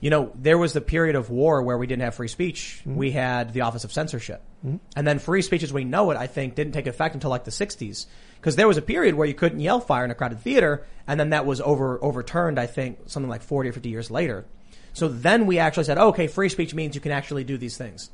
you 0.01 0.11
know, 0.11 0.31
there 0.35 0.59
was 0.59 0.73
the 0.73 0.81
period 0.81 1.17
of 1.17 1.31
war 1.31 1.63
where 1.63 1.77
we 1.77 1.87
didn't 1.87 2.03
have 2.03 2.15
free 2.15 2.29
speech. 2.29 2.81
Mm-hmm. 2.81 2.97
We 2.97 3.11
had 3.11 3.53
the 3.53 3.63
Office 3.63 3.85
of 3.85 3.93
Censorship, 3.93 4.43
mm-hmm. 4.65 4.77
and 4.95 5.07
then 5.07 5.19
free 5.19 5.43
speech 5.43 5.63
as 5.65 5.73
we 5.73 5.85
know 5.85 6.11
it, 6.13 6.17
I 6.17 6.29
think, 6.29 6.55
didn't 6.55 6.73
take 6.73 6.87
effect 6.87 7.15
until 7.15 7.31
like 7.31 7.45
the 7.45 7.51
'60s. 7.51 8.07
Because 8.37 8.57
there 8.57 8.67
was 8.67 8.77
a 8.77 8.83
period 8.83 9.15
where 9.15 9.27
you 9.27 9.35
couldn't 9.35 9.61
yell 9.61 9.79
fire 9.81 10.05
in 10.05 10.11
a 10.11 10.17
crowded 10.17 10.41
theater, 10.41 10.85
and 11.07 11.19
then 11.19 11.31
that 11.31 11.47
was 11.47 11.61
over 11.61 12.03
overturned. 12.03 12.59
I 12.61 12.67
think 12.67 12.99
something 13.07 13.31
like 13.31 13.43
40 13.43 13.71
or 13.71 13.73
50 13.73 13.89
years 13.89 14.11
later. 14.11 14.45
So 14.93 15.09
then 15.09 15.47
we 15.47 15.59
actually 15.59 15.85
said, 15.85 15.99
okay, 15.99 16.27
free 16.27 16.49
speech 16.49 16.75
means 16.75 16.95
you 16.95 17.01
can 17.01 17.13
actually 17.13 17.45
do 17.45 17.57
these 17.57 17.77
things. 17.77 18.11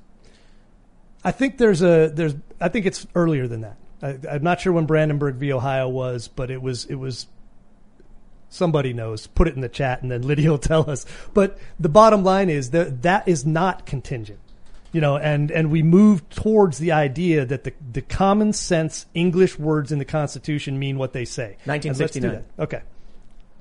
I 1.25 1.33
think 1.33 1.59
there's 1.59 1.83
a 1.83 2.11
there's 2.15 2.35
I 2.61 2.69
think 2.69 2.87
it's 2.87 3.07
earlier 3.15 3.49
than 3.49 3.63
that. 3.63 3.77
I, 4.03 4.19
I'm 4.31 4.43
not 4.43 4.61
sure 4.61 4.73
when 4.73 4.87
Brandenburg 4.87 5.37
v. 5.37 5.53
Ohio 5.53 5.89
was, 5.89 6.29
but 6.29 6.51
it 6.51 6.63
was 6.63 6.85
it 6.87 6.97
was 6.97 7.27
somebody 8.49 8.93
knows. 8.93 9.27
Put 9.27 9.49
it 9.49 9.55
in 9.55 9.61
the 9.61 9.69
chat, 9.69 10.03
and 10.03 10.11
then 10.11 10.23
Lydia 10.23 10.51
will 10.51 10.59
tell 10.59 10.89
us. 10.89 11.07
But 11.35 11.59
the 11.79 11.89
bottom 11.89 12.25
line 12.25 12.51
is 12.51 12.71
that 12.71 13.03
that 13.03 13.29
is 13.29 13.45
not 13.45 13.87
contingent, 13.87 14.41
you 14.93 15.01
know. 15.01 15.17
And 15.17 15.51
and 15.51 15.71
we 15.71 15.83
move 15.83 16.29
towards 16.31 16.79
the 16.79 16.93
idea 16.93 17.45
that 17.45 17.65
the 17.65 17.73
the 17.93 18.03
common 18.03 18.53
sense 18.53 19.07
English 19.15 19.59
words 19.59 19.93
in 19.93 19.99
the 19.99 20.05
Constitution 20.05 20.79
mean 20.79 20.99
what 20.99 21.13
they 21.13 21.25
say. 21.25 21.57
And 21.65 21.73
1969. 21.73 22.45
Okay. 22.59 22.83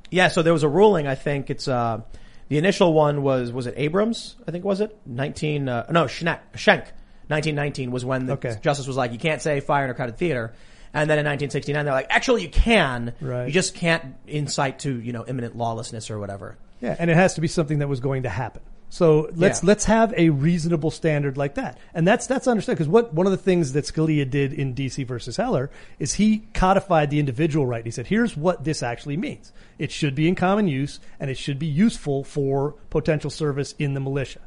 Yeah, 0.09 0.29
so 0.29 0.41
there 0.41 0.53
was 0.53 0.63
a 0.63 0.69
ruling. 0.69 1.05
I 1.05 1.15
think 1.15 1.49
it's 1.49 1.67
uh, 1.67 2.01
the 2.47 2.57
initial 2.57 2.93
one 2.93 3.23
was 3.23 3.51
was 3.51 3.67
it 3.67 3.73
Abrams? 3.77 4.35
I 4.47 4.51
think 4.51 4.63
was 4.63 4.81
it 4.81 4.97
nineteen? 5.05 5.67
Uh, 5.67 5.85
no, 5.89 6.05
Schneck, 6.05 6.39
Schenck. 6.55 6.85
Nineteen 7.29 7.55
nineteen 7.55 7.91
was 7.91 8.05
when 8.05 8.25
the 8.25 8.33
Okay. 8.33 8.55
justice 8.61 8.87
was 8.87 8.95
like, 8.97 9.11
you 9.11 9.19
can't 9.19 9.41
say 9.41 9.59
fire 9.59 9.83
in 9.85 9.89
a 9.89 9.93
crowded 9.93 10.17
theater. 10.17 10.53
And 10.93 11.09
then 11.09 11.19
in 11.19 11.25
1969, 11.25 11.85
they're 11.85 11.93
like, 11.93 12.07
actually, 12.09 12.43
you 12.43 12.49
can. 12.49 13.13
Right. 13.19 13.45
You 13.47 13.51
just 13.51 13.75
can't 13.75 14.15
incite 14.25 14.79
to 14.79 14.99
you 14.99 15.11
know 15.13 15.25
imminent 15.27 15.55
lawlessness 15.57 16.09
or 16.09 16.19
whatever. 16.19 16.57
Yeah, 16.81 16.95
and 16.97 17.09
it 17.09 17.15
has 17.17 17.33
to 17.35 17.41
be 17.41 17.47
something 17.47 17.79
that 17.79 17.87
was 17.89 17.99
going 17.99 18.23
to 18.23 18.29
happen. 18.29 18.61
So 18.89 19.29
let's 19.35 19.61
Yeah. 19.63 19.67
let's 19.67 19.83
have 19.85 20.13
a 20.15 20.29
reasonable 20.29 20.91
standard 20.91 21.35
like 21.35 21.55
that, 21.55 21.77
and 21.93 22.07
that's 22.07 22.25
that's 22.27 22.47
understood 22.47 22.75
because 22.77 22.87
what 22.87 23.13
one 23.13 23.25
of 23.25 23.31
the 23.31 23.37
things 23.37 23.73
that 23.73 23.83
Scalia 23.83 24.27
did 24.29 24.53
in 24.53 24.73
DC 24.73 25.05
versus 25.05 25.35
Heller 25.35 25.69
is 25.99 26.13
he 26.13 26.43
codified 26.53 27.09
the 27.09 27.19
individual 27.19 27.65
right. 27.65 27.83
He 27.83 27.91
said, 27.91 28.07
"Here's 28.07 28.37
what 28.37 28.63
this 28.63 28.81
actually 28.81 29.17
means. 29.17 29.51
It 29.77 29.91
should 29.91 30.15
be 30.15 30.27
in 30.29 30.35
common 30.35 30.69
use, 30.69 30.99
and 31.19 31.29
it 31.29 31.37
should 31.37 31.59
be 31.59 31.65
useful 31.67 32.23
for 32.23 32.75
potential 32.89 33.29
service 33.29 33.73
in 33.77 33.93
the 33.93 33.99
militia." 33.99 34.39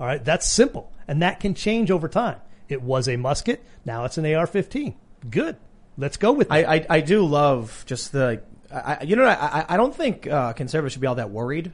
All 0.00 0.06
right, 0.06 0.24
that's 0.24 0.46
simple, 0.46 0.90
and 1.08 1.22
that 1.22 1.40
can 1.40 1.54
change 1.54 1.90
over 1.90 2.08
time. 2.08 2.36
It 2.68 2.82
was 2.82 3.08
a 3.08 3.16
musket, 3.16 3.64
now 3.84 4.04
it's 4.04 4.18
an 4.18 4.24
AR-15. 4.26 4.94
Good, 5.30 5.56
let's 5.96 6.16
go 6.16 6.32
with 6.32 6.48
that. 6.48 6.68
I, 6.68 6.74
I, 6.76 6.86
I 6.90 7.00
do 7.00 7.24
love 7.24 7.84
just 7.86 8.12
the, 8.12 8.42
I, 8.72 9.02
you 9.02 9.16
know, 9.16 9.24
I, 9.24 9.60
I- 9.60 9.66
I 9.70 9.76
don't 9.76 9.94
think 9.94 10.26
uh, 10.26 10.52
conservatives 10.54 10.94
should 10.94 11.00
be 11.02 11.06
all 11.06 11.16
that 11.16 11.30
worried. 11.30 11.72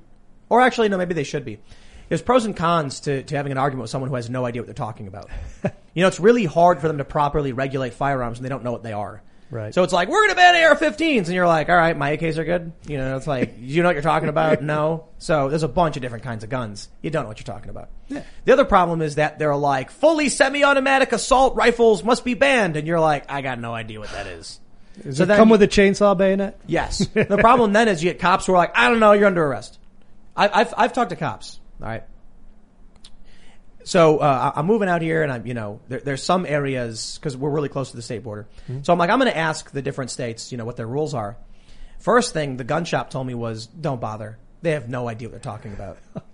Or 0.50 0.60
actually, 0.62 0.88
no, 0.88 0.96
maybe 0.96 1.14
they 1.14 1.24
should 1.24 1.44
be. 1.44 1.58
There's 2.08 2.22
pros 2.22 2.46
and 2.46 2.56
cons 2.56 3.00
to, 3.00 3.22
to 3.22 3.36
having 3.36 3.52
an 3.52 3.58
argument 3.58 3.82
with 3.82 3.90
someone 3.90 4.08
who 4.08 4.16
has 4.16 4.30
no 4.30 4.46
idea 4.46 4.62
what 4.62 4.66
they're 4.66 4.74
talking 4.74 5.06
about. 5.08 5.28
you 5.94 6.00
know, 6.02 6.08
it's 6.08 6.18
really 6.18 6.46
hard 6.46 6.80
for 6.80 6.88
them 6.88 6.96
to 6.98 7.04
properly 7.04 7.52
regulate 7.52 7.92
firearms 7.92 8.38
and 8.38 8.44
they 8.46 8.48
don't 8.48 8.64
know 8.64 8.72
what 8.72 8.82
they 8.82 8.94
are. 8.94 9.22
Right. 9.50 9.74
So 9.74 9.82
it's 9.82 9.92
like, 9.92 10.08
we're 10.08 10.26
going 10.26 10.30
to 10.30 10.36
ban 10.36 10.64
AR-15s. 10.64 11.24
And 11.26 11.28
you're 11.28 11.46
like, 11.46 11.68
all 11.68 11.76
right, 11.76 11.96
my 11.96 12.16
AKs 12.16 12.36
are 12.36 12.44
good. 12.44 12.72
You 12.86 12.98
know, 12.98 13.16
it's 13.16 13.26
like, 13.26 13.54
you 13.60 13.82
know 13.82 13.88
what 13.88 13.94
you're 13.94 14.02
talking 14.02 14.28
about? 14.28 14.62
No. 14.62 15.06
So 15.18 15.48
there's 15.48 15.62
a 15.62 15.68
bunch 15.68 15.96
of 15.96 16.02
different 16.02 16.24
kinds 16.24 16.44
of 16.44 16.50
guns. 16.50 16.88
You 17.00 17.10
don't 17.10 17.22
know 17.22 17.28
what 17.28 17.38
you're 17.38 17.54
talking 17.54 17.70
about. 17.70 17.88
Yeah. 18.08 18.22
The 18.44 18.52
other 18.52 18.64
problem 18.64 19.00
is 19.00 19.14
that 19.14 19.38
they're 19.38 19.56
like, 19.56 19.90
fully 19.90 20.28
semi-automatic 20.28 21.12
assault 21.12 21.56
rifles 21.56 22.04
must 22.04 22.24
be 22.24 22.34
banned. 22.34 22.76
And 22.76 22.86
you're 22.86 23.00
like, 23.00 23.30
I 23.30 23.40
got 23.40 23.58
no 23.58 23.74
idea 23.74 24.00
what 24.00 24.10
that 24.12 24.26
is. 24.26 24.60
Does 25.02 25.16
so 25.18 25.22
it 25.22 25.26
then 25.26 25.36
come 25.38 25.48
with 25.48 25.62
a 25.62 25.68
chainsaw 25.68 26.16
bayonet? 26.16 26.58
Yes. 26.66 27.06
The 27.14 27.38
problem 27.38 27.72
then 27.72 27.88
is 27.88 28.02
you 28.02 28.10
get 28.10 28.20
cops 28.20 28.46
who 28.46 28.52
are 28.52 28.58
like, 28.58 28.76
I 28.76 28.88
don't 28.90 29.00
know, 29.00 29.12
you're 29.12 29.26
under 29.26 29.44
arrest. 29.44 29.78
I, 30.36 30.48
I've, 30.60 30.74
I've 30.76 30.92
talked 30.92 31.10
to 31.10 31.16
cops. 31.16 31.58
All 31.80 31.88
right. 31.88 32.04
So, 33.88 34.18
uh, 34.18 34.52
I'm 34.54 34.66
moving 34.66 34.88
out 34.88 35.00
here 35.00 35.22
and 35.22 35.32
I'm, 35.32 35.46
you 35.46 35.54
know, 35.54 35.80
there, 35.88 36.00
there's 36.00 36.22
some 36.22 36.44
areas, 36.44 37.18
cause 37.22 37.36
we're 37.36 37.50
really 37.50 37.70
close 37.70 37.90
to 37.90 37.96
the 37.96 38.02
state 38.02 38.22
border. 38.22 38.46
So 38.82 38.92
I'm 38.92 38.98
like, 38.98 39.08
I'm 39.08 39.18
going 39.18 39.30
to 39.30 39.36
ask 39.36 39.70
the 39.70 39.80
different 39.80 40.10
states, 40.10 40.52
you 40.52 40.58
know, 40.58 40.66
what 40.66 40.76
their 40.76 40.86
rules 40.86 41.14
are. 41.14 41.38
First 41.98 42.34
thing 42.34 42.58
the 42.58 42.64
gun 42.64 42.84
shop 42.84 43.08
told 43.08 43.26
me 43.26 43.34
was, 43.34 43.66
don't 43.66 43.98
bother. 44.00 44.38
They 44.60 44.72
have 44.72 44.90
no 44.90 45.08
idea 45.08 45.28
what 45.28 45.32
they're 45.32 45.52
talking 45.52 45.72
about. 45.72 45.96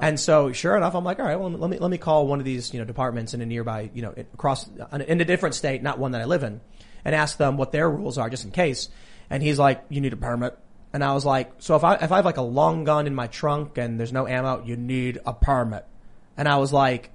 And 0.00 0.20
so, 0.20 0.52
sure 0.52 0.76
enough, 0.76 0.94
I'm 0.94 1.04
like, 1.04 1.18
all 1.18 1.24
right, 1.24 1.40
well, 1.40 1.50
let 1.50 1.70
me 1.70 1.78
let 1.78 1.90
me 1.90 1.96
call 1.96 2.26
one 2.26 2.38
of 2.38 2.44
these, 2.44 2.74
you 2.74 2.80
know, 2.80 2.84
departments 2.84 3.32
in 3.32 3.40
a 3.40 3.46
nearby, 3.46 3.90
you 3.94 4.02
know, 4.02 4.12
across 4.34 4.68
in 4.92 5.20
a 5.20 5.24
different 5.24 5.54
state, 5.54 5.82
not 5.82 5.98
one 5.98 6.12
that 6.12 6.20
I 6.20 6.26
live 6.26 6.42
in, 6.42 6.60
and 7.02 7.14
ask 7.14 7.38
them 7.38 7.56
what 7.56 7.72
their 7.72 7.88
rules 7.88 8.18
are, 8.18 8.28
just 8.28 8.44
in 8.44 8.50
case. 8.50 8.90
And 9.30 9.42
he's 9.42 9.58
like, 9.58 9.82
you 9.88 10.02
need 10.02 10.12
a 10.12 10.18
permit. 10.18 10.58
And 10.92 11.02
I 11.02 11.14
was 11.14 11.24
like, 11.24 11.52
so 11.58 11.76
if 11.76 11.84
I 11.84 11.94
if 11.94 12.12
I 12.12 12.16
have 12.16 12.24
like 12.24 12.36
a 12.36 12.42
long 12.42 12.84
gun 12.84 13.06
in 13.06 13.14
my 13.14 13.26
trunk 13.28 13.78
and 13.78 13.98
there's 13.98 14.12
no 14.12 14.26
ammo, 14.26 14.62
you 14.64 14.76
need 14.76 15.18
a 15.24 15.32
permit. 15.32 15.86
And 16.40 16.48
I 16.48 16.56
was 16.56 16.72
like, 16.72 17.10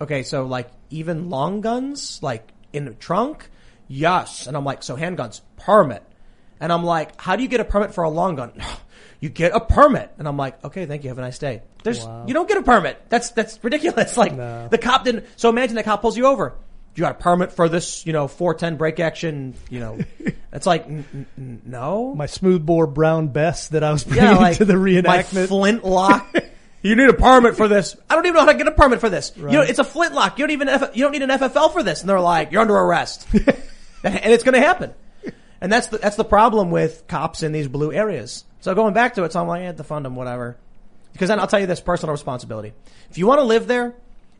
okay, 0.00 0.22
so 0.22 0.46
like 0.46 0.70
even 0.90 1.30
long 1.30 1.60
guns, 1.62 2.20
like 2.22 2.48
in 2.72 2.84
the 2.84 2.92
trunk, 2.94 3.50
yes. 3.88 4.46
And 4.46 4.56
I'm 4.56 4.64
like, 4.64 4.84
so 4.84 4.96
handguns, 4.96 5.40
permit. 5.56 6.04
And 6.60 6.72
I'm 6.72 6.84
like, 6.84 7.20
how 7.20 7.34
do 7.34 7.42
you 7.42 7.48
get 7.48 7.58
a 7.58 7.64
permit 7.64 7.92
for 7.92 8.04
a 8.04 8.08
long 8.10 8.36
gun? 8.36 8.52
You 9.20 9.28
get 9.28 9.50
a 9.52 9.58
permit. 9.58 10.12
And 10.18 10.28
I'm 10.28 10.36
like, 10.36 10.64
okay, 10.64 10.86
thank 10.86 11.02
you. 11.02 11.08
Have 11.08 11.18
a 11.18 11.22
nice 11.22 11.40
day. 11.40 11.62
There's, 11.82 11.98
you 12.28 12.34
don't 12.34 12.46
get 12.48 12.56
a 12.56 12.62
permit. 12.62 13.02
That's, 13.08 13.30
that's 13.32 13.58
ridiculous. 13.64 14.16
Like 14.16 14.36
No. 14.36 14.68
the 14.68 14.78
cop 14.78 15.02
didn't, 15.02 15.26
so 15.34 15.48
imagine 15.48 15.74
the 15.74 15.82
cop 15.82 16.02
pulls 16.02 16.16
you 16.16 16.26
over. 16.26 16.54
You 16.94 17.00
got 17.00 17.16
a 17.16 17.18
permit 17.18 17.50
for 17.50 17.68
this, 17.68 18.06
you 18.06 18.12
know, 18.12 18.28
410 18.28 18.76
break 18.76 19.00
action, 19.00 19.54
you 19.70 19.80
know, 19.80 19.98
it's 20.52 20.66
like, 20.66 20.86
n- 20.86 21.04
n- 21.12 21.26
n- 21.36 21.62
no. 21.66 22.14
My 22.14 22.26
smoothbore 22.26 22.86
brown 22.86 23.26
best 23.28 23.72
that 23.72 23.82
I 23.82 23.90
was 23.90 24.04
bringing 24.04 24.22
yeah, 24.24 24.36
like 24.38 24.58
to 24.58 24.64
the 24.64 24.74
reenactment. 24.74 25.34
my 25.34 25.46
flintlock. 25.46 26.36
You 26.82 26.94
need 26.94 27.08
a 27.08 27.14
permit 27.14 27.56
for 27.56 27.68
this. 27.68 27.96
I 28.08 28.14
don't 28.14 28.26
even 28.26 28.34
know 28.34 28.40
how 28.40 28.52
to 28.52 28.58
get 28.58 28.68
a 28.68 28.72
permit 28.72 29.00
for 29.00 29.08
this. 29.08 29.32
You 29.36 29.44
know, 29.44 29.60
it's 29.62 29.78
a 29.78 29.84
flintlock. 29.84 30.38
You 30.38 30.46
don't 30.46 30.52
even, 30.52 30.68
F- 30.68 30.96
you 30.96 31.02
don't 31.02 31.12
need 31.12 31.22
an 31.22 31.30
FFL 31.30 31.72
for 31.72 31.82
this. 31.82 32.00
And 32.00 32.08
they're 32.08 32.20
like, 32.20 32.52
you're 32.52 32.60
under 32.60 32.76
arrest. 32.76 33.26
and 33.32 34.32
it's 34.32 34.44
going 34.44 34.54
to 34.54 34.60
happen. 34.60 34.94
And 35.60 35.72
that's 35.72 35.88
the, 35.88 35.98
that's 35.98 36.16
the 36.16 36.24
problem 36.24 36.70
with 36.70 37.06
cops 37.08 37.42
in 37.42 37.52
these 37.52 37.66
blue 37.66 37.92
areas. 37.92 38.44
So 38.60 38.74
going 38.74 38.94
back 38.94 39.14
to 39.14 39.24
it, 39.24 39.32
so 39.32 39.40
I'm 39.40 39.48
like, 39.48 39.62
yeah, 39.62 39.72
fund 39.82 40.04
them, 40.04 40.14
whatever. 40.14 40.56
Because 41.12 41.28
then 41.28 41.40
I'll 41.40 41.48
tell 41.48 41.60
you 41.60 41.66
this 41.66 41.80
personal 41.80 42.12
responsibility. 42.12 42.72
If 43.10 43.18
you 43.18 43.26
want 43.26 43.40
to 43.40 43.44
live 43.44 43.66
there, 43.66 43.94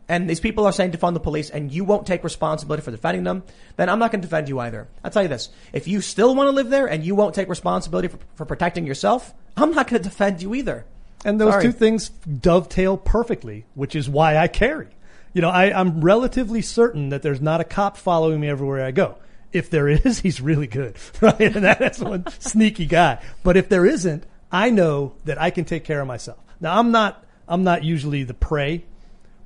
and 0.08 0.30
these 0.30 0.40
people 0.40 0.64
are 0.64 0.72
saying 0.72 0.92
defund 0.92 1.14
the 1.14 1.20
police, 1.20 1.50
and 1.50 1.72
you 1.72 1.84
won't 1.84 2.06
take 2.06 2.24
responsibility 2.24 2.82
for 2.82 2.90
defending 2.90 3.24
them, 3.24 3.42
then 3.76 3.88
I'm 3.88 3.98
not 3.98 4.12
going 4.12 4.22
to 4.22 4.26
defend 4.26 4.48
you 4.48 4.60
either. 4.60 4.88
I'll 5.04 5.10
tell 5.10 5.22
you 5.22 5.28
this. 5.28 5.50
If 5.72 5.88
you 5.88 6.00
still 6.00 6.34
want 6.34 6.48
to 6.48 6.52
live 6.52 6.70
there 6.70 6.86
and 6.86 7.04
you 7.04 7.14
won't 7.14 7.34
take 7.34 7.48
responsibility 7.48 8.08
for, 8.08 8.18
for 8.36 8.46
protecting 8.46 8.86
yourself, 8.86 9.34
I'm 9.56 9.72
not 9.72 9.88
going 9.88 10.02
to 10.02 10.08
defend 10.08 10.40
you 10.40 10.54
either. 10.54 10.86
And 11.24 11.40
those 11.40 11.52
Sorry. 11.52 11.64
two 11.64 11.72
things 11.72 12.10
dovetail 12.10 12.96
perfectly, 12.96 13.66
which 13.74 13.96
is 13.96 14.08
why 14.08 14.36
I 14.36 14.48
carry. 14.48 14.88
You 15.32 15.42
know, 15.42 15.50
I, 15.50 15.78
I'm 15.78 16.00
relatively 16.00 16.62
certain 16.62 17.10
that 17.10 17.22
there's 17.22 17.40
not 17.40 17.60
a 17.60 17.64
cop 17.64 17.96
following 17.96 18.40
me 18.40 18.48
everywhere 18.48 18.84
I 18.84 18.92
go. 18.92 19.16
If 19.52 19.70
there 19.70 19.88
is, 19.88 20.18
he's 20.22 20.40
really 20.40 20.66
good, 20.66 20.96
right? 21.20 21.40
And 21.40 21.64
that's 21.64 21.98
one 21.98 22.26
sneaky 22.38 22.86
guy. 22.86 23.22
But 23.42 23.56
if 23.56 23.68
there 23.68 23.86
isn't, 23.86 24.24
I 24.50 24.70
know 24.70 25.14
that 25.24 25.40
I 25.40 25.50
can 25.50 25.64
take 25.64 25.84
care 25.84 26.00
of 26.00 26.06
myself. 26.06 26.38
Now, 26.60 26.78
I'm 26.78 26.90
not, 26.90 27.24
I'm 27.46 27.64
not 27.64 27.84
usually 27.84 28.24
the 28.24 28.34
prey, 28.34 28.84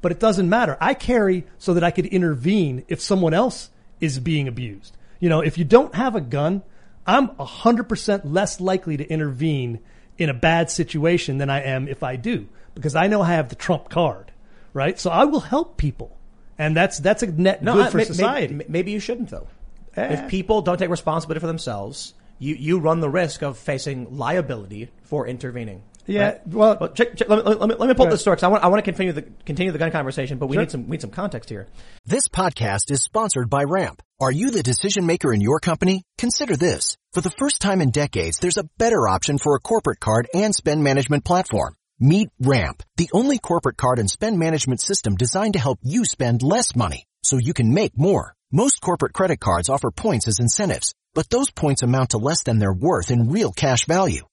but 0.01 0.13
it 0.13 0.21
doesn't 0.21 0.49
matter. 0.49 0.77
I 0.81 0.95
carry 0.95 1.45
so 1.59 1.75
that 1.75 1.85
I 1.85 1.91
could 1.91 2.07
intervene 2.07 2.85
if 2.89 3.01
someone 3.01 3.35
else 3.35 3.71
is 4.01 4.19
being 4.19 4.49
abused. 4.49 4.97
You 5.21 5.29
know, 5.29 5.41
if 5.41 5.59
you 5.59 5.65
don't 5.65 5.95
have 5.95 6.17
a 6.17 6.21
gun, 6.21 6.63
I'm 7.07 7.29
100% 7.29 8.21
less 8.25 8.61
likely 8.61 8.97
to 8.97 9.09
intervene 9.09 9.81
in 10.19 10.29
a 10.29 10.35
bad 10.35 10.71
situation 10.71 11.39
than 11.39 11.51
I 11.51 11.63
am 11.63 11.89
if 11.89 12.03
I 12.03 12.17
do, 12.17 12.49
because 12.75 12.95
I 12.95 13.07
know 13.07 13.23
I 13.23 13.33
have 13.33 13.49
the 13.49 13.55
trump 13.57 13.89
card, 13.89 14.33
right? 14.73 14.99
So 14.99 15.11
I 15.11 15.25
will 15.25 15.41
help 15.41 15.77
people. 15.77 16.17
And 16.59 16.77
that's, 16.77 16.99
that's 16.99 17.23
a 17.23 17.27
net 17.27 17.63
No, 17.63 17.75
good 17.75 17.87
I- 17.87 17.91
for 17.91 17.97
may- 17.99 18.05
society. 18.05 18.55
Maybe, 18.55 18.71
maybe 18.71 18.91
you 18.93 19.01
shouldn't 19.01 19.31
though. 19.31 19.49
Eh. 19.97 20.15
If 20.15 20.29
people 20.29 20.63
don't 20.63 20.79
take 20.79 20.91
responsibility 20.91 21.41
for 21.41 21.47
themselves, 21.47 22.15
you, 22.39 22.55
you 22.55 22.79
run 22.79 23.01
the 23.01 23.11
risk 23.11 23.43
of 23.43 23.59
facing 23.59 24.17
liability 24.17 24.91
for 25.03 25.27
intervening. 25.27 25.83
Yeah, 26.13 26.23
right? 26.25 26.47
well- 26.49 26.77
Well, 26.81 26.93
check, 26.93 27.17
check, 27.17 27.29
let, 27.29 27.45
me, 27.45 27.55
let, 27.55 27.69
me, 27.69 27.75
let 27.77 27.89
me 27.89 27.95
pull 27.95 28.07
Right. 28.07 28.11
this 28.13 28.21
story 28.21 28.35
because 28.37 28.45
I 28.45 28.49
want, 28.49 28.65
I 28.65 28.69
want 28.69 28.79
to 28.85 28.91
continue 28.91 29.13
the, 29.13 29.23
continue 29.45 29.73
the 29.73 29.79
gun 29.79 29.91
conversation, 29.91 30.39
but 30.39 30.47
we 30.47 30.55
Sure. 30.57 30.63
need 30.63 30.71
some, 30.71 30.85
we 30.89 30.93
need 30.93 31.01
some 31.01 31.11
context 31.11 31.49
here. 31.51 31.69
This 32.05 32.29
podcast 32.29 32.91
is 32.91 33.03
sponsored 33.03 33.49
by 33.51 33.65
Ramp. 33.65 34.03
Are 34.21 34.31
you 34.33 34.51
the 34.51 34.63
decision 34.63 35.07
maker 35.07 35.33
in 35.33 35.41
your 35.41 35.59
company? 35.61 36.03
Consider 36.19 36.57
this. 36.57 36.97
For 37.13 37.21
the 37.21 37.31
first 37.39 37.61
time 37.61 37.81
in 37.81 37.91
decades, 37.91 38.39
there's 38.39 38.57
a 38.59 38.69
better 38.79 39.09
option 39.09 39.39
for 39.39 39.57
a 39.57 39.61
corporate 39.61 40.01
card 40.01 40.29
and 40.35 40.55
spend 40.55 40.83
management 40.85 41.25
platform. 41.25 41.75
Meet 41.99 42.31
Ramp, 42.41 42.83
the 42.97 43.11
only 43.13 43.39
corporate 43.39 43.77
card 43.77 43.99
and 43.99 44.11
spend 44.11 44.39
management 44.39 44.81
system 44.81 45.15
designed 45.17 45.53
to 45.55 45.61
help 45.61 45.79
you 45.83 46.05
spend 46.05 46.43
less 46.43 46.75
money 46.75 47.05
so 47.23 47.39
you 47.41 47.53
can 47.55 47.73
make 47.73 47.97
more. 47.97 48.35
Most 48.51 48.81
corporate 48.81 49.13
credit 49.13 49.39
cards 49.41 49.69
offer 49.69 49.91
points 49.91 50.27
as 50.29 50.41
incentives, 50.41 50.95
but 51.15 51.31
those 51.31 51.51
points 51.51 51.83
amount 51.83 52.11
to 52.11 52.19
less 52.19 52.43
than 52.43 52.59
their 52.59 52.73
worth 52.73 53.11
in 53.11 53.31
real 53.31 53.53
cash 53.53 53.87
value. 53.87 54.23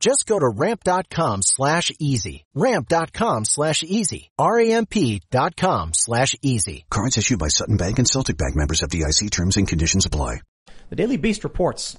Just 0.00 0.26
go 0.26 0.38
to 0.38 0.48
ramp.com 0.48 1.42
slash 1.42 1.90
easy. 1.98 2.44
Ramp.com 2.54 3.44
slash 3.44 3.82
easy. 3.82 4.30
R-A-M-P 4.38 5.22
dot 5.30 5.56
com 5.56 5.92
slash 5.94 6.34
easy. 6.42 6.84
Cards 6.90 7.16
issued 7.16 7.38
by 7.38 7.48
Sutton 7.48 7.76
Bank 7.76 7.98
and 7.98 8.08
Celtic 8.08 8.36
Bank 8.36 8.54
members 8.56 8.82
FDIC 8.82 9.30
terms 9.30 9.56
and 9.56 9.66
conditions 9.66 10.06
apply. 10.06 10.40
The 10.90 10.96
Daily 10.96 11.16
Beast 11.16 11.44
reports 11.44 11.96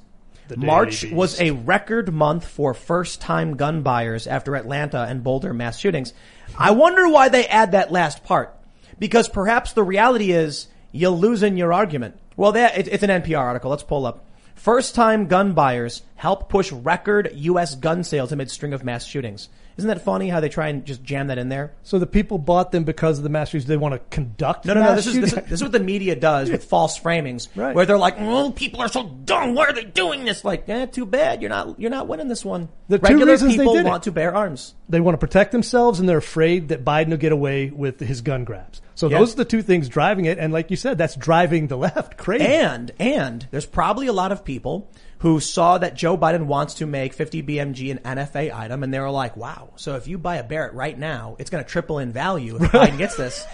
Daily 0.47 0.65
March 0.65 1.01
Beast. 1.01 1.13
was 1.13 1.41
a 1.41 1.51
record 1.51 2.13
month 2.13 2.47
for 2.47 2.73
first 2.73 3.19
time 3.19 3.57
gun 3.57 3.81
buyers 3.81 4.27
after 4.27 4.55
Atlanta 4.55 5.03
and 5.03 5.23
Boulder 5.23 5.53
mass 5.53 5.77
shootings. 5.77 6.13
I 6.57 6.71
wonder 6.71 7.09
why 7.09 7.29
they 7.29 7.45
add 7.47 7.71
that 7.71 7.91
last 7.91 8.23
part. 8.23 8.53
Because 8.99 9.27
perhaps 9.27 9.73
the 9.73 9.83
reality 9.83 10.31
is 10.31 10.67
you'll 10.91 11.19
lose 11.19 11.43
in 11.43 11.57
your 11.57 11.73
argument. 11.73 12.17
Well, 12.35 12.53
that, 12.53 12.77
it's 12.87 13.03
an 13.03 13.09
NPR 13.09 13.39
article. 13.39 13.69
Let's 13.71 13.83
pull 13.83 14.05
up. 14.05 14.23
First 14.57 14.95
time 14.95 15.27
gun 15.27 15.53
buyers 15.53 16.01
help 16.15 16.49
push 16.49 16.71
record 16.71 17.29
U.S. 17.31 17.75
gun 17.75 18.03
sales 18.03 18.31
amid 18.31 18.49
string 18.49 18.73
of 18.73 18.83
mass 18.83 19.05
shootings. 19.05 19.49
Isn't 19.77 19.87
that 19.89 20.01
funny 20.01 20.27
how 20.29 20.39
they 20.39 20.49
try 20.49 20.69
and 20.69 20.83
just 20.85 21.03
jam 21.03 21.27
that 21.27 21.37
in 21.37 21.49
there? 21.49 21.73
So 21.83 21.99
the 21.99 22.07
people 22.07 22.37
bought 22.39 22.71
them 22.71 22.83
because 22.83 23.19
of 23.19 23.23
the 23.23 23.29
mass 23.29 23.49
shootings. 23.49 23.65
They 23.67 23.77
want 23.77 23.93
to 23.93 23.99
conduct. 24.09 24.65
No, 24.65 24.73
no, 24.73 24.81
no. 24.83 24.95
This 24.95 25.05
is, 25.07 25.19
this, 25.19 25.33
is, 25.33 25.43
this 25.43 25.51
is 25.51 25.63
what 25.63 25.71
the 25.71 25.79
media 25.79 26.15
does 26.15 26.49
with 26.49 26.63
false 26.65 26.99
framings, 26.99 27.47
Right. 27.55 27.75
where 27.75 27.85
they're 27.85 27.97
like, 27.97 28.15
"Oh, 28.17 28.51
people 28.51 28.81
are 28.81 28.87
so 28.87 29.03
dumb. 29.03 29.53
Why 29.53 29.65
are 29.67 29.73
they 29.73 29.83
doing 29.83 30.25
this?" 30.25 30.43
Like, 30.43 30.67
eh, 30.67 30.87
too 30.87 31.05
bad. 31.05 31.41
You're 31.41 31.49
not. 31.49 31.79
You're 31.79 31.91
not 31.91 32.07
winning 32.07 32.27
this 32.27 32.43
one. 32.43 32.69
The 32.89 32.97
two 32.97 33.03
Regular 33.03 33.37
they 33.37 33.47
people 33.55 33.73
did 33.73 33.85
it. 33.85 33.89
want 33.89 34.03
to 34.03 34.11
bear 34.11 34.35
arms. 34.35 34.73
They 34.89 34.99
want 34.99 35.13
to 35.13 35.19
protect 35.19 35.51
themselves 35.51 35.99
and 35.99 36.07
they're 36.09 36.17
afraid 36.17 36.69
that 36.69 36.83
Biden 36.85 37.09
will 37.09 37.17
get 37.17 37.31
away 37.33 37.69
with 37.69 37.99
his 37.99 38.21
gun 38.21 38.45
grabs. 38.45 38.81
So 38.95 39.09
Yeah. 39.09 39.19
those 39.19 39.33
are 39.33 39.37
the 39.37 39.45
two 39.45 39.61
things 39.61 39.89
driving 39.89 40.25
it. 40.25 40.39
And 40.39 40.51
like 40.53 40.71
you 40.71 40.77
said, 40.77 40.97
that's 40.97 41.15
driving 41.15 41.67
the 41.67 41.77
left 41.87 42.17
crazy. 42.17 42.45
And 42.45 42.91
and 42.97 43.47
there's 43.51 43.65
probably 43.67 44.07
a 44.07 44.13
lot 44.13 44.31
of 44.31 44.43
people 44.45 44.89
who 45.19 45.39
saw 45.39 45.77
that 45.79 45.95
Joe 45.95 46.17
Biden 46.17 46.45
wants 46.45 46.75
to 46.75 46.85
make 46.85 47.13
50 47.13 47.41
BMG 47.43 47.91
an 47.91 47.99
NFA 47.99 48.53
item, 48.53 48.83
and 48.83 48.93
they 48.93 48.99
were 48.99 49.09
like, 49.09 49.35
"Wow! 49.35 49.73
So 49.75 49.95
if 49.95 50.07
you 50.07 50.17
buy 50.17 50.35
a 50.35 50.43
Barrett 50.43 50.73
right 50.73 50.97
now, 50.97 51.35
it's 51.39 51.49
going 51.49 51.63
to 51.63 51.69
triple 51.69 51.99
in 51.99 52.11
value 52.11 52.55
if 52.55 52.71
Biden 52.71 52.97
gets 52.97 53.15
this." 53.15 53.45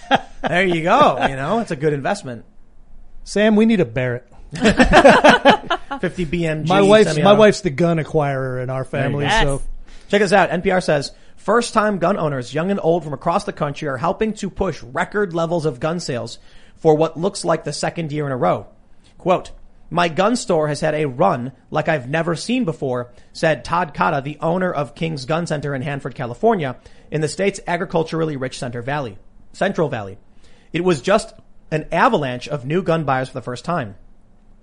there 0.41 0.65
you 0.65 0.83
go. 0.83 1.25
You 1.27 1.35
know, 1.35 1.59
it's 1.59 1.71
a 1.71 1.75
good 1.75 1.93
investment. 1.93 2.45
Sam, 3.23 3.55
we 3.55 3.65
need 3.65 3.79
a 3.79 3.85
Barrett. 3.85 4.27
50 4.53 6.25
BMG. 6.25 6.67
My 6.67 6.81
wife's 6.81 7.17
my 7.17 7.33
wife's 7.33 7.61
the 7.61 7.69
gun 7.69 7.97
acquirer 7.97 8.61
in 8.61 8.69
our 8.69 8.83
family. 8.83 9.25
Yes. 9.25 9.43
So 9.43 9.61
Check 10.13 10.21
this 10.21 10.31
out. 10.31 10.51
NPR 10.51 10.83
says 10.83 11.11
first 11.37 11.73
time 11.73 11.97
gun 11.97 12.17
owners, 12.17 12.53
young 12.53 12.69
and 12.69 12.79
old 12.83 13.03
from 13.03 13.13
across 13.13 13.45
the 13.45 13.51
country 13.51 13.87
are 13.87 13.97
helping 13.97 14.33
to 14.35 14.49
push 14.49 14.83
record 14.83 15.33
levels 15.33 15.65
of 15.65 15.79
gun 15.79 15.99
sales 15.99 16.37
for 16.75 16.95
what 16.95 17.17
looks 17.17 17.43
like 17.43 17.63
the 17.63 17.73
second 17.73 18.11
year 18.11 18.27
in 18.27 18.31
a 18.31 18.37
row. 18.37 18.67
Quote, 19.17 19.49
my 19.93 20.09
gun 20.09 20.35
store 20.35 20.69
has 20.69 20.81
had 20.81 20.95
a 20.95 21.05
run 21.05 21.51
like 21.69 21.87
I've 21.87 22.09
never 22.09 22.35
seen 22.35 22.65
before, 22.65 23.11
said 23.31 23.63
Todd 23.63 23.93
Cotta, 23.93 24.23
the 24.23 24.39
owner 24.41 24.73
of 24.73 24.95
King's 24.95 25.25
Gun 25.25 25.45
Center 25.45 25.75
in 25.75 25.83
Hanford, 25.83 26.15
California, 26.15 26.77
in 27.11 27.21
the 27.21 27.27
state's 27.27 27.59
agriculturally 27.67 28.35
rich 28.35 28.57
Center 28.57 28.81
Valley, 28.81 29.19
Central 29.51 29.89
Valley. 29.89 30.17
It 30.71 30.83
was 30.83 31.03
just 31.03 31.35
an 31.69 31.87
avalanche 31.91 32.47
of 32.47 32.65
new 32.65 32.81
gun 32.81 33.03
buyers 33.03 33.27
for 33.27 33.35
the 33.35 33.43
first 33.43 33.65
time. 33.65 33.95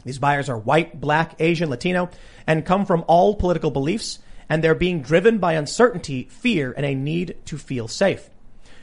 These 0.02 0.18
buyers 0.18 0.48
are 0.48 0.58
white, 0.58 1.00
black, 1.00 1.36
Asian, 1.38 1.70
Latino, 1.70 2.10
and 2.44 2.66
come 2.66 2.84
from 2.84 3.04
all 3.06 3.36
political 3.36 3.70
beliefs, 3.70 4.18
and 4.48 4.64
they're 4.64 4.74
being 4.74 5.00
driven 5.00 5.38
by 5.38 5.52
uncertainty, 5.52 6.24
fear, 6.24 6.74
and 6.76 6.84
a 6.84 6.92
need 6.96 7.36
to 7.44 7.56
feel 7.56 7.86
safe. 7.86 8.30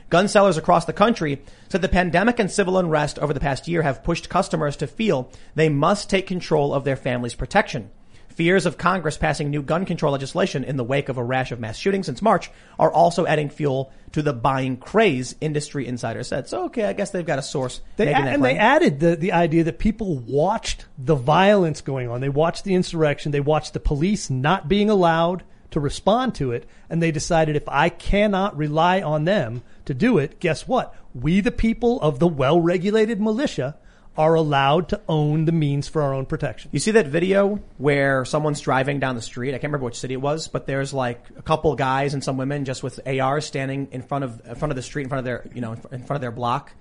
Gun 0.09 0.27
sellers 0.29 0.57
across 0.57 0.85
the 0.85 0.93
country 0.93 1.41
said 1.67 1.81
the 1.81 1.89
pandemic 1.89 2.39
and 2.39 2.49
civil 2.49 2.77
unrest 2.77 3.19
over 3.19 3.33
the 3.33 3.41
past 3.41 3.67
year 3.67 3.81
have 3.81 4.03
pushed 4.03 4.29
customers 4.29 4.77
to 4.77 4.87
feel 4.87 5.29
they 5.55 5.67
must 5.67 6.09
take 6.09 6.27
control 6.27 6.73
of 6.73 6.85
their 6.85 6.95
family's 6.95 7.35
protection. 7.35 7.89
Fears 8.29 8.67
of 8.67 8.77
Congress 8.77 9.17
passing 9.17 9.49
new 9.49 9.63
gun 9.63 9.83
control 9.83 10.11
legislation 10.11 10.63
in 10.63 10.77
the 10.77 10.83
wake 10.83 11.09
of 11.09 11.17
a 11.17 11.23
rash 11.23 11.51
of 11.51 11.59
mass 11.59 11.75
shootings 11.75 12.05
since 12.05 12.21
March 12.21 12.51
are 12.77 12.91
also 12.91 13.25
adding 13.25 13.49
fuel 13.49 13.91
to 14.11 14.21
the 14.21 14.31
buying 14.31 14.77
craze, 14.77 15.35
industry 15.41 15.87
insiders 15.87 16.27
said. 16.27 16.47
So, 16.47 16.65
okay, 16.65 16.85
I 16.85 16.93
guess 16.93 17.09
they've 17.09 17.25
got 17.25 17.39
a 17.39 17.41
source. 17.41 17.81
they 17.97 18.05
making 18.05 18.21
a- 18.21 18.25
that 18.25 18.33
and 18.35 18.45
they 18.45 18.55
added 18.55 18.99
the 18.99 19.15
the 19.15 19.31
idea 19.31 19.63
that 19.63 19.79
people 19.79 20.19
watched 20.19 20.85
the 20.99 21.15
violence 21.15 21.81
going 21.81 22.09
on. 22.09 22.21
They 22.21 22.29
watched 22.29 22.63
the 22.63 22.75
insurrection. 22.75 23.31
They 23.31 23.39
watched 23.39 23.73
the 23.73 23.79
police 23.79 24.29
not 24.29 24.67
being 24.69 24.89
allowed 24.91 25.43
to 25.71 25.79
respond 25.79 26.35
to 26.35 26.51
it, 26.51 26.65
and 26.89 27.01
they 27.01 27.11
decided 27.11 27.55
if 27.55 27.67
I 27.67 27.89
cannot 27.89 28.57
rely 28.57 29.01
on 29.01 29.25
them 29.25 29.63
to 29.85 29.93
do 29.93 30.17
it, 30.17 30.39
guess 30.39 30.67
what? 30.67 30.95
We, 31.13 31.41
the 31.41 31.51
people 31.51 31.99
of 32.01 32.19
the 32.19 32.27
well-regulated 32.27 33.19
militia, 33.19 33.77
are 34.17 34.33
allowed 34.33 34.89
to 34.89 34.99
own 35.07 35.45
the 35.45 35.51
means 35.51 35.87
for 35.87 36.01
our 36.01 36.13
own 36.13 36.25
protection. 36.25 36.71
You 36.73 36.79
see 36.79 36.91
that 36.91 37.07
video 37.07 37.59
where 37.77 38.25
someone's 38.25 38.59
driving 38.59 38.99
down 38.99 39.15
the 39.15 39.21
street? 39.21 39.49
I 39.49 39.53
can't 39.53 39.65
remember 39.65 39.85
which 39.85 39.99
city 39.99 40.15
it 40.15 40.21
was, 40.21 40.47
but 40.47 40.65
there's 40.65 40.91
like 40.91 41.23
a 41.37 41.43
couple 41.43 41.75
guys 41.75 42.15
and 42.15 42.23
some 42.23 42.35
women 42.35 42.65
just 42.65 42.81
with 42.81 42.99
ARs 43.05 43.45
standing 43.45 43.89
in 43.91 44.01
front 44.01 44.23
of 44.23 44.41
in 44.45 44.55
front 44.55 44.71
of 44.71 44.75
the 44.75 44.81
street, 44.81 45.03
in 45.03 45.09
front 45.09 45.19
of 45.19 45.25
their 45.25 45.47
you 45.53 45.61
know 45.61 45.73
in 45.73 46.03
front 46.03 46.11
of 46.11 46.21
their 46.21 46.31
block, 46.31 46.73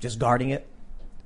just 0.00 0.18
guarding 0.18 0.50
it. 0.50 0.66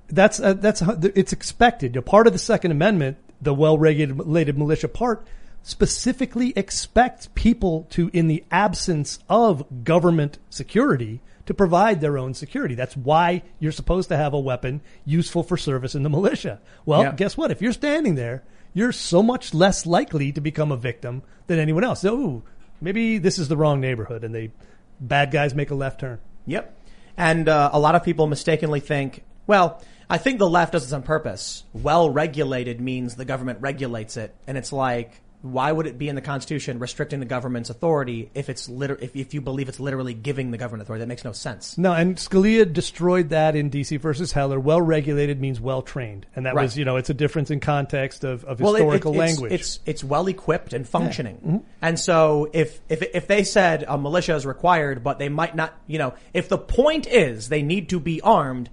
That's 0.08 0.40
uh, 0.40 0.54
that's 0.54 0.82
it's 0.82 1.32
expected. 1.32 1.96
A 1.96 2.02
part 2.02 2.26
of 2.26 2.32
the 2.32 2.38
Second 2.40 2.72
Amendment, 2.72 3.18
the 3.40 3.54
well-regulated 3.54 4.58
militia 4.58 4.88
part, 4.88 5.24
specifically 5.68 6.52
expects 6.56 7.28
people 7.34 7.86
to, 7.90 8.10
in 8.14 8.26
the 8.26 8.42
absence 8.50 9.18
of 9.28 9.84
government 9.84 10.38
security, 10.48 11.20
to 11.44 11.52
provide 11.52 12.00
their 12.00 12.16
own 12.16 12.32
security. 12.32 12.74
That's 12.74 12.96
why 12.96 13.42
you're 13.58 13.72
supposed 13.72 14.08
to 14.08 14.16
have 14.16 14.32
a 14.32 14.40
weapon 14.40 14.80
useful 15.04 15.42
for 15.42 15.56
service 15.56 15.94
in 15.94 16.02
the 16.02 16.10
militia. 16.10 16.60
Well, 16.86 17.02
Yeah. 17.02 17.12
guess 17.12 17.36
what? 17.36 17.50
If 17.50 17.60
you're 17.60 17.72
standing 17.72 18.14
there, 18.14 18.42
you're 18.72 18.92
so 18.92 19.22
much 19.22 19.52
less 19.52 19.84
likely 19.84 20.32
to 20.32 20.40
become 20.40 20.72
a 20.72 20.76
victim 20.76 21.22
than 21.46 21.58
anyone 21.58 21.84
else. 21.84 22.00
So, 22.00 22.14
ooh, 22.14 22.42
maybe 22.80 23.18
this 23.18 23.38
is 23.38 23.48
the 23.48 23.56
wrong 23.56 23.80
neighborhood, 23.80 24.24
and 24.24 24.34
they 24.34 24.52
bad 25.00 25.30
guys 25.30 25.54
make 25.54 25.70
a 25.70 25.74
left 25.74 26.00
turn. 26.00 26.18
Yep. 26.46 26.74
And 27.16 27.48
uh, 27.48 27.70
a 27.72 27.78
lot 27.78 27.94
of 27.94 28.04
people 28.04 28.26
mistakenly 28.26 28.80
think, 28.80 29.22
well, 29.46 29.82
I 30.08 30.16
think 30.16 30.38
the 30.38 30.48
left 30.48 30.72
does 30.72 30.84
this 30.84 30.92
on 30.92 31.02
purpose. 31.02 31.64
Well 31.74 32.08
regulated 32.08 32.80
means 32.80 33.16
the 33.16 33.24
government 33.26 33.60
regulates 33.60 34.16
it, 34.16 34.34
and 34.46 34.56
it's 34.56 34.72
like, 34.72 35.20
why 35.40 35.70
would 35.70 35.86
it 35.86 35.98
be 35.98 36.08
in 36.08 36.16
the 36.16 36.20
Constitution 36.20 36.80
restricting 36.80 37.20
the 37.20 37.26
government's 37.26 37.70
authority 37.70 38.28
if 38.34 38.48
it's 38.48 38.68
liter- 38.68 38.98
if, 39.00 39.14
if 39.14 39.34
you 39.34 39.40
believe 39.40 39.68
it's 39.68 39.78
literally 39.78 40.12
giving 40.12 40.50
the 40.50 40.58
government 40.58 40.82
authority? 40.82 41.00
That 41.02 41.06
makes 41.06 41.24
no 41.24 41.30
sense. 41.32 41.78
No, 41.78 41.92
and 41.92 42.16
Scalia 42.16 42.70
destroyed 42.72 43.28
that 43.28 43.54
in 43.54 43.70
DC 43.70 44.00
versus 44.00 44.32
Heller. 44.32 44.58
Well 44.58 44.80
regulated 44.82 45.40
means 45.40 45.60
well 45.60 45.82
trained, 45.82 46.26
and 46.34 46.44
that 46.46 46.54
Right. 46.56 46.64
was 46.64 46.76
you 46.76 46.84
know 46.84 46.96
it's 46.96 47.10
a 47.10 47.14
difference 47.14 47.50
in 47.52 47.60
context 47.60 48.24
of, 48.24 48.44
of 48.46 48.58
Well, 48.60 48.74
historical 48.74 49.12
it- 49.12 49.14
it's, 49.14 49.18
language. 49.32 49.52
It's 49.52 49.80
it's 49.86 50.02
well 50.02 50.26
equipped 50.26 50.72
and 50.72 50.88
functioning. 50.88 51.36
Mm-hmm. 51.36 51.56
And 51.82 52.00
so 52.00 52.50
if 52.52 52.80
if 52.88 53.02
if 53.14 53.26
they 53.28 53.44
said 53.44 53.84
a 53.86 53.96
militia 53.96 54.34
is 54.34 54.44
required, 54.44 55.04
but 55.04 55.20
they 55.20 55.28
might 55.28 55.54
not, 55.54 55.72
you 55.86 55.98
know, 55.98 56.14
if 56.34 56.48
the 56.48 56.58
point 56.58 57.06
is 57.06 57.48
they 57.48 57.62
need 57.62 57.88
to 57.90 58.00
be 58.00 58.20
armed, 58.22 58.70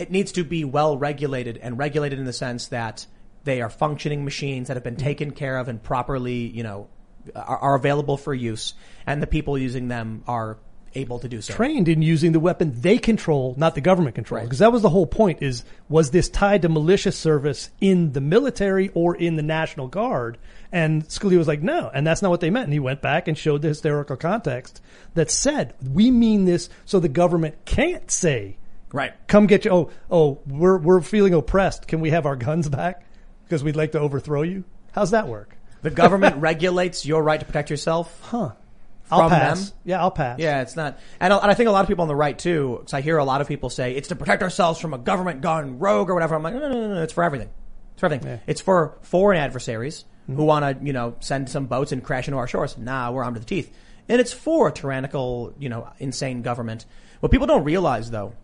it 0.00 0.10
needs 0.10 0.32
to 0.32 0.42
be 0.42 0.64
well 0.64 0.98
regulated 0.98 1.58
and 1.58 1.78
regulated 1.78 2.18
in 2.18 2.24
the 2.24 2.32
sense 2.32 2.66
that 2.68 3.06
they 3.44 3.60
are 3.62 3.70
functioning 3.70 4.24
machines 4.24 4.68
that 4.68 4.74
have 4.76 4.84
been 4.84 4.96
taken 4.96 5.30
care 5.30 5.58
of 5.58 5.68
and 5.68 5.82
properly, 5.82 6.46
you 6.48 6.62
know, 6.62 6.88
are, 7.34 7.58
are 7.58 7.74
available 7.74 8.16
for 8.16 8.34
use, 8.34 8.74
and 9.06 9.22
the 9.22 9.26
people 9.26 9.58
using 9.58 9.88
them 9.88 10.22
are 10.26 10.58
able 10.94 11.18
to 11.18 11.28
do 11.28 11.40
so. 11.40 11.52
trained 11.52 11.88
in 11.88 12.02
using 12.02 12.32
the 12.32 12.40
weapon 12.40 12.72
they 12.80 12.98
control, 12.98 13.54
not 13.56 13.74
the 13.74 13.80
government 13.80 14.14
control. 14.14 14.38
Right. 14.38 14.44
Because 14.44 14.60
that 14.60 14.72
was 14.72 14.82
the 14.82 14.88
whole 14.88 15.06
point 15.06 15.42
is, 15.42 15.64
was 15.88 16.10
this 16.10 16.28
tied 16.28 16.62
to 16.62 16.68
militia 16.68 17.12
service 17.12 17.70
in 17.80 18.12
the 18.12 18.20
military 18.20 18.90
or 18.94 19.14
in 19.14 19.36
the 19.36 19.42
National 19.42 19.88
Guard? 19.88 20.38
And 20.72 21.06
Scalia 21.06 21.38
was 21.38 21.48
like, 21.48 21.62
no. 21.62 21.90
And 21.92 22.06
that's 22.06 22.22
not 22.22 22.30
what 22.30 22.40
they 22.40 22.50
meant. 22.50 22.64
And 22.64 22.72
he 22.72 22.80
went 22.80 23.02
back 23.02 23.28
and 23.28 23.36
showed 23.36 23.62
the 23.62 23.68
historical 23.68 24.16
context 24.16 24.80
that 25.14 25.30
said, 25.30 25.74
we 25.82 26.10
mean 26.10 26.44
this 26.44 26.68
so 26.84 27.00
the 27.00 27.08
government 27.08 27.64
can't 27.64 28.10
say, 28.10 28.56
Right. 28.92 29.12
come 29.26 29.46
get 29.46 29.66
you. 29.66 29.70
Oh, 29.70 29.90
oh, 30.10 30.40
we're, 30.46 30.78
we're 30.78 31.02
feeling 31.02 31.34
oppressed. 31.34 31.86
Can 31.86 32.00
we 32.00 32.10
have 32.10 32.24
our 32.24 32.36
guns 32.36 32.68
back? 32.68 33.04
Because 33.48 33.64
we'd 33.64 33.76
like 33.76 33.92
to 33.92 34.00
overthrow 34.00 34.42
you. 34.42 34.64
How's 34.92 35.12
that 35.12 35.26
work? 35.26 35.56
The 35.80 35.90
government 35.90 36.36
regulates 36.42 37.06
your 37.06 37.22
right 37.22 37.40
to 37.40 37.46
protect 37.46 37.70
yourself. 37.70 38.20
Huh. 38.24 38.52
I'll 39.10 39.20
From 39.20 39.30
pass. 39.30 39.70
them? 39.70 39.78
Yeah, 39.86 40.00
I'll 40.00 40.10
pass. 40.10 40.38
Yeah, 40.38 40.60
it's 40.60 40.76
not, 40.76 40.98
and, 41.18 41.32
I- 41.32 41.38
and 41.38 41.50
I 41.50 41.54
think 41.54 41.68
a 41.68 41.72
lot 41.72 41.80
of 41.80 41.88
people 41.88 42.02
on 42.02 42.08
the 42.08 42.16
right 42.16 42.38
too, 42.38 42.76
because 42.80 42.92
I 42.92 43.00
hear 43.00 43.16
a 43.16 43.24
lot 43.24 43.40
of 43.40 43.48
people 43.48 43.70
say 43.70 43.94
it's 43.94 44.08
to 44.08 44.16
protect 44.16 44.42
ourselves 44.42 44.78
from 44.80 44.92
a 44.92 44.98
government 44.98 45.40
gone 45.40 45.78
rogue 45.78 46.10
or 46.10 46.14
whatever. 46.14 46.34
I'm 46.34 46.42
like, 46.42 46.52
no, 46.52 46.60
no, 46.60 46.68
no, 46.68 46.94
no, 46.94 47.02
it's 47.02 47.14
for 47.14 47.24
everything. 47.24 47.48
It's 47.92 48.00
for 48.00 48.06
everything. 48.06 48.40
It's 48.46 48.60
for 48.60 48.98
foreign 49.00 49.38
adversaries 49.38 50.04
mm-hmm. 50.24 50.36
who 50.36 50.44
want 50.44 50.80
to, 50.80 50.84
you 50.84 50.92
know, 50.92 51.16
send 51.20 51.48
some 51.48 51.66
boats 51.66 51.92
and 51.92 52.04
crash 52.04 52.28
into 52.28 52.36
our 52.36 52.46
shores. 52.46 52.76
Nah, 52.76 53.10
we're 53.10 53.24
armed 53.24 53.36
to 53.36 53.40
the 53.40 53.46
teeth. 53.46 53.74
And 54.10 54.20
it's 54.20 54.32
for 54.32 54.68
a 54.68 54.72
tyrannical, 54.72 55.54
you 55.58 55.70
know, 55.70 55.88
insane 55.98 56.42
government. 56.42 56.84
What 57.20 57.32
people 57.32 57.46
don't 57.46 57.64
realize 57.64 58.10
though, 58.10 58.34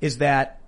is 0.00 0.18
that 0.18 0.60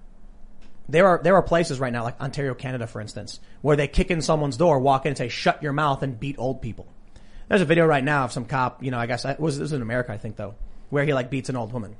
there 0.88 1.06
are 1.06 1.20
there 1.22 1.34
are 1.34 1.42
places 1.42 1.80
right 1.80 1.92
now, 1.92 2.04
like 2.04 2.20
Ontario, 2.20 2.54
Canada, 2.54 2.86
for 2.86 3.00
instance, 3.00 3.40
where 3.62 3.76
they 3.76 3.88
kick 3.88 4.10
in 4.10 4.22
someone's 4.22 4.56
door, 4.56 4.78
walk 4.78 5.06
in, 5.06 5.10
and 5.10 5.18
say, 5.18 5.28
"Shut 5.28 5.62
your 5.62 5.72
mouth," 5.72 6.02
and 6.02 6.18
beat 6.18 6.36
old 6.38 6.62
people. 6.62 6.86
There's 7.48 7.60
a 7.60 7.64
video 7.66 7.86
right 7.86 8.04
now 8.04 8.24
of 8.24 8.32
some 8.32 8.44
cop. 8.44 8.82
You 8.82 8.90
know, 8.90 8.98
I 8.98 9.06
guess 9.06 9.24
it 9.24 9.40
was 9.40 9.56
this 9.56 9.62
was 9.62 9.72
in 9.72 9.82
America, 9.82 10.12
I 10.12 10.18
think, 10.18 10.36
though, 10.36 10.54
where 10.90 11.04
he 11.04 11.14
like 11.14 11.30
beats 11.30 11.48
an 11.48 11.56
old 11.56 11.72
woman. 11.72 11.96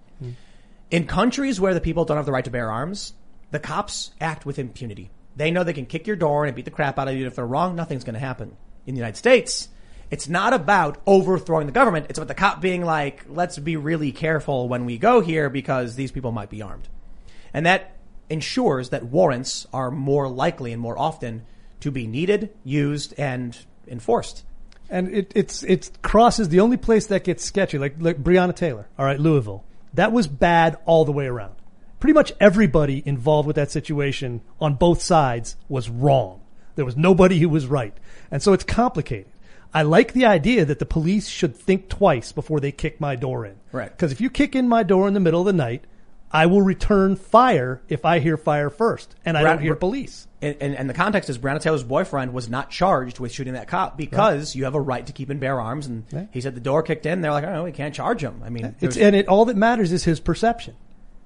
In 0.90 1.06
countries 1.06 1.60
where 1.60 1.74
the 1.74 1.80
people 1.80 2.04
don't 2.04 2.16
have 2.16 2.26
the 2.26 2.32
right 2.32 2.44
to 2.44 2.50
bear 2.50 2.70
arms, 2.70 3.12
the 3.50 3.58
cops 3.58 4.12
act 4.20 4.46
with 4.46 4.58
impunity. 4.58 5.10
They 5.34 5.50
know 5.50 5.64
they 5.64 5.72
can 5.72 5.86
kick 5.86 6.06
your 6.06 6.16
door 6.16 6.46
and 6.46 6.54
beat 6.54 6.64
the 6.64 6.70
crap 6.70 6.98
out 6.98 7.08
of 7.08 7.14
you. 7.14 7.26
If 7.26 7.34
they're 7.34 7.46
wrong, 7.46 7.74
nothing's 7.74 8.04
going 8.04 8.14
to 8.14 8.20
happen. 8.20 8.56
In 8.86 8.94
the 8.94 9.00
United 9.00 9.16
States, 9.16 9.68
It's 10.10 10.28
not 10.28 10.52
about 10.52 10.98
overthrowing 11.06 11.66
the 11.66 11.72
government. 11.72 12.06
It's 12.08 12.18
about 12.18 12.28
the 12.28 12.34
cop 12.34 12.60
being 12.60 12.84
like, 12.84 13.24
let's 13.28 13.58
be 13.58 13.76
really 13.76 14.12
careful 14.12 14.68
when 14.68 14.84
we 14.84 14.98
go 14.98 15.20
here 15.20 15.50
because 15.50 15.96
these 15.96 16.12
people 16.12 16.30
might 16.30 16.50
be 16.50 16.62
armed. 16.62 16.88
And 17.52 17.66
that 17.66 17.95
ensures 18.28 18.90
that 18.90 19.04
warrants 19.04 19.66
are 19.72 19.90
more 19.90 20.28
likely 20.28 20.72
and 20.72 20.80
more 20.80 20.98
often 20.98 21.44
to 21.80 21.90
be 21.90 22.06
needed, 22.06 22.50
used, 22.64 23.14
and 23.18 23.56
enforced. 23.86 24.44
And 24.88 25.08
it, 25.08 25.32
it's 25.34 25.62
it 25.64 25.90
crosses 26.02 26.48
the 26.48 26.60
only 26.60 26.76
place 26.76 27.06
that 27.06 27.24
gets 27.24 27.44
sketchy, 27.44 27.78
like 27.78 27.96
like 27.98 28.22
Breonna 28.22 28.54
Taylor. 28.54 28.88
All 28.98 29.04
right, 29.04 29.18
Louisville. 29.18 29.64
That 29.94 30.12
was 30.12 30.28
bad 30.28 30.76
all 30.84 31.04
the 31.04 31.12
way 31.12 31.26
around. 31.26 31.54
Pretty 31.98 32.12
much 32.12 32.32
everybody 32.38 33.02
involved 33.06 33.46
with 33.46 33.56
that 33.56 33.70
situation 33.70 34.42
on 34.60 34.74
both 34.74 35.00
sides 35.00 35.56
was 35.68 35.88
wrong. 35.88 36.42
There 36.76 36.84
was 36.84 36.96
nobody 36.96 37.38
who 37.38 37.48
was 37.48 37.66
right, 37.66 37.96
and 38.30 38.42
so 38.42 38.52
it's 38.52 38.64
complicated. 38.64 39.32
I 39.74 39.82
like 39.82 40.12
the 40.12 40.26
idea 40.26 40.64
that 40.64 40.78
the 40.78 40.86
police 40.86 41.28
should 41.28 41.56
think 41.56 41.88
twice 41.88 42.32
before 42.32 42.60
they 42.60 42.72
kick 42.72 43.00
my 43.00 43.16
door 43.16 43.44
in. 43.44 43.56
Right. 43.72 43.90
Because 43.90 44.12
if 44.12 44.20
you 44.20 44.30
kick 44.30 44.54
in 44.54 44.68
my 44.68 44.82
door 44.82 45.08
in 45.08 45.14
the 45.14 45.20
middle 45.20 45.40
of 45.40 45.46
the 45.46 45.52
night, 45.52 45.84
I 46.32 46.46
will 46.46 46.62
return 46.62 47.16
fire 47.16 47.80
if 47.88 48.04
I 48.04 48.18
hear 48.18 48.36
fire 48.36 48.68
first, 48.68 49.14
and 49.24 49.38
I 49.38 49.42
don't 49.42 49.60
hear 49.60 49.74
police. 49.76 50.26
And, 50.42 50.56
and, 50.60 50.74
and 50.74 50.90
the 50.90 50.94
context 50.94 51.30
is 51.30 51.38
Breonna 51.38 51.60
Taylor's 51.60 51.82
boyfriend 51.82 52.32
was 52.34 52.48
not 52.48 52.70
charged 52.70 53.18
with 53.18 53.32
shooting 53.32 53.54
that 53.54 53.68
cop 53.68 53.96
because 53.96 54.54
you 54.54 54.64
have 54.64 54.74
a 54.74 54.80
right 54.80 55.06
to 55.06 55.12
keep 55.12 55.30
and 55.30 55.40
bear 55.40 55.60
arms. 55.60 55.86
And 55.86 56.28
he 56.32 56.40
said 56.40 56.54
the 56.54 56.60
door 56.60 56.82
kicked 56.82 57.06
in. 57.06 57.20
They're 57.20 57.32
like, 57.32 57.44
oh, 57.44 57.64
we 57.64 57.72
can't 57.72 57.94
charge 57.94 58.22
him. 58.22 58.42
I 58.44 58.50
mean, 58.50 58.74
It's 58.80 58.96
and 58.96 59.16
it 59.16 59.28
all 59.28 59.46
that 59.46 59.56
matters 59.56 59.92
is 59.92 60.04
his 60.04 60.20
perception. 60.20 60.74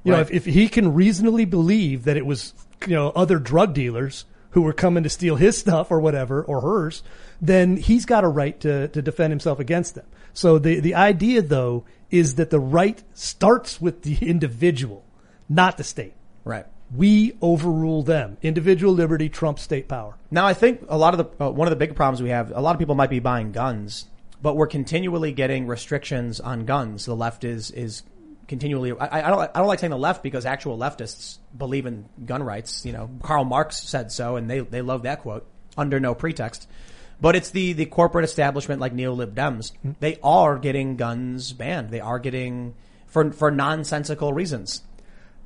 You 0.05 0.13
know, 0.13 0.21
if, 0.21 0.31
if 0.31 0.45
he 0.47 0.69
can 0.69 0.95
reasonably 0.95 1.45
believe 1.45 2.05
that 2.05 2.17
it 2.17 2.25
was 2.25 2.55
you 2.87 2.95
know 2.95 3.11
other 3.11 3.39
drug 3.39 3.75
dealers 3.75 4.25
who 4.51 4.63
were 4.63 4.73
coming 4.73 5.03
to 5.03 5.09
steal 5.11 5.37
his 5.37 5.57
stuff 5.59 5.91
or 5.91 6.01
whatever 6.01 6.43
or 6.43 6.61
hers, 6.61 7.03
then 7.41 7.77
he's 7.77 8.07
got 8.07 8.25
a 8.25 8.29
right 8.29 8.59
to 8.61 8.89
to 8.89 9.03
defend 9.03 9.33
himself 9.33 9.59
against 9.59 9.95
them. 9.95 10.07
So 10.41 10.59
the 10.59 10.81
the 10.81 10.95
idea 10.95 11.43
though 11.43 11.85
is 12.11 12.37
that 12.37 12.49
the 12.49 12.59
right 12.59 13.03
starts 13.13 13.79
with 13.79 14.01
the 14.01 14.17
individual, 14.27 15.05
not 15.51 15.77
the 15.77 15.85
state. 15.85 16.15
right. 16.45 16.65
We 16.97 17.37
overrule 17.43 18.03
them. 18.03 18.39
Individual 18.41 18.95
liberty 18.95 19.29
trumps 19.29 19.61
state 19.61 19.87
power. 19.87 20.17
Now, 20.31 20.47
I 20.47 20.55
think 20.55 20.87
a 20.89 20.97
lot 20.97 21.13
of 21.13 21.19
the 21.19 21.45
uh, 21.45 21.51
one 21.51 21.69
of 21.69 21.71
the 21.71 21.77
big 21.77 21.95
problems 21.95 22.23
we 22.23 22.31
have. 22.31 22.53
A 22.53 22.61
lot 22.63 22.75
of 22.75 22.79
people 22.79 22.95
might 22.95 23.11
be 23.11 23.21
buying 23.21 23.53
guns, 23.53 24.07
but 24.41 24.57
we're 24.57 24.67
continually 24.67 25.33
getting 25.33 25.67
restrictions 25.67 26.41
on 26.41 26.65
guns. 26.65 27.05
The 27.05 27.15
left 27.15 27.45
is 27.45 27.71
is 27.71 28.03
continually. 28.49 28.93
I, 28.99 29.27
I 29.27 29.29
don't. 29.29 29.41
I 29.55 29.59
don't 29.59 29.69
like 29.69 29.81
saying 29.81 29.91
the 29.91 29.99
left 29.99 30.23
because 30.23 30.47
actual 30.47 30.79
leftists 30.79 31.37
believe 31.55 31.85
in 31.85 32.09
gun 32.25 32.43
rights. 32.43 32.87
You 32.87 32.93
know, 32.93 33.11
Karl 33.23 33.45
Marx 33.45 33.77
said 33.77 34.11
so, 34.11 34.37
and 34.37 34.49
they 34.49 34.61
they 34.61 34.81
love 34.81 35.03
that 35.03 35.21
quote 35.21 35.47
under 35.77 36.01
no 36.01 36.15
pretext. 36.15 36.67
But 37.21 37.37
it's 37.37 37.51
the 37.51 37.73
the 37.75 37.87
corporate 37.87 38.25
establishment 38.25 38.81
like 38.81 38.93
neo-lib 38.93 39.35
Dems. 39.35 39.73
They 40.01 40.19
are 40.23 40.59
getting 40.59 40.97
guns 40.97 41.53
banned. 41.53 41.91
They 41.91 42.01
are 42.01 42.19
getting 42.19 42.75
for 43.07 43.31
for 43.33 43.51
nonsensical 43.51 44.33
reasons. 44.33 44.83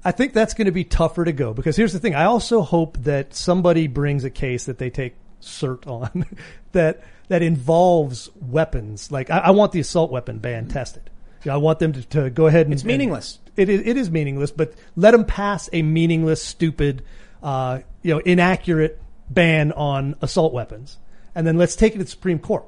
I 0.05 0.13
think 0.13 0.35
that's 0.35 0.53
going 0.55 0.67
to 0.67 0.73
be 0.73 0.85
tougher 0.85 1.25
to 1.25 1.33
go 1.33 1.55
because 1.55 1.77
here's 1.77 1.93
the 1.95 1.99
thing. 1.99 2.15
I 2.15 2.25
also 2.25 2.61
hope 2.61 2.99
that 3.05 3.35
somebody 3.35 3.87
brings 3.87 4.23
a 4.25 4.31
case 4.31 4.67
that 4.67 4.77
they 4.79 4.91
take 4.91 5.15
cert 5.41 5.87
on 5.87 6.27
that 6.73 7.03
that 7.29 7.43
involves 7.43 8.31
weapons. 8.37 9.11
Like 9.11 9.31
I, 9.31 9.39
I 9.39 9.51
want 9.51 9.73
the 9.73 9.81
assault 9.81 10.11
weapon 10.11 10.39
ban 10.39 10.69
tested. 10.69 11.11
You 11.43 11.51
know, 11.51 11.55
I 11.55 11.59
want 11.59 11.79
them 11.79 11.93
to, 11.95 12.03
to 12.03 12.31
go 12.31 12.47
ahead 12.47 12.67
and 12.67 12.73
It's 12.75 12.85
meaningless. 12.85 13.39
and 13.57 13.69
it 13.69 13.69
is 13.69 13.81
it 13.87 13.97
is 13.97 14.11
meaningless, 14.11 14.51
but 14.51 14.75
let 14.97 15.11
them 15.13 15.25
pass 15.25 15.69
a 15.73 15.83
meaningless, 15.83 16.43
stupid, 16.43 17.03
uh, 17.43 17.81
you 18.03 18.15
know, 18.15 18.21
inaccurate 18.21 19.01
ban 19.31 19.73
on 19.73 20.17
assault 20.21 20.53
weapons, 20.53 20.99
and 21.35 21.47
then 21.47 21.57
let's 21.59 21.77
take 21.77 21.95
it 21.95 21.99
to 21.99 22.05
the 22.05 22.11
Supreme 22.11 22.39
Court, 22.39 22.65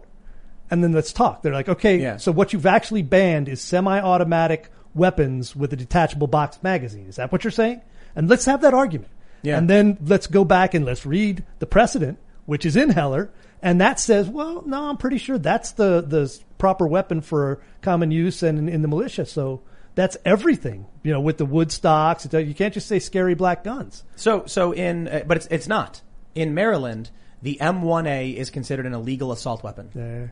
and 0.70 0.82
then 0.82 0.92
let's 0.92 1.12
talk. 1.12 1.42
They're 1.42 1.52
like, 1.52 1.68
okay, 1.68 1.98
Yeah. 2.00 2.16
so 2.16 2.32
what 2.32 2.52
you've 2.52 2.66
actually 2.66 3.02
banned 3.02 3.48
is 3.48 3.60
semi-automatic 3.60 4.70
weapons 4.94 5.54
with 5.54 5.72
a 5.72 5.76
detachable 5.76 6.26
box 6.26 6.58
magazine. 6.62 7.06
Is 7.06 7.16
that 7.16 7.30
what 7.32 7.44
you're 7.44 7.50
saying? 7.50 7.82
And 8.14 8.28
let's 8.28 8.46
have 8.46 8.62
that 8.62 8.74
argument. 8.74 9.10
Yeah. 9.42 9.58
And 9.58 9.68
then 9.68 9.98
let's 10.04 10.26
go 10.26 10.44
back 10.44 10.74
and 10.74 10.84
let's 10.84 11.04
read 11.06 11.44
the 11.58 11.66
precedent, 11.66 12.18
which 12.46 12.64
is 12.64 12.76
in 12.76 12.90
Heller, 12.90 13.30
and 13.62 13.80
that 13.80 14.00
says, 14.00 14.28
well, 14.28 14.62
no, 14.66 14.88
I'm 14.88 14.96
pretty 14.96 15.18
sure 15.18 15.38
that's 15.38 15.72
the 15.72 16.00
the 16.00 16.34
proper 16.58 16.86
weapon 16.86 17.20
for 17.20 17.60
common 17.82 18.10
use 18.10 18.42
and 18.42 18.58
in, 18.58 18.68
in 18.68 18.82
the 18.82 18.88
militia. 18.88 19.26
So 19.26 19.62
that's 19.94 20.16
everything, 20.24 20.86
you 21.02 21.12
know, 21.12 21.20
with 21.20 21.38
the 21.38 21.46
wood 21.46 21.70
stocks. 21.72 22.26
You 22.32 22.54
can't 22.54 22.74
just 22.74 22.86
say 22.86 22.98
scary 22.98 23.34
black 23.34 23.64
guns. 23.64 24.04
So, 24.16 24.44
so 24.46 24.72
in, 24.72 25.08
uh, 25.08 25.24
but 25.26 25.38
it's, 25.38 25.46
it's 25.50 25.68
not. 25.68 26.02
In 26.34 26.54
Maryland, 26.54 27.10
the 27.42 27.58
M1A 27.60 28.34
is 28.34 28.50
considered 28.50 28.86
an 28.86 28.94
illegal 28.94 29.32
assault 29.32 29.62
weapon. 29.62 30.30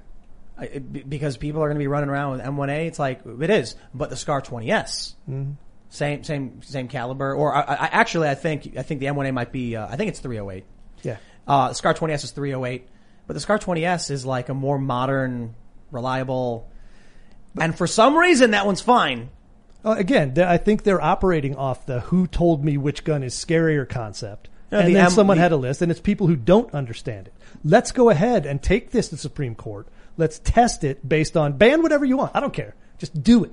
Uh, 0.58 0.60
I- 0.62 0.78
because 0.78 1.36
people 1.36 1.62
are 1.62 1.68
going 1.68 1.76
to 1.76 1.82
be 1.82 1.86
running 1.88 2.08
around 2.10 2.32
with 2.32 2.40
M1A. 2.42 2.86
It's 2.86 2.98
like, 2.98 3.20
it 3.26 3.50
is. 3.50 3.74
But 3.92 4.10
the 4.10 4.16
SCAR 4.16 4.40
20S, 4.42 5.14
same, 5.90 6.24
same, 6.24 6.62
same 6.62 6.88
caliber. 6.88 7.34
Or 7.34 7.54
I, 7.54 7.60
I, 7.60 7.86
actually, 7.92 8.28
I 8.28 8.34
think, 8.34 8.76
I 8.76 8.82
think 8.82 9.00
the 9.00 9.06
M1A 9.06 9.32
might 9.34 9.52
be, 9.52 9.76
uh, 9.76 9.86
I 9.88 9.96
think 9.96 10.08
it's 10.10 10.20
308. 10.20 10.64
yeah. 11.02 11.16
Uh, 11.46 11.68
the 11.68 11.74
SCAR 11.74 11.94
20S 11.94 12.24
is 12.24 12.30
308. 12.30 12.88
But 13.26 13.34
the 13.34 13.40
SCAR 13.40 13.58
20S 13.58 14.10
is 14.10 14.24
like 14.26 14.48
a 14.48 14.54
more 14.54 14.78
modern, 14.78 15.54
reliable, 15.90 16.68
and 17.58 17.76
for 17.76 17.86
some 17.86 18.16
reason 18.16 18.50
that 18.50 18.66
one's 18.66 18.80
fine. 18.82 19.30
Uh, 19.84 19.94
again, 19.98 20.38
I 20.38 20.56
think 20.58 20.82
they're 20.82 21.00
operating 21.00 21.56
off 21.56 21.86
the 21.86 22.00
"who 22.00 22.26
told 22.26 22.64
me 22.64 22.76
which 22.76 23.02
gun 23.04 23.22
is 23.22 23.34
scarier" 23.34 23.88
concept, 23.88 24.48
Yeah, 24.70 24.80
and 24.80 24.88
the 24.88 24.94
then 24.94 25.10
someone 25.10 25.36
the- 25.36 25.42
had 25.42 25.52
a 25.52 25.56
list, 25.56 25.82
and 25.82 25.90
it's 25.90 26.00
people 26.00 26.26
who 26.26 26.36
don't 26.36 26.72
understand 26.74 27.28
it. 27.28 27.34
Let's 27.64 27.92
go 27.92 28.10
ahead 28.10 28.46
and 28.46 28.62
take 28.62 28.90
this 28.90 29.08
to 29.08 29.14
the 29.16 29.20
Supreme 29.20 29.54
Court. 29.54 29.86
Let's 30.16 30.38
test 30.38 30.84
it 30.84 31.08
based 31.08 31.36
on 31.36 31.54
ban 31.54 31.82
whatever 31.82 32.04
you 32.04 32.16
want. 32.16 32.32
I 32.34 32.40
don't 32.40 32.52
care. 32.52 32.74
Just 32.98 33.22
do 33.22 33.44
it. 33.44 33.52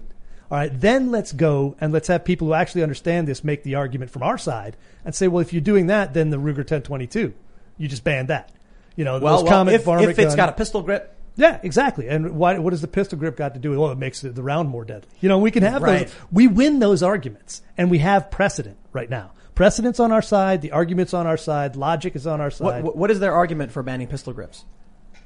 All 0.49 0.57
right. 0.57 0.71
Then 0.73 1.11
let's 1.11 1.31
go 1.31 1.75
and 1.79 1.93
let's 1.93 2.07
have 2.07 2.25
people 2.25 2.47
who 2.47 2.53
actually 2.53 2.83
understand 2.83 3.27
this 3.27 3.43
make 3.43 3.63
the 3.63 3.75
argument 3.75 4.11
from 4.11 4.21
our 4.23 4.37
side 4.37 4.75
and 5.05 5.15
say, 5.15 5.27
well, 5.27 5.41
if 5.41 5.53
you're 5.53 5.61
doing 5.61 5.87
that, 5.87 6.13
then 6.13 6.29
the 6.29 6.37
Ruger 6.37 6.57
1022, 6.57 7.33
you 7.77 7.87
just 7.87 8.03
ban 8.03 8.27
that. 8.27 8.51
You 8.95 9.05
know, 9.05 9.19
Well, 9.19 9.37
those 9.37 9.43
well 9.43 9.51
common 9.51 9.73
if, 9.73 9.87
if 9.87 10.19
it's 10.19 10.35
gun- 10.35 10.37
got 10.37 10.49
a 10.49 10.53
pistol 10.53 10.81
grip, 10.81 11.15
yeah, 11.37 11.59
exactly. 11.63 12.09
And 12.09 12.31
why, 12.35 12.57
what 12.59 12.71
does 12.71 12.81
the 12.81 12.87
pistol 12.89 13.17
grip 13.17 13.37
got 13.37 13.53
to 13.53 13.59
do 13.59 13.69
with? 13.69 13.79
Well, 13.79 13.91
it 13.91 13.97
makes 13.97 14.19
the 14.21 14.29
the 14.29 14.43
round 14.43 14.67
more 14.69 14.83
deadly. 14.83 15.07
You 15.21 15.29
know, 15.29 15.39
we 15.39 15.49
can 15.51 15.63
have 15.63 15.81
Right. 15.81 16.07
those. 16.07 16.15
We 16.31 16.47
win 16.47 16.79
those 16.79 17.01
arguments, 17.01 17.61
and 17.77 17.89
we 17.89 17.99
have 17.99 18.29
precedent 18.29 18.77
right 18.91 19.09
now. 19.09 19.31
Precedent's 19.61 19.99
on 19.99 20.11
our 20.11 20.21
side. 20.23 20.61
The 20.61 20.71
argument's 20.71 21.13
on 21.13 21.27
our 21.27 21.37
side. 21.37 21.75
Logic 21.75 22.15
is 22.15 22.25
on 22.25 22.41
our 22.41 22.49
side. 22.51 22.83
what- 22.83 22.95
what 22.97 23.11
is 23.11 23.19
their 23.19 23.33
argument 23.33 23.71
for 23.71 23.83
banning 23.83 24.07
pistol 24.07 24.33
grips? 24.33 24.65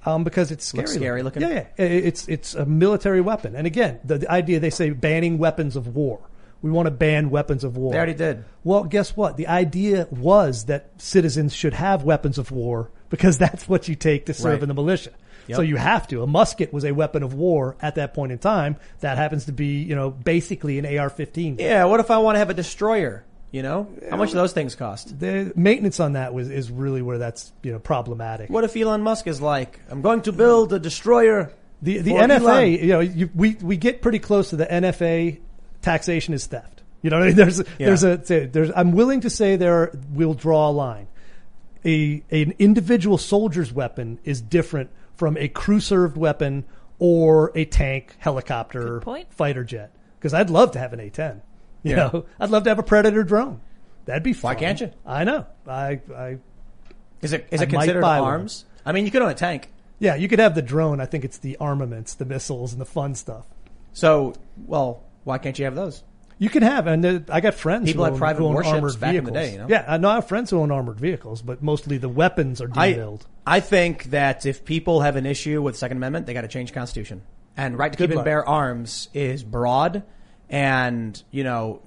um, 0.06 0.24
because 0.24 0.52
it's 0.52 0.64
scary. 0.66 0.84
Looks 0.84 0.94
scary 0.94 1.24
looking. 1.24 1.42
Yeah, 1.42 1.50
yeah. 1.80 1.86
It's 1.86 2.28
it's 2.28 2.54
a 2.54 2.64
military 2.66 3.22
weapon. 3.22 3.56
And 3.56 3.66
again, 3.66 4.00
the, 4.04 4.20
the 4.20 4.30
idea 4.32 4.60
they 4.60 4.70
say 4.70 4.92
banning 4.92 5.38
weapons 5.40 5.76
of 5.76 5.96
war. 5.96 6.20
We 6.62 6.70
want 6.70 6.86
to 6.88 6.92
ban 6.92 7.30
weapons 7.32 7.64
of 7.64 7.76
war. 7.78 7.92
They 7.92 7.98
already 7.98 8.14
did. 8.14 8.44
Well, 8.64 8.84
guess 8.84 9.16
what? 9.18 9.36
The 9.38 9.48
idea 9.48 10.08
was 10.12 10.66
that 10.66 10.90
citizens 10.98 11.54
should 11.56 11.74
have 11.74 12.04
weapons 12.04 12.38
of 12.38 12.52
war 12.52 12.92
because 13.10 13.38
that's 13.46 13.68
what 13.70 13.88
you 13.88 13.96
take 13.96 14.26
to 14.28 14.34
serve 14.34 14.54
Right. 14.54 14.62
in 14.64 14.68
the 14.68 14.76
militia. 14.76 15.12
Yep. 15.48 15.56
So 15.56 15.62
you 15.62 15.76
have 15.78 16.08
to. 16.10 16.22
A 16.24 16.28
musket 16.28 16.72
was 16.74 16.84
a 16.86 16.92
weapon 16.92 17.24
of 17.24 17.34
war 17.34 17.76
at 17.82 17.96
that 17.96 18.14
point 18.14 18.32
in 18.32 18.38
time. 18.40 18.76
That 19.00 19.18
happens 19.18 19.46
to 19.46 19.52
be, 19.54 19.82
you 19.84 19.96
know, 19.96 20.10
basically 20.12 20.78
an 20.80 20.86
AR-15. 20.86 21.60
Yeah, 21.60 21.86
what 21.86 22.00
if 22.00 22.10
I 22.12 22.18
want 22.20 22.36
to 22.36 22.40
have 22.40 22.50
a 22.50 22.54
destroyer? 22.56 23.24
You 23.52 23.64
know, 23.64 23.88
how 24.10 24.18
much 24.18 24.32
do 24.32 24.36
those 24.36 24.52
things 24.52 24.76
cost? 24.76 25.18
The 25.18 25.54
maintenance 25.56 26.02
on 26.02 26.14
that 26.14 26.34
was 26.34 26.50
is 26.50 26.70
really 26.70 27.02
where 27.02 27.18
that's 27.18 27.54
you 27.64 27.72
know 27.72 27.80
problematic. 27.80 28.50
What 28.50 28.66
if 28.66 28.76
Elon 28.76 29.02
Musk 29.02 29.28
is 29.28 29.42
like, 29.42 29.80
I'm 29.90 30.02
going 30.02 30.22
to 30.24 30.34
build 30.34 30.74
a 30.74 30.80
destroyer? 30.80 31.54
The 31.82 32.00
the 32.00 32.12
for 32.12 32.20
NFA, 32.20 32.42
Elon? 32.42 32.72
you 32.72 32.88
know, 32.88 33.00
you, 33.00 33.30
we 33.34 33.56
we 33.62 33.78
get 33.78 34.02
pretty 34.02 34.20
close 34.20 34.50
to 34.50 34.58
the 34.58 34.66
NFA 34.66 35.40
taxation 35.82 36.34
is 36.34 36.48
theft. 36.48 36.84
You 37.02 37.12
know, 37.12 37.20
what 37.20 37.24
I 37.24 37.28
mean? 37.28 37.36
there's 37.36 37.58
there's 37.78 38.04
a 38.04 38.18
there's 38.48 38.72
I'm 38.76 38.92
willing 38.92 39.22
to 39.22 39.30
say 39.30 39.56
there 39.56 39.92
we'll 40.12 40.34
draw 40.34 40.70
a 40.70 40.72
line. 40.72 41.08
A 41.86 42.24
an 42.32 42.56
individual 42.60 43.18
soldier's 43.18 43.72
weapon 43.72 44.20
is 44.24 44.42
different 44.42 44.90
from 45.16 45.38
a 45.38 45.48
crew 45.48 45.80
served 45.80 46.18
weapon 46.18 46.66
or 47.00 47.52
a 47.56 47.66
tank, 47.66 48.16
helicopter, 48.18 49.00
point. 49.02 49.32
fighter 49.34 49.64
jet. 49.64 49.92
Because 50.18 50.34
I'd 50.34 50.50
love 50.50 50.72
to 50.72 50.80
have 50.80 50.94
an 50.94 51.00
A10. 51.00 51.42
You 51.86 51.92
Yeah. 51.92 51.96
know, 52.12 52.26
I'd 52.40 52.50
love 52.50 52.64
to 52.64 52.70
have 52.72 52.80
a 52.80 52.84
Predator 52.84 53.24
drone. 53.24 53.62
That'd 54.06 54.24
be 54.24 54.34
fun. 54.34 54.50
Why 54.50 54.56
can't 54.60 54.82
you? 54.82 54.92
I 55.06 55.24
know. 55.24 55.46
I 55.68 56.00
I 56.16 56.38
Is 57.22 57.32
it 57.32 57.48
is 57.52 57.62
it 57.62 57.72
might 57.72 57.82
considered 57.86 58.02
buy 58.02 58.20
one. 58.20 58.30
arms? 58.32 58.66
I 58.86 58.92
mean, 58.92 59.06
you 59.06 59.12
could 59.12 59.22
own 59.22 59.30
a 59.30 59.36
tank. 59.36 59.72
yeah, 60.00 60.16
you 60.16 60.28
could 60.28 60.40
have 60.40 60.56
the 60.56 60.62
drone. 60.62 61.00
I 61.00 61.06
think 61.06 61.24
it's 61.24 61.38
the 61.38 61.56
armaments, 61.58 62.16
the 62.16 62.26
missiles, 62.26 62.72
and 62.74 62.82
the 62.82 62.86
fun 62.86 63.14
stuff. 63.16 63.46
So, 63.94 64.34
well, 64.68 65.04
why 65.24 65.38
can't 65.38 65.58
you 65.58 65.66
have 65.66 65.76
those? 65.76 66.04
You 66.38 66.50
can 66.50 66.64
have, 66.64 66.86
and 66.88 67.06
uh, 67.06 67.20
I 67.30 67.40
got 67.40 67.54
friends 67.54 67.86
People 67.86 68.04
who 68.06 68.12
own, 68.12 68.18
private 68.18 68.40
who 68.40 68.48
own 68.48 68.56
warships 68.56 68.74
armored 68.76 69.00
back 69.00 69.16
in 69.16 69.24
the 69.24 69.32
day, 69.32 69.54
you 69.54 69.58
know? 69.60 69.68
Yeah, 69.70 69.86
I 69.88 69.96
know 69.98 70.10
I 70.10 70.16
have 70.16 70.28
friends 70.28 70.50
who 70.50 70.60
own 70.60 70.70
armored 70.70 71.00
vehicles, 71.00 71.42
but 71.42 71.64
mostly 71.64 71.98
the 71.98 72.10
weapons 72.10 72.60
are 72.62 72.70
I, 72.76 72.92
demilled. 72.92 73.26
I 73.48 73.62
think 73.62 74.06
that 74.06 74.46
if 74.46 74.66
people 74.66 75.00
have 75.00 75.16
an 75.16 75.26
issue 75.26 75.62
with 75.62 75.78
Second 75.78 75.96
Amendment, 75.96 76.26
they 76.26 76.34
got 76.34 76.42
to 76.42 76.50
change 76.50 76.72
the 76.72 76.76
Constitution. 76.76 77.22
And 77.56 77.78
right 77.80 77.90
to 77.90 77.98
Good 77.98 78.10
keep 78.10 78.18
and 78.18 78.26
bear 78.26 78.46
arms 78.46 79.08
is 79.14 79.46
broad, 79.46 80.04
And, 80.50 81.22
you 81.32 81.44
know, 81.44 81.82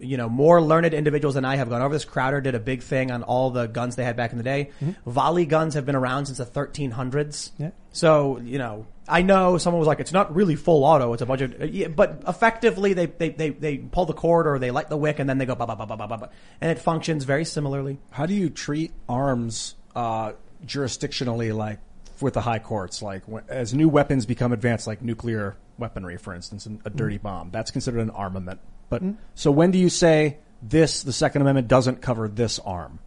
you 0.00 0.16
know, 0.16 0.28
more 0.28 0.62
learned 0.62 0.94
individuals 0.94 1.34
than 1.34 1.44
I 1.44 1.56
have 1.56 1.68
gone 1.68 1.82
over 1.82 1.94
this. 1.94 2.04
Crowder 2.04 2.40
did 2.40 2.54
a 2.54 2.60
big 2.60 2.82
thing 2.82 3.10
on 3.10 3.22
all 3.22 3.50
the 3.50 3.66
guns 3.66 3.96
they 3.96 4.04
had 4.04 4.16
back 4.16 4.32
in 4.32 4.38
the 4.38 4.44
day. 4.44 4.70
Volley 5.06 5.46
guns 5.46 5.74
have 5.74 5.84
been 5.84 5.96
around 5.96 6.26
since 6.26 6.38
the 6.38 6.46
1300s. 6.46 7.50
Yeah. 7.58 7.70
So, 7.92 8.38
you 8.38 8.58
know, 8.58 8.86
I 9.08 9.22
know 9.22 9.58
someone 9.58 9.78
was 9.78 9.86
like, 9.86 10.00
it's 10.00 10.12
not 10.12 10.34
really 10.34 10.56
full 10.56 10.84
auto. 10.84 11.12
It's 11.12 11.22
a 11.22 11.26
bunch 11.26 11.40
of, 11.40 11.74
yeah, 11.74 11.88
but 11.88 12.22
effectively 12.26 12.92
they, 12.92 13.06
they, 13.06 13.30
they, 13.30 13.50
they 13.50 13.78
pull 13.78 14.04
the 14.04 14.12
cord 14.12 14.46
or 14.46 14.58
they 14.58 14.70
light 14.70 14.88
the 14.88 14.96
wick 14.96 15.18
and 15.18 15.28
then 15.28 15.38
they 15.38 15.46
go 15.46 15.54
ba 15.54 15.66
ba 15.66 15.76
ba 15.76 15.86
ba 15.86 15.96
ba 15.96 16.06
ba. 16.06 16.30
And 16.60 16.70
it 16.70 16.78
functions 16.78 17.24
very 17.24 17.44
similarly. 17.44 17.98
How 18.10 18.26
do 18.26 18.34
you 18.34 18.50
treat 18.50 18.92
arms 19.08 19.74
uh, 19.94 20.32
jurisdictionally, 20.64 21.54
like 21.54 21.78
with 22.22 22.34
the 22.34 22.40
high 22.40 22.58
courts? 22.58 23.02
Like 23.02 23.22
as 23.48 23.74
new 23.74 23.88
weapons 23.88 24.26
become 24.26 24.52
advanced, 24.52 24.86
like 24.86 25.02
nuclear 25.02 25.56
weaponry, 25.78 26.16
for 26.16 26.34
instance, 26.34 26.66
and 26.66 26.80
a 26.84 26.90
dirty 26.90 27.18
mm. 27.18 27.22
bomb, 27.22 27.50
that's 27.50 27.70
considered 27.70 28.00
an 28.00 28.10
armament. 28.10 28.60
But 28.88 29.02
mm. 29.02 29.16
so 29.34 29.50
when 29.50 29.70
do 29.70 29.78
you 29.78 29.88
say 29.88 30.38
this? 30.62 31.02
The 31.02 31.12
Second 31.12 31.42
Amendment 31.42 31.68
doesn't 31.68 32.02
cover 32.02 32.28
this 32.28 32.58
arm. 32.60 32.98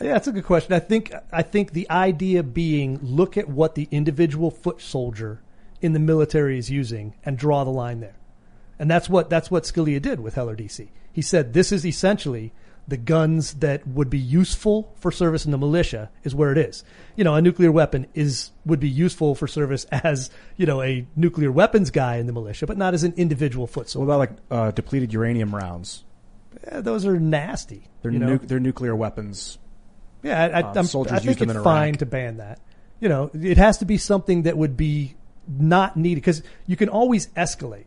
Yeah, 0.00 0.12
that's 0.12 0.28
a 0.28 0.32
good 0.32 0.44
question. 0.44 0.72
I 0.72 0.78
think 0.78 1.12
I 1.32 1.42
think 1.42 1.72
the 1.72 1.90
idea 1.90 2.42
being 2.42 2.98
look 3.02 3.36
at 3.36 3.48
what 3.48 3.74
the 3.74 3.88
individual 3.90 4.50
foot 4.50 4.80
soldier 4.80 5.42
in 5.80 5.92
the 5.92 5.98
military 5.98 6.58
is 6.58 6.70
using 6.70 7.14
and 7.24 7.36
draw 7.36 7.64
the 7.64 7.70
line 7.70 8.00
there. 8.00 8.16
And 8.78 8.90
that's 8.90 9.08
what 9.08 9.28
that's 9.28 9.50
what 9.50 9.64
Scalia 9.64 10.00
did 10.00 10.20
with 10.20 10.34
Heller 10.34 10.56
DC. 10.56 10.88
He 11.12 11.22
said 11.22 11.52
this 11.52 11.72
is 11.72 11.84
essentially 11.84 12.52
the 12.88 12.96
guns 12.96 13.54
that 13.54 13.86
would 13.86 14.08
be 14.08 14.18
useful 14.18 14.94
for 14.96 15.12
service 15.12 15.44
in 15.44 15.50
the 15.52 15.58
militia 15.58 16.10
is 16.24 16.34
where 16.34 16.50
it 16.50 16.58
is. 16.58 16.82
You 17.16 17.24
know, 17.24 17.34
a 17.34 17.42
nuclear 17.42 17.70
weapon 17.70 18.06
is 18.14 18.50
would 18.64 18.80
be 18.80 18.88
useful 18.88 19.34
for 19.34 19.46
service 19.46 19.84
as, 19.92 20.30
you 20.56 20.66
know, 20.66 20.82
a 20.82 21.06
nuclear 21.14 21.52
weapons 21.52 21.90
guy 21.90 22.16
in 22.16 22.26
the 22.26 22.32
militia, 22.32 22.66
but 22.66 22.78
not 22.78 22.94
as 22.94 23.04
an 23.04 23.12
individual 23.16 23.66
foot 23.66 23.90
soldier. 23.90 24.06
What 24.06 24.14
about 24.14 24.18
like 24.18 24.38
uh, 24.50 24.70
depleted 24.70 25.12
uranium 25.12 25.54
rounds? 25.54 26.04
Yeah, 26.64 26.80
those 26.80 27.04
are 27.06 27.20
nasty. 27.20 27.88
They're, 28.02 28.10
you 28.10 28.18
know? 28.18 28.26
nu- 28.26 28.38
they're 28.38 28.58
nuclear 28.58 28.96
weapons. 28.96 29.58
Yeah, 30.22 30.42
I, 30.42 30.46
I, 30.46 30.62
Um, 30.62 30.78
I'm, 30.78 30.84
soldiers 30.86 31.12
I 31.12 31.16
use 31.16 31.24
think 31.24 31.38
them 31.38 31.50
it's 31.50 31.58
in 31.58 31.64
fine 31.64 31.94
to 31.94 32.06
ban 32.06 32.38
that. 32.38 32.58
You 33.00 33.08
know, 33.08 33.30
it 33.34 33.58
has 33.58 33.78
to 33.78 33.84
be 33.84 33.98
something 33.98 34.42
that 34.42 34.56
would 34.56 34.76
be 34.76 35.14
not 35.46 35.96
needed 35.96 36.16
because 36.16 36.42
you 36.66 36.76
can 36.76 36.88
always 36.88 37.28
escalate, 37.28 37.84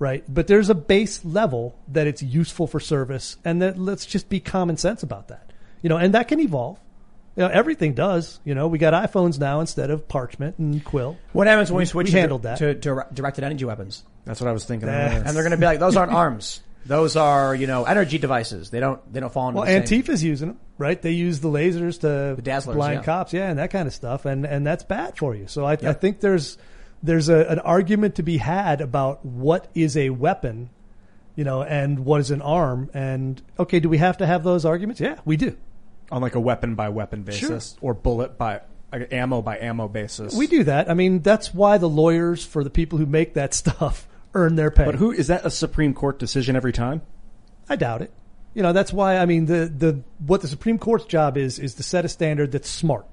right? 0.00 0.24
But 0.28 0.48
there's 0.48 0.68
a 0.70 0.74
base 0.74 1.24
level 1.24 1.76
that 1.92 2.08
it's 2.08 2.20
useful 2.24 2.66
for 2.66 2.80
service, 2.80 3.36
and 3.44 3.62
that 3.62 3.78
let's 3.78 4.04
just 4.06 4.28
be 4.28 4.40
common 4.40 4.76
sense 4.76 5.04
about 5.04 5.28
that. 5.28 5.52
You 5.82 5.88
know, 5.88 5.96
and 5.96 6.14
that 6.14 6.26
can 6.26 6.40
evolve. 6.40 6.80
You 7.36 7.44
know, 7.44 7.48
everything 7.50 7.94
does. 7.94 8.40
You 8.44 8.56
know, 8.56 8.66
we 8.66 8.78
got 8.78 8.92
iPhones 8.92 9.38
now 9.38 9.60
instead 9.60 9.90
of 9.90 10.08
parchment 10.08 10.58
and 10.58 10.84
quill. 10.84 11.16
What 11.32 11.46
happens 11.46 11.70
when 11.70 11.76
we 11.76 11.82
We- 11.82 11.86
switch 11.86 12.06
we 12.08 12.12
to- 12.12 12.18
handled 12.20 12.42
that. 12.42 12.58
to, 12.58 12.74
to 12.74 13.06
directed 13.14 13.44
energy 13.44 13.64
weapons? 13.64 14.02
That's 14.24 14.40
what 14.40 14.48
I 14.48 14.52
was 14.52 14.64
thinking. 14.64 14.88
That's- 14.88 15.22
And 15.24 15.28
they're 15.36 15.44
going 15.44 15.52
to 15.52 15.56
be 15.56 15.64
like, 15.64 15.78
those 15.78 15.96
aren't 15.96 16.12
arms. 16.24 16.60
Those 16.86 17.14
are, 17.14 17.54
you 17.54 17.66
know, 17.66 17.84
energy 17.84 18.18
devices. 18.18 18.70
They 18.70 18.80
don't, 18.80 19.00
they 19.12 19.20
don't 19.20 19.32
fall 19.32 19.48
into 19.48 19.58
Well, 19.58 19.66
the 19.66 19.72
same. 19.72 19.82
Antifa's 19.82 20.24
using 20.24 20.48
them, 20.48 20.58
right? 20.78 21.00
They 21.00 21.12
use 21.12 21.40
the 21.40 21.48
lasers 21.48 22.00
to 22.00 22.34
The 22.36 22.42
dazzlers, 22.42 22.74
blind 22.74 22.94
yeah. 23.00 23.02
cops, 23.04 23.32
yeah, 23.34 23.48
and 23.50 23.58
that 23.58 23.70
kind 23.70 23.86
of 23.86 23.92
stuff, 23.94 24.24
and 24.24 24.46
and 24.46 24.66
that's 24.66 24.82
bad 24.82 25.16
for 25.18 25.34
you. 25.34 25.46
So 25.46 25.66
I, 25.66 25.72
I 25.74 25.92
think 25.92 26.20
there's 26.20 26.56
there's 27.02 27.28
a, 27.28 27.46
an 27.46 27.58
argument 27.60 28.16
to 28.16 28.22
be 28.22 28.36
had 28.38 28.80
about 28.80 29.24
what 29.24 29.68
is 29.74 29.96
a 29.96 30.10
weapon, 30.10 30.70
you 31.34 31.44
know, 31.44 31.62
and 31.62 32.04
what 32.04 32.20
is 32.20 32.30
an 32.30 32.42
arm, 32.42 32.90
and 32.92 33.40
okay, 33.58 33.80
do 33.80 33.88
we 33.88 33.98
have 33.98 34.18
to 34.18 34.26
have 34.26 34.44
those 34.44 34.64
arguments? 34.64 35.00
Yeah, 35.00 35.18
we 35.24 35.36
do. 35.36 35.56
on 36.10 36.20
like 36.20 36.34
a 36.34 36.40
weapon 36.40 36.74
by 36.74 36.88
weapon 36.88 37.22
basis 37.22 37.76
or 37.80 37.94
bullet 37.94 38.36
by 38.36 38.60
like, 38.92 39.12
ammo 39.12 39.40
by 39.42 39.58
ammo 39.58 39.88
basis. 39.88 40.34
We 40.34 40.46
do 40.46 40.64
that. 40.64 40.90
I 40.90 40.94
mean, 40.94 41.20
that's 41.20 41.54
why 41.54 41.78
the 41.78 41.88
lawyers 41.88 42.44
for 42.44 42.64
the 42.64 42.70
people 42.70 42.98
who 42.98 43.06
make 43.06 43.34
that 43.34 43.54
stuff 43.54 44.06
earn 44.34 44.56
their 44.56 44.70
pay. 44.70 44.84
But 44.84 44.96
who 44.96 45.12
is 45.12 45.28
that 45.28 45.44
a 45.46 45.50
Supreme 45.50 45.94
Court 45.94 46.18
decision 46.18 46.56
every 46.56 46.72
time? 46.72 47.02
I 47.68 47.76
doubt 47.76 48.02
it. 48.02 48.12
You 48.52 48.62
know, 48.62 48.72
that's 48.72 48.92
why 48.92 49.18
I 49.18 49.26
mean 49.26 49.46
the 49.46 49.72
the 49.74 50.02
what 50.26 50.40
the 50.40 50.48
Supreme 50.48 50.78
Court's 50.78 51.04
job 51.04 51.36
is 51.36 51.58
is 51.58 51.74
to 51.74 51.82
set 51.82 52.04
a 52.04 52.08
standard 52.08 52.52
that's 52.52 52.68
smart. 52.68 53.06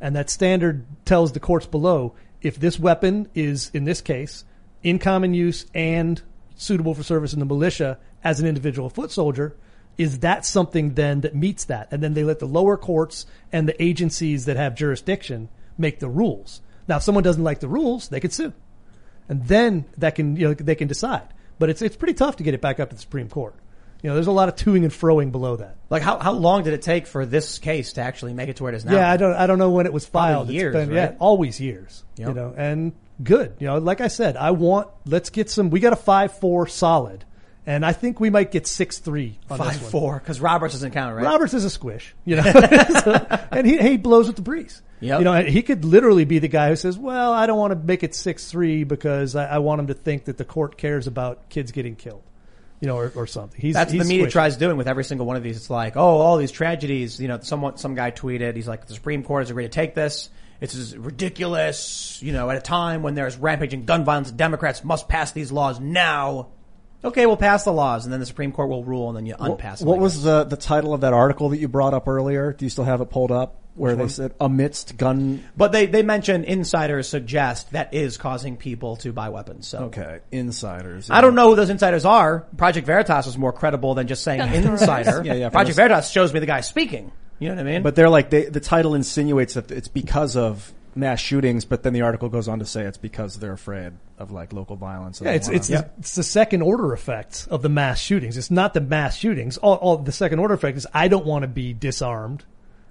And 0.00 0.14
that 0.14 0.30
standard 0.30 0.86
tells 1.04 1.32
the 1.32 1.40
courts 1.40 1.66
below 1.66 2.14
if 2.42 2.58
this 2.58 2.78
weapon 2.78 3.28
is 3.34 3.70
in 3.74 3.84
this 3.84 4.00
case 4.00 4.44
in 4.82 4.98
common 4.98 5.34
use 5.34 5.66
and 5.74 6.22
suitable 6.56 6.94
for 6.94 7.02
service 7.02 7.32
in 7.32 7.40
the 7.40 7.46
militia 7.46 7.98
as 8.22 8.40
an 8.40 8.46
individual 8.46 8.88
foot 8.88 9.10
soldier, 9.10 9.56
is 9.96 10.20
that 10.20 10.44
something 10.44 10.94
then 10.94 11.22
that 11.22 11.34
meets 11.34 11.64
that? 11.64 11.88
And 11.90 12.02
then 12.02 12.14
they 12.14 12.24
let 12.24 12.38
the 12.38 12.46
lower 12.46 12.76
courts 12.76 13.26
and 13.52 13.68
the 13.68 13.82
agencies 13.82 14.44
that 14.44 14.56
have 14.56 14.74
jurisdiction 14.74 15.48
make 15.76 15.98
the 15.98 16.08
rules. 16.08 16.60
Now, 16.86 16.96
if 16.96 17.02
someone 17.02 17.24
doesn't 17.24 17.42
like 17.42 17.60
the 17.60 17.68
rules, 17.68 18.08
they 18.08 18.20
could 18.20 18.32
sue 18.32 18.52
and 19.28 19.44
then 19.46 19.84
that 19.98 20.14
can 20.14 20.36
you 20.36 20.48
know 20.48 20.54
they 20.54 20.74
can 20.74 20.88
decide. 20.88 21.28
But 21.58 21.70
it's 21.70 21.82
it's 21.82 21.96
pretty 21.96 22.14
tough 22.14 22.36
to 22.36 22.42
get 22.42 22.54
it 22.54 22.60
back 22.60 22.80
up 22.80 22.90
to 22.90 22.96
the 22.96 23.00
Supreme 23.00 23.28
Court. 23.28 23.54
You 24.02 24.08
know, 24.10 24.14
there's 24.14 24.28
a 24.28 24.32
lot 24.32 24.48
of 24.48 24.54
toing 24.54 24.84
and 24.84 24.92
froing 24.92 25.32
below 25.32 25.56
that. 25.56 25.76
Like 25.90 26.02
how, 26.02 26.18
how 26.18 26.32
long 26.32 26.62
did 26.62 26.72
it 26.72 26.82
take 26.82 27.06
for 27.08 27.26
this 27.26 27.58
case 27.58 27.94
to 27.94 28.00
actually 28.00 28.32
make 28.32 28.48
it 28.48 28.56
to 28.56 28.62
where 28.62 28.72
it 28.72 28.76
is 28.76 28.84
now? 28.84 28.92
Yeah, 28.94 29.10
I 29.10 29.16
don't 29.16 29.34
I 29.34 29.46
don't 29.48 29.58
know 29.58 29.70
when 29.70 29.86
it 29.86 29.92
was 29.92 30.06
filed. 30.06 30.46
Probably 30.46 30.54
years, 30.54 30.72
been- 30.74 30.92
Yeah, 30.92 31.14
always 31.18 31.60
years. 31.60 32.04
Yep. 32.16 32.28
You 32.28 32.34
know, 32.34 32.54
and 32.56 32.92
good. 33.22 33.54
You 33.58 33.66
know, 33.66 33.78
like 33.78 34.00
I 34.00 34.08
said, 34.08 34.36
I 34.36 34.52
want 34.52 34.88
let's 35.04 35.30
get 35.30 35.50
some. 35.50 35.70
We 35.70 35.80
got 35.80 35.92
a 35.92 35.96
five 35.96 36.38
four 36.38 36.68
solid, 36.68 37.24
and 37.66 37.84
I 37.84 37.92
think 37.92 38.20
we 38.20 38.30
might 38.30 38.52
get 38.52 38.66
six 38.68 38.98
three 38.98 39.38
on 39.50 39.58
Five 39.58 39.76
four 39.90 40.18
because 40.20 40.40
Roberts 40.40 40.74
doesn't 40.74 40.92
count, 40.92 41.16
right? 41.16 41.24
Roberts 41.24 41.54
is 41.54 41.64
a 41.64 41.70
squish, 41.70 42.14
you 42.24 42.36
know, 42.36 42.42
So- 42.42 43.26
and 43.50 43.66
he 43.66 43.78
he 43.78 43.96
blows 43.96 44.26
with 44.28 44.36
the 44.36 44.42
breeze. 44.42 44.80
Yep. 45.00 45.18
You 45.20 45.24
know, 45.24 45.42
he 45.42 45.62
could 45.62 45.84
literally 45.84 46.24
be 46.24 46.38
the 46.40 46.48
guy 46.48 46.68
who 46.68 46.76
says, 46.76 46.96
"Well, 46.98 47.32
I 47.32 47.46
don't 47.46 47.58
want 47.58 47.72
to 47.72 47.78
make 47.78 48.02
it 48.04 48.14
six 48.14 48.48
three 48.50 48.84
because 48.84 49.34
I, 49.34 49.46
I 49.46 49.58
want 49.58 49.80
him 49.80 49.86
to 49.88 49.94
think 49.94 50.26
that 50.26 50.38
the 50.38 50.44
court 50.44 50.76
cares 50.76 51.06
about 51.08 51.48
kids 51.48 51.72
getting 51.72 51.96
killed." 51.96 52.22
You 52.80 52.86
know, 52.86 52.96
or, 52.96 53.12
or 53.16 53.26
something. 53.26 53.60
He's, 53.60 53.74
That's 53.74 53.90
he's 53.90 53.98
what 53.98 54.04
the 54.04 54.08
media 54.08 54.26
squishy. 54.26 54.32
tries 54.32 54.56
doing 54.56 54.76
with 54.76 54.86
every 54.86 55.04
single 55.04 55.26
one 55.26 55.36
of 55.36 55.42
these. 55.42 55.56
It's 55.56 55.70
like, 55.70 55.96
oh, 55.96 56.18
all 56.18 56.36
these 56.36 56.52
tragedies. 56.52 57.20
You 57.20 57.26
know, 57.26 57.40
someone, 57.40 57.76
some 57.76 57.94
guy 57.94 58.12
tweeted, 58.12 58.54
he's 58.54 58.68
like, 58.68 58.86
the 58.86 58.94
Supreme 58.94 59.24
Court 59.24 59.42
has 59.42 59.50
agreed 59.50 59.64
to 59.64 59.70
take 59.70 59.94
this. 59.94 60.30
It's 60.60 60.94
ridiculous. 60.94 62.20
You 62.22 62.32
know, 62.32 62.50
at 62.50 62.56
a 62.56 62.60
time 62.60 63.02
when 63.02 63.14
there's 63.14 63.36
rampaging 63.36 63.84
gun 63.84 64.04
violence, 64.04 64.30
Democrats 64.30 64.84
must 64.84 65.08
pass 65.08 65.32
these 65.32 65.50
laws 65.50 65.80
now. 65.80 66.48
Okay, 67.04 67.26
we'll 67.26 67.36
pass 67.36 67.62
the 67.62 67.72
laws, 67.72 68.04
and 68.04 68.12
then 68.12 68.18
the 68.18 68.26
Supreme 68.26 68.50
Court 68.50 68.68
will 68.68 68.82
rule, 68.82 69.08
and 69.08 69.16
then 69.16 69.24
you 69.24 69.36
unpass 69.38 69.78
them. 69.78 69.88
What 69.88 70.00
was 70.00 70.24
the 70.24 70.42
the 70.42 70.56
title 70.56 70.94
of 70.94 71.02
that 71.02 71.12
article 71.12 71.50
that 71.50 71.58
you 71.58 71.68
brought 71.68 71.94
up 71.94 72.08
earlier? 72.08 72.52
Do 72.52 72.64
you 72.64 72.70
still 72.70 72.84
have 72.84 73.00
it 73.00 73.08
pulled 73.08 73.30
up? 73.30 73.62
Where 73.78 73.94
they 73.96 74.08
said 74.08 74.34
amidst 74.40 74.96
gun. 74.96 75.44
But 75.56 75.72
they 75.72 75.86
they 75.86 76.02
mention 76.02 76.44
insiders 76.44 77.08
suggest 77.08 77.72
that 77.72 77.94
is 77.94 78.16
causing 78.16 78.56
people 78.56 78.96
to 78.96 79.12
buy 79.12 79.28
weapons. 79.28 79.66
So 79.68 79.84
Okay, 79.84 80.20
insiders. 80.32 81.10
I 81.10 81.20
don't 81.20 81.34
know 81.34 81.50
who 81.50 81.56
those 81.56 81.70
insiders 81.70 82.04
are. 82.04 82.40
Project 82.56 82.86
Veritas 82.86 83.26
was 83.26 83.38
more 83.38 83.52
credible 83.52 83.94
than 83.94 84.06
just 84.06 84.22
saying 84.24 84.40
insider. 84.52 85.22
Yeah, 85.24 85.34
yeah, 85.34 85.46
from 85.46 85.52
Project 85.52 85.76
the- 85.76 85.82
Veritas 85.82 86.10
shows 86.10 86.32
me 86.32 86.40
the 86.40 86.46
guy 86.46 86.60
speaking. 86.60 87.12
You 87.38 87.48
know 87.50 87.54
what 87.54 87.60
I 87.66 87.70
mean? 87.70 87.82
But 87.82 87.94
they're 87.94 88.08
like 88.10 88.30
they, 88.30 88.46
the 88.46 88.60
title 88.60 88.94
insinuates 88.94 89.54
that 89.54 89.70
it's 89.70 89.88
because 89.88 90.36
of 90.36 90.72
mass 90.96 91.20
shootings, 91.20 91.64
but 91.64 91.84
then 91.84 91.92
the 91.92 92.02
article 92.02 92.28
goes 92.28 92.48
on 92.48 92.58
to 92.58 92.64
say 92.64 92.82
it's 92.82 92.98
because 92.98 93.38
they're 93.38 93.52
afraid 93.52 93.92
of 94.18 94.32
like 94.32 94.52
local 94.52 94.74
violence. 94.74 95.20
Yeah, 95.24 95.30
it's 95.30 95.48
it's, 95.48 95.68
the, 95.68 95.88
it's 95.98 96.16
the 96.16 96.24
second 96.24 96.62
order 96.62 96.92
effects 96.92 97.46
of 97.46 97.62
the 97.62 97.68
mass 97.68 98.00
shootings. 98.00 98.36
It's 98.36 98.50
not 98.50 98.74
the 98.74 98.80
mass 98.80 99.16
shootings. 99.16 99.56
All, 99.58 99.76
all 99.76 99.98
the 99.98 100.10
second 100.10 100.40
order 100.40 100.54
effect 100.54 100.76
is 100.76 100.86
I 100.92 101.06
don't 101.06 101.24
want 101.24 101.42
to 101.42 101.48
be 101.48 101.72
disarmed, 101.72 102.44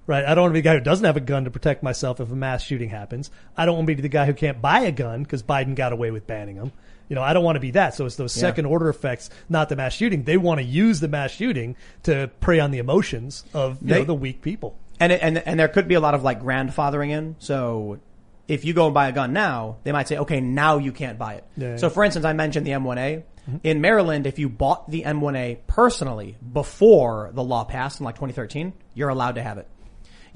right? 0.07 0.25
I 0.25 0.33
don't 0.33 0.43
want 0.43 0.51
to 0.51 0.53
be 0.53 0.61
the 0.61 0.69
guy 0.69 0.73
who 0.75 0.83
doesn't 0.83 1.05
have 1.05 1.17
a 1.17 1.21
gun 1.21 1.43
to 1.43 1.51
protect 1.51 1.83
myself 1.83 2.19
if 2.19 2.31
a 2.31 2.35
mass 2.35 2.63
shooting 2.63 2.89
happens. 2.89 3.29
I 3.55 3.65
don't 3.65 3.75
want 3.75 3.87
to 3.87 3.95
be 3.95 4.01
the 4.01 4.09
guy 4.09 4.25
who 4.25 4.33
can't 4.33 4.61
buy 4.61 4.79
a 4.81 4.91
gun 4.91 5.21
because 5.23 5.43
Biden 5.43 5.75
got 5.75 5.93
away 5.93 6.09
with 6.11 6.25
banning 6.25 6.55
them. 6.55 6.71
You 7.09 7.15
know, 7.15 7.21
I 7.21 7.33
don't 7.33 7.43
want 7.43 7.55
to 7.55 7.61
be 7.61 7.71
that. 7.71 7.93
So 7.93 8.05
it's 8.05 8.15
those 8.15 8.33
second 8.33 8.65
order 8.65 8.89
effects, 8.89 9.29
not 9.47 9.69
the 9.69 9.75
mass 9.75 9.93
shooting. 9.93 10.23
They 10.23 10.35
want 10.37 10.59
to 10.59 10.65
use 10.65 10.99
the 10.99 11.07
mass 11.07 11.31
shooting 11.31 11.75
to 12.03 12.29
prey 12.41 12.59
on 12.59 12.71
the 12.71 12.79
emotions 12.79 13.45
of 13.53 13.81
you 13.81 13.87
They- 13.89 13.99
know 13.99 14.05
the 14.05 14.15
weak 14.15 14.41
people. 14.41 14.77
And 14.99 15.11
it, 15.11 15.19
and 15.21 15.37
and 15.37 15.59
there 15.59 15.67
could 15.67 15.87
be 15.87 15.93
a 15.93 15.99
lot 15.99 16.15
of 16.15 16.23
like 16.23 16.41
grandfathering 16.41 17.11
in. 17.11 17.35
So 17.37 17.99
if 18.47 18.65
you 18.65 18.73
go 18.73 18.85
and 18.85 18.93
buy 18.95 19.07
a 19.09 19.11
gun 19.11 19.31
now, 19.31 19.77
they 19.83 19.91
might 19.91 20.07
say, 20.07 20.17
okay, 20.17 20.41
now 20.41 20.79
you 20.79 20.91
can't 20.91 21.19
buy 21.19 21.35
it. 21.35 21.43
Yeah. 21.55 21.75
So 21.77 21.89
for 21.91 22.03
instance, 22.03 22.25
I 22.25 22.33
mentioned 22.33 22.65
the 22.65 22.71
M1A. 22.71 23.23
Mm-hmm. 23.47 23.57
In 23.63 23.79
Maryland, 23.79 24.25
if 24.27 24.39
you 24.39 24.49
bought 24.49 24.89
the 24.89 25.03
M1A 25.03 25.59
personally 25.67 26.35
before 26.51 27.29
the 27.33 27.43
law 27.43 27.63
passed 27.63 27.99
in 27.99 28.05
like 28.05 28.15
2013, 28.15 28.73
you're 28.93 29.09
allowed 29.09 29.35
to 29.35 29.43
have 29.43 29.57
it. 29.57 29.67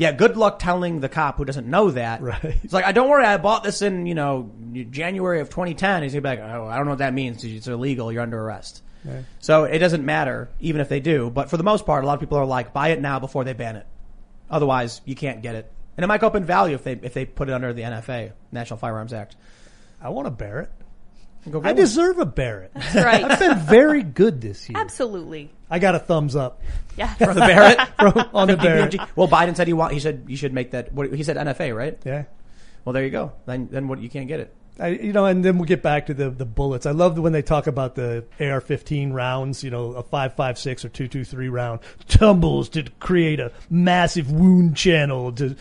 Yeah, 0.02 0.14
good 0.14 0.36
luck 0.36 0.58
telling 0.58 1.00
the 1.00 1.10
cop 1.10 1.38
who 1.38 1.46
doesn't 1.46 1.68
know 1.68 1.92
that. 1.92 2.24
Right. 2.24 2.58
It's 2.64 2.74
like, 2.74 2.86
I 2.86 2.92
don't 2.92 3.08
worry, 3.08 3.24
I 3.24 3.38
bought 3.38 3.62
this 3.64 3.84
in, 3.84 4.08
you 4.08 4.16
know, 4.16 4.50
January 4.90 5.42
of 5.42 5.50
2010. 5.50 6.02
He's 6.02 6.14
gonna 6.14 6.24
be 6.24 6.30
like, 6.30 6.40
oh, 6.40 6.66
I 6.66 6.78
don't 6.78 6.86
know 6.86 6.94
what 6.94 6.98
that 7.00 7.14
means. 7.14 7.44
It's 7.44 7.68
illegal. 7.68 8.12
You're 8.12 8.24
under 8.24 8.42
arrest. 8.42 8.82
So 9.42 9.66
it 9.66 9.78
doesn't 9.78 10.04
matter, 10.04 10.50
even 10.60 10.82
if 10.82 10.90
they 10.90 11.02
do. 11.02 11.30
But 11.30 11.52
for 11.52 11.58
the 11.58 11.64
most 11.64 11.86
part, 11.86 12.04
a 12.04 12.08
lot 12.08 12.16
of 12.16 12.20
people 12.20 12.40
are 12.40 12.48
like, 12.48 12.74
buy 12.74 12.88
it 12.90 13.00
now 13.00 13.20
before 13.20 13.44
they 13.44 13.54
ban 13.54 13.76
it. 13.76 13.86
Otherwise, 14.50 15.02
you 15.06 15.14
can't 15.16 15.44
get 15.44 15.54
it. 15.54 15.72
And 15.98 16.04
it 16.04 16.08
might 16.08 16.20
go 16.20 16.26
up 16.26 16.36
in 16.36 16.46
value 16.46 16.74
if 16.74 16.84
they 16.84 16.94
if 16.94 17.14
they 17.14 17.26
put 17.26 17.48
it 17.48 17.54
under 17.54 17.72
the 17.72 17.84
NFA, 17.84 18.32
National 18.52 18.78
Firearms 18.78 19.14
Act. 19.14 19.36
I 20.02 20.10
want 20.10 20.28
a 20.28 20.32
Barrett. 20.32 20.72
Go 21.48 21.60
I 21.62 21.68
one. 21.68 21.76
deserve 21.76 22.18
a 22.18 22.26
Barrett. 22.26 22.72
That's 22.74 22.96
right. 22.96 23.24
I've 23.32 23.40
been 23.40 23.60
very 23.60 24.02
good 24.02 24.42
this 24.42 24.68
year. 24.68 24.80
Absolutely. 24.80 25.52
I 25.72 25.80
got 25.80 25.96
a 25.96 26.00
thumbs 26.00 26.36
up 26.36 26.62
Yeah. 26.98 27.14
for 27.16 27.34
the 27.34 27.40
Barrett. 27.40 27.80
from, 28.00 28.30
on 28.34 28.48
the 28.50 28.58
Barrett. 28.58 28.96
Well, 29.16 29.28
Biden 29.28 29.56
said 29.56 29.66
he 29.68 29.74
want 29.74 29.94
he 29.94 30.00
said 30.00 30.26
you 30.28 30.36
should 30.38 30.54
make 30.54 30.72
that. 30.72 30.94
What, 30.94 31.12
he 31.14 31.24
said 31.24 31.38
NFA, 31.38 31.76
right? 31.76 31.98
Yeah. 32.06 32.26
Well, 32.86 32.94
there 32.94 33.04
you 33.04 33.10
go. 33.10 33.32
Then 33.46 33.70
then 33.72 33.88
what? 33.88 34.00
You 34.00 34.10
can't 34.10 34.28
get 34.28 34.40
it. 34.42 34.56
I, 34.80 34.88
you 34.88 35.14
know, 35.14 35.26
and 35.26 35.46
then 35.46 35.58
we'll 35.58 35.68
get 35.68 35.84
back 35.84 36.08
to 36.08 36.14
the, 36.14 36.30
the 36.30 36.46
bullets. 36.46 36.86
I 36.86 36.92
love 36.92 37.20
when 37.20 37.34
they 37.34 37.42
talk 37.42 37.68
about 37.68 37.94
the 37.94 38.26
AR-15 38.40 39.14
rounds, 39.14 39.64
you 39.64 39.70
know, 39.70 39.94
a 39.94 40.02
5.56 40.02 40.86
or 40.86 40.90
2.23 40.90 41.52
round 41.52 41.82
tumbles 42.08 42.70
to 42.70 42.84
create 43.00 43.40
a 43.40 43.52
massive 43.70 44.32
wound 44.32 44.76
channel 44.78 45.34
to 45.34 45.56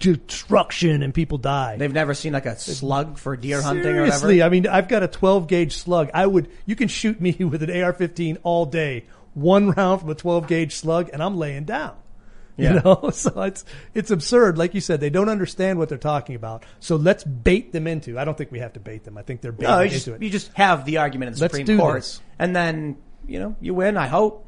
destruction 0.00 1.02
and 1.02 1.14
people 1.14 1.38
die. 1.38 1.76
They've 1.76 1.92
never 1.92 2.14
seen 2.14 2.32
like 2.32 2.46
a 2.46 2.58
slug 2.58 3.18
for 3.18 3.36
deer 3.36 3.62
hunting 3.62 3.86
or 3.86 4.00
whatever. 4.02 4.10
Seriously, 4.10 4.42
I 4.42 4.48
mean, 4.48 4.66
I've 4.66 4.88
got 4.88 5.02
a 5.02 5.08
12 5.08 5.46
gauge 5.46 5.74
slug. 5.76 6.10
I 6.12 6.26
would, 6.26 6.50
you 6.66 6.76
can 6.76 6.88
shoot 6.88 7.20
me 7.20 7.32
with 7.38 7.62
an 7.62 7.70
AR-15 7.70 8.38
all 8.42 8.66
day, 8.66 9.06
one 9.34 9.70
round 9.72 10.00
from 10.00 10.10
a 10.10 10.14
12 10.14 10.46
gauge 10.46 10.74
slug, 10.74 11.10
and 11.12 11.22
I'm 11.22 11.36
laying 11.36 11.64
down. 11.64 11.96
Yeah. 12.56 12.74
You 12.74 12.80
know, 12.80 13.10
so 13.12 13.40
it's 13.42 13.64
it's 13.94 14.10
absurd. 14.10 14.58
Like 14.58 14.74
you 14.74 14.80
said, 14.80 14.98
they 15.00 15.10
don't 15.10 15.28
understand 15.28 15.78
what 15.78 15.88
they're 15.88 15.96
talking 15.98 16.34
about. 16.34 16.64
So 16.80 16.96
let's 16.96 17.22
bait 17.22 17.72
them 17.72 17.86
into. 17.86 18.18
I 18.18 18.24
don't 18.24 18.36
think 18.36 18.50
we 18.50 18.58
have 18.58 18.72
to 18.72 18.80
bait 18.80 19.04
them. 19.04 19.16
I 19.16 19.22
think 19.22 19.40
they're 19.42 19.52
baiting 19.52 19.70
No, 19.70 19.78
you 19.78 19.84
into 19.84 19.94
just, 19.94 20.08
it. 20.08 20.22
you 20.22 20.30
just 20.30 20.52
have 20.54 20.84
the 20.84 20.96
argument 20.96 21.28
in 21.28 21.34
the 21.34 21.40
Let's 21.40 21.56
Supreme 21.56 21.78
Court, 21.78 21.96
this. 21.98 22.20
and 22.38 22.56
then 22.56 22.96
you 23.28 23.38
know 23.38 23.54
you 23.60 23.74
win. 23.74 23.96
I 23.96 24.08
hope. 24.08 24.44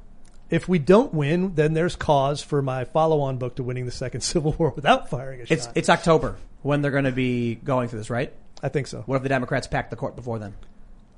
if 0.50 0.68
we 0.68 0.80
don't 0.80 1.14
win, 1.14 1.54
then 1.54 1.72
there's 1.74 1.94
cause 1.94 2.42
for 2.42 2.60
my 2.62 2.84
follow-on 2.84 3.38
book 3.38 3.54
to 3.56 3.62
winning 3.62 3.86
the 3.86 3.92
second 3.92 4.20
Civil 4.32 4.56
War 4.58 4.70
without 4.74 5.08
firing 5.08 5.40
a 5.42 5.44
It's 5.48 5.66
shot. 5.66 5.76
it's 5.76 5.88
October 5.88 6.36
when 6.62 6.82
they're 6.82 6.90
going 6.90 7.04
to 7.04 7.12
be 7.12 7.54
going 7.54 7.88
through 7.88 8.00
this, 8.00 8.10
right? 8.10 8.32
I 8.60 8.68
think 8.70 8.88
so. 8.88 9.02
What 9.06 9.16
if 9.18 9.22
the 9.22 9.28
Democrats 9.28 9.68
pack 9.68 9.88
the 9.90 9.96
court 9.96 10.16
before 10.16 10.40
then? 10.40 10.54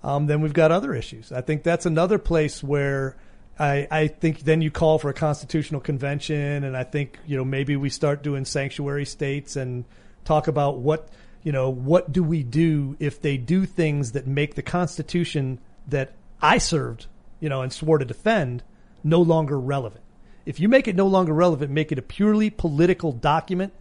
um, 0.04 0.26
then 0.26 0.42
we've 0.42 0.52
got 0.52 0.70
other 0.72 0.92
issues. 0.94 1.32
I 1.32 1.40
think 1.40 1.62
that's 1.62 1.86
another 1.86 2.18
place 2.18 2.62
where 2.62 3.16
I, 3.58 3.86
I 3.90 4.06
think 4.08 4.40
then 4.40 4.62
you 4.62 4.70
call 4.70 4.98
for 4.98 5.10
a 5.10 5.14
constitutional 5.14 5.80
convention, 5.80 6.64
and 6.64 6.76
I 6.76 6.84
think 6.84 7.18
you 7.26 7.36
know 7.36 7.44
maybe 7.44 7.76
we 7.76 7.90
start 7.90 8.22
doing 8.22 8.44
sanctuary 8.44 9.04
states 9.04 9.56
and 9.56 9.84
talk 10.24 10.48
about 10.48 10.78
what 10.78 11.08
you 11.42 11.52
know 11.52 11.70
what 11.70 12.12
do 12.12 12.22
we 12.22 12.42
do 12.42 12.96
if 12.98 13.20
they 13.20 13.36
do 13.36 13.66
things 13.66 14.12
that 14.12 14.26
make 14.26 14.54
the 14.54 14.62
Constitution 14.62 15.58
that 15.88 16.12
I 16.40 16.58
served 16.58 17.06
you 17.40 17.48
know 17.48 17.62
and 17.62 17.72
swore 17.72 17.98
to 17.98 18.04
defend 18.04 18.62
no 19.04 19.20
longer 19.20 19.58
relevant. 19.58 20.02
If 20.46 20.58
you 20.58 20.68
make 20.68 20.88
it 20.88 20.96
no 20.96 21.06
longer 21.06 21.32
relevant, 21.32 21.70
make 21.70 21.92
it 21.92 21.98
a 21.98 22.02
purely 22.02 22.50
political 22.50 23.12
document, 23.12 23.72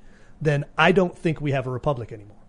then 0.41 0.65
I 0.77 0.91
don't 0.91 1.17
think 1.17 1.39
we 1.39 1.51
have 1.51 1.65
a 1.65 1.71
republic 1.71 2.11
anymore. 2.11 2.40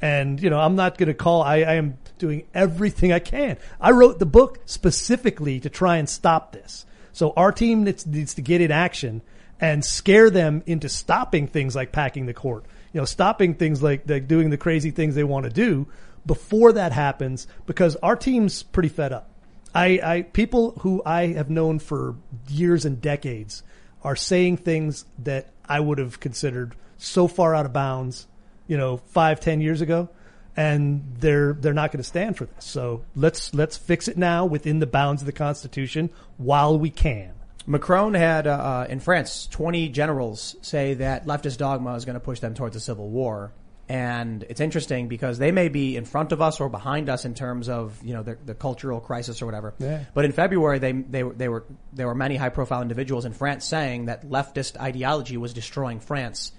And, 0.00 0.40
you 0.40 0.50
know, 0.50 0.60
I'm 0.60 0.76
not 0.76 0.96
going 0.96 1.08
to 1.08 1.14
call, 1.14 1.42
I, 1.42 1.56
I 1.56 1.74
am 1.74 1.98
doing 2.18 2.44
everything 2.54 3.12
I 3.12 3.18
can. 3.18 3.56
I 3.80 3.90
wrote 3.90 4.18
the 4.18 4.26
book 4.26 4.60
specifically 4.66 5.60
to 5.60 5.70
try 5.70 5.96
and 5.96 6.08
stop 6.08 6.52
this. 6.52 6.86
So 7.12 7.32
our 7.36 7.50
team 7.50 7.84
needs, 7.84 8.06
needs 8.06 8.34
to 8.34 8.42
get 8.42 8.60
in 8.60 8.70
action 8.70 9.22
and 9.60 9.84
scare 9.84 10.30
them 10.30 10.62
into 10.66 10.88
stopping 10.88 11.48
things 11.48 11.74
like 11.74 11.90
packing 11.90 12.26
the 12.26 12.34
court, 12.34 12.64
you 12.92 13.00
know, 13.00 13.04
stopping 13.04 13.54
things 13.54 13.82
like, 13.82 14.08
like 14.08 14.28
doing 14.28 14.50
the 14.50 14.56
crazy 14.56 14.92
things 14.92 15.14
they 15.14 15.24
want 15.24 15.44
to 15.44 15.50
do 15.50 15.88
before 16.26 16.72
that 16.74 16.92
happens 16.92 17.46
because 17.66 17.96
our 17.96 18.14
team's 18.14 18.62
pretty 18.62 18.88
fed 18.88 19.12
up. 19.12 19.30
I, 19.74 20.00
I, 20.02 20.22
people 20.22 20.72
who 20.80 21.02
I 21.04 21.28
have 21.28 21.50
known 21.50 21.78
for 21.78 22.16
years 22.48 22.84
and 22.84 23.00
decades 23.00 23.62
are 24.02 24.16
saying 24.16 24.58
things 24.58 25.04
that 25.18 25.48
I 25.68 25.80
would 25.80 25.98
have 25.98 26.20
considered 26.20 26.74
so 26.96 27.28
far 27.28 27.54
out 27.54 27.66
of 27.66 27.72
bounds 27.72 28.26
you 28.68 28.76
know, 28.76 28.98
five, 28.98 29.40
ten 29.40 29.60
years 29.60 29.80
ago, 29.80 30.08
and 30.56 31.16
they're 31.18 31.54
they're 31.54 31.74
not 31.74 31.90
going 31.90 32.02
to 32.02 32.08
stand 32.08 32.36
for 32.36 32.44
this. 32.44 32.64
So 32.64 33.04
let's 33.16 33.52
let's 33.52 33.76
fix 33.76 34.06
it 34.06 34.16
now 34.16 34.46
within 34.46 34.78
the 34.78 34.86
bounds 34.86 35.22
of 35.22 35.26
the 35.26 35.32
Constitution 35.32 36.10
while 36.36 36.78
we 36.78 36.90
can. 36.90 37.32
Macron 37.68 38.14
had 38.14 38.46
uh, 38.46 38.50
uh, 38.50 38.86
in 38.88 38.98
France 38.98 39.46
20 39.48 39.90
generals 39.90 40.56
say 40.62 40.94
that 40.94 41.26
leftist 41.26 41.58
dogma 41.58 41.94
is 41.96 42.06
going 42.06 42.14
to 42.14 42.20
push 42.20 42.40
them 42.40 42.54
towards 42.54 42.74
a 42.76 42.80
civil 42.80 43.08
war. 43.08 43.52
And 43.90 44.44
it's 44.48 44.60
interesting 44.60 45.08
because 45.08 45.38
they 45.38 45.50
may 45.50 45.68
be 45.68 45.96
in 45.96 46.04
front 46.04 46.32
of 46.32 46.42
us 46.42 46.60
or 46.60 46.68
behind 46.68 47.08
us 47.08 47.24
in 47.24 47.34
terms 47.34 47.68
of 47.70 47.98
you 48.02 48.14
know 48.14 48.22
the, 48.22 48.36
the 48.44 48.54
cultural 48.54 49.00
crisis 49.00 49.40
or 49.40 49.46
whatever. 49.46 49.74
Yeah. 49.78 50.04
But 50.12 50.24
in 50.24 50.32
February, 50.32 50.78
they 50.78 50.92
they 50.92 51.22
they 51.22 51.48
were 51.48 51.64
there 51.92 52.06
were 52.06 52.14
many 52.14 52.36
high 52.36 52.50
profile 52.50 52.82
individuals 52.82 53.24
in 53.24 53.32
France 53.32 53.64
saying 53.64 54.06
that 54.06 54.28
leftist 54.28 54.78
ideology 54.78 55.36
was 55.36 55.54
destroying 55.54 56.00
France. 56.00 56.52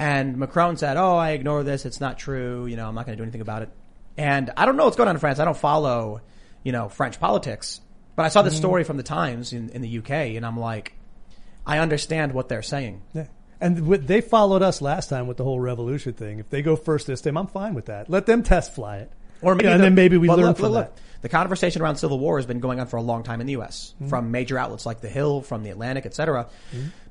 And 0.00 0.38
Macron 0.38 0.76
said, 0.78 0.96
"Oh, 0.96 1.16
I 1.16 1.30
ignore 1.32 1.62
this. 1.62 1.84
It's 1.84 2.00
not 2.00 2.18
true. 2.18 2.66
You 2.66 2.76
know, 2.76 2.88
I'm 2.88 2.94
not 2.94 3.04
going 3.06 3.16
to 3.16 3.20
do 3.20 3.22
anything 3.22 3.42
about 3.42 3.62
it." 3.62 3.68
And 4.16 4.50
I 4.56 4.64
don't 4.66 4.76
know 4.76 4.84
what's 4.86 4.96
going 4.96 5.08
on 5.08 5.14
in 5.16 5.20
France. 5.20 5.38
I 5.38 5.44
don't 5.44 5.56
follow, 5.56 6.22
you 6.64 6.72
know, 6.72 6.88
French 6.88 7.20
politics. 7.20 7.80
But 8.16 8.24
I 8.24 8.28
saw 8.28 8.42
this 8.42 8.56
story 8.56 8.82
from 8.84 8.96
the 8.96 9.02
Times 9.02 9.52
in, 9.52 9.68
in 9.70 9.82
the 9.82 9.98
UK, 9.98 10.10
and 10.36 10.44
I'm 10.44 10.58
like, 10.58 10.94
I 11.66 11.78
understand 11.78 12.32
what 12.32 12.48
they're 12.48 12.60
saying. 12.62 13.02
Yeah. 13.14 13.26
And 13.60 13.86
with, 13.86 14.06
they 14.06 14.20
followed 14.20 14.62
us 14.62 14.82
last 14.82 15.08
time 15.08 15.26
with 15.26 15.36
the 15.36 15.44
whole 15.44 15.60
revolution 15.60 16.12
thing. 16.14 16.38
If 16.38 16.50
they 16.50 16.60
go 16.62 16.76
first 16.76 17.06
this 17.06 17.20
time, 17.20 17.36
I'm 17.38 17.46
fine 17.46 17.74
with 17.74 17.86
that. 17.86 18.10
Let 18.10 18.26
them 18.26 18.42
test 18.42 18.74
fly 18.74 18.98
it. 18.98 19.12
Or 19.42 19.54
maybe 19.54 19.66
Yeah, 19.68 19.72
and 19.74 19.80
the- 19.80 19.84
then 19.86 19.94
maybe 19.94 20.16
we 20.18 20.28
learn 20.28 20.40
look, 20.46 20.56
from 20.58 20.70
look, 20.70 20.86
that. 20.86 20.90
look. 20.96 21.22
The 21.22 21.28
conversation 21.28 21.80
around 21.82 21.96
civil 21.96 22.18
war 22.18 22.38
has 22.38 22.46
been 22.46 22.60
going 22.60 22.80
on 22.80 22.86
for 22.86 22.96
a 22.96 23.02
long 23.02 23.22
time 23.22 23.40
in 23.42 23.46
the 23.46 23.52
U.S. 23.54 23.94
Mm-hmm. 23.96 24.08
from 24.08 24.30
major 24.30 24.58
outlets 24.58 24.86
like 24.86 25.00
The 25.02 25.08
Hill, 25.10 25.42
from 25.42 25.62
The 25.62 25.70
Atlantic, 25.70 26.04
etc. 26.06 26.48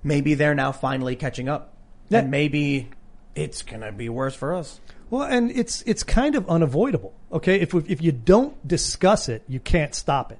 Maybe 0.03 0.33
they're 0.33 0.55
now 0.55 0.71
finally 0.71 1.15
catching 1.15 1.49
up, 1.49 1.73
Yeah. 2.09 2.19
and 2.19 2.31
maybe 2.31 2.89
it's 3.35 3.61
gonna 3.61 3.91
be 3.91 4.09
worse 4.09 4.35
for 4.35 4.53
us. 4.53 4.79
Well, 5.09 5.23
and 5.23 5.51
it's 5.51 5.81
it's 5.83 6.03
kind 6.03 6.35
of 6.35 6.47
unavoidable. 6.49 7.13
Okay, 7.31 7.59
if 7.59 7.73
we, 7.73 7.83
if 7.87 8.01
you 8.01 8.11
don't 8.11 8.67
discuss 8.67 9.29
it, 9.29 9.43
you 9.47 9.59
can't 9.59 9.95
stop 9.95 10.31
it. 10.31 10.39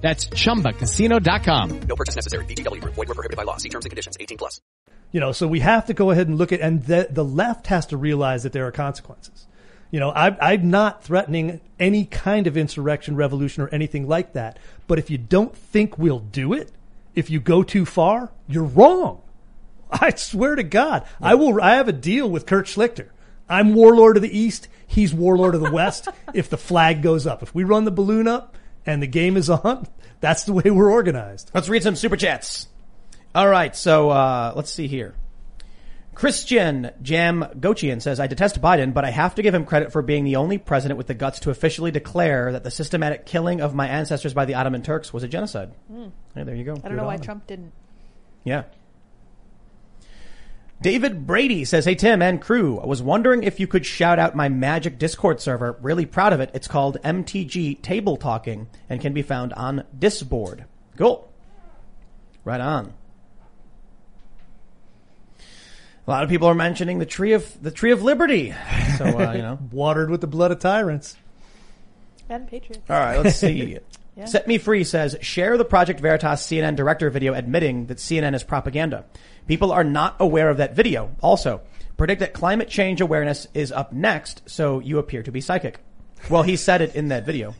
That's 0.00 0.26
chumbacasino.com. 0.26 1.80
No 1.80 1.96
purchase 1.96 2.16
necessary. 2.16 2.44
VGW 2.46 2.80
Group. 2.80 2.94
Void 2.94 3.08
were 3.08 3.14
prohibited 3.14 3.36
by 3.36 3.42
law. 3.42 3.58
See 3.58 3.68
terms 3.68 3.84
and 3.84 3.90
conditions. 3.90 4.16
18 4.18 4.38
plus. 4.38 4.60
You 5.12 5.20
know, 5.20 5.32
so 5.32 5.46
we 5.48 5.60
have 5.60 5.86
to 5.86 5.94
go 5.94 6.10
ahead 6.10 6.28
and 6.28 6.38
look 6.38 6.52
at, 6.52 6.60
and 6.60 6.84
the, 6.84 7.08
the 7.10 7.24
left 7.24 7.66
has 7.66 7.86
to 7.86 7.96
realize 7.96 8.44
that 8.44 8.52
there 8.52 8.66
are 8.66 8.72
consequences. 8.72 9.46
You 9.90 9.98
know, 9.98 10.10
I, 10.10 10.52
I'm 10.52 10.70
not 10.70 11.02
threatening 11.02 11.60
any 11.80 12.04
kind 12.04 12.46
of 12.46 12.56
insurrection, 12.56 13.16
revolution, 13.16 13.64
or 13.64 13.68
anything 13.70 14.06
like 14.06 14.34
that. 14.34 14.58
But 14.86 15.00
if 15.00 15.10
you 15.10 15.18
don't 15.18 15.54
think 15.54 15.98
we'll 15.98 16.20
do 16.20 16.52
it, 16.52 16.70
if 17.14 17.28
you 17.28 17.40
go 17.40 17.64
too 17.64 17.84
far, 17.84 18.30
you're 18.48 18.62
wrong. 18.62 19.20
I 19.90 20.10
swear 20.10 20.54
to 20.54 20.62
God, 20.62 21.04
I 21.20 21.34
will. 21.34 21.60
I 21.60 21.74
have 21.74 21.88
a 21.88 21.92
deal 21.92 22.30
with 22.30 22.46
Kurt 22.46 22.66
Schlichter. 22.66 23.08
I'm 23.48 23.74
warlord 23.74 24.16
of 24.16 24.22
the 24.22 24.38
East. 24.38 24.68
He's 24.86 25.12
warlord 25.12 25.56
of 25.56 25.60
the 25.60 25.72
West. 25.72 26.08
if 26.34 26.48
the 26.48 26.56
flag 26.56 27.02
goes 27.02 27.26
up, 27.26 27.42
if 27.42 27.52
we 27.52 27.64
run 27.64 27.84
the 27.84 27.90
balloon 27.90 28.28
up 28.28 28.56
and 28.86 29.02
the 29.02 29.06
game 29.06 29.36
is 29.36 29.50
on, 29.50 29.86
that's 30.20 30.44
the 30.44 30.52
way 30.52 30.70
we're 30.70 30.90
organized. 30.90 31.50
Let's 31.54 31.68
read 31.68 31.82
some 31.82 31.96
super 31.96 32.16
chats. 32.16 32.68
All 33.34 33.48
right, 33.48 33.74
so 33.76 34.10
uh, 34.10 34.52
let's 34.56 34.72
see 34.72 34.88
here. 34.88 35.14
Christian 36.14 36.90
Jam 37.00 37.46
Gochian 37.58 38.02
says, 38.02 38.20
I 38.20 38.26
detest 38.26 38.60
Biden, 38.60 38.92
but 38.92 39.06
I 39.06 39.10
have 39.10 39.36
to 39.36 39.42
give 39.42 39.54
him 39.54 39.64
credit 39.64 39.90
for 39.90 40.02
being 40.02 40.24
the 40.24 40.36
only 40.36 40.58
president 40.58 40.98
with 40.98 41.06
the 41.06 41.14
guts 41.14 41.40
to 41.40 41.50
officially 41.50 41.90
declare 41.90 42.52
that 42.52 42.62
the 42.62 42.70
systematic 42.70 43.24
killing 43.24 43.62
of 43.62 43.74
my 43.74 43.88
ancestors 43.88 44.34
by 44.34 44.44
the 44.44 44.54
Ottoman 44.54 44.82
Turks 44.82 45.14
was 45.14 45.22
a 45.22 45.28
genocide. 45.28 45.72
Hey, 46.34 46.42
there 46.42 46.54
you 46.54 46.64
go. 46.64 46.74
I 46.84 46.88
don't 46.88 46.96
know 46.96 47.04
why 47.04 47.16
Trump 47.16 47.46
didn't. 47.46 47.72
Yeah. 48.44 48.64
David 50.82 51.26
Brady 51.26 51.66
says, 51.66 51.84
Hey 51.84 51.94
Tim 51.94 52.22
and 52.22 52.40
crew, 52.40 52.80
I 52.80 52.86
was 52.86 53.02
wondering 53.02 53.42
if 53.42 53.60
you 53.60 53.66
could 53.66 53.84
shout 53.84 54.18
out 54.18 54.34
my 54.34 54.48
magic 54.48 54.98
Discord 54.98 55.40
server. 55.40 55.76
Really 55.82 56.06
proud 56.06 56.32
of 56.32 56.40
it. 56.40 56.50
It's 56.54 56.68
called 56.68 56.96
MTG 57.04 57.82
Table 57.82 58.16
Talking 58.16 58.66
and 58.88 58.98
can 59.00 59.12
be 59.12 59.20
found 59.20 59.52
on 59.52 59.84
Disboard. 59.98 60.64
Cool. 60.96 61.30
Right 62.44 62.60
on. 62.60 62.94
A 66.06 66.10
lot 66.10 66.24
of 66.24 66.30
people 66.30 66.48
are 66.48 66.54
mentioning 66.54 66.98
the 66.98 67.06
tree 67.06 67.34
of 67.34 67.62
the 67.62 67.70
tree 67.70 67.92
of 67.92 68.02
liberty. 68.02 68.54
So 68.96 69.04
uh, 69.04 69.32
you 69.34 69.42
know. 69.42 69.58
Watered 69.70 70.08
with 70.08 70.22
the 70.22 70.26
blood 70.26 70.50
of 70.50 70.60
tyrants. 70.60 71.14
And 72.30 72.48
Patriots. 72.48 72.88
All 72.88 72.98
right, 72.98 73.18
let's 73.18 73.36
see. 73.36 73.78
Yeah. 74.16 74.24
Set 74.26 74.46
Me 74.46 74.58
Free 74.58 74.84
says, 74.84 75.16
share 75.22 75.56
the 75.56 75.64
Project 75.64 76.00
Veritas 76.00 76.42
CNN 76.42 76.76
director 76.76 77.08
video 77.08 77.32
admitting 77.32 77.86
that 77.86 77.98
CNN 77.98 78.34
is 78.34 78.42
propaganda. 78.42 79.04
People 79.50 79.72
are 79.72 79.82
not 79.82 80.14
aware 80.20 80.48
of 80.48 80.58
that 80.58 80.76
video. 80.76 81.10
Also, 81.20 81.60
predict 81.96 82.20
that 82.20 82.32
climate 82.32 82.68
change 82.68 83.00
awareness 83.00 83.48
is 83.52 83.72
up 83.72 83.92
next, 83.92 84.42
so 84.46 84.78
you 84.78 84.96
appear 84.98 85.24
to 85.24 85.32
be 85.32 85.40
psychic. 85.40 85.80
Well, 86.30 86.44
he 86.44 86.54
said 86.54 86.82
it 86.82 86.94
in 86.94 87.08
that 87.08 87.26
video. 87.26 87.56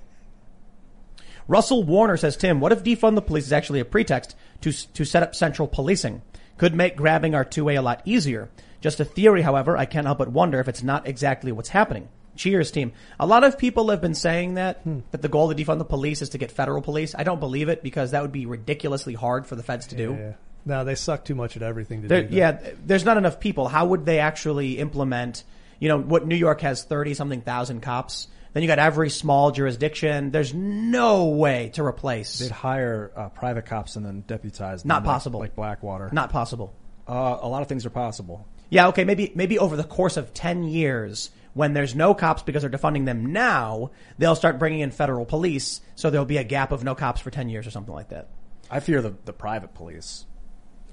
Russell 1.49 1.83
Warner 1.83 2.17
says, 2.17 2.37
Tim, 2.37 2.61
what 2.61 2.71
if 2.71 2.85
defund 2.85 3.17
the 3.17 3.23
police 3.23 3.47
is 3.47 3.53
actually 3.53 3.81
a 3.81 3.85
pretext 3.85 4.37
to, 4.61 4.71
to 4.93 5.05
set 5.05 5.25
up 5.25 5.35
central 5.35 5.67
policing? 5.67 6.23
Could 6.59 6.77
make 6.77 6.95
grabbing 6.95 7.35
our 7.35 7.45
2A 7.45 7.79
a 7.79 7.83
lot 7.83 8.03
easier. 8.05 8.51
Just 8.81 9.01
a 9.01 9.05
theory, 9.05 9.43
however, 9.43 9.77
I 9.77 9.85
can't 9.85 10.07
help 10.07 10.19
but 10.19 10.29
wonder 10.29 10.61
if 10.61 10.69
it's 10.69 10.85
not 10.85 11.09
exactly 11.09 11.51
what's 11.51 11.71
happening. 11.71 12.09
Cheers, 12.37 12.71
team. 12.71 12.93
A 13.19 13.27
lot 13.27 13.43
of 13.43 13.59
people 13.59 13.91
have 13.91 14.01
been 14.01 14.15
saying 14.15 14.55
that 14.55 14.77
hmm. 14.83 15.01
that 15.11 15.23
the 15.23 15.29
goal 15.29 15.53
to 15.53 15.57
defund 15.57 15.79
the 15.79 15.85
police 15.85 16.23
is 16.23 16.29
to 16.29 16.39
get 16.39 16.53
federal 16.53 16.83
police. 16.83 17.17
I 17.19 17.25
don't 17.25 17.41
believe 17.41 17.69
it 17.69 17.83
because 17.83 18.13
that 18.13 18.23
would 18.23 18.31
be 18.31 18.47
ridiculously 18.47 19.15
hard 19.15 19.45
for 19.45 19.57
the 19.57 19.65
feds 19.65 19.89
to 19.89 19.97
do. 19.97 20.35
Yeah. 20.67 20.77
No, 20.79 20.85
they 20.85 20.95
suck 20.95 21.25
too 21.25 21.35
much 21.35 21.57
at 21.57 21.63
everything 21.63 22.03
to 22.03 22.09
There, 22.09 22.23
do. 22.23 22.29
that. 22.29 22.35
yeah, 22.35 22.73
there's 22.85 23.05
not 23.05 23.17
enough 23.17 23.41
people. 23.41 23.69
How 23.69 23.87
would 23.87 24.05
they 24.07 24.19
actually 24.19 24.79
implement? 24.79 25.45
You 25.79 25.89
know, 25.89 25.99
what 25.99 26.27
New 26.27 26.37
York 26.37 26.61
has 26.61 26.85
thirty 26.85 27.15
something 27.15 27.41
thousand 27.41 27.81
cops. 27.81 28.29
Then 28.53 28.63
you 28.63 28.67
got 28.67 28.79
every 28.81 29.11
small 29.11 29.53
jurisdiction. 29.53 30.31
There's 30.33 30.53
no 30.53 31.27
way 31.27 31.71
to 31.75 31.85
replace. 31.85 32.41
They'd 32.41 32.51
hire 32.51 33.13
uh, 33.17 33.29
private 33.29 33.65
cops 33.67 33.95
and 33.97 34.05
then 34.05 34.23
deputize 34.27 34.83
them. 34.83 34.89
Not 34.89 35.05
like- 35.05 35.05
possible. 35.05 35.41
Like 35.41 35.55
Blackwater. 35.55 36.11
Not 36.13 36.31
possible. 36.31 36.75
Uh, 37.09 37.39
a 37.41 37.49
lot 37.49 37.63
of 37.63 37.69
things 37.69 37.87
are 37.87 37.91
possible. 37.91 38.47
Yeah, 38.69 38.89
okay, 38.89 39.05
maybe 39.05 39.33
maybe 39.35 39.59
over 39.59 39.77
the 39.77 39.85
course 39.85 40.17
of 40.17 40.33
10 40.35 40.65
years 40.65 41.31
when 41.55 41.73
there's 41.73 41.95
no 41.97 42.15
cops 42.15 42.43
because 42.43 42.63
they're 42.63 42.71
defunding 42.71 43.05
them 43.05 43.33
now, 43.33 43.91
they'll 44.19 44.37
start 44.37 44.59
bringing 44.61 44.81
in 44.81 44.93
federal 44.93 45.25
police, 45.25 45.81
so 45.97 46.09
there'll 46.11 46.25
be 46.25 46.37
a 46.37 46.45
gap 46.45 46.71
of 46.71 46.85
no 46.85 46.95
cops 46.95 47.21
for 47.21 47.31
10 47.31 47.49
years 47.49 47.67
or 47.67 47.71
something 47.73 47.93
like 47.95 48.11
that. 48.11 48.29
I 48.71 48.79
fear 48.79 49.03
the, 49.03 49.15
the 49.25 49.33
private 49.33 49.75
police. 49.75 50.25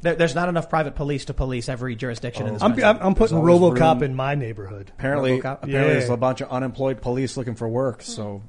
There, 0.02 0.16
there's 0.16 0.36
not 0.36 0.48
enough 0.50 0.70
private 0.70 0.96
police 0.96 1.26
to 1.26 1.34
police 1.34 1.70
every 1.70 1.96
jurisdiction 1.96 2.48
in 2.48 2.54
this 2.54 2.62
I'm, 2.62 2.72
country. 2.72 2.84
I'm, 2.84 2.98
I'm 3.00 3.16
putting 3.16 3.38
always 3.38 3.60
RoboCop 3.60 3.96
room. 3.96 4.04
in 4.04 4.16
my 4.16 4.36
neighborhood. 4.36 4.92
Apparently, 4.98 5.40
RoboCop? 5.40 5.64
apparently 5.64 5.74
Yeah. 5.74 5.88
there's 5.88 6.10
a 6.10 6.18
bunch 6.18 6.42
of 6.42 6.50
unemployed 6.50 7.02
police 7.02 7.38
looking 7.38 7.56
for 7.56 7.68
work. 7.68 8.02
So 8.04 8.44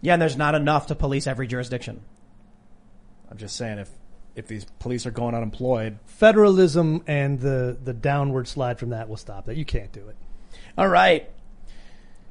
yeah, 0.00 0.14
and 0.14 0.22
there's 0.22 0.36
not 0.36 0.54
enough 0.54 0.88
to 0.88 0.94
police 0.94 1.26
every 1.26 1.46
jurisdiction. 1.46 2.02
I'm 3.30 3.38
just 3.38 3.56
saying, 3.56 3.78
if 3.78 3.90
if 4.34 4.48
these 4.48 4.64
police 4.80 5.06
are 5.06 5.10
going 5.12 5.34
unemployed, 5.34 5.98
Federalism 6.06 7.04
and 7.06 7.38
the, 7.38 7.76
the 7.82 7.92
downward 7.92 8.48
slide 8.48 8.78
from 8.80 8.90
that 8.90 9.08
will 9.08 9.16
stop 9.16 9.46
that. 9.46 9.56
You 9.56 9.64
can't 9.64 9.92
do 9.92 10.08
it. 10.08 10.16
All 10.76 10.88
right. 10.88 11.30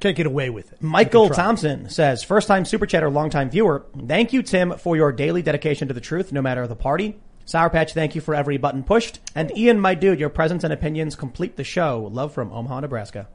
Can't 0.00 0.16
get 0.16 0.26
away 0.26 0.50
with 0.50 0.70
it. 0.72 0.82
Michael 0.82 1.22
You 1.24 1.28
can 1.28 1.36
try. 1.36 1.44
Thompson 1.44 1.88
says, 1.88 2.22
first 2.22 2.46
time 2.46 2.66
super 2.66 2.84
chatter, 2.84 3.08
long 3.08 3.30
time 3.30 3.48
viewer. 3.48 3.86
Thank 4.06 4.34
you, 4.34 4.42
Tim, 4.42 4.76
for 4.76 4.96
your 4.96 5.12
daily 5.12 5.40
dedication 5.40 5.88
to 5.88 5.94
the 5.94 6.00
truth, 6.00 6.30
no 6.30 6.42
matter 6.42 6.66
the 6.66 6.76
party. 6.76 7.16
Sour 7.46 7.70
Patch, 7.70 7.92
thank 7.92 8.14
you 8.14 8.20
for 8.20 8.34
every 8.34 8.56
button 8.56 8.82
pushed. 8.82 9.20
And 9.34 9.56
Ian, 9.56 9.78
my 9.78 9.94
dude, 9.94 10.18
your 10.18 10.30
presence 10.30 10.64
and 10.64 10.72
opinions 10.72 11.14
complete 11.14 11.56
the 11.56 11.64
show. 11.64 12.08
Love 12.10 12.32
from 12.32 12.52
Omaha, 12.52 12.80
Nebraska. 12.80 13.28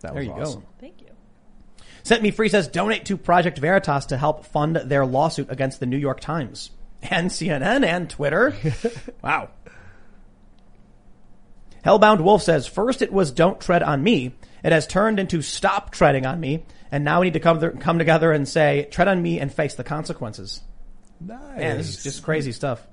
that 0.00 0.14
There 0.14 0.20
was 0.20 0.26
you 0.26 0.32
awesome. 0.32 0.60
go. 0.60 0.66
Thank 0.80 1.00
you. 1.00 1.06
Set 2.02 2.22
Me 2.22 2.30
Free 2.30 2.48
says 2.48 2.68
donate 2.68 3.04
to 3.06 3.16
Project 3.16 3.58
Veritas 3.58 4.06
to 4.06 4.16
help 4.16 4.46
fund 4.46 4.76
their 4.76 5.04
lawsuit 5.04 5.50
against 5.50 5.80
the 5.80 5.86
New 5.86 5.98
York 5.98 6.20
Times 6.20 6.70
and 7.02 7.30
CNN 7.30 7.84
and 7.84 8.08
Twitter. 8.08 8.54
wow. 9.22 9.50
Hellbound 11.84 12.20
Wolf 12.20 12.42
says 12.42 12.66
first 12.66 13.02
it 13.02 13.12
was 13.12 13.32
don't 13.32 13.60
tread 13.60 13.82
on 13.82 14.02
me. 14.02 14.34
It 14.62 14.72
has 14.72 14.86
turned 14.86 15.18
into 15.18 15.42
stop 15.42 15.90
treading 15.90 16.26
on 16.26 16.38
me. 16.38 16.64
And 16.92 17.04
now 17.04 17.20
we 17.20 17.28
need 17.28 17.34
to 17.34 17.40
come, 17.40 17.60
there, 17.60 17.70
come 17.70 17.98
together 17.98 18.32
and 18.32 18.48
say 18.48 18.88
tread 18.90 19.08
on 19.08 19.22
me 19.22 19.40
and 19.40 19.52
face 19.52 19.74
the 19.74 19.84
consequences. 19.84 20.60
Nice. 21.20 21.58
Man, 21.58 21.76
this 21.78 21.88
is 21.88 22.02
just 22.02 22.22
crazy 22.22 22.52
stuff. 22.52 22.86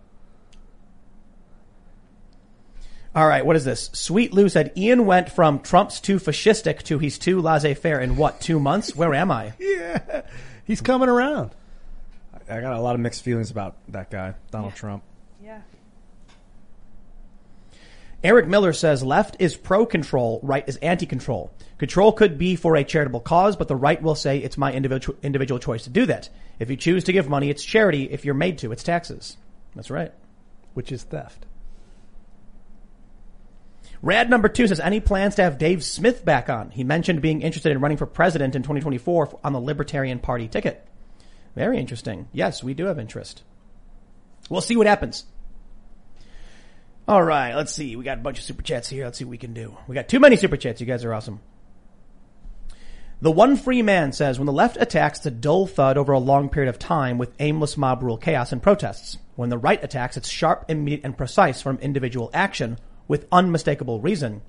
All 3.17 3.25
right, 3.25 3.43
what 3.43 3.55
is 3.55 3.65
this? 3.65 3.89
Sweet 3.93 4.31
Lou 4.31 4.47
said 4.47 4.73
Ian 4.77 5.07
went 5.07 5.31
from 5.31 5.61
Trump's 5.61 5.99
too 5.99 6.19
fascistic 6.19 6.83
to 6.83 6.99
he's 6.99 7.17
too 7.17 7.41
laissez-faire 7.41 7.99
in 7.99 8.15
what, 8.15 8.39
two 8.39 8.59
months? 8.59 8.95
Where 8.95 9.15
am 9.15 9.31
I? 9.31 9.53
yeah. 9.59 10.21
He's 10.65 10.81
coming 10.81 11.09
around. 11.09 11.49
I 12.47 12.61
got 12.61 12.73
a 12.73 12.79
lot 12.79 12.93
of 12.93 13.01
mixed 13.01 13.23
feelings 13.23 13.49
about 13.49 13.75
that 13.87 14.11
guy, 14.11 14.35
Donald 14.51 14.75
Trump. 14.75 15.01
Yeah. 15.43 15.61
Eric 18.23 18.47
Miller 18.47 18.71
says 18.71 19.01
left 19.01 19.37
is 19.39 19.55
pro-control, 19.55 20.39
right 20.43 20.63
is 20.69 20.77
anti-control. 20.77 21.51
Control 21.79 22.11
could 22.11 22.37
be 22.37 22.55
for 22.55 22.75
a 22.75 22.83
charitable 22.83 23.21
cause, 23.21 23.55
but 23.55 23.67
the 23.67 23.75
right 23.75 23.99
will 23.99 24.13
say 24.13 24.37
it's 24.37 24.59
my 24.59 24.71
individual, 24.71 25.17
individual 25.23 25.57
choice 25.57 25.85
to 25.85 25.89
do 25.89 26.05
that. 26.05 26.29
If 26.59 26.69
you 26.69 26.75
choose 26.75 27.03
to 27.05 27.13
give 27.13 27.27
money, 27.27 27.49
it's 27.49 27.63
charity. 27.63 28.03
If 28.11 28.25
you're 28.25 28.35
made 28.35 28.59
to, 28.59 28.71
it's 28.71 28.83
taxes. 28.83 29.37
That's 29.75 29.89
right. 29.89 30.13
Which 30.75 30.91
is 30.91 31.01
theft. 31.01 31.47
Rad 34.01 34.29
number 34.29 34.47
two 34.47 34.67
says, 34.67 34.79
any 34.79 34.99
plans 34.99 35.35
to 35.35 35.43
have 35.43 35.57
Dave 35.57 35.83
Smith 35.83 36.23
back 36.23 36.49
on? 36.49 36.69
He 36.69 36.83
mentioned 36.83 37.21
being 37.21 37.41
interested 37.41 37.71
in 37.71 37.81
running 37.81 37.97
for 37.97 38.05
president 38.05 38.55
in 38.55 38.61
2024 38.61 39.39
on 39.43 39.53
the 39.53 39.59
Libertarian 39.59 40.19
Party 40.19 40.47
ticket. 40.47 40.87
Very 41.55 41.79
interesting. 41.79 42.27
Yes, 42.31 42.63
we 42.63 42.73
do 42.73 42.85
have 42.85 42.99
interest. 42.99 43.43
We'll 44.49 44.61
see 44.61 44.75
what 44.75 44.87
happens. 44.87 45.25
All 47.07 47.23
right, 47.23 47.55
let's 47.55 47.73
see. 47.73 47.95
We 47.95 48.03
got 48.03 48.19
a 48.19 48.21
bunch 48.21 48.37
of 48.37 48.43
super 48.43 48.61
chats 48.61 48.89
here. 48.89 49.05
Let's 49.05 49.17
see 49.17 49.23
what 49.25 49.31
we 49.31 49.37
can 49.37 49.53
do. 49.53 49.77
We 49.87 49.95
got 49.95 50.09
too 50.09 50.19
many 50.19 50.35
super 50.35 50.57
chats. 50.57 50.81
You 50.81 50.87
guys 50.87 51.03
are 51.03 51.13
awesome. 51.13 51.39
The 53.19 53.31
one 53.31 53.55
free 53.55 53.81
man 53.81 54.11
says, 54.11 54.37
when 54.37 54.45
the 54.45 54.53
left 54.53 54.77
attacks, 54.79 55.25
a 55.25 55.31
dull 55.31 55.65
thud 55.65 55.97
over 55.97 56.11
a 56.11 56.19
long 56.19 56.49
period 56.49 56.69
of 56.69 56.77
time 56.77 57.17
with 57.17 57.33
aimless 57.39 57.75
mob 57.75 58.03
rule 58.03 58.17
chaos 58.17 58.51
and 58.51 58.61
protests. 58.61 59.17
When 59.35 59.49
the 59.49 59.57
right 59.57 59.83
attacks, 59.83 60.17
it's 60.17 60.29
sharp, 60.29 60.65
immediate, 60.67 61.01
and 61.03 61.17
precise 61.17 61.61
from 61.61 61.79
individual 61.79 62.29
action 62.33 62.77
with 63.07 63.25
unmistakable 63.31 63.99
reason. 64.01 64.41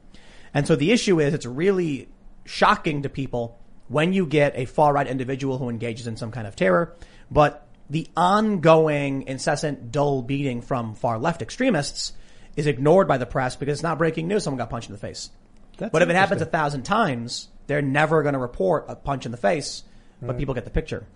And 0.55 0.67
so 0.67 0.77
the 0.77 0.93
issue 0.93 1.21
is 1.21 1.35
it's 1.35 1.47
really 1.47 2.09
shocking 2.45 3.03
to 3.03 3.09
people 3.09 3.59
when 3.89 4.13
you 4.13 4.27
get 4.27 4.57
a 4.57 4.65
far 4.65 4.93
right 4.93 5.07
individual 5.07 5.59
who 5.59 5.69
engages 5.69 6.07
in 6.07 6.17
some 6.17 6.31
kind 6.31 6.47
of 6.47 6.57
terror, 6.57 6.95
but 7.31 7.67
the 7.91 8.07
ongoing 8.17 9.23
incessant 9.23 9.91
dull 9.91 10.23
beating 10.23 10.61
from 10.61 10.95
far 10.95 11.19
left 11.19 11.41
extremists 11.41 12.13
is 12.57 12.67
ignored 12.67 13.09
by 13.09 13.19
the 13.19 13.27
press 13.27 13.57
because 13.57 13.79
it's 13.79 13.83
not 13.83 13.99
breaking 13.99 14.29
news. 14.29 14.45
Someone 14.45 14.59
got 14.59 14.71
punched 14.71 14.89
in 14.89 14.95
the 14.95 15.01
face. 15.01 15.31
That's 15.79 15.93
but 15.93 16.03
if 16.03 16.09
it 16.09 16.17
happens 16.17 16.43
a 16.43 16.47
thousand 16.47 16.83
times, 16.83 17.49
they're 17.67 17.83
never 17.83 18.23
going 18.23 18.33
to 18.35 18.39
report 18.39 18.87
a 18.89 18.97
punch 18.97 19.27
in 19.27 19.33
the 19.33 19.39
face, 19.39 19.85
but 20.21 20.37
people 20.37 20.55
get 20.55 20.65
the 20.65 20.71
picture. 20.71 21.07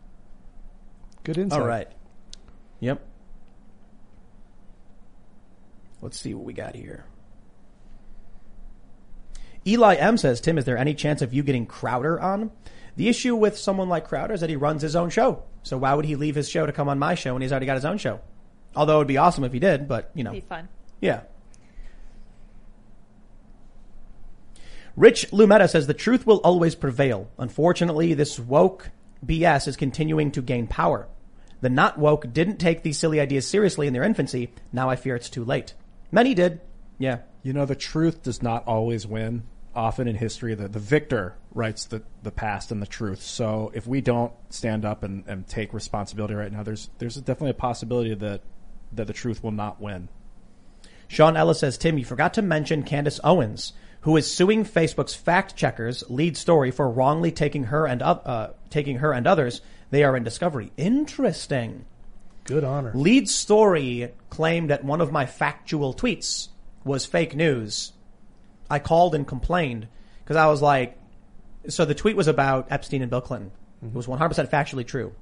Good 1.24 1.38
insight. 1.38 1.60
All 1.60 1.66
right. 1.66 1.88
Yep. 2.80 3.04
Let's 6.00 6.18
see 6.18 6.34
what 6.34 6.44
we 6.44 6.52
got 6.52 6.74
here. 6.74 7.04
Eli 9.66 9.94
M 9.94 10.16
says, 10.16 10.40
Tim, 10.40 10.58
is 10.58 10.64
there 10.64 10.76
any 10.76 10.94
chance 10.94 11.22
of 11.22 11.32
you 11.32 11.42
getting 11.42 11.66
Crowder 11.66 12.20
on? 12.20 12.50
The 12.96 13.08
issue 13.08 13.34
with 13.34 13.56
someone 13.56 13.88
like 13.88 14.08
Crowder 14.08 14.34
is 14.34 14.40
that 14.40 14.50
he 14.50 14.56
runs 14.56 14.82
his 14.82 14.96
own 14.96 15.10
show. 15.10 15.44
So 15.62 15.78
why 15.78 15.94
would 15.94 16.04
he 16.04 16.16
leave 16.16 16.34
his 16.34 16.48
show 16.48 16.66
to 16.66 16.72
come 16.72 16.88
on 16.88 16.98
my 16.98 17.14
show 17.14 17.32
when 17.32 17.42
he's 17.42 17.52
already 17.52 17.66
got 17.66 17.76
his 17.76 17.84
own 17.84 17.98
show? 17.98 18.20
Although 18.74 18.96
it 18.96 18.98
would 18.98 19.06
be 19.06 19.18
awesome 19.18 19.44
if 19.44 19.52
he 19.52 19.58
did, 19.58 19.86
but 19.88 20.10
you 20.14 20.24
know. 20.24 20.32
Be 20.32 20.40
fun. 20.40 20.68
Yeah. 21.00 21.22
Rich 24.96 25.30
Lumetta 25.30 25.70
says 25.70 25.86
the 25.86 25.94
truth 25.94 26.26
will 26.26 26.38
always 26.38 26.74
prevail. 26.74 27.30
Unfortunately, 27.38 28.12
this 28.14 28.38
woke 28.38 28.90
BS 29.24 29.68
is 29.68 29.76
continuing 29.76 30.32
to 30.32 30.42
gain 30.42 30.66
power. 30.66 31.08
The 31.60 31.70
not 31.70 31.96
woke 31.96 32.32
didn't 32.32 32.58
take 32.58 32.82
these 32.82 32.98
silly 32.98 33.20
ideas 33.20 33.46
seriously 33.46 33.86
in 33.86 33.94
their 33.94 34.02
infancy. 34.02 34.52
Now 34.72 34.90
I 34.90 34.96
fear 34.96 35.16
it's 35.16 35.30
too 35.30 35.44
late. 35.44 35.74
Many 36.10 36.34
did. 36.34 36.60
Yeah. 36.98 37.18
You 37.42 37.52
know, 37.52 37.64
the 37.64 37.74
truth 37.74 38.22
does 38.22 38.42
not 38.42 38.66
always 38.66 39.06
win. 39.06 39.44
Often 39.74 40.08
in 40.08 40.16
history, 40.16 40.54
the, 40.54 40.68
the 40.68 40.78
victor 40.78 41.34
writes 41.54 41.86
the, 41.86 42.02
the 42.22 42.30
past 42.30 42.70
and 42.70 42.82
the 42.82 42.86
truth. 42.86 43.22
So 43.22 43.72
if 43.74 43.86
we 43.86 44.02
don't 44.02 44.32
stand 44.50 44.84
up 44.84 45.02
and, 45.02 45.24
and 45.26 45.46
take 45.46 45.72
responsibility 45.72 46.34
right 46.34 46.52
now, 46.52 46.62
there's 46.62 46.90
there's 46.98 47.16
definitely 47.16 47.50
a 47.50 47.54
possibility 47.54 48.14
that 48.14 48.42
that 48.92 49.06
the 49.06 49.12
truth 49.14 49.42
will 49.42 49.52
not 49.52 49.80
win. 49.80 50.08
Sean 51.08 51.36
Ellis 51.36 51.60
says, 51.60 51.76
Tim, 51.76 51.98
you 51.98 52.04
forgot 52.04 52.34
to 52.34 52.42
mention 52.42 52.82
Candace 52.82 53.20
Owens, 53.22 53.74
who 54.02 54.16
is 54.16 54.32
suing 54.32 54.64
Facebook's 54.64 55.14
fact 55.14 55.56
checkers 55.56 56.04
lead 56.08 56.36
story 56.36 56.70
for 56.70 56.90
wrongly 56.90 57.30
taking 57.30 57.64
her 57.64 57.86
and 57.86 58.02
oth- 58.02 58.26
uh, 58.26 58.50
taking 58.70 58.98
her 58.98 59.12
and 59.12 59.26
others. 59.26 59.60
They 59.90 60.04
are 60.04 60.16
in 60.16 60.24
discovery. 60.24 60.72
Interesting. 60.76 61.84
Good 62.44 62.64
honor. 62.64 62.92
Lead 62.94 63.28
story 63.28 64.12
claimed 64.30 64.70
that 64.70 64.84
one 64.84 65.00
of 65.00 65.12
my 65.12 65.26
factual 65.26 65.94
tweets 65.94 66.48
was 66.84 67.06
fake 67.06 67.36
news. 67.36 67.92
I 68.72 68.78
called 68.78 69.14
and 69.14 69.26
complained 69.26 69.86
because 70.24 70.36
I 70.36 70.46
was 70.46 70.62
like, 70.62 70.98
so 71.68 71.84
the 71.84 71.94
tweet 71.94 72.16
was 72.16 72.26
about 72.26 72.68
Epstein 72.70 73.02
and 73.02 73.10
Bill 73.10 73.20
Clinton. 73.20 73.52
It 73.82 73.92
was 73.92 74.06
100% 74.06 74.48
factually 74.48 74.86
true. 74.86 75.14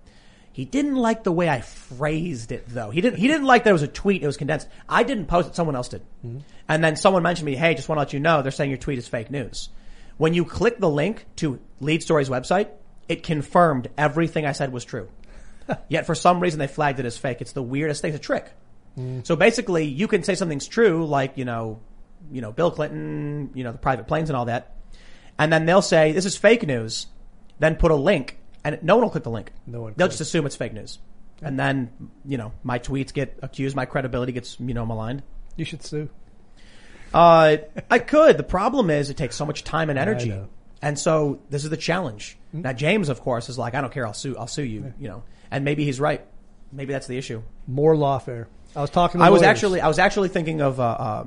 He 0.52 0.64
didn't 0.64 0.94
like 0.94 1.24
the 1.24 1.32
way 1.32 1.48
I 1.48 1.60
phrased 1.60 2.52
it 2.52 2.64
though. 2.68 2.90
He 2.90 3.00
didn't, 3.00 3.18
he 3.18 3.26
didn't 3.26 3.46
like 3.46 3.64
that 3.64 3.70
it 3.70 3.72
was 3.72 3.82
a 3.82 3.88
tweet. 3.88 4.22
It 4.22 4.26
was 4.26 4.36
condensed. 4.36 4.68
I 4.88 5.02
didn't 5.02 5.26
post 5.26 5.48
it. 5.48 5.56
Someone 5.56 5.74
else 5.74 5.88
did. 5.88 6.02
Mm-hmm. 6.24 6.38
And 6.68 6.84
then 6.84 6.94
someone 6.94 7.24
mentioned 7.24 7.46
me, 7.46 7.56
Hey, 7.56 7.74
just 7.74 7.88
want 7.88 7.96
to 7.96 8.00
let 8.00 8.12
you 8.12 8.20
know 8.20 8.40
they're 8.42 8.52
saying 8.52 8.70
your 8.70 8.78
tweet 8.78 8.98
is 8.98 9.08
fake 9.08 9.32
news. 9.32 9.68
When 10.16 10.32
you 10.32 10.44
click 10.44 10.78
the 10.78 10.88
link 10.88 11.26
to 11.36 11.58
Lead 11.80 12.02
Story's 12.04 12.28
website, 12.28 12.68
it 13.08 13.24
confirmed 13.24 13.88
everything 13.98 14.46
I 14.46 14.52
said 14.52 14.72
was 14.72 14.84
true. 14.84 15.08
Yet 15.88 16.06
for 16.06 16.14
some 16.14 16.38
reason 16.38 16.60
they 16.60 16.68
flagged 16.68 17.00
it 17.00 17.06
as 17.06 17.18
fake. 17.18 17.40
It's 17.40 17.52
the 17.52 17.62
weirdest 17.62 18.02
thing. 18.02 18.14
It's 18.14 18.20
a 18.20 18.22
trick. 18.22 18.52
Mm. 18.96 19.26
So 19.26 19.34
basically 19.34 19.86
you 19.86 20.06
can 20.06 20.22
say 20.22 20.34
something's 20.34 20.68
true, 20.68 21.06
like, 21.06 21.36
you 21.36 21.44
know, 21.44 21.80
you 22.32 22.40
know, 22.40 22.52
Bill 22.52 22.70
Clinton, 22.70 23.50
you 23.54 23.64
know, 23.64 23.72
the 23.72 23.78
private 23.78 24.06
planes 24.06 24.30
and 24.30 24.36
all 24.36 24.46
that. 24.46 24.76
And 25.38 25.52
then 25.52 25.66
they'll 25.66 25.82
say, 25.82 26.12
this 26.12 26.24
is 26.26 26.36
fake 26.36 26.66
news. 26.66 27.06
Then 27.58 27.76
put 27.76 27.90
a 27.90 27.94
link 27.96 28.38
and 28.64 28.78
no 28.82 28.96
one 28.96 29.04
will 29.04 29.10
click 29.10 29.24
the 29.24 29.30
link. 29.30 29.52
No 29.66 29.82
one 29.82 29.94
They'll 29.96 30.06
clicks. 30.08 30.18
just 30.18 30.28
assume 30.28 30.46
it's 30.46 30.56
fake 30.56 30.72
news. 30.72 30.98
And 31.42 31.58
then, 31.58 31.90
you 32.26 32.36
know, 32.36 32.52
my 32.62 32.78
tweets 32.78 33.14
get 33.14 33.38
accused, 33.42 33.74
my 33.74 33.86
credibility 33.86 34.32
gets, 34.32 34.60
you 34.60 34.74
know, 34.74 34.84
maligned. 34.84 35.22
You 35.56 35.64
should 35.64 35.82
sue. 35.82 36.10
Uh, 37.14 37.56
I 37.90 37.98
could. 37.98 38.36
The 38.36 38.42
problem 38.42 38.90
is 38.90 39.08
it 39.08 39.16
takes 39.16 39.36
so 39.36 39.46
much 39.46 39.64
time 39.64 39.88
and 39.90 39.98
energy. 39.98 40.28
know. 40.28 40.48
And 40.82 40.98
so 40.98 41.40
this 41.48 41.64
is 41.64 41.70
the 41.70 41.76
challenge. 41.76 42.36
Hmm? 42.52 42.62
Now 42.62 42.72
James, 42.72 43.08
of 43.08 43.20
course, 43.20 43.48
is 43.48 43.58
like, 43.58 43.74
I 43.74 43.80
don't 43.80 43.92
care. 43.92 44.06
I'll 44.06 44.12
sue. 44.14 44.36
I'll 44.36 44.46
sue 44.46 44.64
you. 44.64 44.92
You 44.98 45.08
know, 45.08 45.22
and 45.50 45.64
maybe 45.64 45.84
he's 45.84 45.98
right. 45.98 46.24
Maybe 46.72 46.92
that's 46.92 47.06
the 47.06 47.18
issue. 47.18 47.42
More 47.66 47.94
lawfare. 47.94 48.46
I 48.76 48.80
was 48.82 48.90
talking. 48.90 49.20
I 49.20 49.30
was 49.30 49.40
lawyers. 49.40 49.50
actually, 49.50 49.80
I 49.80 49.88
was 49.88 49.98
actually 49.98 50.28
thinking 50.28 50.60
of, 50.60 50.78
uh, 50.78 50.84
uh, 50.84 51.24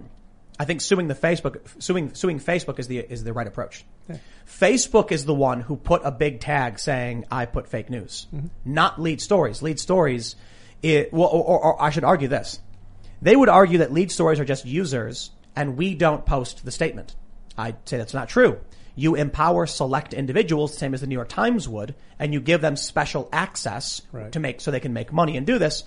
I 0.59 0.65
think 0.65 0.81
suing 0.81 1.07
the 1.07 1.15
Facebook, 1.15 1.59
suing, 1.81 2.13
suing 2.13 2.39
Facebook 2.39 2.79
is 2.79 2.87
the, 2.87 2.99
is 2.99 3.23
the 3.23 3.33
right 3.33 3.47
approach. 3.47 3.83
Facebook 4.47 5.11
is 5.11 5.25
the 5.25 5.33
one 5.33 5.61
who 5.61 5.75
put 5.75 6.01
a 6.03 6.11
big 6.11 6.39
tag 6.39 6.79
saying, 6.79 7.25
I 7.31 7.45
put 7.45 7.67
fake 7.67 7.89
news. 7.89 8.27
Mm-hmm. 8.33 8.47
Not 8.65 9.01
lead 9.01 9.21
stories. 9.21 9.61
Lead 9.61 9.79
stories, 9.79 10.35
it, 10.81 11.11
well, 11.11 11.27
or, 11.27 11.43
or, 11.43 11.63
or 11.63 11.81
I 11.81 11.89
should 11.89 12.03
argue 12.03 12.27
this. 12.27 12.59
They 13.21 13.35
would 13.35 13.49
argue 13.49 13.79
that 13.79 13.91
lead 13.93 14.11
stories 14.11 14.39
are 14.39 14.45
just 14.45 14.65
users 14.65 15.31
and 15.55 15.77
we 15.77 15.95
don't 15.95 16.25
post 16.25 16.65
the 16.65 16.71
statement. 16.71 17.15
I'd 17.57 17.87
say 17.87 17.97
that's 17.97 18.13
not 18.13 18.29
true. 18.29 18.59
You 18.95 19.15
empower 19.15 19.65
select 19.65 20.13
individuals, 20.13 20.77
same 20.77 20.93
as 20.93 21.01
the 21.01 21.07
New 21.07 21.15
York 21.15 21.29
Times 21.29 21.67
would, 21.67 21.95
and 22.19 22.31
you 22.31 22.39
give 22.39 22.61
them 22.61 22.75
special 22.75 23.27
access 23.33 24.03
Right. 24.11 24.31
to 24.33 24.39
make, 24.39 24.61
so 24.61 24.69
they 24.69 24.79
can 24.79 24.93
make 24.93 25.11
money 25.11 25.35
and 25.35 25.47
do 25.47 25.57
this. 25.57 25.83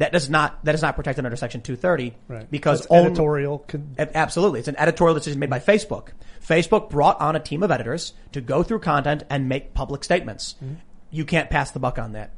That 0.00 0.12
does 0.12 0.28
not, 0.30 0.64
that 0.64 0.74
is 0.74 0.80
not 0.82 0.96
protected 0.96 1.24
under 1.26 1.36
section 1.36 1.60
230. 1.60 2.16
right 2.26 2.50
Because 2.50 2.80
That's 2.86 2.92
editorial. 2.92 3.58
Con- 3.60 3.94
Absolutely. 3.98 4.60
It's 4.60 4.68
an 4.68 4.76
editorial 4.78 5.14
decision 5.14 5.38
made 5.38 5.50
by 5.50 5.60
Facebook. 5.60 6.08
Facebook 6.42 6.88
brought 6.88 7.20
on 7.20 7.36
a 7.36 7.40
team 7.40 7.62
of 7.62 7.70
editors 7.70 8.14
to 8.32 8.40
go 8.40 8.62
through 8.62 8.78
content 8.80 9.24
and 9.28 9.46
make 9.48 9.74
public 9.74 10.02
statements. 10.02 10.54
Mm-hmm. 10.64 10.74
You 11.10 11.24
can't 11.26 11.50
pass 11.50 11.70
the 11.72 11.80
buck 11.80 11.98
on 11.98 12.12
that. 12.12 12.30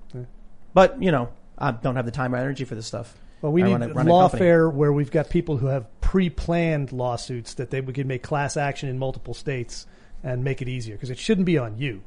But, 0.74 1.00
you 1.02 1.12
know, 1.12 1.28
I 1.56 1.70
don't 1.70 1.96
have 1.96 2.04
the 2.04 2.10
time 2.10 2.34
or 2.34 2.38
energy 2.38 2.64
for 2.64 2.74
this 2.74 2.86
stuff. 2.86 3.14
Well, 3.42 3.52
we 3.52 3.62
I 3.62 3.66
need 3.66 3.72
run 3.74 3.82
a- 3.82 3.94
run 3.94 4.08
a 4.08 4.10
company. 4.10 4.42
lawfare 4.42 4.72
where 4.72 4.92
we've 4.92 5.10
got 5.10 5.30
people 5.30 5.56
who 5.56 5.66
have 5.66 5.86
pre-planned 6.00 6.90
lawsuits 6.92 7.54
that 7.54 7.70
they 7.70 7.80
we 7.80 7.92
can 7.92 8.06
make 8.08 8.22
class 8.22 8.56
action 8.56 8.88
in 8.88 8.98
multiple 8.98 9.34
states 9.34 9.86
and 10.24 10.42
make 10.44 10.62
it 10.62 10.68
easier 10.68 10.94
because 10.96 11.10
it 11.10 11.18
shouldn't 11.18 11.46
be 11.46 11.58
on 11.58 11.78
you. 11.78 12.02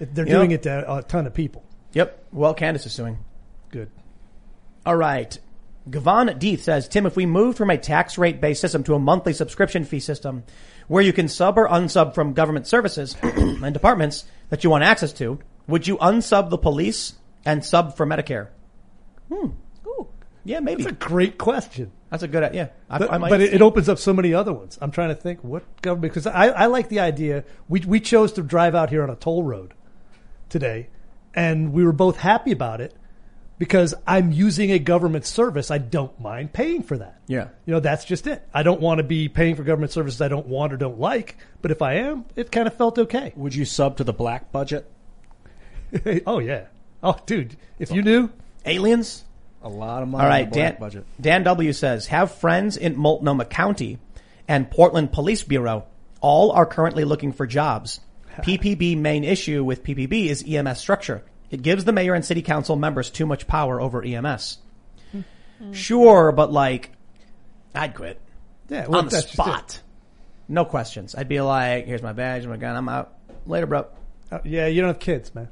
They're 0.00 0.26
Yep. 0.26 0.34
doing 0.36 0.50
it 0.50 0.62
to 0.64 0.96
a 0.96 1.02
ton 1.02 1.26
of 1.26 1.34
people. 1.34 1.64
Yep. 1.92 2.24
Well, 2.32 2.54
Candace 2.54 2.86
is 2.86 2.92
suing. 2.92 3.18
Good. 3.70 3.90
All 4.86 4.96
right. 4.96 5.36
Gavon 5.90 6.38
Deeth 6.38 6.60
says, 6.60 6.88
Tim, 6.88 7.06
if 7.06 7.16
we 7.16 7.26
move 7.26 7.56
from 7.56 7.70
a 7.70 7.76
tax 7.76 8.16
rate 8.18 8.40
based 8.40 8.60
system 8.60 8.84
to 8.84 8.94
a 8.94 8.98
monthly 9.00 9.32
subscription 9.32 9.84
fee 9.84 10.00
system 10.00 10.44
where 10.86 11.02
you 11.02 11.12
can 11.12 11.26
sub 11.28 11.58
or 11.58 11.68
unsub 11.68 12.14
from 12.14 12.34
government 12.34 12.68
services 12.68 13.16
and 13.22 13.74
departments 13.74 14.24
that 14.48 14.62
you 14.62 14.70
want 14.70 14.84
access 14.84 15.12
to, 15.14 15.40
would 15.66 15.86
you 15.86 15.96
unsub 15.98 16.50
the 16.50 16.58
police 16.58 17.14
and 17.44 17.64
sub 17.64 17.96
for 17.96 18.06
Medicare? 18.06 18.48
Hmm. 19.28 19.48
Ooh. 19.86 20.08
Yeah, 20.44 20.60
maybe. 20.60 20.84
It's 20.84 20.92
a 20.92 20.94
great 20.94 21.36
question. 21.36 21.90
That's 22.10 22.22
a 22.22 22.28
good, 22.28 22.54
yeah. 22.54 22.68
I, 22.88 22.98
But, 22.98 23.12
I 23.12 23.18
might. 23.18 23.30
but 23.30 23.40
it, 23.40 23.54
it 23.54 23.62
opens 23.62 23.88
up 23.88 23.98
so 23.98 24.12
many 24.12 24.32
other 24.32 24.52
ones. 24.52 24.78
I'm 24.80 24.92
trying 24.92 25.08
to 25.08 25.16
think 25.16 25.42
what 25.42 25.64
government 25.82 26.12
because 26.12 26.28
I, 26.28 26.46
I 26.46 26.66
like 26.66 26.88
the 26.88 27.00
idea. 27.00 27.42
We 27.68 27.80
we 27.80 27.98
chose 27.98 28.32
to 28.34 28.42
drive 28.42 28.76
out 28.76 28.90
here 28.90 29.02
on 29.02 29.10
a 29.10 29.16
toll 29.16 29.42
road 29.42 29.74
today, 30.48 30.88
and 31.34 31.72
we 31.72 31.84
were 31.84 31.92
both 31.92 32.18
happy 32.18 32.52
about 32.52 32.80
it 32.80 32.94
because 33.58 33.94
I'm 34.06 34.32
using 34.32 34.70
a 34.72 34.78
government 34.78 35.24
service. 35.24 35.70
I 35.70 35.78
don't 35.78 36.18
mind 36.20 36.52
paying 36.52 36.82
for 36.82 36.98
that. 36.98 37.20
Yeah. 37.26 37.48
you 37.64 37.74
know 37.74 37.80
that's 37.80 38.04
just 38.04 38.26
it. 38.26 38.46
I 38.52 38.62
don't 38.62 38.80
want 38.80 38.98
to 38.98 39.04
be 39.04 39.28
paying 39.28 39.56
for 39.56 39.62
government 39.62 39.92
services 39.92 40.20
I 40.20 40.28
don't 40.28 40.46
want 40.46 40.72
or 40.72 40.76
don't 40.76 41.00
like. 41.00 41.36
But 41.62 41.70
if 41.70 41.82
I 41.82 41.94
am, 41.94 42.24
it 42.36 42.52
kind 42.52 42.66
of 42.66 42.74
felt 42.74 42.98
okay. 42.98 43.32
Would 43.36 43.54
you 43.54 43.64
sub 43.64 43.98
to 43.98 44.04
the 44.04 44.12
black 44.12 44.52
budget? 44.52 44.90
oh 46.26 46.38
yeah. 46.38 46.66
Oh 47.02 47.16
dude, 47.26 47.56
if 47.78 47.90
you 47.90 48.02
knew, 48.02 48.30
Aliens? 48.64 49.24
A 49.62 49.68
lot 49.68 50.02
of 50.02 50.08
money. 50.08 50.24
All 50.24 50.32
in 50.32 50.44
the 50.44 50.50
black 50.50 50.72
Dan, 50.72 50.80
budget. 50.80 51.06
Dan 51.20 51.42
W 51.44 51.72
says, 51.72 52.06
have 52.06 52.32
friends 52.32 52.76
in 52.76 52.96
Multnomah 52.96 53.46
County 53.46 53.98
and 54.46 54.70
Portland 54.70 55.12
Police 55.12 55.42
Bureau. 55.42 55.86
All 56.20 56.52
are 56.52 56.66
currently 56.66 57.04
looking 57.04 57.32
for 57.32 57.46
jobs. 57.46 58.00
PPB 58.36 58.98
main 58.98 59.24
issue 59.24 59.64
with 59.64 59.82
PPB 59.82 60.26
is 60.26 60.44
EMS 60.46 60.78
structure. 60.78 61.24
It 61.50 61.62
gives 61.62 61.84
the 61.84 61.92
mayor 61.92 62.14
and 62.14 62.24
city 62.24 62.42
council 62.42 62.76
members 62.76 63.10
too 63.10 63.26
much 63.26 63.46
power 63.46 63.80
over 63.80 64.02
EMS. 64.02 64.58
Sure, 65.72 66.32
but 66.32 66.52
like, 66.52 66.90
I'd 67.74 67.94
quit 67.94 68.20
yeah, 68.68 68.86
well, 68.86 68.98
on 68.98 69.04
the 69.06 69.10
that's 69.12 69.24
just 69.26 69.34
it. 69.38 69.42
spot. 69.42 69.80
No 70.48 70.64
questions. 70.64 71.14
I'd 71.14 71.28
be 71.28 71.40
like, 71.40 71.86
here's 71.86 72.02
my 72.02 72.12
badge, 72.12 72.46
my 72.46 72.56
gun, 72.56 72.76
I'm 72.76 72.88
out. 72.88 73.14
Later, 73.46 73.66
bro. 73.66 73.86
Uh, 74.30 74.40
yeah, 74.44 74.66
you 74.66 74.80
don't 74.80 74.88
have 74.88 74.98
kids, 74.98 75.34
man. 75.34 75.48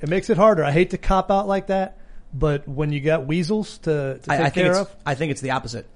It 0.00 0.08
makes 0.08 0.30
it 0.30 0.36
harder. 0.36 0.64
I 0.64 0.72
hate 0.72 0.90
to 0.90 0.98
cop 0.98 1.30
out 1.30 1.46
like 1.46 1.68
that, 1.68 1.98
but 2.32 2.66
when 2.66 2.92
you 2.92 3.00
got 3.00 3.26
weasels 3.26 3.78
to, 3.78 4.14
to 4.14 4.18
take 4.20 4.30
I, 4.30 4.48
think 4.50 4.54
care 4.54 4.76
of, 4.78 4.96
I 5.04 5.14
think 5.14 5.32
it's 5.32 5.40
the 5.40 5.50
opposite. 5.52 5.86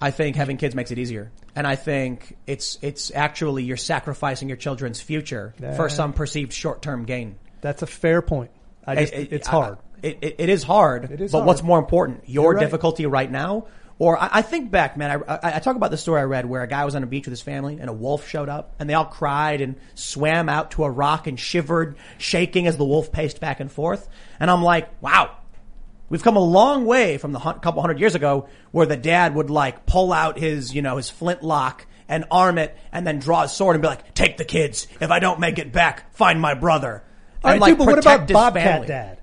I 0.00 0.10
think 0.10 0.36
having 0.36 0.56
kids 0.56 0.74
makes 0.74 0.90
it 0.90 0.98
easier, 0.98 1.30
and 1.54 1.66
I 1.66 1.76
think 1.76 2.36
it's 2.46 2.78
it's 2.82 3.12
actually 3.14 3.62
you're 3.62 3.76
sacrificing 3.76 4.48
your 4.48 4.56
children's 4.56 5.00
future 5.00 5.54
Yeah. 5.60 5.76
for 5.76 5.88
some 5.88 6.12
perceived 6.12 6.52
short 6.52 6.82
term 6.82 7.04
gain. 7.04 7.36
that's 7.60 7.82
a 7.82 7.86
fair 7.86 8.20
point. 8.20 8.50
I 8.86 8.94
just, 8.96 9.12
It- 9.12 9.18
it- 9.20 9.32
it's 9.32 9.46
hard. 9.48 9.78
it, 10.02 10.18
it, 10.20 10.34
it 10.38 10.48
is 10.48 10.62
hard. 10.62 11.10
It 11.10 11.20
is 11.20 11.32
but 11.32 11.38
hard. 11.38 11.46
what's 11.46 11.62
more 11.62 11.78
important, 11.78 12.22
your 12.26 12.52
right. 12.54 12.60
difficulty 12.60 13.06
right 13.06 13.30
now, 13.30 13.66
or 13.98 14.18
I, 14.20 14.28
I 14.32 14.42
think 14.42 14.70
back, 14.70 14.96
man. 14.96 15.22
I, 15.26 15.34
I, 15.34 15.56
I 15.56 15.58
talk 15.60 15.76
about 15.76 15.90
the 15.90 15.96
story 15.96 16.20
I 16.20 16.24
read 16.24 16.46
where 16.46 16.62
a 16.62 16.66
guy 16.66 16.84
was 16.84 16.94
on 16.94 17.02
a 17.02 17.06
beach 17.06 17.26
with 17.26 17.32
his 17.32 17.40
family 17.42 17.78
and 17.80 17.88
a 17.88 17.92
wolf 17.92 18.28
showed 18.28 18.48
up, 18.48 18.74
and 18.78 18.88
they 18.90 18.94
all 18.94 19.04
cried 19.06 19.60
and 19.60 19.76
swam 19.94 20.48
out 20.48 20.72
to 20.72 20.84
a 20.84 20.90
rock 20.90 21.26
and 21.26 21.38
shivered, 21.40 21.96
shaking 22.18 22.66
as 22.66 22.76
the 22.76 22.84
wolf 22.84 23.12
paced 23.12 23.40
back 23.40 23.60
and 23.60 23.70
forth. 23.72 24.08
And 24.40 24.50
I'm 24.50 24.62
like, 24.62 24.88
wow. 25.02 25.36
We've 26.10 26.22
come 26.22 26.36
a 26.36 26.40
long 26.40 26.84
way 26.84 27.16
from 27.16 27.32
the 27.32 27.38
hun- 27.38 27.60
couple 27.60 27.80
hundred 27.80 27.98
years 27.98 28.14
ago 28.14 28.48
where 28.72 28.84
the 28.86 28.96
dad 28.96 29.34
would 29.34 29.48
like 29.48 29.86
pull 29.86 30.12
out 30.12 30.38
his, 30.38 30.74
you 30.74 30.82
know, 30.82 30.98
his 30.98 31.08
flintlock 31.08 31.86
and 32.08 32.26
arm 32.30 32.58
it 32.58 32.76
and 32.92 33.06
then 33.06 33.18
draw 33.20 33.44
a 33.44 33.48
sword 33.48 33.74
and 33.74 33.82
be 33.82 33.88
like, 33.88 34.12
take 34.12 34.36
the 34.36 34.44
kids. 34.44 34.86
If 35.00 35.10
I 35.10 35.18
don't 35.18 35.40
make 35.40 35.58
it 35.58 35.72
back, 35.72 36.12
find 36.14 36.38
my 36.40 36.52
brother. 36.54 37.02
All 37.44 37.52
And 37.52 37.60
right, 37.60 37.68
dude, 37.68 37.78
but 37.78 37.86
what 37.86 37.98
about 37.98 38.28
Bobcat 38.28 38.64
family. 38.64 38.86
Dad? 38.88 39.18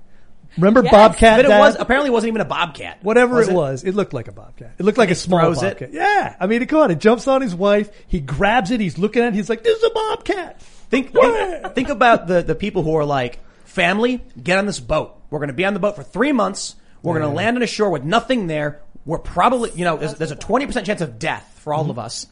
Remember 0.57 0.83
Yes. 0.83 0.91
Bobcat 0.91 1.37
But 1.37 1.45
it 1.45 1.47
Dad? 1.47 1.59
was 1.59 1.75
apparently 1.79 2.09
it 2.09 2.13
wasn't 2.13 2.27
even 2.29 2.41
a 2.41 2.45
bobcat. 2.45 2.99
Whatever 3.03 3.35
Was 3.37 3.47
it, 3.47 3.53
was, 3.53 3.83
it 3.85 3.95
looked 3.95 4.13
like 4.13 4.27
a 4.27 4.33
bobcat. 4.33 4.73
It 4.77 4.83
looked 4.83 4.97
like 4.97 5.09
a 5.09 5.15
small 5.15 5.39
throws 5.39 5.63
it? 5.63 5.89
Yeah, 5.93 6.35
I 6.39 6.45
mean, 6.45 6.65
come 6.67 6.79
on, 6.81 6.91
it 6.91 6.99
jumps 6.99 7.27
on 7.27 7.41
his 7.41 7.55
wife. 7.55 7.89
He 8.07 8.19
grabs 8.19 8.69
it. 8.69 8.79
He's 8.81 8.97
looking 8.97 9.21
at 9.23 9.29
it. 9.29 9.33
He's 9.35 9.49
like, 9.49 9.63
"This 9.63 9.77
is 9.77 9.83
a 9.83 9.89
bobcat." 9.91 10.61
Think 10.61 11.13
think, 11.13 11.73
think 11.73 11.89
about 11.89 12.27
the 12.27 12.41
the 12.41 12.53
people 12.55 12.83
who 12.83 12.93
are 12.95 13.05
like, 13.05 13.39
family, 13.63 14.21
get 14.43 14.57
on 14.59 14.65
this 14.65 14.79
boat. 14.81 15.15
We're 15.29 15.39
going 15.39 15.47
to 15.47 15.53
be 15.53 15.63
on 15.65 15.73
the 15.73 15.79
boat 15.79 15.95
for 15.95 16.03
three 16.03 16.33
months. 16.33 16.75
We're 17.01 17.17
going 17.17 17.29
to 17.31 17.35
land 17.35 17.55
on 17.55 17.63
a 17.63 17.67
shore 17.67 17.89
with 17.89 18.03
nothing 18.03 18.47
there. 18.47 18.81
We're 19.05 19.17
probably, 19.19 19.71
you 19.73 19.85
know, 19.85 19.95
there's, 19.97 20.15
there's 20.15 20.31
a 20.31 20.35
twenty 20.35 20.65
percent 20.67 20.85
chance 20.85 20.99
of 21.01 21.17
death 21.17 21.59
for 21.63 21.73
all 21.73 21.89
of 21.89 21.97
us. 21.97 22.27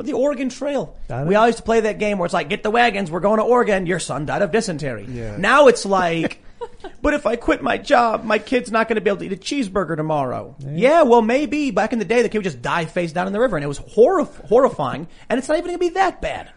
But 0.00 0.06
the 0.06 0.14
Oregon 0.14 0.48
Trail, 0.48 0.96
we 1.26 1.34
all 1.34 1.46
used 1.46 1.58
to 1.58 1.62
play 1.62 1.80
that 1.80 1.98
game 1.98 2.16
where 2.16 2.24
it's 2.24 2.32
like, 2.32 2.48
get 2.48 2.62
the 2.62 2.70
wagons, 2.70 3.10
we're 3.10 3.20
going 3.20 3.36
to 3.36 3.44
Oregon. 3.44 3.84
Your 3.84 3.98
son 3.98 4.24
died 4.24 4.40
of 4.40 4.50
dysentery. 4.50 5.04
Yeah. 5.06 5.36
Now 5.36 5.66
it's 5.66 5.84
like. 5.84 6.42
But 7.02 7.14
if 7.14 7.26
I 7.26 7.36
quit 7.36 7.62
my 7.62 7.78
job, 7.78 8.24
my 8.24 8.38
kid's 8.38 8.70
not 8.70 8.86
going 8.88 8.96
to 8.96 9.00
be 9.00 9.08
able 9.08 9.20
to 9.20 9.24
eat 9.24 9.32
a 9.32 9.36
cheeseburger 9.36 9.96
tomorrow. 9.96 10.54
Yeah, 10.66 11.02
well, 11.02 11.22
maybe 11.22 11.70
back 11.70 11.94
in 11.94 11.98
the 11.98 12.04
day, 12.04 12.20
the 12.20 12.28
kid 12.28 12.38
would 12.38 12.44
just 12.44 12.60
die 12.60 12.84
face 12.84 13.12
down 13.12 13.26
in 13.26 13.32
the 13.32 13.40
river, 13.40 13.56
and 13.56 13.64
it 13.64 13.68
was 13.68 13.78
horrif- 13.78 14.46
horrifying. 14.46 15.08
And 15.28 15.38
it's 15.38 15.48
not 15.48 15.56
even 15.56 15.68
going 15.68 15.78
to 15.78 15.80
be 15.80 15.88
that 15.90 16.20
bad. 16.20 16.52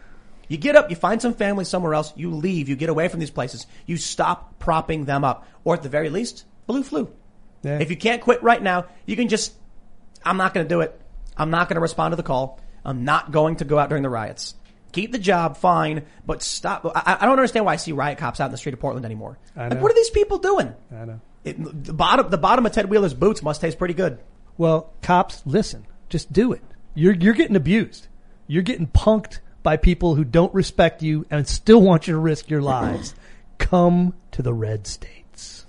You 0.48 0.58
get 0.58 0.76
up, 0.76 0.90
you 0.90 0.96
find 0.96 1.20
some 1.22 1.32
family 1.32 1.64
somewhere 1.64 1.94
else, 1.94 2.12
you 2.16 2.34
leave, 2.34 2.68
you 2.68 2.76
get 2.76 2.90
away 2.90 3.08
from 3.08 3.20
these 3.20 3.30
places, 3.30 3.66
you 3.86 3.96
stop 3.96 4.58
propping 4.58 5.06
them 5.06 5.24
up, 5.24 5.46
or 5.64 5.74
at 5.74 5.82
the 5.82 5.88
very 5.88 6.10
least, 6.10 6.44
blue 6.66 6.82
flu. 6.82 7.10
Yeah. 7.62 7.78
If 7.78 7.88
you 7.90 7.96
can't 7.96 8.20
quit 8.20 8.42
right 8.42 8.62
now, 8.62 8.86
you 9.06 9.16
can 9.16 9.28
just, 9.28 9.54
I'm 10.22 10.36
not 10.36 10.52
going 10.52 10.66
to 10.66 10.68
do 10.68 10.82
it. 10.82 11.00
I'm 11.36 11.50
not 11.50 11.68
going 11.68 11.76
to 11.76 11.80
respond 11.80 12.12
to 12.12 12.16
the 12.16 12.22
call. 12.22 12.60
I'm 12.84 13.04
not 13.04 13.32
going 13.32 13.56
to 13.56 13.64
go 13.64 13.78
out 13.78 13.88
during 13.88 14.02
the 14.02 14.10
riots. 14.10 14.54
Keep 14.92 15.12
the 15.12 15.18
job, 15.18 15.56
fine, 15.56 16.04
but 16.24 16.42
stop. 16.42 16.86
I, 16.94 17.16
I 17.20 17.24
don't 17.26 17.32
understand 17.32 17.64
why 17.66 17.72
I 17.72 17.76
see 17.76 17.92
riot 17.92 18.18
cops 18.18 18.40
out 18.40 18.46
in 18.46 18.52
the 18.52 18.58
street 18.58 18.74
of 18.74 18.80
Portland 18.80 19.04
anymore. 19.04 19.38
I 19.56 19.68
Like, 19.68 19.82
what 19.82 19.90
are 19.90 19.94
these 19.94 20.10
people 20.10 20.38
doing? 20.38 20.72
I 20.92 21.04
know. 21.04 21.20
It, 21.42 21.84
the 21.84 21.92
bottom, 21.92 22.30
the 22.30 22.38
bottom 22.38 22.64
of 22.64 22.72
Ted 22.72 22.88
Wheeler's 22.88 23.14
boots 23.14 23.42
must 23.42 23.60
taste 23.60 23.78
pretty 23.78 23.94
good. 23.94 24.18
Well, 24.56 24.92
cops, 25.02 25.42
listen. 25.44 25.86
Just 26.08 26.32
do 26.32 26.52
it. 26.52 26.62
You're 26.94 27.14
you're 27.14 27.34
getting 27.34 27.56
abused. 27.56 28.06
You're 28.46 28.62
getting 28.62 28.86
punked 28.86 29.40
by 29.64 29.76
people 29.76 30.14
who 30.14 30.24
don't 30.24 30.54
respect 30.54 31.02
you 31.02 31.26
and 31.30 31.48
still 31.48 31.82
want 31.82 32.06
you 32.06 32.14
to 32.14 32.18
risk 32.18 32.48
your 32.48 32.62
lives. 32.62 33.14
Come 33.58 34.14
to 34.32 34.42
the 34.42 34.54
red 34.54 34.86
states. 34.86 35.66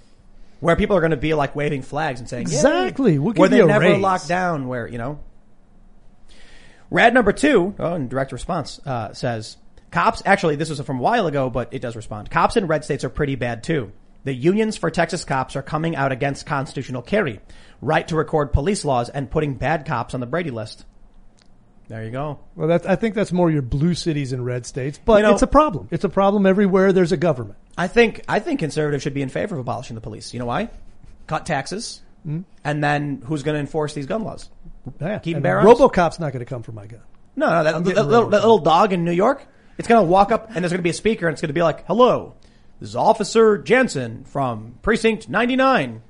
Where 0.59 0.75
people 0.75 0.95
are 0.95 0.99
going 0.99 1.11
to 1.11 1.17
be 1.17 1.33
like 1.33 1.55
waving 1.55 1.81
flags 1.81 2.19
and 2.19 2.29
saying, 2.29 2.43
Exactly. 2.43 3.17
We'll 3.17 3.33
where 3.33 3.49
they 3.49 3.63
never 3.65 3.85
raise. 3.85 4.01
locked 4.01 4.27
down, 4.27 4.67
where, 4.67 4.87
you 4.87 4.97
know. 4.97 5.19
Rad 6.91 7.13
number 7.13 7.31
two, 7.33 7.73
oh, 7.79 7.95
in 7.95 8.07
direct 8.07 8.31
response, 8.31 8.79
uh, 8.85 9.13
says, 9.13 9.57
cops, 9.91 10.21
actually, 10.25 10.55
this 10.55 10.69
was 10.69 10.79
from 10.81 10.99
a 10.99 11.01
while 11.01 11.27
ago, 11.27 11.49
but 11.49 11.73
it 11.73 11.81
does 11.81 11.95
respond. 11.95 12.29
Cops 12.29 12.57
in 12.57 12.67
red 12.67 12.83
states 12.83 13.03
are 13.03 13.09
pretty 13.09 13.35
bad 13.35 13.63
too. 13.63 13.91
The 14.23 14.33
unions 14.33 14.75
for 14.77 14.89
Texas 14.89 15.23
cops 15.23 15.55
are 15.55 15.61
coming 15.61 15.95
out 15.95 16.11
against 16.11 16.45
constitutional 16.45 17.01
carry, 17.01 17.39
right 17.81 18.07
to 18.07 18.15
record 18.15 18.53
police 18.53 18.83
laws 18.85 19.09
and 19.09 19.29
putting 19.29 19.53
bad 19.55 19.85
cops 19.85 20.13
on 20.13 20.19
the 20.19 20.25
Brady 20.25 20.49
list. 20.51 20.85
There 21.87 22.03
you 22.03 22.09
go. 22.09 22.39
Well, 22.55 22.67
that's, 22.67 22.87
I 22.87 22.95
think 22.95 23.13
that's 23.13 23.31
more 23.31 23.51
your 23.51 23.61
blue 23.61 23.93
cities 23.93 24.33
and 24.33 24.43
red 24.43 24.65
states, 24.65 24.99
but 25.03 25.17
You 25.17 25.23
know- 25.23 25.33
it's 25.33 25.43
a 25.43 25.47
problem. 25.47 25.87
It's 25.91 26.03
a 26.03 26.09
problem 26.09 26.47
everywhere 26.47 26.91
there's 26.93 27.11
a 27.11 27.17
government. 27.17 27.57
I 27.77 27.87
think 27.87 28.21
I 28.27 28.39
think 28.39 28.59
conservatives 28.59 29.03
should 29.03 29.13
be 29.13 29.21
in 29.21 29.29
favor 29.29 29.53
of 29.53 29.59
abolishing 29.61 29.93
the 29.95 30.01
police. 30.01 30.33
You 30.33 30.39
know 30.39 30.45
why? 30.47 30.69
Cut 31.27 31.45
taxes, 31.45 32.01
Hmm? 32.23 32.41
and 32.63 32.83
then 32.83 33.21
who's 33.25 33.43
going 33.43 33.53
to 33.53 33.59
enforce 33.59 33.93
these 33.93 34.05
gun 34.07 34.23
laws? 34.23 34.49
Yeah. 34.99 35.19
Keep 35.19 35.37
and 35.37 35.43
bear 35.43 35.59
arms. 35.59 35.79
RoboCop's 35.79 36.19
not 36.19 36.31
going 36.31 36.45
to 36.45 36.49
come 36.49 36.63
for 36.63 36.71
my 36.71 36.87
gun. 36.87 37.01
No, 37.35 37.49
no, 37.49 37.63
that, 37.63 37.75
I'm 37.75 37.83
that, 37.83 38.07
little, 38.07 38.29
that 38.29 38.41
little 38.41 38.59
dog 38.59 38.93
in 38.93 39.03
New 39.03 39.11
York. 39.11 39.45
It's 39.77 39.87
going 39.87 40.03
to 40.03 40.09
walk 40.09 40.31
up 40.31 40.47
and 40.49 40.63
there's 40.63 40.71
going 40.71 40.79
to 40.79 40.83
be 40.83 40.89
a 40.89 40.93
speaker 40.93 41.27
and 41.27 41.33
it's 41.33 41.41
going 41.41 41.49
to 41.49 41.53
be 41.53 41.61
like, 41.61 41.85
hello, 41.85 42.35
this 42.79 42.89
is 42.89 42.95
Officer 42.95 43.57
Jensen 43.57 44.23
from 44.23 44.75
Precinct 44.81 45.27
99. 45.27 46.01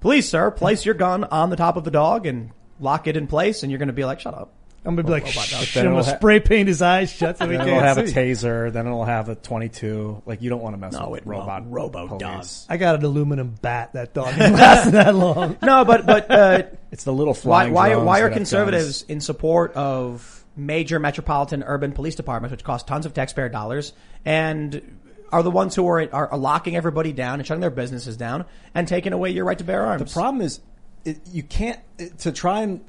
Please, 0.00 0.28
sir, 0.28 0.50
place 0.50 0.84
your 0.86 0.94
gun 0.94 1.24
on 1.24 1.50
the 1.50 1.56
top 1.56 1.76
of 1.76 1.84
the 1.84 1.90
dog 1.90 2.26
and 2.26 2.50
lock 2.80 3.06
it 3.06 3.16
in 3.16 3.26
place. 3.26 3.62
And 3.62 3.70
you're 3.70 3.78
going 3.78 3.88
to 3.88 3.94
be 3.94 4.04
like, 4.04 4.20
shut 4.20 4.34
up. 4.34 4.53
I'm 4.86 4.94
gonna 4.94 5.04
be 5.06 5.12
like, 5.12 5.22
Robot 5.24 5.34
dog. 5.34 5.62
shh, 5.62 5.74
Then 5.74 5.86
I'm 5.86 5.92
gonna 5.92 6.00
it'll 6.02 6.12
ha- 6.12 6.18
spray 6.18 6.40
paint 6.40 6.68
his 6.68 6.82
eyes 6.82 7.10
shut 7.10 7.38
so 7.38 7.46
he 7.48 7.52
Then 7.56 7.66
it'll 7.66 7.80
can't 7.80 7.98
have 7.98 8.08
see. 8.08 8.12
a 8.12 8.16
taser. 8.32 8.72
Then 8.72 8.86
it'll 8.86 9.04
have 9.04 9.28
a 9.30 9.34
22. 9.34 10.22
Like 10.26 10.42
you 10.42 10.50
don't 10.50 10.62
want 10.62 10.74
to 10.74 10.78
mess 10.78 10.92
No, 10.92 11.08
with 11.10 11.22
it 11.22 11.26
won't. 11.26 11.38
robot 11.40 11.70
Robo 11.70 12.06
police. 12.18 12.66
I 12.68 12.76
got 12.76 12.96
an 12.96 13.04
aluminum 13.04 13.54
bat. 13.62 13.94
That 13.94 14.12
dog 14.12 14.34
didn't 14.34 14.52
last 14.54 14.92
that 14.92 15.14
long. 15.14 15.56
No, 15.62 15.84
but, 15.86 16.04
but, 16.04 16.30
uh, 16.30 16.62
It's 16.92 17.04
the 17.04 17.12
little 17.14 17.32
why, 17.34 17.40
flying. 17.40 17.72
why, 17.72 17.88
drones 17.90 18.06
why 18.06 18.18
that 18.20 18.24
are 18.26 18.28
have 18.28 18.36
conservatives 18.36 19.02
in 19.08 19.20
support 19.20 19.72
of 19.74 20.44
major 20.56 20.98
metropolitan 20.98 21.62
urban 21.62 21.92
police 21.92 22.14
departments, 22.14 22.50
which 22.52 22.62
cost 22.64 22.86
tons 22.86 23.06
of 23.06 23.14
taxpayer 23.14 23.48
dollars, 23.48 23.92
and 24.24 24.98
are 25.32 25.42
the 25.42 25.50
ones 25.50 25.74
who 25.74 25.86
are, 25.88 26.00
are, 26.12 26.28
are 26.32 26.38
locking 26.38 26.76
everybody 26.76 27.12
down 27.12 27.40
and 27.40 27.46
shutting 27.46 27.60
their 27.62 27.70
businesses 27.70 28.16
down 28.16 28.44
and 28.74 28.86
taking 28.86 29.12
away 29.12 29.30
your 29.30 29.44
right 29.46 29.58
to 29.58 29.64
bear 29.64 29.84
arms? 29.84 30.02
The 30.12 30.20
problem 30.20 30.42
is, 30.42 30.60
it, 31.04 31.20
you 31.32 31.42
can't 31.42 31.80
it, 31.98 32.18
to 32.20 32.30
try 32.32 32.60
and 32.60 32.84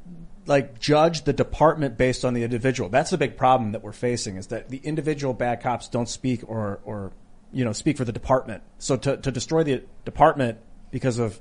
like 0.48 0.80
judge 0.80 1.24
the 1.24 1.34
department 1.34 1.98
based 1.98 2.24
on 2.24 2.34
the 2.34 2.44
individual. 2.44 2.90
That's 2.90 3.12
the 3.12 3.18
big 3.18 3.38
problem 3.38 3.72
that 3.72 3.84
we're 3.84 3.92
facing 3.92 4.38
is 4.38 4.48
that 4.48 4.70
the 4.70 4.78
individual 4.78 5.34
bad 5.34 5.62
cops 5.62 5.88
don't 5.88 6.10
speak 6.10 6.42
or 6.48 6.80
or 6.84 7.12
you 7.52 7.66
know 7.66 7.74
speak 7.74 7.98
for 7.98 8.06
the 8.06 8.12
department. 8.12 8.64
So 8.78 8.98
to 8.98 9.18
to 9.18 9.32
destroy 9.32 9.64
the 9.64 9.84
department 10.04 10.60
because 10.92 11.20
of 11.20 11.40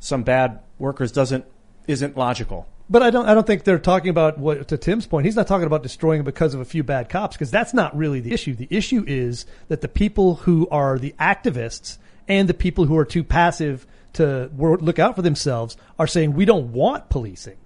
some 0.00 0.22
bad 0.22 0.60
workers 0.78 1.12
doesn't 1.12 1.44
isn't 1.86 2.16
logical. 2.16 2.68
But 2.88 3.02
I 3.02 3.10
don't. 3.10 3.26
I 3.26 3.32
don't 3.32 3.46
think 3.46 3.64
they're 3.64 3.78
talking 3.78 4.10
about 4.10 4.38
what. 4.38 4.68
To 4.68 4.76
Tim's 4.76 5.06
point, 5.06 5.24
he's 5.24 5.36
not 5.36 5.46
talking 5.46 5.66
about 5.66 5.82
destroying 5.82 6.22
because 6.22 6.52
of 6.52 6.60
a 6.60 6.66
few 6.66 6.82
bad 6.82 7.08
cops, 7.08 7.34
because 7.34 7.50
that's 7.50 7.72
not 7.72 7.96
really 7.96 8.20
the 8.20 8.32
issue. 8.32 8.54
The 8.54 8.68
issue 8.70 9.04
is 9.06 9.46
that 9.68 9.80
the 9.80 9.88
people 9.88 10.34
who 10.34 10.68
are 10.70 10.98
the 10.98 11.14
activists 11.18 11.96
and 12.28 12.46
the 12.48 12.54
people 12.54 12.84
who 12.84 12.96
are 12.98 13.06
too 13.06 13.24
passive 13.24 13.86
to 14.14 14.50
look 14.56 14.98
out 14.98 15.16
for 15.16 15.22
themselves 15.22 15.76
are 15.98 16.06
saying 16.06 16.34
we 16.34 16.44
don't 16.44 16.72
want 16.72 17.08
policing 17.08 17.56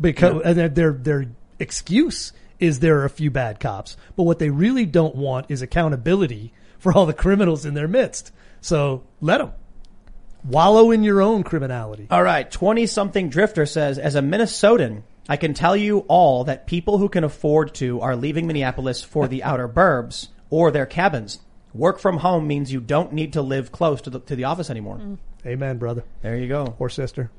because 0.00 0.42
and 0.44 0.74
their- 0.74 0.92
their 0.92 1.26
excuse 1.58 2.32
is 2.58 2.80
there 2.80 2.98
are 3.00 3.04
a 3.04 3.10
few 3.10 3.30
bad 3.30 3.60
cops, 3.60 3.96
but 4.16 4.22
what 4.24 4.38
they 4.38 4.50
really 4.50 4.86
don't 4.86 5.14
want 5.14 5.46
is 5.50 5.62
accountability 5.62 6.52
for 6.78 6.92
all 6.92 7.06
the 7.06 7.12
criminals 7.12 7.64
in 7.66 7.74
their 7.74 7.88
midst. 7.88 8.32
So 8.60 9.02
let 9.20 9.38
them 9.38 9.52
wallow 10.44 10.90
in 10.90 11.02
your 11.02 11.20
own 11.20 11.42
criminality. 11.42 12.06
All 12.10 12.22
right, 12.22 12.50
20 12.50 12.86
something 12.86 13.28
drifter 13.28 13.66
says, 13.66 13.98
as 13.98 14.14
a 14.14 14.20
Minnesotan, 14.20 15.02
I 15.28 15.36
can 15.36 15.54
tell 15.54 15.76
you 15.76 16.00
all 16.08 16.44
that 16.44 16.66
people 16.66 16.98
who 16.98 17.08
can 17.08 17.24
afford 17.24 17.74
to 17.76 18.00
are 18.00 18.14
leaving 18.16 18.46
Minneapolis 18.46 19.02
for 19.02 19.26
the 19.26 19.42
outer 19.42 19.68
burbs 19.68 20.28
or 20.50 20.70
their 20.70 20.86
cabins. 20.86 21.40
Work 21.74 21.98
from 21.98 22.18
home 22.18 22.46
means 22.46 22.72
you 22.72 22.80
don't 22.80 23.12
need 23.12 23.32
to 23.34 23.42
live 23.42 23.72
close 23.72 24.00
to 24.02 24.10
the, 24.10 24.20
to 24.20 24.36
the 24.36 24.44
office 24.44 24.70
anymore. 24.70 25.00
Amen, 25.44 25.78
brother 25.78 26.04
There 26.22 26.36
you 26.36 26.48
go. 26.48 26.74
or 26.78 26.88
sister. 26.88 27.30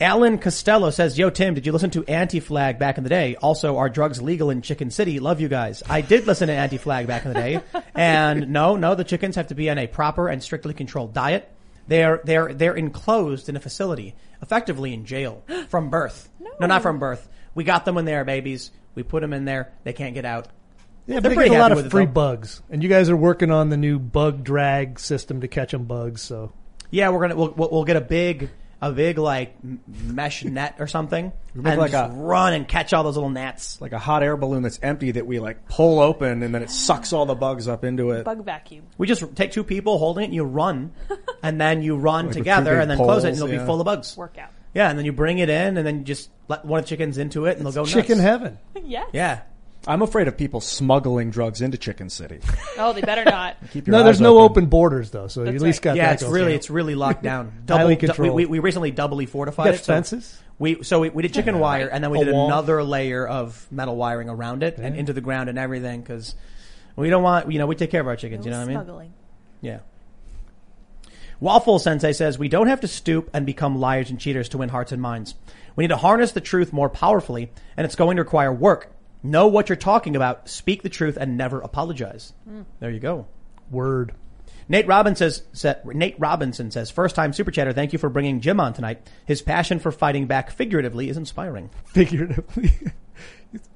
Alan 0.00 0.38
Costello 0.38 0.90
says, 0.90 1.16
Yo, 1.18 1.30
Tim, 1.30 1.54
did 1.54 1.64
you 1.66 1.72
listen 1.72 1.90
to 1.90 2.04
Anti-Flag 2.06 2.78
back 2.78 2.98
in 2.98 3.04
the 3.04 3.10
day? 3.10 3.36
Also, 3.36 3.76
are 3.76 3.88
drugs 3.88 4.20
legal 4.20 4.50
in 4.50 4.62
Chicken 4.62 4.90
City? 4.90 5.20
Love 5.20 5.40
you 5.40 5.48
guys. 5.48 5.82
I 5.88 6.00
did 6.00 6.26
listen 6.26 6.48
to 6.48 6.54
Anti-Flag 6.54 7.06
back 7.06 7.24
in 7.24 7.32
the 7.32 7.38
day. 7.38 7.60
And 7.94 8.48
no, 8.52 8.76
no, 8.76 8.94
the 8.94 9.04
chickens 9.04 9.36
have 9.36 9.48
to 9.48 9.54
be 9.54 9.68
on 9.68 9.76
a 9.78 9.86
proper 9.86 10.28
and 10.28 10.42
strictly 10.42 10.72
controlled 10.72 11.12
diet. 11.12 11.48
They're, 11.86 12.22
they're, 12.24 12.54
they're 12.54 12.74
enclosed 12.74 13.50
in 13.50 13.56
a 13.56 13.60
facility, 13.60 14.14
effectively 14.40 14.94
in 14.94 15.04
jail 15.04 15.44
from 15.68 15.90
birth. 15.90 16.30
No. 16.58 16.66
not 16.66 16.80
from 16.82 16.98
birth. 16.98 17.28
We 17.54 17.64
got 17.64 17.84
them 17.84 17.94
when 17.94 18.06
they 18.06 18.14
were 18.16 18.24
babies. 18.24 18.70
We 18.94 19.02
put 19.02 19.20
them 19.20 19.34
in 19.34 19.44
there. 19.44 19.72
They 19.84 19.92
can't 19.92 20.14
get 20.14 20.24
out. 20.24 20.48
Yeah, 21.06 21.14
They're 21.14 21.20
but 21.20 21.28
they 21.28 21.34
pretty 21.34 21.50
get 21.50 21.58
a 21.58 21.60
lot 21.60 21.72
of 21.72 21.76
with 21.76 21.86
it, 21.86 21.90
free 21.90 22.06
bugs, 22.06 22.62
and 22.70 22.82
you 22.82 22.88
guys 22.88 23.10
are 23.10 23.16
working 23.16 23.50
on 23.50 23.68
the 23.68 23.76
new 23.76 23.98
bug 23.98 24.42
drag 24.42 24.98
system 24.98 25.42
to 25.42 25.48
catch 25.48 25.72
them 25.72 25.84
bugs. 25.84 26.22
So 26.22 26.52
Yeah, 26.90 27.10
we're 27.10 27.20
gonna, 27.20 27.36
we'll, 27.36 27.52
we'll, 27.56 27.68
we'll 27.70 27.84
get 27.84 27.96
a 27.96 28.00
big, 28.00 28.48
a 28.82 28.90
big 28.90 29.16
like 29.16 29.54
mesh 29.86 30.44
net 30.44 30.74
or 30.80 30.88
something 30.88 31.32
make 31.54 31.72
and 31.72 31.80
like 31.80 31.92
just 31.92 32.12
a- 32.12 32.16
run 32.16 32.52
and 32.52 32.66
catch 32.66 32.92
all 32.92 33.04
those 33.04 33.16
little 33.16 33.30
gnats. 33.30 33.80
Like 33.80 33.92
a 33.92 33.98
hot 33.98 34.24
air 34.24 34.36
balloon 34.36 34.64
that's 34.64 34.80
empty 34.82 35.12
that 35.12 35.24
we 35.24 35.38
like 35.38 35.68
pull 35.68 36.00
open 36.00 36.42
and 36.42 36.52
then 36.52 36.62
it 36.64 36.68
sucks 36.70 37.12
all 37.12 37.24
the 37.24 37.36
bugs 37.36 37.68
up 37.68 37.84
into 37.84 38.10
it. 38.10 38.24
Bug 38.24 38.44
vacuum. 38.44 38.84
We 38.98 39.06
just 39.06 39.36
take 39.36 39.52
two 39.52 39.62
people 39.62 39.98
holding 39.98 40.24
it 40.24 40.26
and 40.26 40.34
you 40.34 40.42
run, 40.42 40.92
and 41.44 41.60
then 41.60 41.80
you 41.82 41.96
run 41.96 42.26
with 42.26 42.36
together 42.36 42.72
big 42.72 42.80
and 42.80 42.90
then 42.90 42.98
close 42.98 43.22
it 43.22 43.28
and 43.28 43.38
poles, 43.38 43.42
it'll 43.42 43.54
yeah. 43.54 43.60
be 43.60 43.66
full 43.66 43.80
of 43.80 43.84
bugs. 43.84 44.16
Workout. 44.16 44.50
Yeah, 44.74 44.90
and 44.90 44.98
then 44.98 45.06
you 45.06 45.12
bring 45.12 45.38
it 45.38 45.48
in 45.48 45.76
and 45.76 45.86
then 45.86 45.98
you 46.00 46.04
just 46.04 46.30
let 46.48 46.64
one 46.64 46.80
of 46.80 46.84
the 46.84 46.88
chickens 46.88 47.18
into 47.18 47.46
it 47.46 47.58
and 47.58 47.64
they'll 47.64 47.72
go 47.72 47.86
chicken 47.86 48.18
nuts. 48.18 48.28
heaven. 48.28 48.58
yes. 48.84 49.08
Yeah. 49.12 49.42
I'm 49.86 50.00
afraid 50.02 50.28
of 50.28 50.36
people 50.36 50.60
smuggling 50.60 51.30
drugs 51.30 51.60
into 51.60 51.76
Chicken 51.76 52.08
City. 52.08 52.38
Oh, 52.78 52.92
they 52.92 53.00
better 53.00 53.24
not. 53.24 53.56
Keep 53.72 53.88
your 53.88 53.96
No, 53.96 54.04
there's 54.04 54.20
no 54.20 54.38
open 54.38 54.66
borders 54.66 55.10
though, 55.10 55.26
so 55.26 55.42
you 55.42 55.48
at 55.48 55.52
That's 55.52 55.62
least 55.64 55.78
right. 55.78 55.82
got 55.82 55.96
Yeah, 55.96 56.06
that. 56.06 56.12
it's 56.14 56.22
going. 56.22 56.34
really, 56.34 56.54
it's 56.54 56.70
really 56.70 56.94
locked 56.94 57.22
down. 57.22 57.52
Highly 57.68 57.96
du- 57.96 58.06
controlled. 58.06 58.34
we, 58.36 58.46
we 58.46 58.58
recently 58.60 58.90
doubly 58.92 59.26
fortified 59.26 59.66
got 59.66 59.74
it. 59.74 59.78
so 59.84 59.92
fences. 59.92 60.40
we, 60.58 60.82
so 60.84 61.00
we, 61.00 61.08
we 61.10 61.22
did 61.22 61.34
chicken 61.34 61.58
wire 61.58 61.88
and 61.88 62.02
then 62.04 62.10
we 62.12 62.20
A 62.20 62.24
did 62.24 62.32
wall. 62.34 62.46
another 62.46 62.82
layer 62.84 63.26
of 63.26 63.66
metal 63.72 63.96
wiring 63.96 64.28
around 64.28 64.62
it 64.62 64.78
and 64.78 64.94
into 64.96 65.12
the 65.12 65.20
ground 65.20 65.48
and 65.48 65.58
everything 65.58 66.00
because 66.00 66.34
we 66.94 67.10
don't 67.10 67.22
want, 67.24 67.50
you 67.50 67.58
know, 67.58 67.66
we 67.66 67.74
take 67.74 67.90
care 67.90 68.00
of 68.00 68.06
our 68.06 68.16
chickens, 68.16 68.44
you 68.44 68.50
know 68.52 68.58
what 68.58 68.64
I 68.64 68.66
mean? 68.66 68.76
Smuggling. 68.76 69.12
Yeah. 69.62 69.78
Waffle 71.40 71.80
Sensei 71.80 72.12
says 72.12 72.38
we 72.38 72.48
don't 72.48 72.68
have 72.68 72.80
to 72.82 72.88
stoop 72.88 73.28
and 73.34 73.44
become 73.44 73.80
liars 73.80 74.10
and 74.10 74.20
cheaters 74.20 74.48
to 74.50 74.58
win 74.58 74.68
hearts 74.68 74.92
and 74.92 75.02
minds. 75.02 75.34
We 75.74 75.84
need 75.84 75.88
to 75.88 75.96
harness 75.96 76.32
the 76.32 76.40
truth 76.40 76.72
more 76.72 76.88
powerfully, 76.88 77.50
and 77.76 77.84
it's 77.84 77.96
going 77.96 78.16
to 78.16 78.22
require 78.22 78.52
work. 78.52 78.91
Know 79.22 79.46
what 79.46 79.68
you're 79.68 79.76
talking 79.76 80.16
about, 80.16 80.48
speak 80.48 80.82
the 80.82 80.88
truth, 80.88 81.16
and 81.16 81.36
never 81.36 81.60
apologize. 81.60 82.32
Hmm. 82.44 82.62
There 82.80 82.90
you 82.90 83.00
go. 83.00 83.26
Word. 83.70 84.14
Nate 84.68 84.86
Robinson 84.86 85.30
says, 85.30 85.42
sa- 85.52 85.74
Nate 85.84 86.16
Robinson 86.18 86.70
says, 86.70 86.90
first 86.90 87.14
time 87.14 87.32
super 87.32 87.50
chatter, 87.50 87.72
thank 87.72 87.92
you 87.92 87.98
for 87.98 88.08
bringing 88.08 88.40
Jim 88.40 88.58
on 88.60 88.72
tonight. 88.72 89.06
His 89.26 89.42
passion 89.42 89.78
for 89.78 89.92
fighting 89.92 90.26
back 90.26 90.50
figuratively 90.50 91.08
is 91.08 91.16
inspiring. 91.16 91.70
Figuratively. 91.84 92.72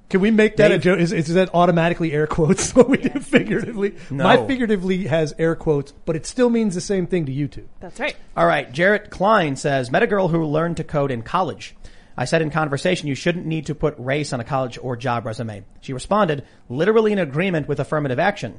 Can 0.09 0.21
we 0.21 0.31
make 0.31 0.57
that 0.59 0.71
a 0.71 0.79
joke? 0.79 1.01
Is, 1.01 1.13
is 1.13 1.35
that 1.35 1.53
automatically 1.53 2.13
air 2.13 2.29
quotes 2.29 2.73
what 2.75 2.89
we 2.89 2.97
do 2.99 3.19
figuratively? 3.19 3.97
No. 4.09 4.23
My 4.23 4.47
figuratively 4.47 5.07
has 5.09 5.35
air 5.37 5.57
quotes, 5.57 5.93
but 6.05 6.15
it 6.15 6.27
still 6.27 6.49
means 6.49 6.77
the 6.77 6.81
same 6.81 7.09
thing 7.09 7.27
to 7.27 7.33
you 7.33 7.49
two. 7.49 7.69
That's 7.81 7.99
right. 7.99 8.17
All 8.37 8.47
right. 8.47 8.71
Jarrett 8.71 9.11
Klein 9.11 9.57
says, 9.57 9.91
met 9.91 10.05
a 10.05 10.07
girl 10.07 10.29
who 10.29 10.45
learned 10.45 10.77
to 10.77 10.85
code 10.85 11.11
in 11.11 11.23
college. 11.23 11.75
I 12.17 12.25
said 12.25 12.43
in 12.43 12.51
conversation, 12.51 13.09
you 13.09 13.15
shouldn't 13.15 13.47
need 13.47 13.67
to 13.67 13.75
put 13.75 13.95
race 13.99 14.33
on 14.33 14.41
a 14.41 14.45
college 14.45 14.79
or 14.81 14.97
job 14.97 15.27
resume. 15.27 15.65
She 15.83 15.93
responded, 15.93 16.45
literally 16.69 17.13
in 17.13 17.19
agreement 17.19 17.69
with 17.69 17.79
affirmative 17.79 18.19
action. 18.19 18.59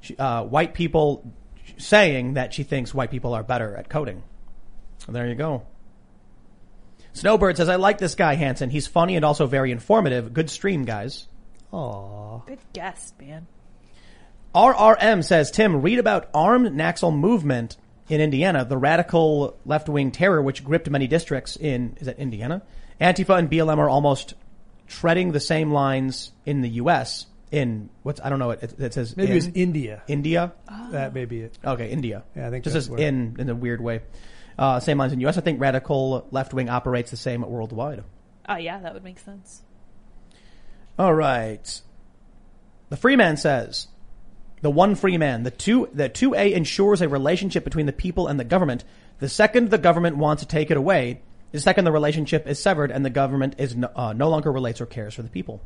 She, 0.00 0.16
uh, 0.16 0.44
white 0.44 0.74
people 0.74 1.32
saying 1.78 2.34
that 2.34 2.52
she 2.52 2.62
thinks 2.62 2.92
white 2.92 3.10
people 3.10 3.34
are 3.34 3.42
better 3.42 3.76
at 3.76 3.88
coding. 3.88 4.22
There 5.08 5.26
you 5.26 5.34
go. 5.34 5.62
Snowbird 7.14 7.56
says, 7.56 7.68
I 7.68 7.76
like 7.76 7.98
this 7.98 8.14
guy, 8.14 8.34
Hanson. 8.34 8.70
He's 8.70 8.86
funny 8.86 9.16
and 9.16 9.24
also 9.24 9.46
very 9.46 9.72
informative. 9.72 10.32
Good 10.34 10.50
stream, 10.50 10.84
guys. 10.84 11.26
Aw. 11.72 12.38
Good 12.46 12.58
guess, 12.72 13.12
man. 13.18 13.46
RRM 14.54 15.24
says, 15.24 15.50
Tim, 15.50 15.82
read 15.82 15.98
about 15.98 16.28
armed 16.32 16.68
Naxal 16.68 17.16
movement 17.16 17.76
in 18.08 18.20
Indiana, 18.20 18.64
the 18.64 18.76
radical 18.76 19.56
left-wing 19.66 20.10
terror 20.10 20.40
which 20.40 20.64
gripped 20.64 20.88
many 20.88 21.06
districts 21.06 21.56
in, 21.56 21.96
is 22.00 22.06
that 22.06 22.18
Indiana? 22.18 22.62
Antifa 23.00 23.38
and 23.38 23.50
BLM 23.50 23.78
are 23.78 23.88
almost 23.88 24.34
treading 24.86 25.32
the 25.32 25.40
same 25.40 25.70
lines 25.72 26.32
in 26.46 26.62
the 26.62 26.68
U.S. 26.70 27.26
in, 27.50 27.90
what's, 28.02 28.20
I 28.20 28.28
don't 28.30 28.38
know, 28.38 28.50
it, 28.50 28.74
it 28.78 28.94
says 28.94 29.16
Maybe 29.16 29.32
in, 29.32 29.36
it's 29.38 29.46
India. 29.54 30.02
India? 30.08 30.52
That 30.90 31.14
may 31.14 31.24
be 31.24 31.40
it. 31.42 31.58
Okay, 31.64 31.90
India. 31.90 32.24
Yeah, 32.34 32.46
I 32.46 32.50
think 32.50 32.64
Just 32.64 32.74
that's 32.74 32.86
as 32.86 32.90
where- 32.90 33.00
in, 33.00 33.36
in 33.38 33.48
a 33.48 33.54
weird 33.54 33.80
way. 33.80 34.00
Uh, 34.58 34.80
same 34.80 34.98
lines 34.98 35.12
in 35.12 35.20
U.S. 35.20 35.38
I 35.38 35.40
think 35.40 35.60
radical 35.60 36.26
left-wing 36.32 36.68
operates 36.68 37.10
the 37.12 37.16
same 37.16 37.42
worldwide. 37.42 38.02
Oh, 38.48 38.56
yeah, 38.56 38.80
that 38.80 38.92
would 38.94 39.04
make 39.04 39.18
sense. 39.20 39.62
All 40.98 41.14
right. 41.14 41.80
The 42.88 42.96
free 42.96 43.14
man 43.14 43.36
says, 43.36 43.86
the 44.62 44.70
one 44.70 44.96
free 44.96 45.16
man, 45.18 45.44
the 45.44 45.52
two, 45.52 45.88
the 45.92 46.08
2A 46.10 46.52
ensures 46.52 47.00
a 47.02 47.08
relationship 47.08 47.62
between 47.62 47.86
the 47.86 47.92
people 47.92 48.26
and 48.26 48.40
the 48.40 48.44
government. 48.44 48.82
The 49.20 49.28
second 49.28 49.70
the 49.70 49.78
government 49.78 50.16
wants 50.16 50.42
to 50.42 50.48
take 50.48 50.70
it 50.72 50.76
away, 50.76 51.20
the 51.52 51.60
second 51.60 51.84
the 51.84 51.92
relationship 51.92 52.46
is 52.46 52.60
severed 52.60 52.90
and 52.90 53.04
the 53.04 53.10
government 53.10 53.54
is 53.58 53.74
no, 53.74 53.90
uh, 53.94 54.12
no 54.12 54.28
longer 54.28 54.52
relates 54.52 54.80
or 54.80 54.86
cares 54.86 55.14
for 55.14 55.22
the 55.22 55.30
people. 55.30 55.62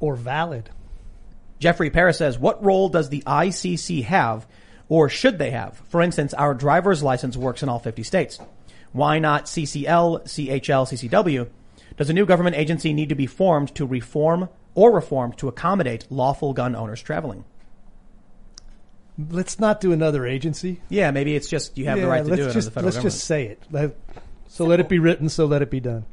Or 0.00 0.16
valid. 0.16 0.70
Jeffrey 1.58 1.90
Paris 1.90 2.18
says, 2.18 2.38
what 2.38 2.64
role 2.64 2.88
does 2.88 3.08
the 3.08 3.22
ICC 3.26 4.04
have 4.04 4.46
or 4.88 5.08
should 5.08 5.38
they 5.38 5.50
have? 5.50 5.78
For 5.88 6.02
instance, 6.02 6.34
our 6.34 6.54
driver's 6.54 7.02
license 7.02 7.36
works 7.36 7.62
in 7.62 7.68
all 7.68 7.78
50 7.78 8.02
states. 8.02 8.38
Why 8.92 9.18
not 9.18 9.46
CCL, 9.46 10.24
CHL, 10.24 11.10
CCW? 11.10 11.48
Does 11.96 12.10
a 12.10 12.12
new 12.12 12.26
government 12.26 12.56
agency 12.56 12.92
need 12.92 13.08
to 13.08 13.14
be 13.14 13.26
formed 13.26 13.74
to 13.76 13.86
reform 13.86 14.48
or 14.74 14.92
reformed 14.92 15.38
to 15.38 15.48
accommodate 15.48 16.06
lawful 16.10 16.52
gun 16.52 16.74
owners 16.74 17.02
traveling? 17.02 17.44
Let's 19.30 19.58
not 19.58 19.80
do 19.80 19.92
another 19.92 20.26
agency. 20.26 20.80
Yeah, 20.88 21.10
maybe 21.10 21.36
it's 21.36 21.48
just 21.48 21.76
you 21.76 21.84
have 21.86 21.98
yeah, 21.98 22.04
the 22.04 22.10
right 22.10 22.24
to 22.24 22.36
do 22.36 22.48
it 22.48 22.52
just 22.52 22.66
the 22.66 22.70
federal 22.70 22.86
let's 22.86 22.96
government. 22.96 23.14
just 23.14 23.26
say 23.26 23.46
it. 23.46 23.92
Let, 24.52 24.56
so 24.56 24.64
let 24.66 24.80
it 24.80 24.88
be 24.88 24.98
written. 24.98 25.28
So 25.28 25.46
let 25.46 25.62
it 25.62 25.70
be 25.70 25.80
done. 25.80 26.04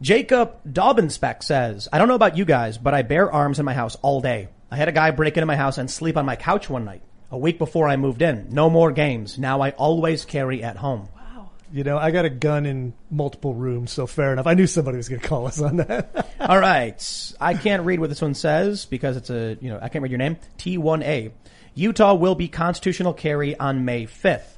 Jacob 0.00 0.62
Dobbinspec 0.70 1.42
says, 1.42 1.88
I 1.92 1.98
don't 1.98 2.08
know 2.08 2.14
about 2.14 2.36
you 2.36 2.44
guys, 2.44 2.78
but 2.78 2.94
I 2.94 3.02
bear 3.02 3.32
arms 3.32 3.58
in 3.58 3.64
my 3.64 3.74
house 3.74 3.96
all 4.02 4.20
day. 4.20 4.48
I 4.70 4.76
had 4.76 4.88
a 4.88 4.92
guy 4.92 5.10
break 5.10 5.36
into 5.36 5.46
my 5.46 5.56
house 5.56 5.78
and 5.78 5.90
sleep 5.90 6.16
on 6.16 6.26
my 6.26 6.36
couch 6.36 6.68
one 6.68 6.84
night. 6.84 7.02
A 7.30 7.38
week 7.38 7.58
before 7.58 7.88
I 7.88 7.96
moved 7.96 8.22
in. 8.22 8.48
No 8.50 8.70
more 8.70 8.92
games. 8.92 9.38
Now 9.38 9.62
I 9.62 9.70
always 9.70 10.24
carry 10.24 10.62
at 10.62 10.76
home. 10.76 11.08
Wow. 11.16 11.50
You 11.72 11.82
know, 11.82 11.98
I 11.98 12.12
got 12.12 12.24
a 12.24 12.30
gun 12.30 12.66
in 12.66 12.92
multiple 13.10 13.54
rooms, 13.54 13.90
so 13.90 14.06
fair 14.06 14.32
enough. 14.32 14.46
I 14.46 14.54
knew 14.54 14.68
somebody 14.68 14.96
was 14.96 15.08
going 15.08 15.20
to 15.20 15.26
call 15.26 15.46
us 15.46 15.60
on 15.60 15.78
that. 15.78 16.30
All 16.40 16.58
right. 16.58 17.32
I 17.40 17.54
can't 17.54 17.84
read 17.84 17.98
what 17.98 18.10
this 18.10 18.22
one 18.22 18.34
says 18.34 18.86
because 18.86 19.16
it's 19.16 19.30
a, 19.30 19.56
you 19.60 19.70
know, 19.70 19.80
I 19.82 19.88
can't 19.88 20.02
read 20.02 20.12
your 20.12 20.18
name. 20.18 20.36
T1A. 20.58 21.32
Utah 21.74 22.14
will 22.14 22.34
be 22.34 22.48
constitutional 22.48 23.12
carry 23.12 23.58
on 23.58 23.84
May 23.84 24.06
5th. 24.06 24.55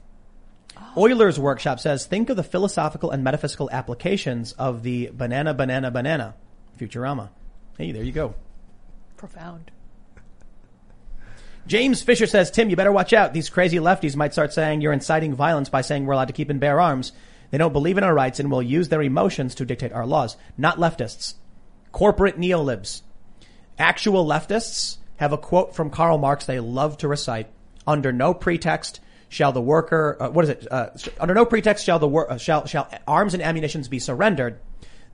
Euler's 0.98 1.38
workshop 1.38 1.80
says, 1.80 2.06
think 2.06 2.30
of 2.30 2.36
the 2.36 2.42
philosophical 2.42 3.10
and 3.10 3.22
metaphysical 3.22 3.70
applications 3.70 4.52
of 4.52 4.82
the 4.82 5.10
banana, 5.12 5.54
banana, 5.54 5.90
banana. 5.90 6.34
Futurama. 6.78 7.30
Hey, 7.76 7.92
there 7.92 8.02
you 8.02 8.12
go. 8.12 8.34
Profound. 9.16 9.70
James 11.66 12.02
Fisher 12.02 12.26
says, 12.26 12.50
Tim, 12.50 12.70
you 12.70 12.76
better 12.76 12.92
watch 12.92 13.12
out. 13.12 13.34
These 13.34 13.50
crazy 13.50 13.76
lefties 13.76 14.16
might 14.16 14.32
start 14.32 14.54
saying 14.54 14.80
you're 14.80 14.92
inciting 14.92 15.34
violence 15.34 15.68
by 15.68 15.82
saying 15.82 16.06
we're 16.06 16.14
allowed 16.14 16.28
to 16.28 16.32
keep 16.32 16.48
and 16.48 16.60
bear 16.60 16.80
arms. 16.80 17.12
They 17.50 17.58
don't 17.58 17.72
believe 17.72 17.98
in 17.98 18.04
our 18.04 18.14
rights 18.14 18.40
and 18.40 18.50
will 18.50 18.62
use 18.62 18.88
their 18.88 19.02
emotions 19.02 19.54
to 19.56 19.66
dictate 19.66 19.92
our 19.92 20.06
laws. 20.06 20.36
Not 20.56 20.78
leftists. 20.78 21.34
Corporate 21.92 22.38
neolibs. 22.38 23.02
Actual 23.78 24.26
leftists 24.26 24.96
have 25.16 25.32
a 25.32 25.38
quote 25.38 25.74
from 25.74 25.90
Karl 25.90 26.16
Marx 26.16 26.46
they 26.46 26.60
love 26.60 26.96
to 26.98 27.08
recite. 27.08 27.48
Under 27.86 28.12
no 28.12 28.32
pretext 28.32 29.00
shall 29.28 29.52
the 29.52 29.60
worker, 29.60 30.16
uh, 30.20 30.28
what 30.30 30.44
is 30.44 30.50
it? 30.50 30.66
Uh, 30.70 30.90
under 31.20 31.34
no 31.34 31.44
pretext 31.44 31.84
shall 31.84 31.98
the 31.98 32.08
wor- 32.08 32.30
uh, 32.32 32.38
shall, 32.38 32.66
shall 32.66 32.88
arms 33.06 33.34
and 33.34 33.42
ammunitions 33.42 33.88
be 33.88 33.98
surrendered. 33.98 34.58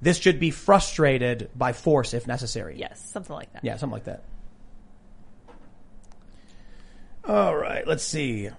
This 0.01 0.19
should 0.19 0.39
be 0.41 0.51
frustrated 0.51 1.51
by 1.57 1.73
force 1.73 2.15
if 2.15 2.27
necessary. 2.27 2.77
Yes, 2.79 3.01
something 3.11 3.35
like 3.35 3.53
that. 3.55 3.65
Yeah, 3.65 3.77
something 3.77 3.95
like 3.95 4.05
that. 4.05 4.23
All 7.27 7.57
right, 7.57 7.87
let's 7.87 8.05
see. 8.05 8.51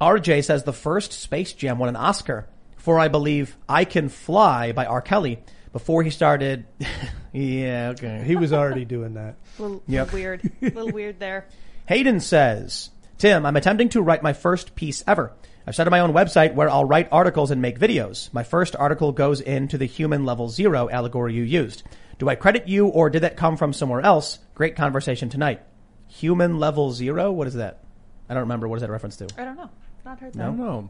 RJ 0.00 0.44
says 0.44 0.64
the 0.64 0.72
first 0.72 1.12
Space 1.12 1.52
Jam 1.52 1.78
won 1.78 1.88
an 1.88 1.96
Oscar 1.96 2.48
for, 2.78 2.98
I 2.98 3.08
believe, 3.08 3.56
I 3.68 3.84
Can 3.84 4.08
Fly 4.08 4.72
by 4.72 4.86
R. 4.86 5.02
Kelly 5.02 5.42
before 5.72 6.02
he 6.02 6.10
started. 6.10 6.64
yeah, 7.32 7.90
okay. 7.92 8.24
he 8.24 8.34
was 8.34 8.52
already 8.52 8.84
doing 8.84 9.14
that. 9.14 9.36
A 9.58 9.62
little, 9.62 9.82
Yep. 9.86 10.06
little 10.12 10.18
weird. 10.20 10.52
A 10.62 10.64
little 10.70 10.90
weird 10.92 11.20
there. 11.20 11.46
Hayden 11.86 12.18
says, 12.20 12.90
Tim, 13.20 13.44
I'm 13.44 13.56
attempting 13.56 13.90
to 13.90 14.00
write 14.00 14.22
my 14.22 14.32
first 14.32 14.74
piece 14.74 15.04
ever. 15.06 15.32
I've 15.66 15.74
started 15.74 15.90
my 15.90 16.00
own 16.00 16.14
website 16.14 16.54
where 16.54 16.70
I'll 16.70 16.86
write 16.86 17.08
articles 17.12 17.50
and 17.50 17.60
make 17.60 17.78
videos. 17.78 18.32
My 18.32 18.42
first 18.42 18.74
article 18.74 19.12
goes 19.12 19.42
into 19.42 19.76
the 19.76 19.84
human 19.84 20.24
level 20.24 20.48
zero 20.48 20.88
allegory 20.88 21.34
you 21.34 21.42
used. 21.42 21.82
Do 22.18 22.30
I 22.30 22.34
credit 22.34 22.66
you 22.66 22.86
or 22.88 23.10
did 23.10 23.20
that 23.22 23.36
come 23.36 23.58
from 23.58 23.74
somewhere 23.74 24.00
else? 24.00 24.38
Great 24.54 24.74
conversation 24.74 25.28
tonight. 25.28 25.60
Human 26.08 26.58
level 26.58 26.92
zero? 26.92 27.30
What 27.30 27.46
is 27.46 27.54
that? 27.54 27.84
I 28.30 28.32
don't 28.32 28.44
remember. 28.44 28.66
What 28.68 28.76
is 28.76 28.80
that 28.80 28.88
a 28.88 28.92
reference 28.92 29.16
to? 29.18 29.28
I 29.36 29.44
don't 29.44 29.56
know. 29.58 29.68
Not 30.02 30.18
heard 30.18 30.28
I 30.28 30.38
that. 30.38 30.44
don't 30.46 30.56
know. 30.58 30.88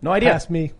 No 0.00 0.12
idea. 0.12 0.30
Pass 0.32 0.48
me. 0.48 0.72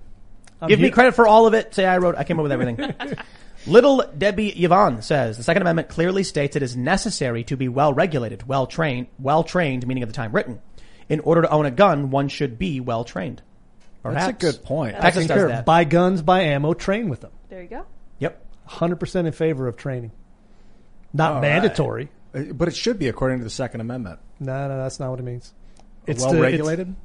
I'm 0.63 0.69
Give 0.69 0.79
me 0.79 0.87
here- 0.87 0.95
credit 0.95 1.15
for 1.15 1.27
all 1.29 1.47
of 1.47 1.53
it. 1.53 1.75
Say 1.75 1.85
I 1.85 1.99
wrote, 1.99 2.17
I 2.17 2.25
came 2.25 2.39
up 2.39 2.43
with 2.45 2.53
everything. 2.53 2.79
Little 3.67 4.03
Debbie 4.17 4.49
Yvonne 4.65 5.03
says 5.03 5.37
the 5.37 5.43
Second 5.45 5.63
Amendment 5.63 5.89
clearly 5.89 6.25
states 6.25 6.57
it 6.57 6.63
is 6.63 6.77
necessary 6.77 7.45
to 7.45 7.57
be 7.57 7.69
well 7.69 7.93
regulated, 7.93 8.47
well 8.49 8.67
trained, 8.67 9.07
well 9.19 9.45
trained, 9.45 9.87
meaning 9.87 10.03
of 10.03 10.09
the 10.09 10.15
time 10.15 10.33
written. 10.33 10.61
In 11.09 11.21
order 11.21 11.43
to 11.43 11.51
own 11.51 11.67
a 11.67 11.71
gun, 11.71 12.11
one 12.11 12.29
should 12.29 12.59
be 12.59 12.81
well 12.81 13.05
trained. 13.05 13.43
That's 14.03 14.29
a 14.29 14.33
good 14.33 14.65
point. 14.65 14.97
Texas 15.01 15.27
does 15.29 15.49
that. 15.49 15.65
Buy 15.65 15.85
guns, 15.85 16.23
buy 16.23 16.41
ammo, 16.41 16.75
train 16.75 17.09
with 17.09 17.21
them. 17.21 17.31
There 17.51 17.63
you 17.63 17.69
go. 17.69 17.87
Yep. 18.19 18.45
100% 18.69 19.27
in 19.27 19.33
favor 19.33 19.69
of 19.69 19.77
training. 19.77 20.11
Not 21.13 21.29
All 21.29 21.35
right. 21.35 21.43
mandatory. 21.43 22.09
Uh, 22.35 22.53
But 22.53 22.67
it 22.69 22.75
should 22.75 22.99
be 22.99 23.07
according 23.09 23.39
to 23.39 23.45
the 23.45 23.51
Second 23.51 23.81
Amendment. 23.81 24.19
No, 24.41 24.67
no, 24.67 24.77
that's 24.79 24.99
not 24.99 25.11
what 25.11 25.21
it 25.21 25.25
means. 25.25 25.53
well 26.09 26.33
the- 26.33 26.41
regulated. 26.41 26.97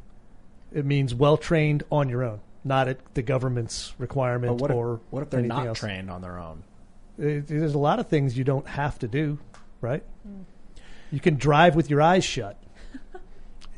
It 0.73 0.85
means 0.85 1.13
well 1.13 1.37
trained 1.37 1.83
on 1.91 2.09
your 2.09 2.23
own, 2.23 2.39
not 2.67 2.87
at 2.87 2.99
the 3.15 3.21
government's 3.21 3.93
But 3.97 4.01
requirement 4.03 4.61
what 4.61 4.71
if, 4.71 4.77
or 4.77 4.99
what 5.09 5.23
if 5.23 5.29
they're 5.29 5.41
not 5.41 5.65
else. 5.67 5.79
trained 5.79 6.09
on 6.11 6.21
their 6.21 6.37
own? 6.37 6.63
It- 7.17 7.47
there's 7.47 7.73
a 7.73 7.77
lot 7.79 7.99
of 7.99 8.07
things 8.07 8.37
you 8.37 8.43
don't 8.43 8.67
have 8.67 8.99
to 8.99 9.07
do, 9.07 9.39
right? 9.81 10.03
You 11.11 11.19
can 11.19 11.35
drive 11.35 11.75
with 11.75 11.89
your 11.89 12.01
eyes 12.01 12.23
shut. 12.25 12.61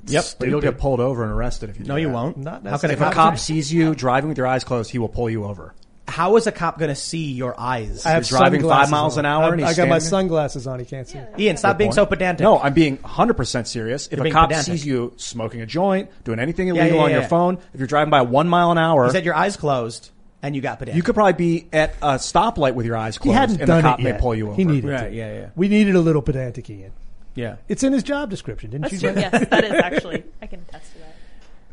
It's 0.03 0.11
Yep. 0.13 0.25
But 0.39 0.49
you'll 0.49 0.61
get 0.61 0.77
pulled 0.77 0.99
over 1.01 1.23
and 1.23 1.31
arrested 1.31 1.69
if 1.69 1.77
you. 1.79 1.85
No, 1.85 1.95
do 1.95 2.01
you 2.01 2.07
that. 2.07 2.13
won't. 2.13 2.37
Not 2.37 2.65
How 2.65 2.77
can 2.77 2.89
a 2.89 2.93
If 2.93 3.01
a 3.01 3.03
cop? 3.05 3.13
cop 3.13 3.37
sees 3.37 3.71
you 3.71 3.93
driving 3.93 4.29
with 4.29 4.37
your 4.37 4.47
eyes 4.47 4.63
closed, 4.63 4.91
he 4.91 4.97
will 4.97 5.09
pull 5.09 5.29
you 5.29 5.43
over. 5.43 5.73
How 6.09 6.35
is 6.35 6.47
a 6.47 6.51
cop 6.51 6.77
going 6.79 6.89
to 6.89 6.95
see 6.95 7.31
your 7.31 7.57
eyes? 7.59 8.05
I 8.05 8.09
have 8.11 8.29
You're 8.29 8.39
driving 8.39 8.61
five 8.67 8.89
miles 8.89 9.17
on. 9.17 9.25
an 9.25 9.31
hour 9.31 9.43
I'm- 9.43 9.53
and 9.53 9.61
he's 9.61 9.69
I 9.69 9.73
got 9.83 9.87
my 9.89 9.99
standing- 9.99 10.09
sunglasses 10.29 10.67
on. 10.67 10.79
He 10.79 10.85
can't 10.85 11.07
see. 11.07 11.19
Ian, 11.37 11.57
stop 11.57 11.77
being 11.77 11.91
so 11.91 12.05
pedantic. 12.05 12.43
No, 12.43 12.59
I'm 12.59 12.73
being 12.73 12.97
100% 12.97 13.67
serious. 13.67 14.07
If 14.07 14.13
You're 14.13 14.21
a 14.21 14.23
being 14.23 14.33
cop 14.33 14.49
pedantic. 14.49 14.71
sees 14.73 14.85
you 14.85 15.13
smoking 15.17 15.61
a 15.61 15.65
joint, 15.65 16.09
doing 16.23 16.39
anything 16.39 16.67
Yeah, 16.67 16.73
illegal 16.81 16.97
yeah, 16.97 17.03
on 17.03 17.09
yeah. 17.11 17.19
your 17.19 17.27
phone, 17.29 17.57
if 17.73 17.79
you're 17.79 17.87
driving 17.87 18.09
by 18.11 18.21
one 18.21 18.47
mile 18.47 18.71
an 18.71 18.77
hour, 18.77 19.05
You 19.05 19.11
said 19.11 19.25
your 19.25 19.35
eyes 19.35 19.55
closed 19.57 20.09
and 20.41 20.55
you 20.55 20.61
got 20.61 20.79
pedantic. 20.79 20.95
you 20.97 21.03
could 21.03 21.15
probably 21.15 21.33
be 21.33 21.67
at 21.73 21.93
a 22.01 22.15
stoplight 22.15 22.73
with 22.73 22.85
your 22.85 22.97
eyes 22.97 23.17
closed. 23.17 23.23
He 23.23 23.37
closed, 23.37 23.39
hadn't 23.39 23.61
and 23.61 23.67
done 23.67 23.77
the 23.77 23.81
cop 23.89 23.99
it 23.99 24.03
may 24.03 24.09
yet. 24.11 24.21
pull 24.21 24.35
you 24.35 24.47
over. 24.47 24.55
He 24.55 24.63
needed 24.65 24.89
Right, 24.89 25.09
to. 25.09 25.15
yeah, 25.15 25.33
yeah. 25.33 25.45
We 25.55 25.67
needed 25.67 25.95
a 25.95 25.99
little 26.01 26.21
pedantic, 26.21 26.69
Ian. 26.69 26.91
Yeah. 27.35 27.55
It's 27.67 27.83
in 27.83 27.93
his 27.93 28.03
job 28.03 28.29
description, 28.29 28.71
didn't 28.71 28.83
That's 28.91 29.01
you? 29.01 29.11
true. 29.11 29.21
Yes, 29.21 29.47
that 29.49 29.63
is 29.63 29.71
actually. 29.83 30.23
I 30.41 30.47
can 30.47 30.61
attest 30.67 30.91
to 30.93 30.99
that. 30.99 31.15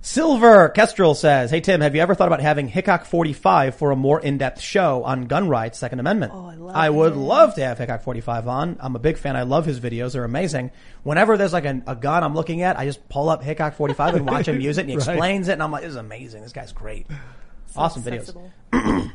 Silver 0.07 0.69
Kestrel 0.69 1.17
says, 1.17 1.51
Hey 1.51 1.61
Tim, 1.61 1.81
have 1.81 1.97
you 1.97 2.01
ever 2.01 2.15
thought 2.15 2.29
about 2.29 2.41
having 2.41 2.69
Hickok 2.69 3.07
45 3.07 3.75
for 3.75 3.91
a 3.91 3.97
more 3.97 4.21
in-depth 4.21 4.61
show 4.61 5.03
on 5.03 5.25
gun 5.25 5.49
rights, 5.49 5.81
Second 5.81 5.99
Amendment? 5.99 6.31
Oh, 6.33 6.47
I 6.47 6.55
love 6.55 6.77
I 6.77 6.91
would 6.91 7.13
it. 7.15 7.17
love 7.17 7.57
to 7.57 7.65
have 7.65 7.77
Hickok 7.77 8.03
45 8.03 8.47
on. 8.47 8.77
I'm 8.79 8.95
a 8.95 9.01
big 9.01 9.19
fan. 9.19 9.35
I 9.35 9.43
love 9.43 9.67
his 9.67 9.81
videos. 9.81 10.13
They're 10.13 10.23
amazing. 10.23 10.71
Whenever 11.03 11.37
there's 11.37 11.53
like 11.53 11.65
a, 11.65 11.83
a 11.89 11.97
gun 11.97 12.23
I'm 12.23 12.37
looking 12.37 12.63
at, 12.63 12.79
I 12.79 12.85
just 12.85 13.09
pull 13.09 13.29
up 13.29 13.43
Hickok 13.43 13.75
45 13.75 14.15
and 14.15 14.29
watch 14.31 14.47
him 14.47 14.61
use 14.61 14.79
it 14.79 14.83
and 14.83 14.91
he 14.91 14.97
Right. 14.97 15.09
explains 15.09 15.49
it 15.49 15.55
and 15.55 15.63
I'm 15.65 15.73
like, 15.73 15.83
this 15.83 15.91
is 15.91 15.97
amazing. 15.97 16.43
This 16.43 16.53
guy's 16.53 16.71
great. 16.71 17.09
So 17.09 17.81
Awesome 17.81 18.05
videos. 18.05 18.33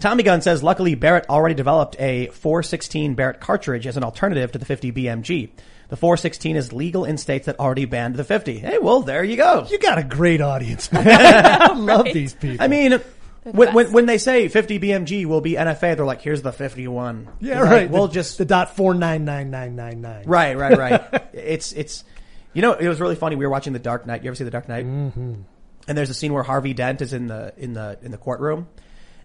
Tommy 0.00 0.24
Gun 0.24 0.42
says, 0.42 0.64
luckily 0.64 0.96
Barrett 0.96 1.28
already 1.30 1.54
developed 1.54 1.94
a 2.00 2.26
416 2.32 3.14
Barrett 3.14 3.38
cartridge 3.40 3.86
as 3.86 3.96
an 3.96 4.02
alternative 4.02 4.50
to 4.52 4.58
the 4.58 4.64
50 4.64 4.90
BMG. 4.90 5.50
The 5.88 5.96
416 5.96 6.56
is 6.56 6.72
legal 6.72 7.04
in 7.04 7.16
states 7.16 7.46
that 7.46 7.60
already 7.60 7.84
banned 7.84 8.16
the 8.16 8.24
50. 8.24 8.58
Hey, 8.58 8.78
well, 8.78 9.02
there 9.02 9.22
you 9.22 9.36
go. 9.36 9.66
You 9.70 9.78
got 9.78 9.98
a 9.98 10.02
great 10.02 10.40
audience, 10.40 10.90
man. 10.90 11.06
I 11.08 11.74
love 11.74 12.06
these 12.12 12.34
people. 12.34 12.64
I 12.64 12.66
mean, 12.68 13.00
when, 13.44 13.72
when, 13.72 13.92
when 13.92 14.06
they 14.06 14.18
say 14.18 14.48
50 14.48 14.80
BMG 14.80 15.26
will 15.26 15.40
be 15.40 15.52
NFA, 15.52 15.96
they're 15.96 16.04
like, 16.04 16.22
here's 16.22 16.42
the 16.42 16.52
51. 16.52 17.28
yeah, 17.40 17.60
Like, 17.60 17.70
right. 17.70 17.90
We'll 17.90 18.08
the, 18.08 18.14
just, 18.14 18.38
the 18.38 18.44
dot 18.44 18.74
four 18.74 18.94
nine 18.94 19.24
nine 19.24 19.50
nine 19.50 19.76
nine 19.76 20.00
nine. 20.00 20.24
right, 20.26 20.56
right, 20.56 20.76
right. 20.76 21.28
it's, 21.32 21.72
it's, 21.72 22.02
you 22.52 22.62
know, 22.62 22.72
it 22.72 22.88
was 22.88 23.00
really 23.00 23.14
funny. 23.16 23.36
We 23.36 23.46
were 23.46 23.50
watching 23.50 23.72
The 23.72 23.78
Dark 23.78 24.06
Knight. 24.06 24.24
You 24.24 24.28
ever 24.30 24.34
see 24.34 24.44
The 24.44 24.50
Dark 24.50 24.68
Knight? 24.68 24.86
Mm-hmm. 24.86 25.34
And 25.86 25.98
there's 25.98 26.10
a 26.10 26.14
scene 26.14 26.32
where 26.32 26.42
Harvey 26.42 26.74
Dent 26.74 27.00
is 27.00 27.12
in 27.12 27.28
the, 27.28 27.52
in 27.56 27.74
the, 27.74 27.96
in 28.02 28.10
the 28.10 28.18
courtroom 28.18 28.66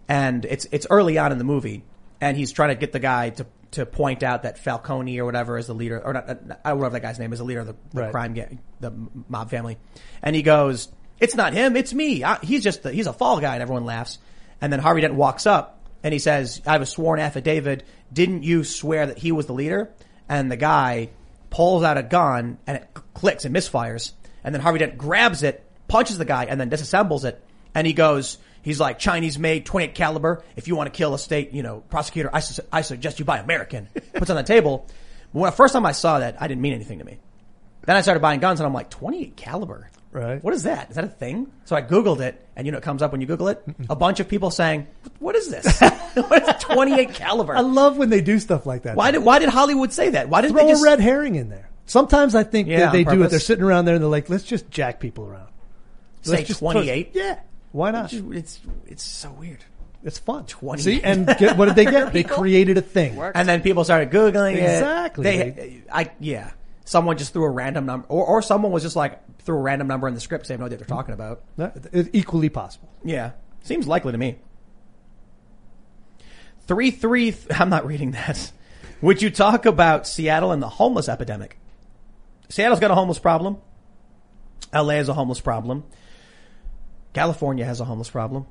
and 0.08 0.44
it's, 0.44 0.66
it's 0.70 0.86
early 0.90 1.18
on 1.18 1.32
in 1.32 1.38
the 1.38 1.44
movie 1.44 1.82
and 2.20 2.36
he's 2.36 2.52
trying 2.52 2.68
to 2.68 2.76
get 2.76 2.92
the 2.92 3.00
guy 3.00 3.30
to, 3.30 3.46
to 3.72 3.86
point 3.86 4.22
out 4.22 4.42
that 4.44 4.58
Falcone 4.58 5.18
or 5.18 5.24
whatever 5.24 5.58
is 5.58 5.66
the 5.66 5.74
leader, 5.74 6.00
or 6.02 6.12
not, 6.12 6.28
I 6.64 6.70
don't 6.70 6.80
know 6.80 6.88
that 6.88 7.00
guy's 7.00 7.18
name 7.18 7.32
is, 7.32 7.38
the 7.38 7.44
leader 7.44 7.60
of 7.60 7.66
the, 7.66 7.76
the 7.92 8.00
Right. 8.02 8.10
crime 8.10 8.34
gang, 8.34 8.60
the 8.80 8.92
mob 9.28 9.50
family. 9.50 9.78
And 10.22 10.36
he 10.36 10.42
goes, 10.42 10.88
it's 11.18 11.34
not 11.34 11.52
him, 11.52 11.76
it's 11.76 11.92
me. 11.94 12.22
I, 12.24 12.38
he's 12.42 12.62
just, 12.62 12.82
the, 12.82 12.92
he's 12.92 13.06
a 13.06 13.12
fall 13.12 13.40
guy 13.40 13.54
and 13.54 13.62
everyone 13.62 13.84
laughs. 13.84 14.18
And 14.60 14.72
then 14.72 14.80
Harvey 14.80 15.00
Dent 15.00 15.14
walks 15.14 15.46
up 15.46 15.80
and 16.02 16.12
he 16.12 16.18
says, 16.18 16.60
I 16.66 16.72
have 16.72 16.82
a 16.82 16.86
sworn 16.86 17.18
affidavit. 17.18 17.84
Didn't 18.12 18.42
you 18.42 18.64
swear 18.64 19.06
that 19.06 19.18
he 19.18 19.32
was 19.32 19.46
the 19.46 19.54
leader? 19.54 19.90
And 20.28 20.50
the 20.50 20.56
guy 20.56 21.10
pulls 21.50 21.82
out 21.82 21.96
a 21.98 22.02
gun 22.02 22.58
and 22.66 22.76
it 22.78 22.88
clicks 23.14 23.44
and 23.44 23.54
misfires. 23.54 24.12
And 24.44 24.54
then 24.54 24.60
Harvey 24.60 24.80
Dent 24.80 24.98
grabs 24.98 25.42
it, 25.42 25.64
punches 25.88 26.18
the 26.18 26.24
guy 26.24 26.44
and 26.44 26.60
then 26.60 26.70
disassembles 26.70 27.24
it. 27.24 27.42
And 27.74 27.86
he 27.86 27.92
goes, 27.94 28.38
he's 28.62 28.80
like 28.80 28.98
Chinese 28.98 29.38
made 29.38 29.66
28 29.66 29.94
caliber. 29.94 30.42
If 30.56 30.68
you 30.68 30.76
want 30.76 30.92
to 30.92 30.96
kill 30.96 31.14
a 31.14 31.18
state, 31.18 31.52
you 31.52 31.62
know, 31.62 31.80
prosecutor, 31.90 32.30
I, 32.32 32.40
su- 32.40 32.62
I 32.72 32.82
suggest 32.82 33.18
you 33.18 33.24
buy 33.24 33.38
American. 33.38 33.88
Puts 34.14 34.30
it 34.30 34.30
on 34.30 34.36
the 34.36 34.42
table. 34.42 34.86
When 35.32 35.50
the 35.50 35.56
first 35.56 35.72
time 35.72 35.86
I 35.86 35.92
saw 35.92 36.18
that, 36.18 36.40
I 36.40 36.48
didn't 36.48 36.62
mean 36.62 36.72
anything 36.72 36.98
to 36.98 37.04
me. 37.04 37.18
Then 37.84 37.96
I 37.96 38.00
started 38.02 38.20
buying 38.20 38.40
guns 38.40 38.60
and 38.60 38.66
I'm 38.66 38.74
like, 38.74 38.90
28 38.90 39.36
caliber. 39.36 39.90
Right. 40.12 40.44
What 40.44 40.52
is 40.52 40.64
that? 40.64 40.90
Is 40.90 40.96
that 40.96 41.04
a 41.04 41.08
thing? 41.08 41.50
So 41.64 41.74
I 41.74 41.80
Googled 41.80 42.20
it 42.20 42.46
and 42.54 42.66
you 42.66 42.72
know, 42.72 42.78
it 42.78 42.84
comes 42.84 43.00
up 43.00 43.12
when 43.12 43.20
you 43.22 43.26
Google 43.26 43.48
it. 43.48 43.62
A 43.88 43.96
bunch 43.96 44.20
of 44.20 44.28
people 44.28 44.50
saying, 44.50 44.86
what 45.18 45.34
is 45.34 45.48
this? 45.50 45.80
what 46.14 46.48
is 46.48 46.62
28 46.62 47.14
caliber? 47.14 47.56
I 47.56 47.60
love 47.60 47.96
when 47.96 48.10
they 48.10 48.20
do 48.20 48.38
stuff 48.38 48.66
like 48.66 48.82
that. 48.82 48.94
Why 48.94 49.10
did, 49.10 49.24
why 49.24 49.38
did 49.38 49.48
Hollywood 49.48 49.90
say 49.92 50.10
that? 50.10 50.28
Why 50.28 50.42
didn't 50.42 50.56
throw 50.56 50.66
they 50.66 50.72
just, 50.72 50.82
a 50.82 50.84
red 50.84 51.00
herring 51.00 51.36
in 51.36 51.48
there? 51.48 51.70
Sometimes 51.86 52.34
I 52.34 52.44
think 52.44 52.68
Yeah, 52.68 52.80
that 52.80 52.92
they 52.92 53.04
do 53.04 53.22
it. 53.22 53.28
They're 53.28 53.40
sitting 53.40 53.64
around 53.64 53.86
there 53.86 53.94
and 53.94 54.04
they're 54.04 54.10
like, 54.10 54.28
let's 54.28 54.44
just 54.44 54.70
jack 54.70 55.00
people 55.00 55.24
around. 55.26 55.48
say 56.20 56.36
Let's 56.36 56.48
just 56.48 56.60
28? 56.60 57.12
Yeah. 57.14 57.40
Why 57.72 57.90
not? 57.90 58.12
It's, 58.12 58.60
it's 58.86 59.02
so 59.02 59.32
weird. 59.32 59.64
It's 60.04 60.18
fun. 60.18 60.46
20. 60.46 60.82
See, 60.82 61.02
and 61.02 61.26
get, 61.38 61.56
what 61.56 61.66
did 61.66 61.76
they 61.76 61.84
get? 61.84 62.12
They 62.12 62.22
created 62.38 62.76
a 62.76 62.82
thing. 62.82 63.18
And 63.18 63.48
then 63.48 63.62
people 63.62 63.84
started 63.84 64.10
Googling 64.10 64.54
it. 64.56 64.62
Exactly. 64.62 65.22
They, 65.24 65.82
I, 65.90 66.10
yeah. 66.20 66.50
Someone 66.84 67.16
just 67.16 67.32
threw 67.32 67.44
a 67.44 67.50
random 67.50 67.86
number, 67.86 68.06
or, 68.08 68.26
or 68.26 68.42
someone 68.42 68.72
was 68.72 68.82
just 68.82 68.96
like, 68.96 69.20
threw 69.38 69.56
a 69.56 69.60
random 69.60 69.86
number 69.88 70.08
in 70.08 70.14
the 70.14 70.20
script, 70.20 70.46
so 70.46 70.48
they 70.48 70.54
have 70.54 70.60
no 70.60 70.66
idea 70.66 70.78
what 70.78 70.86
they're 70.88 70.96
talking 70.96 71.14
about. 71.14 71.42
That- 71.56 71.86
It's 71.92 72.10
equally 72.12 72.48
possible. 72.48 72.88
Yeah. 73.04 73.32
Seems 73.62 73.86
likely 73.86 74.12
to 74.12 74.18
me. 74.18 74.38
Three 76.66 76.90
three. 76.90 77.32
Th- 77.32 77.46
I'm 77.60 77.70
not 77.70 77.86
reading 77.86 78.12
that. 78.12 78.52
Would 79.00 79.20
you 79.22 79.30
talk 79.30 79.66
about 79.66 80.06
Seattle 80.06 80.52
and 80.52 80.62
the 80.62 80.68
homeless 80.68 81.08
epidemic? 81.08 81.58
Seattle's 82.48 82.80
got 82.80 82.90
a 82.90 82.94
homeless 82.94 83.18
problem. 83.18 83.58
LA 84.72 84.94
has 84.94 85.08
a 85.08 85.14
homeless 85.14 85.40
problem. 85.40 85.84
California 87.12 87.64
has 87.64 87.80
a 87.80 87.84
homeless 87.84 88.10
problem. 88.10 88.46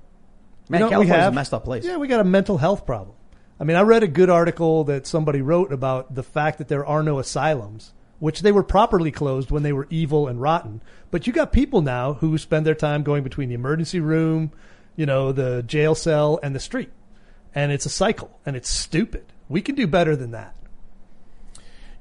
Man, 0.70 0.80
You 0.82 0.86
know 0.86 0.92
what 0.92 1.00
we 1.02 1.06
California's 1.08 1.24
have? 1.26 1.34
a 1.34 1.36
messed 1.36 1.54
up 1.54 1.64
place. 1.64 1.86
Yeah, 1.86 1.98
we 1.98 2.08
got 2.08 2.20
a 2.20 2.24
mental 2.26 2.58
health 2.58 2.86
problem. 2.86 3.16
I 3.60 3.64
mean, 3.64 3.78
I 3.78 3.82
read 3.82 4.04
a 4.04 4.08
good 4.08 4.30
article 4.30 4.84
that 4.86 5.06
somebody 5.06 5.42
wrote 5.42 5.72
about 5.72 6.16
the 6.16 6.24
fact 6.24 6.58
that 6.58 6.68
there 6.68 6.86
are 6.86 7.04
no 7.04 7.20
asylums, 7.20 7.94
which 8.20 8.42
they 8.42 8.52
were 8.52 8.64
properly 8.64 9.12
closed 9.12 9.52
when 9.52 9.64
they 9.64 9.74
were 9.74 9.88
evil 9.90 10.28
and 10.28 10.42
rotten. 10.42 10.82
But 11.12 11.28
you 11.28 11.34
got 11.34 11.52
people 11.52 11.82
now 11.82 12.14
who 12.14 12.38
spend 12.38 12.66
their 12.66 12.76
time 12.76 13.04
going 13.04 13.24
between 13.24 13.50
the 13.50 13.56
emergency 13.56 14.00
room, 14.00 14.52
you 14.96 15.06
know, 15.06 15.32
the 15.32 15.64
jail 15.64 15.94
cell 15.96 16.40
and 16.42 16.56
the 16.56 16.60
street. 16.60 16.90
And 17.54 17.72
it's 17.72 17.86
a 17.86 17.90
cycle 17.90 18.40
and 18.46 18.56
it's 18.56 18.70
stupid. 18.70 19.26
We 19.50 19.62
can 19.62 19.76
do 19.76 19.86
better 19.88 20.16
than 20.16 20.32
that. 20.32 20.56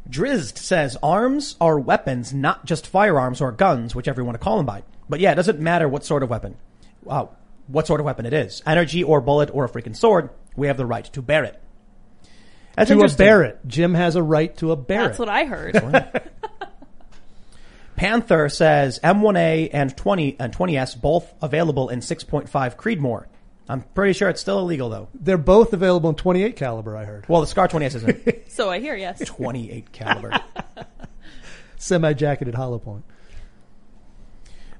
Drizzt 0.09 0.59
says 0.59 0.97
arms 1.03 1.57
are 1.61 1.79
weapons, 1.79 2.33
not 2.33 2.65
just 2.65 2.87
firearms 2.87 3.41
or 3.41 3.53
guns, 3.53 3.95
whichever 3.95 4.21
you 4.21 4.25
want 4.25 4.35
to 4.37 4.43
call 4.45 4.57
them 4.57 4.67
by. 4.67 4.83
But 5.11 5.21
yeah, 5.21 5.33
it 5.33 5.35
doesn't 5.35 5.59
matter 5.59 5.89
what 5.89 6.05
sort 6.05 6.23
of 6.23 6.31
weapon. 6.31 6.57
Wow. 7.03 7.37
What 7.67 7.87
sort 7.87 8.01
of 8.01 8.07
weapon 8.07 8.27
it 8.27 8.33
is. 8.33 8.63
Energy 8.65 9.03
or 9.03 9.21
bullet 9.21 9.51
or 9.53 9.65
a 9.65 9.69
freaking 9.69 9.97
sword. 9.97 10.31
We 10.57 10.69
have 10.69 10.77
the 10.77 10.87
right 10.87 11.05
to 11.13 11.21
bear 11.21 11.45
it. 11.45 11.61
That's 12.77 12.89
to 12.89 12.95
a 12.95 12.97
interesting. 12.97 13.27
Barrett. 13.27 13.67
Jim 13.67 13.95
has 13.95 14.15
a 14.17 14.23
right 14.23 14.57
to 14.59 14.71
a 14.73 14.77
Barrett. 14.77 15.09
That's 15.09 15.19
what 15.19 15.29
I 15.29 15.45
heard. 15.45 16.23
Panther 17.97 18.49
says 18.49 18.99
M1A 19.01 19.71
and 19.73 19.95
20 19.95 20.37
and 20.39 20.57
20S 20.57 20.99
both 20.99 21.35
available 21.43 21.91
in 21.91 22.01
6.5 22.01 22.49
Creedmoor. 22.77 23.27
I'm 23.69 23.83
pretty 23.83 24.15
sure 24.15 24.29
it's 24.29 24.41
still 24.41 24.61
illegal 24.61 24.89
though. 24.89 25.09
They're 25.13 25.37
both 25.37 25.73
available 25.73 26.09
in 26.09 26.17
28 26.17 26.57
caliber, 26.57 26.97
I 26.97 27.05
heard. 27.05 27.29
Well, 27.29 27.41
the 27.41 27.47
Scar 27.47 27.69
20S 27.69 27.97
isn't 27.97 28.49
so 28.51 28.71
I 28.71 28.81
hear, 28.81 28.97
yes. 28.97 29.21
28 29.25 29.93
caliber. 29.93 30.41
Semi-jacketed 31.77 32.55
hollow 32.55 32.79
point. 32.79 33.05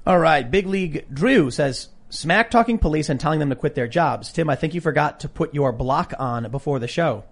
All 0.05 0.17
right, 0.17 0.49
Big 0.49 0.65
League 0.65 1.05
Drew 1.13 1.51
says 1.51 1.89
smack 2.09 2.49
talking 2.49 2.79
police 2.79 3.09
and 3.09 3.19
telling 3.19 3.39
them 3.39 3.49
to 3.49 3.55
quit 3.55 3.75
their 3.75 3.87
jobs. 3.87 4.31
Tim, 4.31 4.49
I 4.49 4.55
think 4.55 4.73
you 4.73 4.81
forgot 4.81 5.19
to 5.19 5.29
put 5.29 5.53
your 5.53 5.71
block 5.71 6.13
on 6.17 6.49
before 6.49 6.79
the 6.79 6.87
show. 6.87 7.23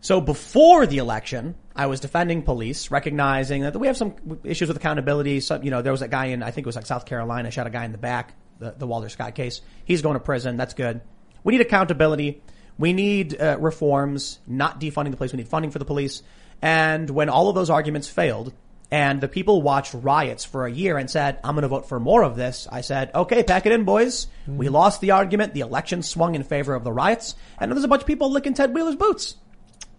So 0.00 0.20
before 0.20 0.86
the 0.86 0.98
election, 0.98 1.56
I 1.74 1.86
was 1.86 1.98
defending 1.98 2.42
police, 2.42 2.92
recognizing 2.92 3.62
that 3.62 3.76
we 3.76 3.88
have 3.88 3.96
some 3.96 4.14
issues 4.44 4.68
with 4.68 4.76
accountability. 4.76 5.40
Some, 5.40 5.64
you 5.64 5.70
know, 5.70 5.82
there 5.82 5.92
was 5.92 6.02
a 6.02 6.08
guy 6.08 6.26
in, 6.26 6.44
I 6.44 6.52
think 6.52 6.64
it 6.64 6.68
was 6.68 6.76
like 6.76 6.86
South 6.86 7.06
Carolina, 7.06 7.50
shot 7.50 7.66
a 7.66 7.70
guy 7.70 7.84
in 7.84 7.92
the 7.92 7.98
back, 7.98 8.34
the, 8.60 8.74
the 8.78 8.86
Walter 8.86 9.08
Scott 9.08 9.34
case. 9.34 9.60
He's 9.84 10.02
going 10.02 10.14
to 10.14 10.20
prison. 10.20 10.56
That's 10.56 10.74
good. 10.74 11.00
We 11.42 11.52
need 11.52 11.60
accountability. 11.62 12.40
We 12.78 12.92
need 12.92 13.40
uh, 13.40 13.56
reforms, 13.58 14.38
not 14.46 14.80
defunding 14.80 15.10
the 15.10 15.16
police. 15.16 15.32
We 15.32 15.38
need 15.38 15.48
funding 15.48 15.72
for 15.72 15.80
the 15.80 15.84
police. 15.84 16.22
And 16.62 17.10
when 17.10 17.28
all 17.28 17.48
of 17.48 17.54
those 17.56 17.70
arguments 17.70 18.08
failed, 18.08 18.52
and 18.90 19.20
the 19.20 19.28
people 19.28 19.62
watched 19.62 19.94
riots 19.94 20.44
for 20.44 20.66
a 20.66 20.70
year 20.70 20.98
and 20.98 21.10
said, 21.10 21.40
I'm 21.42 21.54
going 21.54 21.62
to 21.62 21.68
vote 21.68 21.88
for 21.88 21.98
more 21.98 22.22
of 22.22 22.36
this. 22.36 22.68
I 22.70 22.82
said, 22.82 23.10
okay, 23.14 23.42
pack 23.42 23.66
it 23.66 23.72
in, 23.72 23.84
boys. 23.84 24.26
Mm-hmm. 24.42 24.56
We 24.58 24.68
lost 24.68 25.00
the 25.00 25.12
argument. 25.12 25.54
The 25.54 25.60
election 25.60 26.02
swung 26.02 26.34
in 26.34 26.44
favor 26.44 26.74
of 26.74 26.84
the 26.84 26.92
riots. 26.92 27.34
And 27.58 27.72
there's 27.72 27.84
a 27.84 27.88
bunch 27.88 28.02
of 28.02 28.06
people 28.06 28.30
licking 28.30 28.54
Ted 28.54 28.74
Wheeler's 28.74 28.96
boots. 28.96 29.36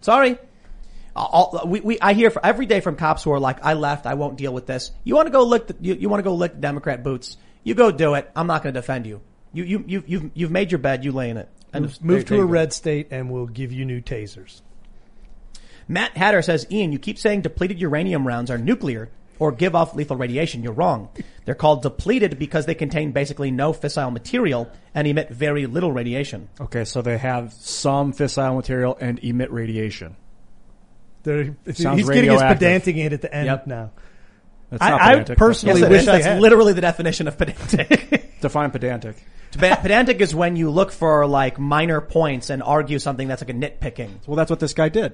Sorry. 0.01 0.37
All, 1.15 1.63
we, 1.65 1.79
we, 1.81 1.99
I 1.99 2.13
hear 2.13 2.29
for 2.29 2.45
every 2.45 2.65
day 2.65 2.81
from 2.81 2.95
cops 2.95 3.23
who 3.23 3.31
are 3.31 3.39
like, 3.39 3.63
I 3.63 3.73
left, 3.73 4.05
I 4.05 4.15
won't 4.15 4.37
deal 4.37 4.53
with 4.53 4.65
this. 4.65 4.91
You 5.03 5.15
want 5.15 5.27
to 5.27 5.31
go 5.31 5.43
lick, 5.43 5.67
the, 5.67 5.75
you, 5.79 5.95
you 5.95 6.09
want 6.09 6.19
to 6.19 6.29
go 6.29 6.35
lick 6.35 6.53
the 6.53 6.59
Democrat 6.59 7.03
boots? 7.03 7.37
You 7.63 7.73
go 7.73 7.91
do 7.91 8.13
it. 8.15 8.29
I'm 8.35 8.47
not 8.47 8.63
going 8.63 8.73
to 8.73 8.79
defend 8.79 9.07
you. 9.07 9.21
You, 9.53 9.63
you, 9.63 9.83
you, 9.87 10.03
you've, 10.05 10.31
you've 10.33 10.51
made 10.51 10.71
your 10.71 10.79
bed. 10.79 11.05
You 11.05 11.11
lay 11.11 11.29
in 11.29 11.37
it. 11.37 11.49
And 11.73 11.85
Move, 11.85 12.03
move 12.03 12.25
to 12.25 12.41
a 12.41 12.45
red 12.45 12.73
state 12.73 13.07
and 13.11 13.29
we'll 13.31 13.47
give 13.47 13.71
you 13.71 13.85
new 13.85 14.01
tasers. 14.01 14.61
Matt 15.87 16.17
Hatter 16.17 16.41
says, 16.41 16.65
Ian, 16.71 16.91
you 16.91 16.99
keep 16.99 17.19
saying 17.19 17.41
depleted 17.41 17.79
uranium 17.79 18.25
rounds 18.25 18.49
are 18.49 18.57
nuclear 18.57 19.09
or 19.37 19.51
give 19.51 19.75
off 19.75 19.93
lethal 19.95 20.15
radiation. 20.17 20.63
You're 20.63 20.73
wrong. 20.73 21.09
They're 21.45 21.55
called 21.55 21.81
depleted 21.83 22.39
because 22.39 22.65
they 22.65 22.73
contain 22.75 23.11
basically 23.11 23.51
no 23.51 23.73
fissile 23.73 24.11
material 24.11 24.69
and 24.93 25.07
emit 25.07 25.29
very 25.29 25.65
little 25.67 25.91
radiation. 25.91 26.49
Okay, 26.59 26.85
so 26.85 27.01
they 27.01 27.17
have 27.17 27.53
some 27.53 28.13
fissile 28.13 28.55
material 28.55 28.97
and 28.99 29.19
emit 29.19 29.51
radiation. 29.51 30.15
They're, 31.23 31.55
he's 31.65 31.79
getting 31.83 32.31
his 32.31 32.41
pedantic 32.41 32.95
in 32.95 33.13
at 33.13 33.21
the 33.21 33.33
end 33.33 33.47
Yep. 33.47 33.67
now. 33.67 33.91
That's 34.69 34.81
I- 34.83 34.89
not 34.89 35.01
I 35.01 35.09
pedantic. 35.11 35.37
personally 35.37 35.81
Yes, 35.81 35.89
wish 35.89 36.05
That's 36.05 36.41
literally 36.41 36.73
the 36.73 36.81
definition 36.81 37.27
of 37.27 37.37
pedantic. 37.37 38.39
define 38.41 38.71
pedantic. 38.71 39.15
Pedantic 39.51 40.19
is 40.21 40.35
when 40.35 40.55
you 40.55 40.69
look 40.69 40.91
for 40.91 41.25
like 41.27 41.57
minor 41.59 42.01
points 42.01 42.49
and 42.49 42.61
argue 42.61 42.99
something 42.99 43.27
that's 43.27 43.41
like 43.41 43.49
a 43.49 43.53
nitpicking. 43.53 44.27
Well, 44.27 44.35
that's 44.35 44.49
what 44.49 44.59
this 44.59 44.73
guy 44.73 44.89
did. 44.89 45.13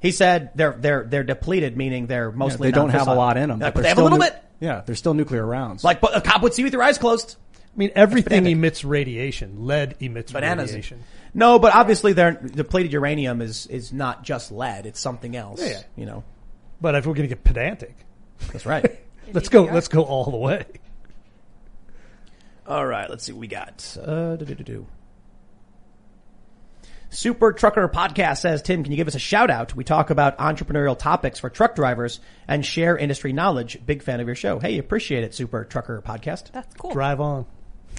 He 0.00 0.12
said 0.12 0.50
they're 0.54 0.76
they're 0.78 1.04
they're 1.04 1.24
depleted, 1.24 1.76
meaning 1.76 2.06
they're 2.06 2.30
Yeah, 2.30 2.36
mostly 2.36 2.68
they 2.68 2.72
don't 2.72 2.88
have 2.90 3.02
a 3.02 3.04
non-fissile. 3.06 3.16
lot 3.16 3.36
in 3.36 3.48
them. 3.50 3.60
Yeah, 3.60 3.70
but 3.70 3.82
they 3.82 3.88
have 3.88 3.98
a 3.98 4.02
little 4.02 4.18
bit. 4.18 4.34
Yeah, 4.60 4.82
they're 4.84 4.94
still 4.96 5.14
nuclear 5.14 5.44
rounds. 5.44 5.84
Like 5.84 6.00
but 6.00 6.16
a 6.16 6.20
cop 6.20 6.42
would 6.42 6.54
see 6.54 6.64
with 6.64 6.72
your 6.72 6.82
eyes 6.82 6.98
closed. 6.98 7.36
I 7.52 7.78
mean, 7.78 7.92
everything 7.94 8.30
pedantic. 8.30 8.52
emits 8.52 8.84
radiation. 8.84 9.66
Lead 9.66 9.96
emits 10.00 10.32
Bananas. 10.32 10.70
radiation. 10.70 11.04
No, 11.32 11.58
but 11.60 11.72
obviously, 11.74 12.12
they're, 12.14 12.32
depleted 12.32 12.92
uranium 12.92 13.40
is 13.40 13.66
is 13.66 13.92
not 13.92 14.24
just 14.24 14.50
lead; 14.50 14.86
it's 14.86 14.98
something 14.98 15.36
else. 15.36 15.62
Yeah. 15.62 15.80
You 15.96 16.06
know, 16.06 16.24
But 16.80 16.96
if 16.96 17.06
we're 17.06 17.14
going 17.14 17.28
to 17.28 17.34
get 17.34 17.44
pedantic, 17.44 17.94
that's 18.52 18.66
right. 18.66 18.98
let's 19.32 19.48
go. 19.48 19.64
Let's 19.64 19.86
go 19.88 20.02
all 20.02 20.30
the 20.30 20.36
way. 20.36 20.64
All 22.66 22.84
right, 22.86 23.08
let's 23.08 23.24
see 23.24 23.32
what 23.32 23.40
we 23.40 23.46
got. 23.48 23.96
Uh. 24.02 24.36
Super 27.10 27.52
Trucker 27.52 27.88
Podcast 27.88 28.38
says, 28.38 28.62
Tim, 28.62 28.84
can 28.84 28.92
you 28.92 28.96
give 28.96 29.08
us 29.08 29.16
a 29.16 29.20
shout 29.20 29.50
out? 29.50 29.74
We 29.74 29.82
talk 29.82 30.10
about 30.10 30.38
entrepreneurial 30.38 30.96
topics 30.96 31.40
for 31.40 31.50
truck 31.50 31.74
drivers 31.74 32.20
and 32.46 32.64
share 32.64 32.96
industry 32.96 33.32
knowledge. 33.32 33.80
Big 33.84 34.02
fan 34.02 34.20
of 34.20 34.26
your 34.28 34.36
show. 34.36 34.60
Hey, 34.60 34.78
appreciate 34.78 35.24
it, 35.24 35.34
Super 35.34 35.64
Trucker 35.64 36.00
Podcast. 36.06 36.52
That's 36.52 36.72
cool. 36.76 36.92
Drive 36.92 37.20
on. 37.20 37.46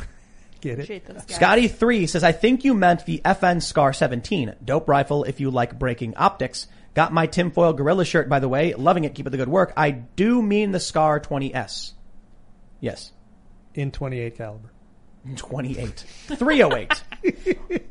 Get 0.61 0.71
it? 0.71 0.73
Appreciate 0.83 1.05
those. 1.05 1.23
Scotty 1.35 1.67
three 1.67 2.07
says, 2.07 2.23
I 2.23 2.31
think 2.31 2.63
you 2.63 2.73
meant 2.73 3.05
the 3.05 3.21
FN 3.25 3.61
Scar 3.61 3.91
17. 3.91 4.55
Dope 4.63 4.87
rifle 4.87 5.25
if 5.25 5.41
you 5.41 5.51
like 5.51 5.77
breaking 5.77 6.15
optics. 6.15 6.67
Got 6.93 7.11
my 7.11 7.25
tinfoil 7.27 7.73
gorilla 7.73 8.05
shirt, 8.05 8.29
by 8.29 8.39
the 8.39 8.49
way. 8.49 8.73
Loving 8.75 9.03
it. 9.03 9.13
Keep 9.13 9.25
up 9.25 9.31
the 9.31 9.37
good 9.37 9.49
work. 9.49 9.73
I 9.75 9.91
do 9.91 10.41
mean 10.41 10.71
the 10.71 10.79
Scar 10.79 11.19
20S. 11.19 11.91
Yes. 12.79 13.11
In 13.73 13.91
28 13.91 14.37
caliber. 14.37 14.71
28. 15.35 16.05
308. 16.35 17.03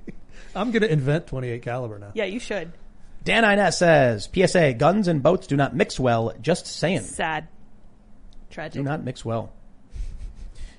I'm 0.55 0.71
going 0.71 0.83
to 0.83 0.93
invent 0.93 1.27
28 1.29 1.63
caliber 1.63 1.99
now. 1.99 2.11
Yeah, 2.15 2.25
you 2.25 2.41
should. 2.41 2.73
Dan 3.23 3.45
Inez 3.45 3.77
says, 3.79 4.29
PSA, 4.35 4.75
guns 4.75 5.07
and 5.09 5.23
boats 5.23 5.47
do 5.47 5.57
not 5.57 5.75
mix 5.77 6.01
well. 6.01 6.33
Just 6.41 6.67
saying. 6.67 7.03
Sad. 7.03 7.49
Tragic. 8.51 8.73
Do 8.75 8.83
not 8.83 9.05
mix 9.05 9.25
well. 9.25 9.53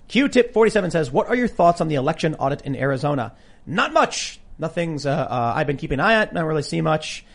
Q-Tip 0.07 0.53
47 0.53 0.91
says, 0.91 1.11
what 1.11 1.27
are 1.30 1.35
your 1.35 1.48
thoughts 1.48 1.80
on 1.81 1.88
the 1.88 1.95
election 1.95 2.35
audit 2.35 2.61
in 2.64 2.76
Arizona? 2.76 3.34
Not 3.65 3.93
much. 3.93 4.39
Nothing's, 4.60 5.06
uh, 5.06 5.11
uh, 5.11 5.53
I've 5.56 5.68
been 5.68 5.77
keeping 5.77 5.99
an 5.99 6.06
eye 6.06 6.15
on. 6.27 6.34
Don't 6.34 6.45
really 6.45 6.64
see 6.64 6.81
much. 6.81 7.26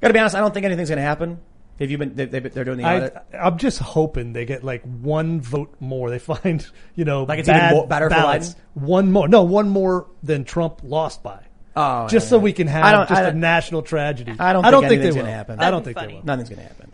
Gotta 0.00 0.12
be 0.14 0.20
honest, 0.20 0.34
I 0.36 0.40
don't 0.40 0.52
think 0.52 0.66
anything's 0.66 0.88
gonna 0.90 1.00
happen. 1.00 1.40
Have 1.78 1.90
you 1.90 1.96
been, 1.96 2.14
they, 2.14 2.26
they, 2.26 2.40
they're 2.40 2.64
doing 2.64 2.76
the 2.78 2.84
audit. 2.84 3.16
I, 3.32 3.38
I'm 3.38 3.56
just 3.56 3.78
hoping 3.78 4.34
they 4.34 4.44
get 4.44 4.62
like 4.62 4.82
one 4.82 5.40
vote 5.40 5.74
more. 5.80 6.10
They 6.10 6.18
find, 6.18 6.66
you 6.94 7.04
know, 7.06 7.24
Like 7.24 7.38
it's 7.38 7.48
even 7.48 7.58
bad 7.60 7.72
more- 7.74 7.86
better 7.86 8.10
for 8.10 8.16
ballots. 8.16 8.50
Biden? 8.50 8.82
One 8.82 9.12
more. 9.12 9.28
No, 9.28 9.42
one 9.44 9.70
more 9.70 10.06
than 10.22 10.44
Trump 10.44 10.80
lost 10.82 11.22
by. 11.22 11.40
Oh, 11.76 12.08
just 12.08 12.26
yeah, 12.26 12.30
so 12.30 12.36
yeah. 12.36 12.42
we 12.42 12.52
can 12.52 12.66
have 12.66 12.84
I 12.84 12.92
don't- 12.92 13.08
just 13.08 13.20
I 13.20 13.24
a 13.24 13.30
don't- 13.32 13.40
national 13.40 13.82
tragedy. 13.82 14.34
I 14.38 14.52
don't 14.52 14.64
I 14.64 14.70
don't 14.70 14.82
think 14.82 15.00
think 15.00 15.02
they 15.02 15.10
will. 15.10 15.24
gonna 15.26 15.36
happen. 15.36 15.60
I 15.60 15.70
don't 15.70 15.84
think 15.84 15.98
be 15.98 16.06
they 16.06 16.14
will. 16.14 16.24
Nothing's 16.24 16.48
gonna 16.48 16.62
happen. 16.62 16.92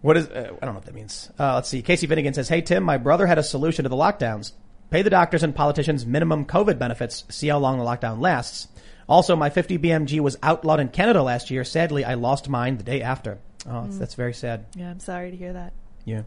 What 0.00 0.16
is, 0.18 0.26
uh, 0.28 0.50
I 0.60 0.64
don't 0.66 0.74
know 0.74 0.80
what 0.80 0.84
that 0.86 0.94
means. 0.94 1.30
Uh, 1.38 1.54
let's 1.54 1.68
see. 1.68 1.80
Casey 1.80 2.06
Finnegan 2.06 2.34
says, 2.34 2.48
Hey 2.48 2.60
Tim, 2.60 2.82
my 2.82 2.98
brother 2.98 3.26
had 3.26 3.38
a 3.38 3.42
solution 3.42 3.84
to 3.84 3.88
the 3.88 3.96
lockdowns. 3.96 4.52
Pay 4.90 5.02
the 5.02 5.08
doctors 5.10 5.42
and 5.42 5.54
politicians 5.54 6.04
minimum 6.04 6.44
COVID 6.44 6.78
benefits. 6.78 7.24
See 7.30 7.48
how 7.48 7.58
long 7.58 7.78
the 7.78 7.84
lockdown 7.84 8.20
lasts. 8.20 8.68
Also, 9.08 9.34
my 9.36 9.50
50 9.50 9.78
BMG 9.78 10.20
was 10.20 10.36
outlawed 10.42 10.80
in 10.80 10.88
Canada 10.88 11.22
last 11.22 11.50
year. 11.50 11.64
Sadly, 11.64 12.04
I 12.04 12.14
lost 12.14 12.48
mine 12.48 12.76
the 12.76 12.84
day 12.84 13.02
after. 13.02 13.38
Oh, 13.66 13.84
that's, 13.84 13.98
that's 13.98 14.14
very 14.14 14.34
sad. 14.34 14.66
Yeah, 14.74 14.90
I'm 14.90 15.00
sorry 15.00 15.30
to 15.30 15.36
hear 15.36 15.52
that. 15.54 15.72
Yeah. 16.04 16.22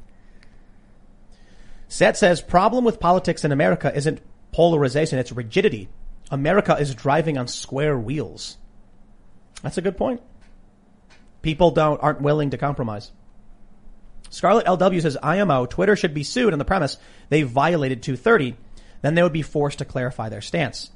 Seth 1.88 2.18
says, 2.18 2.41
problem 2.41 2.84
with 2.84 2.99
politics 2.99 3.45
in 3.45 3.52
America 3.52 3.91
isn't 3.95 4.22
polarization, 4.52 5.20
it's 5.20 5.32
rigidity. 5.32 5.88
America 6.32 6.76
is 6.76 6.94
driving 6.95 7.38
on 7.38 7.48
square 7.48 7.98
wheels. 7.98 8.58
That's 9.62 9.78
a 9.78 9.82
good 9.82 9.98
point. 9.98 10.22
People 11.41 11.72
don't, 11.72 12.02
aren't 12.02 12.22
willing 12.22 12.49
to 12.52 12.58
compromise. 12.58 13.12
Scarlett 14.30 14.66
LW 14.66 15.02
says, 15.02 15.18
IMO, 15.24 15.66
Twitter 15.66 15.95
should 15.95 16.14
be 16.14 16.24
sued 16.24 16.54
on 16.54 16.60
the 16.60 16.66
premise 16.66 16.98
they 17.30 17.44
violated 17.44 18.04
230. 18.04 18.56
Then 19.02 19.16
they 19.16 19.24
would 19.24 19.34
be 19.34 19.41
forced 19.41 19.80
to 19.80 19.86
clarify 19.86 20.30
their 20.30 20.41
stance. 20.41 20.91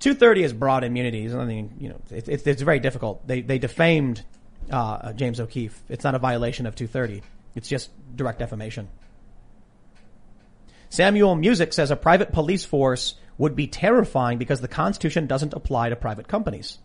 230 0.00 0.44
is 0.44 0.52
broad 0.52 0.84
immunity. 0.84 1.20
There's 1.20 1.34
nothing, 1.34 1.74
you 1.78 1.90
know, 1.90 2.00
it, 2.10 2.28
it, 2.28 2.46
it's 2.46 2.62
very 2.62 2.80
difficult. 2.80 3.26
They, 3.26 3.42
they 3.42 3.58
defamed, 3.58 4.24
uh, 4.70 5.12
James 5.12 5.40
O'Keefe. 5.40 5.80
It's 5.88 6.04
not 6.04 6.14
a 6.14 6.18
violation 6.18 6.66
of 6.66 6.74
230. 6.74 7.22
It's 7.54 7.68
just 7.68 7.90
direct 8.16 8.38
defamation. 8.38 8.88
Samuel 10.88 11.34
Music 11.34 11.72
says 11.72 11.90
a 11.90 11.96
private 11.96 12.32
police 12.32 12.64
force 12.64 13.14
would 13.38 13.56
be 13.56 13.66
terrifying 13.66 14.38
because 14.38 14.60
the 14.60 14.68
Constitution 14.68 15.26
doesn't 15.26 15.54
apply 15.54 15.88
to 15.88 15.96
private 15.96 16.28
companies. 16.28 16.78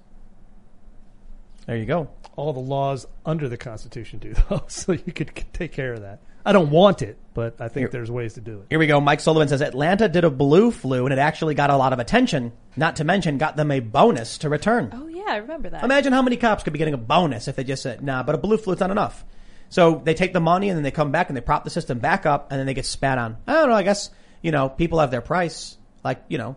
There 1.65 1.75
you 1.75 1.85
go. 1.85 2.09
All 2.35 2.53
the 2.53 2.59
laws 2.59 3.05
under 3.25 3.49
the 3.49 3.57
Constitution 3.57 4.19
do 4.19 4.33
though, 4.49 4.63
so 4.67 4.93
you 4.93 5.11
could 5.11 5.31
take 5.53 5.73
care 5.73 5.93
of 5.93 6.01
that. 6.01 6.21
I 6.45 6.53
don't 6.53 6.69
want 6.69 7.01
it, 7.01 7.17
but 7.33 7.59
I 7.59 7.67
think 7.67 7.91
there's 7.91 8.09
ways 8.09 8.35
to 8.35 8.41
do 8.41 8.61
it. 8.61 8.67
Here 8.69 8.79
we 8.79 8.87
go. 8.87 9.01
Mike 9.01 9.19
Sullivan 9.19 9.49
says 9.49 9.61
Atlanta 9.61 10.07
did 10.07 10.23
a 10.23 10.29
blue 10.29 10.71
flu 10.71 11.05
and 11.05 11.11
it 11.11 11.19
actually 11.19 11.55
got 11.55 11.69
a 11.69 11.75
lot 11.75 11.91
of 11.91 11.99
attention. 11.99 12.53
Not 12.77 12.95
to 12.97 13.03
mention 13.03 13.37
got 13.37 13.57
them 13.57 13.69
a 13.69 13.81
bonus 13.81 14.37
to 14.39 14.49
return. 14.49 14.91
Oh 14.93 15.07
yeah, 15.07 15.25
I 15.27 15.35
remember 15.37 15.69
that. 15.71 15.83
Imagine 15.83 16.13
how 16.13 16.21
many 16.21 16.37
cops 16.37 16.63
could 16.63 16.71
be 16.71 16.79
getting 16.79 16.93
a 16.93 16.97
bonus 16.97 17.49
if 17.49 17.57
they 17.57 17.65
just 17.65 17.83
said, 17.83 18.01
nah, 18.01 18.23
but 18.23 18.33
a 18.33 18.37
blue 18.37 18.55
flu's 18.55 18.79
not 18.79 18.91
enough. 18.91 19.25
So 19.67 20.01
they 20.03 20.13
take 20.13 20.31
the 20.31 20.39
money 20.39 20.69
and 20.69 20.77
then 20.77 20.83
they 20.83 20.91
come 20.91 21.11
back 21.11 21.29
and 21.29 21.35
they 21.35 21.41
prop 21.41 21.65
the 21.65 21.69
system 21.69 21.99
back 21.99 22.25
up 22.25 22.49
and 22.49 22.59
then 22.59 22.65
they 22.65 22.73
get 22.73 22.85
spat 22.85 23.17
on. 23.17 23.37
I 23.45 23.53
don't 23.53 23.69
know. 23.69 23.75
I 23.75 23.83
guess, 23.83 24.09
you 24.41 24.51
know, 24.51 24.69
people 24.69 24.99
have 24.99 25.11
their 25.11 25.21
price. 25.21 25.76
Like, 26.07 26.23
you 26.29 26.37
know, 26.37 26.55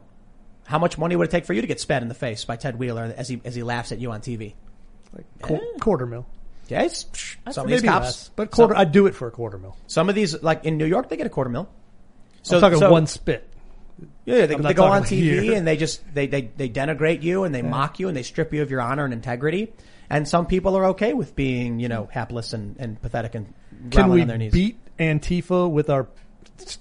how 0.64 0.78
much 0.78 0.96
money 0.96 1.16
would 1.16 1.26
it 1.26 1.30
take 1.32 1.44
for 1.44 1.52
you 1.52 1.60
to 1.60 1.66
get 1.66 1.80
spat 1.80 2.02
in 2.02 2.08
the 2.08 2.14
face 2.14 2.44
by 2.44 2.54
Ted 2.54 2.78
Wheeler 2.78 3.12
as 3.16 3.28
he, 3.28 3.40
as 3.44 3.56
he 3.56 3.64
laughs 3.64 3.90
at 3.90 3.98
you 3.98 4.12
on 4.12 4.20
TV? 4.20 4.54
Qu- 5.42 5.58
quarter 5.80 6.06
mil, 6.06 6.24
Yeah, 6.68 6.82
it's, 6.82 7.04
psh, 7.04 7.36
some 7.52 7.64
of 7.64 7.70
these 7.70 7.82
cops, 7.82 8.04
less, 8.06 8.30
but 8.36 8.52
quarter. 8.52 8.74
some, 8.74 8.80
I'd 8.80 8.92
do 8.92 9.06
it 9.08 9.16
for 9.16 9.26
a 9.26 9.32
quarter 9.32 9.58
mil. 9.58 9.76
some 9.88 10.08
of 10.08 10.14
these, 10.14 10.40
like 10.40 10.64
in 10.64 10.76
New 10.78 10.86
York, 10.86 11.08
they 11.08 11.16
get 11.16 11.26
a 11.26 11.30
quarter 11.30 11.50
mil. 11.50 11.68
I'm 12.48 12.60
talking 12.60 12.80
one 12.88 13.06
spit. 13.08 13.48
Yeah, 14.24 14.46
they, 14.46 14.54
they 14.54 14.72
go 14.72 14.84
on 14.84 15.02
TV 15.02 15.42
here. 15.42 15.56
and 15.56 15.66
they 15.66 15.76
just 15.76 16.00
they, 16.14 16.26
they 16.28 16.42
they 16.56 16.68
denigrate 16.70 17.22
you 17.22 17.44
and 17.44 17.52
they 17.54 17.60
mock 17.62 17.98
you 17.98 18.06
and 18.08 18.16
they 18.16 18.22
strip 18.22 18.54
you 18.54 18.62
of 18.62 18.70
your 18.70 18.80
honor 18.80 19.04
and 19.04 19.12
integrity. 19.12 19.72
And 20.08 20.26
some 20.26 20.46
people 20.46 20.76
are 20.78 20.86
okay 20.86 21.12
with 21.12 21.34
being, 21.36 21.80
you 21.80 21.88
know, 21.88 22.08
hapless 22.10 22.52
and, 22.52 22.76
and 22.78 23.00
pathetic 23.02 23.34
and 23.34 23.52
Can 23.70 23.90
groveling 23.90 24.14
we 24.14 24.22
on 24.22 24.28
their 24.28 24.38
knees. 24.38 24.52
beat 24.52 24.78
Antifa 24.98 25.70
with 25.70 25.90
our 25.90 26.08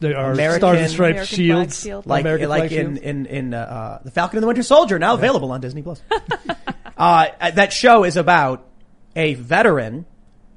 our 0.04 0.32
American- 0.32 0.60
stars 0.60 0.80
and 0.80 0.90
stripes 0.90 1.12
American 1.16 1.26
flag 1.26 1.28
shields? 1.28 1.80
shield. 1.82 2.06
like 2.06 2.22
American 2.22 2.50
like 2.50 2.72
in 2.72 2.96
shields? 2.96 3.00
in 3.02 3.26
in 3.26 3.54
uh, 3.54 3.58
uh, 3.58 4.04
the 4.04 4.12
Falcon 4.12 4.38
and 4.38 4.44
the 4.44 4.48
Winter 4.48 4.64
Soldier 4.64 5.00
now 5.00 5.14
available 5.16 5.52
on 5.52 5.62
Disney 5.62 5.82
Plus. 5.82 6.02
uh, 6.98 7.28
that 7.54 7.74
show 7.74 8.04
is 8.04 8.18
about 8.18 8.66
a 9.16 9.34
veteran, 9.36 10.06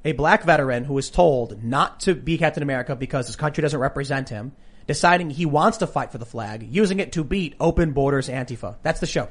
a 0.05 0.11
black 0.13 0.43
veteran 0.43 0.83
who 0.83 0.97
is 0.97 1.09
told 1.09 1.63
not 1.63 2.01
to 2.01 2.15
be 2.15 2.37
Captain 2.37 2.63
America 2.63 2.95
because 2.95 3.27
his 3.27 3.35
country 3.35 3.61
doesn't 3.61 3.79
represent 3.79 4.29
him, 4.29 4.51
deciding 4.87 5.29
he 5.29 5.45
wants 5.45 5.77
to 5.79 5.87
fight 5.87 6.11
for 6.11 6.17
the 6.17 6.25
flag, 6.25 6.63
using 6.69 6.99
it 6.99 7.13
to 7.13 7.23
beat 7.23 7.55
open 7.59 7.91
borders 7.93 8.29
Antifa. 8.29 8.75
That's 8.83 8.99
the 8.99 9.07
show. 9.07 9.29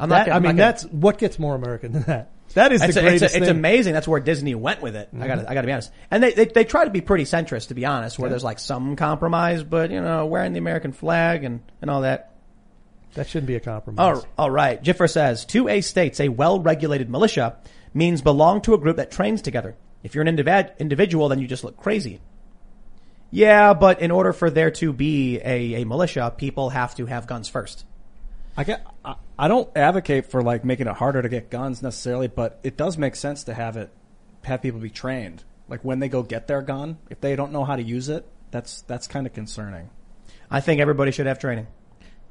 I'm 0.00 0.08
That- 0.10 0.26
not. 0.26 0.32
I 0.32 0.36
I'm 0.36 0.42
mean, 0.42 0.56
not 0.56 0.62
that's 0.62 0.84
what 0.84 1.18
gets 1.18 1.38
more 1.38 1.54
American 1.54 1.92
than 1.92 2.02
that. 2.02 2.30
That 2.56 2.72
is 2.72 2.82
It's, 2.82 2.94
the 2.94 3.00
a- 3.00 3.04
it's, 3.04 3.10
greatest 3.10 3.34
a- 3.34 3.38
it's 3.38 3.46
thing. 3.48 3.56
amazing. 3.56 3.92
That's 3.92 4.08
where 4.08 4.18
Disney 4.18 4.54
went 4.54 4.80
with 4.80 4.96
it. 4.96 5.10
I 5.14 5.26
got 5.26 5.38
mm-hmm. 5.38 5.48
I 5.50 5.54
got 5.54 5.60
to 5.60 5.66
be 5.66 5.72
honest. 5.72 5.92
And 6.10 6.22
they, 6.22 6.32
they 6.32 6.46
they 6.46 6.64
try 6.64 6.84
to 6.84 6.90
be 6.90 7.02
pretty 7.02 7.24
centrist, 7.24 7.68
to 7.68 7.74
be 7.74 7.84
honest, 7.84 8.18
where 8.18 8.30
there's 8.30 8.42
like 8.42 8.58
some 8.58 8.96
compromise, 8.96 9.62
but 9.62 9.90
you 9.90 10.00
know, 10.00 10.24
wearing 10.24 10.54
the 10.54 10.58
American 10.58 10.92
flag 10.92 11.44
and 11.44 11.60
and 11.82 11.90
all 11.90 12.00
that. 12.00 12.32
That 13.12 13.28
shouldn't 13.28 13.46
be 13.46 13.56
a 13.56 13.60
compromise. 13.60 14.24
Oh, 14.24 14.28
all 14.38 14.50
right. 14.50 14.82
Jiffer 14.82 15.06
says, 15.06 15.44
to 15.46 15.68
a 15.68 15.80
states, 15.80 16.18
a 16.20 16.28
well-regulated 16.28 17.08
militia 17.08 17.56
means 17.94 18.20
belong 18.20 18.60
to 18.62 18.74
a 18.74 18.78
group 18.78 18.96
that 18.96 19.10
trains 19.10 19.40
together. 19.42 19.74
If 20.02 20.14
you're 20.14 20.24
an 20.26 20.36
individ- 20.36 20.78
individual, 20.78 21.28
then 21.28 21.38
you 21.38 21.46
just 21.46 21.64
look 21.64 21.76
crazy. 21.78 22.20
Yeah, 23.30 23.74
but 23.74 24.00
in 24.00 24.10
order 24.10 24.32
for 24.32 24.50
there 24.50 24.70
to 24.72 24.92
be 24.92 25.38
a, 25.38 25.82
a 25.82 25.84
militia, 25.84 26.32
people 26.36 26.70
have 26.70 26.94
to 26.96 27.06
have 27.06 27.26
guns 27.26 27.48
first. 27.48 27.84
I 28.56 28.64
get. 28.64 28.86
I, 29.04 29.16
I 29.38 29.48
don't 29.48 29.68
advocate 29.76 30.26
for 30.26 30.42
like 30.42 30.64
making 30.64 30.86
it 30.86 30.94
harder 30.96 31.20
to 31.22 31.28
get 31.28 31.50
guns 31.50 31.82
necessarily, 31.82 32.28
but 32.28 32.58
it 32.62 32.76
does 32.76 32.96
make 32.96 33.16
sense 33.16 33.44
to 33.44 33.54
have 33.54 33.76
it 33.76 33.90
have 34.44 34.62
people 34.62 34.80
be 34.80 34.90
trained. 34.90 35.44
Like 35.68 35.84
when 35.84 35.98
they 35.98 36.08
go 36.08 36.22
get 36.22 36.46
their 36.46 36.62
gun, 36.62 36.98
if 37.10 37.20
they 37.20 37.34
don't 37.36 37.52
know 37.52 37.64
how 37.64 37.76
to 37.76 37.82
use 37.82 38.08
it, 38.08 38.26
that's 38.50 38.82
that's 38.82 39.06
kind 39.06 39.26
of 39.26 39.32
concerning. 39.34 39.90
I 40.50 40.60
think 40.60 40.80
everybody 40.80 41.10
should 41.10 41.26
have 41.26 41.38
training. 41.38 41.66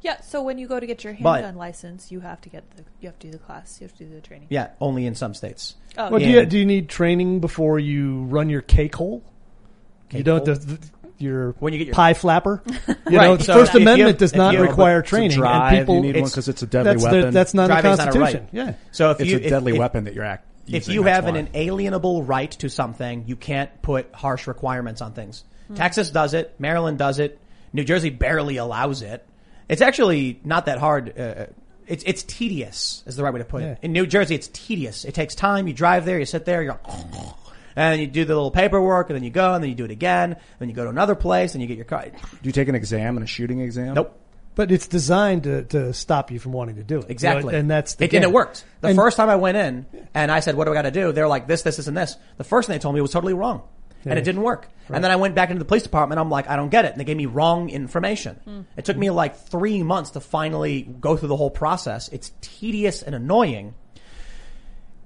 yeah. 0.02 0.22
So 0.22 0.42
when 0.42 0.58
you 0.58 0.68
go 0.68 0.80
to 0.80 0.86
get 0.88 1.04
your 1.04 1.14
But- 1.22 1.42
handgun 1.44 1.56
license, 1.58 2.12
you 2.12 2.22
have 2.22 2.40
to 2.42 2.50
get 2.50 2.64
the 2.78 2.84
you 3.02 3.08
have 3.10 3.20
to 3.20 3.28
do 3.28 3.32
the 3.32 3.40
class. 3.40 3.80
You 3.82 3.88
have 3.88 3.96
to 3.98 4.06
do 4.06 4.14
the 4.16 4.22
training. 4.22 4.48
Yeah, 4.50 4.70
only 4.80 5.06
in 5.06 5.16
some 5.16 5.34
states. 5.34 5.76
Oh, 5.98 6.12
Well, 6.12 6.22
yeah. 6.22 6.28
do 6.28 6.34
you 6.34 6.46
do 6.46 6.58
you 6.60 6.66
need 6.66 6.90
training 6.90 7.40
before 7.42 7.78
you 7.78 8.24
run 8.24 8.50
your 8.50 8.62
cake 8.62 8.96
hole? 8.96 9.24
you 10.12 10.24
don't. 10.24 10.46
hole? 10.48 10.56
The, 11.18 11.24
the, 11.24 11.24
your 11.26 11.52
When 11.60 11.74
you 11.74 11.80
get 11.80 11.88
your- 11.88 11.96
pie 11.96 12.14
flapper, 12.14 12.62
you 12.68 12.74
Right, 12.88 13.12
know, 13.12 13.36
the 13.38 13.44
so 13.44 13.54
First 13.54 13.70
if 13.70 13.76
you 13.76 13.82
Amendment 13.82 14.10
have- 14.12 14.18
does 14.18 14.32
if 14.32 14.38
not 14.38 14.54
you 14.54 14.60
have- 14.60 14.70
require 14.70 15.00
It's 15.00 15.10
training, 15.10 15.32
drive, 15.38 15.74
and 15.74 15.80
people. 15.82 15.96
you 15.96 16.02
need 16.02 16.08
one 16.10 16.16
it's- 16.18 16.32
because 16.32 16.50
it's 16.50 16.62
a 16.62 16.68
deadly 16.68 16.92
that's, 16.94 17.04
the- 17.04 17.10
weapon. 17.12 17.34
that's 17.34 17.54
not 17.54 17.64
in 17.64 17.70
the 17.76 17.82
Driving's 17.82 17.98
not 17.98 18.08
a 18.08 18.12
Constitution. 18.12 18.48
right. 18.54 18.68
Yeah. 18.68 18.74
So 18.92 19.12
if 19.12 19.20
it's 19.22 19.30
you 19.30 19.38
a 19.38 19.50
deadly 19.50 19.72
if, 19.72 19.76
if- 19.76 19.80
weapon 19.80 20.04
that 20.06 20.14
you're 20.14 20.24
act. 20.26 20.46
if 20.68 20.74
using, 20.74 20.94
you 20.96 21.04
that's 21.04 21.16
have 21.16 21.28
an 21.28 21.36
why. 21.36 21.50
inalienable 21.54 22.24
right 22.24 22.52
to 22.52 22.70
something, 22.70 23.24
you 23.28 23.36
can't 23.36 23.70
put 23.82 24.14
harsh 24.14 24.48
requirements 24.48 25.02
on 25.02 25.14
things. 25.14 25.44
Hmm. 25.68 25.76
Texas 25.76 26.10
does 26.12 26.34
it. 26.34 26.54
Maryland 26.60 26.98
does 26.98 27.20
it. 27.20 27.40
New 27.74 27.84
Jersey 27.84 28.10
barely 28.10 28.58
allows 28.58 29.02
it. 29.02 29.26
It's 29.68 29.82
actually 29.82 30.40
not 30.44 30.68
that 30.68 30.78
hard. 30.78 31.18
Uh, 31.20 31.46
it's 31.88 32.04
it's 32.06 32.24
tedious 32.24 33.04
is 33.06 33.16
the 33.16 33.24
right 33.24 33.34
way 33.34 33.40
to 33.40 33.46
put 33.46 33.62
Yeah. 33.62 33.72
it. 33.74 33.80
In 33.84 33.92
New 33.94 34.08
Jersey, 34.08 34.34
it's 34.36 34.48
tedious. 34.48 35.06
It 35.06 35.14
takes 35.14 35.36
time. 35.36 35.68
You 35.68 35.74
drive 35.74 36.06
there, 36.06 36.18
you 36.20 36.26
sit 36.26 36.46
there, 36.46 36.64
you're 36.64 36.80
and 37.76 38.00
you 38.02 38.08
do 38.08 38.26
the 38.26 38.34
little 38.36 38.52
paperwork, 38.52 39.10
and 39.10 39.16
then 39.16 39.24
you 39.24 39.30
go, 39.30 39.54
and 39.54 39.64
then 39.64 39.70
you 39.70 39.76
do 39.76 39.86
it 39.86 39.92
again, 39.92 40.32
and 40.34 40.40
then 40.60 40.70
you 40.70 40.76
go 40.76 40.84
to 40.84 40.90
another 40.90 41.16
place, 41.16 41.54
and 41.54 41.62
you 41.62 41.68
get 41.68 41.78
your 41.78 41.86
car. 41.86 42.06
Do 42.10 42.18
you 42.44 42.52
take 42.52 42.68
an 42.68 42.76
exam 42.76 43.18
and 43.18 43.24
a 43.24 43.28
shooting 43.28 43.60
exam? 43.60 43.96
Nope. 43.96 44.20
But 44.56 44.72
it's 44.72 44.88
designed 44.88 45.44
to, 45.44 45.64
to 45.66 45.92
stop 45.94 46.32
you 46.32 46.40
from 46.40 46.54
wanting 46.54 46.76
to 46.78 46.84
do 46.84 47.00
it. 47.00 47.10
Exactly. 47.10 47.54
and 47.56 47.70
that's 47.70 47.96
the 47.96 48.06
it, 48.06 48.14
and 48.14 48.24
it 48.24 48.28
game. 48.28 48.34
worked. 48.34 48.64
The 48.80 48.88
And- 48.88 48.96
first 48.98 49.18
time 49.18 49.28
I 49.30 49.36
went 49.36 49.58
in 49.58 49.86
and 50.14 50.32
I 50.32 50.40
said, 50.40 50.56
what 50.56 50.64
do 50.64 50.72
I 50.72 50.74
got 50.76 50.84
to 50.84 50.92
do? 50.92 51.12
They're 51.12 51.28
like, 51.28 51.46
this, 51.46 51.64
this, 51.64 51.76
this, 51.76 51.88
and 51.88 51.98
this. 51.98 52.16
The 52.38 52.46
first 52.46 52.68
thing 52.68 52.76
they 52.76 52.80
told 52.80 52.96
me 52.96 53.02
was 53.02 53.12
totally 53.12 53.34
wrong. 53.34 53.64
And 54.08 54.20
it 54.20 54.24
didn't 54.24 54.44
work. 54.44 54.70
And 54.88 55.04
then 55.04 55.10
I 55.12 55.16
went 55.16 55.34
back 55.34 55.50
into 55.50 55.58
the 55.58 55.66
police 55.66 55.82
department. 55.82 56.20
I'm 56.20 56.30
like, 56.30 56.48
I 56.48 56.56
don't 56.58 56.70
get 56.70 56.86
it. 56.86 56.92
And 56.92 57.00
they 57.02 57.06
gave 57.06 57.18
me 57.18 57.26
wrong 57.26 57.70
information. 57.72 58.36
Hmm. 58.46 58.62
It 58.78 58.86
took 58.86 58.96
me 58.96 59.10
like 59.10 59.36
three 59.36 59.82
months 59.82 60.12
to 60.12 60.20
finally 60.20 60.84
go 60.84 61.18
through 61.18 61.30
the 61.30 61.36
whole 61.36 61.50
process. 61.50 62.08
It's 62.10 62.32
tedious 62.40 63.02
and 63.02 63.16
annoying. 63.16 63.74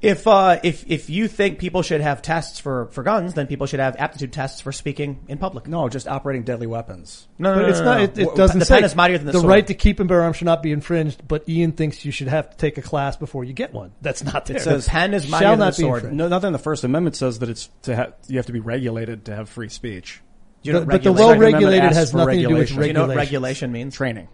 If, 0.02 0.28
uh, 0.28 0.60
if, 0.64 0.90
if 0.90 1.10
you 1.10 1.28
think 1.28 1.60
people 1.60 1.82
should 1.82 2.00
have 2.00 2.22
tests 2.22 2.58
for, 2.58 2.86
for 2.92 3.04
guns, 3.04 3.34
then 3.34 3.48
people 3.48 3.68
should 3.68 3.82
have 3.82 3.98
aptitude 3.98 4.32
tests 4.32 4.62
for 4.62 4.72
speaking 4.72 5.26
in 5.28 5.38
public. 5.38 5.68
No, 5.68 5.90
just 5.90 6.08
operating 6.08 6.44
deadly 6.44 6.68
weapons. 6.68 7.28
No, 7.38 7.54
no, 7.54 7.60
But 7.60 7.62
no, 7.64 7.70
it's 7.70 7.80
no, 7.80 7.86
not. 7.86 7.98
no. 7.98 8.04
It, 8.04 8.18
it 8.18 8.36
doesn't 8.36 8.60
the 8.60 8.66
say 8.66 8.76
pen 8.76 8.86
is 8.86 8.96
mightier 8.96 9.18
than 9.18 9.28
the, 9.28 9.34
sword. 9.34 9.46
right 9.46 9.68
to 9.68 9.74
keep 9.74 10.00
and 10.00 10.08
bear 10.08 10.22
arms 10.22 10.38
should 10.38 10.46
not 10.46 10.64
be 10.64 10.72
infringed. 10.72 11.28
But 11.28 11.50
Ian 11.50 11.74
thinks 11.74 12.06
you 12.06 12.12
should 12.12 12.30
have 12.30 12.50
to 12.52 12.56
take 12.58 12.78
a 12.78 12.82
class 12.82 13.18
before 13.18 13.44
you 13.44 13.52
get 13.52 13.74
one. 13.74 13.92
That's 14.02 14.24
not 14.24 14.46
there. 14.46 14.56
It 14.58 14.62
says 14.62 14.86
the 14.86 14.92
pen 14.92 15.14
is 15.14 15.30
mightier 15.30 15.48
shall 15.48 15.52
than 15.54 15.60
not 15.60 15.76
the 15.76 15.82
sword. 15.82 15.96
infringed. 15.98 16.18
No, 16.18 16.28
nothing 16.30 16.48
in 16.48 16.54
the 16.54 16.60
First 16.60 16.86
Amendment 16.86 17.18
says 17.18 17.40
that 17.40 17.50
it's 17.50 17.70
to 17.82 17.96
have 17.96 18.14
you 18.28 18.38
have 18.38 18.46
to 18.46 18.54
be 18.54 18.62
regulated 18.62 19.26
to 19.26 19.36
have 19.36 19.50
free 19.50 19.68
speech. 19.70 20.22
You 20.64 20.74
know 20.74 20.80
But, 20.86 20.90
but 20.90 21.04
the 21.04 21.12
well 21.14 21.38
regulated 21.38 21.92
has 21.92 22.14
nothing 22.14 22.42
to 22.42 22.48
do 22.48 22.54
with 22.56 22.72
regulation. 22.72 22.82
Do 22.82 22.88
you 22.88 22.94
know 22.94 23.08
what 23.08 23.18
regulation 23.18 23.72
means? 23.74 23.96
Training. 23.96 24.30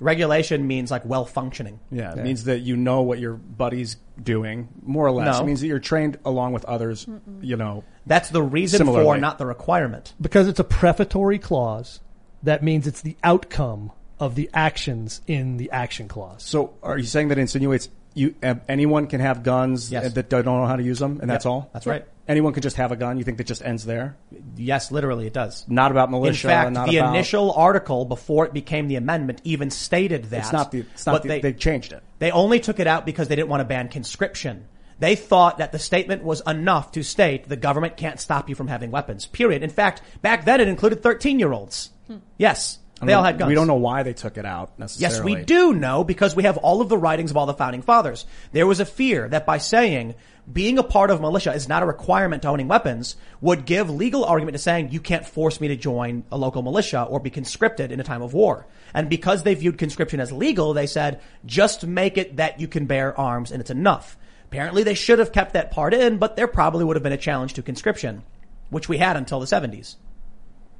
Regulation 0.00 0.66
means 0.66 0.90
like 0.90 1.04
well 1.04 1.24
functioning. 1.24 1.80
Yeah, 1.90 2.12
it 2.12 2.22
means 2.22 2.44
that 2.44 2.60
you 2.60 2.76
know 2.76 3.02
what 3.02 3.18
your 3.18 3.34
buddy's 3.34 3.96
doing, 4.22 4.68
more 4.82 5.06
or 5.06 5.10
less. 5.10 5.36
No. 5.36 5.42
It 5.42 5.46
means 5.46 5.60
that 5.60 5.66
you're 5.66 5.78
trained 5.78 6.18
along 6.24 6.52
with 6.52 6.64
others. 6.64 7.06
You 7.40 7.56
know, 7.56 7.84
That's 8.06 8.30
the 8.30 8.42
reason 8.42 8.78
for, 8.80 8.92
Similarly. 8.92 9.20
not 9.20 9.38
the 9.38 9.46
requirement. 9.46 10.14
because 10.20 10.48
it's 10.48 10.60
a 10.60 10.64
prefatory 10.64 11.38
clause. 11.38 12.00
That 12.44 12.62
means 12.62 12.86
it's 12.86 13.00
the 13.02 13.16
outcome 13.24 13.92
of 14.20 14.34
the 14.34 14.50
actions 14.52 15.20
in 15.26 15.56
the 15.58 15.70
action 15.70 16.08
clause. 16.08 16.42
so 16.42 16.74
are 16.82 16.98
you 16.98 17.04
saying 17.04 17.28
that 17.28 17.38
insinuates 17.38 17.88
you 18.14 18.34
uh, 18.42 18.56
anyone 18.68 19.06
can 19.06 19.20
have 19.20 19.42
guns 19.42 19.90
Yes. 19.90 20.12
that 20.12 20.28
don't 20.28 20.44
know 20.44 20.66
how 20.66 20.76
to 20.76 20.82
use 20.82 20.98
them, 20.98 21.18
and 21.20 21.30
that's 21.30 21.44
Yep, 21.44 21.50
all? 21.50 21.70
That's 21.72 21.86
right. 21.86 22.04
Anyone 22.26 22.52
can 22.52 22.62
just 22.62 22.76
have 22.76 22.92
a 22.92 22.96
gun. 22.96 23.16
You 23.16 23.24
think 23.24 23.38
that 23.38 23.46
just 23.46 23.64
ends 23.64 23.86
there? 23.86 24.16
Yes, 24.56 24.92
literally 24.92 25.26
it 25.26 25.32
does. 25.32 25.64
Not 25.66 25.90
about 25.90 26.10
militia. 26.10 26.48
In 26.48 26.50
fact, 26.52 26.72
not 26.72 26.88
the 26.90 26.98
about, 26.98 27.14
initial 27.14 27.52
article 27.52 28.04
before 28.04 28.44
it 28.44 28.52
became 28.52 28.88
the 28.88 28.96
amendment 28.96 29.40
even 29.44 29.70
stated 29.70 30.24
that. 30.26 30.40
It's 30.40 30.52
not 30.52 30.70
the. 30.70 30.80
It's 30.80 31.06
not 31.06 31.12
but 31.12 31.22
the, 31.22 31.28
they, 31.28 31.40
they 31.40 31.52
changed 31.54 31.92
it. 31.92 32.02
they 32.18 32.30
only 32.30 32.60
took 32.60 32.80
it 32.80 32.86
out 32.86 33.06
because 33.06 33.28
they 33.28 33.36
didn't 33.36 33.48
want 33.48 33.60
to 33.60 33.64
ban 33.64 33.88
conscription. 33.88 34.66
They 34.98 35.14
thought 35.14 35.58
that 35.58 35.70
the 35.72 35.78
statement 35.78 36.24
was 36.24 36.42
enough 36.46 36.92
to 36.92 37.04
state 37.04 37.48
the 37.48 37.56
government 37.56 37.96
can't 37.96 38.18
stop 38.18 38.48
you 38.48 38.54
from 38.56 38.66
having 38.66 38.90
weapons. 38.90 39.26
Period. 39.26 39.62
In 39.62 39.70
fact, 39.70 40.02
back 40.22 40.44
then 40.44 40.60
it 40.60 40.66
included 40.68 41.02
13 41.02 41.38
year 41.38 41.52
olds. 41.52 41.90
Yes. 42.36 42.78
They 43.00 43.12
all 43.12 43.22
had 43.22 43.38
guns. 43.38 43.48
We 43.48 43.54
don't 43.54 43.66
know 43.66 43.74
why 43.74 44.02
they 44.02 44.12
took 44.12 44.38
it 44.38 44.44
out 44.44 44.78
necessarily. 44.78 45.32
Yes, 45.32 45.40
we 45.40 45.44
do 45.44 45.72
know 45.72 46.04
because 46.04 46.34
we 46.34 46.44
have 46.44 46.56
all 46.56 46.80
of 46.80 46.88
the 46.88 46.98
writings 46.98 47.30
of 47.30 47.36
all 47.36 47.46
the 47.46 47.54
founding 47.54 47.82
fathers. 47.82 48.26
There 48.52 48.66
was 48.66 48.80
a 48.80 48.84
fear 48.84 49.28
that 49.28 49.46
by 49.46 49.58
saying 49.58 50.14
being 50.50 50.78
a 50.78 50.82
part 50.82 51.10
of 51.10 51.20
militia 51.20 51.52
is 51.52 51.68
not 51.68 51.82
a 51.82 51.86
requirement 51.86 52.42
to 52.42 52.48
owning 52.48 52.68
weapons 52.68 53.16
would 53.40 53.66
give 53.66 53.90
legal 53.90 54.24
argument 54.24 54.54
to 54.54 54.58
saying 54.58 54.90
you 54.90 55.00
can't 55.00 55.26
force 55.26 55.60
me 55.60 55.68
to 55.68 55.76
join 55.76 56.24
a 56.32 56.38
local 56.38 56.62
militia 56.62 57.02
or 57.02 57.20
be 57.20 57.30
conscripted 57.30 57.92
in 57.92 58.00
a 58.00 58.04
time 58.04 58.22
of 58.22 58.32
war. 58.32 58.66
And 58.94 59.10
because 59.10 59.42
they 59.42 59.54
viewed 59.54 59.78
conscription 59.78 60.20
as 60.20 60.32
legal, 60.32 60.72
they 60.72 60.86
said 60.86 61.20
just 61.44 61.86
make 61.86 62.16
it 62.16 62.36
that 62.36 62.60
you 62.60 62.66
can 62.66 62.86
bear 62.86 63.18
arms 63.18 63.52
and 63.52 63.60
it's 63.60 63.70
enough. 63.70 64.16
Apparently 64.46 64.82
they 64.82 64.94
should 64.94 65.18
have 65.18 65.32
kept 65.32 65.52
that 65.52 65.70
part 65.70 65.92
in, 65.92 66.16
but 66.16 66.36
there 66.36 66.48
probably 66.48 66.84
would 66.84 66.96
have 66.96 67.02
been 67.02 67.12
a 67.12 67.18
challenge 67.18 67.52
to 67.54 67.62
conscription, 67.62 68.22
which 68.70 68.88
we 68.88 68.96
had 68.96 69.16
until 69.16 69.40
the 69.40 69.46
70s. 69.46 69.96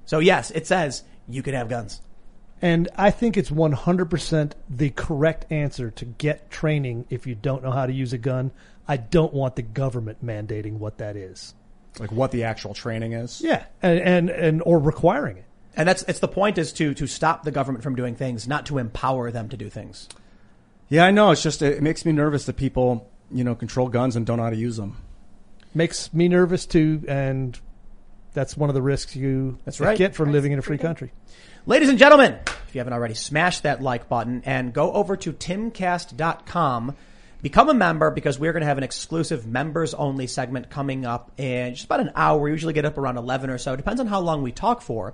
So 0.07 0.21
yes, 0.21 0.51
it 0.51 0.67
says 0.67 1.03
you 1.29 1.43
can 1.43 1.53
have 1.53 1.69
guns. 1.69 2.01
And 2.61 2.89
I 2.97 3.11
think 3.11 3.37
it's 3.37 3.51
100% 3.51 4.53
the 4.69 4.91
correct 4.91 5.47
answer 5.51 5.91
to 5.93 6.05
get 6.05 6.51
training 6.51 7.07
if 7.09 7.27
you 7.27 7.35
don't 7.35 7.63
know 7.63 7.71
how 7.71 7.87
to 7.87 7.93
use 7.93 8.13
a 8.13 8.19
gun. 8.19 8.51
I 8.89 8.97
don't 8.97 9.33
want 9.33 9.57
the 9.57 9.63
government 9.63 10.25
mandating 10.25 10.75
what 10.79 10.99
that 10.99 11.15
is. 11.17 11.55
like 12.01 12.11
what 12.11 12.31
the 12.33 12.45
actual 12.45 12.75
training 12.75 13.13
is. 13.13 13.41
Yeah, 13.41 13.65
and 13.83 14.01
and, 14.01 14.31
and 14.31 14.63
or 14.65 14.79
requiring 14.79 15.37
it. 15.37 15.45
And 15.77 15.89
that's 15.89 16.03
it's 16.09 16.19
the 16.19 16.29
point 16.29 16.59
is 16.59 16.73
to 16.75 16.95
to 16.95 17.07
stop 17.07 17.45
the 17.45 17.51
government 17.53 17.85
from 17.85 17.95
doing 17.95 18.17
things, 18.17 18.49
not 18.49 18.67
to 18.67 18.79
empower 18.79 19.31
them 19.31 19.49
to 19.51 19.57
do 19.57 19.69
things. 19.69 20.09
Yeah, 20.89 21.05
I 21.05 21.11
know. 21.13 21.31
It's 21.31 21.43
just 21.43 21.63
it 21.63 21.83
makes 21.83 22.05
me 22.05 22.13
nervous 22.13 22.47
that 22.47 22.57
people 22.57 23.09
you 23.31 23.45
know 23.45 23.55
control 23.55 23.89
guns 23.89 24.17
and 24.17 24.27
don't 24.27 24.39
know 24.39 24.45
how 24.45 24.51
to 24.51 24.57
use 24.57 24.77
them. 24.79 24.97
Makes 25.75 26.13
me 26.15 26.29
nervous 26.29 26.65
too, 26.67 27.05
and 27.07 27.59
that's 28.33 28.57
one 28.57 28.71
of 28.71 28.75
the 28.75 28.83
risks 28.83 29.15
you 29.15 29.59
That's 29.65 29.81
right. 29.81 29.99
get 29.99 30.15
for 30.15 30.27
living 30.27 30.53
in 30.53 30.59
a 30.59 30.63
free 30.63 30.79
country. 30.79 31.13
Ladies 31.69 31.91
and 31.91 31.99
gentlemen, 31.99 32.39
if 32.67 32.75
you 32.75 32.79
haven't 32.79 32.95
already, 32.95 33.13
smash 33.13 33.59
that 33.59 33.83
like 33.83 34.09
button 34.09 34.41
and 34.47 34.73
go 34.73 34.91
over 34.91 35.19
to 35.19 35.35
timcast.com. 35.35 36.97
Become 37.43 37.69
a 37.69 37.75
member 37.75 38.11
because 38.11 38.39
we're 38.39 38.55
going 38.55 38.63
to 38.63 38.67
have 38.67 38.79
an 38.79 38.85
exclusive 38.85 39.47
members 39.47 39.93
only 39.93 40.29
segment 40.29 40.71
coming 40.71 41.05
up 41.05 41.31
in 41.39 41.75
just 41.75 41.85
about 41.85 42.01
an 42.01 42.13
hour. 42.15 42.41
We 42.41 42.53
usually 42.53 42.73
get 42.73 42.87
up 42.87 42.97
around 42.97 43.19
11 43.19 43.51
or 43.51 43.59
so. 43.59 43.75
It 43.75 43.77
Depends 43.77 44.01
on 44.01 44.07
how 44.07 44.21
long 44.21 44.41
we 44.41 44.51
talk 44.51 44.81
for. 44.81 45.13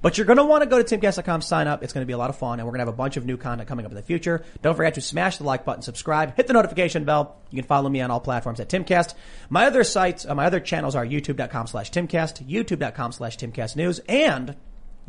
But 0.00 0.16
you're 0.16 0.24
going 0.24 0.38
to 0.38 0.44
want 0.44 0.62
to 0.62 0.70
go 0.70 0.82
to 0.82 0.98
timcast.com, 0.98 1.42
sign 1.42 1.68
up. 1.68 1.82
It's 1.82 1.92
going 1.92 2.02
to 2.02 2.06
be 2.06 2.14
a 2.14 2.18
lot 2.18 2.30
of 2.30 2.38
fun 2.38 2.60
and 2.60 2.66
we're 2.66 2.72
going 2.72 2.78
to 2.78 2.86
have 2.86 2.94
a 2.94 2.96
bunch 2.96 3.18
of 3.18 3.26
new 3.26 3.36
content 3.36 3.68
coming 3.68 3.84
up 3.84 3.92
in 3.92 3.96
the 3.96 4.02
future. 4.02 4.42
Don't 4.62 4.74
forget 4.74 4.94
to 4.94 5.02
smash 5.02 5.36
the 5.36 5.44
like 5.44 5.66
button, 5.66 5.82
subscribe, 5.82 6.34
hit 6.34 6.46
the 6.46 6.54
notification 6.54 7.04
bell. 7.04 7.36
You 7.50 7.60
can 7.60 7.68
follow 7.68 7.90
me 7.90 8.00
on 8.00 8.10
all 8.10 8.20
platforms 8.20 8.58
at 8.58 8.70
Timcast. 8.70 9.12
My 9.50 9.66
other 9.66 9.84
sites, 9.84 10.24
uh, 10.24 10.34
my 10.34 10.46
other 10.46 10.60
channels 10.60 10.94
are 10.94 11.04
youtube.com 11.04 11.66
slash 11.66 11.90
Timcast, 11.90 12.48
youtube.com 12.48 13.12
slash 13.12 13.36
Timcast 13.36 13.76
News, 13.76 13.98
and 14.08 14.56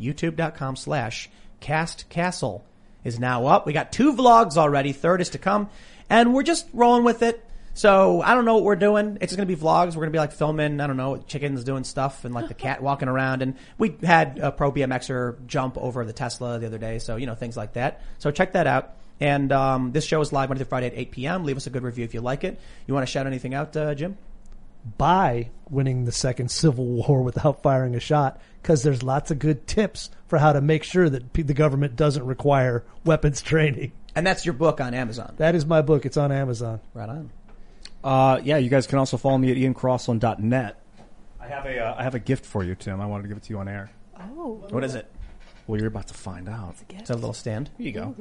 youtube.com 0.01 0.75
slash 0.75 1.29
cast 1.59 2.09
castle 2.09 2.65
is 3.03 3.19
now 3.19 3.45
up. 3.45 3.65
We 3.65 3.73
got 3.73 3.91
two 3.91 4.13
vlogs 4.13 4.57
already. 4.57 4.91
Third 4.91 5.21
is 5.21 5.29
to 5.29 5.37
come 5.37 5.69
and 6.09 6.33
we're 6.33 6.43
just 6.43 6.67
rolling 6.73 7.03
with 7.03 7.21
it. 7.23 7.43
So 7.73 8.21
I 8.21 8.35
don't 8.35 8.43
know 8.43 8.55
what 8.55 8.63
we're 8.63 8.75
doing. 8.75 9.17
It's 9.21 9.31
just 9.31 9.37
going 9.37 9.47
to 9.47 9.55
be 9.55 9.61
vlogs. 9.61 9.89
We're 9.89 10.01
going 10.01 10.09
to 10.09 10.11
be 10.11 10.19
like 10.19 10.33
filming, 10.33 10.81
I 10.81 10.87
don't 10.87 10.97
know, 10.97 11.17
chickens 11.25 11.63
doing 11.63 11.85
stuff 11.85 12.25
and 12.25 12.33
like 12.35 12.49
the 12.49 12.53
cat 12.53 12.83
walking 12.83 13.07
around. 13.07 13.41
And 13.41 13.55
we 13.77 13.95
had 14.03 14.39
a 14.39 14.51
pro 14.51 14.71
BMXer 14.73 15.47
jump 15.47 15.77
over 15.77 16.03
the 16.03 16.11
Tesla 16.11 16.59
the 16.59 16.67
other 16.67 16.77
day. 16.77 16.99
So, 16.99 17.15
you 17.15 17.25
know, 17.25 17.35
things 17.35 17.55
like 17.55 17.73
that. 17.73 18.01
So 18.19 18.29
check 18.29 18.53
that 18.53 18.67
out. 18.67 18.95
And, 19.21 19.51
um, 19.51 19.91
this 19.93 20.03
show 20.03 20.19
is 20.19 20.33
live 20.33 20.49
Monday 20.49 20.63
through 20.63 20.69
Friday 20.69 20.87
at 20.87 20.93
8 20.95 21.11
p.m. 21.11 21.43
Leave 21.45 21.55
us 21.55 21.67
a 21.67 21.69
good 21.69 21.83
review 21.83 22.03
if 22.03 22.13
you 22.13 22.21
like 22.21 22.43
it. 22.43 22.59
You 22.87 22.93
want 22.93 23.05
to 23.05 23.11
shout 23.11 23.25
anything 23.25 23.53
out, 23.53 23.77
uh, 23.77 23.95
Jim? 23.95 24.17
By 24.97 25.49
winning 25.69 26.05
the 26.05 26.11
second 26.11 26.49
Civil 26.51 26.85
War 26.85 27.21
without 27.21 27.61
firing 27.61 27.95
a 27.95 27.99
shot, 27.99 28.41
because 28.61 28.83
there's 28.83 29.03
lots 29.03 29.29
of 29.31 29.39
good 29.39 29.67
tips 29.67 30.09
for 30.27 30.37
how 30.39 30.53
to 30.53 30.61
make 30.61 30.83
sure 30.83 31.09
that 31.09 31.33
the 31.33 31.53
government 31.53 31.95
doesn't 31.95 32.25
require 32.25 32.83
weapons 33.05 33.41
training. 33.43 33.91
And 34.15 34.25
that's 34.27 34.45
your 34.45 34.53
book 34.53 34.81
on 34.81 34.93
Amazon. 34.93 35.33
That 35.37 35.55
is 35.55 35.65
my 35.65 35.81
book. 35.81 36.05
It's 36.05 36.17
on 36.17 36.31
Amazon. 36.31 36.81
Right 36.93 37.09
on. 37.09 37.29
Uh, 38.03 38.39
yeah, 38.43 38.57
you 38.57 38.69
guys 38.69 38.87
can 38.87 38.97
also 38.97 39.17
follow 39.17 39.37
me 39.37 39.51
at 39.51 39.57
iancrossland.net. 39.57 40.77
I 41.39 41.47
have 41.47 41.65
a 41.65 41.79
uh, 41.79 41.95
I 41.97 42.03
have 42.03 42.15
a 42.15 42.19
gift 42.19 42.45
for 42.45 42.63
you, 42.63 42.75
Tim. 42.75 42.99
I 42.99 43.05
wanted 43.05 43.23
to 43.23 43.27
give 43.29 43.37
it 43.37 43.43
to 43.43 43.49
you 43.51 43.59
on 43.59 43.67
air. 43.67 43.91
Oh, 44.19 44.63
What 44.69 44.83
is 44.83 44.95
it? 44.95 45.11
Well, 45.67 45.79
you're 45.79 45.87
about 45.87 46.07
to 46.07 46.13
find 46.13 46.49
out. 46.49 46.75
It's 46.89 47.09
a 47.09 47.15
little 47.15 47.33
stand. 47.33 47.69
Here 47.77 47.87
you 47.87 47.93
go. 47.93 48.15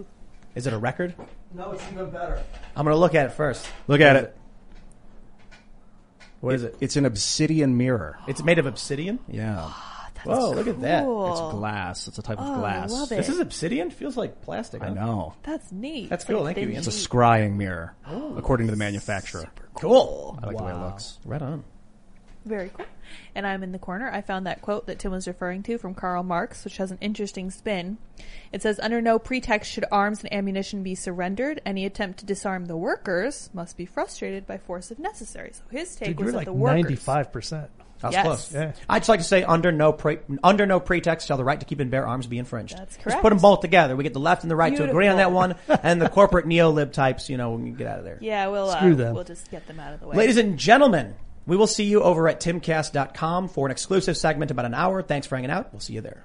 Is 0.55 0.67
it 0.67 0.73
a 0.73 0.79
record? 0.79 1.15
No, 1.55 1.73
it's 1.73 1.83
even 1.93 2.11
better. 2.11 2.43
I'm 2.77 2.85
going 2.85 2.95
to 2.95 2.99
look 3.01 3.15
at 3.15 3.27
it 3.27 3.33
first. 3.33 3.67
Look 3.89 4.01
at 4.01 4.17
it. 4.17 4.37
What 6.41 6.55
is 6.55 6.63
it? 6.65 6.77
It's 6.81 6.97
an 6.97 7.05
obsidian 7.05 7.77
mirror. 7.77 8.19
It's 8.27 8.43
made 8.43 8.59
of 8.59 8.67
obsidian. 8.67 9.19
Yeah, 9.29 9.57
ah, 9.59 10.11
Whoa, 10.25 10.51
look 10.53 10.67
at 10.69 10.81
that. 10.83 11.05
it's 11.05 11.41
glass. 11.55 12.09
It's 12.09 12.19
a 12.19 12.23
type 12.23 12.39
of 12.39 12.47
Oh, 12.47 12.53
I 12.55 12.59
glass. 12.59 12.93
love 12.93 13.13
it. 13.13 13.17
This 13.17 13.29
is 13.29 13.39
obsidian? 13.41 13.91
Feels 13.91 14.17
like 14.17 14.43
plastic. 14.43 14.83
I 14.83 14.89
know. 14.91 15.35
That's 15.43 15.71
neat. 15.73 16.11
That's 16.11 16.25
cool. 16.25 16.43
like 16.43 16.57
Thank 16.57 16.69
you, 16.69 16.75
vintage. 16.75 16.89
It's 16.89 17.05
a 17.05 17.09
scrying 17.09 17.57
mirror, 17.57 17.95
according 18.37 18.67
to 18.67 18.71
the 18.73 18.77
manufacturer. 18.79 19.51
Cool. 19.75 20.39
I 20.43 20.47
like 20.47 20.57
the 20.59 20.63
way 20.65 20.73
it 20.73 20.77
looks. 20.79 21.19
Right 21.25 21.41
on. 21.43 21.65
Very 22.45 22.71
cool. 22.71 22.87
And 23.35 23.47
I'm 23.47 23.63
in 23.63 23.73
the 23.73 23.79
corner. 23.79 24.11
I 24.11 24.23
found 24.23 24.47
that 24.47 24.63
quote 24.63 24.87
that 24.87 24.99
Tim 24.99 25.13
was 25.13 25.27
referring 25.29 25.63
to 25.65 25.77
from 25.79 25.95
Karl 25.95 26.23
Marx, 26.23 26.65
which 26.65 26.79
has 26.79 26.91
an 26.91 26.99
interesting 27.01 27.51
spin. 27.51 27.99
It 28.53 28.63
says, 28.63 28.81
Under 28.81 29.01
no 29.03 29.19
pretext 29.19 29.71
should 29.71 29.85
arms 29.93 30.21
and 30.23 30.33
ammunition 30.33 30.83
be 30.83 30.95
surrendered. 30.95 31.61
Any 31.67 31.85
attempt 31.85 32.21
to 32.21 32.27
disarm 32.27 32.67
the 32.67 32.77
workers 32.77 33.51
must 33.53 33.77
be 33.77 33.85
frustrated 33.85 34.47
by 34.47 34.59
force 34.59 34.91
if 34.91 34.99
necessary. 34.99 35.51
So 35.53 35.63
his 35.71 35.95
take 35.97 36.09
Dude, 36.09 36.19
was 36.19 36.25
you're 36.25 36.33
that 36.33 36.39
like 36.39 36.45
the 36.47 36.53
workers. 36.53 36.83
ninety-five 36.83 37.33
percent. 37.33 37.71
That's 38.01 38.15
Yes. 38.15 38.25
close. 38.25 38.55
Yeah. 38.55 38.73
I'd 38.89 39.01
just 39.01 39.11
like 39.11 39.21
to 39.21 39.25
say, 39.25 39.43
under 39.43 39.71
no 39.73 39.93
pre- 39.93 40.21
under 40.43 40.65
no 40.65 40.81
pretext 40.81 41.29
shall 41.29 41.37
the 41.37 41.45
right 41.45 41.61
to 41.61 41.67
keep 41.67 41.81
and 41.81 41.91
bear 41.91 42.07
arms 42.09 42.27
be 42.27 42.39
infringed. 42.39 42.79
That's 42.79 42.97
Just 42.97 43.21
put 43.21 43.29
them 43.29 43.39
both 43.39 43.61
together. 43.61 43.95
We 43.95 44.05
get 44.05 44.15
the 44.15 44.21
left 44.21 44.43
and 44.43 44.51
the 44.51 44.57
right 44.57 44.75
to 44.75 44.89
agree 44.89 45.07
on 45.09 45.19
that 45.19 45.33
one, 45.33 45.57
and 45.83 46.01
the 46.01 46.09
corporate 46.09 46.47
neo-lib 46.47 46.93
types, 46.93 47.29
you 47.29 47.37
know, 47.37 47.51
we 47.53 47.65
can 47.65 47.75
get 47.75 47.87
out 47.89 47.99
of 47.99 48.05
there. 48.07 48.17
Yeah, 48.23 48.47
we'll, 48.47 48.71
uh, 48.71 48.79
Screw 48.79 48.95
them. 48.95 49.15
we'll 49.15 49.25
just 49.25 49.51
get 49.51 49.67
them 49.67 49.79
out 49.79 49.93
of 49.93 50.01
the 50.01 50.09
way. 50.09 50.17
Ladies 50.17 50.39
and 50.39 50.57
gentlemen, 50.59 51.15
we 51.51 51.57
will 51.57 51.67
see 51.67 51.83
you 51.83 52.01
over 52.01 52.29
at 52.29 52.39
timcast.com 52.39 53.49
for 53.49 53.67
an 53.67 53.73
exclusive 53.73 54.17
segment 54.17 54.53
about 54.53 54.67
an 54.67 54.73
hour. 54.73 55.03
Thanks 55.03 55.27
for 55.27 55.35
hanging 55.35 55.51
out. 55.51 55.73
We'll 55.73 55.81
see 55.81 55.95
you 55.95 56.01
there. 56.01 56.25